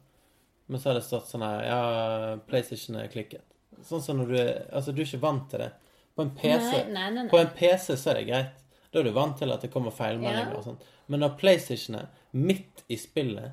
Men 0.67 0.79
så 0.79 0.89
har 0.89 0.93
det 0.99 1.03
stått 1.05 1.27
sånn 1.27 1.43
her 1.43 1.63
Ja, 1.67 2.35
PlayStation 2.47 2.95
er 2.99 3.07
klikket. 3.11 3.41
Sånn 3.87 4.01
som 4.03 4.17
når 4.19 4.27
du 4.27 4.37
Altså, 4.75 4.91
du 4.95 5.01
er 5.01 5.05
ikke 5.05 5.21
vant 5.23 5.49
til 5.51 5.59
det. 5.59 5.71
På 6.15 6.21
en 6.25 6.31
PC, 6.35 6.59
Nei, 6.59 6.83
nei, 6.91 7.09
nei, 7.09 7.23
nei. 7.23 7.29
På 7.31 7.39
en 7.39 7.49
PC 7.55 7.95
så 7.95 8.11
er 8.11 8.19
det 8.19 8.27
greit. 8.27 8.65
Da 8.91 8.99
er 8.99 9.03
du 9.07 9.11
vant 9.15 9.37
til 9.39 9.51
at 9.51 9.61
det 9.63 9.71
kommer 9.71 9.91
feilmeldinger 9.95 10.51
Ja. 10.51 10.57
og 10.57 10.63
sånn. 10.65 10.77
Men 11.07 11.19
når 11.23 11.37
PlayStation 11.39 11.95
er 11.95 12.07
midt 12.33 12.83
i 12.89 12.95
spillet 12.99 13.51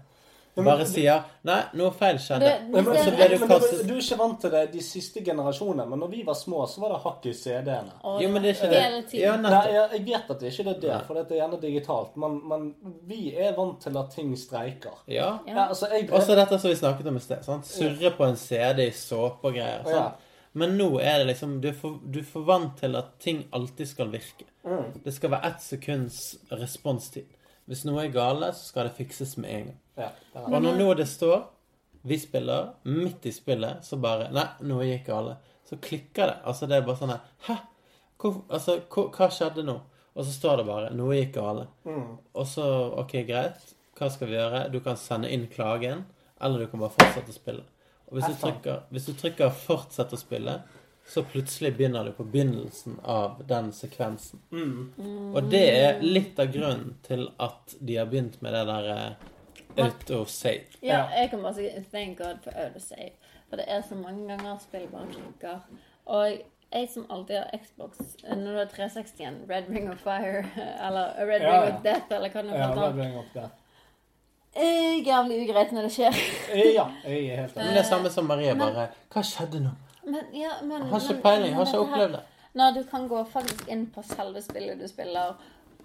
bare 0.65 0.87
sier 0.87 1.23
'Nei, 1.45 1.63
noe 1.75 1.91
feil 1.93 2.17
skjedde', 2.19 2.41
Det- 2.41 2.61
Men, 2.63 2.85
men, 2.85 2.89
og 2.89 2.97
så 3.05 3.11
ble 3.17 3.29
du 3.29 3.47
kastet 3.47 3.87
du 3.89 3.95
er 3.95 4.01
ikke 4.01 4.19
vant 4.19 4.41
til 4.41 4.51
det 4.51 4.73
de 4.73 4.81
siste 4.83 5.25
generasjonene, 5.25 5.87
men 5.89 5.99
når 6.01 6.09
vi 6.11 6.23
var 6.27 6.35
små, 6.35 6.67
så 6.69 6.81
var 6.81 6.89
det 6.89 7.03
hakk 7.05 7.27
i 7.27 7.33
CD-ene. 7.33 7.93
Jo, 8.23 8.29
men 8.29 8.43
det 8.43 8.51
er 8.51 8.55
ikke 8.55 8.71
det. 8.71 9.21
Ja, 9.21 9.37
Nei, 9.37 9.51
jeg, 9.73 9.89
jeg 9.93 10.05
vet 10.07 10.31
at 10.31 10.41
det 10.41 10.53
ikke 10.53 10.71
er 10.71 10.81
det, 10.81 11.07
for 11.07 11.15
dette 11.15 11.33
er 11.35 11.39
gjerne 11.49 11.61
digitalt, 11.61 12.17
men, 12.17 12.41
men 12.49 12.75
vi 13.07 13.35
er 13.37 13.53
vant 13.57 13.81
til 13.81 13.97
at 13.97 14.11
ting 14.11 14.37
streiker. 14.37 14.99
Ja. 15.07 15.39
Ja. 15.47 15.55
Ja, 15.55 15.69
altså, 15.69 15.87
jeg, 15.93 16.11
Også 16.13 16.35
dette 16.35 16.59
som 16.59 16.71
vi 16.71 16.77
snakket 16.77 17.07
om 17.07 17.17
i 17.17 17.21
sted. 17.21 17.43
Sant? 17.45 17.67
Surre 17.67 18.11
på 18.17 18.25
en 18.25 18.37
CD 18.37 18.87
i 18.89 18.91
såpe 18.91 19.45
og 19.49 19.53
greier. 19.55 19.83
Sant? 19.85 19.95
Ja. 19.97 20.11
Men 20.55 20.79
nå 20.79 20.99
er 20.99 21.19
det 21.19 21.27
liksom 21.27 21.61
du 21.61 21.69
er, 21.69 21.73
for, 21.75 21.99
du 22.11 22.19
er 22.19 22.25
for 22.25 22.41
vant 22.41 22.77
til 22.81 22.97
at 22.97 23.05
ting 23.21 23.45
alltid 23.53 23.87
skal 23.87 24.09
virke. 24.11 24.45
Mm. 24.65 25.03
Det 25.05 25.15
skal 25.15 25.31
være 25.31 25.45
ett 25.47 25.61
sekunds 25.63 26.37
responstid. 26.51 27.25
Hvis 27.69 27.85
noe 27.85 28.07
er 28.07 28.13
gale, 28.15 28.51
så 28.57 28.71
skal 28.71 28.89
det 28.89 28.97
fikses 28.97 29.37
med 29.41 29.51
en 29.53 29.71
gang. 29.71 29.79
ja. 30.01 30.11
Og 30.47 30.61
når 30.63 30.77
nå 30.79 30.93
det 30.97 31.09
står 31.11 31.43
vi 32.09 32.19
spiller, 32.19 32.69
midt 32.83 33.27
i 33.27 33.33
spillet, 33.35 33.85
så 33.85 33.99
bare 34.01 34.31
Nei, 34.33 34.47
noe 34.71 34.87
gikk 34.87 35.09
gale. 35.11 35.37
Så 35.69 35.77
klikker 35.83 36.31
det. 36.31 36.37
Altså, 36.49 36.69
det 36.71 36.79
er 36.79 36.87
bare 36.87 37.01
sånn 37.01 37.13
her 37.13 37.25
Hæ? 37.49 37.57
Hvor, 38.19 38.39
altså, 38.49 38.79
hva, 38.89 39.05
hva 39.15 39.29
skjedde 39.35 39.65
nå? 39.67 39.75
Og 40.15 40.27
så 40.27 40.33
står 40.35 40.61
det 40.61 40.69
bare 40.71 40.93
Noe 40.97 41.19
gikk 41.19 41.35
gale. 41.37 41.67
Mm. 41.87 42.15
Og 42.35 42.47
så 42.49 42.65
OK, 43.03 43.19
greit. 43.29 43.67
Hva 43.99 44.09
skal 44.15 44.31
vi 44.31 44.39
gjøre? 44.39 44.63
Du 44.73 44.79
kan 44.83 44.97
sende 44.99 45.31
inn 45.35 45.49
klagen, 45.51 46.07
eller 46.41 46.63
du 46.63 46.71
kan 46.71 46.83
bare 46.83 46.95
fortsette 46.95 47.35
å 47.35 47.37
spille. 47.37 47.67
Og 48.09 48.17
hvis 48.17 48.31
du 48.31 48.39
trykker, 48.41 48.85
hvis 48.95 49.09
du 49.11 49.13
trykker 49.19 49.51
'fortsett 49.53 50.15
å 50.15 50.19
spille', 50.21 50.61
så 51.09 51.23
plutselig 51.25 51.71
begynner 51.79 52.05
du 52.05 52.13
på 52.13 52.25
begynnelsen 52.29 52.99
av 53.09 53.39
den 53.49 53.71
sekvensen. 53.73 54.41
Mm. 54.53 55.33
Og 55.35 55.49
det 55.51 55.63
er 55.79 56.03
litt 56.05 56.39
av 56.43 56.51
grunnen 56.53 56.95
til 57.07 57.27
at 57.41 57.75
de 57.81 57.97
har 57.97 58.07
begynt 58.11 58.37
med 58.45 58.53
det 58.53 58.65
der 58.69 58.91
of 58.93 59.25
autosave. 59.79 60.67
Ja, 60.83 61.07
jeg 61.17 61.31
kan 61.31 61.43
bare 61.43 61.55
si 61.57 61.69
thank 61.93 62.19
God 62.19 62.43
for 62.45 62.53
autosave. 62.61 63.15
For 63.49 63.57
det 63.57 63.65
er 63.73 63.83
så 63.89 63.97
mange 63.97 64.27
ganger 64.29 64.59
spillet 64.61 64.91
bare 64.93 65.09
klikker. 65.15 65.61
Og 66.13 66.39
jeg 66.73 66.89
som 66.93 67.07
alltid 67.11 67.39
har 67.41 67.63
Xbox, 67.65 67.99
når 68.29 68.51
du 68.53 68.59
har 68.59 68.69
360-en, 68.75 69.39
Red 69.49 69.71
Ring 69.73 69.89
of 69.91 70.03
Fire, 70.05 70.45
eller 70.87 71.15
Red 71.31 71.41
Ja, 71.41 71.55
Ring 71.55 71.65
ja. 71.71 71.77
of 71.77 71.83
Death, 71.87 72.13
eller 72.13 72.29
hva 72.35 72.43
det 72.45 72.59
Ja, 72.61 72.69
nå 72.69 72.75
det 72.75 72.85
heter, 72.85 72.93
blir 73.01 73.19
opp 73.23 73.33
det. 73.39 73.49
er 74.59 75.03
jævlig 75.07 75.39
ugreit 75.47 75.73
når 75.73 75.89
det 75.89 75.93
skjer. 75.97 76.21
Ja, 76.75 76.85
jeg 77.09 77.25
er 77.33 77.41
helt 77.47 77.57
enig. 77.57 77.65
Men 77.65 77.75
det 77.79 77.83
er 77.87 77.89
samme 77.89 78.11
som 78.13 78.29
Marie, 78.29 78.53
bare 78.61 78.91
Hva 79.15 79.25
skjedde 79.25 79.63
nå? 79.65 79.73
Men, 80.09 80.35
ja, 80.37 80.57
men, 80.63 80.89
Har 80.91 81.05
ikke 81.05 81.23
peiling, 81.23 81.55
har 81.55 81.69
ikke 81.69 81.85
opplevd 81.85 82.19
det. 82.19 82.25
Når 82.59 82.75
du 82.75 82.83
kan 82.91 83.07
gå 83.09 83.23
faktisk 83.29 83.69
inn 83.69 83.87
på 83.95 84.03
selve 84.03 84.43
spillet 84.43 84.81
du 84.81 84.89
spiller, 84.89 85.37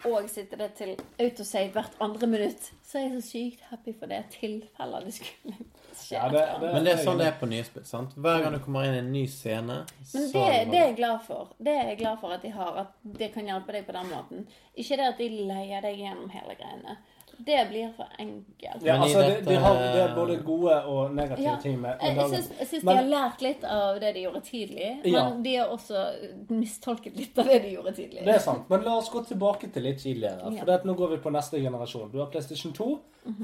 og 0.03 0.29
sitte 0.29 0.57
det 0.59 0.73
til 0.77 0.95
autosave 1.21 1.71
hvert 1.71 1.95
andre 2.03 2.27
minutt, 2.27 2.65
så 2.83 2.99
er 2.99 3.05
jeg 3.05 3.13
så 3.13 3.29
sykt 3.29 3.61
happy 3.69 3.93
for 3.99 4.11
det 4.11 4.19
tilfellet 4.33 5.05
det 5.07 5.13
skulle 5.15 5.53
skje. 5.93 6.17
Ja, 6.17 6.27
det, 6.33 6.41
det, 6.61 6.71
Men 6.73 6.87
det 6.87 6.93
er 6.95 7.03
sånn 7.05 7.21
det 7.21 7.29
er 7.29 7.37
på 7.39 7.49
nye 7.51 7.63
spill. 7.67 7.85
sant? 7.87 8.15
Hver 8.17 8.43
gang 8.43 8.57
du 8.57 8.59
kommer 8.65 8.87
inn 8.87 8.97
i 8.97 9.01
en 9.03 9.11
ny 9.13 9.23
scene, 9.31 9.79
Men 9.85 10.27
så 10.27 10.43
det, 10.43 10.59
det 10.73 10.81
er 10.81 10.87
jeg 10.89 10.97
glad 10.99 11.23
for. 11.27 11.53
Det 11.57 11.75
er 11.77 11.91
jeg 11.93 11.99
glad 12.01 12.19
for 12.23 12.35
at 12.35 12.43
de 12.43 12.51
har, 12.57 12.79
at 12.83 13.17
det 13.21 13.31
kan 13.35 13.47
hjelpe 13.47 13.75
deg 13.77 13.87
på 13.87 13.95
den 13.95 14.11
måten. 14.11 14.47
Ikke 14.75 14.99
det 14.99 15.09
at 15.13 15.21
de 15.21 15.29
leier 15.53 15.85
deg 15.85 16.03
gjennom 16.03 16.31
hele 16.33 16.57
greiene. 16.59 16.97
Det 17.37 17.67
blir 17.69 17.89
for 17.97 18.07
enkelt. 18.19 18.83
Ja, 18.85 18.97
altså, 19.01 19.19
de, 19.21 19.41
de 19.49 19.55
har 19.59 19.73
det 19.79 20.01
er 20.03 20.15
både 20.15 20.35
gode 20.45 20.75
og 20.85 21.13
negative 21.15 21.43
Ja, 21.47 21.55
ting 21.61 21.79
med 21.81 21.97
Jeg, 22.01 22.15
jeg 22.15 22.43
syns, 22.69 22.83
de 22.83 22.95
har 22.95 23.07
lært 23.09 23.41
litt 23.41 23.63
av 23.67 23.99
det 23.99 24.13
de 24.15 24.21
gjorde 24.27 24.41
tidlig, 24.47 24.89
Ja. 25.09 25.23
men 25.29 25.43
de 25.43 25.55
har 25.55 25.67
også 25.73 26.03
mistolket 26.49 27.17
litt 27.17 27.37
av 27.41 27.45
det 27.51 27.59
de 27.65 27.73
gjorde 27.75 27.95
tidlig. 27.97 28.23
Det 28.25 28.35
er 28.35 28.39
sant, 28.45 28.69
men 28.69 28.83
la 28.85 28.95
oss 29.01 29.09
gå 29.09 29.23
tilbake 29.27 29.71
til 29.73 29.83
litt 29.83 29.99
tidligere. 30.03 30.39
Ja. 30.53 30.59
For 30.59 30.65
det 30.71 30.73
at 30.81 30.85
nå 30.85 30.93
går 30.99 31.15
vi 31.15 31.21
på 31.25 31.33
neste 31.33 31.59
generasjon. 31.59 32.11
Du 32.13 32.19
har 32.21 32.29
PlayStation 32.31 32.73
2, 32.73 32.89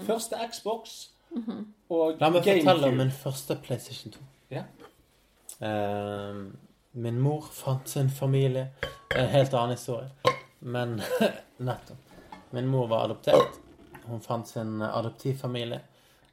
første 0.07 0.37
Xbox 0.51 0.99
og 1.89 2.19
La 2.21 2.29
meg 2.33 2.41
fortelle 2.45 2.87
om 2.89 2.97
min 2.97 3.11
første 3.13 3.55
PlayStation 3.65 4.11
2. 4.15 4.19
Ja. 4.55 4.63
Eh, 5.61 6.35
min 6.93 7.19
mor 7.21 7.41
fant 7.53 7.87
sin 7.89 8.09
familie. 8.09 8.67
En 9.15 9.27
helt 9.29 9.53
annen 9.53 9.75
historie. 9.75 10.09
Men 10.59 11.01
nettopp. 11.57 11.97
Min 12.51 12.67
mor 12.67 12.87
var 12.87 13.03
adoptert. 13.05 13.59
Hun 14.09 14.23
fant 14.25 14.49
sin 14.49 14.81
adoptivfamilie. 14.85 15.79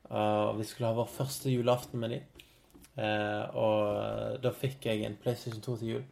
Og 0.06 0.58
vi 0.60 0.64
skulle 0.68 0.90
ha 0.90 0.96
vår 0.96 1.08
første 1.10 1.50
julaften 1.50 1.98
med 2.00 2.14
dem. 2.14 2.36
Eh, 2.96 3.56
og 3.60 4.38
da 4.40 4.52
fikk 4.56 4.86
jeg 4.88 5.04
en 5.04 5.18
PlayStation 5.20 5.62
2 5.64 5.74
til 5.80 5.90
jul. 5.96 6.04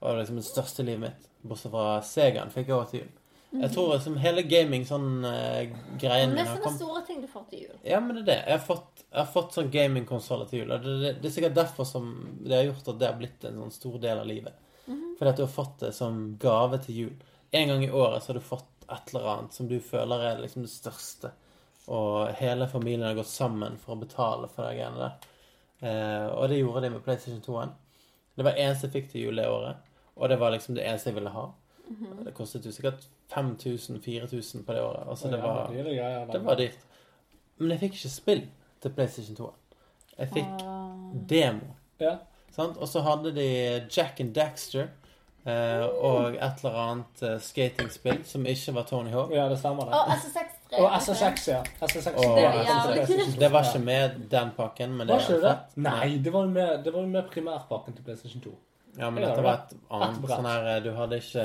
Og 0.00 0.08
det 0.08 0.08
var 0.08 0.22
liksom 0.22 0.40
det 0.40 0.48
største 0.48 0.86
livet 0.86 1.04
mitt. 1.06 1.28
Bortsett 1.44 1.72
fra 1.74 2.00
Segaen 2.06 2.50
fikk 2.54 2.70
jeg 2.70 2.76
også 2.76 2.94
til 2.94 3.04
jul. 3.04 3.12
Jeg 3.54 3.70
tror 3.70 3.92
liksom 3.92 4.16
hele 4.18 4.42
gaming 4.50 4.82
sånn 4.88 5.10
eh, 5.28 5.68
greien 6.00 6.32
min 6.32 6.40
har 6.42 6.58
kommet 6.58 6.80
store 6.80 7.04
ting 7.06 7.20
du 7.22 7.28
får 7.30 7.44
til 7.52 7.60
jul. 7.68 7.76
ja, 7.86 8.00
men 8.02 8.16
det 8.16 8.24
er 8.24 8.26
det. 8.32 8.38
Jeg 8.48 8.58
har 8.58 8.64
fått, 8.66 9.04
jeg 9.04 9.20
har 9.20 9.28
fått 9.30 9.54
sånn 9.54 9.70
gamingkonsoller 9.70 10.50
til 10.50 10.64
jul. 10.64 10.72
Og 10.74 10.82
det, 10.82 10.94
det, 11.04 11.12
det 11.20 11.30
er 11.30 11.36
sikkert 11.36 11.60
derfor 11.60 11.86
som 11.86 12.08
det 12.40 12.56
har 12.56 12.66
gjort 12.66 12.90
at 12.90 12.98
det 12.98 13.10
har 13.12 13.20
blitt 13.20 13.46
en 13.46 13.60
sånn 13.62 13.76
stor 13.76 14.00
del 14.02 14.24
av 14.24 14.26
livet. 14.26 14.58
Fordi 14.84 15.30
at 15.30 15.38
du 15.38 15.44
har 15.44 15.54
fått 15.54 15.78
det 15.84 15.92
som 15.94 16.18
gave 16.42 16.80
til 16.82 16.98
jul. 17.04 17.14
En 17.54 17.70
gang 17.70 17.84
i 17.86 17.92
året 17.94 18.24
så 18.24 18.32
har 18.32 18.40
du 18.40 18.44
fått 18.44 18.66
et 18.92 19.14
eller 19.14 19.30
annet 19.32 19.56
som 19.56 19.68
du 19.70 19.78
føler 19.80 20.28
er 20.30 20.42
liksom 20.42 20.66
det 20.66 20.72
største. 20.72 21.30
Og 21.92 22.32
hele 22.38 22.68
familien 22.68 23.06
har 23.08 23.16
gått 23.18 23.32
sammen 23.32 23.76
for 23.80 23.94
å 23.94 24.00
betale 24.00 24.48
for 24.52 24.66
de 24.66 24.78
greiene 24.78 25.00
der. 25.00 25.32
Eh, 25.84 26.28
og 26.32 26.48
det 26.48 26.60
gjorde 26.60 26.84
de 26.86 26.94
med 26.94 27.04
PlayStation 27.04 27.42
2-en. 27.44 27.74
Det 28.34 28.46
var 28.46 28.58
eneste 28.58 28.88
jeg 28.88 28.94
fikk 28.96 29.10
til 29.12 29.26
jul 29.26 29.42
det 29.42 29.48
året. 29.50 29.92
Og 30.14 30.28
det 30.30 30.38
var 30.40 30.54
liksom 30.54 30.78
det 30.78 30.86
eneste 30.86 31.10
jeg 31.10 31.18
ville 31.18 31.34
ha. 31.34 31.44
Det 32.24 32.32
kostet 32.34 32.64
jo 32.64 32.72
sikkert 32.72 33.04
5000-4000 33.34 34.64
på 34.64 34.72
det 34.72 34.82
året. 34.82 35.08
Altså 35.08 35.28
det 35.28 35.42
var 35.42 35.68
det 36.32 36.44
var 36.44 36.56
dyrt. 36.56 36.78
Men 37.58 37.74
jeg 37.74 37.82
fikk 37.84 37.98
ikke 37.98 38.10
spill 38.10 38.46
til 38.82 38.94
PlayStation 38.96 39.36
2. 39.36 39.50
Jeg 40.18 40.30
fikk 40.32 40.64
demo. 41.28 41.74
Ja. 42.00 42.16
Sant? 42.54 42.78
Og 42.78 42.88
så 42.88 43.02
hadde 43.04 43.34
de 43.34 43.46
Jack 43.96 44.20
and 44.20 44.34
Daxter 44.34 44.88
eh, 45.46 45.84
og 46.08 46.34
et 46.34 46.60
eller 46.64 46.76
annet 46.82 47.22
uh, 47.22 47.34
skatingspill 47.40 48.20
som 48.24 48.46
ikke 48.46 48.74
var 48.74 48.82
Tony 48.88 49.10
Hawk. 49.14 49.30
ja, 49.34 49.48
det 49.48 49.58
stemmer 49.58 49.84
det. 49.90 49.94
Og 49.94 50.12
SSX3. 50.18 50.82
Og 50.82 50.90
SSX, 51.02 51.48
ja. 51.48 51.62
SSX 51.86 52.06
Og 52.16 52.36
Det 52.36 52.42
ja, 52.42 52.76
2. 53.06 53.40
Det 53.40 53.50
var 53.52 53.64
ikke 53.68 53.84
med 53.84 54.20
den 54.30 54.50
pakken, 54.56 54.90
men 54.98 55.06
det 55.06 55.14
Var 55.14 55.20
ikke 55.20 55.40
det? 55.42 55.50
fett. 55.50 55.76
Nei, 55.76 56.18
det 56.24 56.32
var 56.32 56.46
jo 56.48 56.50
med, 56.50 56.84
det 56.84 56.94
var 56.94 57.06
med 57.06 57.28
primærpakken 57.34 57.94
til 57.94 58.02
PlayStation 58.04 58.40
2. 58.42 58.54
Ja, 58.98 59.10
men 59.10 59.24
dette 59.26 59.42
var 59.42 59.54
et 59.64 59.76
annet 59.90 60.28
sånn 60.30 60.46
her 60.46 60.66
eh, 60.76 60.80
Du 60.84 60.92
hadde 60.94 61.16
ikke 61.18 61.44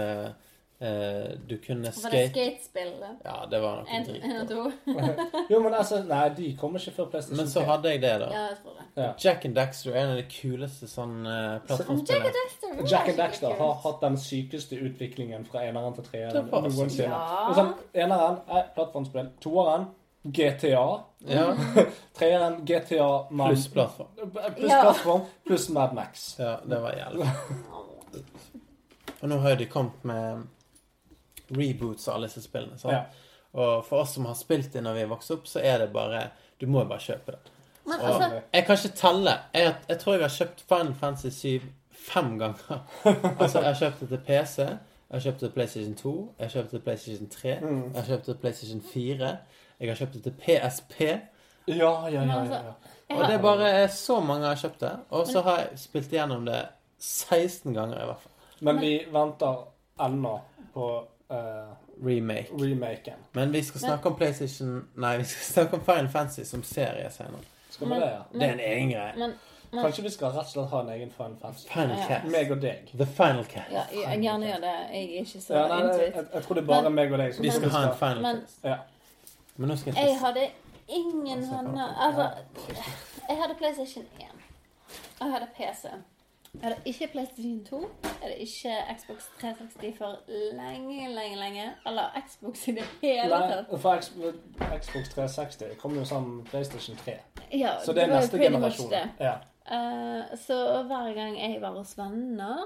Uh, 0.80 1.34
Du 1.50 1.58
kunne 1.60 1.90
skate 1.92 2.04
Var 2.06 2.12
det 2.14 2.30
skate 2.30 2.52
skatespill? 2.62 2.92
Ja, 3.26 3.34
det 3.52 3.60
var 3.60 3.82
noe 3.82 3.98
En 3.98 4.06
dritt. 4.08 4.24
en 4.24 4.38
og 4.38 4.48
to? 4.48 4.62
Jo, 5.52 5.58
men 5.60 5.74
altså, 5.76 5.98
nei, 6.08 6.22
de 6.38 6.54
kommer 6.56 6.80
ikke 6.80 6.94
før 7.02 7.10
PlayStation 7.12 7.36
Men 7.42 7.50
så 7.52 7.66
hadde 7.68 7.92
jeg 7.92 8.00
det, 8.06 8.14
da. 8.22 8.30
Ja, 8.32 8.44
jeg 8.54 8.56
tror 8.62 8.78
det. 8.78 8.79
Jack 9.20 9.46
and 9.46 9.56
Daxter 9.58 9.92
er 9.94 10.00
en 10.04 10.12
av 10.14 10.18
de 10.20 10.26
kuleste 10.32 10.88
sånn 10.90 11.16
uh, 11.26 11.34
Jack 11.34 11.66
plattformspillene. 11.68 12.26
and 12.26 12.36
Dexter. 12.40 12.88
Jack 12.92 13.08
and 13.14 13.18
Daxter 13.22 13.56
har 13.60 13.74
hatt 13.84 14.02
den 14.04 14.18
sykeste 14.22 14.80
utviklingen 14.80 15.46
fra 15.50 15.64
eneren 15.68 15.96
til 15.98 16.08
treeren 16.10 16.50
noensinne. 16.52 17.08
Ja. 17.10 17.54
Sånn, 17.58 17.74
eneren 17.94 18.40
er 18.48 18.70
plattformspill. 18.76 19.32
Toeren 19.44 19.88
GTA. 20.24 20.84
Ja. 21.32 21.46
Treeren 22.20 22.60
GTA 22.68 23.08
Man. 23.32 23.54
Pluss 23.54 23.68
plattform. 23.72 24.10
Pluss 24.20 24.70
Ja. 24.72 24.82
plattform, 24.84 25.22
pluss 25.48 25.70
Mad 25.76 25.94
Max. 25.96 26.36
Ja, 26.40 26.58
det 26.66 26.82
var 26.84 26.98
jævlig. 26.98 27.30
Og 29.22 29.30
nå 29.32 29.38
har 29.44 29.56
jo 29.56 29.60
de 29.64 29.66
kommet 29.72 30.04
med 30.08 30.48
reboots 31.56 32.08
av 32.08 32.16
alle 32.20 32.28
disse 32.30 32.44
spillene. 32.46 32.78
Sant? 32.80 32.94
Ja. 32.94 33.06
Og 33.60 33.86
for 33.88 34.04
oss 34.04 34.14
som 34.16 34.28
har 34.30 34.36
spilt 34.38 34.74
det 34.76 34.84
når 34.86 35.00
vi 35.00 35.08
vokste 35.10 35.40
opp, 35.40 35.48
så 35.50 35.64
er 35.66 35.80
det 35.82 35.90
bare 35.96 36.28
Du 36.60 36.68
må 36.68 36.84
jo 36.84 36.90
bare 36.92 37.02
kjøpe 37.02 37.34
det. 37.34 37.56
Men 37.90 38.06
altså, 38.06 38.42
jeg 38.54 38.66
kan 38.66 38.78
ikke 38.78 38.96
telle. 38.98 39.34
Jeg, 39.54 39.76
jeg 39.90 40.00
tror 40.00 40.14
jeg 40.14 40.22
har 40.22 40.36
kjøpt 40.36 40.64
Final 40.70 40.96
Fantasy 41.00 41.30
7 41.40 41.62
fem 41.92 42.40
ganger. 42.40 42.86
Altså, 43.42 43.60
jeg 43.60 43.68
har 43.68 43.80
kjøpt 43.80 44.00
det 44.00 44.10
til 44.10 44.22
PC. 44.28 44.58
Jeg 44.58 45.18
har 45.18 45.20
kjøpt 45.20 45.42
det 45.42 45.48
til 45.50 45.54
PlayStation 45.54 45.96
2. 45.96 46.14
Jeg 46.40 46.46
har 46.46 46.52
kjøpt 46.54 46.72
det 46.72 46.78
til 46.78 46.84
PlayStation 46.86 47.30
3. 47.30 47.60
Mm. 47.62 47.84
Jeg 47.84 48.02
har 48.02 48.08
kjøpt 48.08 48.26
det 48.26 48.36
til 48.36 48.42
PlayStation 48.42 48.82
4. 48.94 49.38
Jeg 49.80 49.90
har 49.90 49.96
kjøpt 49.96 50.14
det 50.14 50.24
til 50.24 50.36
PSP. 50.44 51.02
Ja, 51.68 51.76
ja, 51.76 52.10
ja. 52.10 52.24
Ja, 52.24 52.40
altså, 52.40 52.54
ja. 52.54 53.16
Og 53.16 53.28
det 53.28 53.34
er 53.34 53.42
bare 53.42 53.88
så 53.88 54.20
mange 54.20 54.48
jeg 54.48 54.50
har 54.50 54.62
kjøpt 54.62 54.82
det. 54.82 54.92
Og 55.10 55.28
så 55.28 55.42
har 55.42 55.58
jeg 55.58 55.80
spilt 55.80 56.12
gjennom 56.12 56.46
det 56.46 56.62
16 57.00 57.74
ganger 57.74 58.02
i 58.02 58.06
hvert 58.06 58.22
fall. 58.22 58.32
Men 58.62 58.82
vi 58.82 58.94
venter 59.12 59.64
ennå 60.06 60.40
på 60.74 60.90
uh 61.30 61.90
Remake. 62.06 62.48
remaken. 62.52 63.14
Men 63.32 63.54
vi 63.54 63.64
skal 63.64 63.82
snakke 63.82 64.10
om 64.10 64.16
PlayStation 64.16 64.88
Nei, 64.96 65.18
vi 65.18 65.24
skal 65.24 65.54
snakke 65.54 65.78
om 65.78 65.84
Final 65.86 66.10
Fantasy 66.10 66.44
som 66.44 66.64
serie 66.64 67.12
senere. 67.12 67.44
Skal 67.80 67.90
vi 67.94 68.00
det, 68.04 68.10
ja? 68.12 68.22
Det 68.34 68.44
er 68.50 68.54
en 68.58 68.60
egen 68.60 68.90
greie. 68.92 69.14
men, 69.18 69.34
men 69.72 69.84
Kanskje 69.86 70.04
vi 70.04 70.10
skal 70.12 70.32
rett 70.36 70.46
og 70.46 70.52
slett 70.52 70.70
ha 70.74 70.80
en 70.84 70.90
egen 70.96 71.12
Final 71.18 71.36
Fantasy? 71.42 71.68
Final 71.72 71.98
Ja. 71.98 72.08
cast. 72.08 72.26
Meg 72.34 72.52
og 72.52 72.62
deg. 72.62 72.90
The 72.98 73.06
Final 73.06 73.46
cast. 73.46 73.72
ja, 73.72 73.84
jeg 73.94 74.20
gjerne 74.24 74.46
gjør 74.52 74.64
det. 74.66 74.76
Jeg 74.94 75.04
er 75.04 75.20
ikke 75.24 75.42
så 75.42 75.54
Ja, 75.54 75.68
nei, 75.68 75.80
jeg, 76.04 76.14
jeg, 76.34 76.44
tror 76.44 76.54
det 76.60 76.64
er 76.64 76.68
bare 76.68 76.84
Men- 76.90 76.96
meg 77.00 77.12
og 77.14 77.20
deg 77.24 77.34
som 77.36 77.44
Vi 77.44 77.52
skal 77.58 77.70
ha 77.78 77.84
en 77.92 77.98
Final 78.02 78.22
Men 78.28 78.42
cast. 78.42 78.64
Ja. 78.64 78.78
Men 79.58 79.70
nå 79.70 79.76
skal 79.78 79.94
jeg 79.96 80.06
jeg 80.08 80.20
hadde 80.20 80.48
ingen 80.88 81.42
venner 81.52 81.90
Altså, 82.08 82.30
jeg 83.30 83.38
hadde 83.42 83.56
PlayStation 83.58 84.06
1. 84.20 84.26
Og 85.20 85.28
jeg 85.28 85.32
hadde 85.34 85.48
PC. 85.58 85.86
Jeg 86.54 86.62
hadde 86.64 86.82
ikke 86.86 87.08
PlayStation 87.12 87.66
2. 87.66 87.80
Jeg 88.04 88.12
hadde 88.22 88.36
ikke 88.36 88.76
Xbox 88.98 89.28
360 89.42 89.98
for 89.98 90.20
lenge, 90.30 91.10
lenge, 91.16 91.36
lenge. 91.38 91.66
Eller 91.88 92.22
Xbox 92.28 92.68
i 92.68 92.72
det 92.72 92.88
hele 93.02 93.30
tatt. 93.30 93.70
Nei, 93.72 93.80
for 93.80 94.02
Xbox 94.82 95.14
360 95.14 95.78
kom 95.80 95.96
jo 95.96 96.06
sammen 96.06 96.38
med 96.38 96.46
PlayStation 96.46 96.98
3. 96.98 97.18
Ja, 97.54 97.76
Så 97.86 97.94
det 97.94 98.04
er 98.04 98.08
jo 98.08 98.16
neste 98.16 98.38
generasjon. 98.38 98.94
Ja. 99.20 99.38
Uh, 99.70 100.38
så 100.38 100.84
hver 100.84 101.14
gang 101.14 101.38
jeg 101.38 101.62
var 101.62 101.76
hos 101.78 101.98
venner 101.98 102.64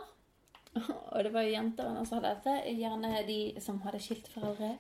Og 1.12 1.24
det 1.24 1.34
var 1.34 1.42
jo 1.42 1.52
jentevenner 1.52 2.06
som 2.06 2.18
hadde 2.18 2.30
dette, 2.36 2.54
gjerne 2.80 3.10
de 3.28 3.40
som 3.62 3.82
hadde 3.84 4.00
skilt 4.02 4.30
foreldre. 4.34 4.72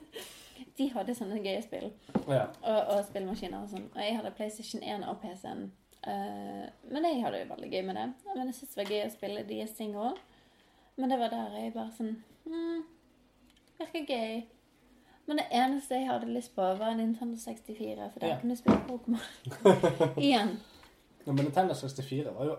de 0.78 0.88
hadde 0.92 1.14
sånne 1.16 1.38
gøye 1.44 1.62
spill. 1.64 1.92
ja. 2.28 2.48
Og, 2.62 2.80
og 2.96 3.04
spillemaskiner 3.08 3.62
og 3.62 3.70
sånn. 3.70 3.86
Og 3.94 4.02
jeg 4.02 4.18
hadde 4.18 4.34
PlayStation 4.36 4.82
1 4.82 5.06
og 5.08 5.22
PC-en. 5.22 5.70
Eh, 6.06 6.64
men 6.90 7.04
jeg 7.06 7.20
hadde 7.22 7.42
jo 7.44 7.50
veldig 7.52 7.70
gøy 7.72 7.84
med 7.86 7.96
det. 8.00 8.06
Men 8.34 8.46
jeg 8.50 8.54
syntes 8.58 8.74
det 8.74 8.82
var 8.82 8.90
gøy 8.94 9.04
å 9.06 9.12
spille 9.14 9.44
deres 9.48 9.76
ting 9.78 9.94
òg. 9.96 10.18
Men 10.96 11.10
det 11.14 11.18
var 11.22 11.30
der 11.32 11.54
jeg 11.60 11.72
bare 11.74 11.92
sånn 11.96 12.16
hmm, 12.44 12.82
Virker 13.78 14.04
gøy. 14.08 14.42
Men 15.26 15.38
det 15.38 15.46
eneste 15.54 15.94
jeg 16.00 16.08
hadde 16.10 16.26
lyst 16.34 16.52
på, 16.56 16.64
var 16.80 16.96
Nintendo 16.98 17.38
64. 17.38 18.10
For 18.12 18.20
der 18.20 18.28
Ja. 18.34 18.40
kunne 18.40 18.56
du 18.56 18.60
spille 18.60 18.82
Pokémon 18.88 19.22
igjen. 20.26 20.56
Ja, 21.24 21.32
men 21.32 21.44
Nintendo 21.46 21.74
64 21.78 22.34
var 22.34 22.44
jo 22.50 22.56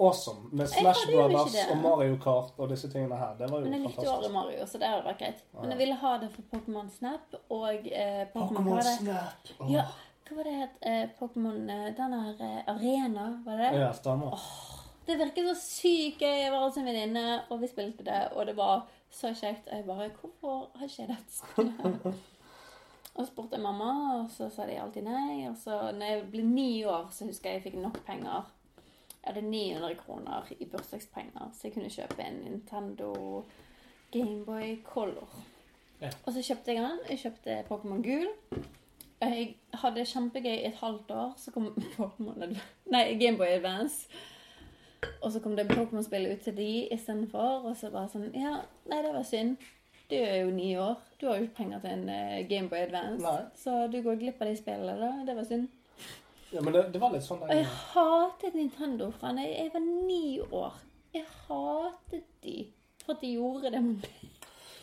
awesome. 0.00 0.48
Med 0.52 0.66
Smash 0.68 1.06
Brothers 1.12 1.54
og 1.70 1.76
Mario 1.84 2.16
Kart 2.18 2.58
og 2.58 2.68
disse 2.72 2.90
tingene 2.90 3.16
her. 3.20 3.36
Det 3.38 3.50
var 3.50 3.58
jo 3.60 3.64
Men 3.68 3.72
jeg 3.78 3.82
likte 3.86 4.02
jo 4.02 4.10
fantastisk. 4.10 4.16
aldri 4.16 4.32
Mario, 4.34 4.66
så 4.66 4.78
det 4.82 4.88
hadde 4.90 5.04
vært 5.06 5.18
greit. 5.22 5.42
Men 5.60 5.70
jeg 5.70 5.78
ville 5.78 5.98
ha 6.02 6.12
det 6.18 6.30
for 6.34 6.42
Pokémon 6.54 6.90
Snap 6.98 7.34
og 7.50 7.86
eh, 7.92 8.24
Pokémon? 8.34 8.82
Snap. 8.98 9.52
Oh. 9.60 9.70
Ja, 9.72 9.84
hva 10.30 10.36
var 10.36 10.46
det 10.46 10.54
het? 10.54 10.74
Eh, 10.86 11.08
Pokémon 11.18 11.70
eh, 11.70 11.88
Den 11.96 12.12
her 12.14 12.42
eh, 12.46 12.68
Arena, 12.70 13.42
var 13.44 13.56
det 13.58 13.70
det? 13.70 13.78
Ja, 13.80 13.92
stemmer. 13.92 14.38
Det 15.06 15.16
virket 15.18 15.48
så 15.48 15.54
sykt 15.58 16.20
gøy. 16.22 16.36
Jeg 16.44 16.52
var 16.52 16.62
hos 16.62 16.76
en 16.78 16.86
venninne, 16.86 17.24
og 17.50 17.58
vi 17.62 17.70
spilte 17.70 18.04
det, 18.06 18.20
og 18.36 18.46
det 18.46 18.54
var 18.56 18.84
så 19.10 19.32
kjekt. 19.34 19.66
Og 19.66 19.76
jeg 19.76 19.86
bare 19.88 20.10
Hvorfor 20.20 20.70
har 20.76 20.86
ikke 20.86 21.02
jeg 21.02 21.10
dette 21.10 21.34
spillet? 21.34 22.06
Og 23.14 23.26
så 23.26 23.32
spurte 23.32 23.58
mamma, 23.58 24.20
og 24.20 24.28
så 24.30 24.46
sa 24.54 24.64
de 24.68 24.76
alltid 24.78 25.02
nei. 25.02 25.48
Og 25.50 25.56
så 25.58 25.90
når 25.92 26.06
jeg 26.06 26.20
ble 26.30 26.44
ni 26.46 26.84
år, 26.86 27.08
så 27.12 27.26
husker 27.26 27.50
jeg 27.50 27.58
jeg 27.58 27.64
fikk 27.64 27.80
nok 27.82 27.98
penger. 28.06 28.46
Jeg 28.78 29.26
hadde 29.26 29.42
900 29.50 29.96
kroner 29.98 30.52
i 30.54 30.68
bursdagspenger, 30.70 31.50
så 31.52 31.66
jeg 31.66 31.74
kunne 31.74 31.90
kjøpe 31.90 32.22
en 32.22 32.38
Nintendo 32.44 33.10
Gameboy 34.14 34.78
Color. 34.86 35.34
Ja. 36.00 36.14
Og 36.22 36.32
så 36.32 36.46
kjøpte 36.46 36.72
jeg 36.72 36.86
den. 36.86 37.02
Jeg 37.10 37.18
kjøpte 37.24 37.58
Pokémon 37.68 38.06
Gul. 38.06 38.30
Jeg 39.20 39.56
hadde 39.82 40.04
kjempegøy 40.08 40.52
i 40.54 40.68
et 40.70 40.78
halvt 40.80 41.10
år. 41.10 41.32
Så 41.36 41.52
kom 41.54 41.70
Pokémon 41.96 42.56
Nei, 42.90 43.04
Gameboy 43.20 43.56
Advance. 43.56 44.08
Og 45.22 45.32
så 45.32 45.40
kom 45.40 45.56
det 45.56 45.68
Pokémon-spill 45.70 46.32
ut 46.32 46.40
til 46.44 46.56
de 46.56 46.70
istedenfor. 46.92 47.68
Og 47.68 47.76
så 47.76 47.92
bare 47.92 48.08
sånn 48.12 48.30
Ja, 48.36 48.60
nei, 48.90 49.02
det 49.04 49.12
var 49.16 49.26
synd. 49.28 49.60
Du 50.10 50.16
er 50.18 50.40
jo 50.42 50.50
ni 50.54 50.72
år. 50.80 50.96
Du 51.20 51.28
har 51.28 51.38
jo 51.38 51.46
ikke 51.46 51.60
penger 51.62 51.84
til 51.84 51.92
en 51.94 52.08
uh, 52.10 52.40
Gameboy 52.48 52.86
Advance. 52.86 53.22
Nei. 53.22 53.36
Så 53.54 53.76
du 53.92 54.00
går 54.02 54.18
glipp 54.22 54.42
av 54.42 54.50
de 54.50 54.56
spillene, 54.58 54.96
da. 54.98 55.12
Det 55.28 55.36
var 55.38 55.46
synd. 55.46 55.68
Ja, 56.50 56.64
men 56.66 56.74
det, 56.74 56.88
det 56.94 56.98
var 56.98 57.12
litt 57.14 57.22
sånn 57.22 57.44
Og 57.46 57.52
jeg 57.54 57.66
hatet 57.92 58.56
Nintendo 58.58 59.12
fra 59.14 59.30
da 59.36 59.44
jeg 59.46 59.70
var 59.74 59.84
ni 59.86 60.40
år. 60.42 60.80
Jeg 61.14 61.28
hatet 61.46 62.26
de 62.42 62.56
for 63.04 63.14
at 63.14 63.22
de 63.22 63.34
gjorde 63.36 63.70
det 63.74 63.82
mot 63.84 64.02
meg. 64.02 64.29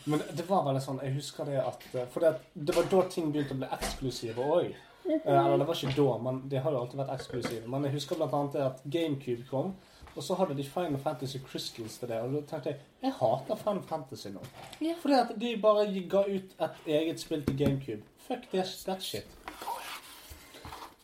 Men 0.07 0.21
det, 0.31 0.45
var 0.47 0.63
veldig 0.63 0.81
sånn 0.83 1.01
Jeg 1.03 1.17
husker 1.17 1.49
det 1.49 1.57
at 1.59 1.81
eh, 1.91 2.05
For 2.13 2.23
det, 2.23 2.29
det 2.55 2.75
var 2.77 2.85
da 2.91 3.01
ting 3.11 3.31
begynte 3.33 3.57
å 3.57 3.61
bli 3.61 3.71
eksklusive 3.75 4.45
òg. 4.55 4.75
Eller 5.07 5.57
det 5.59 5.67
var 5.67 5.77
ikke 5.79 5.95
da, 5.95 6.15
men 6.23 6.41
de 6.51 6.59
har 6.59 6.73
jo 6.73 6.79
alltid 6.81 6.99
vært 6.99 7.13
eksklusive. 7.15 7.69
Men 7.71 7.87
jeg 7.87 7.95
husker 7.95 8.19
blant 8.19 8.33
annet 8.35 8.57
at 8.59 8.81
GameCube 8.91 9.45
kom, 9.47 9.69
og 10.17 10.25
så 10.25 10.35
hadde 10.39 10.57
de 10.57 10.65
Final 10.67 10.99
Fantasy 10.99 11.39
Crystals 11.45 11.95
til 12.01 12.11
det. 12.11 12.17
Og 12.25 12.33
da 12.35 12.41
tenkte 12.49 12.73
jeg 12.73 12.81
jeg 13.05 13.13
hater 13.19 13.61
Final 13.61 13.83
Fantasy 13.87 14.33
nå. 14.33 14.43
Ja. 14.83 14.97
Fordi 14.99 15.19
at 15.19 15.33
de 15.39 15.53
bare 15.63 15.87
ga 16.11 16.23
ut 16.27 16.55
et 16.67 16.91
eget 16.97 17.23
spill 17.23 17.45
til 17.47 17.59
GameCube. 17.59 18.03
Fuck 18.27 18.49
that, 18.51 18.73
that 18.85 19.03
shit. 19.03 19.27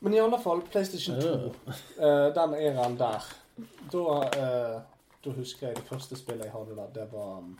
Men 0.03 0.13
i 0.13 0.19
alle 0.19 0.39
fall, 0.43 0.61
PlayStation 0.71 1.21
2, 1.21 1.27
uh. 1.27 1.75
den 2.35 2.53
eraen 2.59 2.97
der 2.99 3.29
Da, 3.93 4.01
eh, 4.35 4.81
da 5.23 5.31
husker 5.37 5.67
jeg 5.67 5.77
det 5.77 5.83
første 5.87 6.17
spillet 6.17 6.47
jeg 6.47 6.51
hadde 6.51 6.75
der, 6.75 6.89
det 6.95 7.05
var 7.11 7.37
um, 7.37 7.53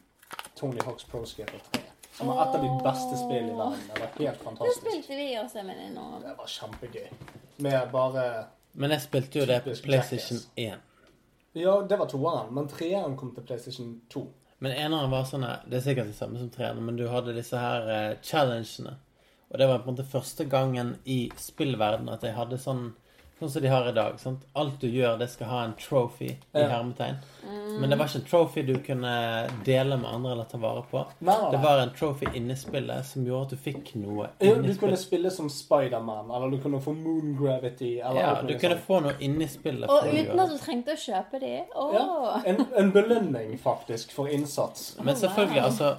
Tony 0.56 0.80
Hawks 0.86 1.04
Pro 1.04 1.26
Skater 1.26 1.62
3. 1.72 1.82
Som 2.18 2.28
var 2.28 2.44
et 2.44 2.56
av 2.56 2.64
de 2.64 2.72
beste 2.84 3.18
spillene 3.18 3.54
i 3.54 3.58
verden. 3.58 3.80
Det 3.94 4.02
var 4.02 4.12
helt 4.20 4.44
fantastisk. 4.44 4.84
Det 4.86 4.92
spilte 4.92 5.16
vi 5.18 5.28
også, 5.40 5.64
med 5.64 5.80
det 5.82 5.90
nå. 5.96 6.06
Det 6.22 6.36
var 6.38 6.52
kjempegøy. 6.56 7.08
Med 7.66 7.92
bare 7.92 8.26
Men 8.74 8.94
jeg 8.94 9.02
spilte 9.02 9.40
jo 9.40 9.46
det 9.50 9.60
på 9.66 9.74
PlayStation 9.84 10.40
1. 10.56 10.86
Ja, 11.54 11.74
det 11.90 11.98
var 12.00 12.10
toeren, 12.10 12.54
men 12.54 12.70
treeren 12.70 13.18
kom 13.18 13.34
til 13.36 13.46
PlayStation 13.46 13.96
2. 14.14 14.24
Men 14.64 14.72
eneren 14.72 15.12
var 15.12 15.26
sånn 15.30 15.46
Det 15.70 15.78
er 15.78 15.86
sikkert 15.86 16.10
det 16.10 16.18
samme 16.18 16.40
som 16.42 16.50
treeren, 16.54 16.86
men 16.86 16.98
du 16.98 17.08
hadde 17.10 17.36
disse 17.36 17.58
her 17.60 17.90
uh, 17.90 18.22
challengene. 18.22 18.96
Og 19.50 19.60
det 19.60 19.68
var 19.70 19.82
på 19.82 19.90
en 19.90 19.94
måte 19.94 20.10
første 20.10 20.46
gangen 20.50 20.96
i 21.06 21.28
spillverden 21.38 22.10
at 22.10 22.24
jeg 22.26 22.34
hadde 22.38 22.58
sånn 22.62 22.88
Sånn 23.44 23.52
som 23.52 23.62
de 23.66 23.68
har 23.68 23.88
i 23.90 23.92
dag. 23.92 24.14
Sant? 24.22 24.44
Alt 24.56 24.78
du 24.80 24.88
gjør, 24.88 25.18
det 25.20 25.26
skal 25.34 25.48
ha 25.50 25.64
en 25.66 25.74
trophy 25.76 26.30
i 26.32 26.38
Ja. 26.54 26.68
hermetegn. 26.70 27.18
Men 27.80 27.90
det 27.90 27.98
var 28.00 28.06
ikke 28.08 28.22
en 28.22 28.26
trophy 28.30 28.62
du 28.66 28.78
kunne 28.80 29.50
dele 29.66 29.98
med 29.98 30.06
andre 30.08 30.32
eller 30.32 30.46
ta 30.46 30.58
vare 30.58 30.84
på. 30.90 31.02
Nei, 31.20 31.36
nei, 31.42 31.52
Det 31.52 31.60
var 31.64 31.80
en 31.82 31.90
trophy 31.92 32.28
inni 32.38 32.56
spillet 32.56 33.04
som 33.06 33.26
gjorde 33.26 33.42
at 33.44 33.50
du 33.50 33.56
fikk 33.58 33.96
noe 33.96 34.30
Ja, 34.40 34.54
du 34.56 34.74
kunne 34.80 34.96
spille 34.96 35.30
som 35.32 35.50
Spiderman, 35.50 36.32
eller 36.32 36.52
du 36.52 36.58
kunne 36.64 36.80
få 36.80 36.94
Moon 36.96 37.36
Gravity. 37.36 38.00
Eller 38.00 38.22
Ja, 38.22 38.42
du 38.42 38.54
kunne 38.58 38.78
sånn. 38.78 38.86
få 38.88 39.02
noe 39.04 39.16
inni 39.20 39.48
spillet. 39.48 39.90
Og 39.90 40.08
uten 40.08 40.40
at 40.40 40.50
du 40.50 40.58
trengte 40.58 40.94
å 40.96 41.02
kjøpe 41.04 41.40
de. 41.42 41.64
Oh. 41.76 41.94
Ja, 41.94 42.42
en, 42.46 42.66
en 42.78 42.92
belønning, 42.94 43.58
faktisk, 43.60 44.12
for 44.14 44.28
innsats. 44.28 44.96
Men 45.04 45.16
selvfølgelig, 45.16 45.62
altså, 45.64 45.98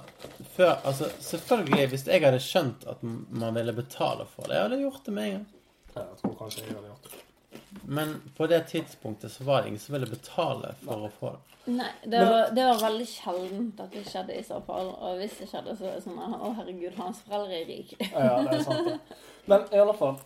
før, 0.57 0.77
altså 0.83 1.11
Selvfølgelig, 1.19 1.89
hvis 1.89 2.07
jeg 2.07 2.21
hadde 2.23 2.39
skjønt 2.41 2.87
at 2.89 3.03
man 3.03 3.53
ville 3.53 3.71
betale 3.73 4.25
for 4.25 4.47
det, 4.49 4.55
jeg 4.57 4.63
hadde 4.69 4.81
gjort 4.81 5.03
det 5.05 5.13
med 5.13 5.23
en 5.27 5.31
gang. 5.37 5.45
Ja, 5.95 6.01
jeg 6.01 6.17
tror 6.23 6.35
kanskje 6.41 6.63
jeg 6.65 6.73
hadde 6.75 6.87
gjort 6.89 7.03
det. 7.03 7.21
Men 7.83 8.21
på 8.37 8.47
det 8.47 8.61
tidspunktet 8.71 9.31
så 9.31 9.43
var 9.43 9.61
det 9.61 9.67
ingen 9.67 9.79
som 9.79 9.93
ville 9.93 10.07
betale 10.09 10.73
for 10.83 11.07
å 11.07 11.11
få 11.19 11.33
det. 11.35 11.55
Nei, 11.65 11.89
det 12.05 12.19
var, 12.25 12.51
det 12.53 12.65
var 12.65 12.81
veldig 12.81 13.05
sjeldent 13.09 13.79
at 13.81 13.93
det 13.93 14.03
skjedde 14.05 14.35
i 14.37 14.43
så 14.45 14.59
fall. 14.67 14.91
Og 14.93 15.17
hvis 15.17 15.39
det 15.41 15.47
skjedde, 15.49 15.73
så 15.77 15.87
er 15.89 15.95
det 15.95 16.03
sånn 16.05 16.19
Å, 16.21 16.51
herregud, 16.59 16.93
hans 16.99 17.23
foreldre 17.25 17.57
er 17.57 17.69
rike. 17.71 17.97
Ja, 18.11 18.35
det 18.45 18.59
er 18.59 18.65
sant. 18.67 18.89
det. 18.91 19.19
Men 19.49 19.65
i 19.73 19.81
alle 19.81 19.95
fall, 19.97 20.19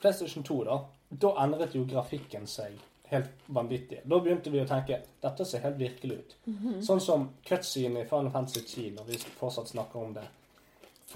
PlayStation 0.00 0.44
2, 0.46 0.60
da. 0.68 0.78
Da 1.26 1.34
endret 1.44 1.76
jo 1.76 1.84
grafikken 1.88 2.48
seg 2.50 2.78
helt 3.12 3.44
vanvittig. 3.46 4.00
Da 4.04 4.18
begynte 4.20 4.50
vi 4.50 4.62
å 4.62 4.66
tenke 4.68 5.02
dette 5.22 5.44
ser 5.46 5.62
helt 5.66 5.78
virkelig 5.78 6.16
ut. 6.18 6.34
Mhm. 6.48 6.80
Sånn 6.82 7.00
som 7.00 7.28
cutscene 7.46 8.02
i 8.02 8.08
Final 8.08 8.32
Fantasy 8.34 8.64
10, 8.64 8.96
når 8.96 9.12
vi 9.12 9.20
fortsatt 9.38 9.68
snakker 9.68 10.02
om 10.02 10.16
det. 10.16 10.24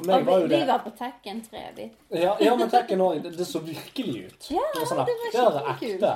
For 0.00 0.10
meg 0.10 0.26
var 0.26 0.42
vi, 0.42 0.48
det 0.48 0.60
vi 0.62 0.68
var 0.70 0.82
på 0.84 0.92
Tekken 0.98 1.42
3, 1.46 1.64
vi. 1.76 1.88
Ja, 2.18 2.34
ja 2.40 2.56
men 2.56 2.72
Tekken 2.72 3.04
òg. 3.04 3.22
Det, 3.24 3.34
det 3.38 3.46
så 3.46 3.62
virkelig 3.64 4.26
ut. 4.26 4.50
Ja, 4.56 4.64
det 4.74 4.82
var 4.82 4.90
sånn 4.92 5.04
det 5.06 5.18
var 5.36 5.52
det 5.58 5.60
er 5.60 5.70
ekte. 5.74 6.14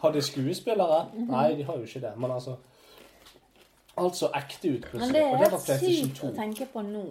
Har 0.00 0.12
de 0.16 0.22
skuespillere? 0.24 1.00
Mhm. 1.12 1.30
Nei, 1.30 1.46
de 1.58 1.68
har 1.68 1.78
jo 1.80 1.88
ikke 1.88 2.02
det. 2.06 2.16
Men 2.16 2.36
altså 2.38 2.56
Alt 4.00 4.16
så 4.16 4.30
ekte 4.32 4.68
ut 4.68 4.86
Men 4.94 5.12
det 5.12 5.20
er 5.20 5.36
helt 5.42 5.66
sykt 5.82 6.20
å 6.24 6.30
tenke 6.32 6.66
på 6.72 6.82
nå. 6.86 7.02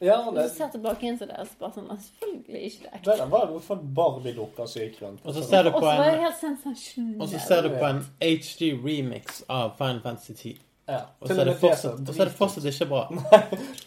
Ja, 0.00 0.20
Hvis 0.22 0.34
det, 0.36 0.42
du 0.42 0.54
ser 0.54 0.70
tilbake 0.72 1.06
inn 1.06 1.18
til 1.18 1.28
det, 1.28 1.42
så 1.50 1.58
bare 1.58 1.74
sånn 1.74 1.88
«Nei, 1.90 1.96
Selvfølgelig 2.04 2.62
ikke 2.68 2.84
det. 2.84 3.00
det 3.04 3.16
der 3.18 3.30
var 3.32 3.48
hvert 3.50 3.66
for 3.66 3.82
Barbie-dukker 3.98 4.68
som 4.70 4.84
gikk 4.84 5.00
rundt. 5.02 5.24
Og 5.26 5.34
så 5.36 5.42
ser 5.46 5.66
du 5.66 5.72
på 5.74 5.82
en 5.90 7.18
og 7.20 7.26
så 7.28 7.42
ser 7.42 7.66
du 7.66 7.70
på 7.74 7.88
en 7.90 8.00
HD 8.22 8.70
remix 8.84 9.42
av 9.50 9.74
Final 9.80 10.00
Fantasy 10.06 10.34
10. 10.38 10.60
Ja. 10.88 11.00
Og 11.20 11.28
så 11.28 11.40
er 11.40 11.44
det 11.44 11.56
fortsatt, 11.60 12.00
er 12.10 12.24
det 12.26 12.34
fortsatt 12.36 12.64
ikke 12.68 12.88
bra. 12.90 13.02
Nei, 13.16 13.42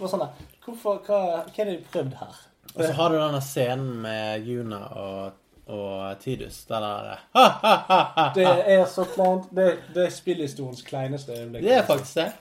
sånn 0.10 0.28
Hvorfor, 0.66 1.02
hva, 1.06 1.18
hva 1.46 1.64
er 1.64 1.68
det 1.70 1.74
de 1.74 1.90
prøvd 1.92 2.14
her? 2.22 2.38
Og 2.76 2.84
så 2.84 2.94
har 2.98 3.12
du 3.12 3.18
denne 3.20 3.42
scenen 3.44 3.92
med 4.04 4.48
Juna 4.48 4.80
og, 5.00 5.36
og 5.72 6.20
Tidus. 6.24 6.64
Den 6.70 6.84
der 6.86 7.12
ha, 7.36 7.44
ha, 7.64 7.76
ha, 7.90 8.00
ha, 8.16 8.26
Det 8.36 8.48
er 8.48 8.86
så 8.92 9.06
kleint. 9.12 9.52
Det, 9.56 9.68
det 9.96 10.08
er 10.08 10.16
spillhistoriens 10.16 10.82
kleineste 10.88 11.36
øyeblikk. 11.36 11.64
Det 11.68 11.76
er 11.78 11.86
faktisk 11.88 12.16
det. 12.20 12.32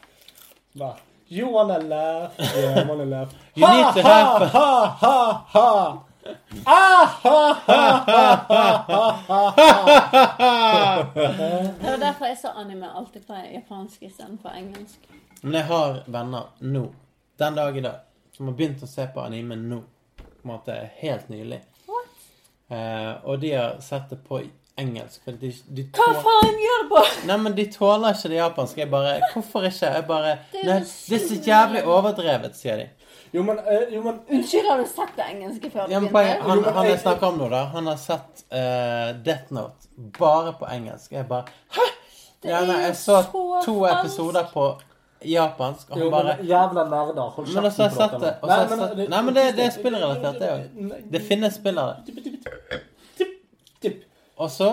Hva? 0.80 0.94
You 1.30 1.48
wanna 1.54 1.78
laugh, 1.78 2.34
yeah, 2.38 2.82
wanna 2.88 3.04
laugh. 3.04 3.30
You 3.56 3.66
need 3.66 3.94
to 3.96 4.02
have- 4.02 4.48
ha, 4.52 4.66
ha, 5.00 5.14
ha. 5.54 5.54
Ha, 5.54 5.68
ha. 6.64 7.10
Det 11.80 11.90
var 11.90 11.98
derfor 11.98 12.26
jeg 12.26 12.38
så 12.38 12.48
anime 12.48 12.90
alltid 12.90 13.26
på 13.26 13.36
japansk 13.54 14.02
istedenfor 14.02 14.50
engelsk. 14.56 15.08
Men 15.42 15.54
jeg 15.60 15.64
har 15.68 16.02
venner 16.06 16.50
nå, 16.58 16.86
den 17.38 17.54
dag 17.54 17.76
i 17.76 17.84
dag, 17.84 18.00
som 18.36 18.48
har 18.48 18.56
begynt 18.56 18.82
å 18.82 18.88
se 18.88 19.06
på 19.14 19.20
anime 19.20 19.56
nå. 19.60 19.82
På 20.16 20.48
en 20.48 20.52
måte 20.56 20.76
helt 21.00 21.28
nylig. 21.32 21.60
Eh, 22.68 23.12
og 23.24 23.40
de 23.40 23.52
har 23.52 23.80
sett 23.84 24.10
det 24.10 24.18
på 24.24 24.40
engelsk. 24.80 25.20
For 25.24 25.36
de, 25.40 25.50
de 25.76 25.86
Hva 25.94 26.10
faen 26.24 26.58
gjør 26.60 26.84
du 26.84 26.90
på? 26.90 27.02
Nei, 27.28 27.38
men 27.46 27.56
de 27.56 27.66
tåler 27.72 28.16
ikke 28.16 28.32
det 28.32 28.40
japanske. 28.40 28.82
Jeg 28.82 28.90
bare 28.92 29.14
Hvorfor 29.32 29.68
ikke? 29.68 29.92
Jeg 29.98 30.06
bare 30.08 30.34
Nei, 30.54 30.78
det 30.82 31.18
er 31.20 31.26
så 31.28 31.40
jævlig 31.48 31.84
overdrevet, 31.96 32.56
sier 32.58 32.82
de. 32.82 32.88
Jo, 33.34 33.42
men, 33.42 33.58
eh, 33.58 33.88
jo, 33.90 34.00
men 34.04 34.20
Unnskyld, 34.30 34.66
har 34.70 34.78
du 34.78 34.86
sett 34.86 35.16
det 35.18 35.24
engelske 35.32 35.70
før 35.72 35.88
Ja, 35.90 35.98
men 36.00 36.12
poenget, 36.14 36.42
han, 36.44 36.58
Jo, 36.58 36.62
men 36.62 36.74
han 36.76 36.86
jeg- 36.86 37.00
snakker 37.02 37.26
om 37.32 37.38
nå, 37.40 37.48
da, 37.50 37.64
han 37.72 37.86
har 37.90 37.96
sett 37.98 38.44
uh, 38.52 39.10
Death 39.26 39.50
Note 39.56 39.88
bare 40.18 40.52
på 40.60 40.68
engelsk. 40.70 41.12
Jeg 41.16 41.26
bare 41.28 41.44
Hæ?! 41.74 41.88
Det 42.44 42.50
Ja, 42.52 42.60
nei, 42.68 42.76
jeg 42.84 42.96
så 43.00 43.22
så 43.24 43.30
to 43.64 43.74
falskt. 43.80 44.04
episoder 44.04 44.46
på 44.52 44.66
japansk, 45.24 45.90
og 45.90 45.98
Jo, 45.98 46.10
han 46.10 46.26
men 46.26 46.36
bare 46.36 46.46
jævla 46.46 46.84
nerder. 46.92 47.30
Hold 47.38 47.46
Men 47.54 47.64
også 47.64 47.82
har 47.82 47.88
jeg 47.88 47.96
kjeften 47.96 47.96
sett 47.96 48.10
på 48.10 48.18
det. 48.20 48.30
dere 48.30 48.38
Og 48.42 48.48
nå. 48.48 48.54
så 48.54 48.76
har 48.76 48.88
jeg 48.88 48.96
sett, 48.98 49.08
nei, 49.10 49.22
men 49.22 49.34
det, 49.34 49.44
det 49.56 49.64
er 49.66 49.70
spillrelatert, 49.70 50.38
det 50.40 50.50
òg. 50.54 51.10
Det 51.12 51.22
finnes 51.22 51.54
spillere. 51.54 51.96
Og 54.36 54.50
så, 54.50 54.68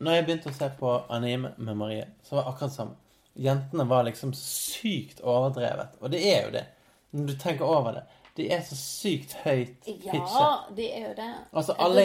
når 0.00 0.12
jeg 0.16 0.24
begynte 0.26 0.50
å 0.50 0.54
se 0.56 0.68
på 0.78 0.92
anime 1.10 1.50
med 1.58 1.76
Marie, 1.76 2.04
så 2.22 2.36
var 2.36 2.44
det 2.46 2.52
akkurat 2.54 2.72
samme. 2.76 2.94
Jentene 3.42 3.84
var 3.88 4.04
liksom 4.06 4.32
sykt 4.36 5.20
overdrevet. 5.24 5.94
Og 6.00 6.10
det 6.12 6.20
er 6.34 6.44
jo 6.46 6.52
det. 6.54 6.64
Når 7.12 7.26
du 7.26 7.36
tenker 7.38 7.64
over 7.64 7.92
det. 7.92 8.02
De 8.36 8.46
er 8.48 8.62
så 8.64 8.72
sykt 8.80 9.34
høyt 9.44 9.74
pitchet. 9.84 10.14
Ja, 10.14 10.46
de 10.76 10.86
er 10.88 11.02
jo 11.10 11.14
det. 11.18 11.26
Altså, 11.52 11.74
alle 11.78 12.00
det 12.00 12.04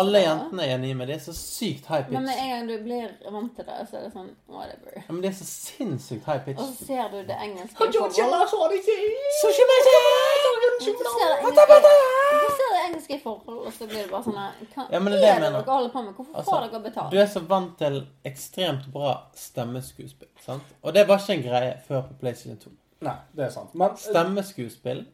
alle 0.00 0.18
jentene- 0.22 0.62
er 0.64 0.74
enige 0.78 0.94
med 0.94 1.06
det. 1.06 1.12
jentene 1.12 1.14
er 1.16 1.18
så 1.26 1.34
sykt 1.36 1.86
high 1.86 2.08
Men 2.08 2.22
med 2.24 2.38
en 2.40 2.48
gang 2.52 2.68
du 2.68 2.78
blir 2.86 3.10
vant 3.34 3.52
til 3.56 3.64
det, 3.68 3.76
så 3.90 3.96
er 3.98 4.06
det 4.06 4.12
sånn 4.14 4.30
whatever. 4.48 4.96
Ja, 4.96 5.02
men 5.12 5.20
de 5.22 5.28
er 5.28 5.36
så 5.36 5.44
sinnssykt 5.44 6.24
high 6.24 6.40
pitch. 6.46 6.60
Og 6.60 6.64
så 6.72 6.86
ser 6.86 7.12
du 7.12 7.18
det 7.28 7.36
engelske 7.44 7.76
forhold. 7.76 8.32
la 8.32 8.40
så 8.48 8.56
ser 12.56 12.72
det 12.72 12.80
engelske- 12.88 13.12
det 13.12 13.16
i 13.16 13.22
forhold, 13.22 13.66
og 13.66 13.72
så 13.72 13.86
blir 13.86 14.02
det 14.02 14.10
bare 14.10 14.24
sånn 14.24 14.40
Hva 14.74 14.90
Ja, 14.92 14.98
men 14.98 15.12
det 15.12 15.18
er 15.18 15.22
det 15.22 15.28
er 15.28 15.40
det 15.40 15.52
dere 15.66 15.74
holder 15.76 15.90
på 15.92 16.02
med? 16.04 16.14
Hvorfor 16.14 16.36
Altså, 16.36 16.50
får 16.50 16.70
dere 16.70 16.82
betalt? 16.88 17.10
Du 17.12 17.18
er 17.18 17.26
så 17.26 17.40
vant 17.40 17.78
til 17.78 18.06
ekstremt 18.24 18.92
bra 18.92 19.12
stemmeskuespill. 19.34 20.28
sant? 20.40 20.62
Og 20.82 20.94
det 20.94 21.06
var 21.08 21.18
ikke 21.18 21.36
en 21.36 21.42
greie 21.42 21.74
før 21.88 22.00
på 22.08 22.14
PlayStation 22.20 22.56
2. 22.56 22.70
Nei, 23.02 23.16
det 23.36 23.48
er 23.48 23.52
sant. 23.54 23.74
Men 23.74 23.90
eh, 23.90 24.00
Stemmeskuespill 24.04 25.04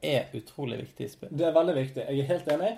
er 0.00 0.30
utrolig 0.38 0.78
viktig 0.80 1.04
i 1.06 1.12
spill. 1.12 1.32
det 1.36 1.48
er 1.48 1.54
veldig 1.56 1.74
viktig. 1.76 2.06
Jeg 2.08 2.22
er 2.24 2.30
helt 2.30 2.48
enig. 2.54 2.70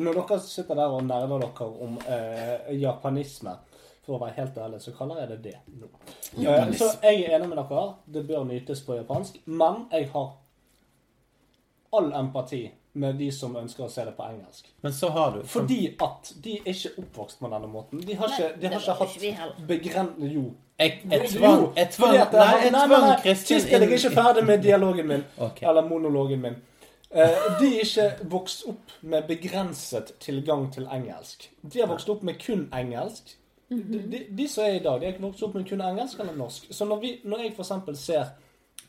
Når 0.00 0.20
dere 0.20 0.38
sitter 0.44 0.78
der 0.78 0.94
og 0.94 1.02
nerder 1.04 1.42
dere 1.42 1.68
om 1.86 1.98
eh, 2.06 2.70
japanisme, 2.80 3.56
for 4.06 4.16
å 4.16 4.20
være 4.22 4.36
helt 4.38 4.58
ærlig, 4.58 4.80
så 4.80 4.94
kaller 4.96 5.20
jeg 5.22 5.32
det 5.32 5.40
det 5.44 5.56
nå. 5.80 5.90
Eh, 6.40 6.70
så 6.78 6.92
jeg 7.02 7.24
er 7.26 7.36
enig 7.38 7.50
med 7.50 7.58
dere. 7.60 7.86
Det 8.06 8.24
bør 8.28 8.46
nytes 8.48 8.84
på 8.86 8.96
japansk. 9.00 9.42
Men 9.46 9.84
jeg 9.92 10.08
har 10.14 10.30
all 11.98 12.12
empati 12.14 12.68
med 12.92 13.18
de 13.18 13.28
som 13.34 13.54
ønsker 13.56 13.84
å 13.86 13.90
se 13.90 14.04
det 14.06 14.14
på 14.16 14.24
engelsk. 14.26 14.70
Men 14.82 14.94
så 14.94 15.10
har 15.14 15.36
du 15.36 15.44
Fordi 15.46 15.82
at 16.02 16.32
de 16.42 16.56
er 16.58 16.72
ikke 16.72 17.04
oppvokst 17.04 17.38
på 17.42 17.50
denne 17.52 17.70
måten. 17.70 18.02
De 18.06 18.16
har 18.18 18.32
ikke, 18.32 18.50
de 18.60 18.72
har 18.72 18.80
ikke 18.80 18.96
hatt 19.02 19.60
begrenset 19.68 20.32
Jo. 20.34 20.48
Jeg, 20.80 21.00
tvang, 21.04 21.66
jeg 21.76 21.88
Nei, 22.32 22.44
jeg 22.64 22.72
nei, 22.72 22.84
tvang 22.88 23.06
Kristin 23.20 23.58
inn 23.58 23.66
Jeg 23.68 23.82
er 23.82 23.96
ikke 23.98 24.12
ferdig 24.14 24.44
med 24.48 24.62
dialogen 24.68 25.10
min. 25.10 25.24
Okay. 25.36 25.68
Eller 25.68 25.84
monologen 25.88 26.40
min. 26.40 26.56
Eh, 27.10 27.42
de 27.60 27.68
er 27.74 27.84
ikke 27.84 28.30
vokst 28.32 28.64
opp 28.70 28.94
med 29.02 29.26
begrenset 29.28 30.14
tilgang 30.24 30.70
til 30.72 30.88
engelsk. 30.88 31.50
De 31.60 31.82
har 31.82 31.90
vokst 31.90 32.08
opp 32.08 32.22
med 32.24 32.40
kun 32.40 32.68
engelsk. 32.72 33.36
De, 33.68 34.00
de, 34.12 34.22
de 34.38 34.48
som 34.48 34.64
er 34.64 34.78
i 34.78 34.82
dag, 34.82 35.00
de 35.00 35.06
har 35.06 35.12
ikke 35.12 35.26
vokst 35.26 35.44
opp 35.46 35.58
med 35.58 35.68
kun 35.68 35.84
engelsk 35.84 36.22
eller 36.22 36.38
norsk. 36.38 36.70
Så 36.74 36.88
når, 36.88 37.02
vi, 37.04 37.12
når 37.24 37.44
jeg 37.44 37.52
f.eks. 37.58 38.00
ser 38.00 38.32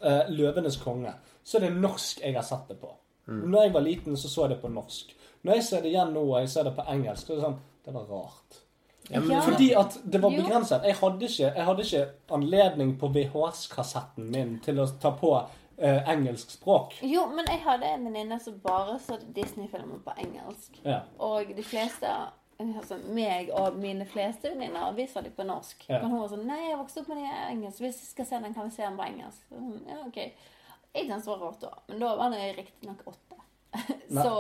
uh, 0.02 0.24
'Løvenes 0.30 0.80
konge', 0.82 1.14
så 1.44 1.58
er 1.58 1.68
det 1.68 1.76
norsk 1.76 2.24
jeg 2.24 2.38
har 2.38 2.46
sett 2.46 2.70
det 2.70 2.80
på. 2.80 2.94
Når 3.32 3.64
jeg 3.64 3.74
var 3.74 3.86
liten, 3.86 4.18
så 4.18 4.30
så 4.30 4.46
jeg 4.46 4.56
det 4.56 4.62
på 4.62 4.72
norsk. 4.72 5.16
Når 5.44 5.54
jeg 5.54 5.64
ser 5.64 5.82
det 5.82 5.92
igjen 5.92 6.14
nå, 6.14 6.24
og 6.24 6.40
jeg 6.40 6.50
ser 6.50 6.64
det 6.64 6.76
på 6.76 6.86
engelsk, 6.90 7.28
så 7.28 7.34
er 7.34 7.38
det 7.38 7.46
sånn 7.46 7.62
Det 7.86 7.94
var 7.94 8.10
rart. 8.14 8.61
Ja, 9.10 9.20
men, 9.20 9.42
Fordi 9.42 9.74
at 9.74 9.98
det 10.04 10.22
var 10.22 10.30
begrenset. 10.30 10.86
Jeg 10.86 10.96
hadde 10.96 11.26
ikke, 11.26 11.48
jeg 11.56 11.66
hadde 11.66 11.86
ikke 11.88 12.04
anledning 12.32 12.94
på 13.00 13.10
VHS-kassetten 13.12 14.30
min 14.32 14.60
til 14.64 14.80
å 14.80 14.86
ta 15.02 15.12
på 15.18 15.32
eh, 15.78 16.12
engelsk 16.14 16.54
språk. 16.54 17.00
Jo, 17.02 17.26
men 17.34 17.50
jeg 17.50 17.64
hadde 17.66 17.90
en 17.90 18.06
venninne 18.08 18.38
som 18.40 18.60
bare 18.64 19.00
så 19.04 19.18
Disney-filmer 19.36 20.00
på 20.06 20.16
engelsk. 20.22 20.80
Ja. 20.86 21.02
Og 21.20 21.52
de 21.58 21.66
fleste 21.66 22.14
Altså 22.62 22.94
meg 23.10 23.48
og 23.58 23.74
mine 23.82 24.06
fleste 24.06 24.52
venninner 24.52 24.92
vi 24.94 25.08
så 25.10 25.24
dem 25.26 25.34
på 25.34 25.42
norsk. 25.50 25.82
Ja. 25.90 25.98
Men 26.04 26.12
hun 26.12 26.20
var 26.22 26.28
sånn 26.30 26.44
Nei, 26.46 26.60
jeg 26.68 26.78
vokste 26.78 27.02
opp 27.02 27.08
med 27.10 27.24
det 27.24 27.32
engelsk. 27.50 27.82
Hvis 27.82 28.02
vi 28.04 28.10
skal 28.12 28.28
se 28.30 28.42
den, 28.44 28.54
kan 28.54 28.68
vi 28.68 28.76
se 28.76 28.84
den 28.86 29.00
på 29.00 29.08
engelsk. 29.08 29.48
Så 29.50 29.58
hun, 29.58 29.80
Ja, 29.90 29.98
ok. 30.06 30.20
Jeg 30.92 31.08
syntes 31.08 31.26
det 31.26 31.32
var 31.32 31.42
rart 31.42 31.62
da. 31.64 31.72
Men 31.88 32.04
da 32.04 32.12
var 32.20 32.36
jeg 32.36 32.58
riktignok 32.60 33.02
åtte. 33.08 33.40
Så 34.22 34.34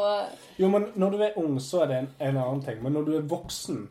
Jo, 0.59 0.69
men 0.69 0.90
når 0.99 1.15
du 1.15 1.22
er 1.23 1.38
ung, 1.40 1.57
så 1.64 1.81
er 1.81 1.90
det 1.90 1.98
en, 1.98 2.09
en 2.27 2.40
annen 2.43 2.64
ting. 2.65 2.81
Men 2.83 2.93
når 2.93 3.07
du 3.07 3.14
er 3.17 3.27
voksen, 3.31 3.85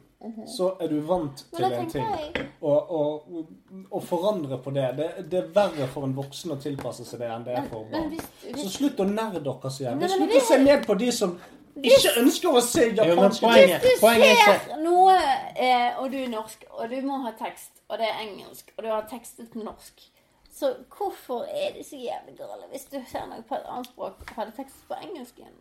så 0.46 0.74
er 0.80 0.88
du 0.88 0.98
vant 1.08 1.44
til 1.56 1.64
en 1.64 1.86
ting. 1.90 2.08
jeg 2.36 2.48
Og, 2.60 3.46
og 3.90 4.02
forandre 4.04 4.58
på 4.62 4.70
det. 4.70 4.88
det. 4.96 5.30
Det 5.30 5.38
er 5.38 5.46
verre 5.54 5.86
for 5.88 6.04
en 6.04 6.12
voksen 6.16 6.52
å 6.52 6.58
tilpasse 6.60 7.06
seg 7.08 7.22
det 7.22 7.30
enn 7.32 7.46
det 7.46 7.54
er 7.56 7.70
for 7.70 7.86
barn. 7.88 8.10
hvis, 8.12 8.26
Så 8.60 8.68
slutt 8.74 9.00
å 9.00 9.06
nære 9.08 9.40
dere 9.40 9.70
så 9.72 9.86
jævlig. 9.86 10.02
Men 10.02 10.12
Slutt 10.12 10.36
å 10.36 10.42
se 10.44 10.58
ned 10.60 10.84
på 10.86 10.96
de 11.00 11.08
som 11.16 11.38
ikke 11.80 12.12
ønsker 12.20 12.58
å 12.58 12.60
se 12.60 12.86
japansk 12.90 13.46
Hvis 13.46 14.00
du 14.02 14.06
er 14.10 14.40
ser 14.44 14.76
noe, 14.82 15.16
eh, 15.56 15.96
og 16.02 16.10
du 16.12 16.18
er 16.20 16.28
norsk, 16.28 16.64
og 16.70 16.90
du 16.90 16.98
må 17.06 17.20
ha 17.24 17.32
tekst, 17.38 17.80
og 17.88 17.98
det 18.02 18.08
er 18.10 18.24
engelsk, 18.26 18.72
og 18.76 18.84
du 18.84 18.90
har 18.90 19.06
tekstet 19.10 19.52
på 19.54 19.62
norsk 19.64 20.04
Så 20.52 20.74
hvorfor 20.90 21.46
er 21.46 21.72
det 21.78 21.86
så 21.86 21.96
jævlig 21.96 22.36
gale 22.36 22.68
hvis 22.72 22.84
du 22.90 22.98
ser 23.08 23.24
noe 23.30 23.40
på 23.46 23.54
et 23.56 23.68
annet 23.70 23.86
språk 23.86 24.20
og 24.20 24.34
har 24.36 24.50
det 24.50 24.56
tekstet 24.58 24.84
på 24.90 24.98
engelsk 25.00 25.38
igjen? 25.38 25.56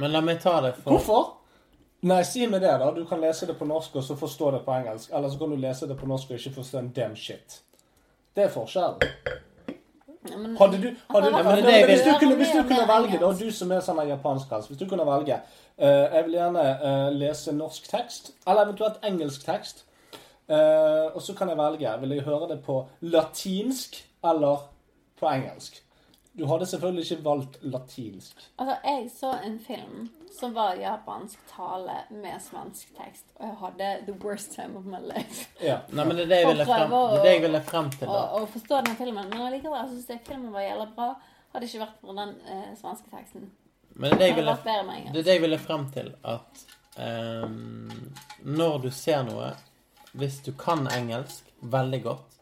Men 0.00 0.10
la 0.10 0.22
meg 0.24 0.40
ta 0.42 0.56
det 0.64 0.74
for 0.80 0.96
Hvorfor? 0.96 1.30
Nei, 2.02 2.22
si 2.26 2.46
meg 2.50 2.64
det, 2.64 2.72
da. 2.82 2.90
Du 2.90 3.04
kan 3.06 3.20
lese 3.22 3.46
det 3.46 3.54
på 3.58 3.66
norsk 3.68 3.94
og 4.00 4.02
så 4.02 4.16
forstå 4.18 4.50
det 4.56 4.64
på 4.66 4.74
engelsk. 4.74 5.12
Eller 5.14 5.30
så 5.30 5.38
kan 5.38 5.52
du 5.54 5.56
lese 5.62 5.86
det 5.86 5.96
på 5.98 6.08
norsk 6.10 6.32
og 6.32 6.40
ikke 6.40 6.56
forstå 6.56 6.80
en 6.80 6.90
damn 6.96 7.14
shit. 7.16 7.60
Det 8.34 8.44
er 8.44 8.48
forskjellen. 8.50 8.98
Men- 10.22 10.56
Hadde 10.56 10.82
du, 10.82 10.88
hadde, 11.10 11.30
Ja, 11.30 11.42
men 11.42 11.64
det 11.64 11.86
hvis, 11.86 12.00
du 12.00 12.12
kunne, 12.18 12.36
hvis 12.36 12.48
du 12.54 12.62
kunne 12.62 12.88
velge, 12.88 13.18
da, 13.18 13.32
du 13.32 13.50
som 13.50 13.72
er 13.72 13.80
sånn 13.80 14.02
japansk 14.06 14.52
hvis 14.68 14.78
du 14.78 14.84
kunne 14.86 15.06
velge 15.06 15.34
uh, 15.34 16.14
Jeg 16.14 16.24
vil 16.24 16.36
gjerne 16.36 16.62
uh, 16.82 17.08
lese 17.10 17.52
norsk 17.52 17.88
tekst, 17.90 18.30
eller 18.46 18.62
eventuelt 18.62 19.02
engelsk 19.02 19.44
tekst. 19.44 19.84
Uh, 20.48 21.10
og 21.14 21.22
så 21.22 21.34
kan 21.34 21.48
jeg 21.48 21.58
velge. 21.58 22.00
Vil 22.00 22.10
jeg 22.10 22.22
høre 22.22 22.48
det 22.48 22.62
på 22.62 22.86
latinsk 23.00 23.98
eller 24.24 24.66
på 25.18 25.26
engelsk? 25.26 25.82
Du 26.38 26.46
hadde 26.46 26.66
selvfølgelig 26.66 27.10
ikke 27.10 27.24
valgt 27.24 27.58
latinsk. 27.62 28.50
Altså, 28.58 28.76
jeg 28.84 29.10
så 29.20 29.34
en 29.46 29.60
film 29.66 30.10
som 30.38 30.54
var 30.54 30.74
japansk 30.80 31.38
tale 31.56 31.96
med 32.10 32.40
svensk 32.42 32.92
tekst, 32.96 33.24
og 33.36 33.46
jeg 33.46 33.56
hadde 33.60 33.88
the 34.06 34.14
worst 34.24 34.54
time 34.56 34.78
of 34.78 34.84
my 34.88 35.00
life. 35.00 35.46
Ja. 35.60 35.80
Nei, 35.92 36.04
men 36.04 36.16
det 36.16 36.24
er 36.24 36.30
det 36.32 36.38
jeg 36.40 36.50
ville 36.52 36.66
frem, 36.68 36.94
det 37.22 37.32
jeg 37.34 37.42
ville 37.44 37.62
frem 37.66 37.90
til, 37.94 38.06
da. 38.08 38.22
Og 38.38 38.48
forstå 38.52 38.80
den 38.86 38.98
filmen. 38.98 39.28
Men 39.30 39.46
allikevel 39.48 39.82
jeg 39.82 40.02
syns 40.06 40.28
filmen 40.28 40.52
var 40.54 40.64
jævla 40.64 40.86
bra. 40.96 41.08
Hadde 41.52 41.68
ikke 41.68 41.82
vært 41.82 41.98
for 42.00 42.16
den 42.16 42.36
eh, 42.48 42.68
svenske 42.80 43.12
teksten. 43.12 43.50
Men 43.92 44.10
det 44.10 44.16
er 44.16 44.20
det 44.20 44.28
jeg 44.30 44.36
ville. 44.40 44.54
Det 45.12 45.20
er 45.20 45.26
det 45.26 45.34
jeg 45.36 45.42
ville 45.42 45.58
frem 45.60 45.84
til, 45.92 46.14
at 46.24 46.62
um, 46.96 47.90
når 48.42 48.78
du 48.86 48.90
ser 48.90 49.22
noe 49.28 49.52
Hvis 50.12 50.42
du 50.44 50.52
kan 50.52 50.84
engelsk 50.92 51.46
veldig 51.60 52.02
godt, 52.04 52.34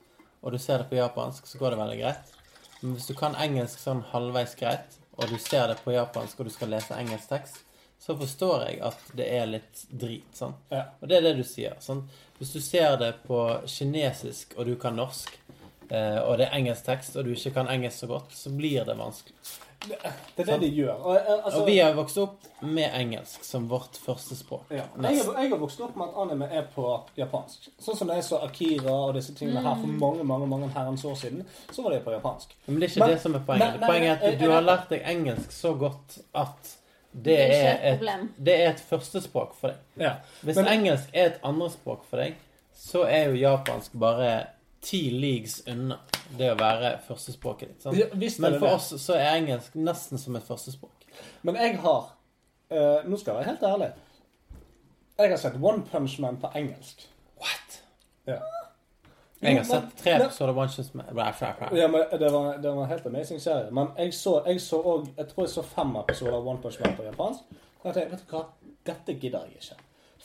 og 0.43 0.53
du 0.53 0.59
ser 0.59 0.81
det 0.83 0.89
på 0.91 0.97
japansk, 0.99 1.47
så 1.47 1.59
går 1.59 1.71
det 1.71 1.79
veldig 1.79 1.99
greit. 2.01 2.33
Men 2.81 2.97
hvis 2.97 3.07
du 3.07 3.15
kan 3.15 3.37
engelsk 3.39 3.79
sånn 3.79 4.01
halvveis 4.11 4.57
greit, 4.59 4.97
og 5.15 5.29
du 5.31 5.37
ser 5.39 5.69
det 5.71 5.77
på 5.85 5.93
japansk, 5.95 6.41
og 6.41 6.49
du 6.49 6.51
skal 6.51 6.73
lese 6.75 6.97
engelsk 6.99 7.31
tekst, 7.31 7.61
så 8.01 8.17
forstår 8.17 8.63
jeg 8.69 8.81
at 8.83 8.99
det 9.15 9.27
er 9.37 9.47
litt 9.47 9.85
drit. 9.93 10.31
Sånn. 10.35 10.55
Ja. 10.73 10.87
Og 11.01 11.09
det 11.09 11.19
er 11.19 11.27
det 11.29 11.37
du 11.37 11.45
sier. 11.45 11.77
Sånn. 11.85 12.07
Hvis 12.41 12.53
du 12.57 12.61
ser 12.65 12.97
det 12.97 13.15
på 13.27 13.41
kinesisk, 13.69 14.55
og 14.57 14.67
du 14.67 14.75
kan 14.81 14.97
norsk, 14.97 15.35
eh, 15.91 16.19
og 16.25 16.39
det 16.41 16.47
er 16.49 16.57
engelsk 16.57 16.85
tekst, 16.87 17.17
og 17.17 17.25
du 17.29 17.35
ikke 17.35 17.53
kan 17.59 17.69
engelsk 17.69 17.99
så 18.07 18.09
godt, 18.09 18.33
så 18.33 18.51
blir 18.57 18.85
det 18.89 18.97
vanskelig. 18.97 19.37
Det 19.89 19.97
er 20.05 20.45
det 20.45 20.57
de 20.61 20.69
gjør. 20.77 20.97
Og, 21.09 21.15
eh, 21.17 21.45
altså, 21.45 21.61
Og 21.63 21.67
vi 21.67 21.79
har 21.79 21.95
vokst 21.97 22.19
opp 22.21 22.43
med 22.63 22.91
engelsk 22.93 23.45
som 23.45 23.69
vårt 23.69 23.97
første 23.97 24.37
språk. 24.37 24.65
ja. 24.71 24.83
jeg, 25.01 25.23
har- 25.25 25.41
jeg 25.43 25.51
har 25.51 25.59
vokst 25.59 25.81
opp 25.81 25.97
med 25.97 26.09
at 26.09 26.17
anime 26.21 26.49
er 26.53 26.67
på 26.75 26.85
japansk. 27.17 27.69
Sånn 27.81 27.97
som 27.97 28.09
da 28.09 28.15
jeg 28.19 28.25
så 28.25 28.43
Akira 28.45 28.93
og 28.93 29.15
disse 29.15 29.33
tingene 29.35 29.63
her 29.65 29.77
for 29.81 29.87
mange 29.87 30.23
mange, 30.25 30.47
mange 30.47 30.69
herrens 30.75 31.05
år 31.05 31.15
siden, 31.17 31.47
så 31.73 31.83
var 31.83 31.91
det 31.93 32.05
på 32.05 32.13
japansk. 32.13 32.53
Men 32.67 32.81
det 32.81 32.91
er 32.91 32.93
ikke 32.93 33.01
Men- 33.07 33.11
det 33.15 33.21
som 33.23 33.35
er 33.35 33.39
poenget. 33.41 33.59
Nei, 33.59 33.77
nei, 33.79 33.89
poenget 33.89 34.23
er 34.23 34.33
at 34.33 34.39
du 34.39 34.51
har 34.51 34.61
lært 34.63 34.89
deg 34.91 35.03
engelsk 35.05 35.51
så 35.51 35.73
godt 35.79 36.19
at 36.35 36.77
det 37.13 37.25
Det 37.25 37.41
er 37.41 37.93
et 37.93 38.03
et, 38.03 38.29
det 38.39 38.55
er 38.61 38.71
et 38.71 38.81
førstespråk 38.81 39.55
for 39.55 39.69
deg. 39.69 39.77
Ja. 39.99 40.13
Hvis 40.43 40.57
Men- 40.57 40.69
engelsk 40.69 41.09
er 41.13 41.27
et 41.27 41.41
andrespråk 41.43 42.05
for 42.05 42.17
deg, 42.23 42.37
så 42.75 43.03
er 43.09 43.25
jo 43.29 43.35
japansk 43.35 43.93
bare 43.99 44.47
ti 44.81 45.11
leagues 45.11 45.63
unna 45.69 45.99
det 46.39 46.53
å 46.53 46.57
være 46.57 46.99
førstespråket 47.09 47.69
ditt. 47.69 47.83
Sant? 47.83 47.97
Ja, 47.99 48.07
Men 48.15 48.59
for 48.59 48.67
det. 48.67 48.75
oss 48.75 48.93
så 49.03 49.15
er 49.19 49.35
engelsk 49.37 49.75
nesten 49.75 50.19
som 50.19 50.37
et 50.37 50.43
førstespråk. 50.47 51.05
Men 51.43 51.57
jeg 51.57 51.77
har 51.83 52.13
uh, 52.71 53.03
Nå 53.05 53.19
skal 53.19 53.35
jeg 53.35 53.37
være 53.41 53.51
helt 53.51 53.63
ærlig. 53.63 53.91
Jeg 55.19 55.31
har 55.31 55.37
sett 55.37 55.59
One 55.61 55.83
Punch 55.91 56.19
Man 56.21 56.37
på 56.41 56.49
engelsk. 56.57 57.09
What? 57.41 57.81
Ja. 58.27 58.39
Jeg 59.41 59.57
har 59.57 59.65
sett 59.65 59.93
tre 60.03 60.13
episoder 60.27 60.51
av 60.53 60.59
One 60.59 60.69
Punch 60.77 60.95
Man. 60.95 61.07
Ja, 61.77 61.87
men 61.89 62.03
det 62.21 62.33
var, 62.33 62.57
det 62.61 62.73
var 62.77 62.83
en 62.83 62.91
helt 62.91 63.07
amazing 63.07 63.41
serie. 63.41 63.71
Men 63.71 63.89
jeg 63.99 64.15
så, 64.15 64.43
jeg 64.47 64.61
så 64.61 64.81
også, 64.83 65.13
Jeg 65.17 65.29
tror 65.29 65.45
jeg 65.47 65.51
så 65.55 65.63
fem 65.63 65.95
episoder 65.97 66.37
av 66.37 66.49
One 66.49 66.61
Punch 66.63 66.81
Man 66.81 66.97
på 66.97 67.07
japansk. 67.09 67.41
Og 67.81 67.87
jeg 67.89 67.95
tenkte, 67.95 68.11
vet 68.17 68.27
du 68.27 68.35
hva, 68.37 68.43
dette 68.91 69.15
gidder 69.23 69.47
jeg 69.49 69.63
ikke. 69.63 69.79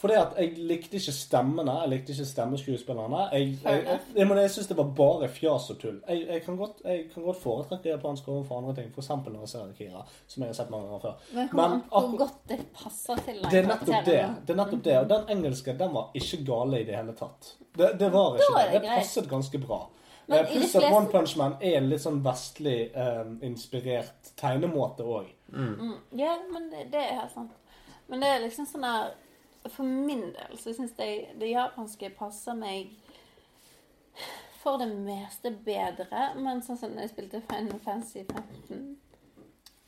Fordi 0.06 0.18
at 0.22 0.36
jeg 0.38 0.66
likte 0.70 1.00
ikke 1.00 1.14
stemmene. 1.18 1.76
Jeg 1.82 1.90
likte 1.90 2.14
ikke 2.14 2.26
stemmeskuespillerne. 2.30 3.22
Jeg, 3.32 3.48
jeg, 3.64 3.80
jeg, 3.88 4.00
jeg, 4.16 4.28
jeg 4.38 4.52
syns 4.54 4.68
det 4.70 4.78
var 4.78 4.92
bare 5.00 5.30
fjas 5.34 5.70
og 5.74 5.80
tull. 5.82 5.96
Jeg, 6.10 6.42
kan 6.46 6.60
godt, 6.60 6.84
godt 7.16 7.40
foretrekke 7.42 7.90
japansk 7.90 8.28
overfor 8.30 8.60
andre 8.62 8.76
ting. 8.78 8.92
F.eks. 8.94 9.10
når 9.10 9.40
jeg 9.40 9.50
ser 9.56 9.64
Akira, 9.66 10.04
som 10.28 10.46
jeg 10.46 10.54
har 10.54 10.60
sett 10.60 10.70
mange 10.70 10.92
ganger 10.92 11.02
før. 11.08 11.26
Men 11.34 11.50
hvor, 11.50 11.74
Men 11.74 11.82
hvor 11.90 12.14
godt 12.22 12.38
det 12.52 12.60
passer 12.84 13.26
til 13.26 13.42
deg. 13.42 13.50
det 13.50 13.64
er 13.64 13.68
nettopp 13.72 14.06
det. 14.12 14.22
det 14.46 14.54
er 14.54 14.62
nettopp 14.62 14.86
det. 14.92 14.96
Og 15.00 15.10
den 15.16 15.36
engelske 15.38 15.78
den 15.82 15.98
var 15.98 16.22
ikke 16.22 16.42
gale 16.52 16.84
i 16.84 16.88
det 16.92 17.02
hele 17.02 17.18
tatt. 17.18 17.52
Det, 17.66 17.92
det 18.00 18.14
var 18.14 18.38
ikke 18.38 18.62
det. 18.62 18.70
det 18.78 18.94
passet 18.94 19.30
ganske 19.34 19.64
bra. 19.66 19.82
Men 20.26 20.40
Eh, 20.46 20.52
Pluss 20.52 20.76
at 20.76 20.94
One 20.94 21.10
Punch 21.10 21.38
Man 21.38 21.58
er 21.62 21.78
en 21.82 21.90
litt 21.90 22.02
sånn 22.02 22.22
vestlig 22.26 22.92
um, 22.94 23.36
inspirert 23.46 24.34
tegnemåte 24.38 25.06
òg. 25.06 25.28
Mm. 25.54 25.98
Ja, 26.18 26.38
men 26.54 26.70
det, 26.70 26.88
det 26.94 27.02
er 27.02 27.22
helt 27.24 27.34
sant. 27.34 27.54
Men 28.08 28.22
det 28.22 28.30
er 28.30 28.42
liksom 28.46 28.70
sånn 28.70 28.86
her 28.86 29.14
For 29.70 29.84
min 29.84 30.22
del 30.36 30.58
så 30.58 30.74
syns 30.74 30.92
jeg 31.00 31.30
det 31.40 31.50
japanske 31.50 32.10
passer 32.18 32.54
meg 32.54 32.92
for 34.64 34.78
det 34.82 34.88
meste 34.98 35.52
bedre. 35.66 36.30
Men 36.42 36.62
sånn 36.66 36.78
som 36.80 36.92
når 36.96 37.02
jeg 37.08 37.10
spilte 37.16 37.42
Final 37.50 37.80
Fantasy 37.86 38.24
15 38.26 38.98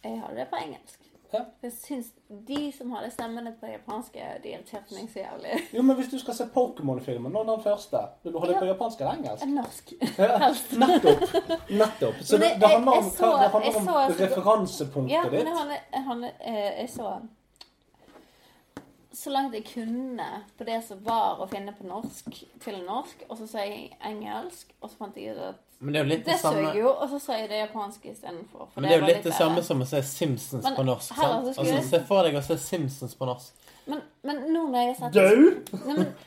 Jeg 0.03 0.19
hadde 0.21 0.35
det 0.37 0.47
på 0.51 0.59
engelsk. 0.61 1.03
Ja. 1.33 1.41
Jeg 1.61 1.73
syns 1.75 2.13
de 2.47 2.71
som 2.71 2.91
hadde 2.95 3.09
stemmene 3.11 3.51
på 3.59 3.67
japanske, 3.67 4.21
de 4.43 4.53
irriterte 4.53 4.95
meg 4.95 5.09
så 5.11 5.19
jævlig. 5.25 5.57
Jo, 5.75 5.81
men 5.83 5.97
hvis 5.99 6.07
du 6.13 6.15
skal 6.21 6.37
se 6.37 6.45
Pokémon-filmen, 6.53 7.33
nå 7.35 7.41
den 7.49 7.63
første, 7.65 7.99
vil 8.23 8.31
du 8.31 8.39
ha 8.39 8.47
det 8.47 8.53
Ja. 8.55 8.59
på 8.61 8.69
japansk 8.69 9.01
eller 9.01 9.17
engelsk? 9.17 9.45
Norsk. 9.51 9.91
Ja, 10.17 10.37
nettopp. 10.85 11.25
Nettopp. 11.69 12.21
Så 12.23 12.37
det, 12.39 12.53
det 12.61 12.69
handler 12.71 12.91
om, 12.93 13.03
jeg 13.03 13.11
så- 13.17 13.25
hva- 13.25 13.41
det 13.43 13.51
handler 13.51 13.71
jeg 13.71 13.75
om 13.81 13.87
så- 13.89 14.23
referansepunktet 14.23 15.13
Ja, 15.17 15.23
men 15.23 15.31
ditt. 15.31 15.47
han, 15.57 15.69
jeg, 15.75 15.83
jeg, 16.45 16.73
jeg 16.79 16.89
så 16.95 17.11
så 19.17 19.31
langt 19.33 19.53
jeg 19.57 19.65
kunne 19.71 20.25
på 20.57 20.65
det 20.67 20.77
som 20.85 20.99
var 21.05 21.39
å 21.41 21.47
finne 21.49 21.73
på 21.77 21.87
norsk, 21.89 22.27
til 22.63 22.77
norsk, 22.85 23.23
og 23.29 23.37
så 23.39 23.47
sa 23.49 23.63
jeg 23.65 23.91
engelsk, 24.05 24.71
og 24.81 24.91
så 24.91 24.97
fant 25.01 25.17
jeg 25.17 25.33
ut 25.35 25.41
at 25.49 25.63
Men 25.79 25.93
det 25.93 25.99
er 25.99 26.03
jo 26.05 26.09
litt 26.11 26.23
det 26.25 26.31
det 26.33 26.39
så 26.39 26.47
samme 26.51 26.63
jeg 26.67 26.81
jo, 26.83 26.89
og 26.93 27.09
så 27.09 27.19
sa 27.21 27.37
jeg 27.37 27.49
det 27.49 27.59
japanske 27.63 28.11
istedenfor. 28.11 28.69
for 28.73 28.81
Men 28.81 28.89
det 28.89 28.95
er 28.95 28.99
jo 29.01 29.05
litt 29.07 29.15
det 29.23 29.23
bedre. 29.31 29.37
samme 29.37 29.63
som 29.63 29.81
å 29.81 29.87
se 29.89 30.01
Simpsons 30.01 30.63
Men 30.63 30.75
på 30.75 30.85
norsk. 30.85 31.13
sant? 31.13 31.47
Altså, 31.47 31.65
jeg- 31.65 31.83
Se 31.89 31.99
for 32.07 32.23
deg 32.23 32.35
å 32.39 32.43
se 32.43 32.57
Simpsons 32.57 33.15
på 33.15 33.25
norsk. 33.25 33.51
Men, 33.87 34.01
men 34.23 34.41
nå 34.53 34.63
når 34.69 34.79
jeg 34.81 34.95
har 34.95 35.11
sett 35.11 35.13
Du! 35.13 35.63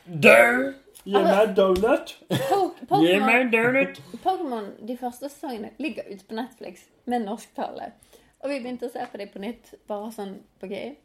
Dau! 0.07 0.63
Du! 0.71 0.75
Gi 1.11 1.17
meg 1.25 1.55
donut! 1.57 2.15
Gi 3.01 3.19
meg 3.25 3.51
donut! 3.53 4.01
Pokémon, 4.23 4.67
de 4.87 4.97
første 5.01 5.29
sesongene, 5.31 5.71
ligger 5.81 6.05
ute 6.11 6.25
på 6.29 6.35
Netflix 6.37 6.83
med 7.07 7.25
norsktale. 7.25 7.93
Og 8.43 8.51
vi 8.51 8.59
begynte 8.61 8.89
å 8.89 8.93
se 8.93 9.07
på 9.13 9.19
dem 9.21 9.29
på 9.33 9.41
nytt, 9.43 9.75
bare 9.89 10.11
sånn 10.13 10.35
på 10.61 10.69
gøy. 10.71 10.97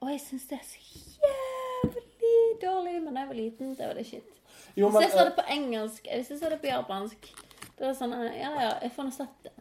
Og 0.00 0.10
jeg 0.10 0.20
syns 0.20 0.46
det 0.48 0.58
er 0.58 0.64
så 0.64 0.78
jævlig 1.22 2.60
dårlig. 2.62 3.02
Men 3.04 3.14
da 3.14 3.20
jeg 3.20 3.28
var 3.28 3.34
liten, 3.34 3.74
det 3.76 3.86
var 3.88 3.94
det 3.94 4.06
shit. 4.06 4.28
Jo, 4.76 4.88
men, 4.88 5.02
jeg 5.02 5.10
så 5.12 5.18
det 5.26 5.32
eh, 5.32 5.36
på 5.36 5.44
engelsk, 5.52 6.06
hvis 6.14 6.30
jeg 6.30 6.38
så 6.40 6.48
det 6.52 6.60
på 6.62 6.66
japansk 6.70 7.26
Det 7.78 7.86
var 7.88 7.94
sånn 7.98 8.12
Ja, 8.36 8.50
ja, 8.62 8.70
jeg 8.82 8.92
får 8.94 9.04
nå 9.08 9.12
sett 9.12 9.44
det. 9.44 9.52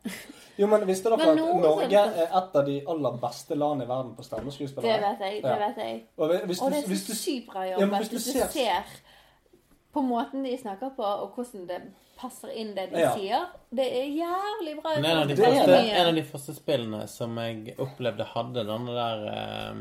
jo, 0.60 0.68
men 0.68 0.86
visste 0.88 1.10
dere 1.10 1.18
Men 1.18 1.30
at 1.30 1.62
Norge 1.62 1.90
sånn- 1.90 2.18
er 2.22 2.28
et 2.40 2.56
av 2.62 2.66
de 2.66 2.76
aller 2.94 3.18
beste 3.24 3.56
landene 3.58 3.84
i 3.84 3.88
verden 3.90 4.16
på 4.16 4.24
Det 4.82 5.00
vet 5.02 5.20
jeg. 5.26 5.42
det 5.44 5.50
Ja. 5.50 5.58
vet 5.68 5.78
jeg. 5.78 6.04
Og 6.18 6.30
hvis 6.48 6.62
Og 6.62 6.72
det 6.72 6.84
er 6.84 6.96
så 6.96 7.16
sykt 7.16 7.48
bra 7.52 7.64
Ja, 7.66 7.72
jobbet. 7.74 7.90
men 7.90 8.00
hvis 8.00 8.10
hvis 8.10 8.24
du 8.24 8.32
ser 8.32 8.84
på 9.94 10.02
måten 10.02 10.44
de 10.44 10.58
snakker 10.58 10.94
på, 10.96 11.04
og 11.04 11.36
hvordan 11.36 11.68
det 11.68 11.82
passer 12.18 12.52
inn 12.56 12.74
det 12.76 12.90
de 12.94 13.00
Ja. 13.02 13.14
sier. 13.16 13.46
Det 13.74 13.86
er 13.92 14.06
jævlig 14.14 14.76
bra. 14.82 14.96
Men 14.96 15.06
en 15.06 15.18
av, 15.24 15.28
de 15.28 15.36
første, 15.36 15.78
en 15.92 16.08
av 16.08 16.16
de 16.16 16.24
første 16.24 16.54
spillene 16.56 17.08
som 17.08 17.36
jeg 17.38 17.76
opplevde 17.78 18.24
hadde 18.36 18.64
denne 18.68 18.94
der 18.96 19.26
eh, 19.34 19.80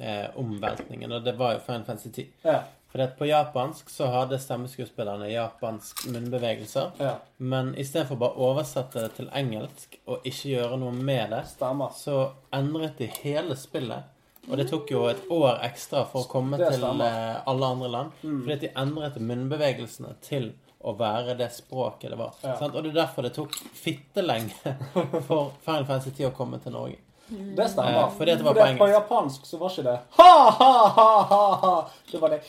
eh, 0.00 0.30
omveltningen, 0.40 1.12
og 1.12 1.24
det 1.24 1.36
var 1.38 1.52
jo 1.54 1.60
Final 1.66 1.84
Fantasy 1.84 2.08
10. 2.08 2.26
ja, 2.44 2.62
For 2.94 3.02
at 3.02 3.16
på 3.18 3.26
japansk 3.26 3.88
så 3.90 4.06
hadde 4.06 4.38
stemmeskuespillerne 4.38 5.26
japansk 5.32 6.04
munnbevegelser. 6.14 6.92
ja, 7.00 7.14
Men 7.38 7.74
istedenfor 7.74 8.16
bare 8.16 8.36
å 8.38 8.52
oversette 8.54 9.02
det 9.02 9.12
til 9.16 9.28
engelsk 9.34 9.98
og 10.06 10.22
ikke 10.24 10.48
gjøre 10.54 10.78
noe 10.78 10.92
med 10.92 11.30
det, 11.30 11.44
stemmer. 11.46 11.90
så 11.94 12.30
endret 12.52 12.96
de 12.98 13.06
hele 13.22 13.56
spillet. 13.56 14.04
Og 14.48 14.58
det 14.60 14.66
tok 14.70 14.90
jo 14.92 15.06
et 15.08 15.22
år 15.32 15.62
ekstra 15.64 16.04
for 16.10 16.24
å 16.24 16.30
komme 16.30 16.58
til 16.60 16.84
eh, 16.84 17.40
alle 17.48 17.70
andre 17.76 17.88
land. 17.88 18.20
Mm. 18.22 18.42
Fordi 18.42 18.54
at 18.54 18.66
de 18.66 18.70
endret 18.84 19.18
munnbevegelsene 19.30 20.14
til 20.24 20.52
å 20.84 20.92
være 20.98 21.36
det 21.38 21.48
språket 21.54 22.12
det 22.12 22.18
var. 22.20 22.36
Ja. 22.44 22.58
Sant? 22.60 22.76
Og 22.76 22.84
det 22.84 22.92
er 22.92 23.00
derfor 23.04 23.24
det 23.24 23.32
tok 23.36 23.56
fittelenge 23.56 24.76
for 25.28 25.54
Final 25.64 25.88
Fantasy 25.88 26.12
10 26.12 26.28
å 26.28 26.34
komme 26.36 26.60
til 26.60 26.76
Norge. 26.76 27.00
Det 27.28 27.68
stemmer. 27.72 28.02
Eh, 28.02 28.10
fordi 28.18 28.34
det 28.36 28.44
var 28.44 28.54
på 28.54 28.66
på 28.78 28.88
japansk 28.88 29.46
så 29.48 29.56
var 29.58 29.72
ikke 29.72 29.82
det 29.86 29.98
ha-ha-ha-ha. 30.18 31.88
Det 32.10 32.20
var 32.20 32.28
det. 32.34 32.40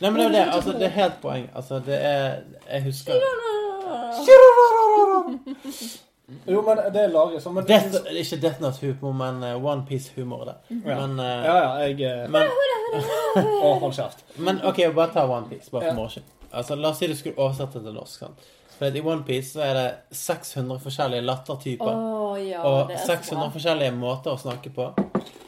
Nei, 0.00 0.10
men 0.10 0.16
det 0.16 0.26
er 0.26 0.32
det. 0.32 0.46
Altså, 0.54 0.72
det 0.72 0.88
er 0.88 0.94
helt 0.96 1.20
poeng. 1.20 1.50
Altså, 1.54 1.82
det 1.84 2.00
er 2.00 2.40
Jeg 2.72 2.82
husker 2.88 3.20
Jo, 6.46 6.62
men 6.62 6.76
det 6.92 7.02
er 7.04 7.08
laget 7.08 7.42
som 7.42 7.58
Death, 7.66 7.96
Ikke 8.10 8.36
Death 8.42 8.62
Note 8.62 8.86
humor, 8.86 9.12
men 9.12 9.42
eh, 9.46 9.64
One 9.64 9.86
Piece-humor. 9.86 10.44
det. 10.44 10.56
Ja. 10.68 11.06
Men, 11.06 11.20
uh, 11.20 11.24
Ja, 11.24 11.56
ja, 11.56 11.86
jeg 11.86 12.00
eh, 12.02 12.30
men 12.30 12.50
Å, 13.62 13.78
hold 13.78 13.94
kjeft. 13.94 14.24
Men 14.36 14.58
OK, 14.66 14.80
bare 14.94 15.12
ta 15.14 15.26
One 15.30 15.46
Piece, 15.50 15.70
bare 15.70 15.92
for 15.92 16.02
ja. 16.02 16.08
skyld. 16.16 16.32
Altså, 16.50 16.74
la 16.74 16.90
oss 16.90 16.98
si 16.98 17.06
du 17.10 17.14
skulle 17.14 17.38
oversette 17.38 17.82
til 17.82 17.94
norsk. 17.94 18.18
sant? 18.24 18.46
For 18.76 18.96
I 18.96 19.00
One 19.00 19.22
Piece 19.24 19.54
så 19.54 19.62
er 19.64 19.74
det 19.74 20.16
600 20.16 20.80
forskjellige 20.82 21.24
lattertyper. 21.24 21.92
Oh, 21.92 22.34
ja, 22.42 22.62
og 22.62 22.90
det 22.90 22.98
er 22.98 23.04
så 23.06 23.16
600 23.16 23.52
forskjellige 23.54 23.94
måter 23.96 24.34
å 24.34 24.40
snakke 24.40 24.72
på. 24.74 24.88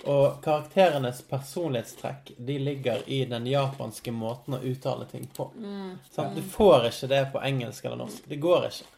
Og 0.08 0.38
karakterenes 0.44 1.20
personlighetstrekk 1.28 2.32
de 2.38 2.56
ligger 2.62 3.02
i 3.06 3.24
den 3.28 3.46
japanske 3.50 4.14
måten 4.14 4.56
å 4.56 4.62
uttale 4.64 5.04
ting 5.10 5.26
på. 5.36 5.50
Mm. 5.58 5.98
Sant? 6.10 6.38
Du 6.38 6.54
får 6.54 6.88
ikke 6.88 7.10
det 7.10 7.24
på 7.34 7.42
engelsk 7.50 7.84
eller 7.84 8.00
norsk. 8.06 8.30
Det 8.30 8.40
går 8.40 8.70
ikke. 8.70 8.88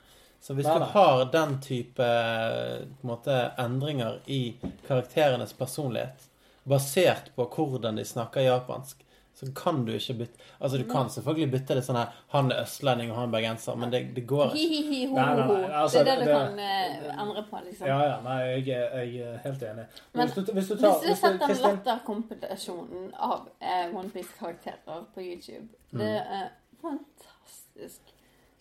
Så 0.40 0.54
hvis 0.56 0.66
Nei, 0.66 0.78
du 0.78 0.84
har 0.94 1.24
den 1.32 1.58
type 1.60 2.00
på 2.00 3.02
en 3.04 3.10
måte, 3.10 3.34
endringer 3.60 4.20
i 4.26 4.56
karakterenes 4.86 5.52
personlighet, 5.52 6.26
basert 6.64 7.28
på 7.36 7.44
hvordan 7.50 7.96
de 8.00 8.04
snakker 8.04 8.40
japansk, 8.46 9.04
så 9.40 9.46
kan 9.56 9.84
du 9.86 9.92
ikke 9.94 10.14
bytte 10.18 10.38
Altså, 10.60 10.78
du 10.78 10.84
kan 10.90 11.08
selvfølgelig 11.08 11.50
bytte 11.52 11.74
det 11.78 11.82
sånn 11.86 11.96
her 11.96 12.08
Han 12.34 12.50
er 12.52 12.58
østlending, 12.64 13.08
og 13.12 13.16
han 13.16 13.28
er 13.28 13.32
bergenser, 13.32 13.76
men 13.80 13.92
det, 13.92 14.00
det 14.16 14.24
går 14.28 14.50
ikke. 14.50 14.56
Hi, 14.58 14.80
hi, 14.90 14.98
ho, 15.08 15.14
Nei, 15.16 15.36
nei, 15.38 15.70
altså, 15.80 16.02
Det 16.04 16.12
er 16.12 16.18
det 16.18 16.18
du 16.18 16.24
det- 16.24 16.34
kan 16.34 16.58
eh, 16.58 17.22
endre 17.22 17.44
på, 17.48 17.60
liksom. 17.64 17.86
Ja, 17.88 17.98
ja. 18.10 18.16
Nei, 18.26 18.36
jeg, 18.42 18.66
jeg 18.66 19.22
er 19.30 19.38
helt 19.46 19.62
enig. 19.70 19.86
Men 20.12 20.28
hvis, 20.28 20.34
du, 20.34 20.52
hvis 20.52 20.68
du 20.68 20.74
Hvis 20.74 20.80
tar 20.82 20.90
du 20.90 20.90
har 20.90 21.06
hvis 21.06 21.22
sett 21.22 21.40
du, 21.40 21.46
den 21.46 21.62
latterkompetasjonen 21.64 23.14
av 23.30 23.48
eh, 23.60 23.86
OnePiece-karakterer 23.96 25.04
på 25.14 25.20
YouTube 25.24 25.68
Det 25.92 26.10
Mm. 26.10 26.36
er 26.40 26.48
fantastisk. 26.82 28.09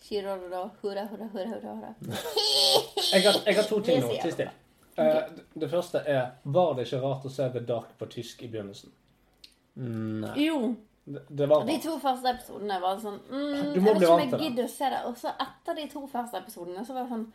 Hurra, 0.08 0.34
hurra, 0.40 0.62
hurra, 0.82 1.04
hurra, 1.12 1.58
hurra. 1.62 1.94
jeg, 3.12 3.22
har, 3.26 3.36
jeg 3.46 3.56
har 3.56 3.66
to 3.68 3.80
ting 3.84 4.00
nå. 4.00 4.14
Kristin. 4.22 4.48
jeg. 4.48 4.54
Eh, 4.96 5.42
det- 5.60 5.70
første 5.70 6.00
er 6.06 6.30
Var 6.44 6.74
det 6.74 6.86
ikke 6.86 7.00
rart 7.02 7.24
å 7.24 7.30
se 7.32 7.48
The 7.54 7.60
Dark 7.68 7.92
på 7.98 8.08
tysk 8.10 8.42
i 8.42 8.48
begynnelsen? 8.48 8.90
Nei. 9.80 10.32
Jo, 10.46 10.74
Det, 11.04 11.22
det 11.38 11.46
var 11.48 11.64
de 11.64 11.76
to 11.80 11.94
første 12.02 12.28
episodene 12.34 12.76
var 12.82 12.98
sånn 13.00 13.20
mm, 13.30 13.70
Du 13.74 13.80
må 13.80 13.92
Jeg 13.92 13.94
vet 13.94 13.96
bli 13.96 14.04
ikke 14.04 14.10
om 14.10 14.18
vant 14.18 14.20
jeg 14.20 14.30
til 14.30 14.38
det. 14.38 14.48
gidder 14.48 14.64
å 14.66 14.72
se 14.74 14.90
det. 14.92 14.98
Og 15.08 15.16
så 15.20 15.32
etter 15.46 15.78
de 15.78 15.86
to 15.94 16.02
første 16.10 16.40
episodene 16.42 16.84
så 16.86 16.96
var 16.96 17.06
det 17.06 17.14
sånn 17.14 17.28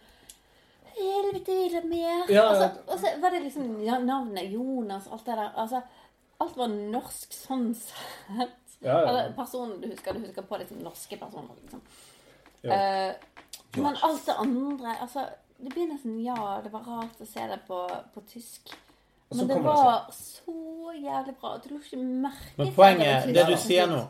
Helvete, 0.95 1.55
vil 1.59 1.73
jeg 1.75 1.87
mer? 1.91 2.21
Ja, 2.31 2.43
ja. 2.55 2.67
og 2.87 2.99
så 3.01 3.09
var 3.19 3.33
det 3.35 3.41
liksom 3.43 3.71
ja, 3.83 3.97
navnet 3.99 4.51
Jonas, 4.53 5.09
alt 5.11 5.25
det 5.27 5.35
der. 5.35 5.49
Altså, 5.59 5.81
alt 6.39 6.55
var 6.55 6.69
norsk 6.71 7.33
sånn 7.35 7.65
sett. 7.75 8.61
Ja, 8.79 8.93
ja. 8.93 9.01
Eller 9.09 9.33
personen 9.35 9.81
du 9.81 9.89
husker, 9.89 10.15
du 10.15 10.23
husker 10.23 10.45
på 10.47 10.59
liksom 10.61 10.79
norske 10.85 11.17
personer, 11.19 11.57
liksom. 11.65 11.81
Jo. 12.65 12.71
Eh, 12.71 13.13
men 13.77 13.97
alt 14.03 14.25
det 14.25 14.35
andre 14.39 14.95
Altså, 15.01 15.25
det 15.59 15.73
blir 15.73 15.87
nesten 15.91 16.19
Ja, 16.23 16.61
det 16.63 16.71
var 16.73 16.81
rart 16.87 17.19
å 17.21 17.25
se 17.27 17.47
det 17.47 17.59
på, 17.67 17.81
på 18.13 18.21
tysk. 18.31 18.73
Men 19.33 19.47
det 19.49 19.57
var 19.63 20.05
så 20.13 20.93
jævlig 20.95 21.33
bra 21.41 21.57
Du 21.63 21.69
lå 21.73 21.79
ikke 21.81 21.97
merket 21.97 22.57
Men 22.57 22.71
poenget 22.77 23.25
Det 23.33 23.45
du 23.49 23.55
sier 23.57 23.87
nå 23.89 24.03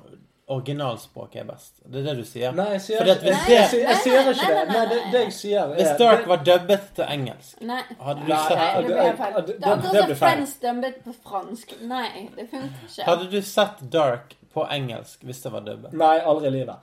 Originalspråket 0.47 1.39
er 1.41 1.45
best. 1.49 1.79
Det 1.89 2.01
er 2.01 2.03
det 2.05 2.13
du 2.19 2.23
sier. 2.29 2.51
Nei, 2.53 2.65
jeg 2.75 2.81
sier 2.85 2.99
ikke 3.01 3.15
det- 3.23 3.31
jeg 3.49 3.69
sier, 3.71 3.79
jeg 3.89 3.95
sier 4.03 4.27
ikke 4.29 4.45
Nei, 4.45 4.49
nei, 4.53 4.65
det. 4.65 4.67
nei, 4.67 4.75
Nei, 4.75 4.85
det, 4.91 4.97
nei. 5.01 5.11
det 5.11 5.21
jeg 5.23 5.33
sier 5.33 5.61
er 5.63 5.71
Hvis 5.79 5.97
Dark 5.97 6.27
var 6.29 6.43
dubbet 6.45 6.83
til 6.99 7.05
engelsk, 7.15 7.61
Nei. 7.61 7.79
hadde 7.99 8.19
du 8.21 8.27
Nei, 8.29 8.37
sett 8.47 8.57
Nei, 8.59 8.67
det 8.75 8.87
det- 8.87 8.97
ble 8.99 9.15
feil. 9.17 9.33
det- 9.33 9.45
Det 9.47 9.55
det- 9.55 9.55
er 9.55 9.75
det 9.75 9.85
akkurat 9.85 9.91
blir 9.91 10.01
som 10.05 10.15
feil. 10.15 10.35
Friends 10.35 10.53
dubbet 10.59 11.03
på 11.07 11.13
fransk. 11.23 11.73
Nei, 11.81 12.29
det 12.35 12.49
funker 12.51 12.85
ikke. 12.87 13.03
Hadde 13.09 13.29
du 13.31 13.41
sett 13.41 13.89
Dark 13.89 14.35
på 14.53 14.67
engelsk 14.69 15.19
hvis 15.25 15.41
det 15.41 15.51
var 15.51 15.61
dubbet? 15.61 15.93
Nei, 15.93 16.19
aldri 16.19 16.47
i 16.47 16.51
livet. 16.51 16.75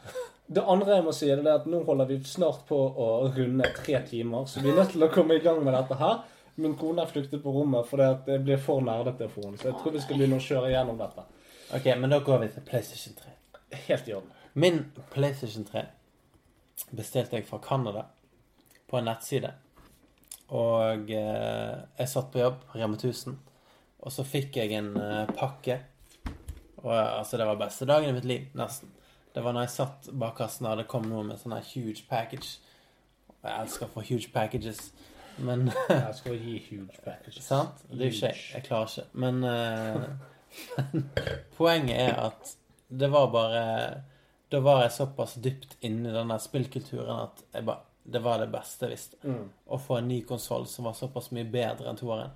Det 0.47 0.65
andre 0.69 0.99
jeg 0.99 1.05
må 1.07 1.13
si, 1.17 1.29
er 1.31 1.41
at 1.49 1.67
nå 1.71 1.83
holder 1.87 2.09
vi 2.11 2.19
snart 2.29 2.65
på 2.69 2.77
å 2.77 3.09
runde 3.33 3.69
tre 3.79 4.01
timer, 4.09 4.47
så 4.51 4.61
vi 4.61 4.73
er 4.73 4.81
nødt 4.81 4.93
til 4.97 5.07
å 5.07 5.11
komme 5.13 5.39
i 5.39 5.45
gang 5.45 5.63
med 5.65 5.75
dette 5.77 5.97
her. 6.01 6.25
Min 6.61 6.75
kone 6.77 7.05
har 7.05 7.09
flyktet 7.09 7.41
på 7.45 7.53
rommet 7.55 7.87
fordi 7.89 8.09
at 8.13 8.27
det 8.29 8.43
blir 8.45 8.61
for 8.61 8.85
nerdete 8.85 9.31
for 9.33 9.49
henne, 9.49 9.61
så 9.61 9.71
jeg 9.71 9.79
tror 9.81 9.95
vi 9.95 10.03
skal 10.05 10.19
begynne 10.21 10.41
å 10.41 10.45
kjøre 10.45 10.73
gjennom 10.75 11.01
dette. 11.01 11.25
Ok, 11.73 11.89
men 11.97 12.13
da 12.13 12.19
går 12.21 12.43
vi 12.43 12.51
til 12.53 12.67
PlayStation 12.69 13.17
3. 13.17 13.33
Helt 13.87 14.11
i 14.11 14.17
orden. 14.19 14.35
Min 14.53 14.83
PlayStation 15.15 15.65
3 15.65 15.87
bestilte 16.93 17.39
jeg 17.39 17.49
fra 17.49 17.63
Canada 17.65 18.05
på 18.91 18.99
en 18.99 19.09
nettside. 19.09 19.55
Og 20.53 21.09
eh, 21.17 21.77
jeg 21.97 22.11
satt 22.13 22.29
på 22.33 22.43
jobb 22.43 22.59
på 22.67 22.77
Rema 22.77 22.99
1000, 22.99 23.39
og 24.03 24.13
så 24.13 24.25
fikk 24.29 24.59
jeg 24.61 24.75
en 24.77 24.91
eh, 25.01 25.31
pakke. 25.33 25.79
Og 26.83 26.91
eh, 26.93 27.15
altså, 27.23 27.41
det 27.41 27.47
var 27.49 27.61
beste 27.63 27.89
dagen 27.89 28.11
i 28.11 28.19
mitt 28.19 28.29
liv, 28.29 28.51
nesten. 28.59 28.93
Det 29.35 29.45
var 29.45 29.55
når 29.57 29.67
jeg 29.67 29.75
satt 29.77 30.11
bak 30.21 30.37
kassen 30.37 30.69
og 30.69 30.77
det 30.81 30.89
kom 30.91 31.07
noe 31.09 31.25
med 31.25 31.41
sånn 31.41 31.55
huge 31.73 32.05
package. 32.09 32.59
Jeg 33.43 33.55
elsker 33.57 33.89
å 33.89 33.95
få 33.95 34.05
huge 34.07 34.31
packages, 34.35 34.91
men 35.43 35.71
Jeg 35.89 36.17
skal 36.19 36.37
gi 36.37 36.59
huge 36.69 37.01
packages. 37.05 37.45
Sant? 37.47 37.81
Det 37.89 37.99
er 37.99 38.11
jo 38.11 38.17
ikke 38.19 38.33
jeg. 38.33 38.65
Klarer 38.67 38.93
ikke. 38.93 39.07
Men 39.25 39.41
eh, 39.49 40.05
poenget 41.59 42.03
er 42.05 42.21
at 42.29 42.57
det 42.93 43.09
var 43.09 43.31
bare 43.33 43.63
Da 44.53 44.61
var 44.61 44.83
jeg 44.83 44.93
såpass 44.93 45.39
dypt 45.41 45.79
inne 45.81 46.11
i 46.11 46.13
denne 46.13 46.37
spillkulturen 46.37 47.23
at 47.23 47.41
jeg 47.55 47.65
bare, 47.65 47.87
det 48.05 48.21
var 48.21 48.43
det 48.43 48.51
beste 48.53 48.85
jeg 48.85 48.93
visste. 48.93 49.17
Mm. 49.25 49.47
Å 49.49 49.79
få 49.81 49.97
en 49.97 50.11
ny 50.13 50.21
konsoll 50.29 50.67
som 50.69 50.85
var 50.85 50.99
såpass 50.99 51.31
mye 51.33 51.49
bedre 51.49 51.89
enn 51.89 51.97
toeren. 51.97 52.35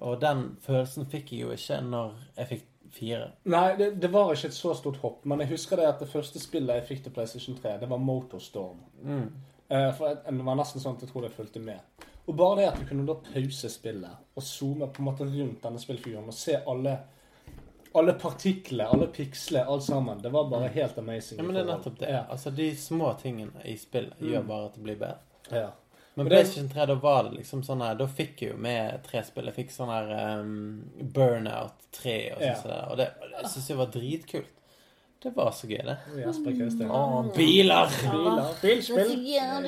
Og 0.00 0.18
den 0.20 0.56
følelsen 0.64 1.06
fikk 1.12 1.30
jeg 1.34 1.44
jo 1.44 1.54
ikke 1.54 1.78
når 1.86 2.16
jeg 2.34 2.50
fikk 2.50 2.66
fire. 2.90 3.30
Nei, 3.44 3.76
det, 3.78 3.90
det 4.02 4.10
var 4.12 4.32
ikke 4.34 4.48
et 4.50 4.56
så 4.56 4.74
stort 4.74 4.96
hopp, 5.02 5.24
men 5.24 5.40
jeg 5.44 5.48
husker 5.54 5.76
det 5.80 5.86
at 5.88 6.00
det 6.02 6.08
første 6.12 6.40
spillet 6.42 6.80
jeg 6.80 6.86
fikk 6.88 7.02
til 7.04 7.12
PlayStation 7.16 7.56
3, 7.58 7.76
det 7.80 7.88
var 7.90 7.98
Motorstorm. 8.02 8.80
Mm. 9.02 9.28
Eh, 9.68 9.92
for 9.98 10.18
det 10.26 10.44
var 10.46 10.58
nesten 10.58 10.82
sånn 10.82 10.96
at 10.98 11.02
jeg 11.06 11.12
tror 11.12 11.26
jeg 11.28 11.36
fulgte 11.36 11.60
med. 11.62 11.80
Og 12.26 12.36
bare 12.36 12.56
det 12.60 12.66
at 12.72 12.78
du 12.80 12.84
kunne 12.88 13.06
da 13.08 13.14
pause 13.32 13.70
spillet 13.72 14.36
og 14.36 14.42
zoome 14.44 14.86
på 14.92 15.02
en 15.02 15.08
måte 15.08 15.24
rundt 15.26 15.62
denne 15.64 15.80
spillfiguren 15.82 16.28
og 16.30 16.34
se 16.36 16.58
alle 16.68 16.98
alle 17.98 18.12
partikler, 18.14 18.84
alle 18.86 19.06
piksler, 19.10 19.64
alt 19.66 19.82
sammen. 19.82 20.20
Det 20.22 20.30
var 20.30 20.44
bare 20.50 20.68
helt 20.70 20.98
amazing. 20.98 21.40
Ja, 21.40 21.42
men 21.42 21.56
det 21.56 21.64
er 21.64 21.70
nettopp 21.72 21.96
det. 21.98 22.10
Ja. 22.12 22.20
Altså, 22.30 22.50
de 22.54 22.68
små 22.78 23.08
tingene 23.18 23.64
i 23.66 23.74
spill 23.76 24.12
gjør 24.20 24.44
Mm. 24.44 24.46
bare 24.46 24.64
at 24.68 24.74
det 24.76 24.82
blir 24.84 24.98
bedre. 25.00 25.16
Ja. 25.50 25.70
Men 26.20 26.30
PlayStation 26.30 26.70
3, 26.70 26.86
da 26.90 26.96
var 27.00 27.26
det 27.26 27.38
liksom 27.38 27.64
sånn 27.66 27.82
her 27.84 27.98
Da 27.98 28.06
fikk 28.10 28.42
jeg 28.44 28.52
jo 28.52 28.60
med 28.60 29.02
tre 29.06 29.22
spill. 29.26 29.50
Jeg 29.50 29.56
fikk 29.56 29.74
sånn 29.74 29.92
her 29.92 30.10
um, 30.40 30.54
Burnout 31.00 31.76
3 31.96 32.16
og 32.36 32.42
sånn. 32.62 32.74
Ja. 32.74 32.80
og 32.92 32.98
det, 33.00 33.10
det 33.34 33.52
syns 33.52 33.70
jeg 33.72 33.78
var 33.80 33.92
dritkult. 33.94 34.56
Det 35.20 35.34
var 35.36 35.50
så 35.52 35.68
gøy, 35.68 35.82
det. 35.84 35.96
Å, 36.88 37.00
biler! 37.36 37.90
Biler, 38.08 38.52
bilspill. 38.62 39.10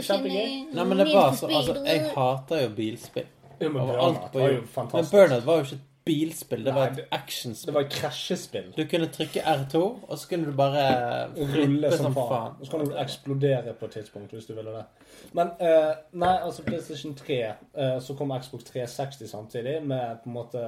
Kjempegøy. 0.01 0.55
Nei, 0.73 0.85
men 0.89 1.03
det 1.03 1.09
var 1.11 1.35
så 1.37 1.51
Altså, 1.53 1.75
jeg 1.85 2.07
hater 2.15 2.63
jo 2.63 2.71
bilspill. 2.79 3.27
Ja, 3.59 3.69
men 3.69 3.83
Overalt 3.83 4.33
Burnout 4.33 4.33
på 4.33 4.41
var 4.41 4.55
jo. 4.55 4.63
Men. 4.95 5.11
Burnout 5.11 5.45
var 5.45 5.61
jo 5.61 5.67
ikke 5.69 5.81
bilspill. 6.05 6.65
Det 6.65 6.75
var 6.75 6.87
et 6.87 7.05
actionspill. 7.11 7.67
Det 7.67 7.75
var 7.75 7.87
et 7.87 7.93
krasjespill. 7.93 8.73
Du 8.77 8.85
kunne 8.91 9.09
trykke 9.13 9.41
R2, 9.41 9.83
og 10.09 10.19
så 10.19 10.29
kunne 10.29 10.47
du 10.51 10.57
bare 10.57 10.85
Rulle 11.55 11.93
som, 11.97 12.05
som 12.05 12.15
faen. 12.15 12.57
Og 12.61 12.67
så 12.67 12.71
kan 12.73 12.87
du 12.87 12.97
eksplodere 12.99 13.75
på 13.79 13.85
et 13.85 13.99
tidspunkt 13.99 14.33
hvis 14.33 14.47
du 14.47 14.55
ville 14.55 14.71
det. 14.71 14.85
Men 15.33 15.53
uh, 15.61 15.93
nei, 16.13 16.37
altså 16.43 16.63
PlayStation 16.67 17.15
3, 17.15 17.39
uh, 17.79 18.03
så 18.03 18.15
kom 18.19 18.35
Xbox 18.43 18.65
360 18.73 19.31
samtidig 19.31 19.83
med 19.87 20.17
på 20.25 20.31
en 20.31 20.33
måte 20.33 20.65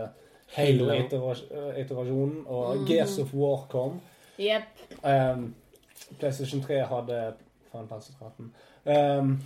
Halo. 0.55 0.91
Halo-iterasjonen, 0.91 2.45
og 2.47 2.77
mm. 2.77 2.87
Gears 2.87 3.19
of 3.19 3.35
War 3.35 3.67
kom. 3.71 4.01
Yep. 4.41 4.63
Um, 5.05 5.55
PlayStation 6.19 6.63
3 6.63 6.85
hadde 6.87 7.33
Faen, 7.73 7.89
13. 7.89 8.53
Um, 9.19 9.43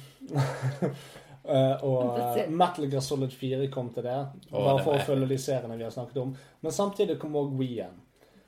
eh, 1.48 1.84
og 1.84 2.18
eh, 2.38 2.48
Metal 2.50 2.88
Gear 2.90 3.00
Solid 3.02 3.32
4 3.32 3.68
kom 3.72 3.90
til 3.94 4.02
det. 4.06 4.16
oh, 4.52 4.64
Bare 4.64 4.76
det 4.78 4.84
for 4.84 4.94
å 4.98 5.04
følge 5.06 5.28
de 5.28 5.38
seriene 5.38 5.76
vi 5.78 5.84
har 5.84 5.90
snakket 5.94 6.16
om. 6.22 6.36
Men 6.62 6.72
samtidig 6.72 7.18
kom 7.18 7.36
òg 7.36 7.56
Wien. 7.58 7.96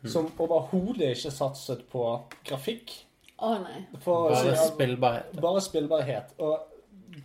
Som 0.08 0.30
overhodet 0.40 1.10
ikke 1.16 1.30
satset 1.30 1.82
på 1.92 2.04
grafikk. 2.48 2.92
Å 3.40 3.54
nei. 3.62 3.82
For, 4.00 4.30
Bare 4.30 4.56
så- 4.56 4.70
spillbarhet. 4.74 5.40
Bare 5.40 5.60
spillbarhet. 5.60 6.34
Og 6.38 6.58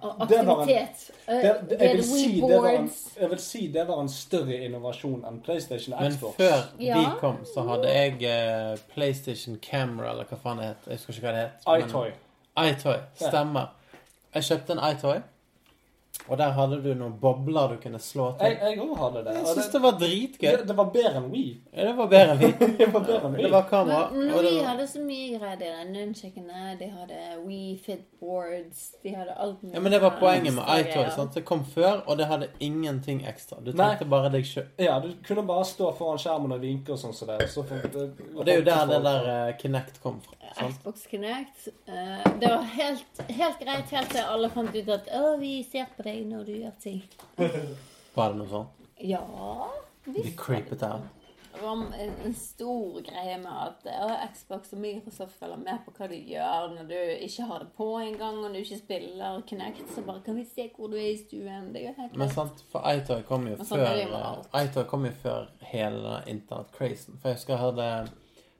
Og 0.01 0.27
det 0.27 0.37
var 0.37 0.41
en- 0.41 0.49
aktivitet. 0.49 1.11
Eh, 1.27 1.41
det, 1.41 1.69
det, 1.69 1.79
det 1.79 1.85
jeg, 1.87 1.95
vil 1.95 2.03
si 2.03 2.41
det 2.41 2.57
var 2.61 2.69
en, 2.69 2.89
jeg 3.21 3.29
vil 3.29 3.39
si 3.39 3.67
det 3.71 3.83
var 3.87 3.99
en 4.01 4.09
større 4.09 4.57
innovasjon 4.65 5.25
enn 5.29 5.37
PlayStation 5.45 5.93
og 5.93 6.01
Men 6.01 6.11
Xbox. 6.11 6.35
før 6.35 6.63
Ja. 6.79 6.97
de 6.99 7.19
kom, 7.19 7.37
så 7.45 7.61
hadde 7.67 7.87
jeg 7.93 8.13
uh, 8.23 8.77
PlayStation 8.95 9.55
Camera, 9.61 10.09
eller 10.11 10.23
hva 10.25 10.37
faen 10.41 10.57
det 10.57 10.65
het. 10.65 10.77
Jeg 10.87 10.97
husker 10.97 11.13
ikke 11.13 11.27
hva 11.27 11.31
det 11.31 11.43
het. 11.45 11.85
iToy. 11.85 12.11
iToy. 12.57 12.97
Stemmer. 13.15 13.67
Jeg 14.33 14.43
kjøpte 14.43 14.71
en 14.71 14.83
iToy, 14.95 15.21
og 16.27 16.37
der 16.41 16.53
hadde 16.57 16.79
du 16.81 16.89
noen 16.97 17.13
bobler 17.21 17.75
du 17.75 17.77
kunne 17.83 17.99
slå 18.01 18.31
til. 18.39 18.45
Jeg 18.47 18.57
jeg 18.61 18.79
også 18.81 18.95
hadde 19.03 19.23
det. 19.27 19.35
Jeg 19.37 19.47
syns 19.51 19.65
det, 19.65 19.73
det 19.73 19.81
var 19.83 19.97
dritgøy. 19.99 20.47
det, 20.51 20.67
det 20.67 20.77
var 20.77 20.89
bedre 20.95 21.19
enn 21.21 21.27
Wii. 21.31 21.51
Ja, 21.71 21.85
det 21.87 21.93
var 21.97 22.07
bedre 22.13 22.35
enn 22.35 22.39
vi. 22.41 22.51
Det 22.79 22.87
var 22.93 23.05
bedre 23.05 23.19
enn 23.29 23.35
Wii. 23.35 23.43
Det 23.45 23.51
var 23.51 23.67
kamera. 23.69 24.01
Men 24.13 24.31
Wii 24.33 24.55
var... 24.55 24.69
hadde 24.71 24.87
så 24.87 25.03
mye 25.05 25.27
greier. 25.37 25.59
De 25.59 25.69
hadde 25.71 25.91
nunchuckene, 25.93 26.63
de 26.79 26.89
hadde 26.95 27.19
Wii 27.45 27.77
Fit 27.85 28.05
boards, 28.19 28.81
de 29.03 29.13
hadde 29.15 29.35
alt 29.37 29.61
mulig. 29.63 29.75
Ja, 29.75 29.83
men 29.85 29.91
det 29.91 30.01
var 30.01 30.17
poenget 30.19 30.53
med 30.53 30.63
iToy. 30.79 31.09
sant? 31.15 31.33
Det 31.37 31.45
kom 31.45 31.65
før, 31.65 32.01
og 32.07 32.17
det 32.17 32.25
hadde 32.31 32.49
ingenting 32.59 33.21
ekstra. 33.27 33.59
Du 33.61 33.71
Nei. 33.71 33.89
tenkte 33.91 34.09
bare 34.15 34.31
deg 34.33 34.47
sjøl. 34.49 34.67
Ja, 34.81 34.97
du 35.03 35.11
kunne 35.27 35.45
bare 35.47 35.65
stå 35.69 35.91
foran 35.99 36.21
skjermen 36.21 36.55
og 36.57 36.63
vinke 36.65 36.95
og 36.95 37.01
sånn 37.01 37.13
som 37.13 37.29
det. 37.29 37.49
Så 37.53 37.63
for, 37.69 37.85
det, 37.93 38.07
Og 38.33 38.45
det 38.45 38.55
er 38.55 38.61
jo 38.63 38.65
der 38.71 38.89
det 38.89 39.01
der 39.05 39.29
uh, 39.29 39.53
Kinect 39.61 40.01
kom 40.03 40.17
fra. 40.25 40.37
sant? 40.57 40.79
Xbox 40.79 41.05
Kinect. 41.11 41.69
Uh, 41.85 42.25
det 42.41 42.49
var 42.49 42.65
helt, 42.75 43.23
helt 43.29 43.61
greit 43.61 43.93
helt 43.93 44.11
til 44.15 44.33
alle 44.35 44.49
fant 44.53 44.75
ut 44.75 44.93
at 44.97 45.09
å, 45.19 45.35
vi 45.41 45.53
ser 45.69 45.89
på 45.95 46.05
deg 46.07 46.14
når 46.23 46.47
du 46.47 46.55
gjør 46.55 46.79
ting. 46.81 47.03
Var 48.15 48.31
det 48.31 48.39
noe 48.39 48.49
sånt? 48.49 48.89
Ja 49.03 49.21
De 50.05 50.31
creepet 50.37 50.83
out. 50.87 51.25
Det 51.55 51.61
var 51.61 51.71
en, 51.71 52.13
en 52.25 52.33
stor 52.35 53.01
greie 53.01 53.37
med 53.39 53.51
at 53.51 53.85
ja, 53.87 54.27
Xbox 54.33 54.73
og 54.75 54.79
Microsoft 54.83 55.37
følger 55.39 55.61
med 55.61 55.85
på 55.85 55.93
hva 55.95 56.09
du 56.11 56.15
gjør 56.15 56.73
når 56.73 56.89
du 56.89 56.95
ikke 57.23 57.45
har 57.47 57.63
det 57.63 57.69
på 57.77 57.87
engang, 58.03 58.41
og 58.43 58.51
du 58.51 58.59
ikke 58.59 58.79
spiller 58.81 59.39
Connect. 59.49 59.85
Så 59.95 60.03
bare 60.03 60.23
kan 60.25 60.35
vi 60.35 60.43
se 60.49 60.67
hvor 60.75 60.91
du 60.91 60.97
er 60.99 61.13
i 61.13 61.17
stuen. 61.21 61.71
Det 61.71 61.81
er 61.81 61.87
jo 61.87 61.95
helt 62.01 62.17
Men 62.19 62.33
sant, 62.33 62.63
for 62.71 62.83
iToy 62.91 63.23
kom 63.29 63.47
jo 63.47 63.55
før 63.63 63.85
eh, 63.87 64.65
iToy 64.65 64.83
kom 64.91 65.07
jo 65.07 65.13
før 65.21 65.47
hele 65.71 66.17
internett-crazen. 66.27 67.21
For 67.21 67.31
jeg 67.31 67.39
husker 67.39 67.55
jeg 67.55 67.63
hadde 67.63 67.89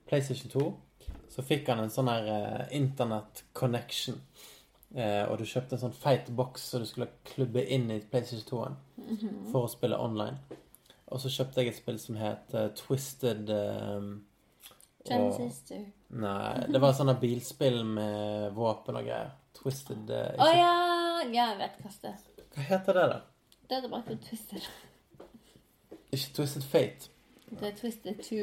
PlayStation 0.07 0.55
2. 0.55 0.65
Så 1.35 1.43
fikk 1.43 1.67
han 1.67 1.83
en 1.83 1.91
sånn 1.91 2.07
her 2.07 2.31
eh, 2.31 2.77
internett-connection. 2.79 4.23
Eh, 4.95 5.23
og 5.27 5.39
du 5.39 5.43
kjøpte 5.43 5.75
en 5.75 5.81
sånn 5.81 5.97
feit 5.97 6.29
boks 6.31 6.69
så 6.71 6.79
du 6.79 6.85
skulle 6.87 7.09
klubbe 7.27 7.65
inn 7.67 7.89
i 7.91 7.99
PlayStation 7.99 8.47
2-en 8.47 8.77
-hmm. 9.09 9.51
for 9.51 9.65
å 9.65 9.71
spille 9.71 9.99
online. 9.99 10.37
Og 11.07 11.19
så 11.21 11.29
kjøpte 11.29 11.61
jeg 11.61 11.67
et 11.67 11.75
spill 11.75 11.99
som 11.99 12.15
het 12.15 12.53
uh, 12.53 12.67
Twisted 12.75 13.49
um, 13.49 14.25
Transistor. 15.05 15.83
Nei, 16.09 16.65
det 16.71 16.81
var 16.81 16.93
sånne 16.93 17.19
bilspill 17.19 17.83
med 17.85 18.53
våpen 18.55 18.95
og 18.95 19.03
greier. 19.03 19.35
Twisted 19.53 20.09
Å 20.09 20.21
Å 20.37 20.47
oh, 20.47 20.55
ja! 20.57 20.73
Ja, 21.33 21.45
jeg 21.51 21.57
vet 21.57 21.77
hva 21.81 21.91
det 22.01 22.09
er. 22.09 22.19
Hva 22.55 22.61
heter 22.61 22.93
det, 22.93 23.05
da? 23.11 23.21
Det 23.69 23.77
er 23.77 23.87
bare 23.89 24.17
Twisted. 24.29 24.67
Ikke 26.11 26.33
Twisted 26.35 26.63
Fate. 26.63 27.09
Det 27.49 27.67
er 27.67 27.77
Twisted 27.77 28.21
2. 28.23 28.35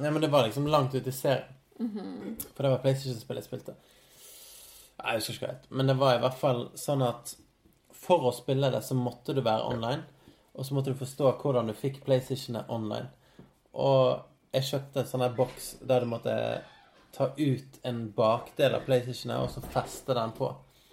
Nei, 0.00 0.10
men 0.10 0.20
det 0.22 0.30
var 0.32 0.46
liksom 0.46 0.66
langt 0.66 0.94
ut 0.94 1.06
i 1.06 1.12
serien. 1.12 1.56
Mhm. 1.80 2.36
For 2.54 2.62
det 2.62 2.70
var 2.70 2.82
PlayStation-spill 2.84 3.40
jeg 3.40 3.44
spilte. 3.44 3.74
Jeg 5.00 5.20
husker 5.20 5.36
ikke 5.36 5.52
helt. 5.52 5.70
Men 5.70 5.90
det 5.90 5.96
var 6.00 6.16
i 6.16 6.22
hvert 6.22 6.38
fall 6.40 6.66
sånn 6.78 7.04
at 7.06 7.34
for 8.00 8.26
å 8.28 8.34
spille 8.34 8.70
det, 8.72 8.82
så 8.84 8.96
måtte 8.96 9.34
du 9.36 9.42
være 9.44 9.68
online. 9.70 10.02
Og 10.54 10.66
så 10.66 10.74
måtte 10.76 10.92
du 10.92 10.98
forstå 10.98 11.30
hvordan 11.40 11.70
du 11.70 11.76
fikk 11.76 12.00
PlayStationet 12.04 12.70
online. 12.72 13.10
Og 13.72 14.20
jeg 14.54 14.66
kjøpte 14.66 15.02
en 15.02 15.10
sånn 15.10 15.24
her 15.24 15.36
boks 15.36 15.70
der 15.86 16.02
du 16.02 16.10
måtte 16.10 16.34
ta 17.14 17.30
ut 17.36 17.78
en 17.86 18.02
bakdel 18.16 18.74
av 18.76 18.84
PlayStationet 18.86 19.42
og 19.42 19.50
så 19.52 19.62
feste 19.74 20.16
den 20.16 20.34
på. 20.36 20.50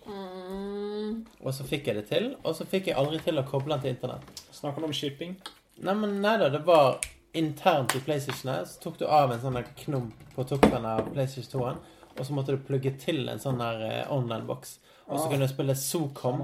Mm. 0.07 1.25
Og 1.43 1.53
så 1.53 1.65
fikk 1.67 1.89
jeg 1.89 1.99
det 1.99 2.07
til. 2.11 2.31
Og 2.43 2.55
så 2.57 2.67
fikk 2.69 2.91
jeg 2.91 2.99
aldri 2.99 3.19
til 3.23 3.39
å 3.39 3.45
koble 3.47 3.75
den 3.75 3.85
til 3.85 3.95
internett. 3.95 4.45
Snakker 4.55 4.83
du 4.83 4.89
om 4.89 4.95
shipping? 4.95 5.37
Nei, 5.83 5.93
men 5.97 6.17
nei 6.23 6.37
da, 6.41 6.49
det 6.53 6.63
var 6.67 6.99
internt 7.37 7.95
i 7.97 8.01
PlayStationet. 8.05 8.69
Så 8.69 8.81
tok 8.83 8.99
du 9.01 9.05
av 9.09 9.33
en 9.33 9.41
sånn 9.41 9.59
knump 9.83 10.25
på 10.35 10.45
toppen 10.49 10.85
av 10.87 11.09
PlayStation 11.13 11.61
2-en, 11.61 11.81
og 12.19 12.25
så 12.25 12.33
måtte 12.33 12.55
du 12.55 12.63
plugge 12.67 12.91
til 12.99 13.27
en 13.29 13.39
sånn 13.39 13.59
her 13.61 13.81
eh, 13.87 14.11
online-boks. 14.13 14.77
Og 15.07 15.19
så 15.19 15.25
Ah. 15.25 15.29
kunne 15.31 15.47
du 15.47 15.53
spille 15.53 15.75
SOCOM. 15.75 16.41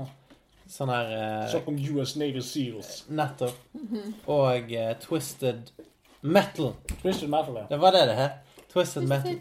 Sånn 0.69 0.89
her 0.93 1.09
eh, 1.11 1.47
Så 1.51 1.59
kom 1.65 1.75
US 1.97 2.15
Navy 2.15 2.41
Seals. 2.41 3.03
Nettopp. 3.09 3.57
Og 4.31 4.71
eh, 4.71 4.93
Twisted 5.03 5.71
Metal. 6.21 6.73
Twisted 7.01 7.29
Metal, 7.29 7.55
ja. 7.55 7.65
Det 7.69 7.77
var 7.81 7.91
det 7.91 8.05
det 8.07 8.15
het. 8.15 8.39
Twisted 8.73 9.03
Metal. 9.07 9.35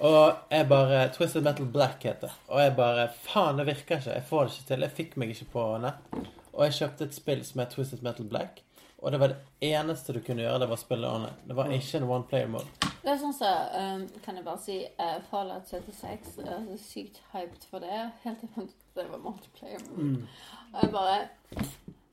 Og 0.00 0.34
jeg 0.50 0.68
bare 0.68 1.08
Twisted 1.14 1.42
Metal 1.44 1.66
Black 1.66 2.02
heter 2.06 2.26
det. 2.28 2.32
Og 2.48 2.60
jeg 2.62 2.74
bare 2.76 3.08
Faen, 3.26 3.58
det 3.60 3.66
virker 3.68 3.98
ikke. 4.00 4.14
Jeg 4.16 4.24
får 4.30 4.44
det 4.48 4.52
ikke 4.56 4.68
til. 4.72 4.80
Jeg 4.86 4.96
fikk 4.96 5.16
meg 5.20 5.34
ikke 5.34 5.50
på 5.52 5.66
nett. 5.82 6.16
Og 6.54 6.64
jeg 6.64 6.72
kjøpte 6.80 7.04
et 7.06 7.14
spill 7.14 7.44
som 7.46 7.60
het 7.62 7.70
Twisted 7.76 8.02
Metal 8.02 8.26
Black. 8.26 8.62
Og 8.98 9.12
det 9.12 9.20
var 9.20 9.30
det 9.30 9.68
eneste 9.68 10.12
du 10.12 10.18
kunne 10.26 10.42
gjøre, 10.42 10.58
det 10.58 10.68
var 10.68 10.78
å 10.78 10.80
spille 10.80 11.10
online. 11.10 11.36
Det 11.46 11.56
var 11.56 11.70
ikke 11.70 12.00
en 12.00 12.08
one 12.10 12.26
player 12.26 12.48
mode. 12.50 12.88
Det 13.02 13.12
er 13.12 13.20
sånn 13.20 13.36
som 13.36 13.76
um, 13.78 14.02
Kan 14.24 14.36
jeg 14.36 14.44
bare 14.44 14.60
si 14.60 14.78
uh, 14.98 15.20
Fallout 15.30 15.70
76 15.70 16.32
jeg 16.40 16.48
er 16.50 16.64
så 16.66 16.78
sykt 16.82 17.20
hyped 17.32 17.68
for 17.70 17.84
det. 17.84 18.00
Helt 18.24 18.42
til 18.42 18.50
jeg 18.50 18.54
fant 18.56 18.74
ut 18.74 18.88
at 18.88 18.98
det 18.98 19.06
var 19.12 19.22
multiplayer. 19.22 19.84
Mm. 19.94 20.26
Og 20.72 20.82
jeg 20.82 20.92
bare 20.96 21.16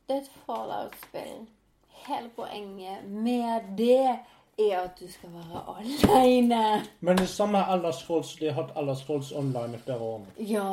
Det 0.06 0.14
er 0.14 0.22
et 0.22 0.32
Fallout-spill. 0.46 1.44
Hele 2.06 2.30
poenget 2.36 3.08
med 3.10 3.72
det 3.80 3.98
er 4.06 4.76
at 4.84 5.00
du 5.00 5.10
skal 5.12 5.34
være 5.34 5.64
aleine. 5.74 6.62
Men 7.02 7.18
det 7.18 7.28
samme 7.34 7.64
er 7.64 7.74
Ellers 7.74 8.04
Scrolls. 8.04 8.36
De 8.38 8.52
har 8.52 8.60
hatt 8.62 8.78
Ellers 8.78 9.02
Scrolls 9.02 9.32
online 9.32 9.76
i 9.76 9.82
flere 9.88 10.00
år. 10.00 10.30
Ja. 10.38 10.70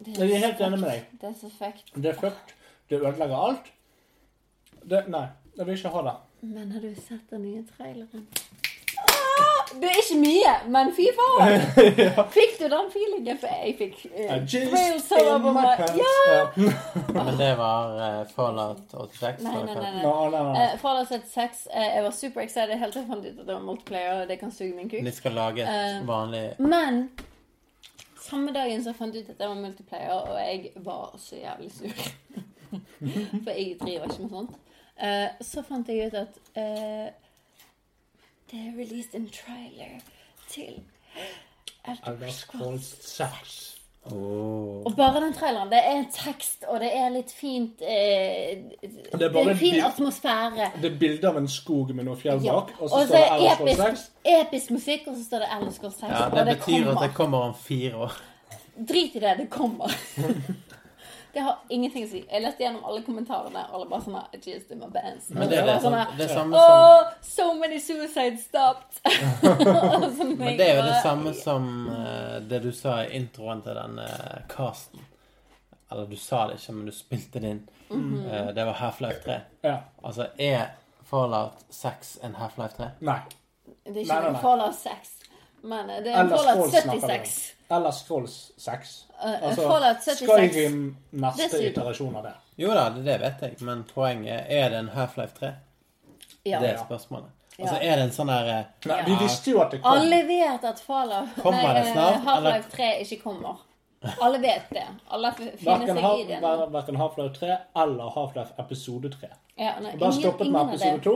Det 0.00 0.16
Jeg 0.16 0.32
er 0.32 0.46
helt 0.46 0.64
enig 0.64 0.80
med 0.80 0.88
deg. 0.88 1.06
Det 1.20 1.28
er 1.28 1.38
så 1.40 1.52
fucked. 1.58 1.92
Det 2.02 2.10
er 2.14 2.18
fucked. 2.24 2.56
Det 2.90 3.02
ødelegger 3.02 3.36
alt. 3.36 3.72
Det, 4.90 5.04
nei, 5.12 5.26
jeg 5.58 5.66
vil 5.66 5.74
ikke 5.76 5.88
ha 5.94 6.02
det. 6.08 6.16
Men 6.40 6.72
har 6.72 6.80
du 6.80 6.94
sett 6.94 7.30
den 7.30 7.42
nye 7.42 7.62
traileren? 7.76 8.26
Ah, 9.02 9.62
det 9.80 9.88
er 9.88 9.98
ikke 10.02 10.16
mye, 10.20 10.52
men 10.74 10.90
fy 10.94 11.06
faen! 11.16 11.62
Fikk 12.36 12.58
du 12.60 12.64
den 12.70 12.90
feelingen? 12.92 13.38
For 13.40 13.48
jeg 13.50 13.74
fikk 13.78 13.96
uh, 14.12 14.34
thrills 14.46 15.08
over 15.16 15.54
meg. 15.56 15.82
Ja! 15.98 16.36
Men 17.16 17.30
det 17.40 17.50
var 17.58 17.96
uh, 17.96 18.20
Fallout 18.34 18.82
86. 18.92 19.42
Nei, 19.46 19.54
nei, 19.64 19.74
nei. 19.74 19.82
nei. 19.96 20.02
No, 20.04 20.12
nei, 20.30 20.42
nei. 20.48 20.66
Uh, 20.72 20.78
Fallout 20.82 21.08
86. 21.08 21.66
Uh, 21.72 21.80
jeg 21.88 22.04
var 22.04 22.16
super 22.18 22.44
excited 22.44 22.74
helt 22.82 22.92
til 22.96 23.02
jeg 23.02 23.10
fant 23.10 23.26
ut 23.26 23.30
at 23.32 23.46
det 23.46 23.54
var 23.54 23.64
multiplayer, 23.66 24.22
og 24.22 24.28
det 24.32 24.38
kan 24.42 24.52
suge 24.54 24.74
min 24.76 24.90
kuk. 24.92 25.00
De 25.06 25.14
skal 25.16 25.38
lage 25.40 25.64
et 25.64 25.70
Eh, 25.72 26.02
vanlig 26.08 26.44
Men 26.58 27.02
samme 28.22 28.52
dagen 28.54 28.84
så 28.84 28.92
fant 28.96 29.14
jeg 29.14 29.24
ut 29.24 29.32
at 29.34 29.40
det 29.40 29.48
var 29.48 29.58
multiplayer, 29.58 30.12
og 30.12 30.36
jeg 30.40 30.70
var 30.84 31.16
så 31.18 31.40
jævlig 31.40 31.72
sur. 31.72 32.04
For 33.44 33.50
jeg 33.50 33.76
driver 33.80 34.04
ikke 34.10 34.22
med 34.22 34.36
sånt. 34.36 34.60
Eh, 35.00 35.28
så 35.40 35.62
fant 35.62 35.88
jeg 35.88 36.06
ut 36.12 36.14
at 36.14 36.38
uh, 36.56 37.08
det 38.52 38.58
er 38.60 38.72
released 38.76 39.14
en 39.14 39.28
trailer 39.32 40.00
til 40.48 40.82
Elder 41.88 42.30
Scrolls. 42.30 42.92
Scrolls 43.00 43.06
6. 43.16 43.68
Oh. 44.04 44.82
Og 44.84 44.96
bare 44.96 45.20
den 45.22 45.32
traileren. 45.32 45.68
Det 45.70 45.78
er 45.78 45.92
en 46.00 46.08
tekst, 46.10 46.64
og 46.68 46.80
det 46.82 46.88
er 46.96 47.08
litt 47.14 47.30
fint 47.32 47.82
eh, 47.86 48.64
Det 48.82 49.22
er 49.22 49.30
bare 49.32 49.50
en 49.54 49.56
fin 49.60 49.78
atmosfære. 49.86 50.70
Det 50.82 50.90
er 50.90 50.96
bilde 50.98 51.28
av 51.28 51.38
en 51.38 51.46
skog 51.48 51.92
med 51.94 52.08
noe 52.08 52.18
fjell 52.18 52.42
Ja. 52.42 52.56
bak, 52.58 52.72
og 52.80 52.90
så 52.90 53.04
står 53.06 53.06
det 53.06 53.20
så 53.28 53.36
Ellers 53.36 53.76
Scrolls 53.78 54.00
6. 54.00 54.10
episk, 54.40 54.70
musikk, 54.74 55.06
og 55.06 55.16
så 55.16 55.24
står 55.24 55.44
det 55.44 55.48
Elder 55.56 55.70
Scrolls 55.76 55.94
6. 56.00 56.10
Ja, 56.10 56.24
og 56.26 56.36
det 56.36 56.46
det 56.46 56.56
betyr 56.58 56.72
kommer. 56.84 56.92
at 56.96 57.08
det 57.08 57.14
kommer 57.14 57.38
om 57.38 57.54
fire 57.54 57.94
år. 58.08 58.18
Drit 58.88 59.14
i 59.16 59.22
det, 59.22 59.36
det 59.38 59.48
kommer. 59.50 59.94
det 61.32 61.40
har 61.40 61.58
ingenting 61.68 62.04
å 62.04 62.08
si. 62.10 62.20
Jeg 62.28 62.42
leste 62.44 62.64
gjennom 62.64 62.84
alle 62.84 63.02
kommentarene, 63.06 63.62
og 63.70 63.78
alle 63.78 63.86
bare 63.88 64.04
sånn 64.04 64.18
I 64.20 64.40
just 64.42 64.72
in 64.74 64.82
my 64.82 64.88
bands. 64.92 65.30
Men 65.32 65.48
det 65.48 65.62
det, 65.64 65.78
sånn 65.80 65.96
det 66.18 66.28
samme 66.28 66.58
som 66.58 66.82
Oh, 66.82 67.14
so 67.24 67.46
many 67.56 67.78
suicides 67.80 68.44
stopped. 68.44 69.00
Sånn 70.18 70.34
Men 70.36 70.58
det 70.58 70.66
er 70.66 70.76
jo 70.80 70.84
det 70.90 70.98
samme 71.04 71.32
som 71.36 71.70
uh, 71.88 72.36
det 72.44 72.60
du 72.66 72.68
sa 72.76 72.98
i 73.04 73.16
introen 73.16 73.64
til 73.64 73.78
den 73.80 73.96
uh, 74.02 74.42
casten. 74.52 75.08
Eller 75.92 76.08
du 76.08 76.16
sa 76.20 76.46
det 76.50 76.60
ikke, 76.60 76.76
men 76.76 76.86
du 76.88 76.92
spilte 76.96 77.40
det 77.40 77.54
inn. 77.56 77.64
Mm 77.88 78.04
-hmm. 78.12 78.48
uh, 78.48 78.54
det 78.54 78.64
var 78.64 78.72
Half-Life 78.72 79.24
3. 79.24 79.40
Ja. 79.62 79.76
Altså, 80.02 80.26
er 80.38 80.66
Fallout 81.04 81.64
6 81.70 82.18
en 82.22 82.34
Half-Life 82.34 82.76
3? 82.76 82.90
Nei. 83.00 83.20
Det 83.84 83.96
er 83.96 84.00
ikke 84.00 84.14
nei, 84.14 84.22
nei, 84.22 84.32
nei. 84.32 84.40
Fallout 84.40 84.74
6. 84.74 85.22
Men 85.62 85.90
eh, 85.90 86.02
det 86.02 86.12
er 86.12 86.20
Ellers 86.20 86.40
Fallout 86.40 86.68
Scrolls 86.68 86.82
snakker 86.82 87.08
76. 87.08 87.54
Ellers 87.72 88.00
Scrolls 88.04 88.34
6. 88.60 88.92
Eh, 89.24 89.42
Altså, 89.48 89.62
Fallout 89.68 90.02
76. 90.04 90.26
Skyrim 90.28 90.80
neste 91.10 91.42
Dessuten. 91.42 91.66
iterasjon 91.72 92.16
av 92.20 92.26
det. 92.28 92.32
Jo 92.60 92.74
da, 92.76 92.88
det, 92.90 93.14
vet 93.22 93.40
jeg, 93.46 93.56
men 93.64 93.84
poenget 93.94 94.44
er 94.52 94.70
det 94.74 94.78
en 94.82 94.90
Half-Life 94.92 95.38
3? 95.38 95.52
Ja. 96.44 96.58
Det 96.60 96.68
er 96.74 96.80
spørsmålet. 96.84 97.30
Altså, 97.60 97.76
er 97.80 97.96
det 97.96 98.04
en 98.08 98.14
sånn 98.16 98.30
der 98.32 98.48
eh, 98.52 98.64
Nei, 98.88 98.96
Ja. 98.98 99.04
Vi 99.06 99.16
visste 99.24 99.50
jo 99.52 99.60
at 99.62 99.70
det 99.70 99.82
kom. 99.82 99.92
Alle 99.98 100.22
vet 100.28 100.64
at 100.64 100.80
Fallout 100.80 101.34
Kommer 101.42 101.74
det 101.76 101.84
eh, 101.86 101.92
snart, 101.92 102.24
Half-Life 102.26 102.70
3 102.76 102.88
ikke 103.04 103.20
kommer. 103.22 103.60
Alle 104.20 104.38
vet 104.42 104.70
det. 104.74 104.86
Alle 105.14 105.30
finner 105.38 105.86
seg 105.86 106.20
i 106.20 106.24
det. 106.32 106.40
verken 106.72 106.96
Half-Life 106.98 107.34
3 107.38 107.56
eller 107.84 108.10
Half-Life 108.16 108.52
episode 108.58 109.12
3. 109.12 109.28
Ja, 109.54 109.74
nei, 109.80 109.92
Bare 109.96 110.10
ingen- 110.10 110.20
stoppet 110.20 110.50
med 110.50 110.68
episode 110.74 111.00
2. 111.04 111.14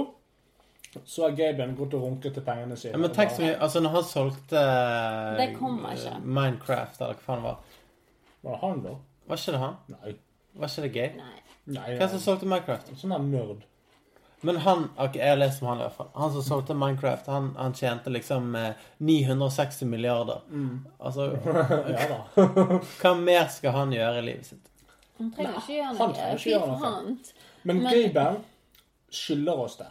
Så 1.05 1.23
har 1.23 1.31
Gaben 1.36 1.76
gått 1.76 1.94
og 1.94 2.02
runket 2.02 2.34
til 2.34 2.42
pengene 2.42 2.76
sine. 2.76 2.92
ja, 2.92 2.99
Men 2.99 3.10
tenk 3.15 3.31
så 3.31 3.42
mye 3.42 3.57
Altså, 3.60 3.81
når 3.81 3.91
han 3.91 4.05
solgte 4.05 4.57
eh, 4.57 5.36
Det 5.36 5.49
kommer 5.58 5.92
ikke. 5.94 6.18
Minecraft, 6.25 7.00
eller 7.00 7.15
hva 7.15 7.25
faen 7.26 7.42
det 7.42 7.49
var 7.50 7.57
Var 8.42 8.52
det 8.52 8.60
han, 8.62 8.83
da? 8.83 8.94
Var 9.26 9.36
ikke 9.42 9.52
det 9.57 9.60
han? 9.65 9.76
Nei. 9.94 10.16
Var 10.57 10.68
ikke 10.73 10.83
det 10.86 10.92
Gabe? 10.92 11.16
Nei. 11.16 11.41
Nei 11.76 11.97
Hvem 11.99 12.08
som 12.15 12.20
solgte 12.20 12.47
Minecraft? 12.47 12.92
Sånn 13.00 13.10
der 13.16 13.25
nerd. 13.26 13.65
Men 14.47 14.57
han 14.62 14.84
okay, 15.00 15.18
Jeg 15.23 15.31
har 15.33 15.36
lest 15.41 15.62
om 15.62 15.68
han 15.73 15.78
i 15.81 15.83
hvert 15.86 15.97
fall. 15.97 16.10
Han 16.15 16.33
som 16.36 16.42
solgte 16.47 16.75
Minecraft, 16.78 17.26
han, 17.33 17.49
han 17.58 17.73
tjente 17.75 18.12
liksom 18.12 18.55
eh, 18.55 18.75
960 18.99 19.86
milliarder. 19.91 20.41
Altså, 21.00 21.31
Ja 21.97 22.07
da. 22.12 22.20
hva 23.00 23.15
mer 23.18 23.49
skal 23.50 23.73
han 23.73 23.92
gjøre 23.97 24.20
i 24.20 24.26
livet 24.31 24.47
sitt? 24.52 24.73
Han 25.18 25.33
trenger 25.33 25.57
ikke 25.62 25.73
gjøre 25.78 25.86
han 25.89 25.97
noe. 25.97 26.15
trenger 26.15 26.36
ikke 26.36 26.50
gjøre 26.52 26.66
noe. 26.68 27.34
Men 27.66 27.83
Men- 27.83 28.12
Gaben 28.12 28.42
skylder 29.16 29.62
oss 29.65 29.76
det. 29.81 29.86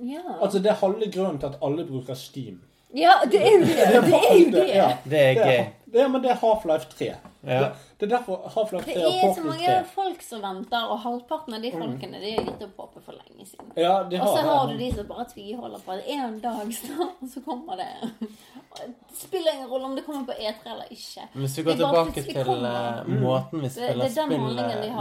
Ja. 0.00 0.22
Altså, 0.40 0.58
det 0.58 0.70
er 0.72 0.78
halve 0.80 1.10
grunnen 1.12 1.40
til 1.40 1.46
at 1.46 1.58
alle 1.62 1.86
bruker 1.86 2.14
Steam. 2.14 2.60
ja, 2.94 3.12
det 3.30 3.40
er 3.46 3.52
jo 3.52 3.64
det. 3.64 3.74
Det 3.76 4.14
er 4.14 4.38
jo 4.38 4.50
det. 4.50 4.68
Ja, 4.74 4.88
Det 5.04 5.20
er 5.20 5.34
gøy. 5.34 5.66
det 5.92 6.00
er, 6.00 6.08
men 6.08 6.22
det 6.22 6.30
er 6.30 6.38
Half-Life 6.40 6.88
3. 6.98 7.04
Ja. 7.42 7.60
Det, 7.60 7.72
det 8.00 8.06
er 8.06 8.10
derfor 8.16 8.50
Half-Life 8.54 8.86
Det 8.86 8.94
3 8.94 9.00
Det 9.00 9.24
er 9.24 9.34
så 9.34 9.44
mange 9.44 9.66
3 9.66 9.84
folk 9.94 10.22
som 10.22 10.42
venter, 10.42 10.86
og 10.92 10.98
halvparten 11.04 11.54
av 11.54 11.62
de 11.62 11.72
folkene 11.72 12.20
de 12.20 12.32
har 12.36 12.44
gitt 12.48 12.64
opp 12.66 12.82
håpet 12.84 13.06
for 13.06 13.16
lenge 13.16 13.46
siden. 13.46 13.72
Ja, 13.76 13.94
de 14.10 14.20
Og 14.20 14.28
så 14.36 14.42
har 14.48 14.72
du 14.72 14.76
de 14.78 14.90
som 14.94 15.08
bare 15.08 15.26
tviholder 15.34 15.84
på 15.86 15.96
at 15.96 16.08
en 16.16 16.38
dag 16.40 16.74
snart 16.82 17.24
så 17.34 17.40
kommer 17.44 17.76
det. 17.80 17.90
Det 18.76 19.16
spiller 19.18 19.52
ingen 19.54 19.68
rolle 19.68 19.84
om 19.84 19.96
det 19.96 20.04
kommer 20.06 20.24
på 20.24 20.32
E3 20.32 20.72
eller 20.72 20.84
ikke. 20.90 21.28
Men 21.32 21.40
Hvis 21.46 21.58
vi 21.58 21.62
går 21.62 21.72
tilbake 21.80 22.22
til 22.22 22.36
eh, 22.36 22.98
eh. 22.98 23.06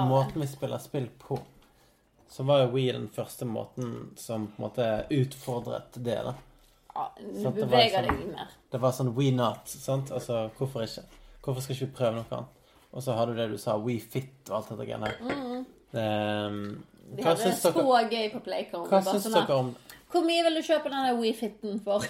Måten 0.10 0.42
vi 0.42 0.48
spiller 0.48 0.78
spill 0.78 1.10
på, 1.20 1.40
så 2.30 2.44
var 2.46 2.62
jo 2.64 2.72
Wii 2.76 2.92
den 2.94 3.08
første 3.10 3.46
måten 3.46 4.12
som 4.18 4.48
på 4.48 4.60
en 4.62 4.66
måte 4.70 4.88
utfordret 5.12 5.98
det. 5.98 6.20
da. 6.26 6.34
Ja, 6.96 7.08
du 7.20 7.26
beveger 7.26 7.44
det 7.44 7.44
var 7.44 7.68
beveger 7.68 7.98
sånn- 8.04 8.08
deg 8.20 8.32
mer. 8.36 8.48
Det 8.72 8.82
var 8.82 8.92
sånn 8.92 9.14
We 9.16 9.32
Not. 9.32 9.68
sant? 9.68 10.12
Altså, 10.12 10.50
Hvorfor 10.58 10.84
ikke? 10.84 11.04
Hvorfor 11.44 11.62
skal 11.62 11.76
ikke 11.76 11.86
vi 11.86 11.96
prøve 11.98 12.16
noe 12.16 12.26
annet? 12.32 12.48
Og 12.92 13.04
så 13.04 13.14
har 13.14 13.26
du 13.28 13.36
det 13.36 13.50
du 13.52 13.58
sa, 13.58 13.78
We 13.78 14.00
Fit 14.00 14.50
og 14.50 14.56
alt 14.58 14.70
dette 14.70 14.86
greiene. 14.86 15.12
Mm. 15.22 15.66
Um, 15.94 16.84
Vi 17.16 17.24
hadde 17.24 17.44
det 17.44 17.56
så 17.58 17.72
dere, 17.74 18.10
gøy 18.10 18.32
på 18.34 18.40
Playcom. 18.46 18.84
hva 18.86 18.90
Bare 18.90 19.14
syns 19.14 19.24
sånn 19.26 19.34
dere 19.48 19.56
om 19.58 19.76
Hvor 20.12 20.22
mye 20.26 20.44
vil 20.44 20.56
du 20.56 20.62
kjøpe 20.62 20.90
denne 20.90 21.16
WeFiten 21.20 21.80
for? 21.84 22.06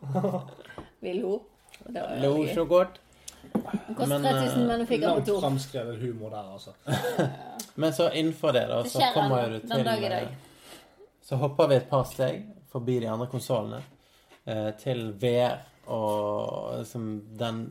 Vi 1.02 1.12
lo. 1.20 1.34
Og 1.86 1.92
Det 1.94 2.02
var 2.02 2.16
Lo 2.22 2.46
så 2.54 2.64
godt? 2.68 2.98
Den 3.52 4.08
Men, 4.08 4.22
3000, 4.22 4.66
men 4.66 4.80
du 4.80 4.86
fikk 4.86 5.02
den 5.02 5.10
på 5.10 5.16
Langt 5.16 5.42
framskrevet 5.42 5.98
humor 6.00 6.30
der, 6.30 6.52
altså. 6.52 6.72
Men 7.80 7.92
så 7.94 8.10
innenfor 8.10 8.52
det, 8.52 8.66
da, 8.66 8.84
så 8.84 9.02
kommer 9.14 9.48
du 9.48 9.58
til 9.58 9.88
eh, 9.88 10.28
Så 11.22 11.36
hopper 11.36 11.68
vi 11.68 11.76
et 11.80 11.90
par 11.90 12.04
steg 12.08 12.42
forbi 12.72 12.98
de 13.00 13.08
andre 13.10 13.26
konsollene 13.30 13.82
eh, 14.44 14.70
til 14.80 15.12
VR 15.20 15.60
og 15.90 16.78
liksom 16.78 17.06
den 17.38 17.62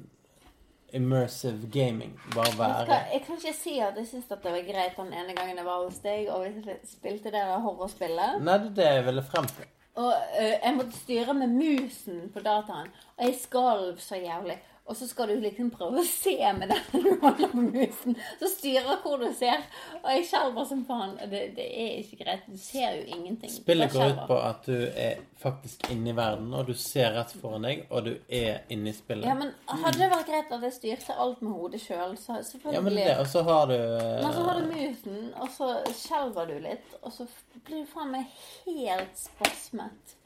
immersive 0.94 1.68
gaming. 1.72 2.20
Bare 2.36 2.58
være 2.58 3.00
Jeg 3.14 3.22
kan 3.26 3.36
ikke 3.38 3.54
si 3.54 3.80
at 3.80 3.98
jeg 3.98 4.08
syns 4.08 4.32
at 4.32 4.44
det 4.44 4.54
var 4.54 4.64
greit 4.66 4.98
den 4.98 5.14
ene 5.14 5.36
gangen 5.38 5.58
jeg 5.58 5.66
var 5.66 5.84
hos 5.86 6.00
deg 6.04 6.32
og 6.34 6.48
vi 6.48 6.78
spilte 6.90 7.34
det 7.34 7.44
horrorspillet. 7.66 8.40
Nei, 8.42 8.58
det 8.64 8.72
er 8.72 8.80
det 8.80 8.90
jeg 8.96 9.06
ville 9.12 9.26
frem 9.26 9.52
til. 9.54 9.70
Og 10.00 10.10
uh, 10.14 10.56
jeg 10.64 10.76
måtte 10.78 10.98
styre 10.98 11.34
med 11.36 11.54
musen 11.54 12.28
på 12.34 12.44
dataen. 12.44 12.92
Og 13.18 13.26
jeg 13.26 13.40
skalv 13.42 14.00
så 14.04 14.20
jævlig. 14.20 14.58
Og 14.90 14.98
så 14.98 15.06
skal 15.08 15.30
du 15.30 15.36
liksom 15.44 15.68
prøve 15.70 16.02
å 16.02 16.06
se 16.08 16.34
med 16.58 16.72
den 16.72 17.04
du 17.04 17.10
holder 17.22 17.52
på 17.52 17.62
musen. 17.62 18.16
Så 18.40 18.50
styrer 18.50 18.98
hvor 19.04 19.22
du 19.22 19.28
ser. 19.38 19.62
Og 20.00 20.08
jeg 20.16 20.24
skjelver 20.32 20.66
som 20.66 20.82
faen. 20.88 21.12
Det, 21.30 21.42
det 21.58 21.68
er 21.70 21.92
ikke 22.00 22.24
greit. 22.24 22.48
Du 22.50 22.58
ser 22.58 22.96
jo 22.98 23.04
ingenting. 23.06 23.52
Spillet 23.54 23.94
går 23.94 24.16
ut 24.16 24.24
på 24.32 24.40
at 24.42 24.66
du 24.66 24.88
er 24.90 25.22
faktisk 25.40 25.86
inne 25.94 26.10
i 26.10 26.16
verden, 26.18 26.50
og 26.58 26.66
du 26.68 26.74
ser 26.74 27.14
rett 27.16 27.32
foran 27.38 27.68
deg, 27.70 27.86
og 27.94 28.10
du 28.10 28.12
er 28.34 28.64
inne 28.74 28.90
i 28.90 28.96
spillet. 28.98 29.30
Ja, 29.30 29.38
men 29.38 29.54
hadde 29.70 30.02
det 30.02 30.10
vært 30.12 30.32
greit 30.32 30.56
at 30.58 30.66
jeg 30.68 30.76
styrte 30.80 31.20
alt 31.22 31.46
med 31.46 31.54
hodet 31.56 31.84
sjøl, 31.84 32.18
så 32.20 32.40
selvfølgelig. 32.42 32.76
Ja, 32.76 32.82
men 32.84 32.98
det, 32.98 33.06
og 33.22 33.30
så 33.30 33.46
har 33.48 33.70
du 33.70 33.76
eh, 33.78 34.16
Men 34.24 34.34
så 34.34 34.48
har 34.50 34.60
du 34.60 34.74
musen, 34.74 35.22
og 35.38 35.54
så 35.54 35.70
skjelver 36.02 36.50
du 36.50 36.58
litt, 36.66 36.98
og 37.04 37.14
så 37.14 37.30
blir 37.62 37.86
du 37.86 37.94
faen 37.94 38.12
meg 38.18 38.42
helt 38.66 39.22
spasmet. 39.22 40.18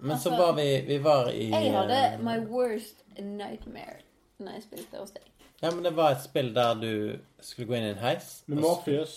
Men 0.00 0.20
så 0.20 0.30
Altså, 0.30 0.36
var 0.42 0.54
vi 0.56 0.68
Vi 0.88 0.98
var 1.04 1.28
i 1.28 1.50
Jeg 1.50 1.72
hadde 1.74 1.98
eh, 2.12 2.20
my 2.24 2.38
worst 2.48 3.02
nightmare 3.18 3.98
når 4.44 4.58
jeg 4.58 4.66
spilte 4.68 5.00
hos 5.02 5.14
deg. 5.16 5.26
Ja, 5.60 5.70
men 5.70 5.84
det 5.84 5.92
var 5.96 6.14
et 6.14 6.22
spill 6.24 6.52
der 6.56 6.76
du 6.80 6.92
skulle 7.44 7.68
gå 7.68 7.76
inn 7.76 7.88
i 7.90 7.94
en 7.94 8.04
heis. 8.04 8.30
Med 8.48 8.62
Morpheus. 8.64 9.16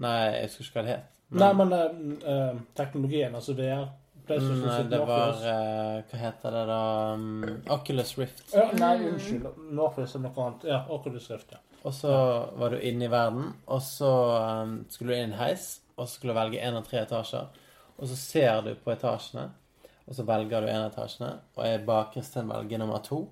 Nei, 0.00 0.14
jeg 0.38 0.52
husker 0.56 0.64
ikke 0.64 0.78
hva 0.80 0.86
det 0.86 0.94
het. 0.96 1.08
Nei, 1.42 1.50
men 1.56 1.72
eh, 1.76 1.98
eh, 2.32 2.62
teknologien, 2.76 3.34
altså 3.34 3.54
VR. 3.56 3.90
PlayStation 4.26 4.60
Mm, 4.62 4.66
Nei, 4.68 4.82
det 4.92 4.98
var 5.08 5.40
eh, 5.50 6.02
Hva 6.10 6.18
heter 6.20 6.54
det 6.54 6.62
da? 6.68 6.80
Um, 7.14 7.62
Oculus 7.74 8.12
Rift. 8.18 8.42
Ja, 8.54 8.68
nei, 8.78 8.92
unnskyld. 9.10 9.48
Morpheus 9.74 10.14
er 10.14 10.22
noe 10.22 10.44
annet. 10.46 10.66
Ja, 10.70 10.82
Oculus 10.94 11.26
Rift, 11.32 11.52
ja. 11.56 11.58
Og 11.82 11.94
så 11.96 12.12
var 12.60 12.70
du 12.70 12.78
inne 12.78 13.08
i 13.08 13.10
verden, 13.10 13.48
og 13.66 13.80
så 13.82 14.12
um, 14.62 14.76
skulle 14.92 15.10
du 15.12 15.18
inn 15.18 15.32
i 15.32 15.32
en 15.32 15.40
heis, 15.40 15.80
og 15.96 16.06
så 16.06 16.14
skulle 16.14 16.36
du 16.36 16.38
velge 16.38 16.62
én 16.62 16.78
av 16.78 16.86
tre 16.86 17.00
etasjer. 17.02 17.48
Og 17.98 18.08
så 18.08 18.16
ser 18.20 18.62
du 18.62 18.70
på 18.78 18.92
etasjene, 18.94 19.48
og 20.06 20.14
så 20.14 20.24
velger 20.28 20.62
du 20.62 20.70
en 20.70 20.84
av 20.84 20.92
etasjene. 20.92 21.32
Og 21.58 21.66
jeg 21.66 21.82
ba 21.88 21.98
Kristin 22.14 22.52
velge 22.52 22.78
nummer 22.78 23.02
to, 23.02 23.24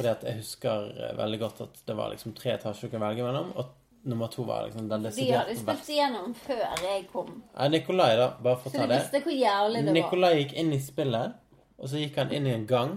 fordi 0.00 0.10
at 0.14 0.24
jeg 0.26 0.40
husker 0.40 0.88
eh, 0.96 1.12
veldig 1.20 1.38
godt 1.44 1.60
at 1.66 1.84
det 1.86 1.96
var 2.00 2.10
liksom 2.14 2.34
tre 2.38 2.56
etasjer 2.56 2.88
du 2.88 2.94
kunne 2.96 3.06
velge 3.06 3.26
mellom, 3.28 3.52
og 3.60 3.76
nummer 4.10 4.30
to 4.32 4.42
var 4.48 4.66
liksom 4.66 4.88
den 4.88 5.02
De 5.04 5.10
desidert 5.10 5.44
hadde 5.44 5.58
spilt 5.60 5.88
igjennom 5.92 6.34
før 6.40 6.62
jeg 6.86 7.06
kom. 7.12 7.32
Nei, 7.54 7.68
Nikolai, 7.76 8.10
da, 8.16 8.30
bare 8.40 8.60
for 8.62 8.72
å 8.72 8.74
ta 8.74 8.78
ta 8.78 8.84
Så 8.86 8.90
det. 8.92 9.00
visste 9.04 9.22
hvor 9.26 9.36
jævlig 9.36 9.82
det 9.84 9.90
var. 9.92 9.98
Nikolai 10.00 10.30
gikk 10.38 10.54
inn 10.62 10.72
i 10.72 10.80
spillet, 10.82 11.34
og 11.80 11.90
så 11.92 12.00
gikk 12.00 12.16
han 12.22 12.32
inn 12.36 12.48
i 12.48 12.54
en 12.56 12.64
gang, 12.68 12.94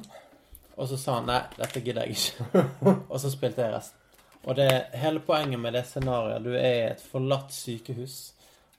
og 0.73 0.87
så 0.89 0.97
sa 0.97 1.17
han 1.19 1.27
nei, 1.29 1.41
dette 1.59 1.83
gidder 1.85 2.07
jeg 2.07 2.17
ikke. 2.17 2.63
og 3.11 3.19
så 3.21 3.29
spilte 3.31 3.65
jeg 3.67 3.75
resten. 3.75 3.99
Og 4.43 4.57
det 4.59 4.69
hele 4.99 5.21
poenget 5.23 5.61
med 5.63 5.71
det 5.71 5.85
scenarioet 5.87 6.43
Du 6.43 6.49
er 6.51 6.73
i 6.73 6.87
et 6.89 7.03
forlatt 7.11 7.53
sykehus, 7.55 8.33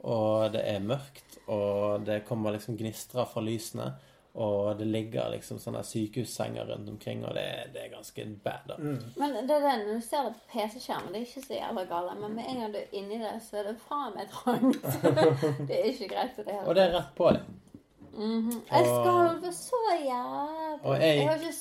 og 0.04 0.50
det 0.52 0.64
er 0.68 0.82
mørkt, 0.84 1.38
og 1.48 2.04
det 2.04 2.24
kommer 2.28 2.52
liksom 2.52 2.76
gnistrer 2.76 3.28
fra 3.30 3.40
lysene, 3.44 3.92
og 4.34 4.78
det 4.78 4.86
ligger 4.86 5.28
liksom 5.30 5.58
sånne 5.62 5.82
sykehussenger 5.86 6.66
rundt 6.72 6.88
omkring, 6.90 7.24
og 7.24 7.34
det, 7.34 7.42
er- 7.44 7.68
det 7.72 7.84
er 7.84 7.90
ganske 7.96 8.24
bad. 8.44 8.64
da. 8.68 8.74
Men 8.78 9.34
det 9.46 9.50
er 9.56 9.60
det, 9.62 9.74
når 9.86 9.94
du 9.94 10.00
ser 10.00 10.22
det 10.26 10.32
på 10.34 10.58
PC-skjermen, 10.58 11.12
det 11.12 11.20
er 11.20 11.26
ikke 11.28 11.46
så 11.46 11.54
jævla 11.54 11.84
gale. 11.92 12.14
Men 12.20 12.34
med 12.34 12.44
en 12.50 12.60
gang 12.64 12.72
du 12.74 12.78
er 12.78 12.96
inni 12.98 13.18
det, 13.22 13.34
så 13.50 13.56
er 13.60 13.68
det 13.70 13.76
faen 13.88 14.16
meg 14.16 14.30
trangt. 14.30 14.82
det 15.68 15.76
er 15.80 15.84
ikke 15.92 16.08
greit 16.14 16.38
i 16.38 16.42
det 16.48 16.50
hele 16.56 16.66
Og 16.66 16.74
det 16.74 16.82
er 16.88 16.96
rett 16.98 17.14
på 17.16 17.30
det. 17.36 17.44
Mhm. 18.14 18.50
Jeg 18.70 18.84
skalver 18.86 19.50
så 19.50 19.78
jævlig. 20.02 21.00
Jeg- 21.00 21.16
jeg 21.16 21.28
har 21.28 21.34
ikke, 21.34 21.54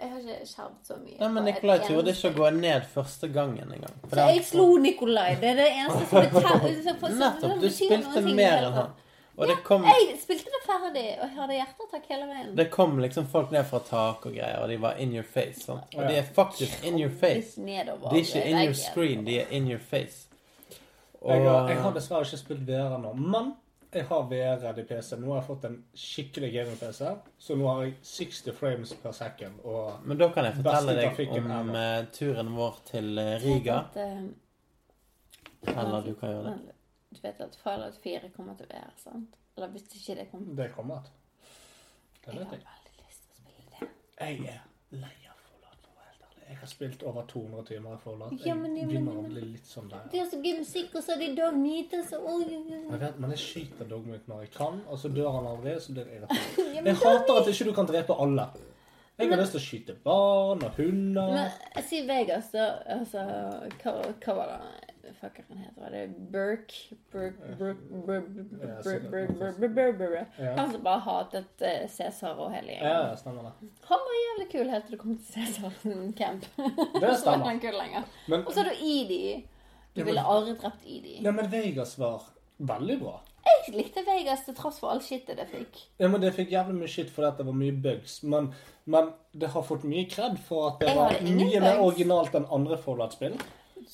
jeg 0.00 0.10
har 0.10 0.18
ikke 0.18 0.46
skjelvet 0.46 0.84
så 0.86 0.94
mye. 1.00 1.16
Nei, 1.20 1.28
men 1.28 1.44
Nikolai 1.44 1.78
turde 1.86 2.10
ikke 2.14 2.30
å 2.30 2.36
gå 2.36 2.50
ned 2.60 2.82
første 2.92 3.28
gangen 3.34 3.72
engang. 3.74 3.96
Så 4.10 4.26
jeg 4.34 4.44
slo 4.44 4.66
Nikolai. 4.78 5.34
Det 5.40 5.48
er 5.50 5.54
det 5.62 5.66
eneste 5.72 6.06
som 6.06 6.22
betyr 6.22 7.18
Nettopp. 7.18 7.60
Du 7.60 7.68
spilte 7.70 8.22
mer 8.34 8.66
enn 8.68 8.72
han. 8.82 8.94
Og 9.38 9.46
det 9.48 9.56
kom 9.64 9.82
Jeg 9.84 10.18
spilte 10.22 10.44
det 10.54 10.62
ferdig, 10.64 11.18
og 11.22 11.28
hadde 11.36 11.52
hjerteattakk 11.58 12.06
hele 12.08 12.26
veien. 12.30 12.54
Det 12.56 12.70
kom 12.70 12.98
liksom 12.98 13.26
folk 13.28 13.50
ned 13.52 13.64
fra 13.68 13.78
tak 13.84 14.24
og 14.26 14.32
greier, 14.32 14.62
og 14.62 14.68
de 14.68 14.78
var 14.80 14.96
in 14.98 15.12
your 15.14 15.24
face. 15.28 15.60
Sånn. 15.66 15.82
Og 15.96 16.08
de 16.08 16.16
er 16.16 16.22
faktisk 16.22 16.84
in 16.84 16.98
your 16.98 17.10
face. 17.20 17.58
Nedover 17.60 18.08
De 18.10 18.16
er 18.16 18.24
ikke 18.24 18.44
in 18.48 18.62
your 18.64 18.74
screen, 18.74 19.24
de 19.26 19.38
er 19.40 19.46
in 19.50 19.68
your 19.70 19.80
face. 19.80 20.26
Og 21.20 21.32
Jeg, 21.36 21.42
har- 21.50 21.68
jeg 21.68 21.82
har 21.82 21.92
dessverre 21.92 22.24
ikke 22.24 22.38
spilt 22.38 22.66
VR 22.68 22.98
nå, 23.02 23.12
men 23.16 23.54
jeg 23.94 24.04
har 24.04 24.22
VR 24.30 24.78
i 24.78 24.82
PC. 24.84 25.16
Nå 25.16 25.26
har 25.32 25.40
jeg 25.40 25.46
fått 25.46 25.64
en 25.64 25.76
skikkelig 25.94 26.52
gaming-PC, 26.52 27.16
så 27.38 27.54
nå 27.56 27.68
har 27.68 27.82
jeg 27.84 27.94
60 28.02 28.52
frames 28.58 28.92
per 29.02 29.12
second. 29.12 29.60
Og 29.64 29.92
Men 30.04 30.18
da 30.18 30.28
kan 30.28 30.44
jeg 30.44 30.54
fortelle 30.62 30.96
deg 30.96 31.28
om 31.30 31.50
ever. 31.50 31.98
eh, 32.00 32.04
turen 32.12 32.54
vår 32.56 32.74
til 32.90 33.18
eh, 33.18 33.38
Riga. 33.44 33.84
Eh, 33.96 34.22
Eller 35.76 36.00
du 36.02 36.14
kan 36.14 36.28
gjøre 36.30 36.44
det. 36.44 36.72
Du 37.16 37.22
vet 37.24 37.40
at 37.40 37.56
Fallout 37.56 37.96
4 38.04 38.28
kommer 38.36 38.56
til 38.58 38.66
VR, 38.70 38.90
sant? 39.00 39.36
Eller 39.56 39.68
hvis 39.72 39.86
ikke 39.96 40.18
det 40.20 40.26
kommer 40.30 40.56
Det 40.62 40.72
kommer. 40.74 41.06
Det 42.26 42.34
Jeg 42.34 42.44
har 42.44 42.50
veldig 42.50 42.96
lyst 42.98 43.22
til 43.22 43.32
å 43.32 43.38
spille 43.40 43.70
det. 43.80 43.88
Jeg 44.20 44.40
er 44.52 44.60
lei 44.90 45.14
av 45.30 45.38
Fallout. 45.46 45.86
å 45.86 45.94
være. 45.96 46.28
Jeg 46.48 46.56
har 46.60 46.66
spilt 46.72 47.02
over 47.02 47.22
200 47.30 47.64
timer 47.70 47.94
i 47.94 48.00
Fallout. 48.04 48.32
Ja, 48.32 48.46
Jeg 48.46 48.56
men- 48.56 48.76
ja, 48.76 48.84
men- 48.86 48.90
begynner 49.06 49.22
å 49.22 49.28
bli 49.32 49.40
litt 49.40 49.64
sånn 49.66 49.88
der. 49.88 50.02
Det 50.12 50.20
er 50.20 50.26
så 50.26 50.42
gøy 50.42 50.58
musikk, 50.58 50.94
og 50.94 51.02
så 51.04 51.12
er 51.12 51.18
det 51.18 52.04
så 52.10 52.20
oi, 52.20 52.44
oi. 52.44 52.90
Jeg 52.90 53.00
vet, 53.00 53.18
men 53.20 53.30
jeg 53.30 53.38
skyter 53.38 53.88
dogmeat 53.88 54.26
når 54.28 54.40
jeg 54.40 54.50
kan, 54.52 54.82
og 54.88 54.98
så 54.98 55.08
dør 55.14 55.32
han 55.32 55.46
aldri, 55.46 55.80
så 55.80 55.92
blir 55.92 56.04
det 56.04 56.20
irritert. 56.20 56.56
Ja, 56.76 56.82
Jeg 56.82 56.94
hater 56.96 57.40
at 57.40 57.46
ikke 57.46 57.64
du 57.64 57.72
kan 57.72 57.86
drepe 57.86 58.20
alle. 58.20 58.50
Jeg 59.18 59.30
har 59.30 59.38
lyst 59.38 59.52
til 59.52 59.60
å 59.60 59.64
skyte 59.64 59.94
barn 60.04 60.62
og 60.62 60.70
hunder. 60.76 61.30
Men 61.32 61.50
jeg 61.76 61.84
sier 61.84 62.06
Vegas, 62.06 62.50
da. 62.50 62.82
Altså, 62.86 63.22
hva, 63.80 64.12
hva 64.20 64.34
var 64.36 64.46
det 64.52 64.85
fuckeren 65.20 65.58
heter. 65.58 65.80
Var 65.82 65.90
det 65.90 66.08
Burke? 66.32 66.96
Burke. 67.12 67.36
Han 70.56 70.72
som 70.72 70.82
bare 70.84 71.00
hatet 71.06 71.62
eh, 71.62 71.86
Cæsar 71.90 72.34
og 72.38 72.52
hele 72.54 72.66
gjengen. 72.76 72.88
ja, 72.88 73.16
stemmer 73.16 73.42
det. 73.48 73.52
Han 73.90 73.98
var 74.08 74.16
jævlig 74.22 74.48
kul 74.52 74.70
helt 74.72 74.86
til 74.88 74.98
du 74.98 75.02
kom 75.02 75.16
til 75.18 75.34
Cæsar 75.34 75.72
camp. 76.18 76.46
Det 77.00 77.16
stemmer. 77.18 77.46
han 77.46 77.60
Og 78.46 78.52
så 78.52 78.60
er 78.60 78.64
det 78.72 78.78
Edie. 78.80 79.42
Du 79.96 80.04
ville 80.04 80.20
aldri 80.24 80.52
drept 80.60 80.84
Edie. 80.84 81.22
ja, 81.24 81.30
men 81.32 81.50
Vegas 81.52 81.98
var 81.98 82.22
veldig 82.58 82.98
bra. 83.00 83.20
Jeg 83.46 83.74
likte 83.76 84.00
Vegas 84.06 84.40
til 84.44 84.54
tross 84.58 84.80
for 84.82 84.90
all 84.90 85.00
shitet 85.00 85.36
det 85.38 85.46
fikk. 85.50 85.78
Ja, 86.00 86.08
men 86.08 86.20
Det 86.20 86.32
fikk 86.34 86.50
jævlig 86.52 86.74
mye 86.80 86.88
shit 86.90 87.10
fordi 87.14 87.30
det 87.38 87.46
var 87.46 87.52
mye 87.56 87.72
bugs. 87.72 88.22
Men, 88.22 88.50
men 88.84 89.12
det 89.32 89.48
har 89.54 89.62
fått 89.62 89.84
mye 89.86 90.04
kred 90.10 90.36
for 90.48 90.66
at 90.72 90.80
det 90.80 90.88
Jeg 90.90 90.96
var 90.98 91.14
mye 91.22 91.46
bugs. 91.46 91.60
mer 91.62 91.78
originalt 91.84 92.34
enn 92.34 92.46
andre 92.52 92.76
Fallout-spill. 92.82 93.38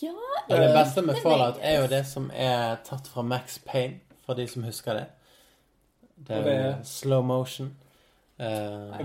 Ja, 0.02 0.14
jeg 0.48 0.60
det 0.62 0.74
beste 0.74 1.02
med 1.02 1.18
Fallout 1.22 1.58
er 1.60 1.80
jo 1.80 1.86
det 1.90 2.04
som 2.06 2.30
er 2.34 2.78
tatt 2.86 3.08
fra 3.10 3.22
Max 3.22 3.58
Payne, 3.66 4.00
for 4.26 4.38
de 4.38 4.46
som 4.48 4.64
husker 4.64 4.94
det. 4.94 5.06
Det 6.28 6.36
er 6.36 6.66
jo 6.66 6.74
slow 6.86 7.22
motion. 7.26 7.72
Uh. 8.42 8.46
Nei, 8.90 9.04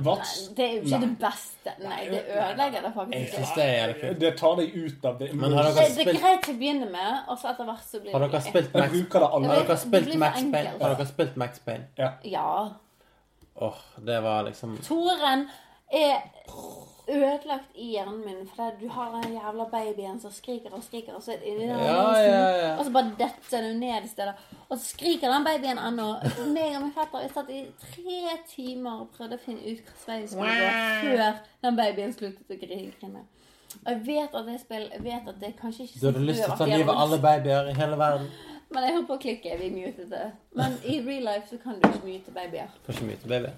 det 0.57 0.63
er 0.65 0.71
jo 0.71 0.81
ikke 0.81 0.97
Nei. 0.97 1.01
det 1.01 1.09
beste. 1.21 1.73
Nei, 1.83 1.97
det 2.09 2.21
ødelegger 2.31 2.85
det 2.85 2.91
faktisk. 2.95 3.55
det 3.55 3.65
er. 3.65 3.93
Det 4.21 4.31
tar 4.39 4.55
deg 4.57 4.77
ut 4.77 5.05
av 5.05 5.19
det. 5.19 5.27
Men 5.35 5.53
har 5.53 5.67
dere 5.67 5.85
spilt... 5.91 6.07
det 6.07 6.15
er 6.15 6.21
greit 6.23 6.45
til 6.45 6.55
å 6.55 6.59
begynne 6.61 6.89
med, 6.93 7.19
og 7.27 7.37
så 7.41 7.51
etter 7.51 7.69
hvert 7.69 7.85
så 7.85 8.01
blir 8.01 8.15
har 8.15 8.25
det 8.25 8.31
dere 8.33 8.43
spilt 8.47 8.73
Max 8.77 8.95
Har 8.95 9.47
dere 9.51 9.77
spilt 9.83 10.15
Max 10.23 10.41
Payne? 10.41 10.73
Har 10.79 10.95
dere 10.95 11.07
spilt 11.11 11.39
Max 11.43 11.63
Payne? 11.67 12.09
Ja. 12.33 12.53
Åh, 13.67 13.81
det 14.09 14.19
var 14.25 14.47
liksom 14.47 14.77
Toren 14.85 15.47
er 15.91 16.23
ødelagt 17.09 17.75
i 17.75 17.85
hjernen 17.93 18.19
min, 18.25 18.41
for 18.55 18.71
du 18.81 18.87
har 18.91 19.11
den 19.21 19.33
jævla 19.37 19.65
babyen 19.71 20.19
som 20.21 20.31
skriker 20.31 20.73
og 20.75 20.83
skriker, 20.83 21.13
og 21.15 21.23
så 21.23 21.31
er 21.33 21.37
det 21.41 21.47
inni 21.53 21.67
den 21.69 21.79
Ja, 21.79 21.93
halsen, 22.01 22.31
ja, 22.33 22.49
ja. 22.67 22.73
og 22.77 22.85
så 22.85 22.91
bare 22.97 23.11
detter 23.19 23.61
du 23.67 23.77
ned 23.79 24.03
i 24.05 24.11
stedet. 24.11 24.33
Og 24.69 24.77
så 24.77 24.83
skriker 24.93 25.31
den 25.33 25.45
babyen 25.47 25.79
ennå. 25.79 26.07
Meg 26.55 26.75
og 26.75 26.81
min 26.85 26.93
fetter 26.97 27.23
vi 27.23 27.31
satt 27.33 27.49
i 27.55 27.61
tre 27.85 28.35
timer 28.51 29.01
og 29.05 29.09
prøvde 29.17 29.39
å 29.39 29.43
finne 29.45 29.63
ut 29.63 29.81
hvilken 29.81 30.07
vei 30.07 30.19
vi 30.21 30.27
skulle 30.33 30.57
gå 30.59 30.75
før 31.05 31.41
den 31.67 31.79
babyen 31.81 32.13
sluttet 32.17 32.53
å 32.57 32.59
grine. 32.65 33.23
Og 33.85 33.89
jeg 33.91 34.03
vet 34.07 34.35
at 34.41 34.45
det 34.47 34.59
spill, 34.61 34.85
jeg 34.93 35.03
vet 35.03 35.27
at 35.33 35.39
det 35.41 35.53
kanskje 35.61 35.83
ikke 35.87 35.99
Du 36.01 36.05
hadde 36.11 36.25
lyst 36.27 36.43
til 36.43 36.51
å 36.53 36.57
ta 36.59 36.65
livet 36.69 36.91
av 36.93 37.01
alle 37.05 37.17
babyer 37.23 37.71
i 37.71 37.73
hele 37.77 37.97
verden. 37.99 38.29
Men 38.73 38.83
jeg 38.83 38.93
holdt 38.97 39.07
på 39.07 39.15
å 39.15 39.21
klikke. 39.23 39.57
Vi 39.61 39.69
mutet 39.71 40.09
det. 40.11 40.25
Men 40.59 40.73
i 40.83 40.97
real 41.05 41.23
life 41.29 41.47
så 41.47 41.57
kan 41.63 41.77
du 41.79 41.87
ikke 41.87 42.03
mute 42.03 42.33
babyer. 42.35 42.71
Får 42.85 42.97
ikke 42.97 43.05
mute 43.11 43.21
til 43.23 43.31
baby. 43.31 43.51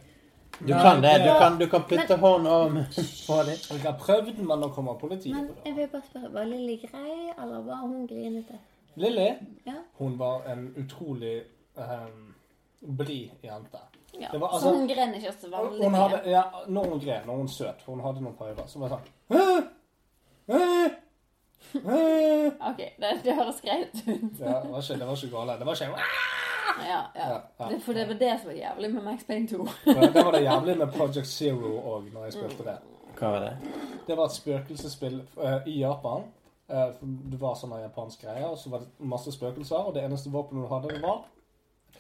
Du 0.60 0.74
Nei, 0.74 0.82
kan 0.84 1.02
det. 1.02 1.14
Du 1.24 1.30
kan, 1.40 1.58
du 1.60 1.68
kan 1.72 1.84
putte 1.88 2.16
hånden 2.20 2.48
over 2.52 2.70
munnen 2.70 2.86
på 3.28 3.36
dem. 3.48 3.58
Jeg 3.72 3.82
har 3.86 3.98
prøvd, 4.00 4.38
men 4.44 4.60
nå 4.60 4.68
kommer 4.76 4.94
politiet 5.00 5.36
Men 5.36 5.50
jeg 5.66 5.76
vil 5.78 5.88
bare 5.94 6.02
spørre, 6.10 6.34
var 6.34 6.44
Lilly 6.50 6.76
grei, 6.82 7.32
eller 7.38 7.62
var 7.64 7.80
hun 7.86 8.08
grinete? 8.08 8.60
Lilly, 8.96 9.30
Ja. 9.66 9.78
hun 10.00 10.18
var 10.20 10.42
en 10.52 10.66
utrolig 10.78 11.42
um, 11.78 12.36
blid 12.98 13.30
jente. 13.44 13.80
ja. 14.20 14.28
Var 14.34 14.48
altså- 14.48 14.60
så 14.70 14.76
hun 14.76 14.88
gren 14.88 15.14
ikke 15.16 15.32
så 15.42 15.48
veldig 15.50 15.84
Hun 15.84 15.92
mye? 15.92 16.02
hadde, 16.02 16.22
ja, 16.30 16.44
når 16.68 16.90
hun 16.90 17.00
gren, 17.00 17.22
når 17.28 17.36
hun 17.38 17.48
søt, 17.48 17.82
for 17.86 17.92
hun 17.96 18.02
hadde 18.06 18.22
noen 18.22 18.36
perioder, 18.36 18.64
så 18.68 18.80
var 18.80 18.88
det 18.90 18.98
sånn 18.98 19.38
«Hæ? 19.38 19.62
Hæ? 20.52 20.90
Hæ?» 21.74 22.52
Ok, 22.70 22.78
det, 23.00 23.10
det 23.24 23.36
høres 23.36 23.62
greit 23.62 23.96
ut. 24.08 24.40
Ja, 24.40 24.60
det 24.64 24.72
var 24.72 24.82
ikke, 24.82 25.00
det 25.00 25.08
var 25.08 25.16
ikke 25.24 25.38
gale. 25.38 25.58
Det 25.60 25.66
var 25.66 25.74
ikke 25.74 25.94
Ja, 26.90 27.80
for 27.86 27.94
det 27.94 28.06
var 28.08 28.20
det 28.20 28.32
som 28.40 28.52
var 28.52 28.58
jævlig 28.58 28.94
med 28.94 29.04
Max 29.04 29.26
Payne 29.28 29.48
2. 29.48 29.68
Det 29.86 30.26
var 30.26 30.32
det 30.32 30.44
jævlig 30.44 30.78
med 30.78 30.92
Project 30.98 31.28
Zero 31.28 31.74
òg, 31.80 32.14
når 32.14 32.28
jeg 32.30 32.34
spilte 32.34 32.68
det. 32.68 32.78
Hva 33.20 33.32
var 33.34 33.40
det? 33.40 33.56
Det 34.08 34.18
var 34.18 34.30
et 34.30 34.36
spøkelsesspill 34.38 35.18
uh, 35.38 35.68
i 35.68 35.80
Japan. 35.80 36.24
Uh, 36.70 36.94
det 37.32 37.42
var 37.42 37.58
sånne 37.60 37.82
japansk 37.82 38.22
greie, 38.24 38.46
og 38.48 38.58
så 38.58 38.70
var 38.70 38.86
det 38.86 39.10
masse 39.12 39.34
spøkelser, 39.34 39.90
og 39.90 39.98
det 39.98 40.06
eneste 40.06 40.32
våpenet 40.32 40.66
du 40.66 40.74
hadde, 40.74 40.94
det 40.94 41.02
var 41.04 41.26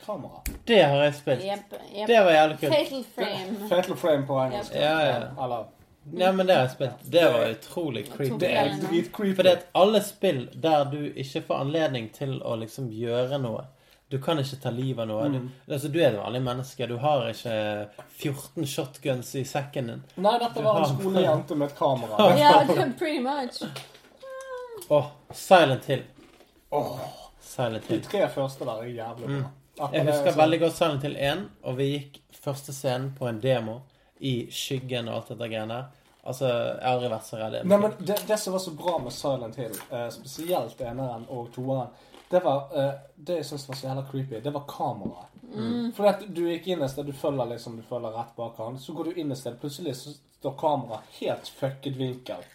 kamera. 0.05 0.41
Det 0.65 0.83
har 0.83 1.03
jeg 1.03 1.15
spilt. 1.15 1.43
Yep, 1.43 1.73
yep. 1.95 2.07
Det 2.07 2.21
var 2.25 2.31
jævlig 2.31 2.59
kult. 2.59 2.75
Fatal 2.75 3.03
Frame. 3.15 3.69
Fatal 3.69 3.97
Frame 3.97 4.27
på 4.27 4.39
engelsk. 4.39 4.75
Ja, 4.75 4.99
ja. 4.99 5.43
Eller 5.43 5.65
Ja, 6.17 6.31
men 6.31 6.47
det 6.47 6.55
har 6.55 6.61
jeg 6.61 6.71
spilt. 6.71 7.11
Det 7.11 7.23
var 7.23 7.49
utrolig 7.49 8.05
creepy. 8.11 8.37
Det 8.39 8.51
er 8.57 8.71
dritcreepy. 8.89 9.35
Fordi 9.35 9.49
at 9.49 9.65
alle 9.75 10.01
spill 10.03 10.49
der 10.63 10.87
du 10.91 11.11
ikke 11.15 11.41
får 11.47 11.59
anledning 11.65 12.07
til 12.13 12.39
å 12.41 12.55
liksom 12.55 12.87
gjøre 12.89 13.37
noe 13.43 13.65
Du 14.09 14.17
kan 14.21 14.39
ikke 14.41 14.57
ta 14.63 14.71
livet 14.73 15.03
av 15.03 15.07
noe. 15.07 15.27
Du, 15.29 15.37
Mm. 15.39 15.49
altså, 15.69 15.87
du 15.93 15.99
er 16.01 16.07
et 16.09 16.17
vanlig 16.17 16.41
menneske. 16.41 16.87
Du 16.89 16.95
har 16.97 17.27
ikke 17.29 17.89
14 18.17 18.65
shotguns 18.65 19.35
i 19.35 19.43
sekken 19.45 19.87
din. 19.91 20.03
Nei, 20.17 20.37
dette 20.41 20.63
var 20.65 20.79
en 20.81 20.95
skolejente 20.97 21.55
med 21.55 21.69
et 21.69 21.77
kamera. 21.77 22.31
Ja, 22.39 22.63
pretty 22.97 23.19
much. 23.21 23.61
Åh, 24.89 25.05
Silent 25.33 25.85
Hill. 25.85 26.03
Åh, 26.69 26.99
Silent 27.41 27.85
Hill. 27.85 28.01
de 28.01 28.05
tre 28.07 28.29
første 28.29 28.65
der 28.65 28.81
er 28.81 28.89
jævlig 28.97 29.27
bra. 29.27 29.37
Mm. 29.37 29.45
Jeg 29.93 30.01
er 30.01 30.11
husker 30.11 30.35
veldig 30.35 30.59
godt 30.59 30.75
Silent 30.75 31.01
Hill 31.05 31.15
1, 31.17 31.45
og 31.63 31.77
vi 31.77 31.85
gikk 31.93 32.19
første 32.43 32.73
scenen 32.75 33.13
på 33.19 33.29
en 33.29 33.39
demo 33.39 33.77
i 34.19 34.33
skyggen 34.51 35.07
og 35.07 35.15
alt 35.21 35.29
dette 35.31 35.47
greiene 35.53 35.73
der. 35.77 35.85
Altså, 36.29 36.49
jeg 36.49 36.83
har 36.83 36.97
aldri 36.97 37.09
vært 37.13 37.25
så 37.29 37.37
redd. 37.39 37.63
Nei, 37.65 37.77
men 37.79 37.93
det, 38.05 38.17
det 38.27 38.37
som 38.41 38.53
var 38.53 38.59
så 38.59 38.73
bra 38.75 38.97
med 38.99 39.13
Silent 39.15 39.55
Hill, 39.55 39.77
eh, 39.91 40.09
spesielt 40.11 40.81
eneren 40.83 41.23
og 41.31 41.47
toeren, 41.55 41.87
det 42.29 42.39
var 42.43 42.69
uh, 42.75 42.93
Det 43.15 43.35
jeg 43.39 43.45
syns 43.45 43.67
var 43.69 43.75
så 43.79 43.87
jævla 43.87 44.03
creepy, 44.11 44.39
det 44.43 44.53
var 44.53 44.63
kameraet. 44.69 45.25
Mm. 45.49 45.91
For 45.97 46.05
at 46.11 46.21
du 46.29 46.43
gikk 46.45 46.67
inn 46.69 46.83
et 46.85 46.91
sted, 46.93 47.07
du 47.09 47.13
følger 47.17 47.49
liksom, 47.49 47.77
du 47.79 47.83
følger 47.89 48.13
rett 48.13 48.35
bak 48.37 48.57
han, 48.61 48.77
så 48.79 48.93
går 48.93 49.09
du 49.09 49.19
inn 49.21 49.31
et 49.33 49.37
sted, 49.39 49.57
plutselig 49.61 49.95
så 49.97 50.13
står 50.39 50.53
kameraet 50.61 51.17
helt 51.19 51.49
fucket 51.59 51.97
vinkel. 51.97 52.45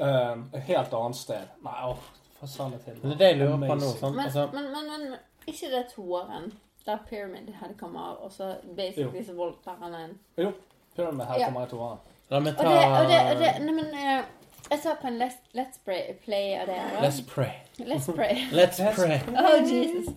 Uh, 0.00 0.36
helt 0.68 0.94
annet 0.94 1.16
sted. 1.18 1.50
Nei, 1.66 1.74
åh, 1.90 1.98
for 2.38 2.46
Silent 2.52 2.84
til. 2.84 2.98
Men 3.02 3.10
det 3.10 3.16
er 3.16 3.20
det 3.24 3.30
jeg 3.32 3.38
lurer 3.42 3.66
på 3.66 3.78
nå. 3.80 3.90
Sånn. 3.98 4.14
Men, 4.16 4.24
Altså, 4.30 4.46
men, 4.54 4.70
men, 4.72 4.90
men 4.92 5.50
ikke 5.50 5.70
det 5.74 5.84
toeren, 5.94 6.52
der 6.86 7.02
Pyramid 7.10 7.50
hadde 7.60 7.74
kommet 7.80 8.00
av, 8.00 8.20
og 8.24 8.32
så 8.32 8.54
basically 8.76 9.24
så 9.26 9.34
voldtar 9.36 9.76
han 9.82 9.94
en 9.94 10.14
Jo, 10.40 10.52
Pyramid 10.96 11.26
hadde 11.26 11.40
Ja. 11.40 11.50
kommer 11.50 11.66
i 11.66 11.70
toeren. 11.74 11.98
la 12.30 12.40
meg 12.40 12.54
Og 12.54 12.64
det, 12.64 12.84
og 12.86 13.08
det, 13.10 13.18
og 13.32 13.40
det 13.42 13.50
Nei, 13.66 13.74
men 13.74 13.90
eh, 13.94 14.24
Jeg 14.70 14.78
så 14.82 14.94
på 15.00 15.06
en 15.06 15.22
Let's, 15.22 15.36
let's 15.52 15.78
pray, 15.84 16.14
play 16.24 16.54
av 16.60 16.66
det. 16.66 16.76
da. 16.76 17.00
Let's 17.08 17.20
pray. 17.34 17.50
Let's 17.78 18.06
Pray. 18.14 18.36
Let's 18.60 18.78
pray. 18.94 19.20
Oh, 19.28 19.56
Jesus. 19.72 20.14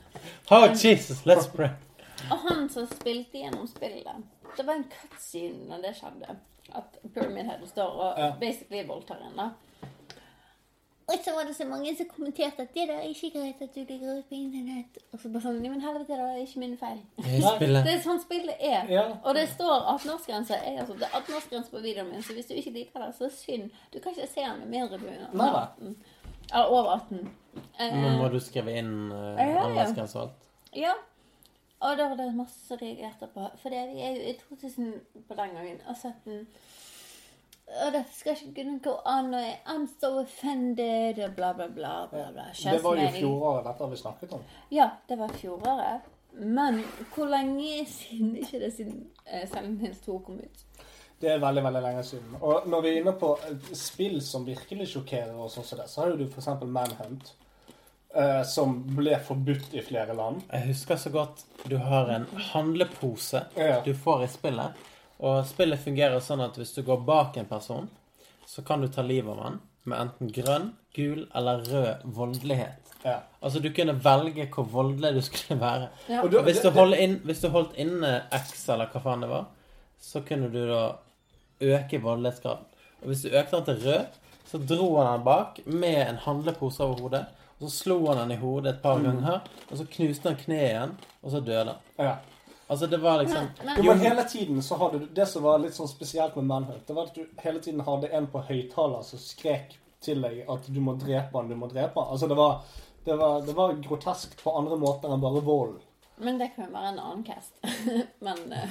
Oh, 0.52 0.68
Jesus, 0.86 1.24
let's 1.26 1.48
pray. 1.56 1.70
Og 2.32 2.38
han 2.50 2.70
som 2.70 2.88
spilte 2.88 3.38
gjennom 3.42 3.68
spillet 3.68 4.08
Det 4.58 4.64
var 4.66 4.74
en 4.74 4.86
cutscene 4.94 5.66
når 5.70 5.82
det 5.88 5.96
skjedde. 5.98 6.36
At 6.76 7.00
Pyramid 7.14 7.46
Head 7.50 7.66
står 7.68 7.90
og 8.06 8.20
Ja. 8.20 8.32
basically 8.40 8.84
voldtar 8.88 9.16
en, 9.26 9.36
da. 9.38 9.50
Og 11.08 11.20
så 11.24 11.34
var 11.36 11.44
det 11.44 11.56
så 11.56 11.66
mange 11.68 11.92
som 11.98 12.08
kommenterte 12.16 12.64
at 12.64 12.74
det 12.74 12.88
der 12.88 12.96
er 12.96 13.10
ikke 13.12 13.30
greit 13.34 13.62
at 13.62 13.76
du 13.76 13.82
ligger 13.90 14.18
ut 14.18 14.28
på 14.30 14.36
internett. 14.38 14.98
Og 15.12 15.20
så 15.20 15.32
bare 15.34 15.44
sånn 15.44 15.60
men 15.60 15.84
helvete, 15.84 16.16
det 16.16 16.28
er 16.30 16.42
ikke 16.46 16.62
min 16.64 16.78
feil. 16.80 17.02
Det 17.20 17.92
er 17.92 18.00
sånn 18.06 18.22
spillet 18.24 18.56
er. 18.60 18.88
Ja. 18.92 19.06
Og 19.20 19.36
det 19.36 19.50
står 19.52 19.84
18-årsgrense. 19.98 20.60
Altså, 20.80 20.96
det 21.00 21.10
er 21.10 21.18
18-årsgrense 21.20 21.74
på 21.74 21.84
videoen 21.84 22.12
min, 22.14 22.24
så 22.24 22.38
hvis 22.38 22.48
du 22.48 22.56
ikke 22.56 22.76
liker 22.78 23.04
det, 23.04 23.12
så 23.20 23.30
synd. 23.36 23.72
Du 23.94 24.00
kan 24.00 24.16
ikke 24.16 24.30
se 24.32 24.46
den 24.48 24.62
med 24.64 24.76
mindre 24.78 25.02
du 25.02 25.08
er 25.12 25.26
under 25.32 25.60
18. 25.64 25.96
Eller 26.54 26.66
over 26.66 26.92
18. 26.96 27.34
Eh, 27.80 27.98
Nå 28.00 28.14
må 28.20 28.30
du 28.32 28.40
skrive 28.44 28.78
inn 28.80 28.94
uh, 29.12 29.34
Ja, 29.40 29.66
aldersgrense 29.68 30.20
og 30.20 30.30
alt. 30.30 30.52
Ja. 30.78 30.96
Og 31.84 31.98
da 32.00 32.08
var 32.14 32.16
det 32.16 32.30
masse 32.36 32.78
reagerte 32.80 33.28
på. 33.34 33.50
For 33.60 33.74
vi 33.74 33.80
er 34.00 34.16
jo 34.16 34.30
i 34.32 34.38
2000 34.40 34.94
på 35.28 35.36
den 35.36 35.58
gangen 35.58 35.82
og 35.84 35.98
17. 36.00 36.48
Og 37.86 37.94
det 37.96 38.04
skal 38.14 38.36
ikke 38.36 38.54
kunne 38.64 38.80
gå 38.84 38.94
an, 39.06 39.34
og 39.34 39.42
jeg- 39.42 39.60
I'm 39.72 39.88
so 40.02 40.20
offended, 40.22 41.20
og 41.24 41.36
bla, 41.36 41.54
bla, 41.54 41.68
bla. 41.68 41.94
bla, 42.12 42.32
bla. 42.32 42.44
Det 42.54 42.84
var 42.84 42.96
jo 43.00 43.08
fjoråret 43.16 43.66
dette 43.66 43.90
vi 43.90 43.96
snakket 43.98 44.34
om. 44.34 44.44
Ja, 44.72 44.90
det 45.10 45.18
var 45.20 45.28
fjoråret. 45.30 46.02
Men 46.34 46.84
hvor 47.16 47.26
lenge 47.30 47.86
siden 47.86 48.36
ikke 48.42 48.60
det 48.60 48.74
siden 48.74 49.08
uh, 49.34 49.48
Silent 49.48 49.82
Hills 49.82 50.00
2 50.06 50.20
kom 50.26 50.40
ut? 50.44 50.66
Det 51.22 51.32
er 51.32 51.40
veldig 51.40 51.64
veldig 51.64 51.82
lenge 51.82 52.04
siden. 52.04 52.36
Og 52.42 52.68
når 52.68 52.82
vi 52.82 52.90
er 52.90 53.02
inne 53.02 53.14
på 53.20 53.38
eh, 53.48 53.76
spill 53.80 54.18
som 54.22 54.44
virkelig 54.46 54.88
sjokkerer, 54.92 55.32
og 55.40 55.50
sånn 55.54 55.64
som 55.64 55.80
det, 55.80 55.86
så 55.90 56.02
har 56.02 56.10
jo 56.12 56.18
du 56.18 56.26
f.eks. 56.28 56.48
Manhunt. 56.68 57.34
eh, 58.16 58.44
som 58.44 58.76
ble 58.96 59.16
forbudt 59.26 59.72
i 59.74 59.82
flere 59.82 60.14
land. 60.14 60.42
Jeg 60.52 60.68
husker 60.68 60.96
så 61.02 61.10
godt 61.10 61.46
du 61.70 61.78
har 61.78 62.10
en 62.14 62.26
handlepose 62.52 63.46
Ja. 63.58 63.80
du 63.82 63.94
får 63.94 64.24
i 64.24 64.28
spillet. 64.28 64.74
Og 65.20 65.46
spillet 65.48 65.80
fungerer 65.80 66.20
sånn 66.20 66.42
at 66.44 66.56
hvis 66.58 66.74
du 66.76 66.82
går 66.84 67.04
bak 67.06 67.38
en 67.38 67.46
person, 67.46 67.90
så 68.48 68.62
kan 68.66 68.82
du 68.82 68.88
ta 68.88 69.02
livet 69.02 69.30
av 69.32 69.44
han 69.44 69.60
med 69.86 70.00
enten 70.00 70.32
grønn, 70.32 70.72
gul 70.96 71.28
eller 71.36 71.64
rød 71.68 72.04
voldelighet. 72.16 72.80
Ja. 73.04 73.18
Altså 73.44 73.60
du 73.60 73.70
kunne 73.76 73.94
velge 74.04 74.46
hvor 74.54 74.64
voldelig 74.72 75.14
du 75.14 75.22
skulle 75.22 75.60
være. 75.60 75.90
Ja. 76.10 76.22
Og 76.24 76.32
du- 76.32 76.38
Og 76.40 76.44
hvis 76.44 76.62
du, 76.62 76.70
inn, 76.96 77.20
hvis 77.24 77.42
du 77.42 77.50
holdt 77.50 77.76
inne 77.78 78.24
X, 78.32 78.70
eller 78.70 78.88
hva 78.88 79.02
faen 79.04 79.22
det 79.22 79.30
var, 79.30 79.46
så 80.00 80.22
kunne 80.26 80.50
du 80.52 80.68
da 80.68 80.96
øke 81.62 82.02
voldelighetsgraden. 82.02 82.66
Og 83.02 83.08
hvis 83.08 83.22
du 83.24 83.30
økte 83.30 83.56
den 83.60 83.66
til 83.66 83.88
rød, 83.88 84.06
så 84.46 84.58
dro 84.68 84.98
han 85.02 85.14
den 85.18 85.24
bak 85.26 85.60
med 85.66 86.08
en 86.10 86.16
handlepose 86.16 86.80
over 86.84 87.02
hodet. 87.02 87.26
Og 87.60 87.70
så 87.70 87.84
slo 87.84 88.06
han 88.08 88.18
den 88.18 88.32
i 88.38 88.42
hodet 88.42 88.74
et 88.76 88.82
par 88.82 89.00
ganger, 89.00 89.42
og 89.72 89.78
så 89.78 89.86
knuste 89.86 90.30
han 90.30 90.36
kneet 90.38 90.70
igjen, 90.70 90.98
og 91.24 91.32
så 91.32 91.40
døde 91.40 91.66
han. 91.66 91.76
Ja. 92.00 92.16
Altså, 92.70 92.88
det 92.90 92.98
var 93.04 93.20
liksom 93.24 93.48
Men- 93.66 93.78
Jo, 93.84 93.92
men 93.94 94.00
hele 94.00 94.24
tiden 94.30 94.62
så 94.62 94.78
hadde 94.80 95.00
du 95.00 95.06
Det 95.06 95.26
som 95.28 95.44
var 95.44 95.58
litt 95.60 95.74
sånn 95.76 95.88
spesielt 95.92 96.36
med 96.36 96.46
Manhunt, 96.46 96.88
det 96.88 96.96
var 96.96 97.10
at 97.10 97.16
du 97.16 97.26
hele 97.44 97.60
tiden 97.60 97.80
hadde 97.84 98.10
en 98.14 98.28
på 98.28 98.42
høyttaler 98.48 99.04
som 99.04 99.20
skrek 99.20 99.76
til 100.02 100.22
deg 100.22 100.46
at 100.50 100.66
du 100.68 100.80
må 100.84 100.98
drepe 101.00 101.32
han, 101.38 101.48
du 101.50 101.56
må 101.56 101.68
drepe 101.72 102.00
han. 102.00 102.12
Altså, 102.12 102.28
det 102.28 102.36
var, 102.36 102.62
det 103.06 103.18
var, 103.20 103.42
det 103.42 103.56
var 103.56 103.74
groteskt 103.84 104.44
på 104.44 104.56
andre 104.58 104.78
måter 104.78 105.12
enn 105.14 105.22
bare 105.22 105.42
vold. 105.44 105.82
Men 106.18 106.38
det 106.38 106.52
kan 106.56 106.66
jo 106.68 106.72
være 106.76 106.92
en 106.94 107.00
annen 107.00 107.24
cast. 107.24 107.54
Men 108.26 108.38
eh, 108.54 108.70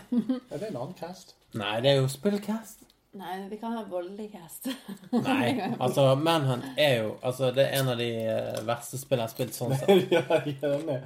Er 0.53 0.59
det 0.59 0.69
en 0.71 0.77
annen 0.77 0.95
cast? 0.95 1.35
Nei, 1.55 1.81
det 1.81 1.91
er 1.91 2.01
jo 2.01 2.09
spillcast. 2.09 2.85
Nei, 3.15 3.35
vi 3.51 3.59
kan 3.61 3.75
ha 3.77 3.83
voldelig 3.85 4.31
cast. 4.33 4.69
Nei, 5.12 5.51
altså 5.79 6.15
Manhunt 6.17 6.65
er 6.81 6.95
jo 7.03 7.11
Altså, 7.21 7.51
det 7.53 7.67
er 7.67 7.81
en 7.83 7.91
av 7.93 7.99
de 8.01 8.07
eh, 8.25 8.62
verste 8.65 8.97
spillene 9.01 9.27
jeg 9.27 9.29
har 9.29 9.35
spilt 9.35 9.59
sånn 9.59 9.75
sett. 9.77 10.12
ja, 10.17 10.23
jeg 10.47 10.57
er 10.62 10.79
enig. 10.79 11.01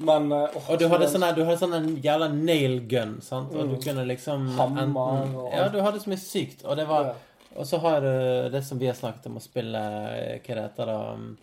Men 0.00 0.30
eh, 0.32 0.54
Og 0.70 0.78
du 0.80 0.86
hadde 0.88 1.06
sånne 1.12 1.28
sånn 1.28 1.36
du 1.36 1.42
hadde 1.44 1.58
sånn 1.60 1.74
en 1.76 1.88
jævla 2.02 2.28
nail 2.32 2.78
gun, 2.88 3.18
sant? 3.20 3.50
Og 3.52 3.68
du 3.68 3.74
Mm. 3.76 3.82
kunne 3.84 4.04
liksom 4.08 4.46
Hammer 4.56 4.82
enten 4.86 5.34
og 5.36 5.52
Ja, 5.52 5.68
du 5.68 5.80
hadde 5.84 6.00
så 6.00 6.08
mye 6.08 6.16
sykt. 6.22 6.64
Og 6.64 6.76
det 6.76 6.86
var. 6.88 7.14
Og 7.56 7.66
så 7.66 7.78
har 7.82 8.00
du 8.00 8.48
det 8.50 8.64
som 8.64 8.78
vi 8.78 8.86
har 8.86 8.94
snakket 8.94 9.26
om 9.26 9.36
å 9.36 9.42
spille 9.44 9.76
eh, 9.76 10.38
Hva 10.40 10.54
det 10.54 10.62
heter 10.70 10.86
da? 10.86 11.12
um, 11.12 11.36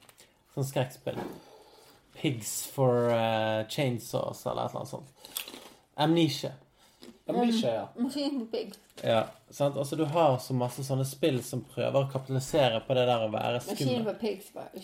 Sånn 0.56 0.66
skrekkspill. 0.66 1.20
Pigs 2.18 2.66
for 2.74 3.12
uh, 3.14 3.64
Chainsaws 3.70 4.46
eller 4.48 4.64
et 4.66 4.72
eller 4.72 4.80
annet 4.80 4.90
sånt. 4.90 5.28
Amnesia. 5.98 6.52
Ja. 7.28 7.88
Machine 7.96 8.40
på 8.40 8.46
pig. 8.52 8.74
Ja, 9.04 9.24
sant? 9.50 9.78
Altså, 9.78 9.96
du 10.00 10.06
har 10.06 10.38
så 10.42 10.54
masse 10.58 10.84
sånne 10.84 11.06
spill 11.06 11.42
som 11.44 11.62
prøver 11.70 12.00
å 12.06 12.10
kapitalisere 12.12 12.80
på 12.88 12.96
det 12.98 13.04
der 13.10 13.26
å 13.26 13.32
være 13.34 13.60
skummel. 13.62 14.06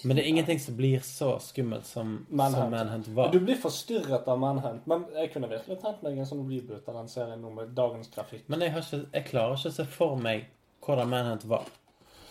Men 0.04 0.16
det 0.18 0.24
er 0.26 0.30
ingenting 0.30 0.60
som 0.60 0.76
blir 0.78 1.00
så 1.08 1.38
skummelt 1.42 1.86
som 1.90 2.26
Manhunt. 2.30 2.62
som 2.64 2.72
Manhunt 2.72 3.08
var. 3.16 3.32
Du 3.32 3.40
blir 3.40 3.56
forstyrret 3.60 4.28
av 4.28 4.40
Manhunt. 4.40 4.86
Men 4.88 5.06
jeg 5.16 5.32
kunne 5.34 5.50
virkelig 5.50 5.80
tenkt 5.82 6.04
meg 6.04 6.18
en 6.20 6.26
sånn 6.30 6.44
reboot 6.50 6.90
av 6.90 7.00
den 7.02 7.08
serien 7.12 7.42
nå 7.42 7.50
med 7.54 7.72
dagens 7.78 8.12
trafikk. 8.14 8.44
Men 8.48 8.62
jeg, 8.62 8.72
har 8.76 8.82
ikke, 8.86 9.06
jeg 9.14 9.26
klarer 9.32 9.56
ikke 9.58 9.74
å 9.74 9.78
se 9.80 9.86
for 10.00 10.16
meg 10.20 10.46
hvordan 10.86 11.10
Manhunt 11.10 11.48
var. 11.50 11.66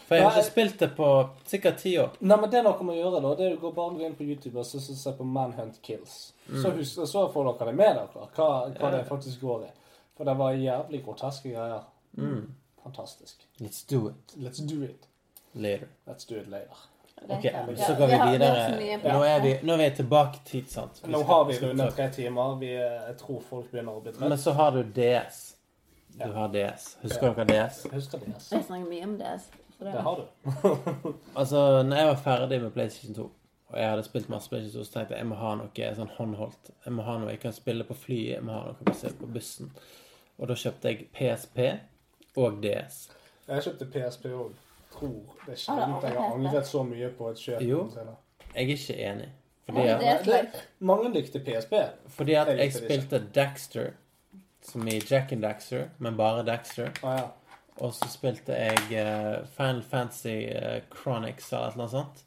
For 0.07 0.19
jeg 0.19 0.25
har 0.27 0.35
Nei. 0.35 0.41
ikke 0.43 0.51
spilt 0.51 0.79
det 0.83 0.89
på 0.97 1.07
sikkert 1.49 1.79
ti 1.81 1.93
år. 1.99 2.11
Nei, 2.21 2.37
men 2.37 2.51
det 2.51 2.59
er 2.59 2.65
noe 2.67 2.85
med 2.85 2.99
å 2.99 3.01
gjøre, 3.01 3.21
da. 3.25 3.35
Det 3.39 3.45
er 3.47 3.55
å 3.57 3.61
gå 3.63 3.71
bare 3.75 3.95
gå 3.97 4.05
inn 4.05 4.17
på 4.19 4.27
YouTube 4.27 4.59
og 4.61 4.67
så, 4.69 4.81
så 4.83 4.93
se 4.99 5.13
på 5.17 5.25
Manhunt 5.25 5.79
Kills. 5.83 6.33
Så, 6.51 6.73
husk, 6.77 6.99
så 7.09 7.23
får 7.33 7.47
dere 7.49 7.71
det 7.71 7.75
med 7.79 7.95
dere, 7.97 8.09
hva, 8.13 8.27
hva 8.37 8.49
Mm. 8.67 8.75
Ja. 8.83 8.91
det 8.91 9.05
faktisk 9.09 9.41
går 9.41 9.65
i. 9.65 9.71
For 10.17 10.25
det 10.29 10.35
var 10.39 10.53
jævlig 10.53 11.05
groteske 11.05 11.53
greier. 11.55 11.83
Mm. 12.13 12.53
Fantastisk. 12.83 13.49
Let's 13.61 13.85
do 13.91 14.09
it 14.09 14.35
Let's 14.37 14.61
do 14.75 14.83
it. 14.85 15.09
later. 15.55 15.87
Let's 16.09 16.25
do 16.29 16.35
it 16.41 16.49
later. 16.49 16.89
Ok, 17.29 17.43
så 17.87 17.95
går 17.99 18.07
vi 18.07 18.31
videre. 18.33 18.99
Nå 19.13 19.23
er 19.23 19.41
vi, 19.43 19.53
nå 19.63 19.73
er 19.73 19.77
vi 19.91 19.97
tilbake 19.97 20.41
tid, 20.45 20.67
sant? 20.69 21.01
Vi 21.05 21.13
Nå 21.13 21.23
har 21.23 21.45
vi 21.45 21.59
rundet 21.63 21.95
tre 21.95 22.09
timer. 22.11 22.55
Vi, 22.59 22.71
jeg 22.75 23.15
tror 23.21 23.41
folk 23.51 23.71
begynner 23.71 23.93
å 23.93 24.01
bli 24.03 24.13
Men 24.19 24.39
så 24.39 24.53
har 24.59 24.71
du 24.75 24.83
DS. 24.83 25.43
Du 26.19 26.33
har 26.33 26.49
DS. 26.53 26.97
Husker 27.03 27.35
dere 27.35 27.47
DS? 27.69 27.85
Husker 27.93 28.19
DS. 28.19 28.51
Jeg 28.53 28.65
snakker 28.67 28.89
mye 28.89 29.05
om 29.07 29.15
DS. 29.21 29.47
Det 29.79 29.93
Det 29.93 30.03
har 30.03 30.17
du. 30.19 30.27
Altså, 31.41 31.83
når 31.83 31.97
jeg 31.97 32.07
var 32.07 32.17
ferdig 32.17 32.61
med 32.63 32.71
PlayStation 32.71 33.15
2, 33.15 33.31
og 33.73 33.79
jeg 33.81 33.89
hadde 33.89 34.05
spilt 34.05 34.29
masse 34.29 34.51
PlayStation 34.53 34.83
2, 34.83 34.85
så 34.85 34.93
tenkte 34.93 35.15
jeg 35.15 35.25
jeg 35.25 35.29
må 35.31 35.37
ha 35.41 35.55
noe 35.57 35.91
sånn 35.97 36.11
håndholdt. 36.19 36.71
Jeg 36.85 36.93
må 36.93 37.05
ha 37.07 37.17
noe 37.19 37.31
jeg 37.33 37.41
kan 37.41 37.55
spille 37.57 37.87
på 37.89 37.97
flyet, 37.97 38.35
jeg 38.37 38.45
må 38.45 38.53
ha 38.53 38.65
noe 38.69 38.87
basert 38.89 39.17
på 39.21 39.29
bussen. 39.33 39.73
Og 40.39 40.51
da 40.51 40.57
kjøpte 40.59 40.93
jeg 40.93 41.07
PSP 41.17 41.61
og 42.43 42.59
DS. 42.65 42.99
Jeg 43.49 43.65
kjøpte 43.67 43.89
PSP 43.95 44.27
òg. 44.37 44.59
Tror 44.93 45.39
det 45.47 45.55
er 45.55 45.61
sjelden 45.63 45.95
jeg 46.05 46.17
har 46.19 46.35
angret 46.35 46.69
så 46.69 46.83
mye 46.85 47.09
på 47.17 47.31
et 47.33 47.41
kjøp. 47.41 47.63
Jo. 47.65 47.87
Jeg 48.53 48.67
er 48.67 48.75
ikke 48.75 48.97
enig. 49.09 49.29
Fordi 49.65 49.85
at, 49.89 50.01
det 50.01 50.09
Det, 50.11 50.25
klart. 50.27 50.59
mange 50.79 51.13
likte 51.15 51.41
PSP. 51.41 51.75
fordi 52.09 52.35
at 52.35 52.49
Jeg 52.49 52.59
jeg 52.59 52.73
spilte 52.73 53.23
Daxter, 53.35 53.93
som 54.63 54.89
i 54.89 55.01
Jack 55.11 55.33
and 55.33 55.43
Daxter, 55.43 55.89
men 55.99 56.17
bare 56.17 56.45
Daxter. 56.45 56.91
Ah, 57.03 57.17
ja. 57.19 57.25
Og 57.77 57.95
så 57.95 58.09
spilte 58.13 58.53
jeg 58.53 58.77
uh, 59.01 59.47
Final 59.57 59.83
Fantasy 59.83 60.45
uh, 60.53 60.83
Chronics 60.93 61.53
eller 61.53 61.73
annet 61.73 61.91
sånt. 61.91 62.25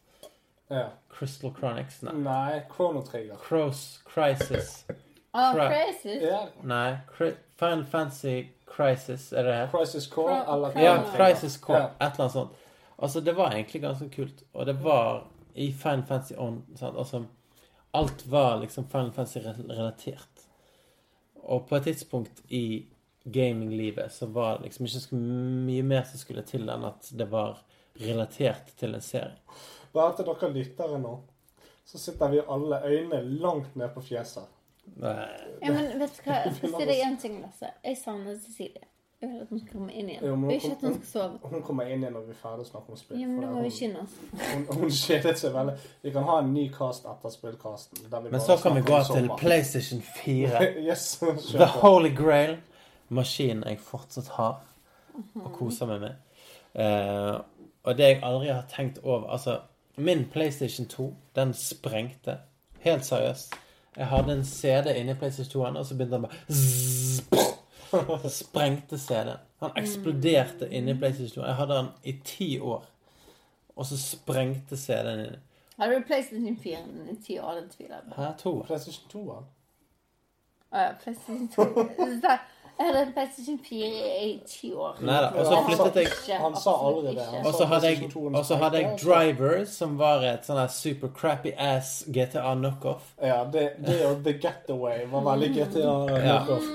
Ja. 0.70 0.86
Crystal 1.10 1.52
Chronics? 1.60 2.02
Nei. 2.02 2.14
Nei, 2.14 2.62
Chrono 2.76 3.02
Trigger. 3.02 3.36
Cross 3.36 4.02
Crisis. 4.14 4.86
Ah, 5.38 5.52
Cri 5.54 5.66
Crisis? 5.68 6.22
Yeah. 6.24 6.46
Nei, 6.64 6.98
Cri- 7.18 7.36
Final 7.60 7.84
Fantasy 7.86 8.54
Crisis, 8.66 9.34
er 9.34 9.44
det 9.44 9.54
her? 9.56 9.68
Crisis 9.72 10.06
Core 10.08 10.32
Cro- 10.46 10.54
eller 10.54 10.72
Chrono 10.72 10.86
Ja, 10.86 11.04
Crisis 11.18 11.58
Core. 11.58 11.80
Ja. 11.80 11.86
Et 12.08 12.14
eller 12.14 12.22
annet 12.24 12.32
sånt. 12.32 12.52
Altså, 12.98 13.20
det 13.22 13.34
var 13.36 13.52
egentlig 13.52 13.82
ganske 13.84 14.08
kult. 14.10 14.44
Og 14.54 14.66
det 14.66 14.78
var 14.84 15.26
i 15.56 15.72
Final 15.74 16.06
Fantasy 16.08 16.34
On 16.40 16.62
sant? 16.80 16.96
Altså, 16.98 17.26
alt 17.94 18.24
var 18.32 18.62
liksom 18.62 18.88
Final 18.88 19.12
Fantasy-relatert. 19.12 20.46
Og 21.44 21.68
på 21.68 21.76
et 21.76 21.84
tidspunkt 21.84 22.40
i 22.50 22.86
gaminglivet 23.26 24.12
så 24.16 24.26
var 24.32 24.58
det 24.58 24.70
liksom 24.70 24.86
ikke 24.88 25.00
så 25.04 25.16
mye 25.20 25.84
mer 25.84 26.04
som 26.08 26.20
skulle 26.24 26.46
til 26.48 26.70
enn 26.70 26.88
at 26.88 27.12
det 27.12 27.28
var 27.32 27.60
relatert 28.00 28.72
til 28.80 28.96
en 28.96 29.04
serie. 29.04 29.36
Bare 29.96 30.16
til 30.18 30.28
dere 30.28 30.52
lyttere 30.52 31.00
nå, 31.00 31.14
så 31.86 32.02
sitter 32.02 32.34
vi 32.34 32.42
alle 32.52 32.82
øynene 32.84 33.22
langt 33.40 33.76
ned 33.80 33.94
på 33.96 34.04
fjeset. 34.04 34.52
Nei. 35.02 35.14
Ja, 35.62 35.72
men 35.72 35.96
vet 36.00 36.18
du 36.18 36.28
hva? 36.28 36.42
Jeg 36.46 36.58
skal 36.58 36.76
si 36.76 36.90
deg 36.90 37.00
en 37.08 37.16
ting, 37.22 37.40
Lasse. 37.42 37.72
Jeg 37.84 37.98
savner 37.98 38.36
Cecilie. 38.42 38.90
Jeg 39.22 39.30
vil 39.30 39.42
at 39.42 39.50
hun 39.50 39.60
skal 39.60 39.72
komme 39.72 39.94
inn 39.94 40.10
igjen. 40.10 40.26
Jo, 40.28 40.36
hun, 40.36 40.50
ikke 40.52 40.72
at 40.72 40.82
hun 40.84 40.96
skal 40.98 41.08
sove. 41.08 41.50
Hun 41.54 41.64
kommer 41.64 41.88
inn 41.88 42.04
igjen 42.04 42.14
når 42.14 42.26
vi 42.28 42.34
er 42.36 42.40
ferdig 42.42 42.66
å 42.66 42.68
snakke 42.68 42.92
om 42.94 43.00
spill. 43.00 43.22
Ja, 43.22 43.30
men 43.32 43.40
da 43.42 43.52
må 43.54 43.64
vi 43.64 43.72
skynde 43.74 44.04
oss. 44.04 44.18
Hun, 44.42 44.66
hun 44.82 44.92
kjedet 44.92 45.34
seg 45.40 45.56
veldig. 45.56 45.76
Vi 46.04 46.14
kan 46.14 46.28
ha 46.28 46.36
en 46.44 46.52
ny 46.54 46.66
cast 46.76 47.08
etter 47.10 47.34
spillcasten. 47.34 48.04
Men 48.12 48.44
så 48.44 48.58
kan 48.62 48.76
vi 48.76 48.84
gå 48.86 49.00
til. 49.08 49.30
PlayStation 49.40 50.04
4. 50.20 50.68
yes, 50.90 51.08
The. 51.24 51.70
Holy 51.80 52.12
Grail. 52.18 52.58
Maskinen 53.16 53.64
jeg 53.70 53.80
fortsatt 53.86 54.34
har 54.36 54.60
og 55.16 55.50
koser 55.56 55.90
meg 55.90 56.04
med. 56.04 56.22
Uh, 56.76 57.40
og 57.88 57.96
det 57.96 58.10
jeg 58.10 58.22
aldri 58.26 58.50
har 58.52 58.66
tenkt 58.68 58.98
over 59.04 59.30
Altså, 59.32 59.62
min 59.98 60.26
PlayStation 60.30 60.88
2, 60.88 61.16
den 61.36 61.54
sprengte. 61.54 62.38
Helt 62.80 63.06
seriøst. 63.06 63.54
Jeg 63.98 64.08
hadde 64.08 64.34
en 64.34 64.46
CD 64.46 64.96
inni 64.96 65.14
PlayStation 65.14 65.66
2-en, 65.66 65.78
og 65.78 65.86
så 65.86 65.96
begynte 65.96 66.16
den 66.16 66.22
bare 66.22 66.32
zzz, 66.52 67.24
sprengte 68.40 68.98
CD-en. 68.98 69.38
Han 69.60 69.72
eksploderte 69.78 70.70
inni 70.72 70.94
PlayStation 70.94 71.44
2. 71.44 71.48
Jeg 71.48 71.56
hadde 71.56 71.74
den 71.74 71.88
i 72.04 72.20
ti 72.26 72.60
år. 72.60 72.86
Og 73.76 73.86
så 73.86 73.98
sprengte 73.98 74.78
CD-en 74.78 75.20
inni. 75.20 75.38
Hadde 75.80 75.96
du 75.96 76.04
PlayStation 76.08 76.58
4 76.58 76.78
i 77.12 77.16
ti 77.26 77.40
år? 77.40 77.52
Den 77.52 77.70
tviler 77.70 77.96
jeg 77.96 78.04
på. 78.44 78.64
PlayStation 78.68 79.10
2-en. 79.12 79.48
Å 80.72 80.84
ja, 80.84 80.92
PlayStation 81.04 81.48
2. 81.48 81.64
Jeg 82.78 82.88
hadde 82.88 83.02
en 83.06 83.12
PlayStation 83.14 83.60
4 83.64 83.90
i 84.26 84.32
ti 84.48 84.74
år. 84.74 84.98
Neida, 85.00 85.30
og 85.32 85.46
så 85.48 85.60
flyttet 85.64 86.00
jeg 86.28 86.40
Han 86.42 86.56
sa 86.60 86.74
aldri 86.90 87.14
det. 87.16 87.28
Og 87.46 87.54
så 87.54 87.68
hadde 87.72 87.88
jeg, 87.88 87.98
PlayStation 87.98 88.34
2 88.34 88.40
og 88.40 88.46
så 88.46 88.58
hadde 88.60 88.82
jeg 88.82 88.98
Driver, 89.04 89.54
som 89.72 89.94
var 90.00 90.26
et 90.28 90.48
sånn 90.48 90.60
super 90.76 91.14
crappy 91.16 91.54
ass 91.56 92.02
GTA 92.12 92.52
knockoff. 92.58 93.14
Ja, 93.24 93.46
det, 93.52 93.64
det 93.86 94.02
og 94.10 94.26
The 94.26 94.34
Getaway 94.44 95.06
var 95.12 95.24
veldig 95.30 95.52
GTA. 95.56 95.94
Ja. 96.20 96.42
knockoff. 96.42 96.68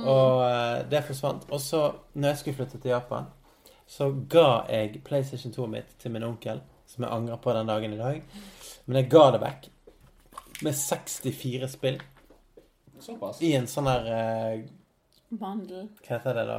Og 0.00 0.42
eh, 0.48 0.80
det 0.90 1.04
forsvant. 1.06 1.46
Og 1.50 1.62
så, 1.62 1.84
når 2.14 2.32
jeg 2.32 2.42
skulle 2.42 2.58
flytte 2.62 2.82
til 2.82 2.94
Japan, 2.96 3.30
så 3.86 4.10
ga 4.34 4.64
jeg 4.66 5.04
PlayStation 5.06 5.54
2 5.54 5.70
mitt 5.70 5.94
til 6.02 6.10
min 6.14 6.26
onkel, 6.26 6.58
som 6.90 7.06
jeg 7.06 7.12
angrer 7.14 7.38
på 7.42 7.54
den 7.54 7.70
dagen 7.70 7.94
i 7.94 8.00
dag. 8.02 8.42
Men 8.86 9.02
jeg 9.02 9.10
ga 9.14 9.24
det 9.36 9.44
vekk. 9.46 9.70
Med 10.66 10.74
64 10.74 11.70
spill. 11.70 12.02
Såpass. 13.00 13.38
I 13.46 13.54
en 13.56 13.70
sånn 13.70 13.88
her 13.88 14.10
Bandel. 15.30 15.88
Hva 16.02 16.16
heter 16.16 16.34
det, 16.34 16.44
da? 16.48 16.58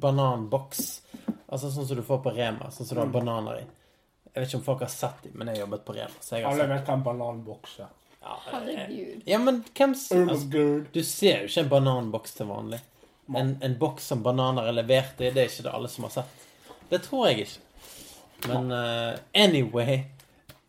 Bananboks. 0.00 1.02
Altså 1.50 1.70
sånn 1.70 1.86
som 1.88 1.98
du 1.98 2.02
får 2.06 2.20
på 2.24 2.32
Rema. 2.36 2.70
Sånn 2.72 2.86
som 2.88 2.96
du 2.98 3.02
har 3.02 3.12
bananer 3.12 3.62
i. 3.62 3.64
Jeg 4.30 4.36
vet 4.42 4.48
ikke 4.48 4.60
om 4.60 4.66
folk 4.68 4.84
har 4.84 4.92
sett 4.92 5.24
dem, 5.24 5.32
men 5.34 5.50
jeg 5.50 5.58
har 5.58 5.64
jobbet 5.66 5.84
på 5.88 5.96
Rema. 5.96 6.20
Så 6.22 6.36
jeg 6.36 6.44
har 6.44 6.52
Alle 6.52 6.66
sett 6.66 6.72
vet 6.76 6.86
hva 6.90 6.94
en 6.98 7.02
bananboks 7.08 7.78
er. 7.80 7.88
ja, 8.20 8.36
eh, 8.36 8.52
Herregud. 8.52 9.22
ja, 9.26 9.38
men 9.38 9.64
hvem 9.74 9.96
altså. 9.96 10.52
Du 10.92 11.02
ser 11.04 11.42
jo 11.42 11.50
ikke 11.50 11.64
en 11.64 11.72
bananboks 11.74 12.36
til 12.38 12.46
vanlig. 12.46 12.80
En, 13.34 13.56
en 13.62 13.74
boks 13.78 14.06
som 14.10 14.22
bananer 14.22 14.66
er 14.66 14.74
levert 14.74 15.20
i, 15.20 15.30
det 15.30 15.42
er 15.44 15.50
ikke 15.50 15.66
det 15.68 15.74
alle 15.74 15.88
som 15.90 16.06
har 16.08 16.14
sett. 16.16 16.46
Det 16.90 17.02
tror 17.04 17.28
jeg 17.28 17.44
ikke. 17.44 17.60
Men 18.48 18.72
uh, 18.72 19.18
anyway 19.36 20.04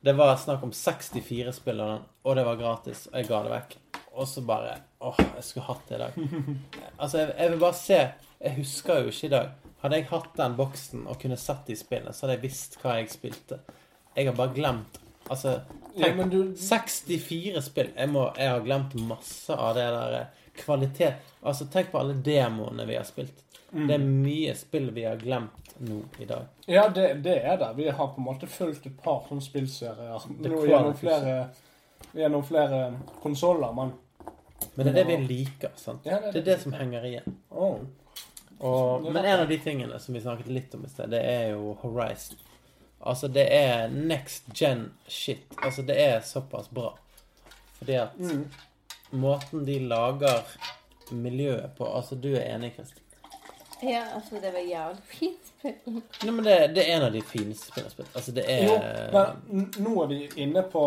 Det 0.03 0.13
var 0.17 0.35
snakk 0.37 0.63
om 0.63 0.73
64 0.75 1.53
spill, 1.55 1.79
og 1.81 2.35
det 2.35 2.43
var 2.45 2.55
gratis. 2.59 3.07
Og 3.11 3.19
jeg 3.19 3.29
ga 3.29 3.43
det 3.45 3.51
vekk. 3.53 3.75
Og 4.17 4.27
så 4.27 4.41
bare 4.45 4.75
Åh, 5.01 5.21
jeg 5.35 5.43
skulle 5.47 5.65
hatt 5.65 5.87
det 5.89 5.97
i 5.97 6.01
dag. 6.01 6.17
Altså, 7.01 7.17
jeg, 7.17 7.33
jeg 7.37 7.51
vil 7.51 7.61
bare 7.61 7.77
se 7.77 7.99
Jeg 8.41 8.55
husker 8.57 8.99
jo 9.01 9.13
ikke 9.13 9.27
i 9.27 9.33
dag. 9.33 9.53
Hadde 9.81 9.97
jeg 9.97 10.09
hatt 10.11 10.35
den 10.37 10.57
boksen 10.57 11.07
og 11.09 11.17
kunne 11.21 11.37
sett 11.41 11.69
de 11.69 11.77
spillene, 11.77 12.13
så 12.13 12.25
hadde 12.25 12.37
jeg 12.37 12.43
visst 12.45 12.77
hva 12.81 12.99
jeg 12.99 13.09
spilte. 13.09 13.57
Jeg 14.15 14.27
har 14.29 14.37
bare 14.37 14.53
glemt 14.53 14.99
Altså, 15.31 15.59
tenk 15.95 16.17
ja, 16.17 16.25
du 16.27 16.55
64 16.57 17.61
spill. 17.63 17.91
Jeg, 17.95 18.09
må, 18.11 18.25
jeg 18.35 18.51
har 18.51 18.63
glemt 18.65 18.95
masse 19.07 19.55
av 19.55 19.77
det 19.77 19.85
der 19.93 20.15
eh, 20.17 20.41
kvalitet 20.59 21.29
Altså, 21.41 21.69
tenk 21.71 21.91
på 21.93 22.01
alle 22.01 22.17
demoene 22.25 22.85
vi 22.89 22.97
har 22.97 23.05
spilt. 23.07 23.45
Mm. 23.71 23.85
Det 23.87 23.95
er 23.95 24.03
mye 24.03 24.55
spill 24.59 24.89
vi 24.91 25.05
har 25.07 25.21
glemt 25.21 25.71
nå 25.87 26.01
i 26.19 26.27
dag. 26.27 26.49
Ja, 26.67 26.87
det, 26.93 27.13
det 27.23 27.37
er 27.39 27.57
det. 27.61 27.71
Vi 27.77 27.87
har 27.89 28.11
på 28.11 28.19
en 28.19 28.27
måte 28.27 28.49
fulgt 28.51 28.85
et 28.85 28.97
par 29.01 29.23
sånne 29.29 29.45
spillserier 29.45 30.27
nå 30.35 30.65
gjennom 30.67 30.97
flere, 30.99 31.35
gjennom 32.17 32.43
flere 32.45 32.81
konsoller, 33.23 33.71
men 33.77 33.95
Men 34.75 34.85
det 34.85 34.91
er 34.91 34.97
det 35.03 35.07
vi 35.09 35.17
liker. 35.27 35.71
sant? 35.75 36.05
Ja, 36.05 36.19
det 36.19 36.27
er 36.27 36.31
Det 36.31 36.41
er 36.41 36.45
det 36.53 36.61
som 36.61 36.73
henger 36.73 37.03
igjen. 37.09 37.37
Oh. 37.49 37.79
Og, 38.61 39.03
men 39.11 39.25
en 39.25 39.39
av 39.39 39.47
de 39.49 39.57
tingene 39.57 39.99
som 39.99 40.13
vi 40.13 40.21
snakket 40.21 40.47
litt 40.53 40.73
om 40.77 40.85
i 40.85 40.89
sted, 40.89 41.09
det 41.09 41.21
er 41.25 41.47
jo 41.55 41.73
Horizon. 41.81 42.37
Altså, 43.01 43.27
det 43.27 43.47
er 43.49 43.87
next 43.89 44.51
gen 44.53 44.91
shit. 45.07 45.47
Altså, 45.63 45.81
det 45.81 45.95
er 45.99 46.19
såpass 46.21 46.69
bra. 46.69 46.91
Fordi 47.79 47.93
at 47.97 48.19
Mm. 48.19 48.43
måten 49.11 49.65
de 49.65 49.79
lager 49.79 50.43
miljøet 51.11 51.71
på 51.77 51.85
Altså, 51.95 52.15
du 52.15 52.35
er 52.35 52.55
enig, 52.55 52.75
Kristin? 52.75 53.03
Ja, 53.83 54.03
altså, 54.15 54.35
det 54.35 54.53
var 54.53 54.59
jævlig 54.59 55.01
fint 55.03 55.47
spill. 55.47 56.01
Nei, 56.23 56.31
men 56.31 56.45
det, 56.45 56.75
det 56.75 56.83
er 56.85 56.95
en 56.99 57.07
av 57.07 57.11
de 57.13 57.21
fineste 57.21 57.71
spillene 57.71 57.91
spilt. 57.91 58.11
Altså, 58.15 58.31
det 58.31 58.45
er 58.47 58.67
Jo, 58.67 58.77
men 59.49 59.71
nå 59.81 59.95
er 60.03 60.07
vi 60.07 60.19
inne 60.45 60.61
på 60.69 60.83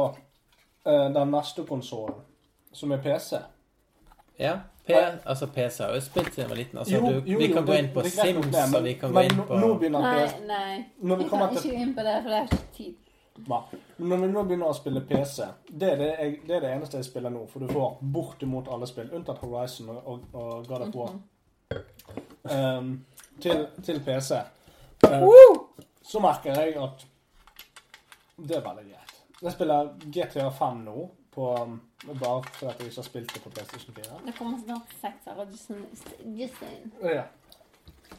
uh, 0.86 1.08
den 1.14 1.30
neste 1.34 1.64
konsollen, 1.66 2.22
som 2.72 2.92
er 2.94 3.02
PC. 3.02 3.34
Ja. 4.38 4.58
P, 4.86 4.90
altså, 5.24 5.46
PC 5.46 5.78
har 5.84 5.94
jo 5.94 6.00
spilt 6.04 6.34
siden 6.34 6.42
jeg 6.42 6.50
var 6.50 6.56
liten. 6.56 6.78
Altså, 6.78 6.94
Jo, 6.94 7.00
du, 7.00 7.22
jo, 7.26 7.38
vi 7.38 7.46
jo, 7.46 7.54
kan 7.54 7.66
gå 7.66 7.72
inn 7.72 7.88
på 7.94 8.02
det 8.04 8.10
Sims, 8.12 8.46
det, 8.46 8.52
men- 8.52 8.76
og 8.76 8.84
vi 8.84 8.92
kan 8.92 9.12
gå 9.14 9.20
inn 9.20 9.36
på 9.36 9.60
Nå 9.60 9.74
begynner 9.78 10.00
Nei, 10.00 10.26
nei. 10.46 10.84
Når 11.00 11.16
vi 11.16 11.28
kan 11.28 11.48
ikke 11.48 11.62
gå 11.62 11.80
inn 11.84 11.94
på 11.94 12.04
det, 12.04 12.16
for 12.22 12.28
det 12.30 12.38
er 12.38 12.44
ikke 12.44 12.76
tid. 12.76 12.94
Hva? 13.48 13.60
Når 13.98 14.20
vi 14.20 14.26
nå 14.30 14.42
begynner 14.46 14.70
å 14.70 14.74
spille 14.76 15.00
PC, 15.00 15.46
det 15.70 15.88
er 15.92 15.96
det, 15.96 16.10
jeg, 16.18 16.34
det 16.46 16.56
er 16.56 16.60
det 16.60 16.74
eneste 16.76 17.00
jeg 17.00 17.04
spiller 17.08 17.32
nå. 17.34 17.46
For 17.50 17.64
du 17.64 17.72
får 17.72 17.96
bortimot 18.14 18.68
alle 18.70 18.86
spill, 18.86 19.08
unntatt 19.16 19.40
Horizon 19.42 19.88
og, 19.90 20.02
og, 20.04 20.20
og 20.34 20.68
God 20.68 20.84
of 20.86 20.94
War. 20.94 21.16
Um, 22.44 22.92
til, 23.40 23.66
til 23.82 24.00
PC. 24.04 24.38
Um, 25.08 25.88
så 26.04 26.20
merker 26.22 26.60
jeg 26.60 26.76
at 26.78 27.06
det 28.36 28.56
er 28.56 28.62
veldig 28.68 28.86
greit. 28.92 29.16
Jeg 29.42 29.52
spiller 29.52 29.90
GTA 30.04 30.50
5 30.54 30.84
nå, 30.86 31.08
på, 31.34 31.50
um, 32.08 32.18
bare 32.18 32.42
fordi 32.42 32.66
jeg 32.66 32.90
ikke 32.90 32.96
har 32.96 33.08
spilt 33.08 33.34
det 33.34 33.42
på 33.42 33.50
PlayStation 33.50 33.94
4. 33.94 34.20
Det 34.26 34.34
kommer 34.38 34.58
snart 34.64 34.94
seks 35.00 35.24
her, 35.24 35.32
og 35.32 35.46
just, 35.50 35.70
just 36.40 36.58
saying. 36.58 36.92
Ja. 37.02 37.22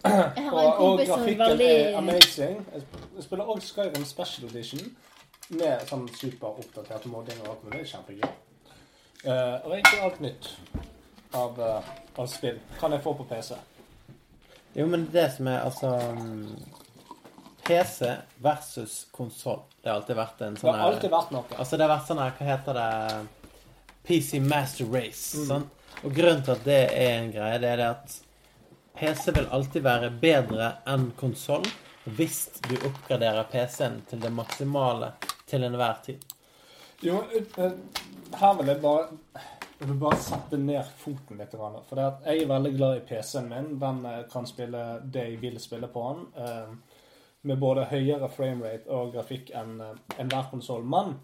Jeg 0.03 0.13
har 0.13 0.35
en 0.35 0.53
Og, 0.53 0.65
og 0.65 0.77
kompis 0.77 1.07
som 1.07 1.19
er 1.19 1.23
grafikken 1.23 1.45
veldig 1.49 1.69
er 1.71 1.97
amazing. 1.97 2.67
Jeg 3.15 3.23
spiller 3.23 3.45
også 3.45 3.67
Skyrim 3.67 4.05
Special 4.05 4.49
Edition 4.49 4.81
med 5.49 5.85
sånn 5.89 6.07
superoppdatert 6.17 7.05
modding 7.09 7.41
og 7.45 7.53
alt 7.53 7.63
mulig. 7.63 7.79
Det 7.79 7.85
er 7.85 7.91
Kjempegøy. 7.93 8.27
Uh, 9.25 9.55
og 9.65 9.71
egentlig 9.73 10.01
alt 10.05 10.19
nytt 10.21 10.51
av, 11.35 11.61
eh, 11.61 11.93
av 12.15 12.27
spill 12.27 12.59
kan 12.79 12.93
jeg 12.93 13.03
få 13.03 13.13
på 13.13 13.23
PC. 13.29 13.55
Jo, 14.73 14.85
men 14.87 15.07
det 15.11 15.29
som 15.35 15.47
er 15.47 15.63
altså 15.63 15.91
mm, 16.15 16.55
PC 17.65 18.11
versus 18.43 19.07
konsoll. 19.11 19.63
Det 19.81 19.89
har 19.89 19.99
alltid 19.99 20.19
vært 20.19 20.43
en 20.45 20.55
Det 20.57 20.61
sånn 20.61 20.77
har 20.77 20.91
alltid 20.91 21.13
vært 21.13 21.33
noe. 21.33 21.47
Altså, 21.57 21.77
det 21.77 21.87
har 21.87 21.93
vært 21.95 22.09
sånn 22.09 22.21
her 22.21 22.35
Hva 22.37 22.47
heter 22.51 22.79
det? 22.79 22.89
PC 24.07 24.39
Master 24.39 24.85
Race. 24.85 25.37
Mm. 25.37 25.47
Sant? 25.49 25.71
Og 26.03 26.13
grunnen 26.13 26.43
til 26.43 26.55
at 26.55 26.65
det 26.67 26.79
er 26.91 27.11
en 27.19 27.31
greie, 27.33 27.59
det 27.63 27.71
er 27.71 27.81
det 27.81 27.89
at 27.89 28.19
PC 28.99 29.31
vil 29.35 29.49
alltid 29.51 29.83
være 29.85 30.11
bedre 30.21 30.69
enn 30.91 31.09
konsoll 31.19 31.65
hvis 32.05 32.45
du 32.69 32.75
oppgraderer 32.85 33.47
PC-en 33.49 34.01
til 34.09 34.21
det 34.21 34.29
maksimale 34.31 35.13
til 35.49 35.65
enhver 35.65 35.97
tid. 36.05 36.21
Jo, 37.03 37.23
eh, 37.57 37.71
her 38.39 38.57
vil 38.59 38.71
jeg 38.71 38.81
bare 38.83 39.07
jeg 39.79 39.89
vil 39.89 39.97
bare 39.99 40.17
sette 40.23 40.57
ned 40.57 40.91
foten 41.01 41.41
litt. 41.41 41.51
For 41.57 41.99
jeg 41.99 42.43
er 42.43 42.47
veldig 42.47 42.71
glad 42.77 42.97
i 42.97 43.01
PC-en 43.09 43.49
min. 43.51 43.73
Den 43.81 44.05
eh, 44.07 44.21
kan 44.31 44.47
spille 44.47 44.83
det 45.03 45.25
jeg 45.31 45.41
vil 45.41 45.57
spille 45.59 45.89
på 45.91 46.05
den. 46.13 46.27
eh, 46.43 47.01
Med 47.45 47.59
både 47.61 47.83
høyere 47.91 48.29
framerate 48.33 48.89
og 48.89 49.11
grafikk 49.13 49.51
enn 49.53 49.75
enhver 50.17 50.47
konsoll. 50.49 50.81
Men 50.81 51.19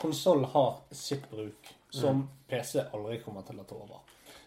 konsoll 0.00 0.44
har 0.54 0.80
sitt 0.90 1.28
bruk, 1.30 1.74
som 1.90 2.28
PC 2.48 2.84
aldri 2.92 3.20
kommer 3.24 3.42
til 3.46 3.60
å 3.60 3.66
ta 3.68 3.78
over. 3.78 4.04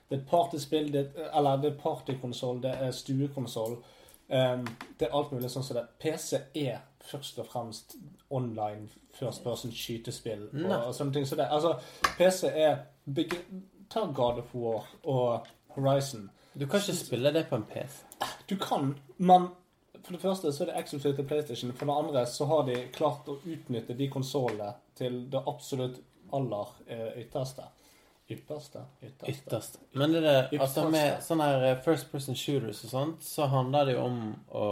Det 0.10 0.20
er 0.20 0.26
partyspill, 0.30 0.92
det 0.94 1.04
er, 1.04 1.30
eller 1.38 1.62
det 1.62 1.74
er 1.74 1.82
partykonsoll, 1.82 2.62
det 2.64 2.74
er 2.86 2.92
stuekonsoll. 2.96 3.78
Um, 4.28 4.66
det 5.00 5.08
er 5.08 5.16
alt 5.16 5.32
mulig 5.34 5.52
sånn 5.52 5.66
som 5.66 5.78
det. 5.78 5.86
PC 6.00 6.40
er 6.60 6.84
først 7.04 7.40
og 7.44 7.48
fremst 7.52 7.96
online 8.34 8.88
first 9.14 9.44
person 9.44 9.72
skytespill 9.76 10.48
og, 10.48 10.72
og 10.88 10.94
sånne 10.96 11.18
ting 11.18 11.28
som 11.28 11.38
det. 11.42 11.50
Altså, 11.52 11.76
PC 12.18 12.48
er 12.50 12.86
bygge, 13.06 13.42
Ta 13.94 14.06
God 14.06 14.40
of 14.42 14.54
War 14.56 14.88
og 15.04 15.50
Horizon. 15.76 16.30
Du 16.54 16.66
kan 16.66 16.80
ikke 16.80 16.96
spille 16.98 17.34
det 17.34 17.46
på 17.50 17.60
en 17.60 17.66
PC. 17.70 18.00
Du 18.50 18.56
kan, 18.62 18.96
men 19.18 19.50
for 20.04 20.16
det 20.16 20.22
første 20.22 20.52
så 20.52 20.64
er 20.64 20.72
det 20.72 20.80
eksklusivt 20.80 21.16
til 21.16 21.28
PlayStation. 21.28 21.74
For 21.74 21.86
det 21.90 21.98
andre 21.98 22.26
så 22.26 22.48
har 22.50 22.66
de 22.68 22.80
klart 22.94 23.30
å 23.30 23.38
utnytte 23.38 23.96
de 23.98 24.10
konsollene 24.12 24.74
til 24.98 25.24
det 25.32 25.44
absolutt 25.48 26.02
aller 26.34 26.76
eh, 26.88 27.08
ytterste. 27.24 27.64
Ypperste? 28.30 28.80
Ytterste. 29.02 29.32
Ytterst. 29.32 29.80
Men 29.92 30.14
det 30.16 30.50
altså 30.56 30.86
med 30.90 31.18
sånne 31.26 31.48
her 31.50 31.64
eh, 31.68 31.80
first 31.84 32.08
person 32.12 32.38
shooters 32.40 32.80
og 32.88 32.92
sånt, 32.94 33.24
så 33.28 33.50
handler 33.52 33.90
det 33.90 33.96
jo 33.98 34.06
om 34.08 34.20
å 34.56 34.68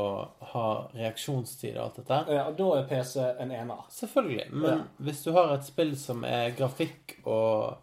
ha 0.53 0.65
reaksjonstid 0.95 1.75
og 1.75 1.83
alt 1.83 1.99
dette. 1.99 2.19
Ja, 2.38 2.45
og 2.48 2.56
da 2.61 2.69
er 2.80 2.88
PC 2.90 3.25
en 3.43 3.51
ener. 3.51 3.83
Selvfølgelig. 3.91 4.48
Men 4.53 4.69
Ja. 4.72 4.83
hvis 5.03 5.23
du 5.27 5.31
har 5.35 5.51
et 5.57 5.67
spill 5.67 5.98
som 5.99 6.23
er 6.23 6.56
grafikk 6.57 7.17
og 7.25 7.75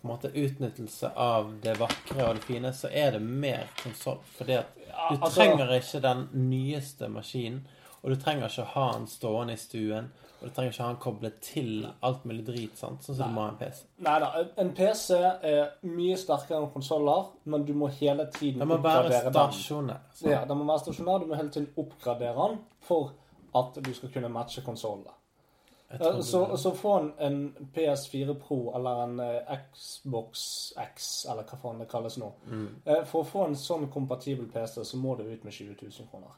på 0.00 0.06
en 0.08 0.10
måte 0.10 0.32
utnyttelse 0.34 1.12
av 1.16 1.52
det 1.62 1.76
vakre 1.78 2.26
og 2.26 2.34
det 2.40 2.44
fine, 2.48 2.72
så 2.74 2.90
er 2.90 3.12
det 3.12 3.20
mer 3.22 3.68
konsoll. 3.82 4.18
Fordi 4.38 4.54
at 4.58 4.74
du 4.74 5.16
altså- 5.16 5.34
trenger 5.36 5.72
ikke 5.78 6.00
den 6.02 6.28
nyeste 6.50 7.08
maskinen, 7.08 7.66
og 8.02 8.10
du 8.10 8.16
trenger 8.16 8.48
ikke 8.48 8.64
ha 8.74 8.92
den 8.92 9.06
stående 9.06 9.52
i 9.52 9.56
stuen, 9.56 10.10
og 10.40 10.48
du 10.48 10.54
trenger 10.56 10.72
ikke 10.72 10.82
ha 10.82 10.88
den 10.88 11.00
koblet 11.04 11.34
til 11.44 11.70
alt 12.02 12.24
mulig 12.24 12.46
drit, 12.46 12.78
sant? 12.78 13.02
sånn 13.04 13.16
som 13.18 13.28
du 13.28 13.34
må 13.36 13.42
ha 13.44 13.50
en 13.52 13.58
PC. 13.60 13.82
Nei 14.06 14.16
da, 14.22 14.30
en 14.64 14.72
PC 14.76 15.18
er 15.20 15.62
mye 15.84 16.16
sterkere 16.16 16.62
enn 16.62 16.70
konsoller, 16.72 17.26
men 17.44 17.64
du 17.68 17.74
må 17.76 17.90
hele 18.00 18.24
tiden 18.32 18.60
Den 18.64 18.68
må 18.72 18.78
være 18.80 19.04
oppgradere 19.10 19.24
den. 19.30 19.36
stasjonær. 19.36 20.00
Ja, 20.30 20.44
den 20.48 20.58
må 20.62 20.64
være 20.72 20.84
stasjonær. 20.86 21.20
Du 21.20 21.26
må 21.30 21.36
hele 21.36 21.52
tiden 21.52 21.68
oppgradere 21.76 22.34
den 22.48 22.58
for 22.88 23.12
at 23.60 23.80
du 23.84 23.92
skal 23.94 24.12
kunne 24.14 24.28
matche 24.32 24.62
konsollene. 24.64 25.12
Så, 26.22 26.56
så 26.56 26.70
få 26.74 26.92
en, 26.98 27.12
en 27.18 27.56
PS4 27.74 28.34
Pro 28.34 28.76
eller 28.76 29.02
en 29.04 29.20
eh, 29.20 29.58
Xbox 29.72 30.38
X, 30.78 31.26
eller 31.30 31.42
hva 31.42 31.58
faen 31.58 31.80
det 31.82 31.88
kalles 31.90 32.18
nå. 32.18 32.28
Mm. 32.46 32.68
Eh, 32.84 33.00
For 33.10 33.24
å 33.24 33.26
få 33.26 33.44
en 33.48 33.56
sånn 33.58 33.88
kompatibel 33.90 34.46
PC, 34.52 34.84
så 34.86 35.00
må 35.02 35.16
du 35.18 35.24
ut 35.26 35.44
med 35.44 35.52
20 35.52 35.74
000 35.82 36.06
kroner. 36.12 36.36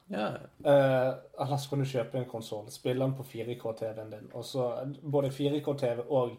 Eh, 0.64 1.10
ellers 1.44 1.66
kan 1.68 1.84
du 1.84 1.84
kjøpe 1.84 2.18
en 2.22 2.30
konsoll, 2.30 2.70
spille 2.72 3.04
den 3.04 3.12
på 3.18 3.26
4K-TV-en 3.28 4.14
din. 4.16 4.30
Og 4.32 4.44
så 4.48 4.70
både 5.02 5.28
4K-TV 5.36 6.06
og 6.08 6.32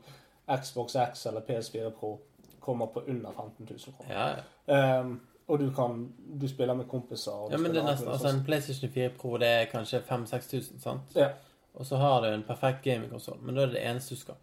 Xbox 0.50 0.96
X 0.96 1.26
eller 1.30 1.46
PS4 1.46 1.94
Pro 2.00 2.16
kommer 2.60 2.86
på 2.86 3.06
under 3.08 3.32
15 3.32 3.70
000 3.70 3.96
kroner. 4.00 4.44
Eh, 4.66 5.14
og 5.48 5.60
du 5.60 5.70
kan 5.76 6.14
Du 6.42 6.48
spiller 6.48 6.74
med 6.74 6.86
kompiser. 6.90 7.32
Og 7.32 7.50
du 7.52 7.56
ja, 7.56 7.62
men 7.62 7.74
det 7.76 7.82
er 7.84 7.92
nesten, 7.92 8.10
altså. 8.10 8.28
En 8.34 8.44
PlayStation 8.46 8.90
4 8.90 9.10
Pro 9.22 9.38
det 9.38 9.48
er 9.48 9.66
kanskje 9.72 10.00
5000-6000, 10.10 10.80
sant? 10.82 11.16
Ja. 11.16 11.30
Og 11.74 11.86
så 11.86 11.98
har 11.98 12.22
du 12.22 12.28
en 12.30 12.44
perfekt 12.46 12.84
gamingkonsoll, 12.86 13.40
men 13.42 13.56
da 13.56 13.64
er 13.64 13.72
det 13.72 13.80
det 13.80 13.86
eneste 13.90 14.16
du 14.16 14.20
skal. 14.22 14.42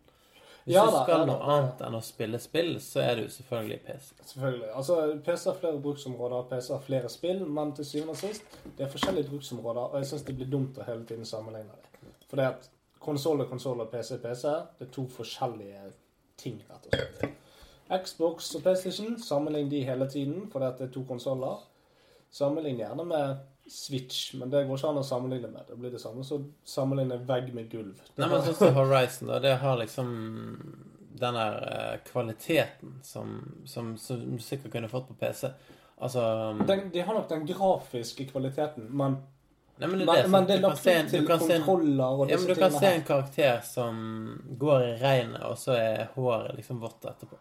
Hvis 0.65 0.75
Ja 0.75 0.83
du 0.86 0.91
da, 0.92 1.02
skal 1.05 1.15
ja 1.15 1.20
da, 1.20 1.26
noe 1.31 1.52
annet 1.55 1.81
enn 1.86 1.97
å 1.97 2.00
spille 2.05 2.39
spill, 2.42 2.75
så 2.84 3.00
er 3.00 3.15
det 3.17 3.23
jo 3.25 3.31
selvfølgelig 3.36 3.78
PC. 3.86 4.10
Selvfølgelig. 4.33 4.73
Altså, 4.76 4.97
PC 5.25 5.47
har 5.49 5.57
flere 5.62 5.81
bruksområder, 5.86 6.42
PC 6.50 6.73
har 6.75 6.83
flere 6.84 7.12
spill, 7.12 7.41
men 7.59 7.73
til 7.78 7.89
syvende 7.89 8.17
og 8.17 8.20
sist, 8.20 8.59
det 8.76 8.84
er 8.84 8.92
forskjellige 8.92 9.31
bruksområder, 9.31 9.86
og 9.86 9.97
jeg 10.02 10.10
syns 10.10 10.26
det 10.28 10.36
blir 10.36 10.50
dumt 10.52 10.78
å 10.78 10.86
hele 10.89 11.07
tiden 11.09 11.28
sammenligne 11.28 11.78
det. 11.78 12.12
For 12.28 12.42
det 12.42 12.49
at 12.50 12.68
konsoll 13.00 13.41
er 13.41 13.49
konsoll 13.50 13.81
og 13.81 13.89
PC 13.94 14.18
er 14.18 14.23
PC, 14.26 14.57
det 14.78 14.89
er 14.89 14.92
to 14.99 15.07
forskjellige 15.17 15.84
ting, 16.41 16.60
rett 16.68 16.91
og 16.91 16.99
slett. 16.99 17.39
Xbox 17.91 18.52
og 18.55 18.62
PlayStation, 18.62 19.17
sammenlign 19.18 19.70
de 19.70 19.81
hele 19.86 20.07
tiden, 20.10 20.44
for 20.52 20.62
det 20.62 20.75
at 20.75 20.78
det 20.78 20.91
er 20.91 20.92
to 20.94 21.02
konsoller. 21.09 21.65
Sammenlign 22.31 22.78
gjerne 22.78 23.07
med 23.09 23.41
Switch, 23.70 24.34
men 24.34 24.50
det 24.50 24.65
går 24.66 24.78
ikke 24.78 24.89
an 24.90 24.99
å 24.99 25.07
sammenligne 25.07 25.49
med. 25.52 25.62
Det 25.68 25.76
blir 25.78 25.92
det 25.94 26.00
samme 26.02 26.24
som 26.26 26.42
å 26.42 26.68
sammenligne 26.68 27.20
vegg 27.28 27.52
med 27.55 27.68
gulv. 27.70 28.00
Nei, 28.18 28.26
men 28.26 28.40
sånn 28.42 28.57
som 28.58 28.74
Horizon, 28.74 29.31
da, 29.31 29.39
det 29.44 29.52
har 29.62 29.78
liksom 29.78 30.08
den 31.20 31.36
der 31.39 31.58
eh, 31.68 31.99
kvaliteten 32.08 32.97
som, 33.07 33.36
som, 33.70 33.92
som 33.99 34.24
du 34.24 34.42
sikkert 34.42 34.73
kunne 34.73 34.90
fått 34.90 35.07
på 35.08 35.15
PC. 35.20 35.52
Altså 36.00 36.23
Den, 36.66 36.89
de 36.90 37.05
har 37.05 37.15
nok 37.15 37.28
den 37.28 37.47
grafiske 37.47 38.26
kvaliteten, 38.31 38.89
men 38.90 39.20
Nei, 39.81 39.89
men 39.89 39.99
det 39.99 40.07
er 40.08 40.26
Men, 40.26 40.31
men 40.31 40.47
det 40.49 40.55
er 40.55 40.60
lagt 40.60 40.86
opp 40.86 41.10
til 41.12 41.26
kontroller 41.28 42.05
og 42.05 42.26
Ja, 42.26 42.36
disse 42.36 42.49
men 42.49 42.57
du 42.57 42.60
kan 42.60 42.74
se 42.74 42.89
en 42.99 43.07
karakter 43.07 43.60
som 43.65 43.94
går 44.60 44.82
i 44.82 44.92
regnet, 45.00 45.44
og 45.49 45.57
så 45.58 45.76
er 45.78 46.10
håret 46.16 46.58
liksom 46.58 46.82
vått 46.82 47.07
etterpå. 47.08 47.39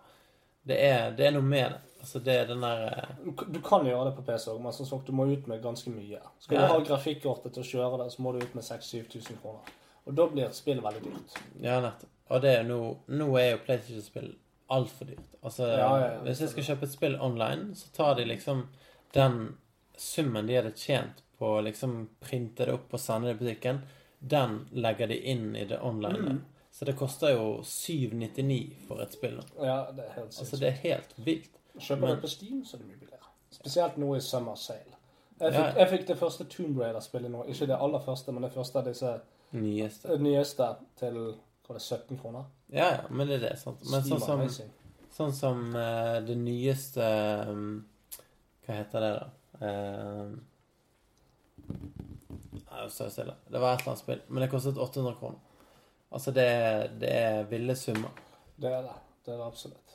Det 0.70 0.78
er, 0.86 1.12
det 1.18 1.28
er 1.28 1.34
noe 1.36 1.44
med 1.44 1.74
det. 1.74 1.82
Altså, 2.00 2.20
det 2.24 2.34
er 2.40 2.46
den 2.48 2.62
der 2.64 2.84
eh, 2.88 3.16
Du 3.26 3.32
du 3.54 3.60
kan 3.62 3.86
gjøre 3.86 4.06
det 4.10 4.16
på 4.16 4.24
PC 4.28 4.48
òg, 4.54 4.62
men 4.64 4.74
som 4.74 4.86
sagt, 4.86 5.08
du 5.08 5.12
må 5.12 5.26
ut 5.28 5.48
med 5.48 5.62
ganske 5.64 5.92
mye. 5.92 6.20
Skal 6.40 6.58
Ja. 6.58 6.68
du 6.68 6.74
ha 6.74 6.80
grafikkortet 6.80 7.54
til 7.54 7.64
å 7.64 7.70
kjøre 7.72 8.04
det, 8.04 8.12
så 8.14 8.22
må 8.22 8.32
du 8.32 8.40
ut 8.46 8.56
med 8.56 8.64
6000-7000 8.64 9.42
kroner. 9.42 9.74
Og 10.08 10.16
da 10.16 10.28
blir 10.28 10.50
spillet 10.56 10.84
veldig 10.84 11.02
dyrt. 11.04 11.36
Ja, 11.62 11.80
nettopp. 11.82 12.10
Og 12.30 12.42
det 12.42 12.50
er 12.56 12.64
jo 12.64 12.68
nå 12.70 13.18
Nå 13.18 13.38
er 13.40 13.52
jo 13.52 13.58
PlayStation-spill 13.66 14.36
altfor 14.70 15.06
dyrt. 15.06 15.36
Altså, 15.44 15.68
Ja, 15.68 15.90
ja, 16.00 16.20
hvis 16.24 16.40
jeg 16.42 16.50
skal 16.50 16.64
kjøpe 16.64 16.84
et 16.84 16.92
spill 16.94 17.18
online, 17.22 17.76
så 17.76 17.92
tar 17.94 18.16
de 18.16 18.26
liksom 18.26 18.68
den 19.14 19.58
summen 19.98 20.48
de 20.48 20.56
hadde 20.56 20.72
tjent 20.78 21.24
på 21.40 21.46
å 21.58 21.64
liksom 21.64 22.08
printe 22.22 22.66
det 22.66 22.74
opp 22.74 22.94
og 22.94 23.00
sende 23.00 23.28
det 23.34 23.36
i 23.36 23.44
butikken, 23.44 23.82
den 24.22 24.68
legger 24.72 25.08
de 25.08 25.18
inn 25.32 25.56
i 25.56 25.66
det 25.66 25.80
online. 25.82 26.38
Mm. 26.38 26.42
Så 26.72 26.86
det 26.86 26.96
koster 27.00 27.32
jo 27.34 27.62
799 27.64 28.76
for 28.88 29.02
et 29.02 29.12
spill. 29.14 29.36
nå. 29.40 29.66
Ja, 29.66 29.92
det 29.92 30.06
er 30.06 30.14
helt 30.20 30.38
Altså, 30.40 30.58
det 30.60 30.68
er 30.68 30.78
helt 30.84 31.14
vilt. 31.18 31.59
Kjøper 31.78 32.16
du 32.16 32.22
på 32.22 32.28
Steam, 32.28 32.64
så 32.66 32.78
er 32.78 32.82
det 32.82 32.88
mye 32.88 33.00
billigere. 33.00 33.34
Spesielt 33.52 33.98
nå 33.98 34.16
i 34.16 34.22
Summer 34.22 34.56
Sale. 34.56 34.96
Jeg 35.40 35.54
fikk, 35.56 35.78
jeg 35.80 35.90
fikk 35.90 36.08
det 36.08 36.18
første 36.20 36.46
Tomb 36.52 36.80
Raider-spillet 36.82 37.32
nå. 37.32 37.44
Ikke 37.48 37.68
det 37.70 37.78
aller 37.80 38.02
første, 38.04 38.32
men 38.36 38.44
det 38.44 38.52
første 38.54 38.80
av 38.80 38.90
disse 38.90 39.14
Nyeste. 39.52 40.14
eh, 40.14 40.20
nyeste 40.22 40.68
til 41.00 41.16
hva 41.66 41.74
det, 41.78 41.82
17 41.82 42.18
kroner. 42.20 42.44
Ja, 42.70 42.90
ja, 42.96 43.08
men 43.10 43.28
det 43.28 43.36
er 43.40 43.50
det. 43.50 43.60
sant? 43.60 43.82
Men 43.90 44.04
Steam 44.04 44.20
sånn 44.20 44.50
som, 44.50 44.70
sånn 45.16 45.34
som 45.34 45.64
uh, 45.74 46.20
det 46.26 46.38
nyeste 46.38 47.06
um, 47.50 47.86
Hva 48.66 48.78
heter 48.82 49.06
det, 49.06 49.12
da? 49.18 49.26
Uh, 49.64 50.38
stille. 52.90 53.36
Det 53.50 53.60
var 53.60 53.74
et 53.74 53.82
eller 53.82 53.94
annet 53.94 54.02
spill, 54.02 54.22
men 54.28 54.44
det 54.44 54.52
kostet 54.52 54.78
800 54.78 55.16
kroner. 55.20 55.40
Altså, 56.12 56.32
det, 56.34 56.50
det 57.02 57.10
er 57.10 57.44
ville 57.50 57.76
summer. 57.76 58.12
Det 58.58 58.70
er 58.70 58.82
det. 58.86 58.98
Det 59.26 59.34
er 59.34 59.38
det 59.38 59.46
absolutt. 59.46 59.89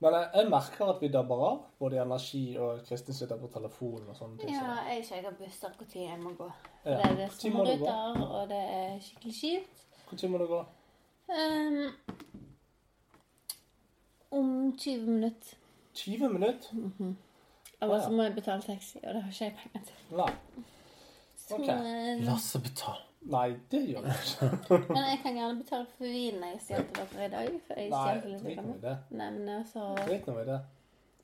Men 0.00 0.12
jeg, 0.12 0.28
jeg 0.34 0.48
merker 0.52 0.90
at 0.92 0.98
vi 1.00 1.08
dabber 1.08 1.42
av, 1.46 1.60
både 1.80 1.96
i 1.96 2.00
energi 2.02 2.42
og 2.60 2.82
Kristin 2.88 3.14
sitter 3.16 3.38
på 3.40 3.48
telefonen 3.54 4.08
og 4.12 4.16
sånne 4.18 4.38
ting. 4.42 4.50
Ja, 4.52 4.60
så- 4.76 4.88
jeg 4.92 5.04
sjekker 5.08 5.36
busser 5.38 5.72
når 5.78 5.94
jeg 6.02 6.18
må 6.20 6.32
gå. 6.36 6.50
Ja. 6.84 6.90
det 6.96 7.04
er 7.10 7.14
det 7.16 7.32
sommerruter, 7.32 8.26
og 8.26 8.48
det 8.48 8.58
er 8.74 8.98
skikkelig 9.00 9.34
kjipt. 9.40 9.86
Når 10.12 10.28
må 10.28 10.38
du 10.38 10.46
gå? 10.46 10.64
Um, 11.28 11.92
om 14.30 14.76
20 14.78 15.06
minutter. 15.06 15.56
20 15.94 16.28
minutter? 16.28 16.68
Eller 17.82 17.94
Ah, 17.94 18.00
så 18.02 18.10
ja. 18.10 18.16
må 18.16 18.22
jeg 18.22 18.34
betale 18.34 18.62
taxi, 18.62 18.98
og 19.02 19.14
det 19.14 19.22
har 19.22 19.30
ikke 19.32 19.44
jeg 19.44 19.56
penger 19.62 19.86
til. 19.86 20.16
Nei. 20.16 20.32
Så, 21.36 21.54
Ok. 21.54 21.68
eh, 21.68 22.24
Lasse 22.24 22.60
betal. 22.60 23.00
Nei, 23.32 23.48
det 23.72 23.82
gjør 23.88 24.06
jeg 24.06 24.22
ikke. 24.22 24.78
Men 24.94 25.02
jeg 25.10 25.18
kan 25.22 25.38
gjerne 25.40 25.58
betale 25.58 25.86
for 25.96 26.06
vinen 26.06 26.44
jeg 26.46 26.60
stjal 26.62 26.86
dere 26.94 27.26
i 27.26 27.30
dag. 27.32 27.58
For 27.66 27.80
jeg 27.82 27.90
Nei, 27.90 28.14
drit 28.22 28.62
nå 28.62 28.76
i 28.76 28.80
det. 28.84 28.94
Nei, 29.10 29.30
men 29.34 29.50
altså 29.56 29.88
Drit 30.04 30.30
nå 30.30 30.36
i 30.42 30.46
det. 30.46 30.60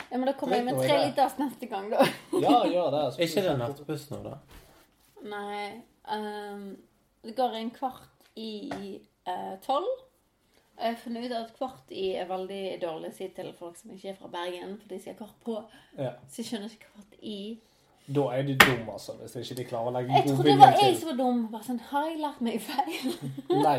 Ja, 0.03 0.19
men 0.19 0.27
da 0.27 0.33
kommer 0.39 0.59
jeg 0.59 0.67
med 0.67 0.81
tre 0.83 0.99
liters 1.07 1.39
neste 1.39 1.69
gang, 1.71 1.87
da. 1.93 2.05
Ja, 2.43 2.57
gjør 2.67 2.91
det. 2.93 3.03
Er 3.15 3.29
ikke 3.29 3.45
det 3.47 3.55
nattbuss 3.61 4.11
nå, 4.11 4.21
da? 4.27 4.37
Nei 5.31 5.65
Um, 6.03 6.77
Det 7.23 7.37
går 7.39 7.53
en 7.55 7.69
kvart 7.71 8.31
i 8.35 8.99
eh, 9.27 9.53
tolv. 9.63 9.87
Og 10.73 10.81
jeg 10.83 10.95
har 10.95 10.97
funnet 10.99 11.27
ut 11.29 11.35
at 11.37 11.53
kvart 11.55 11.93
i 11.95 12.09
er 12.19 12.27
veldig 12.27 12.63
dårlig 12.83 13.13
å 13.13 13.15
si 13.15 13.29
til 13.37 13.53
folk 13.55 13.77
som 13.79 13.93
ikke 13.95 14.09
er 14.11 14.17
fra 14.19 14.31
Bergen, 14.33 14.73
for 14.81 14.91
de 14.91 14.99
sier 14.99 15.15
kvart 15.15 15.37
på. 15.45 15.55
Ja. 15.95 16.17
Så 16.27 16.41
jeg 16.41 16.49
skjønner 16.49 16.73
ikke 16.73 16.89
kvart 16.89 17.15
i. 17.21 17.37
Da 18.07 18.25
er 18.35 18.43
de 18.43 18.57
dumme, 18.59 18.93
altså, 18.93 19.13
hvis 19.21 19.37
ikke 19.37 19.55
de 19.61 19.65
klarer 19.69 19.93
å 19.93 19.95
legge 19.95 20.17
Jeg 20.17 20.25
trodde 20.27 20.49
det 20.49 20.57
var 20.59 20.75
jeg 20.81 20.97
som 20.99 21.11
var 21.13 21.19
dum. 21.21 21.45
Bare 21.53 21.67
sånn, 21.69 21.79
Har 21.93 22.09
jeg 22.09 22.19
lært 22.19 22.41
meg 22.43 22.59
feil? 22.65 23.15
Nei. 23.69 23.79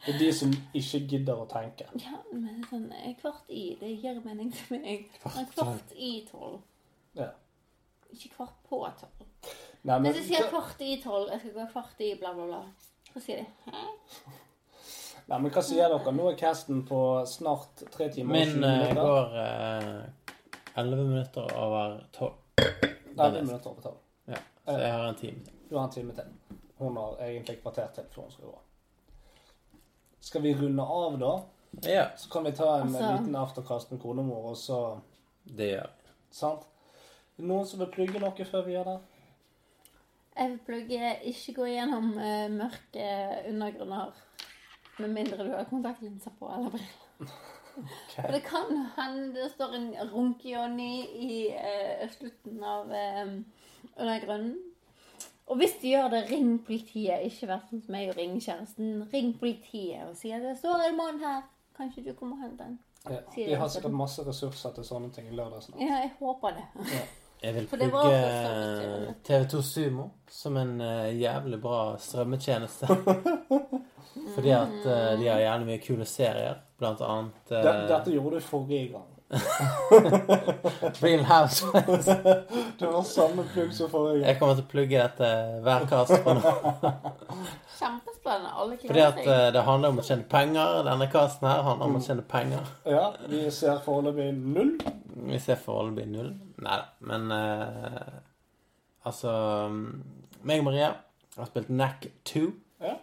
Det 0.00 0.14
er 0.14 0.18
de 0.18 0.30
som 0.32 0.52
ikke 0.74 1.00
gidder 1.12 1.42
å 1.42 1.46
tenke. 1.48 1.86
Ja, 2.00 2.18
men 2.32 2.64
sånn 2.70 2.86
eh, 2.96 3.12
kvart 3.20 3.50
i, 3.52 3.74
det 3.80 3.92
gir 4.00 4.18
mening 4.24 4.48
til 4.56 4.78
meg. 4.80 5.10
Kvart 5.20 5.36
Men 5.36 5.48
kvart 5.52 5.92
i 5.94 6.12
tolv. 6.30 6.62
Ja. 7.18 7.28
Ikke 8.10 8.32
kvart 8.38 8.56
på 8.68 8.80
tolv. 9.00 9.26
Nei, 9.84 9.98
men 9.98 10.08
Hvis 10.08 10.22
jeg 10.22 10.28
sier 10.30 10.48
kvart 10.50 10.80
i 10.84 10.94
tolv, 11.04 11.28
jeg 11.34 11.42
skal 11.44 11.58
gå 11.58 11.66
kvart 11.74 12.00
i 12.04 12.14
bla, 12.20 12.32
bla, 12.36 12.46
bla. 12.48 12.62
Hva 13.12 13.22
sier 13.22 13.42
de? 13.44 13.74
Hæ? 13.74 13.84
Nei, 15.30 15.38
men 15.38 15.52
hva 15.54 15.62
sier 15.62 15.92
dere? 15.92 16.14
Nå 16.16 16.30
er 16.32 16.38
casten 16.40 16.80
på 16.88 17.00
snart 17.28 17.84
tre 17.92 18.08
timer 18.10 18.40
Min 18.40 18.56
20 18.56 18.70
eh, 18.72 18.94
går 18.98 19.36
eh, 19.44 20.40
11 20.80 21.04
minutter 21.04 21.52
over 21.60 22.00
12. 22.16 22.89
Nei, 23.16 23.30
det 23.30 23.40
er 23.40 23.46
minutter 23.46 23.70
over 23.70 23.80
tolv. 23.84 24.00
Ja, 24.30 24.40
så 24.64 24.78
jeg 24.78 24.92
har 24.92 25.08
en 25.08 25.14
time 25.18 25.44
til. 25.44 25.54
Du 25.70 25.76
har 25.76 25.84
en 25.84 25.90
time 25.94 26.14
til. 26.14 26.58
Hun 26.78 26.96
har 26.96 27.16
egentlig 27.26 27.56
et 27.56 27.62
kvarter 27.62 27.88
til 27.94 28.04
før 28.14 28.22
hun 28.22 28.30
skal 28.30 28.44
gå. 28.44 28.58
Skal 30.20 30.42
vi 30.42 30.54
runde 30.54 30.82
av, 30.82 31.18
da? 31.20 31.32
Ja, 31.90 32.06
Så 32.16 32.30
kan 32.30 32.44
vi 32.44 32.52
ta 32.52 32.76
en 32.80 32.82
Altså- 32.94 33.12
liten 33.12 33.36
afterkast 33.36 33.90
med 33.90 34.00
konemor, 34.00 34.50
og 34.50 34.56
så 34.56 35.00
det 35.44 35.70
gjør 35.74 35.86
vi. 35.86 36.10
Sant? 36.30 36.66
Noen 37.38 37.66
som 37.66 37.78
vil 37.80 37.88
plugge 37.92 38.20
noe 38.20 38.44
før 38.44 38.64
vi 38.64 38.72
gjør 38.72 38.84
det? 38.84 38.98
Jeg 40.36 40.50
vil 40.50 40.58
plugge 40.66 41.14
ikke 41.24 41.54
gå 41.54 41.64
gjennom 41.66 42.10
uh, 42.16 42.48
mørke 42.50 43.06
undergrunner 43.48 44.12
med 44.98 45.08
mindre 45.08 45.44
du 45.44 45.50
har 45.52 45.64
kontaktlinser 45.64 46.30
på 46.38 46.48
eller 46.56 46.70
briller. 46.70 47.32
For 48.14 48.34
det 48.34 48.42
kan 48.46 48.82
hende 48.96 49.30
det 49.36 49.50
står 49.54 49.76
en 49.78 49.88
runke-Johnny 50.12 50.92
i 51.28 51.38
uh, 51.54 52.04
slutten 52.12 52.64
av 52.64 52.92
eh, 52.92 53.32
undergrunnen. 53.96 54.58
Og 55.50 55.56
hvis 55.58 55.72
de 55.82 55.94
gjør 55.96 56.12
det, 56.12 56.20
ring 56.30 56.52
politiet. 56.66 57.24
Ikke 57.26 57.48
vær 57.50 57.64
sånn 57.66 57.82
som 57.82 57.94
meg 57.96 58.12
og 58.12 58.20
ring 58.20 58.36
kjæresten. 58.38 59.00
Ring 59.10 59.32
politiet 59.38 60.04
og 60.06 60.14
si 60.18 60.30
at 60.30 60.44
det 60.46 60.54
står 60.60 60.84
en 60.86 61.00
mann 61.00 61.18
her. 61.24 61.42
Kanskje 61.76 62.04
du 62.06 62.12
kommer 62.14 62.38
og 62.38 62.44
henter 62.44 62.68
den? 62.68 62.78
Ja. 63.08 63.16
de 63.34 63.54
har 63.56 63.68
sikkert 63.72 63.96
masse 63.96 64.22
ressurser 64.26 64.74
til 64.76 64.84
sånne 64.84 65.08
ting 65.14 65.30
i 65.30 65.34
lørdagsnatt. 65.34 65.80
Ja, 65.80 66.02
jeg 66.04 66.12
håper 66.18 66.58
det. 66.58 66.66
Jeg 67.40 67.54
vil 67.56 67.68
plugge 67.70 68.00
vidt 68.12 69.22
TV2 69.24 69.62
Sumo 69.64 70.10
som 70.28 70.58
en 70.60 70.74
eh, 70.84 71.20
jævlig 71.20 71.60
bra 71.62 71.96
strømmetjeneste. 71.98 72.86
Fordi 74.34 74.50
at 74.52 74.84
eh, 74.84 75.14
de 75.20 75.30
har 75.30 75.40
gjerne 75.40 75.68
mye 75.70 75.80
kule 75.80 76.04
serier. 76.04 76.60
Blant 76.80 77.00
annet 77.04 77.52
eh, 77.52 77.62
Det- 77.62 77.88
Dette 77.92 78.12
gjorde 78.16 78.40
du 78.40 78.44
forrige 78.50 78.92
gang. 78.96 79.06
Real 81.02 81.24
Housewives. 81.24 82.06
Det 82.78 82.86
var 82.86 83.02
samme 83.06 83.44
plugg 83.52 83.72
som 83.76 83.90
forrige 83.92 84.18
gang. 84.20 84.26
Jeg 84.30 84.38
kommer 84.40 84.56
til 84.58 84.64
å 84.64 84.70
plugge 84.72 85.02
dette 85.04 85.28
hver 85.64 85.84
kast 85.90 86.16
på 86.24 86.34
nå. 86.34 86.40
Kjempespennende. 87.80 88.50
Alle 88.60 88.78
Fordi 88.82 89.02
at 89.04 89.20
eh, 89.22 89.44
det 89.54 89.62
handler 89.68 89.92
om 89.94 90.00
å 90.02 90.06
tjene 90.06 90.26
penger. 90.30 90.80
Denne 90.88 91.06
casten 91.12 91.48
her 91.48 91.62
handler 91.68 91.86
om 91.92 92.00
å 92.00 92.02
tjene 92.04 92.24
penger. 92.28 92.72
Ja, 92.90 93.04
vi 93.30 93.44
ser 93.54 93.78
foreløpig 93.84 94.32
null. 94.40 94.74
Vi 95.30 95.38
ser 95.42 95.60
foreløpig 95.62 96.08
null. 96.10 96.32
Nei 96.60 96.80
da, 96.82 96.90
men 97.12 97.30
eh, 97.36 98.18
Altså 99.08 99.30
Meg 100.44 100.60
og 100.60 100.66
Maria 100.66 100.90
har 101.38 101.46
spilt 101.48 101.70
NAC 101.72 102.10
2. 102.28 102.42
Ja. 102.84 102.96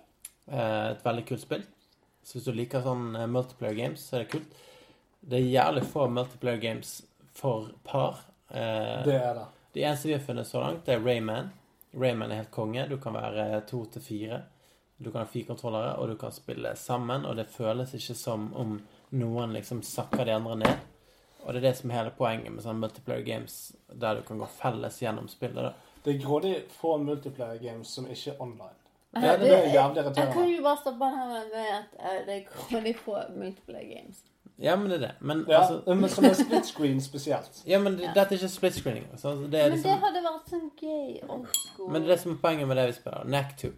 Eh, 0.52 0.84
et 0.92 1.02
veldig 1.08 1.24
kult 1.32 1.42
spill. 1.42 1.64
Så 2.28 2.36
hvis 2.38 2.48
du 2.50 2.56
liker 2.58 2.82
sånn 2.84 3.14
eh, 3.16 3.28
multiplayer 3.32 3.78
games, 3.78 4.04
så 4.04 4.18
er 4.18 4.26
det 4.26 4.32
kult. 4.34 4.58
Det 5.28 5.40
er 5.40 5.46
jævlig 5.48 5.86
få 5.88 6.08
multiplayer 6.12 6.60
games 6.60 6.98
for 7.38 7.70
par. 7.88 8.20
Eh, 8.50 9.06
Det 9.08 9.16
er 9.16 9.34
det. 9.38 9.46
de 9.78 9.84
eneste 9.86 10.10
vi 10.10 10.14
har 10.18 10.26
funnet 10.26 10.48
så 10.50 10.60
langt, 10.60 10.84
det 10.86 10.98
er 10.98 11.06
Rayman. 11.06 11.50
Rayman 11.96 12.32
er 12.32 12.42
helt 12.42 12.52
konge. 12.52 12.84
Du 12.90 12.98
kan 12.98 13.14
være 13.16 13.62
to 13.70 13.86
til 13.86 14.02
fire. 14.02 14.42
Du 15.00 15.12
kan 15.12 15.22
ha 15.24 15.30
fire 15.30 15.46
kontrollere, 15.54 15.96
og 16.02 16.10
du 16.10 16.16
kan 16.20 16.32
spille 16.36 16.76
sammen. 16.76 17.26
Og 17.26 17.36
det 17.38 17.48
føles 17.54 17.94
ikke 17.94 18.16
som 18.18 18.50
om 18.58 18.76
noen 19.12 19.54
liksom 19.54 19.82
sakker 19.86 20.26
de 20.26 20.34
andre 20.36 20.56
ned. 20.56 20.78
Og 21.46 21.54
det 21.54 21.62
er 21.62 21.70
det 21.70 21.78
som 21.78 21.92
er 21.92 21.96
hele 22.02 22.12
poenget 22.18 22.52
med 22.52 22.64
sånne 22.66 22.82
multiplayer 22.82 23.24
games, 23.24 23.72
der 23.94 24.16
du 24.16 24.22
kan 24.28 24.40
gå 24.42 24.48
felles 24.58 25.00
gjennom 25.02 25.30
spillet. 25.32 25.56
da. 25.70 25.74
Det 26.04 26.16
er 26.16 26.26
grådig 26.26 26.56
få 26.76 26.98
multiplayer 26.98 27.62
games 27.62 27.88
som 27.94 28.06
ikke 28.10 28.34
er 28.34 28.42
online. 28.42 28.76
Ja, 29.16 29.32
Det, 29.32 29.40
det 29.40 29.54
er 29.54 29.74
jævlig 29.74 30.04
Jeg 30.18 30.34
kan 30.34 30.50
jo 30.50 30.64
bare 30.64 30.78
stoppe 30.78 31.06
den 31.06 31.16
her 31.18 31.28
med 31.28 31.70
at 31.80 31.94
eh, 32.00 32.26
det 32.28 32.36
er 32.78 32.84
de 32.84 32.94
på 33.06 33.16
multiple 33.36 33.80
games. 33.94 34.18
Ja, 34.60 34.76
men 34.76 34.90
det 34.90 34.96
er 34.96 35.00
det. 35.08 35.12
Men 35.22 35.46
Ja, 35.50 35.62
altså 35.62 35.96
men 35.96 36.10
som 36.10 36.26
er 36.26 36.34
split 36.34 36.66
screen 36.66 37.02
spesielt. 37.02 37.62
Ja, 37.68 37.80
men 37.80 37.98
det, 37.98 38.12
dette 38.16 38.36
er 38.36 38.40
ikke 38.40 38.50
split 38.50 38.74
screening. 38.74 39.08
Altså, 39.12 39.30
det 39.30 39.38
er 39.38 39.48
Men 39.48 39.54
det 39.54 39.72
liksom 39.72 40.06
hadde 40.06 40.24
vært 40.26 40.54
sånn 40.54 40.72
gøy 40.82 41.20
old 41.30 41.48
school. 41.54 41.92
Men 41.92 42.02
det 42.02 42.10
er 42.10 42.16
det 42.16 42.22
som 42.24 42.32
er 42.32 42.40
poenget 42.42 42.68
med 42.68 42.78
det 42.78 42.88
vi 42.88 42.96
spiller. 42.98 43.28
Nack2. 43.36 43.72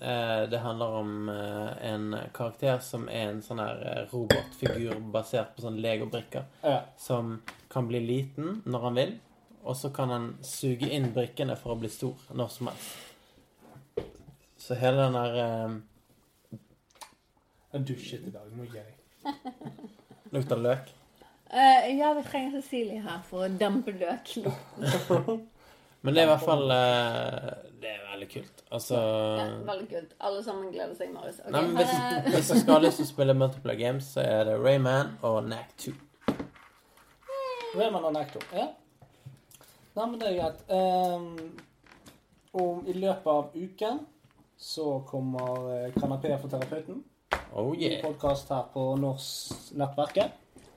Eh, 0.00 0.50
det 0.50 0.58
handler 0.58 0.86
om 0.86 1.28
eh, 1.28 1.92
en 1.92 2.16
karakter 2.34 2.78
som 2.82 3.06
er 3.08 3.28
en 3.30 3.42
sånn 3.46 3.62
her 3.62 3.84
eh, 3.92 4.00
robotfigur 4.10 4.98
basert 5.14 5.54
på 5.54 5.62
sånn 5.64 5.78
legobrikker. 5.80 6.48
Ja. 6.66 6.80
Som 6.98 7.36
kan 7.70 7.86
bli 7.88 8.02
liten 8.02 8.58
når 8.66 8.88
han 8.88 8.98
vil, 8.98 9.14
og 9.62 9.76
så 9.78 9.92
kan 9.94 10.10
han 10.10 10.26
suge 10.44 10.90
inn 10.92 11.12
brikkene 11.14 11.54
for 11.56 11.72
å 11.72 11.78
bli 11.80 11.88
stor 11.88 12.18
når 12.34 12.50
som 12.52 12.72
helst. 12.72 13.13
Så 14.64 14.74
hele 14.80 15.02
den 15.02 15.16
der 15.18 15.64
um, 15.66 15.82
Jeg 17.72 17.88
dusjet 17.88 18.28
i 18.28 18.30
dag. 18.32 18.46
Må 18.56 18.64
gi 18.64 18.78
jeg. 18.78 19.32
lukter 20.34 20.56
løk. 20.56 20.92
Uh, 21.52 21.82
ja, 21.98 22.12
vi 22.16 22.22
trenger 22.24 22.60
Cecilie 22.60 23.02
her 23.04 23.20
for 23.28 23.44
å 23.44 23.50
dempe 23.60 23.92
løk. 23.92 24.32
Men 26.04 26.14
det 26.16 26.20
er 26.22 26.26
i 26.26 26.28
hvert 26.28 26.42
fall 26.44 26.68
eh, 26.74 27.44
Det 27.80 27.88
er 27.88 28.00
veldig 28.10 28.26
kult. 28.28 28.58
Altså 28.76 28.98
Ja, 28.98 29.44
veldig 29.68 29.86
kult. 29.88 30.10
Alle 30.20 30.42
sammen 30.44 30.72
gleder 30.72 30.96
seg, 30.98 31.12
Marius. 31.14 31.38
Okay, 31.40 31.52
Nei, 31.54 31.62
men 31.64 31.78
hvis, 31.78 31.92
er- 31.96 32.26
hvis 32.34 32.50
du 32.50 32.58
skal 32.60 32.74
ha 32.74 32.80
lyst 32.84 33.00
til 33.00 33.06
å 33.06 33.08
spille 33.08 33.36
multiplayer 33.40 33.80
games, 33.80 34.10
så 34.12 34.20
er 34.20 34.42
det 34.50 34.58
Rayman 34.60 35.14
og 35.24 35.38
Nack 35.48 35.72
2. 35.80 35.94
Rayman 37.78 38.04
og 38.04 38.12
Necto. 38.18 38.42
Ja. 38.52 38.66
Nei, 39.96 40.04
men 40.10 40.18
det 40.20 40.28
er 40.28 40.36
greit. 40.42 40.60
Um, 40.68 41.56
om 42.52 42.84
i 42.86 42.92
løpet 42.98 43.30
av 43.32 43.56
uken 43.56 44.04
så 44.64 45.00
kommer 45.06 45.90
Kanapeer 46.00 46.38
for 46.40 46.48
terapeuten. 46.48 47.02
Oh 47.52 47.74
yeah. 47.76 48.00
podkast 48.04 48.48
her 48.48 48.62
på 48.72 48.96
Norsk-nettverket. 48.96 50.30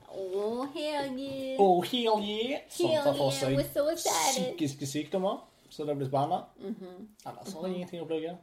Oh, 0.08 0.66
hell 0.74 1.18
yeah. 1.18 1.60
Oh, 1.60 1.84
hell 1.84 2.20
Yeah, 2.24 2.60
som 2.68 2.90
tar 2.90 3.14
for 3.16 3.30
seg 3.30 3.56
so 3.72 3.86
psykiske 3.96 4.86
sykdommer. 4.86 5.40
Så 5.70 5.84
det 5.84 5.96
blir 5.96 6.08
spennende. 6.08 6.42
Mhm. 6.60 7.08
Ellers 7.26 7.54
har 7.54 7.66
jeg 7.66 7.74
ingenting 7.76 8.02
å 8.02 8.06
plugge. 8.08 8.36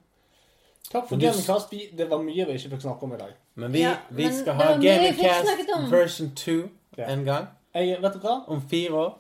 Takk 0.91 1.07
for 1.09 1.17
Gamecast. 1.21 1.71
Det 1.97 2.09
var 2.09 2.21
mye 2.21 2.45
vi 2.45 2.57
ikke 2.57 2.69
fikk 2.75 2.81
snakke 2.81 3.03
om 3.03 3.13
i 3.13 3.17
dag. 3.17 3.33
Men 3.55 3.73
vi, 3.73 3.79
Ja, 3.85 3.95
vi 4.09 4.23
men 4.23 4.33
skal 4.41 4.53
ha 4.53 4.71
Gamingcast 4.81 5.91
version 5.91 6.31
2 6.35 6.69
Ja. 6.97 7.05
en 7.13 7.25
gang. 7.25 7.47
Jeg, 7.73 8.01
vet 8.01 8.13
du 8.13 8.19
hva? 8.19 8.43
Om 8.47 8.61
fire 8.69 8.93
år. 8.93 9.17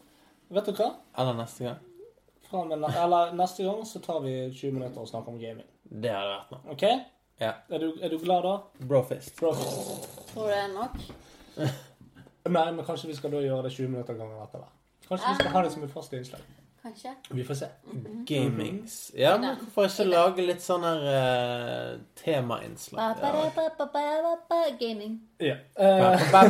Vet 0.49 0.65
du 0.65 0.71
hva? 0.71 0.91
Eller 1.17 1.33
neste 1.33 1.63
gang. 1.63 1.77
Og 2.55 2.71
med, 2.71 2.87
eller 3.03 3.33
neste 3.37 3.65
gang 3.67 3.83
så 3.87 3.99
tar 4.03 4.21
vi 4.23 4.35
20 4.53 4.71
minutter 4.77 5.03
og 5.03 5.09
snakker 5.09 5.33
om 5.33 5.39
gaming. 5.41 5.67
Det 5.85 6.11
hadde 6.13 6.31
vært 6.31 6.55
noe. 6.55 6.75
OK? 6.75 6.85
Ja. 7.41 7.51
Er 7.69 7.83
du, 7.83 7.89
er 8.01 8.09
du 8.13 8.17
glad 8.21 8.45
da? 8.47 8.55
Brofist. 8.87 9.35
Bra. 9.39 9.51
Tror 10.31 10.47
du 10.47 10.51
det 10.53 10.59
er 10.61 10.69
nok? 10.73 10.99
Nei, 12.45 12.67
men 12.71 12.85
kanskje 12.85 13.09
vi 13.09 13.15
skal 13.17 13.33
da 13.33 13.41
gjøre 13.43 13.65
det 13.67 13.73
20 13.75 13.91
minutter 13.91 14.17
ganger 14.19 14.43
etter 14.45 14.61
hvert. 14.61 14.77
Kanskje 15.07 15.31
vi 15.33 15.41
skal 15.41 15.51
ha 15.55 15.65
det 15.65 15.73
som 15.73 15.83
et 15.85 15.93
fast 15.93 16.13
innslag. 16.13 16.45
Kanskje? 16.85 17.15
Vi 17.29 17.43
får 17.43 17.57
se. 17.59 17.67
Gamings. 18.29 19.11
Ja, 19.17 19.37
men 19.41 19.55
hvorfor 19.57 19.87
ikke 19.89 20.05
lage 20.05 20.45
litt 20.45 20.61
sånn 20.61 20.85
her 20.85 21.05
eh, 21.09 21.95
temainnslag? 22.21 23.23
Ja. 23.23 24.67
Gaming. 24.79 25.15
Ja. 25.41 25.57
Eh, 25.73 26.27
ba, 26.31 26.45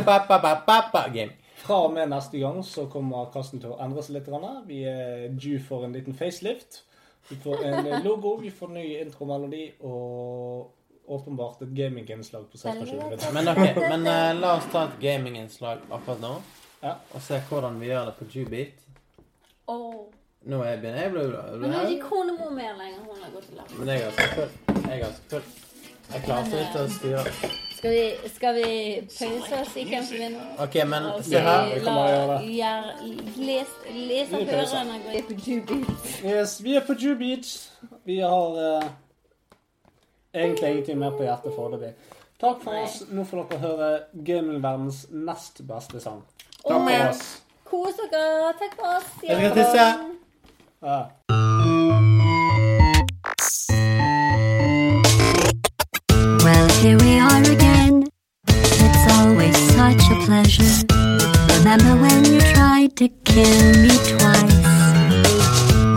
fra 1.66 1.82
og 1.86 1.94
med 1.94 2.10
neste 2.12 2.38
gang 2.40 2.62
så 2.64 2.86
kommer 2.92 3.30
kassen 3.34 3.62
til 3.62 3.74
å 3.74 3.80
endre 3.82 4.04
seg 4.04 4.18
litt. 4.18 4.30
Vi 4.68 4.82
er 4.88 5.28
due 5.34 5.60
for 5.62 5.86
en 5.86 5.96
liten 5.96 6.16
facelift. 6.16 6.82
Vi 7.28 7.36
får 7.42 7.64
en 7.66 7.88
logo, 8.04 8.36
vi 8.38 8.52
får 8.54 8.70
ny 8.70 8.86
intromelodi 9.00 9.64
og 9.82 10.72
åpenbart 11.06 11.62
et 11.62 11.72
gaminginnslag 11.74 12.46
på 12.50 12.58
26 12.58 12.92
minutter. 12.92 13.32
Men 13.34 13.48
ok, 13.48 13.80
men 13.90 14.06
uh, 14.06 14.40
la 14.40 14.56
oss 14.58 14.68
ta 14.72 14.86
et 14.86 15.00
gaminginnslag 15.02 15.82
akkurat 15.90 16.22
nå. 16.22 16.32
Ja. 16.82 16.94
Og 17.14 17.22
se 17.22 17.40
hvordan 17.48 17.80
vi 17.82 17.90
gjør 17.90 18.10
det 18.10 18.16
på 18.20 18.30
Jubeat. 18.30 18.86
Åh. 19.66 20.00
Nå 20.46 20.62
er 20.62 20.76
jeg 20.76 20.82
begynner 20.82 21.02
jeg 21.02 21.12
blir 21.16 21.32
Men 21.58 21.70
nå 21.72 21.78
er 21.82 21.94
ikke 21.96 22.10
konemor 22.10 22.50
mer 22.54 22.74
lenger. 22.78 23.02
Hun 23.02 23.22
har 23.22 23.30
gått 23.34 23.48
til 23.50 23.58
land. 23.58 23.78
Men 23.78 23.88
jeg 23.88 24.02
er 24.02 24.10
ganske 24.10 24.34
full. 24.34 24.82
Jeg 24.82 24.98
er 24.98 25.06
ganske 25.06 25.30
full. 25.34 25.54
Jeg 26.12 26.26
klarer 26.28 26.66
ikke 26.66 26.84
å 26.84 26.90
styre. 27.00 27.64
Skal 27.76 27.90
vi, 27.90 28.28
skal 28.34 28.54
vi 28.54 29.00
pause 29.18 29.60
oss 29.60 29.76
i 29.76 29.84
hvem 29.84 30.04
som 30.04 30.16
vinner? 30.16 30.44
Ok, 30.58 30.74
men 30.86 31.08
se 31.22 31.38
her. 31.38 31.74
Vi 31.74 31.80
kommer 31.84 32.06
til 32.06 32.14
å 32.14 32.14
gjøre 32.14 32.38
det. 32.38 33.56
les, 34.08 34.32
og 34.32 34.46
hørerne 34.48 35.00
gå 35.04 35.20
på 35.28 35.36
Jubeat. 35.46 36.06
Yes, 36.24 36.56
vi 36.64 36.76
er 36.76 36.86
på 36.86 36.96
Jew 36.96 37.18
Beach. 37.20 37.52
Vi 38.08 38.18
har 38.22 38.56
uh, 38.56 38.88
egentlig 40.32 40.70
ingenting 40.70 40.98
mer 41.04 41.12
på 41.18 41.28
hjertet 41.28 41.52
foreløpig. 41.52 41.92
Takk 42.40 42.64
for 42.64 42.80
oss. 42.80 43.02
Nå 43.12 43.28
får 43.28 43.44
dere 43.44 43.62
høre 43.66 43.92
gamingverdens 44.24 45.04
nest 45.12 45.60
beste 45.68 46.00
sang. 46.00 46.24
Takk 46.64 46.80
for 46.80 47.08
oss. 47.10 47.24
Kos 47.68 48.00
dere. 48.00 48.52
Takk 48.64 48.76
for 48.80 48.96
oss. 48.96 49.16
Jeg 49.20 49.36
skal 49.36 49.56
tisse. 49.60 49.88
Ja. 50.82 52.14
Pleasure. 60.46 60.86
Remember 61.58 61.96
when 62.00 62.24
you 62.24 62.40
tried 62.54 62.96
to 62.96 63.08
kill 63.24 63.72
me 63.82 63.88
twice? 63.88 64.62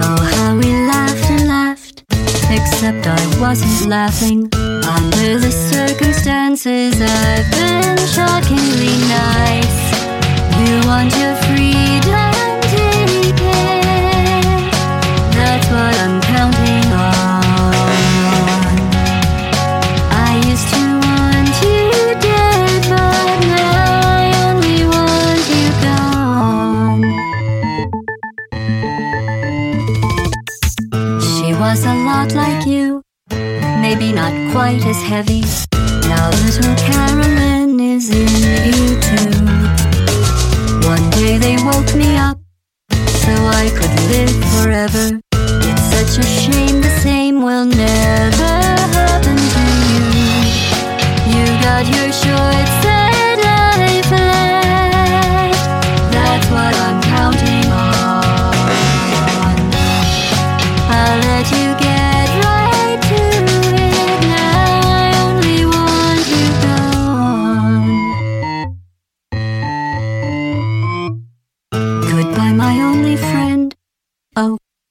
Oh, 0.01 0.19
how 0.33 0.55
we 0.57 0.71
laughed 0.87 1.29
and 1.29 1.47
laughed. 1.47 2.03
Except 2.49 3.05
I 3.05 3.39
wasn't 3.39 3.89
laughing. 3.89 4.49
Under 4.53 5.37
the 5.37 5.51
circumstances, 5.51 6.99
I've 6.99 7.51
been 7.51 7.97
shockingly 8.07 8.95
nice. 9.21 9.79
You 10.57 10.81
want 10.87 11.15
your 11.21 11.35
freedom, 11.45 12.28
not 34.13 34.33
quite 34.51 34.85
as 34.85 35.01
heavy. 35.01 35.41
Now 36.07 36.29
little 36.45 36.75
Carolyn 36.75 37.79
is 37.79 38.09
in 38.09 38.29
you 38.65 38.99
too. 39.07 39.31
One 40.87 41.09
day 41.11 41.37
they 41.37 41.57
woke 41.63 41.93
me 41.95 42.17
up 42.17 42.37
so 43.23 43.31
I 43.61 43.69
could 43.77 43.95
live 44.13 44.35
forever. 44.53 45.19
It's 45.69 45.83
such 45.93 46.25
a 46.25 46.27
shame 46.27 46.81
the 46.81 46.89
same 47.01 47.41
will 47.41 47.65
never 47.65 48.51
happen 48.97 49.37
to 49.55 49.63
you. 49.91 50.05
You 51.33 51.45
got 51.61 51.85
your 51.95 52.08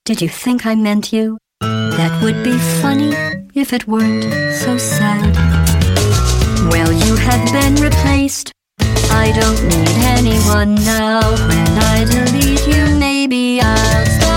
Did 0.09 0.23
you 0.23 0.29
think 0.31 0.65
I 0.65 0.75
meant 0.75 1.13
you? 1.13 1.37
That 1.61 2.23
would 2.23 2.43
be 2.43 2.57
funny 2.81 3.13
if 3.55 3.75
it 3.75 3.87
weren't 3.87 4.25
so 4.55 4.79
sad. 4.79 5.37
Well, 6.73 6.91
you 6.91 7.15
have 7.17 7.53
been 7.53 7.75
replaced. 7.75 8.51
I 8.81 9.33
don't 9.39 9.63
need 9.65 9.97
anyone 10.17 10.77
now. 10.77 11.21
When 11.47 11.69
I 11.93 12.07
delete 12.11 12.67
you, 12.67 12.99
maybe 12.99 13.61
I'll. 13.61 14.28